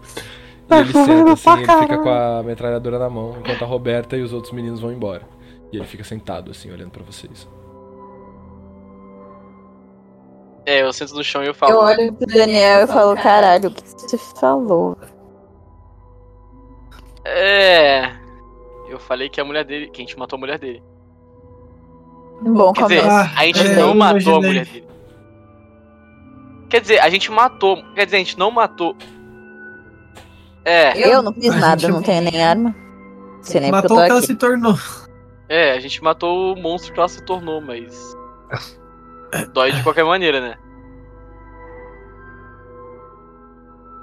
E 0.70 0.74
ele 0.74 0.92
senta 0.92 1.32
assim, 1.32 1.50
ele 1.50 1.80
fica 1.80 1.98
com 1.98 2.10
a 2.10 2.42
metralhadora 2.44 2.98
na 2.98 3.08
mão, 3.08 3.36
enquanto 3.40 3.62
a 3.62 3.66
Roberta 3.66 4.16
e 4.16 4.22
os 4.22 4.32
outros 4.32 4.52
meninos 4.52 4.80
vão 4.80 4.92
embora. 4.92 5.22
E 5.72 5.76
ele 5.76 5.86
fica 5.86 6.04
sentado 6.04 6.50
assim, 6.50 6.70
olhando 6.70 6.90
pra 6.90 7.02
vocês. 7.02 7.48
É, 10.66 10.82
eu 10.82 10.92
sento 10.92 11.14
no 11.14 11.24
chão 11.24 11.42
e 11.42 11.46
eu 11.46 11.54
falo. 11.54 11.72
Eu 11.72 11.78
olho 11.80 12.12
pro 12.12 12.26
Daniel 12.26 12.84
e 12.84 12.86
falo, 12.86 13.16
caralho, 13.16 13.70
o 13.70 13.72
que 13.72 13.82
você 13.82 14.18
falou? 14.18 14.96
É. 17.24 18.17
Eu 18.88 18.98
falei 18.98 19.28
que 19.28 19.40
a 19.40 19.44
mulher 19.44 19.64
dele. 19.64 19.88
Que 19.90 20.00
a 20.02 20.04
gente 20.04 20.18
matou 20.18 20.36
a 20.36 20.40
mulher 20.40 20.58
dele. 20.58 20.82
Bom, 22.42 22.72
Quer 22.72 22.82
dizer, 22.84 23.00
começo. 23.02 23.30
a 23.36 23.44
gente 23.46 23.60
é, 23.66 23.76
não 23.76 23.94
matou 23.94 24.34
a 24.36 24.40
mulher 24.40 24.64
dele. 24.66 24.86
Quer 26.70 26.80
dizer, 26.80 26.98
a 27.00 27.08
gente 27.10 27.30
matou. 27.30 27.82
Quer 27.94 28.04
dizer, 28.04 28.16
a 28.16 28.20
gente 28.20 28.38
não 28.38 28.50
matou. 28.50 28.96
É, 30.64 31.08
Eu 31.12 31.22
não 31.22 31.32
fiz 31.32 31.52
A 31.52 31.56
nada, 31.56 31.80
gente- 31.80 31.90
não 31.90 32.02
tenho 32.02 32.22
nem 32.30 32.42
arma. 32.42 32.74
Sei 33.42 33.60
nem 33.60 33.70
Matou 33.70 33.96
o 33.96 34.00
que 34.00 34.06
tô 34.06 34.10
ela 34.10 34.18
aqui. 34.18 34.26
se 34.26 34.34
tornou. 34.34 34.74
é, 35.48 35.72
a 35.72 35.80
gente 35.80 36.02
matou 36.02 36.52
o 36.54 36.60
monstro 36.60 36.92
que 36.92 36.98
ela 36.98 37.08
se 37.08 37.22
tornou, 37.24 37.60
mas. 37.60 38.16
Dói 39.54 39.72
de 39.72 39.82
qualquer 39.82 40.04
maneira, 40.04 40.40
né? 40.40 40.56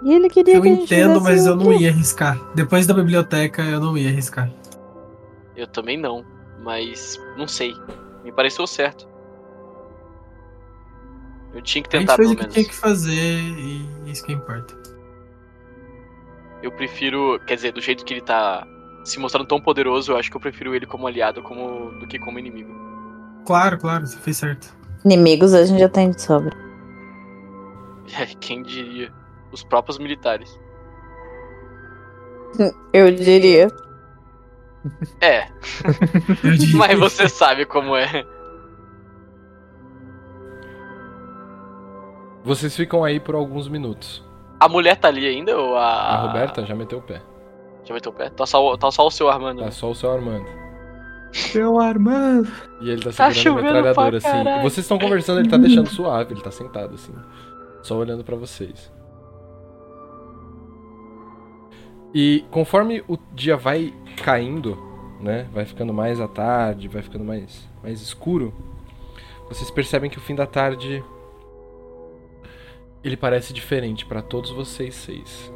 E 0.03 0.13
ele 0.13 0.29
queria 0.29 0.55
Eu 0.55 0.61
que 0.61 0.67
a 0.67 0.71
gente 0.71 0.83
entendo, 0.83 1.21
mas 1.21 1.45
eu 1.45 1.55
não 1.55 1.73
ia 1.73 1.89
arriscar. 1.89 2.37
Depois 2.53 2.85
da 2.85 2.93
biblioteca, 2.93 3.61
eu 3.63 3.79
não 3.79 3.97
ia 3.97 4.09
arriscar. 4.09 4.49
Eu 5.55 5.67
também 5.67 5.97
não. 5.97 6.25
Mas. 6.61 7.19
Não 7.37 7.47
sei. 7.47 7.73
Me 8.23 8.31
pareceu 8.31 8.65
certo. 8.67 9.07
Eu 11.53 11.61
tinha 11.61 11.81
que 11.83 11.95
A 11.95 11.99
gente 11.99 12.07
tentar, 12.07 12.15
fez 12.17 12.27
pelo 12.27 12.33
o 12.33 12.35
que 12.35 12.41
menos. 12.43 12.53
tinha 12.53 12.67
que 12.67 12.75
fazer 12.75 13.13
e 13.13 14.11
isso 14.11 14.25
que 14.25 14.33
importa. 14.33 14.75
Eu 16.61 16.71
prefiro. 16.71 17.39
Quer 17.45 17.55
dizer, 17.55 17.71
do 17.71 17.81
jeito 17.81 18.03
que 18.03 18.13
ele 18.13 18.21
tá 18.21 18.67
se 19.05 19.19
mostrando 19.19 19.47
tão 19.47 19.61
poderoso, 19.61 20.11
eu 20.11 20.17
acho 20.17 20.29
que 20.29 20.35
eu 20.35 20.41
prefiro 20.41 20.73
ele 20.75 20.85
como 20.85 21.05
aliado 21.07 21.41
como, 21.43 21.91
do 21.99 22.07
que 22.07 22.17
como 22.19 22.39
inimigo. 22.39 22.73
Claro, 23.45 23.77
claro, 23.77 24.05
você 24.07 24.17
fez 24.17 24.37
certo. 24.37 24.75
Inimigos 25.05 25.53
a 25.53 25.63
gente 25.63 25.79
já 25.79 25.87
tem 25.87 26.09
de 26.09 26.21
sobra. 26.21 26.55
Quem 28.41 28.63
diria? 28.63 29.13
Os 29.51 29.63
próprios 29.63 29.97
militares. 29.99 30.59
Eu 32.91 33.11
diria. 33.11 33.67
É, 35.21 35.47
diria. 36.57 36.75
mas 36.77 36.99
você 36.99 37.27
sabe 37.29 37.65
como 37.65 37.95
é. 37.95 38.25
Vocês 42.43 42.75
ficam 42.75 43.03
aí 43.03 43.19
por 43.19 43.35
alguns 43.35 43.67
minutos. 43.67 44.23
A 44.59 44.69
mulher 44.69 44.95
tá 44.97 45.07
ali 45.07 45.25
ainda 45.25 45.57
ou 45.57 45.75
a. 45.75 45.85
A 45.85 46.15
Roberta 46.27 46.65
já 46.65 46.75
meteu 46.75 46.99
o 46.99 47.01
pé. 47.01 47.21
Já 47.83 47.93
meteu 47.93 48.11
o 48.11 48.15
pé? 48.15 48.29
Tá 48.29 48.45
só, 48.45 48.65
o- 48.65 48.77
tá 48.77 48.89
só 48.91 49.05
o 49.05 49.11
seu 49.11 49.29
Armando. 49.29 49.61
Tá 49.63 49.71
só 49.71 49.89
o 49.89 49.95
seu 49.95 50.11
Armando. 50.11 50.45
Seu 51.31 51.79
Armando. 51.79 52.49
E 52.81 52.89
ele 52.89 53.01
tá 53.01 53.11
Tá 53.11 53.31
segurando 53.31 53.31
a 53.31 53.33
chovendo 53.33 53.63
metralhadora 53.83 54.17
assim. 54.17 54.59
E 54.59 54.61
vocês 54.63 54.85
estão 54.85 54.97
conversando, 54.97 55.39
ele 55.41 55.49
tá 55.49 55.57
deixando 55.57 55.89
suave, 55.89 56.33
ele 56.33 56.41
tá 56.41 56.51
sentado 56.51 56.93
assim. 56.95 57.13
Só 57.81 57.97
olhando 57.97 58.23
pra 58.23 58.35
vocês. 58.35 58.91
E 62.17 62.45
conforme 62.49 63.03
o 63.09 63.17
dia 63.33 63.57
vai 63.57 63.93
caindo, 64.23 64.77
né? 65.19 65.49
Vai 65.51 65.65
ficando 65.65 65.93
mais 65.93 66.21
à 66.21 66.29
tarde, 66.29 66.87
vai 66.87 67.01
ficando 67.01 67.25
mais, 67.25 67.67
mais 67.83 68.01
escuro. 68.01 68.53
Vocês 69.49 69.69
percebem 69.69 70.09
que 70.09 70.17
o 70.17 70.21
fim 70.21 70.33
da 70.33 70.47
tarde 70.47 71.03
ele 73.03 73.17
parece 73.17 73.51
diferente 73.51 74.05
pra 74.05 74.21
todos 74.21 74.49
vocês 74.51 74.95
seis. 74.95 75.51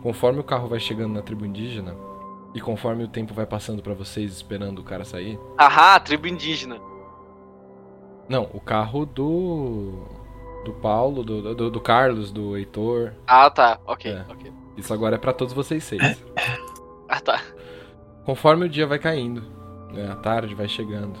Conforme 0.00 0.38
o 0.38 0.44
carro 0.44 0.68
vai 0.68 0.78
chegando 0.78 1.14
na 1.14 1.22
tribo 1.22 1.44
indígena 1.44 1.96
e 2.54 2.60
conforme 2.60 3.02
o 3.02 3.08
tempo 3.08 3.34
vai 3.34 3.46
passando 3.46 3.82
pra 3.82 3.94
vocês 3.94 4.30
esperando 4.32 4.78
o 4.78 4.84
cara 4.84 5.04
sair, 5.04 5.38
Ahá, 5.58 5.98
tribo 5.98 6.28
indígena. 6.28 6.78
não, 8.28 8.48
o 8.54 8.60
carro 8.60 9.04
do 9.04 10.04
do 10.64 10.72
Paulo, 10.74 11.22
do, 11.22 11.54
do, 11.54 11.70
do 11.70 11.80
Carlos, 11.80 12.30
do 12.32 12.56
Heitor, 12.56 13.12
Ah, 13.26 13.50
tá. 13.50 13.78
Ok, 13.86 14.10
É. 14.12 14.24
ok. 14.28 14.52
isso 14.76 14.92
agora 14.94 15.16
é 15.16 15.18
pra 15.18 15.32
todos 15.32 15.52
vocês 15.52 15.82
seis. 15.84 16.02
Ah, 17.08 17.20
tá. 17.20 17.40
Conforme 18.24 18.66
o 18.66 18.68
dia 18.68 18.86
vai 18.86 18.98
caindo, 18.98 19.42
né, 19.92 20.10
a 20.10 20.16
tarde 20.16 20.54
vai 20.54 20.66
chegando, 20.66 21.18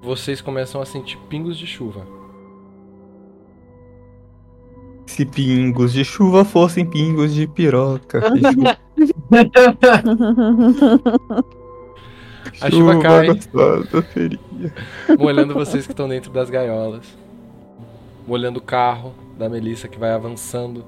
vocês 0.00 0.40
começam 0.40 0.80
a 0.80 0.86
sentir 0.86 1.18
pingos 1.28 1.58
de 1.58 1.66
chuva. 1.66 2.06
Se 5.06 5.26
pingos 5.26 5.92
de 5.92 6.04
chuva 6.04 6.44
fossem 6.44 6.86
pingos 6.86 7.34
de 7.34 7.48
piroca. 7.48 8.20
que 12.66 12.70
chuva, 12.70 12.90
A 12.92 12.94
chuva 12.94 13.02
cai. 13.02 13.26
gostosa 13.26 14.02
seria. 14.12 14.38
molhando 15.18 15.54
vocês 15.54 15.86
que 15.86 15.92
estão 15.92 16.08
dentro 16.08 16.30
das 16.32 16.50
gaiolas, 16.50 17.06
molhando 18.26 18.58
o 18.58 18.62
carro 18.62 19.14
da 19.38 19.48
Melissa 19.48 19.88
que 19.88 19.98
vai 19.98 20.10
avançando. 20.12 20.84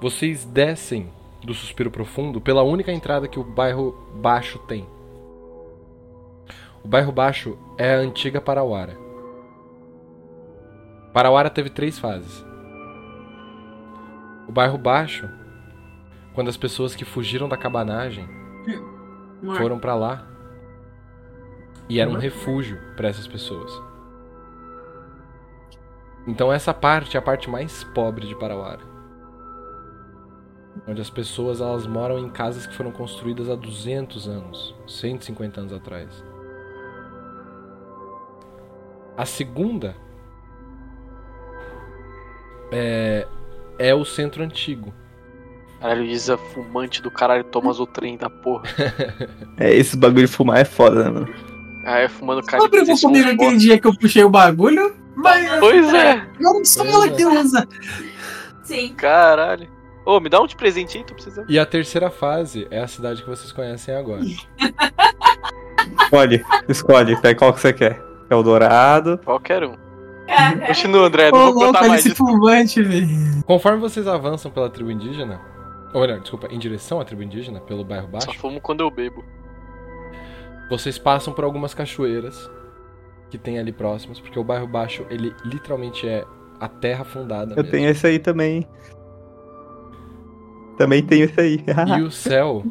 Vocês 0.00 0.44
descem 0.44 1.08
do 1.44 1.54
Suspiro 1.54 1.90
Profundo 1.90 2.40
pela 2.40 2.62
única 2.62 2.92
entrada 2.92 3.28
que 3.28 3.38
o 3.38 3.44
bairro 3.44 3.96
Baixo 4.16 4.58
tem. 4.60 4.86
O 6.84 6.88
bairro 6.88 7.12
Baixo 7.12 7.56
é 7.78 7.94
a 7.94 7.98
antiga 7.98 8.40
Parauara. 8.40 8.96
Parauara 11.12 11.50
teve 11.50 11.70
três 11.70 11.98
fases. 11.98 12.44
O 14.48 14.52
bairro 14.52 14.78
Baixo, 14.78 15.28
quando 16.34 16.48
as 16.48 16.56
pessoas 16.56 16.94
que 16.94 17.04
fugiram 17.04 17.48
da 17.48 17.56
cabanagem 17.56 18.26
foram 19.56 19.78
pra 19.78 19.94
lá 19.94 20.26
e 21.92 22.00
era 22.00 22.08
um 22.08 22.16
refúgio 22.16 22.80
pra 22.96 23.08
essas 23.08 23.26
pessoas. 23.26 23.70
Então 26.26 26.50
essa 26.50 26.72
parte 26.72 27.18
é 27.18 27.20
a 27.20 27.22
parte 27.22 27.50
mais 27.50 27.84
pobre 27.84 28.26
de 28.26 28.34
Parauara. 28.34 28.80
Onde 30.88 31.02
as 31.02 31.10
pessoas 31.10 31.60
elas 31.60 31.86
moram 31.86 32.18
em 32.18 32.30
casas 32.30 32.66
que 32.66 32.74
foram 32.74 32.92
construídas 32.92 33.50
há 33.50 33.54
200 33.54 34.26
anos, 34.26 34.74
150 34.86 35.60
anos 35.60 35.72
atrás. 35.74 36.24
A 39.14 39.26
segunda 39.26 39.94
é, 42.72 43.28
é 43.78 43.94
o 43.94 44.02
centro 44.02 44.42
antigo. 44.42 44.94
Caralho, 45.78 46.04
Isa 46.04 46.38
fumante 46.38 47.02
do 47.02 47.10
caralho, 47.10 47.44
Thomas 47.44 47.78
o 47.78 47.86
trem 47.86 48.16
da 48.16 48.30
porra. 48.30 48.62
É, 49.60 49.70
esse 49.74 49.94
bagulho 49.94 50.26
de 50.26 50.32
fumar 50.32 50.58
é 50.58 50.64
foda, 50.64 51.04
né, 51.04 51.10
mano? 51.10 51.51
Ah, 51.84 51.98
é 51.98 52.08
fumando 52.08 52.42
Só 52.42 52.50
caralho. 52.50 52.70
brigou 52.70 52.98
comigo 52.98 53.28
aquele 53.30 53.56
dia 53.56 53.78
que 53.78 53.86
eu 53.86 53.96
puxei 53.96 54.22
o 54.24 54.30
bagulho, 54.30 54.94
mas 55.16 55.58
Pois 55.58 55.92
é, 55.94 56.26
não 56.40 56.64
sou 56.64 56.84
Pois 56.84 56.94
ela 56.94 57.06
é. 57.06 57.10
que 57.10 57.24
usa. 57.26 57.68
Sim. 58.62 58.94
caralho. 58.94 59.68
Ô, 60.04 60.18
me 60.20 60.28
dá 60.28 60.40
um 60.40 60.46
de 60.46 60.56
presente 60.56 60.98
aí, 60.98 61.04
tô 61.04 61.14
precisando. 61.14 61.48
E 61.50 61.58
a 61.58 61.66
terceira 61.66 62.10
fase 62.10 62.66
é 62.70 62.80
a 62.80 62.88
cidade 62.88 63.22
que 63.22 63.28
vocês 63.28 63.52
conhecem 63.52 63.94
agora. 63.94 64.22
Escolhe, 66.04 66.44
escolhe, 66.68 67.20
pega 67.20 67.38
qual 67.38 67.52
que 67.52 67.60
você 67.60 67.72
quer. 67.72 68.02
É 68.28 68.34
o 68.34 68.42
dourado. 68.42 69.18
Qualquer 69.24 69.64
um. 69.64 69.76
Continua, 70.66 71.06
André, 71.06 71.28
Ô, 71.28 71.32
não 71.36 71.52
vou 71.52 71.64
louco, 71.64 71.86
mais 71.86 72.06
esse 72.06 72.14
fumante, 72.14 72.82
velho. 72.82 73.06
Conforme 73.44 73.78
vocês 73.78 74.06
avançam 74.08 74.50
pela 74.50 74.70
tribo 74.70 74.90
indígena, 74.90 75.40
ou 75.92 76.00
melhor, 76.00 76.20
desculpa, 76.20 76.48
em 76.50 76.58
direção 76.58 77.00
à 77.00 77.04
tribo 77.04 77.22
indígena, 77.22 77.60
pelo 77.60 77.84
bairro 77.84 78.06
Só 78.06 78.12
baixo, 78.12 78.40
fumo 78.40 78.60
quando 78.60 78.80
eu 78.80 78.90
bebo. 78.90 79.24
Vocês 80.70 80.98
passam 80.98 81.32
por 81.32 81.44
algumas 81.44 81.74
cachoeiras 81.74 82.50
que 83.30 83.38
tem 83.38 83.58
ali 83.58 83.72
próximas, 83.72 84.20
porque 84.20 84.38
o 84.38 84.44
bairro 84.44 84.66
baixo, 84.66 85.04
ele 85.10 85.34
literalmente 85.44 86.06
é 86.08 86.24
a 86.60 86.68
terra 86.68 87.04
fundada 87.04 87.52
Eu 87.52 87.56
mesmo. 87.56 87.70
tenho 87.70 87.88
esse 87.88 88.06
aí 88.06 88.18
também. 88.18 88.66
Também 90.78 91.02
tenho 91.02 91.24
esse 91.24 91.40
aí. 91.40 91.64
E 91.98 92.02
o 92.02 92.10
céu, 92.10 92.62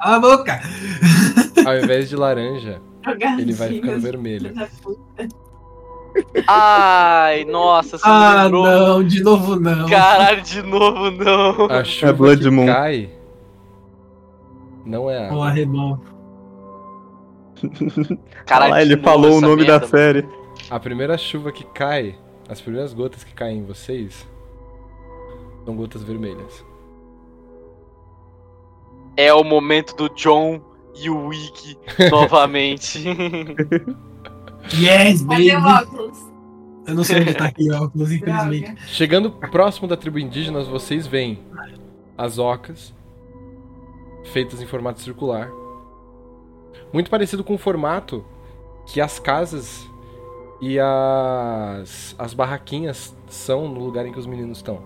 Cala 0.00 0.16
a 0.16 0.20
boca. 0.20 0.60
ao 1.66 1.76
invés 1.78 2.08
de 2.08 2.16
laranja, 2.16 2.80
ele 3.38 3.52
vai 3.52 3.68
ficando 3.68 4.00
vermelho. 4.00 4.52
Ai, 6.46 7.44
nossa, 7.44 7.98
você 7.98 8.04
Ah, 8.06 8.44
lembrou. 8.44 8.64
não, 8.66 9.04
de 9.04 9.22
novo 9.22 9.56
não. 9.60 9.88
Caralho, 9.88 10.42
de 10.42 10.62
novo 10.62 11.10
não. 11.10 11.66
A 11.70 11.84
chuva 11.84 12.12
Blood 12.12 12.42
que 12.42 12.50
Moon. 12.50 12.66
cai 12.66 13.10
não 14.84 15.10
é 15.10 15.26
água. 15.28 15.48
arrebol. 15.48 15.98
Caralho, 18.46 18.74
de 18.74 18.80
ele 18.80 19.02
falou 19.02 19.38
o 19.38 19.40
nome 19.40 19.62
merda, 19.62 19.80
da 19.80 19.86
série. 19.86 20.28
A 20.70 20.78
primeira 20.80 21.16
chuva 21.16 21.52
que 21.52 21.64
cai, 21.64 22.16
as 22.48 22.60
primeiras 22.60 22.92
gotas 22.92 23.24
que 23.24 23.34
caem 23.34 23.58
em 23.58 23.64
vocês, 23.64 24.26
são 25.64 25.76
gotas 25.76 26.02
vermelhas. 26.02 26.64
É 29.16 29.32
o 29.32 29.42
momento 29.42 29.94
do 29.96 30.08
John 30.14 30.60
e 30.94 31.08
o 31.08 31.28
Wiki 31.28 31.78
novamente. 32.10 33.04
Yes, 34.74 35.22
baby! 35.22 35.50
Cadê 35.50 35.56
o 35.56 35.68
óculos? 35.68 36.18
Eu 36.86 36.94
não 36.94 37.04
sei 37.04 37.20
onde 37.20 37.34
tá 37.34 37.46
aqui 37.46 37.70
o 37.70 37.84
óculos, 37.84 38.10
infelizmente. 38.10 38.74
Chegando 38.88 39.30
próximo 39.30 39.86
da 39.86 39.96
tribo 39.96 40.18
indígena, 40.18 40.62
vocês 40.64 41.06
veem 41.06 41.38
as 42.18 42.38
ocas 42.38 42.92
feitas 44.32 44.60
em 44.60 44.66
formato 44.66 45.00
circular. 45.00 45.50
Muito 46.92 47.10
parecido 47.10 47.42
com 47.42 47.54
o 47.54 47.58
formato 47.58 48.24
que 48.86 49.00
as 49.00 49.18
casas 49.18 49.88
e 50.60 50.78
as, 50.78 52.14
as 52.18 52.32
barraquinhas 52.32 53.14
são 53.28 53.68
no 53.68 53.80
lugar 53.80 54.06
em 54.06 54.12
que 54.12 54.18
os 54.18 54.26
meninos 54.26 54.58
estão. 54.58 54.82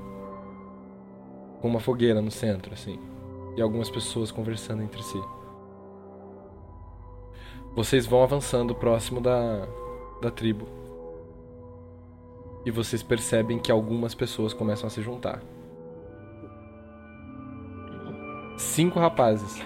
Com 1.61 1.69
uma 1.69 1.81
fogueira 1.81 2.21
no 2.21 2.31
centro, 2.31 2.73
assim. 2.73 2.99
E 3.57 3.63
algumas 3.63 3.91
pessoas 3.91 4.31
conversando 4.31 4.83
entre 4.83 5.03
si. 5.03 5.21
Vocês 7.75 8.07
vão 8.07 8.23
avançando 8.23 8.75
próximo 8.75 9.21
da, 9.21 9.67
da 10.21 10.31
tribo. 10.31 10.67
E 12.65 12.71
vocês 12.71 13.03
percebem 13.03 13.59
que 13.59 13.71
algumas 13.71 14.15
pessoas 14.15 14.53
começam 14.53 14.87
a 14.87 14.91
se 14.91 15.03
juntar. 15.03 15.43
Cinco 18.57 18.99
rapazes 18.99 19.63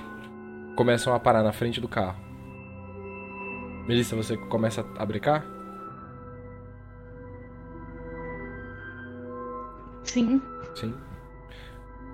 começam 0.76 1.14
a 1.14 1.20
parar 1.20 1.42
na 1.42 1.52
frente 1.52 1.80
do 1.80 1.88
carro. 1.88 2.22
Melissa, 3.86 4.16
você 4.16 4.36
começa 4.36 4.84
a 4.98 5.04
brecar? 5.06 5.44
Sim. 10.02 10.40
Sim. 10.74 10.94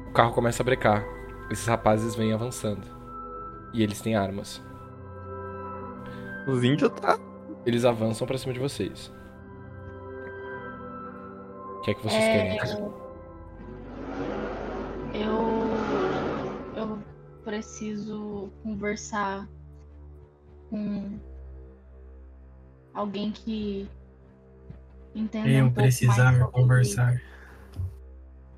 O 0.09 0.13
carro 0.13 0.33
começa 0.33 0.63
a 0.63 0.65
brecar. 0.65 1.05
Esses 1.51 1.67
rapazes 1.67 2.15
vêm 2.15 2.33
avançando. 2.33 2.87
E 3.73 3.83
eles 3.83 4.01
têm 4.01 4.17
armas. 4.17 4.63
Os 6.49 6.65
índios 6.65 6.91
tá. 6.93 7.19
Eles 7.65 7.85
avançam 7.85 8.27
pra 8.27 8.39
cima 8.39 8.53
de 8.53 8.59
vocês. 8.59 9.13
O 11.77 11.81
que 11.83 11.91
é 11.91 11.95
que 11.95 12.03
vocês 12.03 12.23
É, 12.23 12.57
querem? 12.57 12.91
Eu 15.15 15.70
preciso 17.51 18.49
conversar 18.63 19.49
com 20.69 21.19
alguém 22.95 23.33
que 23.33 23.89
entenda. 25.17 25.49
um 25.49 25.51
Eu 25.51 25.65
pouco 25.65 25.75
precisar 25.81 26.39
sobre- 26.39 26.53
conversar. 26.53 27.21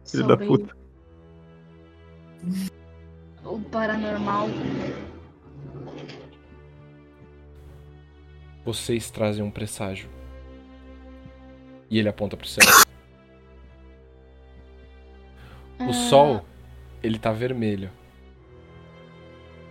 Filho 0.04 0.26
da 0.26 0.36
puta. 0.36 0.76
O 3.44 3.60
paranormal. 3.60 4.48
Vocês 8.62 9.10
trazem 9.10 9.42
um 9.42 9.50
presságio. 9.50 10.10
E 11.88 11.98
ele 11.98 12.10
aponta 12.10 12.36
pro 12.36 12.46
céu. 12.46 12.64
O 15.80 15.88
Ah, 15.90 15.92
sol, 16.10 16.44
ele 17.02 17.18
tá 17.18 17.32
vermelho. 17.32 17.90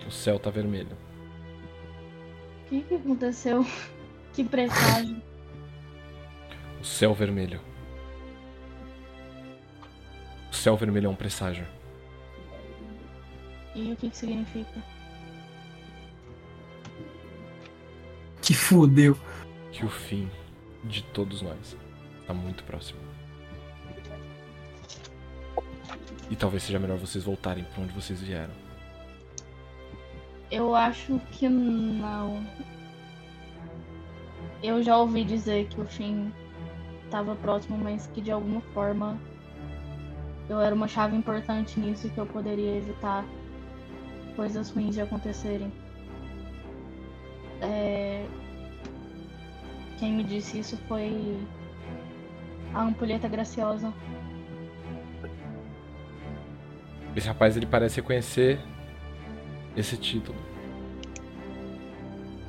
O 0.07 0.11
céu 0.11 0.39
tá 0.39 0.49
vermelho. 0.49 0.97
O 2.65 2.69
que, 2.69 2.81
que 2.81 2.95
aconteceu? 2.95 3.65
Que 4.33 4.45
presságio. 4.45 5.21
O 6.79 6.85
céu 6.85 7.13
vermelho. 7.13 7.59
O 10.49 10.55
céu 10.55 10.77
vermelho 10.77 11.07
é 11.07 11.09
um 11.09 11.15
presságio. 11.15 11.67
E 13.75 13.91
o 13.91 13.95
que, 13.97 14.09
que 14.09 14.15
significa? 14.15 14.81
Que 18.41 18.53
fudeu. 18.53 19.17
Que 19.71 19.85
o 19.85 19.89
fim 19.89 20.29
de 20.85 21.03
todos 21.03 21.41
nós 21.41 21.77
tá 22.25 22.33
muito 22.33 22.63
próximo. 22.63 22.99
E 26.29 26.35
talvez 26.35 26.63
seja 26.63 26.79
melhor 26.79 26.97
vocês 26.97 27.25
voltarem 27.25 27.65
pra 27.65 27.83
onde 27.83 27.93
vocês 27.93 28.21
vieram. 28.21 28.53
Eu 30.51 30.75
acho 30.75 31.19
que 31.31 31.47
não. 31.47 32.45
Eu 34.61 34.83
já 34.83 34.97
ouvi 34.97 35.23
dizer 35.23 35.67
que 35.69 35.79
o 35.79 35.85
fim 35.85 36.31
estava 37.05 37.35
próximo, 37.35 37.77
mas 37.77 38.07
que 38.07 38.21
de 38.21 38.31
alguma 38.31 38.61
forma 38.73 39.17
eu 40.49 40.59
era 40.59 40.75
uma 40.75 40.87
chave 40.87 41.15
importante 41.15 41.79
nisso 41.79 42.07
e 42.07 42.09
que 42.09 42.17
eu 42.17 42.25
poderia 42.25 42.75
evitar 42.75 43.25
coisas 44.35 44.69
ruins 44.69 44.95
de 44.95 45.01
acontecerem. 45.01 45.71
É, 47.61 48.25
Quem 49.99 50.13
me 50.13 50.23
disse 50.23 50.59
isso 50.59 50.77
foi 50.87 51.39
a 52.73 52.81
ampulheta 52.81 53.27
graciosa. 53.27 53.93
Esse 57.15 57.27
rapaz 57.27 57.55
ele 57.55 57.65
parece 57.65 57.97
reconhecer 58.01 58.59
esse 59.75 59.97
título. 59.97 60.37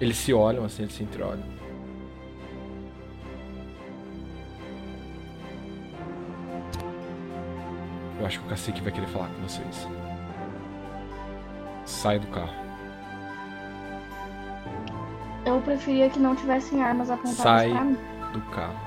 Eles 0.01 0.17
se 0.17 0.33
olham 0.33 0.65
assim, 0.65 0.83
eles 0.83 0.95
se 0.95 1.03
entreolham. 1.03 1.45
Eu 8.19 8.27
acho 8.27 8.39
que 8.41 8.47
o 8.47 8.49
cacique 8.49 8.81
vai 8.81 8.93
querer 8.93 9.09
falar 9.09 9.29
com 9.29 9.43
vocês. 9.43 9.89
Sai 11.85 12.19
do 12.19 12.27
carro. 12.29 12.55
Eu 15.45 15.61
preferia 15.61 16.09
que 16.09 16.21
não 16.21 16.37
tivessem 16.37 16.83
armas 16.83 17.11
apontadas 17.11 17.37
Sai. 17.37 17.71
pra 17.71 17.85
mim. 17.85 17.99
Do 18.33 18.41
carro. 18.43 18.81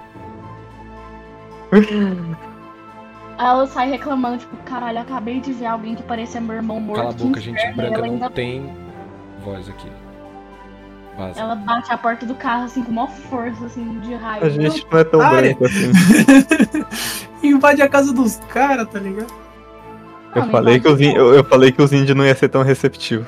Aí 3.38 3.46
ela 3.48 3.68
sai 3.68 3.90
reclamando, 3.90 4.38
tipo, 4.38 4.56
caralho, 4.64 5.00
eu 5.00 5.02
acabei 5.02 5.40
de 5.42 5.52
ver 5.52 5.66
alguém 5.66 5.94
que 5.96 6.04
parecia 6.04 6.40
meu 6.40 6.56
irmão 6.56 6.80
morto. 6.80 7.00
Cala 7.02 7.10
a 7.12 7.14
boca, 7.14 7.42
gente 7.42 7.56
inferno." 7.58 7.76
branca 7.76 7.98
não 7.98 8.06
ainda 8.06 8.30
tem 8.30 8.74
voz 9.44 9.68
aqui. 9.68 9.92
Vaza. 11.18 11.40
Ela 11.40 11.56
bate 11.56 11.92
a 11.94 11.98
porta 11.98 12.26
do 12.26 12.36
carro, 12.36 12.66
assim, 12.66 12.84
com 12.84 12.92
maior 12.92 13.10
força, 13.10 13.66
assim, 13.66 14.00
de 14.00 14.14
raiva. 14.16 14.46
A 14.46 14.50
gente 14.50 14.86
não 14.92 15.00
é 15.00 15.04
tão 15.04 15.20
Pare. 15.20 15.54
branco 15.54 15.66
assim. 15.66 15.92
Invade 17.48 17.82
a 17.82 17.88
casa 17.90 18.12
dos 18.14 18.38
caras, 18.50 18.88
tá 18.90 19.00
ligado? 19.00 19.32
Eu 20.36 20.42
Não, 20.44 20.52
falei, 20.52 20.80
que 20.80 20.88
os, 20.90 21.00
in- 21.00 21.14
eu, 21.16 21.34
eu 21.34 21.44
falei 21.46 21.72
que 21.72 21.82
os 21.82 21.94
índios 21.94 22.18
não 22.18 22.26
ia 22.26 22.36
ser 22.36 22.50
tão 22.50 22.64
receptivos. 22.64 23.28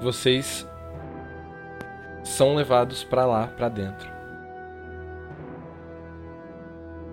Vocês 0.00 0.66
são 2.24 2.54
levados 2.54 3.04
pra 3.04 3.26
lá, 3.26 3.46
pra 3.48 3.68
dentro. 3.68 4.08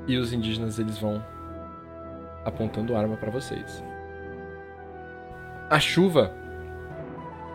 E 0.07 0.17
os 0.17 0.33
indígenas 0.33 0.79
eles 0.79 0.97
vão 0.97 1.23
apontando 2.45 2.95
arma 2.95 3.15
pra 3.15 3.31
vocês. 3.31 3.83
A 5.69 5.79
chuva 5.79 6.31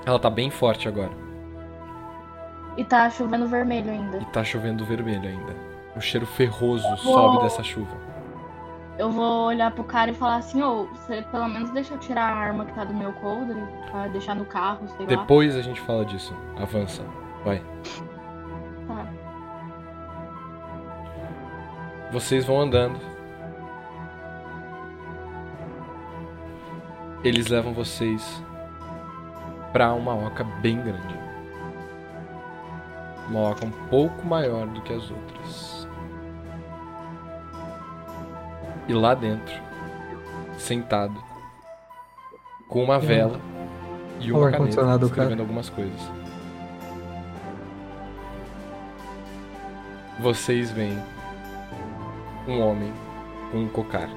ela 0.07 0.19
tá 0.19 0.31
bem 0.31 0.49
forte 0.51 0.89
agora 0.89 1.11
E 2.77 2.85
tá 2.85 3.11
chovendo 3.11 3.47
vermelho 3.47 3.91
ainda. 3.91 4.19
e 4.19 4.25
tá 4.27 4.43
chovendo 4.43 4.85
vermelho 4.85 5.29
ainda. 5.29 5.55
O 5.97 6.01
cheiro 6.01 6.25
ferroso 6.27 6.97
sobe 6.99 7.43
dessa 7.43 7.63
chuva. 7.63 7.97
Eu 8.97 9.11
vou 9.11 9.47
olhar 9.47 9.71
pro 9.71 9.85
cara 9.85 10.11
e 10.11 10.15
falar 10.15 10.37
assim, 10.37 10.61
ô, 10.63 10.87
você 10.87 11.23
pelo 11.31 11.49
menos 11.49 11.71
deixa 11.71 11.95
eu 11.95 11.99
tirar 11.99 12.25
a 12.33 12.35
arma 12.37 12.65
que 12.65 12.73
tá 12.73 12.85
do 12.85 12.95
meu 12.95 13.13
coldre, 13.15 13.57
pra 13.91 14.09
deixar 14.09 14.35
no 14.35 14.45
carro, 14.45 14.89
sei 14.89 15.07
lá. 15.07 15.07
Depois 15.07 15.55
a 15.57 15.63
gente 15.63 15.81
fala 15.83 16.05
disso. 16.05 16.35
Avança. 16.57 17.03
Vai. 17.45 17.63
Vocês 22.11 22.45
vão 22.45 22.61
andando. 22.61 22.99
Eles 27.23 27.49
levam 27.49 27.75
vocês 27.75 28.43
pra 29.73 29.93
uma 29.93 30.15
oca 30.15 30.45
bem 30.45 30.81
grande. 30.81 31.19
Uma 33.29 33.51
oca 33.51 33.67
um 33.67 33.71
pouco 33.91 34.25
maior 34.25 34.67
do 34.67 34.81
que 34.81 34.93
as 34.93 35.11
outras. 35.11 35.89
E 38.87 38.95
lá 38.95 39.15
dentro, 39.15 39.55
sentado, 40.57 41.23
com 42.67 42.83
uma 42.83 42.99
vela 42.99 43.39
e 44.19 44.33
uma 44.33 44.51
caneta, 44.51 45.05
escrevendo 45.05 45.41
algumas 45.41 45.69
coisas. 45.69 46.01
Vocês 50.19 50.71
veem 50.71 50.99
um 52.49 52.61
homem 52.67 52.93
com 53.51 53.59
um 53.59 53.69
cocar. 53.69 54.09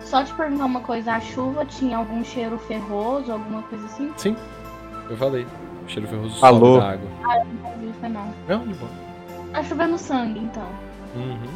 Só 0.00 0.24
te 0.24 0.32
perguntar 0.34 0.64
uma 0.64 0.80
coisa, 0.80 1.12
a 1.12 1.20
chuva 1.20 1.64
tinha 1.66 1.96
algum 1.98 2.24
cheiro 2.24 2.58
ferroso, 2.58 3.30
alguma 3.32 3.62
coisa 3.64 3.84
assim? 3.86 4.12
Sim, 4.16 4.36
eu 5.10 5.16
falei. 5.16 5.46
O 5.84 5.88
cheiro 5.88 6.08
ferroso 6.08 6.44
Alô? 6.44 6.74
sobe 6.74 6.80
da 6.80 6.92
água. 6.92 7.10
Não 7.62 7.78
vi, 7.78 7.92
foi 8.00 8.08
não. 8.08 8.34
Não, 8.48 8.66
de 8.66 8.74
boa. 8.74 8.90
Tá 9.52 9.62
chovendo 9.64 9.98
sangue, 9.98 10.38
então. 10.40 10.66
Uhum. 11.14 11.48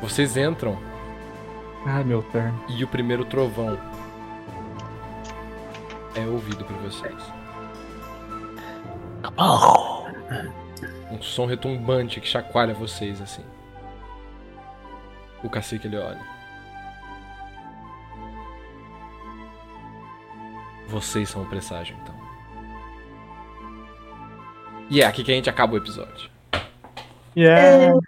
Vocês 0.00 0.36
entram 0.36 0.76
Ah, 1.86 2.02
meu 2.04 2.22
turno. 2.22 2.54
E 2.68 2.82
o 2.84 2.88
primeiro 2.88 3.24
trovão 3.24 3.76
é 6.14 6.24
ouvido 6.26 6.64
por 6.64 6.76
vocês. 6.78 7.32
Um 11.12 11.20
som 11.20 11.44
retumbante 11.44 12.20
que 12.20 12.26
chacoalha 12.26 12.72
vocês 12.72 13.20
assim. 13.20 13.44
O 15.44 15.50
cacique 15.50 15.86
ele 15.86 15.98
olha. 15.98 16.20
Vocês 20.88 21.28
são 21.28 21.42
o 21.42 21.46
presságio, 21.46 21.94
então. 22.02 22.14
E 24.88 25.02
é 25.02 25.06
aqui 25.06 25.22
que 25.22 25.32
a 25.32 25.34
gente 25.34 25.50
acaba 25.50 25.74
o 25.74 25.76
episódio. 25.76 26.30
Yeah. 27.36 27.98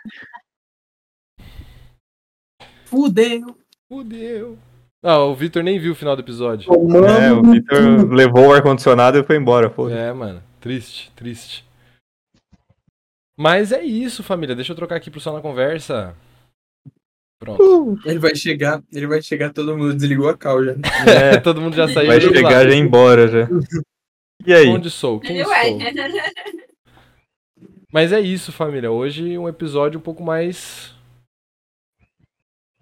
Fudeu. 2.84 3.57
Fudeu. 3.89 4.58
Ah, 5.02 5.18
o 5.18 5.34
Victor 5.34 5.62
nem 5.62 5.78
viu 5.78 5.92
o 5.92 5.94
final 5.94 6.16
do 6.16 6.23
episódio. 6.23 6.73
É, 6.73 7.33
o 7.33 7.42
Victor 7.42 8.10
levou 8.10 8.49
o 8.49 8.52
ar-condicionado 8.52 9.18
e 9.18 9.23
foi 9.23 9.36
embora, 9.36 9.68
pô. 9.68 9.89
É, 9.91 10.12
mano. 10.12 10.42
Triste, 10.60 11.12
triste. 11.15 11.65
Mas 13.37 13.73
é 13.73 13.83
isso, 13.83 14.23
família. 14.23 14.55
Deixa 14.55 14.73
eu 14.73 14.77
trocar 14.77 14.97
aqui 14.97 15.11
pro 15.11 15.21
som 15.21 15.33
na 15.33 15.41
conversa. 15.41 16.15
Pronto. 17.41 17.99
Ele 18.07 18.19
vai 18.19 18.35
chegar, 18.35 18.83
ele 18.93 19.07
vai 19.07 19.21
chegar, 19.21 19.53
todo 19.53 19.77
mundo 19.77 19.95
desligou 19.95 20.29
a 20.29 20.37
cal 20.37 20.65
já. 20.65 20.73
É, 21.07 21.41
todo 21.41 21.61
mundo 21.61 21.75
já 21.77 21.87
saiu 21.89 22.07
Vai 22.07 22.19
do 22.21 22.33
chegar 22.35 22.51
lado. 22.51 22.71
já 22.71 22.77
embora 22.77 23.29
já. 23.29 23.49
E 24.47 24.55
aí? 24.55 24.69
Onde 24.69 24.89
sou? 24.91 25.21
Quem 25.21 25.43
sou? 25.45 25.53
Mas 27.93 28.13
é 28.13 28.21
isso, 28.21 28.51
família. 28.53 28.91
Hoje 28.91 29.37
um 29.39 29.49
episódio 29.49 29.99
um 29.99 30.03
pouco 30.03 30.23
mais. 30.23 30.95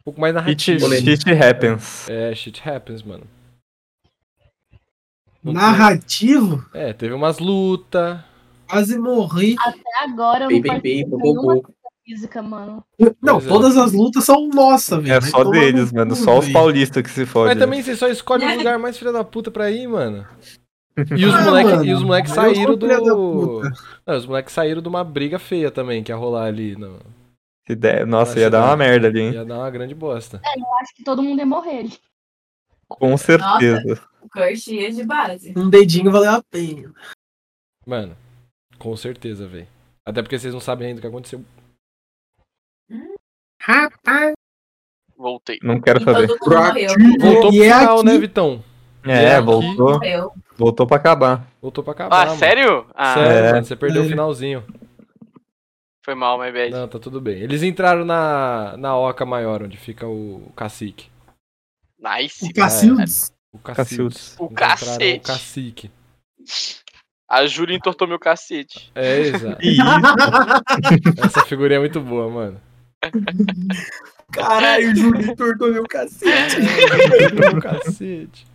Um 0.00 0.02
pouco 0.04 0.20
mais 0.20 0.34
narrativo. 0.34 0.88
shit 0.94 1.30
happens. 1.32 2.08
É, 2.08 2.34
shit 2.34 2.60
happens, 2.68 3.02
mano. 3.02 3.24
Não 5.42 5.52
Narrativo? 5.52 6.64
tem- 6.72 6.82
É, 6.82 6.92
teve 6.92 7.12
umas 7.14 7.38
lutas. 7.38 8.20
Quase 8.72 8.98
morri. 8.98 9.54
Até 9.60 9.80
agora 10.04 10.44
eu 10.44 10.48
Bem, 10.48 10.62
não 10.62 10.80
bem, 10.80 11.04
bem, 11.04 11.62
física, 12.04 12.42
mano. 12.42 12.82
Não, 13.20 13.34
Pois 13.34 13.44
é. 13.44 13.48
todas 13.48 13.76
as 13.76 13.92
lutas 13.92 14.24
são 14.24 14.48
nossas, 14.48 15.02
velho. 15.02 15.14
É 15.14 15.20
só 15.20 15.44
no 15.44 15.50
deles, 15.50 15.92
mano. 15.92 16.16
Só 16.16 16.38
os 16.38 16.48
paulistas 16.48 17.02
que 17.02 17.10
se 17.10 17.26
fodem. 17.26 17.54
Mas 17.54 17.62
também 17.62 17.82
você 17.82 17.94
só 17.94 18.08
escolhe 18.08 18.44
o 18.46 18.56
lugar 18.58 18.78
mais 18.78 18.96
filha 18.98 19.12
da 19.12 19.22
puta 19.22 19.50
pra 19.50 19.70
ir, 19.70 19.86
mano. 19.86 20.26
E 21.16 21.24
os 21.24 21.34
Ah, 21.34 21.44
moleques 21.44 21.72
mano, 21.72 21.84
e 21.86 21.94
os 21.94 22.02
moleques 22.02 22.30
eu 22.32 22.34
sou 22.42 22.44
saíram 22.54 22.76
do. 22.76 22.86
Não, 24.06 24.16
os 24.16 24.26
moleques 24.26 24.52
saíram 24.52 24.82
de 24.82 24.88
uma 24.88 25.02
briga 25.02 25.38
feia 25.38 25.70
também, 25.70 26.02
que 26.02 26.12
ia 26.12 26.16
rolar 26.16 26.44
ali. 26.44 26.76
Não. 26.76 26.98
Se 27.66 27.74
der- 27.74 28.06
Nossa, 28.06 28.38
ia 28.38 28.50
dar 28.50 28.64
uma 28.66 28.76
merda 28.76 29.08
ali, 29.08 29.20
hein? 29.20 29.32
Ia 29.32 29.44
dar 29.44 29.56
uma 29.58 29.70
grande 29.70 29.94
bosta. 29.94 30.42
Eu 30.44 30.74
acho 30.82 30.94
que 30.94 31.02
todo 31.02 31.22
mundo 31.22 31.38
ia 31.38 31.46
morrer. 31.46 31.88
Com 32.88 33.16
certeza. 33.16 34.02
O 34.20 34.28
Kurt 34.28 34.66
ia 34.66 34.92
de 34.92 35.02
base. 35.04 35.54
Um 35.56 35.70
dedinho 35.70 36.10
valeu 36.12 36.30
a 36.32 36.42
pena. 36.42 36.92
Mano, 37.86 38.14
com 38.82 38.96
certeza, 38.96 39.46
velho. 39.46 39.68
Até 40.04 40.20
porque 40.22 40.36
vocês 40.38 40.52
não 40.52 40.60
sabem 40.60 40.88
ainda 40.88 40.98
o 40.98 41.00
que 41.00 41.06
aconteceu. 41.06 41.44
Rapaz. 43.60 44.32
Voltei. 45.16 45.58
Não 45.62 45.80
quero 45.80 46.00
E 46.00 46.04
saber. 46.04 46.26
Voltou 46.26 46.38
pro 46.38 47.52
E 47.54 47.62
é 47.62 47.78
final, 47.78 47.96
aqui- 47.98 48.04
né, 48.06 48.18
Vitão? 48.18 48.64
É, 49.04 49.24
É, 49.34 49.40
voltou. 49.40 49.92
Morreu. 49.92 50.32
Voltou 50.56 50.86
pra 50.86 50.96
acabar. 50.96 51.46
Voltou 51.60 51.84
pra 51.84 51.92
acabar. 51.92 52.22
Ah, 52.22 52.26
mano. 52.26 52.38
sério? 52.38 52.86
Ah, 52.94 53.14
Sério, 53.14 53.30
É. 53.48 53.52
mano, 53.52 53.64
você 53.64 53.76
perdeu 53.76 54.02
o 54.02 54.04
Sério. 54.04 54.10
finalzinho. 54.16 54.64
foi 56.04 56.16
mal, 56.16 56.36
my 56.36 56.50
bad. 56.50 56.70
Não, 56.72 56.88
tá 56.88 56.98
tudo 56.98 57.20
bem. 57.20 57.38
Eles 57.40 57.62
entraram 57.62 58.04
na, 58.04 58.76
na 58.76 58.96
oca 58.96 59.24
maior, 59.24 59.62
onde 59.62 59.76
fica 59.76 60.04
o 60.08 60.50
cacique. 60.56 61.08
Nice. 61.96 62.44
O 62.44 62.52
Cacildes. 62.52 63.32
O 63.52 63.58
Cacildes. 63.60 64.36
O 64.40 64.48
cacete. 64.50 65.30
O 65.30 65.32
cacique. 65.34 65.90
A 67.32 67.46
Júlia 67.46 67.74
entortou 67.74 68.06
meu 68.06 68.18
cacete. 68.18 68.92
É, 68.94 69.20
exato. 69.20 69.58
Essa 71.24 71.46
figurinha 71.46 71.78
é 71.78 71.80
muito 71.80 71.98
boa, 71.98 72.28
mano. 72.28 72.60
Caralho, 74.30 74.92
o 74.92 74.94
Julinho 74.94 75.34
tortou 75.34 75.72
meu 75.72 75.84
cacete. 75.84 76.56
o 77.56 77.58
cacete. 77.58 78.46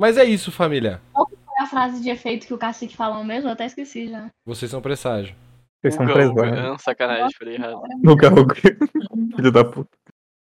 Mas 0.00 0.16
é 0.16 0.24
isso, 0.24 0.50
família. 0.50 1.02
Qual 1.12 1.28
é 1.58 1.64
a 1.64 1.66
frase 1.66 2.02
de 2.02 2.08
efeito 2.08 2.46
que 2.46 2.54
o 2.54 2.58
cacique 2.58 2.96
falou 2.96 3.22
mesmo? 3.22 3.50
Eu 3.50 3.52
até 3.52 3.66
esqueci 3.66 4.08
já. 4.08 4.30
Vocês 4.46 4.70
são 4.70 4.80
presságio. 4.80 5.36
vocês 5.82 5.94
são. 5.94 6.06
Ah, 6.06 6.78
sacanagem, 6.78 7.28
falei 7.38 7.56
errado. 7.56 7.82
Nunca 8.02 8.30
Filho 9.36 9.52
da 9.52 9.64
puta. 9.66 9.90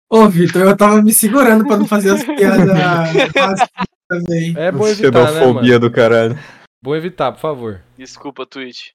Ô, 0.09 0.29
Vitor, 0.29 0.63
eu 0.63 0.77
tava 0.77 1.03
me 1.03 1.13
segurando 1.13 1.67
pra 1.67 1.77
não 1.77 1.89
fazer 1.89 2.11
as 2.11 2.23
piadas 2.23 2.69
também. 4.09 4.55
É 4.57 4.71
bom 4.71 4.87
evitar, 4.87 5.33
né, 5.33 5.41
Xenofobia 5.41 5.69
mano? 5.75 5.81
do 5.81 5.91
caralho. 5.91 6.39
Bom 6.83 6.95
evitar, 6.95 7.33
por 7.33 7.41
favor. 7.41 7.81
Desculpa, 7.97 8.47
Twitch. 8.47 8.89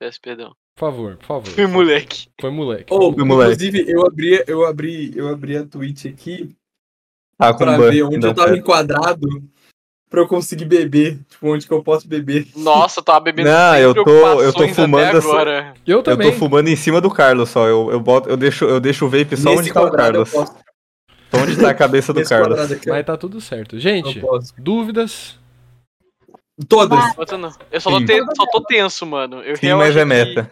Peço 0.00 0.18
perdão. 0.20 0.52
Por 0.74 0.80
favor, 0.80 1.16
por 1.16 1.26
favor. 1.26 1.46
Fui 1.46 1.66
moleque. 1.66 2.28
Foi 2.40 2.50
moleque. 2.50 2.92
Ô, 2.92 3.10
Meu 3.12 3.24
moleque. 3.24 3.52
inclusive, 3.66 3.90
eu 3.90 4.06
abri, 4.06 4.44
eu 4.46 4.66
abri, 4.66 5.12
eu 5.16 5.28
abri 5.28 5.56
a 5.56 5.64
Twitch 5.64 6.06
aqui 6.06 6.50
Ah, 7.38 7.52
pra 7.54 7.76
ban. 7.78 7.90
ver 7.90 8.02
onde 8.02 8.18
Não, 8.18 8.28
eu 8.28 8.34
tava 8.34 8.48
pera. 8.48 8.58
enquadrado 8.58 9.26
pra 10.10 10.20
eu 10.20 10.28
conseguir 10.28 10.66
beber. 10.66 11.18
Tipo, 11.28 11.48
onde 11.54 11.66
que 11.66 11.72
eu 11.72 11.82
posso 11.82 12.06
beber. 12.06 12.46
Nossa, 12.56 13.00
eu 13.00 13.04
tava 13.04 13.20
bebendo 13.20 13.48
Não, 13.48 13.72
sem 13.72 13.82
eu 13.82 13.94
tô- 13.94 14.42
eu 14.42 14.52
tô 14.52 14.68
fumando 14.68 15.16
agora. 15.16 15.74
Eu 15.86 15.98
Eu 15.98 16.02
também. 16.02 16.30
tô 16.30 16.36
fumando 16.38 16.68
em 16.68 16.76
cima 16.76 17.00
do 17.00 17.10
Carlos 17.10 17.48
só. 17.48 17.66
Eu, 17.66 17.90
eu, 17.90 18.00
boto, 18.00 18.28
eu, 18.28 18.36
deixo, 18.36 18.64
eu 18.66 18.78
deixo 18.80 19.06
o 19.06 19.08
vape 19.08 19.34
só 19.36 19.50
Nesse 19.50 19.60
onde 19.62 19.72
tá 19.72 19.80
o 19.80 19.84
quadrado 19.84 20.18
eu 20.18 20.24
Carlos. 20.26 20.30
posso. 20.30 20.65
Onde 21.42 21.56
tá 21.56 21.70
a 21.70 21.74
cabeça 21.74 22.12
do 22.12 22.22
Carlos. 22.24 22.72
aqui, 22.72 22.88
Mas 22.88 23.06
tá 23.06 23.16
tudo 23.16 23.40
certo. 23.40 23.78
Gente, 23.78 24.22
dúvidas? 24.58 25.38
Todas. 26.68 26.98
Eu, 27.70 27.80
só, 27.80 27.90
tô 27.90 28.34
só 28.34 28.46
tô 28.50 28.60
tenso, 28.62 29.04
mano. 29.04 29.42
Eu 29.42 29.56
Sim, 29.56 29.74
mas 29.74 29.96
é 29.96 30.04
meta. 30.04 30.50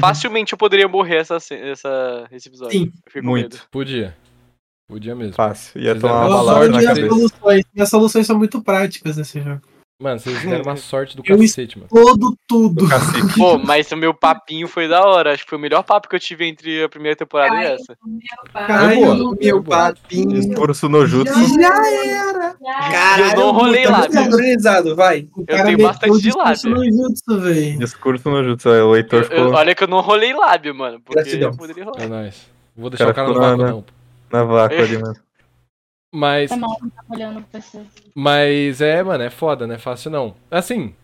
Facilmente 0.00 0.52
eu 0.52 0.58
poderia 0.58 0.88
morrer 0.88 1.16
essa, 1.16 1.36
essa, 1.36 2.28
esse 2.30 2.48
episódio. 2.48 2.78
Sim. 2.78 2.86
Eu 2.86 3.02
fiquei 3.06 3.22
com 3.22 3.28
Muito. 3.28 3.56
medo. 3.56 3.62
Podia. 3.70 4.16
Podia 4.88 5.14
mesmo. 5.14 5.34
Fácil. 5.34 5.80
Ia 5.80 5.92
Vocês 5.92 6.00
tomar 6.00 6.26
uma 6.26 6.36
balada 6.36 6.68
na 6.68 6.82
cabeça. 6.82 7.08
soluções. 7.08 7.64
Minhas 7.74 7.88
soluções 7.90 8.26
são 8.26 8.38
muito 8.38 8.62
práticas 8.62 9.16
nesse 9.16 9.40
jogo. 9.40 9.62
Mano, 9.98 10.20
vocês 10.20 10.42
deram 10.44 10.62
uma 10.62 10.76
sorte 10.76 11.16
do 11.16 11.22
Eu 11.24 11.38
cacete, 11.38 11.78
mano. 11.78 11.88
Todo 11.88 12.36
tudo. 12.46 12.84
Pô, 13.34 13.56
mas 13.56 13.90
o 13.90 13.96
meu 13.96 14.12
papinho 14.12 14.68
foi 14.68 14.86
da 14.86 15.02
hora. 15.02 15.32
Acho 15.32 15.44
que 15.44 15.48
foi 15.48 15.56
o 15.56 15.60
melhor 15.60 15.82
papo 15.84 16.06
que 16.06 16.14
eu 16.14 16.20
tive 16.20 16.46
entre 16.46 16.84
a 16.84 16.88
primeira 16.88 17.16
temporada 17.16 17.54
e 17.62 17.64
essa. 17.64 17.96
Caralho, 18.52 19.00
boa, 19.16 19.36
meu 19.40 19.62
papinho. 19.62 20.28
No 20.90 21.06
jutsu. 21.06 21.32
Já 21.58 21.94
era. 22.04 22.54
Caralho, 22.90 23.32
eu 23.32 23.36
não 23.46 23.52
rolei 23.52 23.84
tá 23.84 23.90
lábio. 23.92 24.12
sincronizado, 24.22 24.94
vai. 24.94 25.28
O 25.34 25.40
Eu 25.40 25.46
cara 25.46 25.64
tenho 25.64 25.78
bastante 25.78 26.10
o 26.12 26.16
de 26.18 26.22
discurso 26.24 26.68
lábio. 26.68 26.84
no 26.84 26.92
jutsu, 27.08 27.40
velho. 27.40 27.78
Discurso 27.78 28.30
no 28.30 28.44
jutsu. 28.44 28.68
é, 28.68 28.82
O 28.84 28.96
eu- 28.96 29.04
ficou 29.24 29.52
olha 29.54 29.74
que 29.74 29.82
eu 29.82 29.88
não 29.88 30.00
rolei 30.02 30.34
lábio, 30.34 30.74
mano. 30.74 31.00
Porque 31.00 31.22
Gratidão. 31.22 31.50
eu 31.52 31.56
poderia 31.56 31.84
rolar. 31.86 32.02
É 32.02 32.06
nóis. 32.06 32.46
Vou 32.76 32.90
deixar 32.90 33.14
Cara, 33.14 33.30
o 33.30 33.34
cara 33.34 33.50
no 33.56 33.56
na- 33.56 33.64
vácuo, 33.64 33.64
na- 33.64 33.70
não. 33.70 33.84
na 34.30 34.44
vácuo 34.44 34.76
ali, 34.82 34.98
mano. 34.98 35.16
Mas, 36.16 36.48
Foi 36.48 36.56
mal, 36.56 36.78
olhando 37.10 37.42
pro 37.42 37.60
PC. 37.60 37.84
mas 38.14 38.80
é, 38.80 39.02
mano, 39.02 39.22
é 39.22 39.28
foda, 39.28 39.66
não 39.66 39.74
é 39.74 39.78
fácil 39.78 40.10
não. 40.10 40.34
Assim, 40.50 40.94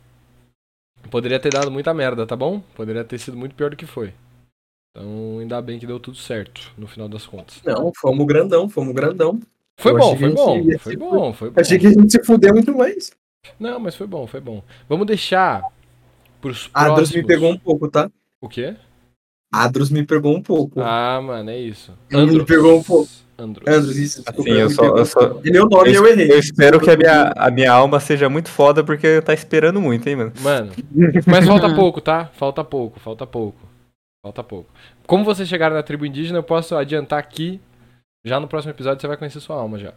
poderia 1.11 1.39
ter 1.39 1.53
dado 1.53 1.71
muita 1.71 1.93
merda, 1.93 2.27
tá 2.27 2.35
bom? 2.35 2.61
Poderia 2.75 3.05
ter 3.05 3.19
sido 3.19 3.37
muito 3.37 3.55
pior 3.55 3.69
do 3.69 3.77
que 3.77 3.85
foi. 3.85 4.15
Então, 4.91 5.39
ainda 5.39 5.61
bem 5.61 5.79
que 5.79 5.87
deu 5.87 6.01
tudo 6.01 6.17
certo, 6.17 6.73
no 6.79 6.87
final 6.87 7.11
das 7.11 7.27
contas. 7.27 7.61
Não, 7.63 7.93
fomos 7.95 8.27
grandão, 8.27 8.71
fomos 8.71 8.95
grandão. 8.95 9.39
Foi 9.79 9.93
Eu 9.93 9.99
bom, 9.99 10.17
foi 10.17 10.31
bom, 10.31 10.63
foi 10.79 10.93
se 10.93 10.97
bom, 10.97 11.33
foi 11.35 11.51
bom. 11.51 11.61
Achei 11.61 11.79
que 11.79 11.89
a 11.89 11.91
gente 11.91 12.11
se 12.11 12.25
fudeu 12.25 12.55
muito 12.55 12.75
mais. 12.75 13.13
Não, 13.61 13.79
mas 13.79 13.95
foi 13.95 14.07
bom, 14.07 14.27
foi 14.27 14.41
bom. 14.41 14.63
Vamos 14.89 15.07
deixar 15.07 15.63
pros 16.41 16.71
Adros 16.73 16.95
próximos... 16.95 17.23
me 17.23 17.27
pegou 17.27 17.51
um 17.51 17.59
pouco, 17.59 17.87
tá? 17.87 18.11
O 18.41 18.49
quê? 18.49 18.77
Adros 19.53 19.91
me 19.91 20.07
pegou 20.07 20.35
um 20.35 20.43
pouco. 20.43 20.81
Ah, 20.81 21.21
mano, 21.23 21.51
é 21.51 21.59
isso. 21.59 21.93
Ele 22.11 22.43
pegou 22.47 22.79
um 22.79 22.83
pouco. 22.83 23.11
Andros. 23.43 23.67
Andros, 23.69 23.97
isso. 23.97 24.23
desculpa, 24.23 24.51
Assim, 24.51 24.61
eu 24.61 24.69
me 24.69 24.75
só- 24.75 24.97
eu 24.97 25.05
só-. 25.07 25.41
Ele 25.45 25.57
é 25.59 25.63
o 25.63 25.69
nome 25.69 25.91
e 25.91 25.95
eu 25.95 26.07
Eu, 26.07 26.13
errei. 26.13 26.31
eu 26.33 26.39
espero 26.39 26.79
que 26.81 26.91
a 26.91 26.97
minha, 26.97 27.33
a 27.37 27.51
minha 27.51 27.73
alma 27.73 27.99
seja 27.99 28.29
muito 28.29 28.49
foda, 28.49 28.85
porque 28.85 29.21
tá 29.23 29.33
esperando 29.35 29.81
muito, 29.81 30.07
hein, 30.09 30.17
mano. 30.17 30.33
Mano, 30.41 30.73
mas 31.27 31.47
falta 31.47 31.75
pouco, 31.75 32.01
tá? 32.01 32.27
Falta 32.35 32.63
pouco, 32.63 33.01
falta 33.01 33.27
pouco. 33.27 33.59
Falta 34.25 34.45
pouco. 34.45 34.71
Como 35.07 35.25
vocês 35.25 35.49
chegaram 35.49 35.75
na 35.75 35.83
tribo 35.83 36.07
indígena, 36.07 36.39
eu 36.39 36.43
posso 36.45 36.77
adiantar 36.77 37.19
aqui. 37.19 37.61
Já 38.25 38.39
no 38.39 38.47
próximo 38.47 38.73
episódio 38.73 39.01
você 39.01 39.09
vai 39.09 39.17
conhecer 39.17 39.41
sua 39.41 39.57
alma 39.57 39.79
já. 39.79 39.93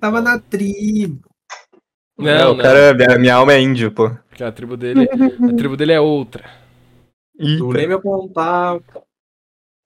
Tava 0.00 0.20
na 0.20 0.38
tribo. 0.38 1.20
Não, 2.16 2.28
É, 2.28 2.46
o 2.46 2.54
não. 2.54 2.58
cara, 2.62 2.94
minha, 2.94 3.18
minha 3.18 3.34
alma 3.34 3.52
é 3.54 3.60
índio, 3.60 3.90
pô. 3.90 4.10
Porque 4.28 4.44
a 4.44 4.52
tribo 4.52 4.76
dele, 4.76 5.08
a 5.10 5.56
tribo 5.56 5.76
dele 5.76 5.92
é 5.92 6.00
outra. 6.00 6.44
Eu 7.38 7.46
nem 7.72 7.82
Eita. 7.82 7.88
me 7.88 7.94
apontar. 7.94 8.78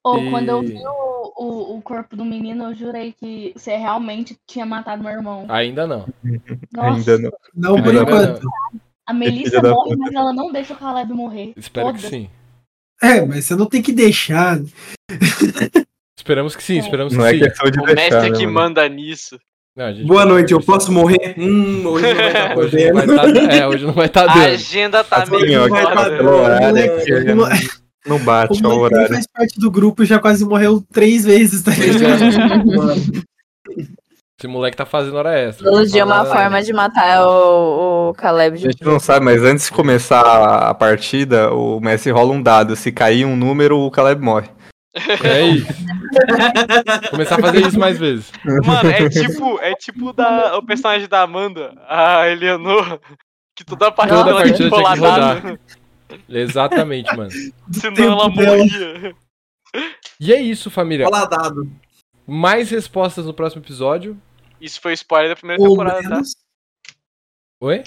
Ou 0.04 0.18
E- 0.22 0.30
quando 0.30 0.48
eu 0.50 0.60
vi 0.62 0.78
o, 0.84 1.32
o, 1.36 1.76
o 1.78 1.82
corpo 1.82 2.14
do 2.14 2.24
menino, 2.24 2.64
eu 2.64 2.74
jurei 2.74 3.12
que 3.18 3.52
você 3.56 3.74
realmente 3.76 4.36
tinha 4.46 4.66
matado 4.66 5.02
meu 5.02 5.12
irmão. 5.12 5.46
Ainda 5.48 5.86
não. 5.86 6.06
Nossa, 6.72 7.12
Ainda 7.12 7.18
não. 7.18 7.32
Não 7.54 7.82
por 7.82 7.94
enquanto. 7.94 8.46
a 9.06 9.12
Melissa 9.14 9.62
morre, 9.62 9.90
puta. 9.90 9.96
mas 9.98 10.14
ela 10.14 10.32
não 10.32 10.52
deixa 10.52 10.74
o 10.74 10.76
Caleb 10.76 11.12
morrer. 11.12 11.52
Espero 11.56 11.86
que 11.94 12.00
Foda-se. 12.02 12.08
sim. 12.10 12.30
É, 13.02 13.20
mas 13.24 13.44
você 13.46 13.56
não 13.56 13.66
tem 13.66 13.80
que 13.82 13.92
deixar. 13.92 14.58
Esperamos 16.16 16.54
que 16.56 16.62
sim, 16.62 16.78
esperamos 16.78 17.12
Não 17.14 17.22
que 17.24 17.28
é 17.28 17.32
sim. 17.32 17.38
questão 17.40 17.70
de 17.70 17.80
O 17.80 17.84
deixar, 17.84 17.96
mestre 18.10 18.30
né, 18.30 18.36
que 18.38 18.46
mano? 18.46 18.52
manda 18.68 18.88
nisso. 18.88 19.38
Não, 19.76 19.86
a 19.86 19.92
gente 19.92 20.06
Boa 20.06 20.24
noite, 20.24 20.52
eu 20.52 20.60
posso 20.60 20.92
morrer? 20.92 21.34
Hum, 21.36 21.84
hoje 21.86 22.06
não 22.06 22.14
vai 22.14 22.28
estar 22.28 22.56
Hoje 22.56 22.76
não 22.86 22.94
vai 22.94 23.06
tá, 23.48 23.54
é, 23.56 23.66
hoje 23.66 23.84
não 23.86 23.92
vai 23.92 24.06
estar 24.06 24.22
A 24.22 24.34
dando. 24.34 24.44
agenda 24.46 25.02
tá 25.04 25.26
meio 25.26 25.64
tá 28.04 28.14
horário 28.14 28.14
O 28.14 28.14
não, 28.14 28.16
moleque- 28.16 28.16
não 28.16 28.16
O 28.16 28.20
bate 28.24 28.64
ao 28.64 28.70
moleque 28.72 28.94
horário. 28.94 29.14
faz 29.14 29.26
parte 29.26 29.58
do 29.60 29.70
grupo 29.70 30.02
e 30.02 30.06
já 30.06 30.18
quase 30.18 30.44
morreu 30.44 30.82
três 30.92 31.24
vezes, 31.24 31.62
tá 31.62 31.70
ligado? 31.72 33.24
Esse 34.38 34.48
moleque 34.48 34.76
tá 34.76 34.84
fazendo 34.84 35.16
hora 35.16 35.38
extra. 35.38 35.70
Todo 35.70 35.86
dia 35.86 36.02
é 36.02 36.04
uma 36.04 36.24
forma 36.24 36.62
de 36.62 36.72
matar 36.72 37.26
o, 37.26 38.10
o 38.10 38.14
Caleb. 38.14 38.56
A 38.56 38.60
gente 38.60 38.84
não 38.84 38.98
sabe, 38.98 39.24
mas 39.24 39.42
antes 39.42 39.66
de 39.66 39.72
começar 39.72 40.20
a 40.68 40.74
partida, 40.74 41.52
o 41.54 41.80
Messi 41.80 42.10
rola 42.10 42.32
um 42.32 42.42
dado. 42.42 42.74
Se 42.76 42.90
cair 42.92 43.24
um 43.24 43.36
número, 43.36 43.78
o 43.78 43.90
Caleb 43.90 44.20
morre. 44.22 44.48
É 45.24 45.42
isso. 45.42 45.66
Começar 47.10 47.36
a 47.36 47.40
fazer 47.40 47.66
isso 47.66 47.78
mais 47.78 47.98
vezes. 47.98 48.30
Mano, 48.64 48.90
é 48.90 49.08
tipo, 49.08 49.58
é 49.60 49.74
tipo 49.74 50.12
da, 50.12 50.56
o 50.58 50.62
personagem 50.66 51.08
da 51.08 51.22
Amanda, 51.22 51.72
a 51.88 52.28
Eleanor, 52.28 53.00
que 53.56 53.64
toda 53.64 53.90
partida 53.90 54.18
Toda 54.18 54.30
ela 54.30 54.38
partida 54.40 54.56
tinha 54.58 54.70
que 54.70 54.76
rolar 54.76 54.96
dado, 55.00 55.58
Exatamente, 56.28 57.14
mano. 57.16 57.30
senão 57.30 58.04
ela 58.12 58.24
tempo 58.28 58.36
dela. 58.40 58.56
morria. 58.58 59.16
E 60.20 60.32
é 60.32 60.40
isso, 60.40 60.70
família. 60.70 61.08
Fala 61.08 61.26
dado. 61.26 61.70
Mais 62.26 62.70
respostas 62.70 63.26
no 63.26 63.34
próximo 63.34 63.62
episódio. 63.62 64.20
Isso 64.60 64.80
foi 64.80 64.92
spoiler 64.94 65.30
da 65.30 65.36
primeira 65.36 65.60
Ou 65.62 65.70
temporada, 65.70 66.02
tá? 66.02 66.08
menos, 66.10 66.36
Oi? 67.60 67.84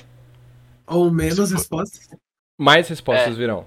ou 0.86 1.12
menos 1.12 1.52
respostas. 1.52 2.08
Mais 2.60 2.88
respostas 2.90 3.34
É. 3.34 3.38
virão. 3.38 3.66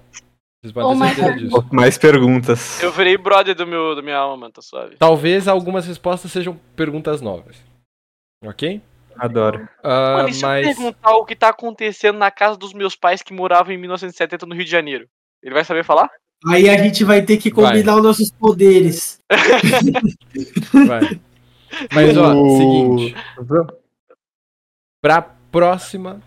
Vocês 0.63 0.71
podem 0.73 0.91
ter 0.91 0.97
mais 0.99 1.15
certeza 1.15 1.37
disso. 1.39 1.69
Mais 1.73 1.97
perguntas. 1.97 2.83
Eu 2.83 2.91
virei 2.91 3.17
brother 3.17 3.55
do 3.55 3.65
meu, 3.65 3.95
da 3.95 4.01
minha 4.01 4.17
alma, 4.17 4.37
mano, 4.37 4.53
tá 4.53 4.61
suave. 4.61 4.95
Talvez 4.97 5.47
algumas 5.47 5.85
respostas 5.87 6.31
sejam 6.31 6.55
perguntas 6.75 7.19
novas. 7.21 7.57
Ok? 8.45 8.81
Adoro. 9.17 9.67
Ah, 9.83 10.13
Mano, 10.17 10.29
e 10.29 10.33
se 10.33 10.43
eu 10.43 10.49
mas. 10.49 10.65
perguntar 10.65 11.11
o 11.15 11.25
que 11.25 11.35
tá 11.35 11.49
acontecendo 11.49 12.17
na 12.17 12.31
casa 12.31 12.57
dos 12.57 12.73
meus 12.73 12.95
pais 12.95 13.21
que 13.21 13.33
moravam 13.33 13.73
em 13.73 13.77
1970 13.77 14.45
no 14.45 14.55
Rio 14.55 14.65
de 14.65 14.71
Janeiro? 14.71 15.07
Ele 15.43 15.53
vai 15.53 15.63
saber 15.65 15.83
falar? 15.83 16.09
Aí 16.47 16.67
a 16.69 16.77
gente 16.77 17.03
vai 17.03 17.21
ter 17.21 17.37
que 17.37 17.51
combinar 17.51 17.95
os 17.97 18.03
nossos 18.03 18.31
poderes. 18.31 19.19
Vai. 20.87 21.19
Mas, 21.93 22.17
ó, 22.17 22.33
O- 22.33 22.57
seguinte. 22.57 23.15
Pra 25.01 25.21
próxima, 25.21 26.21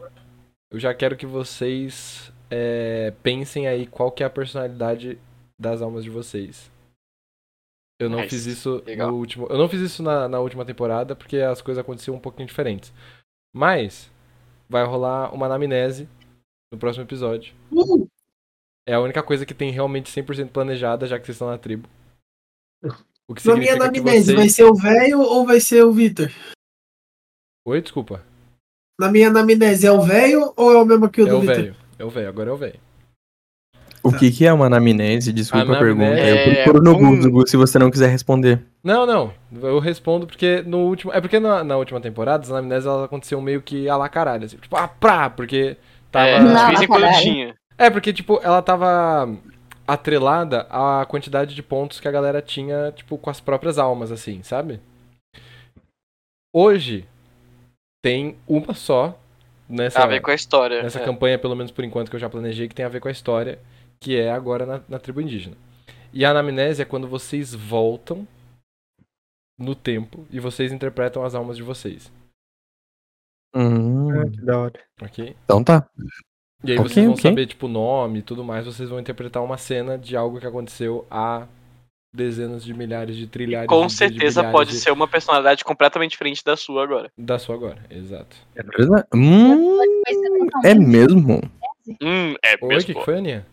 eu 0.70 0.78
já 0.78 0.94
quero 0.94 1.16
que 1.16 1.26
vocês 1.26 2.32
é, 2.50 3.12
pensem 3.22 3.66
aí 3.66 3.86
qual 3.86 4.10
que 4.10 4.22
é 4.22 4.26
a 4.26 4.30
personalidade 4.30 5.18
das 5.60 5.82
almas 5.82 6.04
de 6.04 6.10
vocês. 6.10 6.70
Eu 8.00 8.10
não 8.10 8.18
Nice. 8.18 8.30
fiz 8.30 8.46
isso 8.46 8.82
Legal. 8.86 9.10
no 9.10 9.16
último. 9.16 9.46
Eu 9.48 9.56
não 9.58 9.68
fiz 9.68 9.80
isso 9.80 10.02
na, 10.02 10.28
na 10.28 10.40
última 10.40 10.64
temporada 10.64 11.14
porque 11.14 11.38
as 11.38 11.62
coisas 11.62 11.80
aconteciam 11.80 12.16
um 12.16 12.20
pouquinho 12.20 12.46
diferentes. 12.48 12.92
Mas 13.54 14.10
vai 14.68 14.84
rolar 14.84 15.32
uma 15.32 15.46
anamnese 15.46 16.08
no 16.72 16.78
próximo 16.78 17.04
episódio. 17.04 17.54
Uh, 17.70 18.08
É 18.86 18.94
a 18.94 19.00
única 19.00 19.22
coisa 19.22 19.46
que 19.46 19.54
tem 19.54 19.70
realmente 19.70 20.10
100% 20.10 20.48
planejada, 20.50 21.06
já 21.06 21.18
que 21.18 21.24
vocês 21.24 21.36
estão 21.36 21.48
na 21.48 21.56
tribo. 21.58 21.88
O 23.28 23.34
que 23.34 23.46
na 23.48 23.56
minha 23.56 23.74
anamnese, 23.74 24.24
vocês... 24.26 24.36
vai 24.36 24.48
ser 24.48 24.64
o 24.64 24.74
velho 24.74 25.20
ou 25.20 25.46
vai 25.46 25.60
ser 25.60 25.82
o 25.84 25.92
Vitor? 25.92 26.28
Oi, 27.66 27.80
desculpa. 27.80 28.22
Na 29.00 29.10
minha 29.10 29.28
anamnese, 29.28 29.86
é 29.86 29.92
o 29.92 30.02
velho 30.02 30.52
ou 30.56 30.72
é 30.72 30.76
o 30.76 30.84
mesmo 30.84 31.08
que 31.08 31.22
o 31.22 31.26
É 31.26 31.30
do 31.30 31.36
o 31.38 31.40
Vitor? 31.40 31.54
velho. 31.56 31.76
É 31.98 32.04
o 32.04 32.10
velho, 32.10 32.28
agora 32.28 32.50
é 32.50 32.52
o 32.52 32.56
velho. 32.56 32.80
O 34.04 34.12
que, 34.12 34.30
que 34.30 34.46
é 34.46 34.52
uma 34.52 34.66
anamnese? 34.66 35.32
Desculpa 35.32 35.72
a 35.72 35.76
Anamnese 35.76 35.96
pergunta. 35.96 36.20
Eu 36.20 36.36
é 36.36 36.62
procuro 36.62 36.84
no 36.84 36.90
um- 36.96 37.20
Google 37.22 37.46
se 37.46 37.56
você 37.56 37.78
não 37.78 37.90
quiser 37.90 38.08
responder. 38.08 38.62
Não, 38.82 39.06
não. 39.06 39.32
Eu 39.62 39.78
respondo 39.78 40.26
porque 40.26 40.62
no 40.66 40.80
último. 40.80 41.10
É 41.12 41.20
porque 41.22 41.40
na, 41.40 41.64
na 41.64 41.76
última 41.76 42.00
temporada 42.00 42.44
as 42.44 42.50
anamneses 42.50 42.86
elas 42.86 43.04
aconteciam 43.04 43.40
meio 43.40 43.62
que 43.62 43.88
a 43.88 43.96
la 43.96 44.08
caralho. 44.10 44.44
Assim, 44.44 44.58
tipo, 44.58 44.76
ah, 44.76 44.86
pra! 44.86 45.30
Porque 45.30 45.78
tava. 46.12 46.28
É, 46.28 46.40
Não, 46.40 46.74
de 46.74 46.86
vez. 46.86 47.54
É, 47.78 47.90
porque, 47.90 48.12
tipo, 48.12 48.38
ela 48.42 48.62
tava 48.62 49.34
atrelada 49.86 50.66
à 50.70 51.04
quantidade 51.06 51.54
de 51.54 51.62
pontos 51.62 51.98
que 51.98 52.06
a 52.06 52.10
galera 52.10 52.40
tinha, 52.40 52.92
tipo, 52.94 53.18
com 53.18 53.30
as 53.30 53.40
próprias 53.40 53.78
almas, 53.78 54.12
assim, 54.12 54.42
sabe? 54.42 54.80
Hoje 56.54 57.04
tem 58.02 58.36
uma 58.46 58.74
só 58.74 59.18
nessa, 59.68 60.02
a 60.02 60.06
ver 60.06 60.20
com 60.20 60.30
a 60.30 60.34
história. 60.34 60.82
nessa 60.82 61.00
é. 61.00 61.04
campanha, 61.04 61.38
pelo 61.38 61.56
menos 61.56 61.72
por 61.72 61.84
enquanto 61.84 62.10
que 62.10 62.16
eu 62.16 62.20
já 62.20 62.30
planejei, 62.30 62.68
que 62.68 62.74
tem 62.74 62.84
a 62.84 62.88
ver 62.88 63.00
com 63.00 63.08
a 63.08 63.10
história, 63.10 63.58
que 64.04 64.14
é 64.16 64.30
agora 64.30 64.66
na, 64.66 64.80
na 64.86 64.98
tribo 64.98 65.22
indígena. 65.22 65.56
E 66.12 66.24
a 66.26 66.30
anamnese 66.30 66.82
é 66.82 66.84
quando 66.84 67.08
vocês 67.08 67.54
voltam 67.54 68.28
no 69.58 69.74
tempo 69.74 70.26
e 70.30 70.38
vocês 70.38 70.70
interpretam 70.72 71.24
as 71.24 71.34
almas 71.34 71.56
de 71.56 71.62
vocês, 71.62 72.12
Hum, 73.56 74.10
Ah, 74.10 74.28
que 74.30 74.40
da 74.44 74.58
hora. 74.58 74.80
ok? 75.00 75.36
então 75.44 75.62
tá. 75.64 75.88
E 76.64 76.72
aí 76.72 76.78
Ok, 76.78 76.88
vocês 76.88 77.06
vão 77.06 77.14
ok. 77.14 77.22
saber, 77.30 77.46
tipo, 77.46 77.66
o 77.66 77.68
nome 77.68 78.18
e 78.18 78.22
tudo 78.22 78.42
mais, 78.44 78.66
vocês 78.66 78.88
vão 78.90 78.98
interpretar 79.00 79.42
uma 79.42 79.56
cena 79.56 79.96
de 79.96 80.16
algo 80.16 80.38
que 80.40 80.46
aconteceu 80.46 81.06
há 81.10 81.46
dezenas 82.14 82.64
de 82.64 82.74
milhares 82.74 83.16
de 83.16 83.26
trilhares 83.26 83.68
Com 83.68 83.82
de- 83.82 83.86
de 83.86 83.92
certeza 83.94 84.40
bilhares 84.40 84.52
pode 84.52 84.70
de- 84.70 84.76
ser 84.80 84.90
uma 84.92 85.06
personalidade 85.08 85.64
completamente 85.64 86.10
diferente 86.12 86.44
da 86.44 86.56
sua 86.56 86.82
agora. 86.84 87.10
Da 87.16 87.38
sua 87.38 87.54
agora, 87.54 87.82
exato. 87.90 88.36
É 88.56 88.62
verdade? 88.62 89.06
Hum, 89.14 89.78
totalmente- 89.78 90.66
é 90.66 90.74
mesmo? 90.74 91.40
Hum, 92.02 92.34
é 92.42 92.52
Oi, 92.54 92.58
o 92.62 92.66
mesmo. 92.68 92.86
que, 92.86 92.94
que 92.94 93.04
foi, 93.04 93.18
Aninha? 93.18 93.46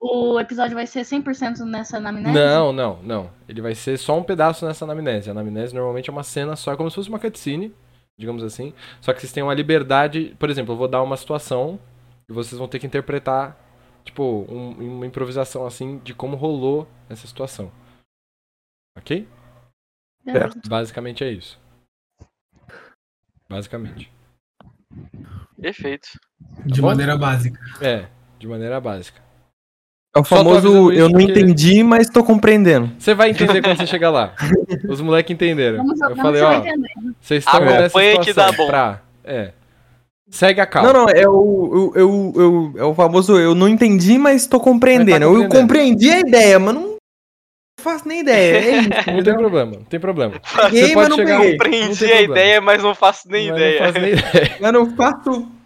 O 0.00 0.38
episódio 0.38 0.74
vai 0.76 0.86
ser 0.86 1.00
100% 1.00 1.64
nessa 1.64 1.96
anamnese? 1.96 2.32
Não, 2.32 2.72
não, 2.72 3.02
não. 3.02 3.30
Ele 3.48 3.60
vai 3.60 3.74
ser 3.74 3.98
só 3.98 4.16
um 4.16 4.22
pedaço 4.22 4.64
nessa 4.64 4.84
anamnese. 4.84 5.28
A 5.28 5.32
anamnese 5.32 5.74
normalmente 5.74 6.08
é 6.08 6.12
uma 6.12 6.22
cena 6.22 6.54
só, 6.54 6.72
é 6.72 6.76
como 6.76 6.88
se 6.88 6.94
fosse 6.96 7.08
uma 7.08 7.18
cutscene, 7.18 7.74
digamos 8.16 8.44
assim. 8.44 8.72
Só 9.00 9.12
que 9.12 9.20
vocês 9.20 9.32
têm 9.32 9.42
uma 9.42 9.54
liberdade. 9.54 10.36
Por 10.38 10.48
exemplo, 10.50 10.72
eu 10.74 10.78
vou 10.78 10.86
dar 10.88 11.02
uma 11.02 11.16
situação 11.16 11.80
e 12.28 12.32
vocês 12.32 12.56
vão 12.58 12.68
ter 12.68 12.78
que 12.78 12.86
interpretar, 12.86 13.56
tipo, 14.04 14.22
um- 14.48 14.96
uma 14.98 15.06
improvisação 15.06 15.66
assim 15.66 15.98
de 15.98 16.14
como 16.14 16.36
rolou 16.36 16.86
essa 17.08 17.26
situação. 17.26 17.72
Ok? 18.96 19.26
Beleza. 20.24 20.60
Basicamente 20.68 21.24
é 21.24 21.30
isso. 21.30 21.58
Basicamente. 23.48 24.12
Perfeito. 25.60 26.08
De 26.66 26.80
bom? 26.80 26.88
maneira 26.88 27.16
básica. 27.16 27.58
É, 27.84 28.08
de 28.38 28.46
maneira 28.46 28.80
básica. 28.80 29.20
É 30.18 30.20
o 30.20 30.24
famoso 30.24 30.92
eu 30.92 31.08
não 31.08 31.20
porque- 31.20 31.32
entendi, 31.40 31.82
mas 31.82 32.08
tô 32.08 32.24
compreendendo. 32.24 32.90
Você 32.98 33.14
vai 33.14 33.30
entender 33.30 33.62
quando 33.62 33.76
você 33.76 33.86
chegar 33.86 34.10
lá. 34.10 34.34
Os 34.88 35.00
moleques 35.00 35.32
entenderam. 35.32 35.78
Vamos 35.78 36.00
Eu 36.00 36.08
jogar, 36.10 36.22
falei, 36.22 36.40
você 36.40 36.46
ó, 36.46 36.60
vocês 37.20 37.44
estão 37.44 37.54
Acompanha 37.60 37.80
nessa 37.80 37.98
que 38.00 38.32
dá 38.32 38.48
situação 38.48 38.56
bom. 38.56 38.66
pra... 38.66 39.00
É. 39.24 39.52
Segue 40.30 40.60
a 40.60 40.66
calma. 40.66 40.92
Não, 40.92 41.00
não, 41.04 41.08
é 41.08 41.26
o, 41.28 41.92
eu, 41.94 42.02
eu, 42.02 42.32
eu- 42.36 42.74
é 42.82 42.84
o 42.84 42.94
famoso 42.94 43.38
eu 43.38 43.54
não 43.54 43.66
entendi, 43.68 44.18
mas 44.18 44.46
tô 44.46 44.60
compreendendo. 44.60 45.26
Mas 45.30 45.38
tá 45.38 45.44
Eu 45.44 45.48
compreendi 45.48 46.10
a 46.10 46.20
ideia, 46.20 46.58
mas 46.58 46.74
não 46.74 46.96
faço 47.80 48.06
nem 48.08 48.20
ideia. 48.20 48.56
É 48.58 48.78
isso. 48.80 48.88
Não 49.16 49.22
tem 49.22 49.34
problema, 49.34 49.72
não 49.72 49.84
tem 49.84 50.00
problema. 50.00 50.34
Peguei, 50.56 50.94
mas 50.94 51.08
não 51.08 51.16
chegar- 51.16 51.38
peguei. 51.38 51.52
Compreendi 51.52 52.04
a 52.04 52.08
problema. 52.08 52.32
ideia, 52.32 52.60
mas 52.60 52.82
não 52.82 52.94
faço 52.94 53.28
nem 53.30 53.48
Mas 53.50 53.56
ideia. 53.56 53.80
Não 53.80 53.92
faz 53.92 54.02
nem 54.04 54.12
ideia. 54.12 54.56
Mas 54.60 54.72
não 54.72 54.96
faço 54.96 55.48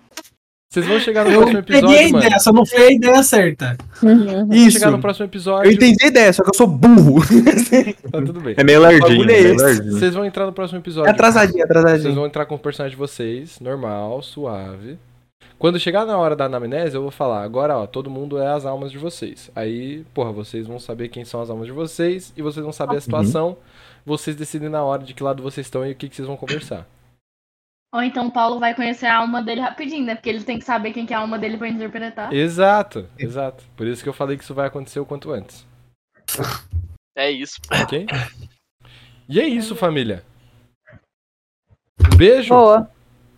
Vocês 0.73 0.87
vão 0.87 0.99
chegar 1.01 1.25
no 1.27 1.31
Eu 1.33 1.41
próximo 1.43 1.63
peguei 1.65 1.77
a 1.77 1.83
episódio, 1.83 2.13
mano. 2.13 2.25
ideia, 2.25 2.39
só 2.41 2.51
não 2.51 2.65
foi 2.65 2.87
a 2.87 2.91
ideia 2.93 3.23
certa. 3.23 3.77
Uhum. 4.03 4.49
Isso. 4.55 4.71
chegar 4.79 4.91
no 4.91 4.99
próximo 4.99 5.27
episódio. 5.27 5.71
Eu 5.71 5.75
entendi 5.75 6.03
a 6.03 6.07
ideia, 6.09 6.33
só 6.33 6.43
que 6.43 6.49
eu 6.49 6.55
sou 6.55 6.67
burro. 6.67 7.21
Tá 8.11 8.23
tudo 8.23 8.41
bem. 8.41 8.55
É 8.57 8.65
meio 8.65 8.81
lardinho. 8.81 9.31
é 9.31 9.51
é. 9.51 9.55
Vocês 9.55 10.15
vão 10.15 10.25
entrar 10.25 10.47
no 10.47 10.53
próximo 10.55 10.79
É 10.79 10.81
episódio. 10.81 11.11
atrasadinho, 11.11 11.59
Vocês 11.59 11.65
atrasadinho. 11.71 12.15
vão 12.15 12.25
entrar 12.27 12.47
com 12.47 12.55
o 12.55 12.59
personagem 12.59 12.97
de 12.97 12.99
vocês, 12.99 13.61
normal, 13.61 14.23
suave. 14.23 14.99
Quando 15.59 15.79
chegar 15.79 16.07
na 16.07 16.17
hora 16.17 16.35
da 16.35 16.47
anamnese, 16.47 16.95
eu 16.97 17.03
vou 17.03 17.11
falar, 17.11 17.43
agora, 17.43 17.77
ó, 17.77 17.87
todo 17.87 18.09
mundo 18.09 18.39
é 18.39 18.47
as 18.49 18.65
almas 18.65 18.91
de 18.91 18.97
vocês. 18.97 19.51
Aí, 19.55 20.05
porra, 20.15 20.33
vocês 20.33 20.67
vão 20.67 20.79
saber 20.79 21.09
quem 21.09 21.23
são 21.27 21.43
as 21.43 21.51
almas 21.51 21.67
de 21.67 21.73
vocês 21.73 22.33
e 22.35 22.41
vocês 22.41 22.65
vão 22.65 22.73
saber 22.73 22.97
a 22.97 23.01
situação. 23.01 23.59
Vocês 24.07 24.35
decidem 24.35 24.71
na 24.71 24.83
hora 24.83 25.03
de 25.03 25.13
que 25.13 25.23
lado 25.23 25.43
vocês 25.43 25.67
estão 25.67 25.87
e 25.87 25.93
o 25.93 25.95
que, 25.95 26.09
que 26.09 26.17
vocês 26.17 26.27
vão 26.27 26.37
conversar. 26.37 26.87
Ou 27.95 28.03
então 28.03 28.27
o 28.29 28.33
Paulo 28.33 28.59
vai 28.59 28.75
conhecer 28.75 29.07
a 29.07 29.17
alma 29.19 29.43
dele 29.43 29.61
rapidinho, 29.61 30.05
né? 30.07 30.15
Porque 30.15 30.31
ele 30.31 30.43
tem 30.43 30.59
que 30.59 30.65
saber 30.65 30.93
quem 30.93 31.05
que 31.05 31.13
é 31.13 31.17
a 31.17 31.21
alma 31.21 31.39
dele 31.39 31.59
pra 31.59 31.69
interpretar. 31.69 32.33
Exato, 32.33 33.07
exato. 33.19 33.65
Por 33.77 33.87
isso 33.87 34.03
que 34.03 34.09
eu 34.09 34.15
falei 34.15 34.37
que 34.39 34.45
isso 34.45 34.55
vai 34.55 34.67
acontecer 34.67 34.99
o 34.99 35.05
quanto 35.05 35.31
antes. 35.31 35.67
É 37.15 37.31
isso. 37.31 37.57
Ok? 37.83 38.07
E 39.29 39.39
é 39.41 39.47
isso, 39.47 39.77
família. 39.77 40.25
Um 42.01 42.17
beijo. 42.17 42.49
Boa. 42.49 42.91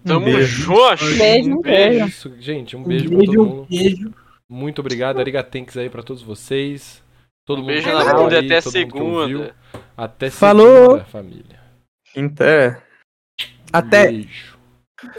Tamo 0.04 0.24
beijo. 0.26 0.46
junto. 0.64 1.04
Beijo, 1.18 1.60
É 1.64 1.88
beijo. 1.88 2.06
isso, 2.06 2.36
gente. 2.40 2.76
Um 2.76 2.80
Um 2.80 2.84
beijo, 2.84 3.08
pra 3.08 3.16
beijo, 3.18 3.32
todo 3.32 3.42
um 3.42 3.48
mundo. 3.56 3.66
beijo. 3.68 4.14
Muito 4.48 4.78
obrigado. 4.80 5.18
Arigatanks 5.18 5.76
aí 5.76 5.90
pra 5.90 6.02
todos 6.02 6.22
vocês. 6.22 7.02
Todo 7.44 7.58
Um 7.58 7.60
mundo 7.62 7.72
beijo 7.72 7.90
na 7.92 8.14
bunda 8.14 8.40
e 8.40 8.46
até 8.46 8.60
segunda. 8.60 9.54
Até 9.96 10.30
Falou. 10.30 10.82
segunda, 10.92 11.04
família. 11.06 11.60
Até. 12.16 12.82
Até. 13.72 14.06
Beijo. 14.08 14.58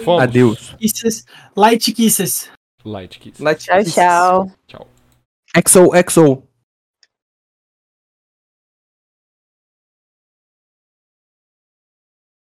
Fomos. 0.03 0.24
Adeus. 0.24 0.75
Kisses, 0.80 1.25
light 1.56 1.93
kisses. 1.93 2.49
Light 2.85 3.19
Kiss. 3.19 3.40
Light 3.40 3.59
Tchau, 3.59 3.83
tchau. 3.83 4.51
Tchau. 4.67 4.88
XO, 5.56 5.90
XO. 5.95 6.44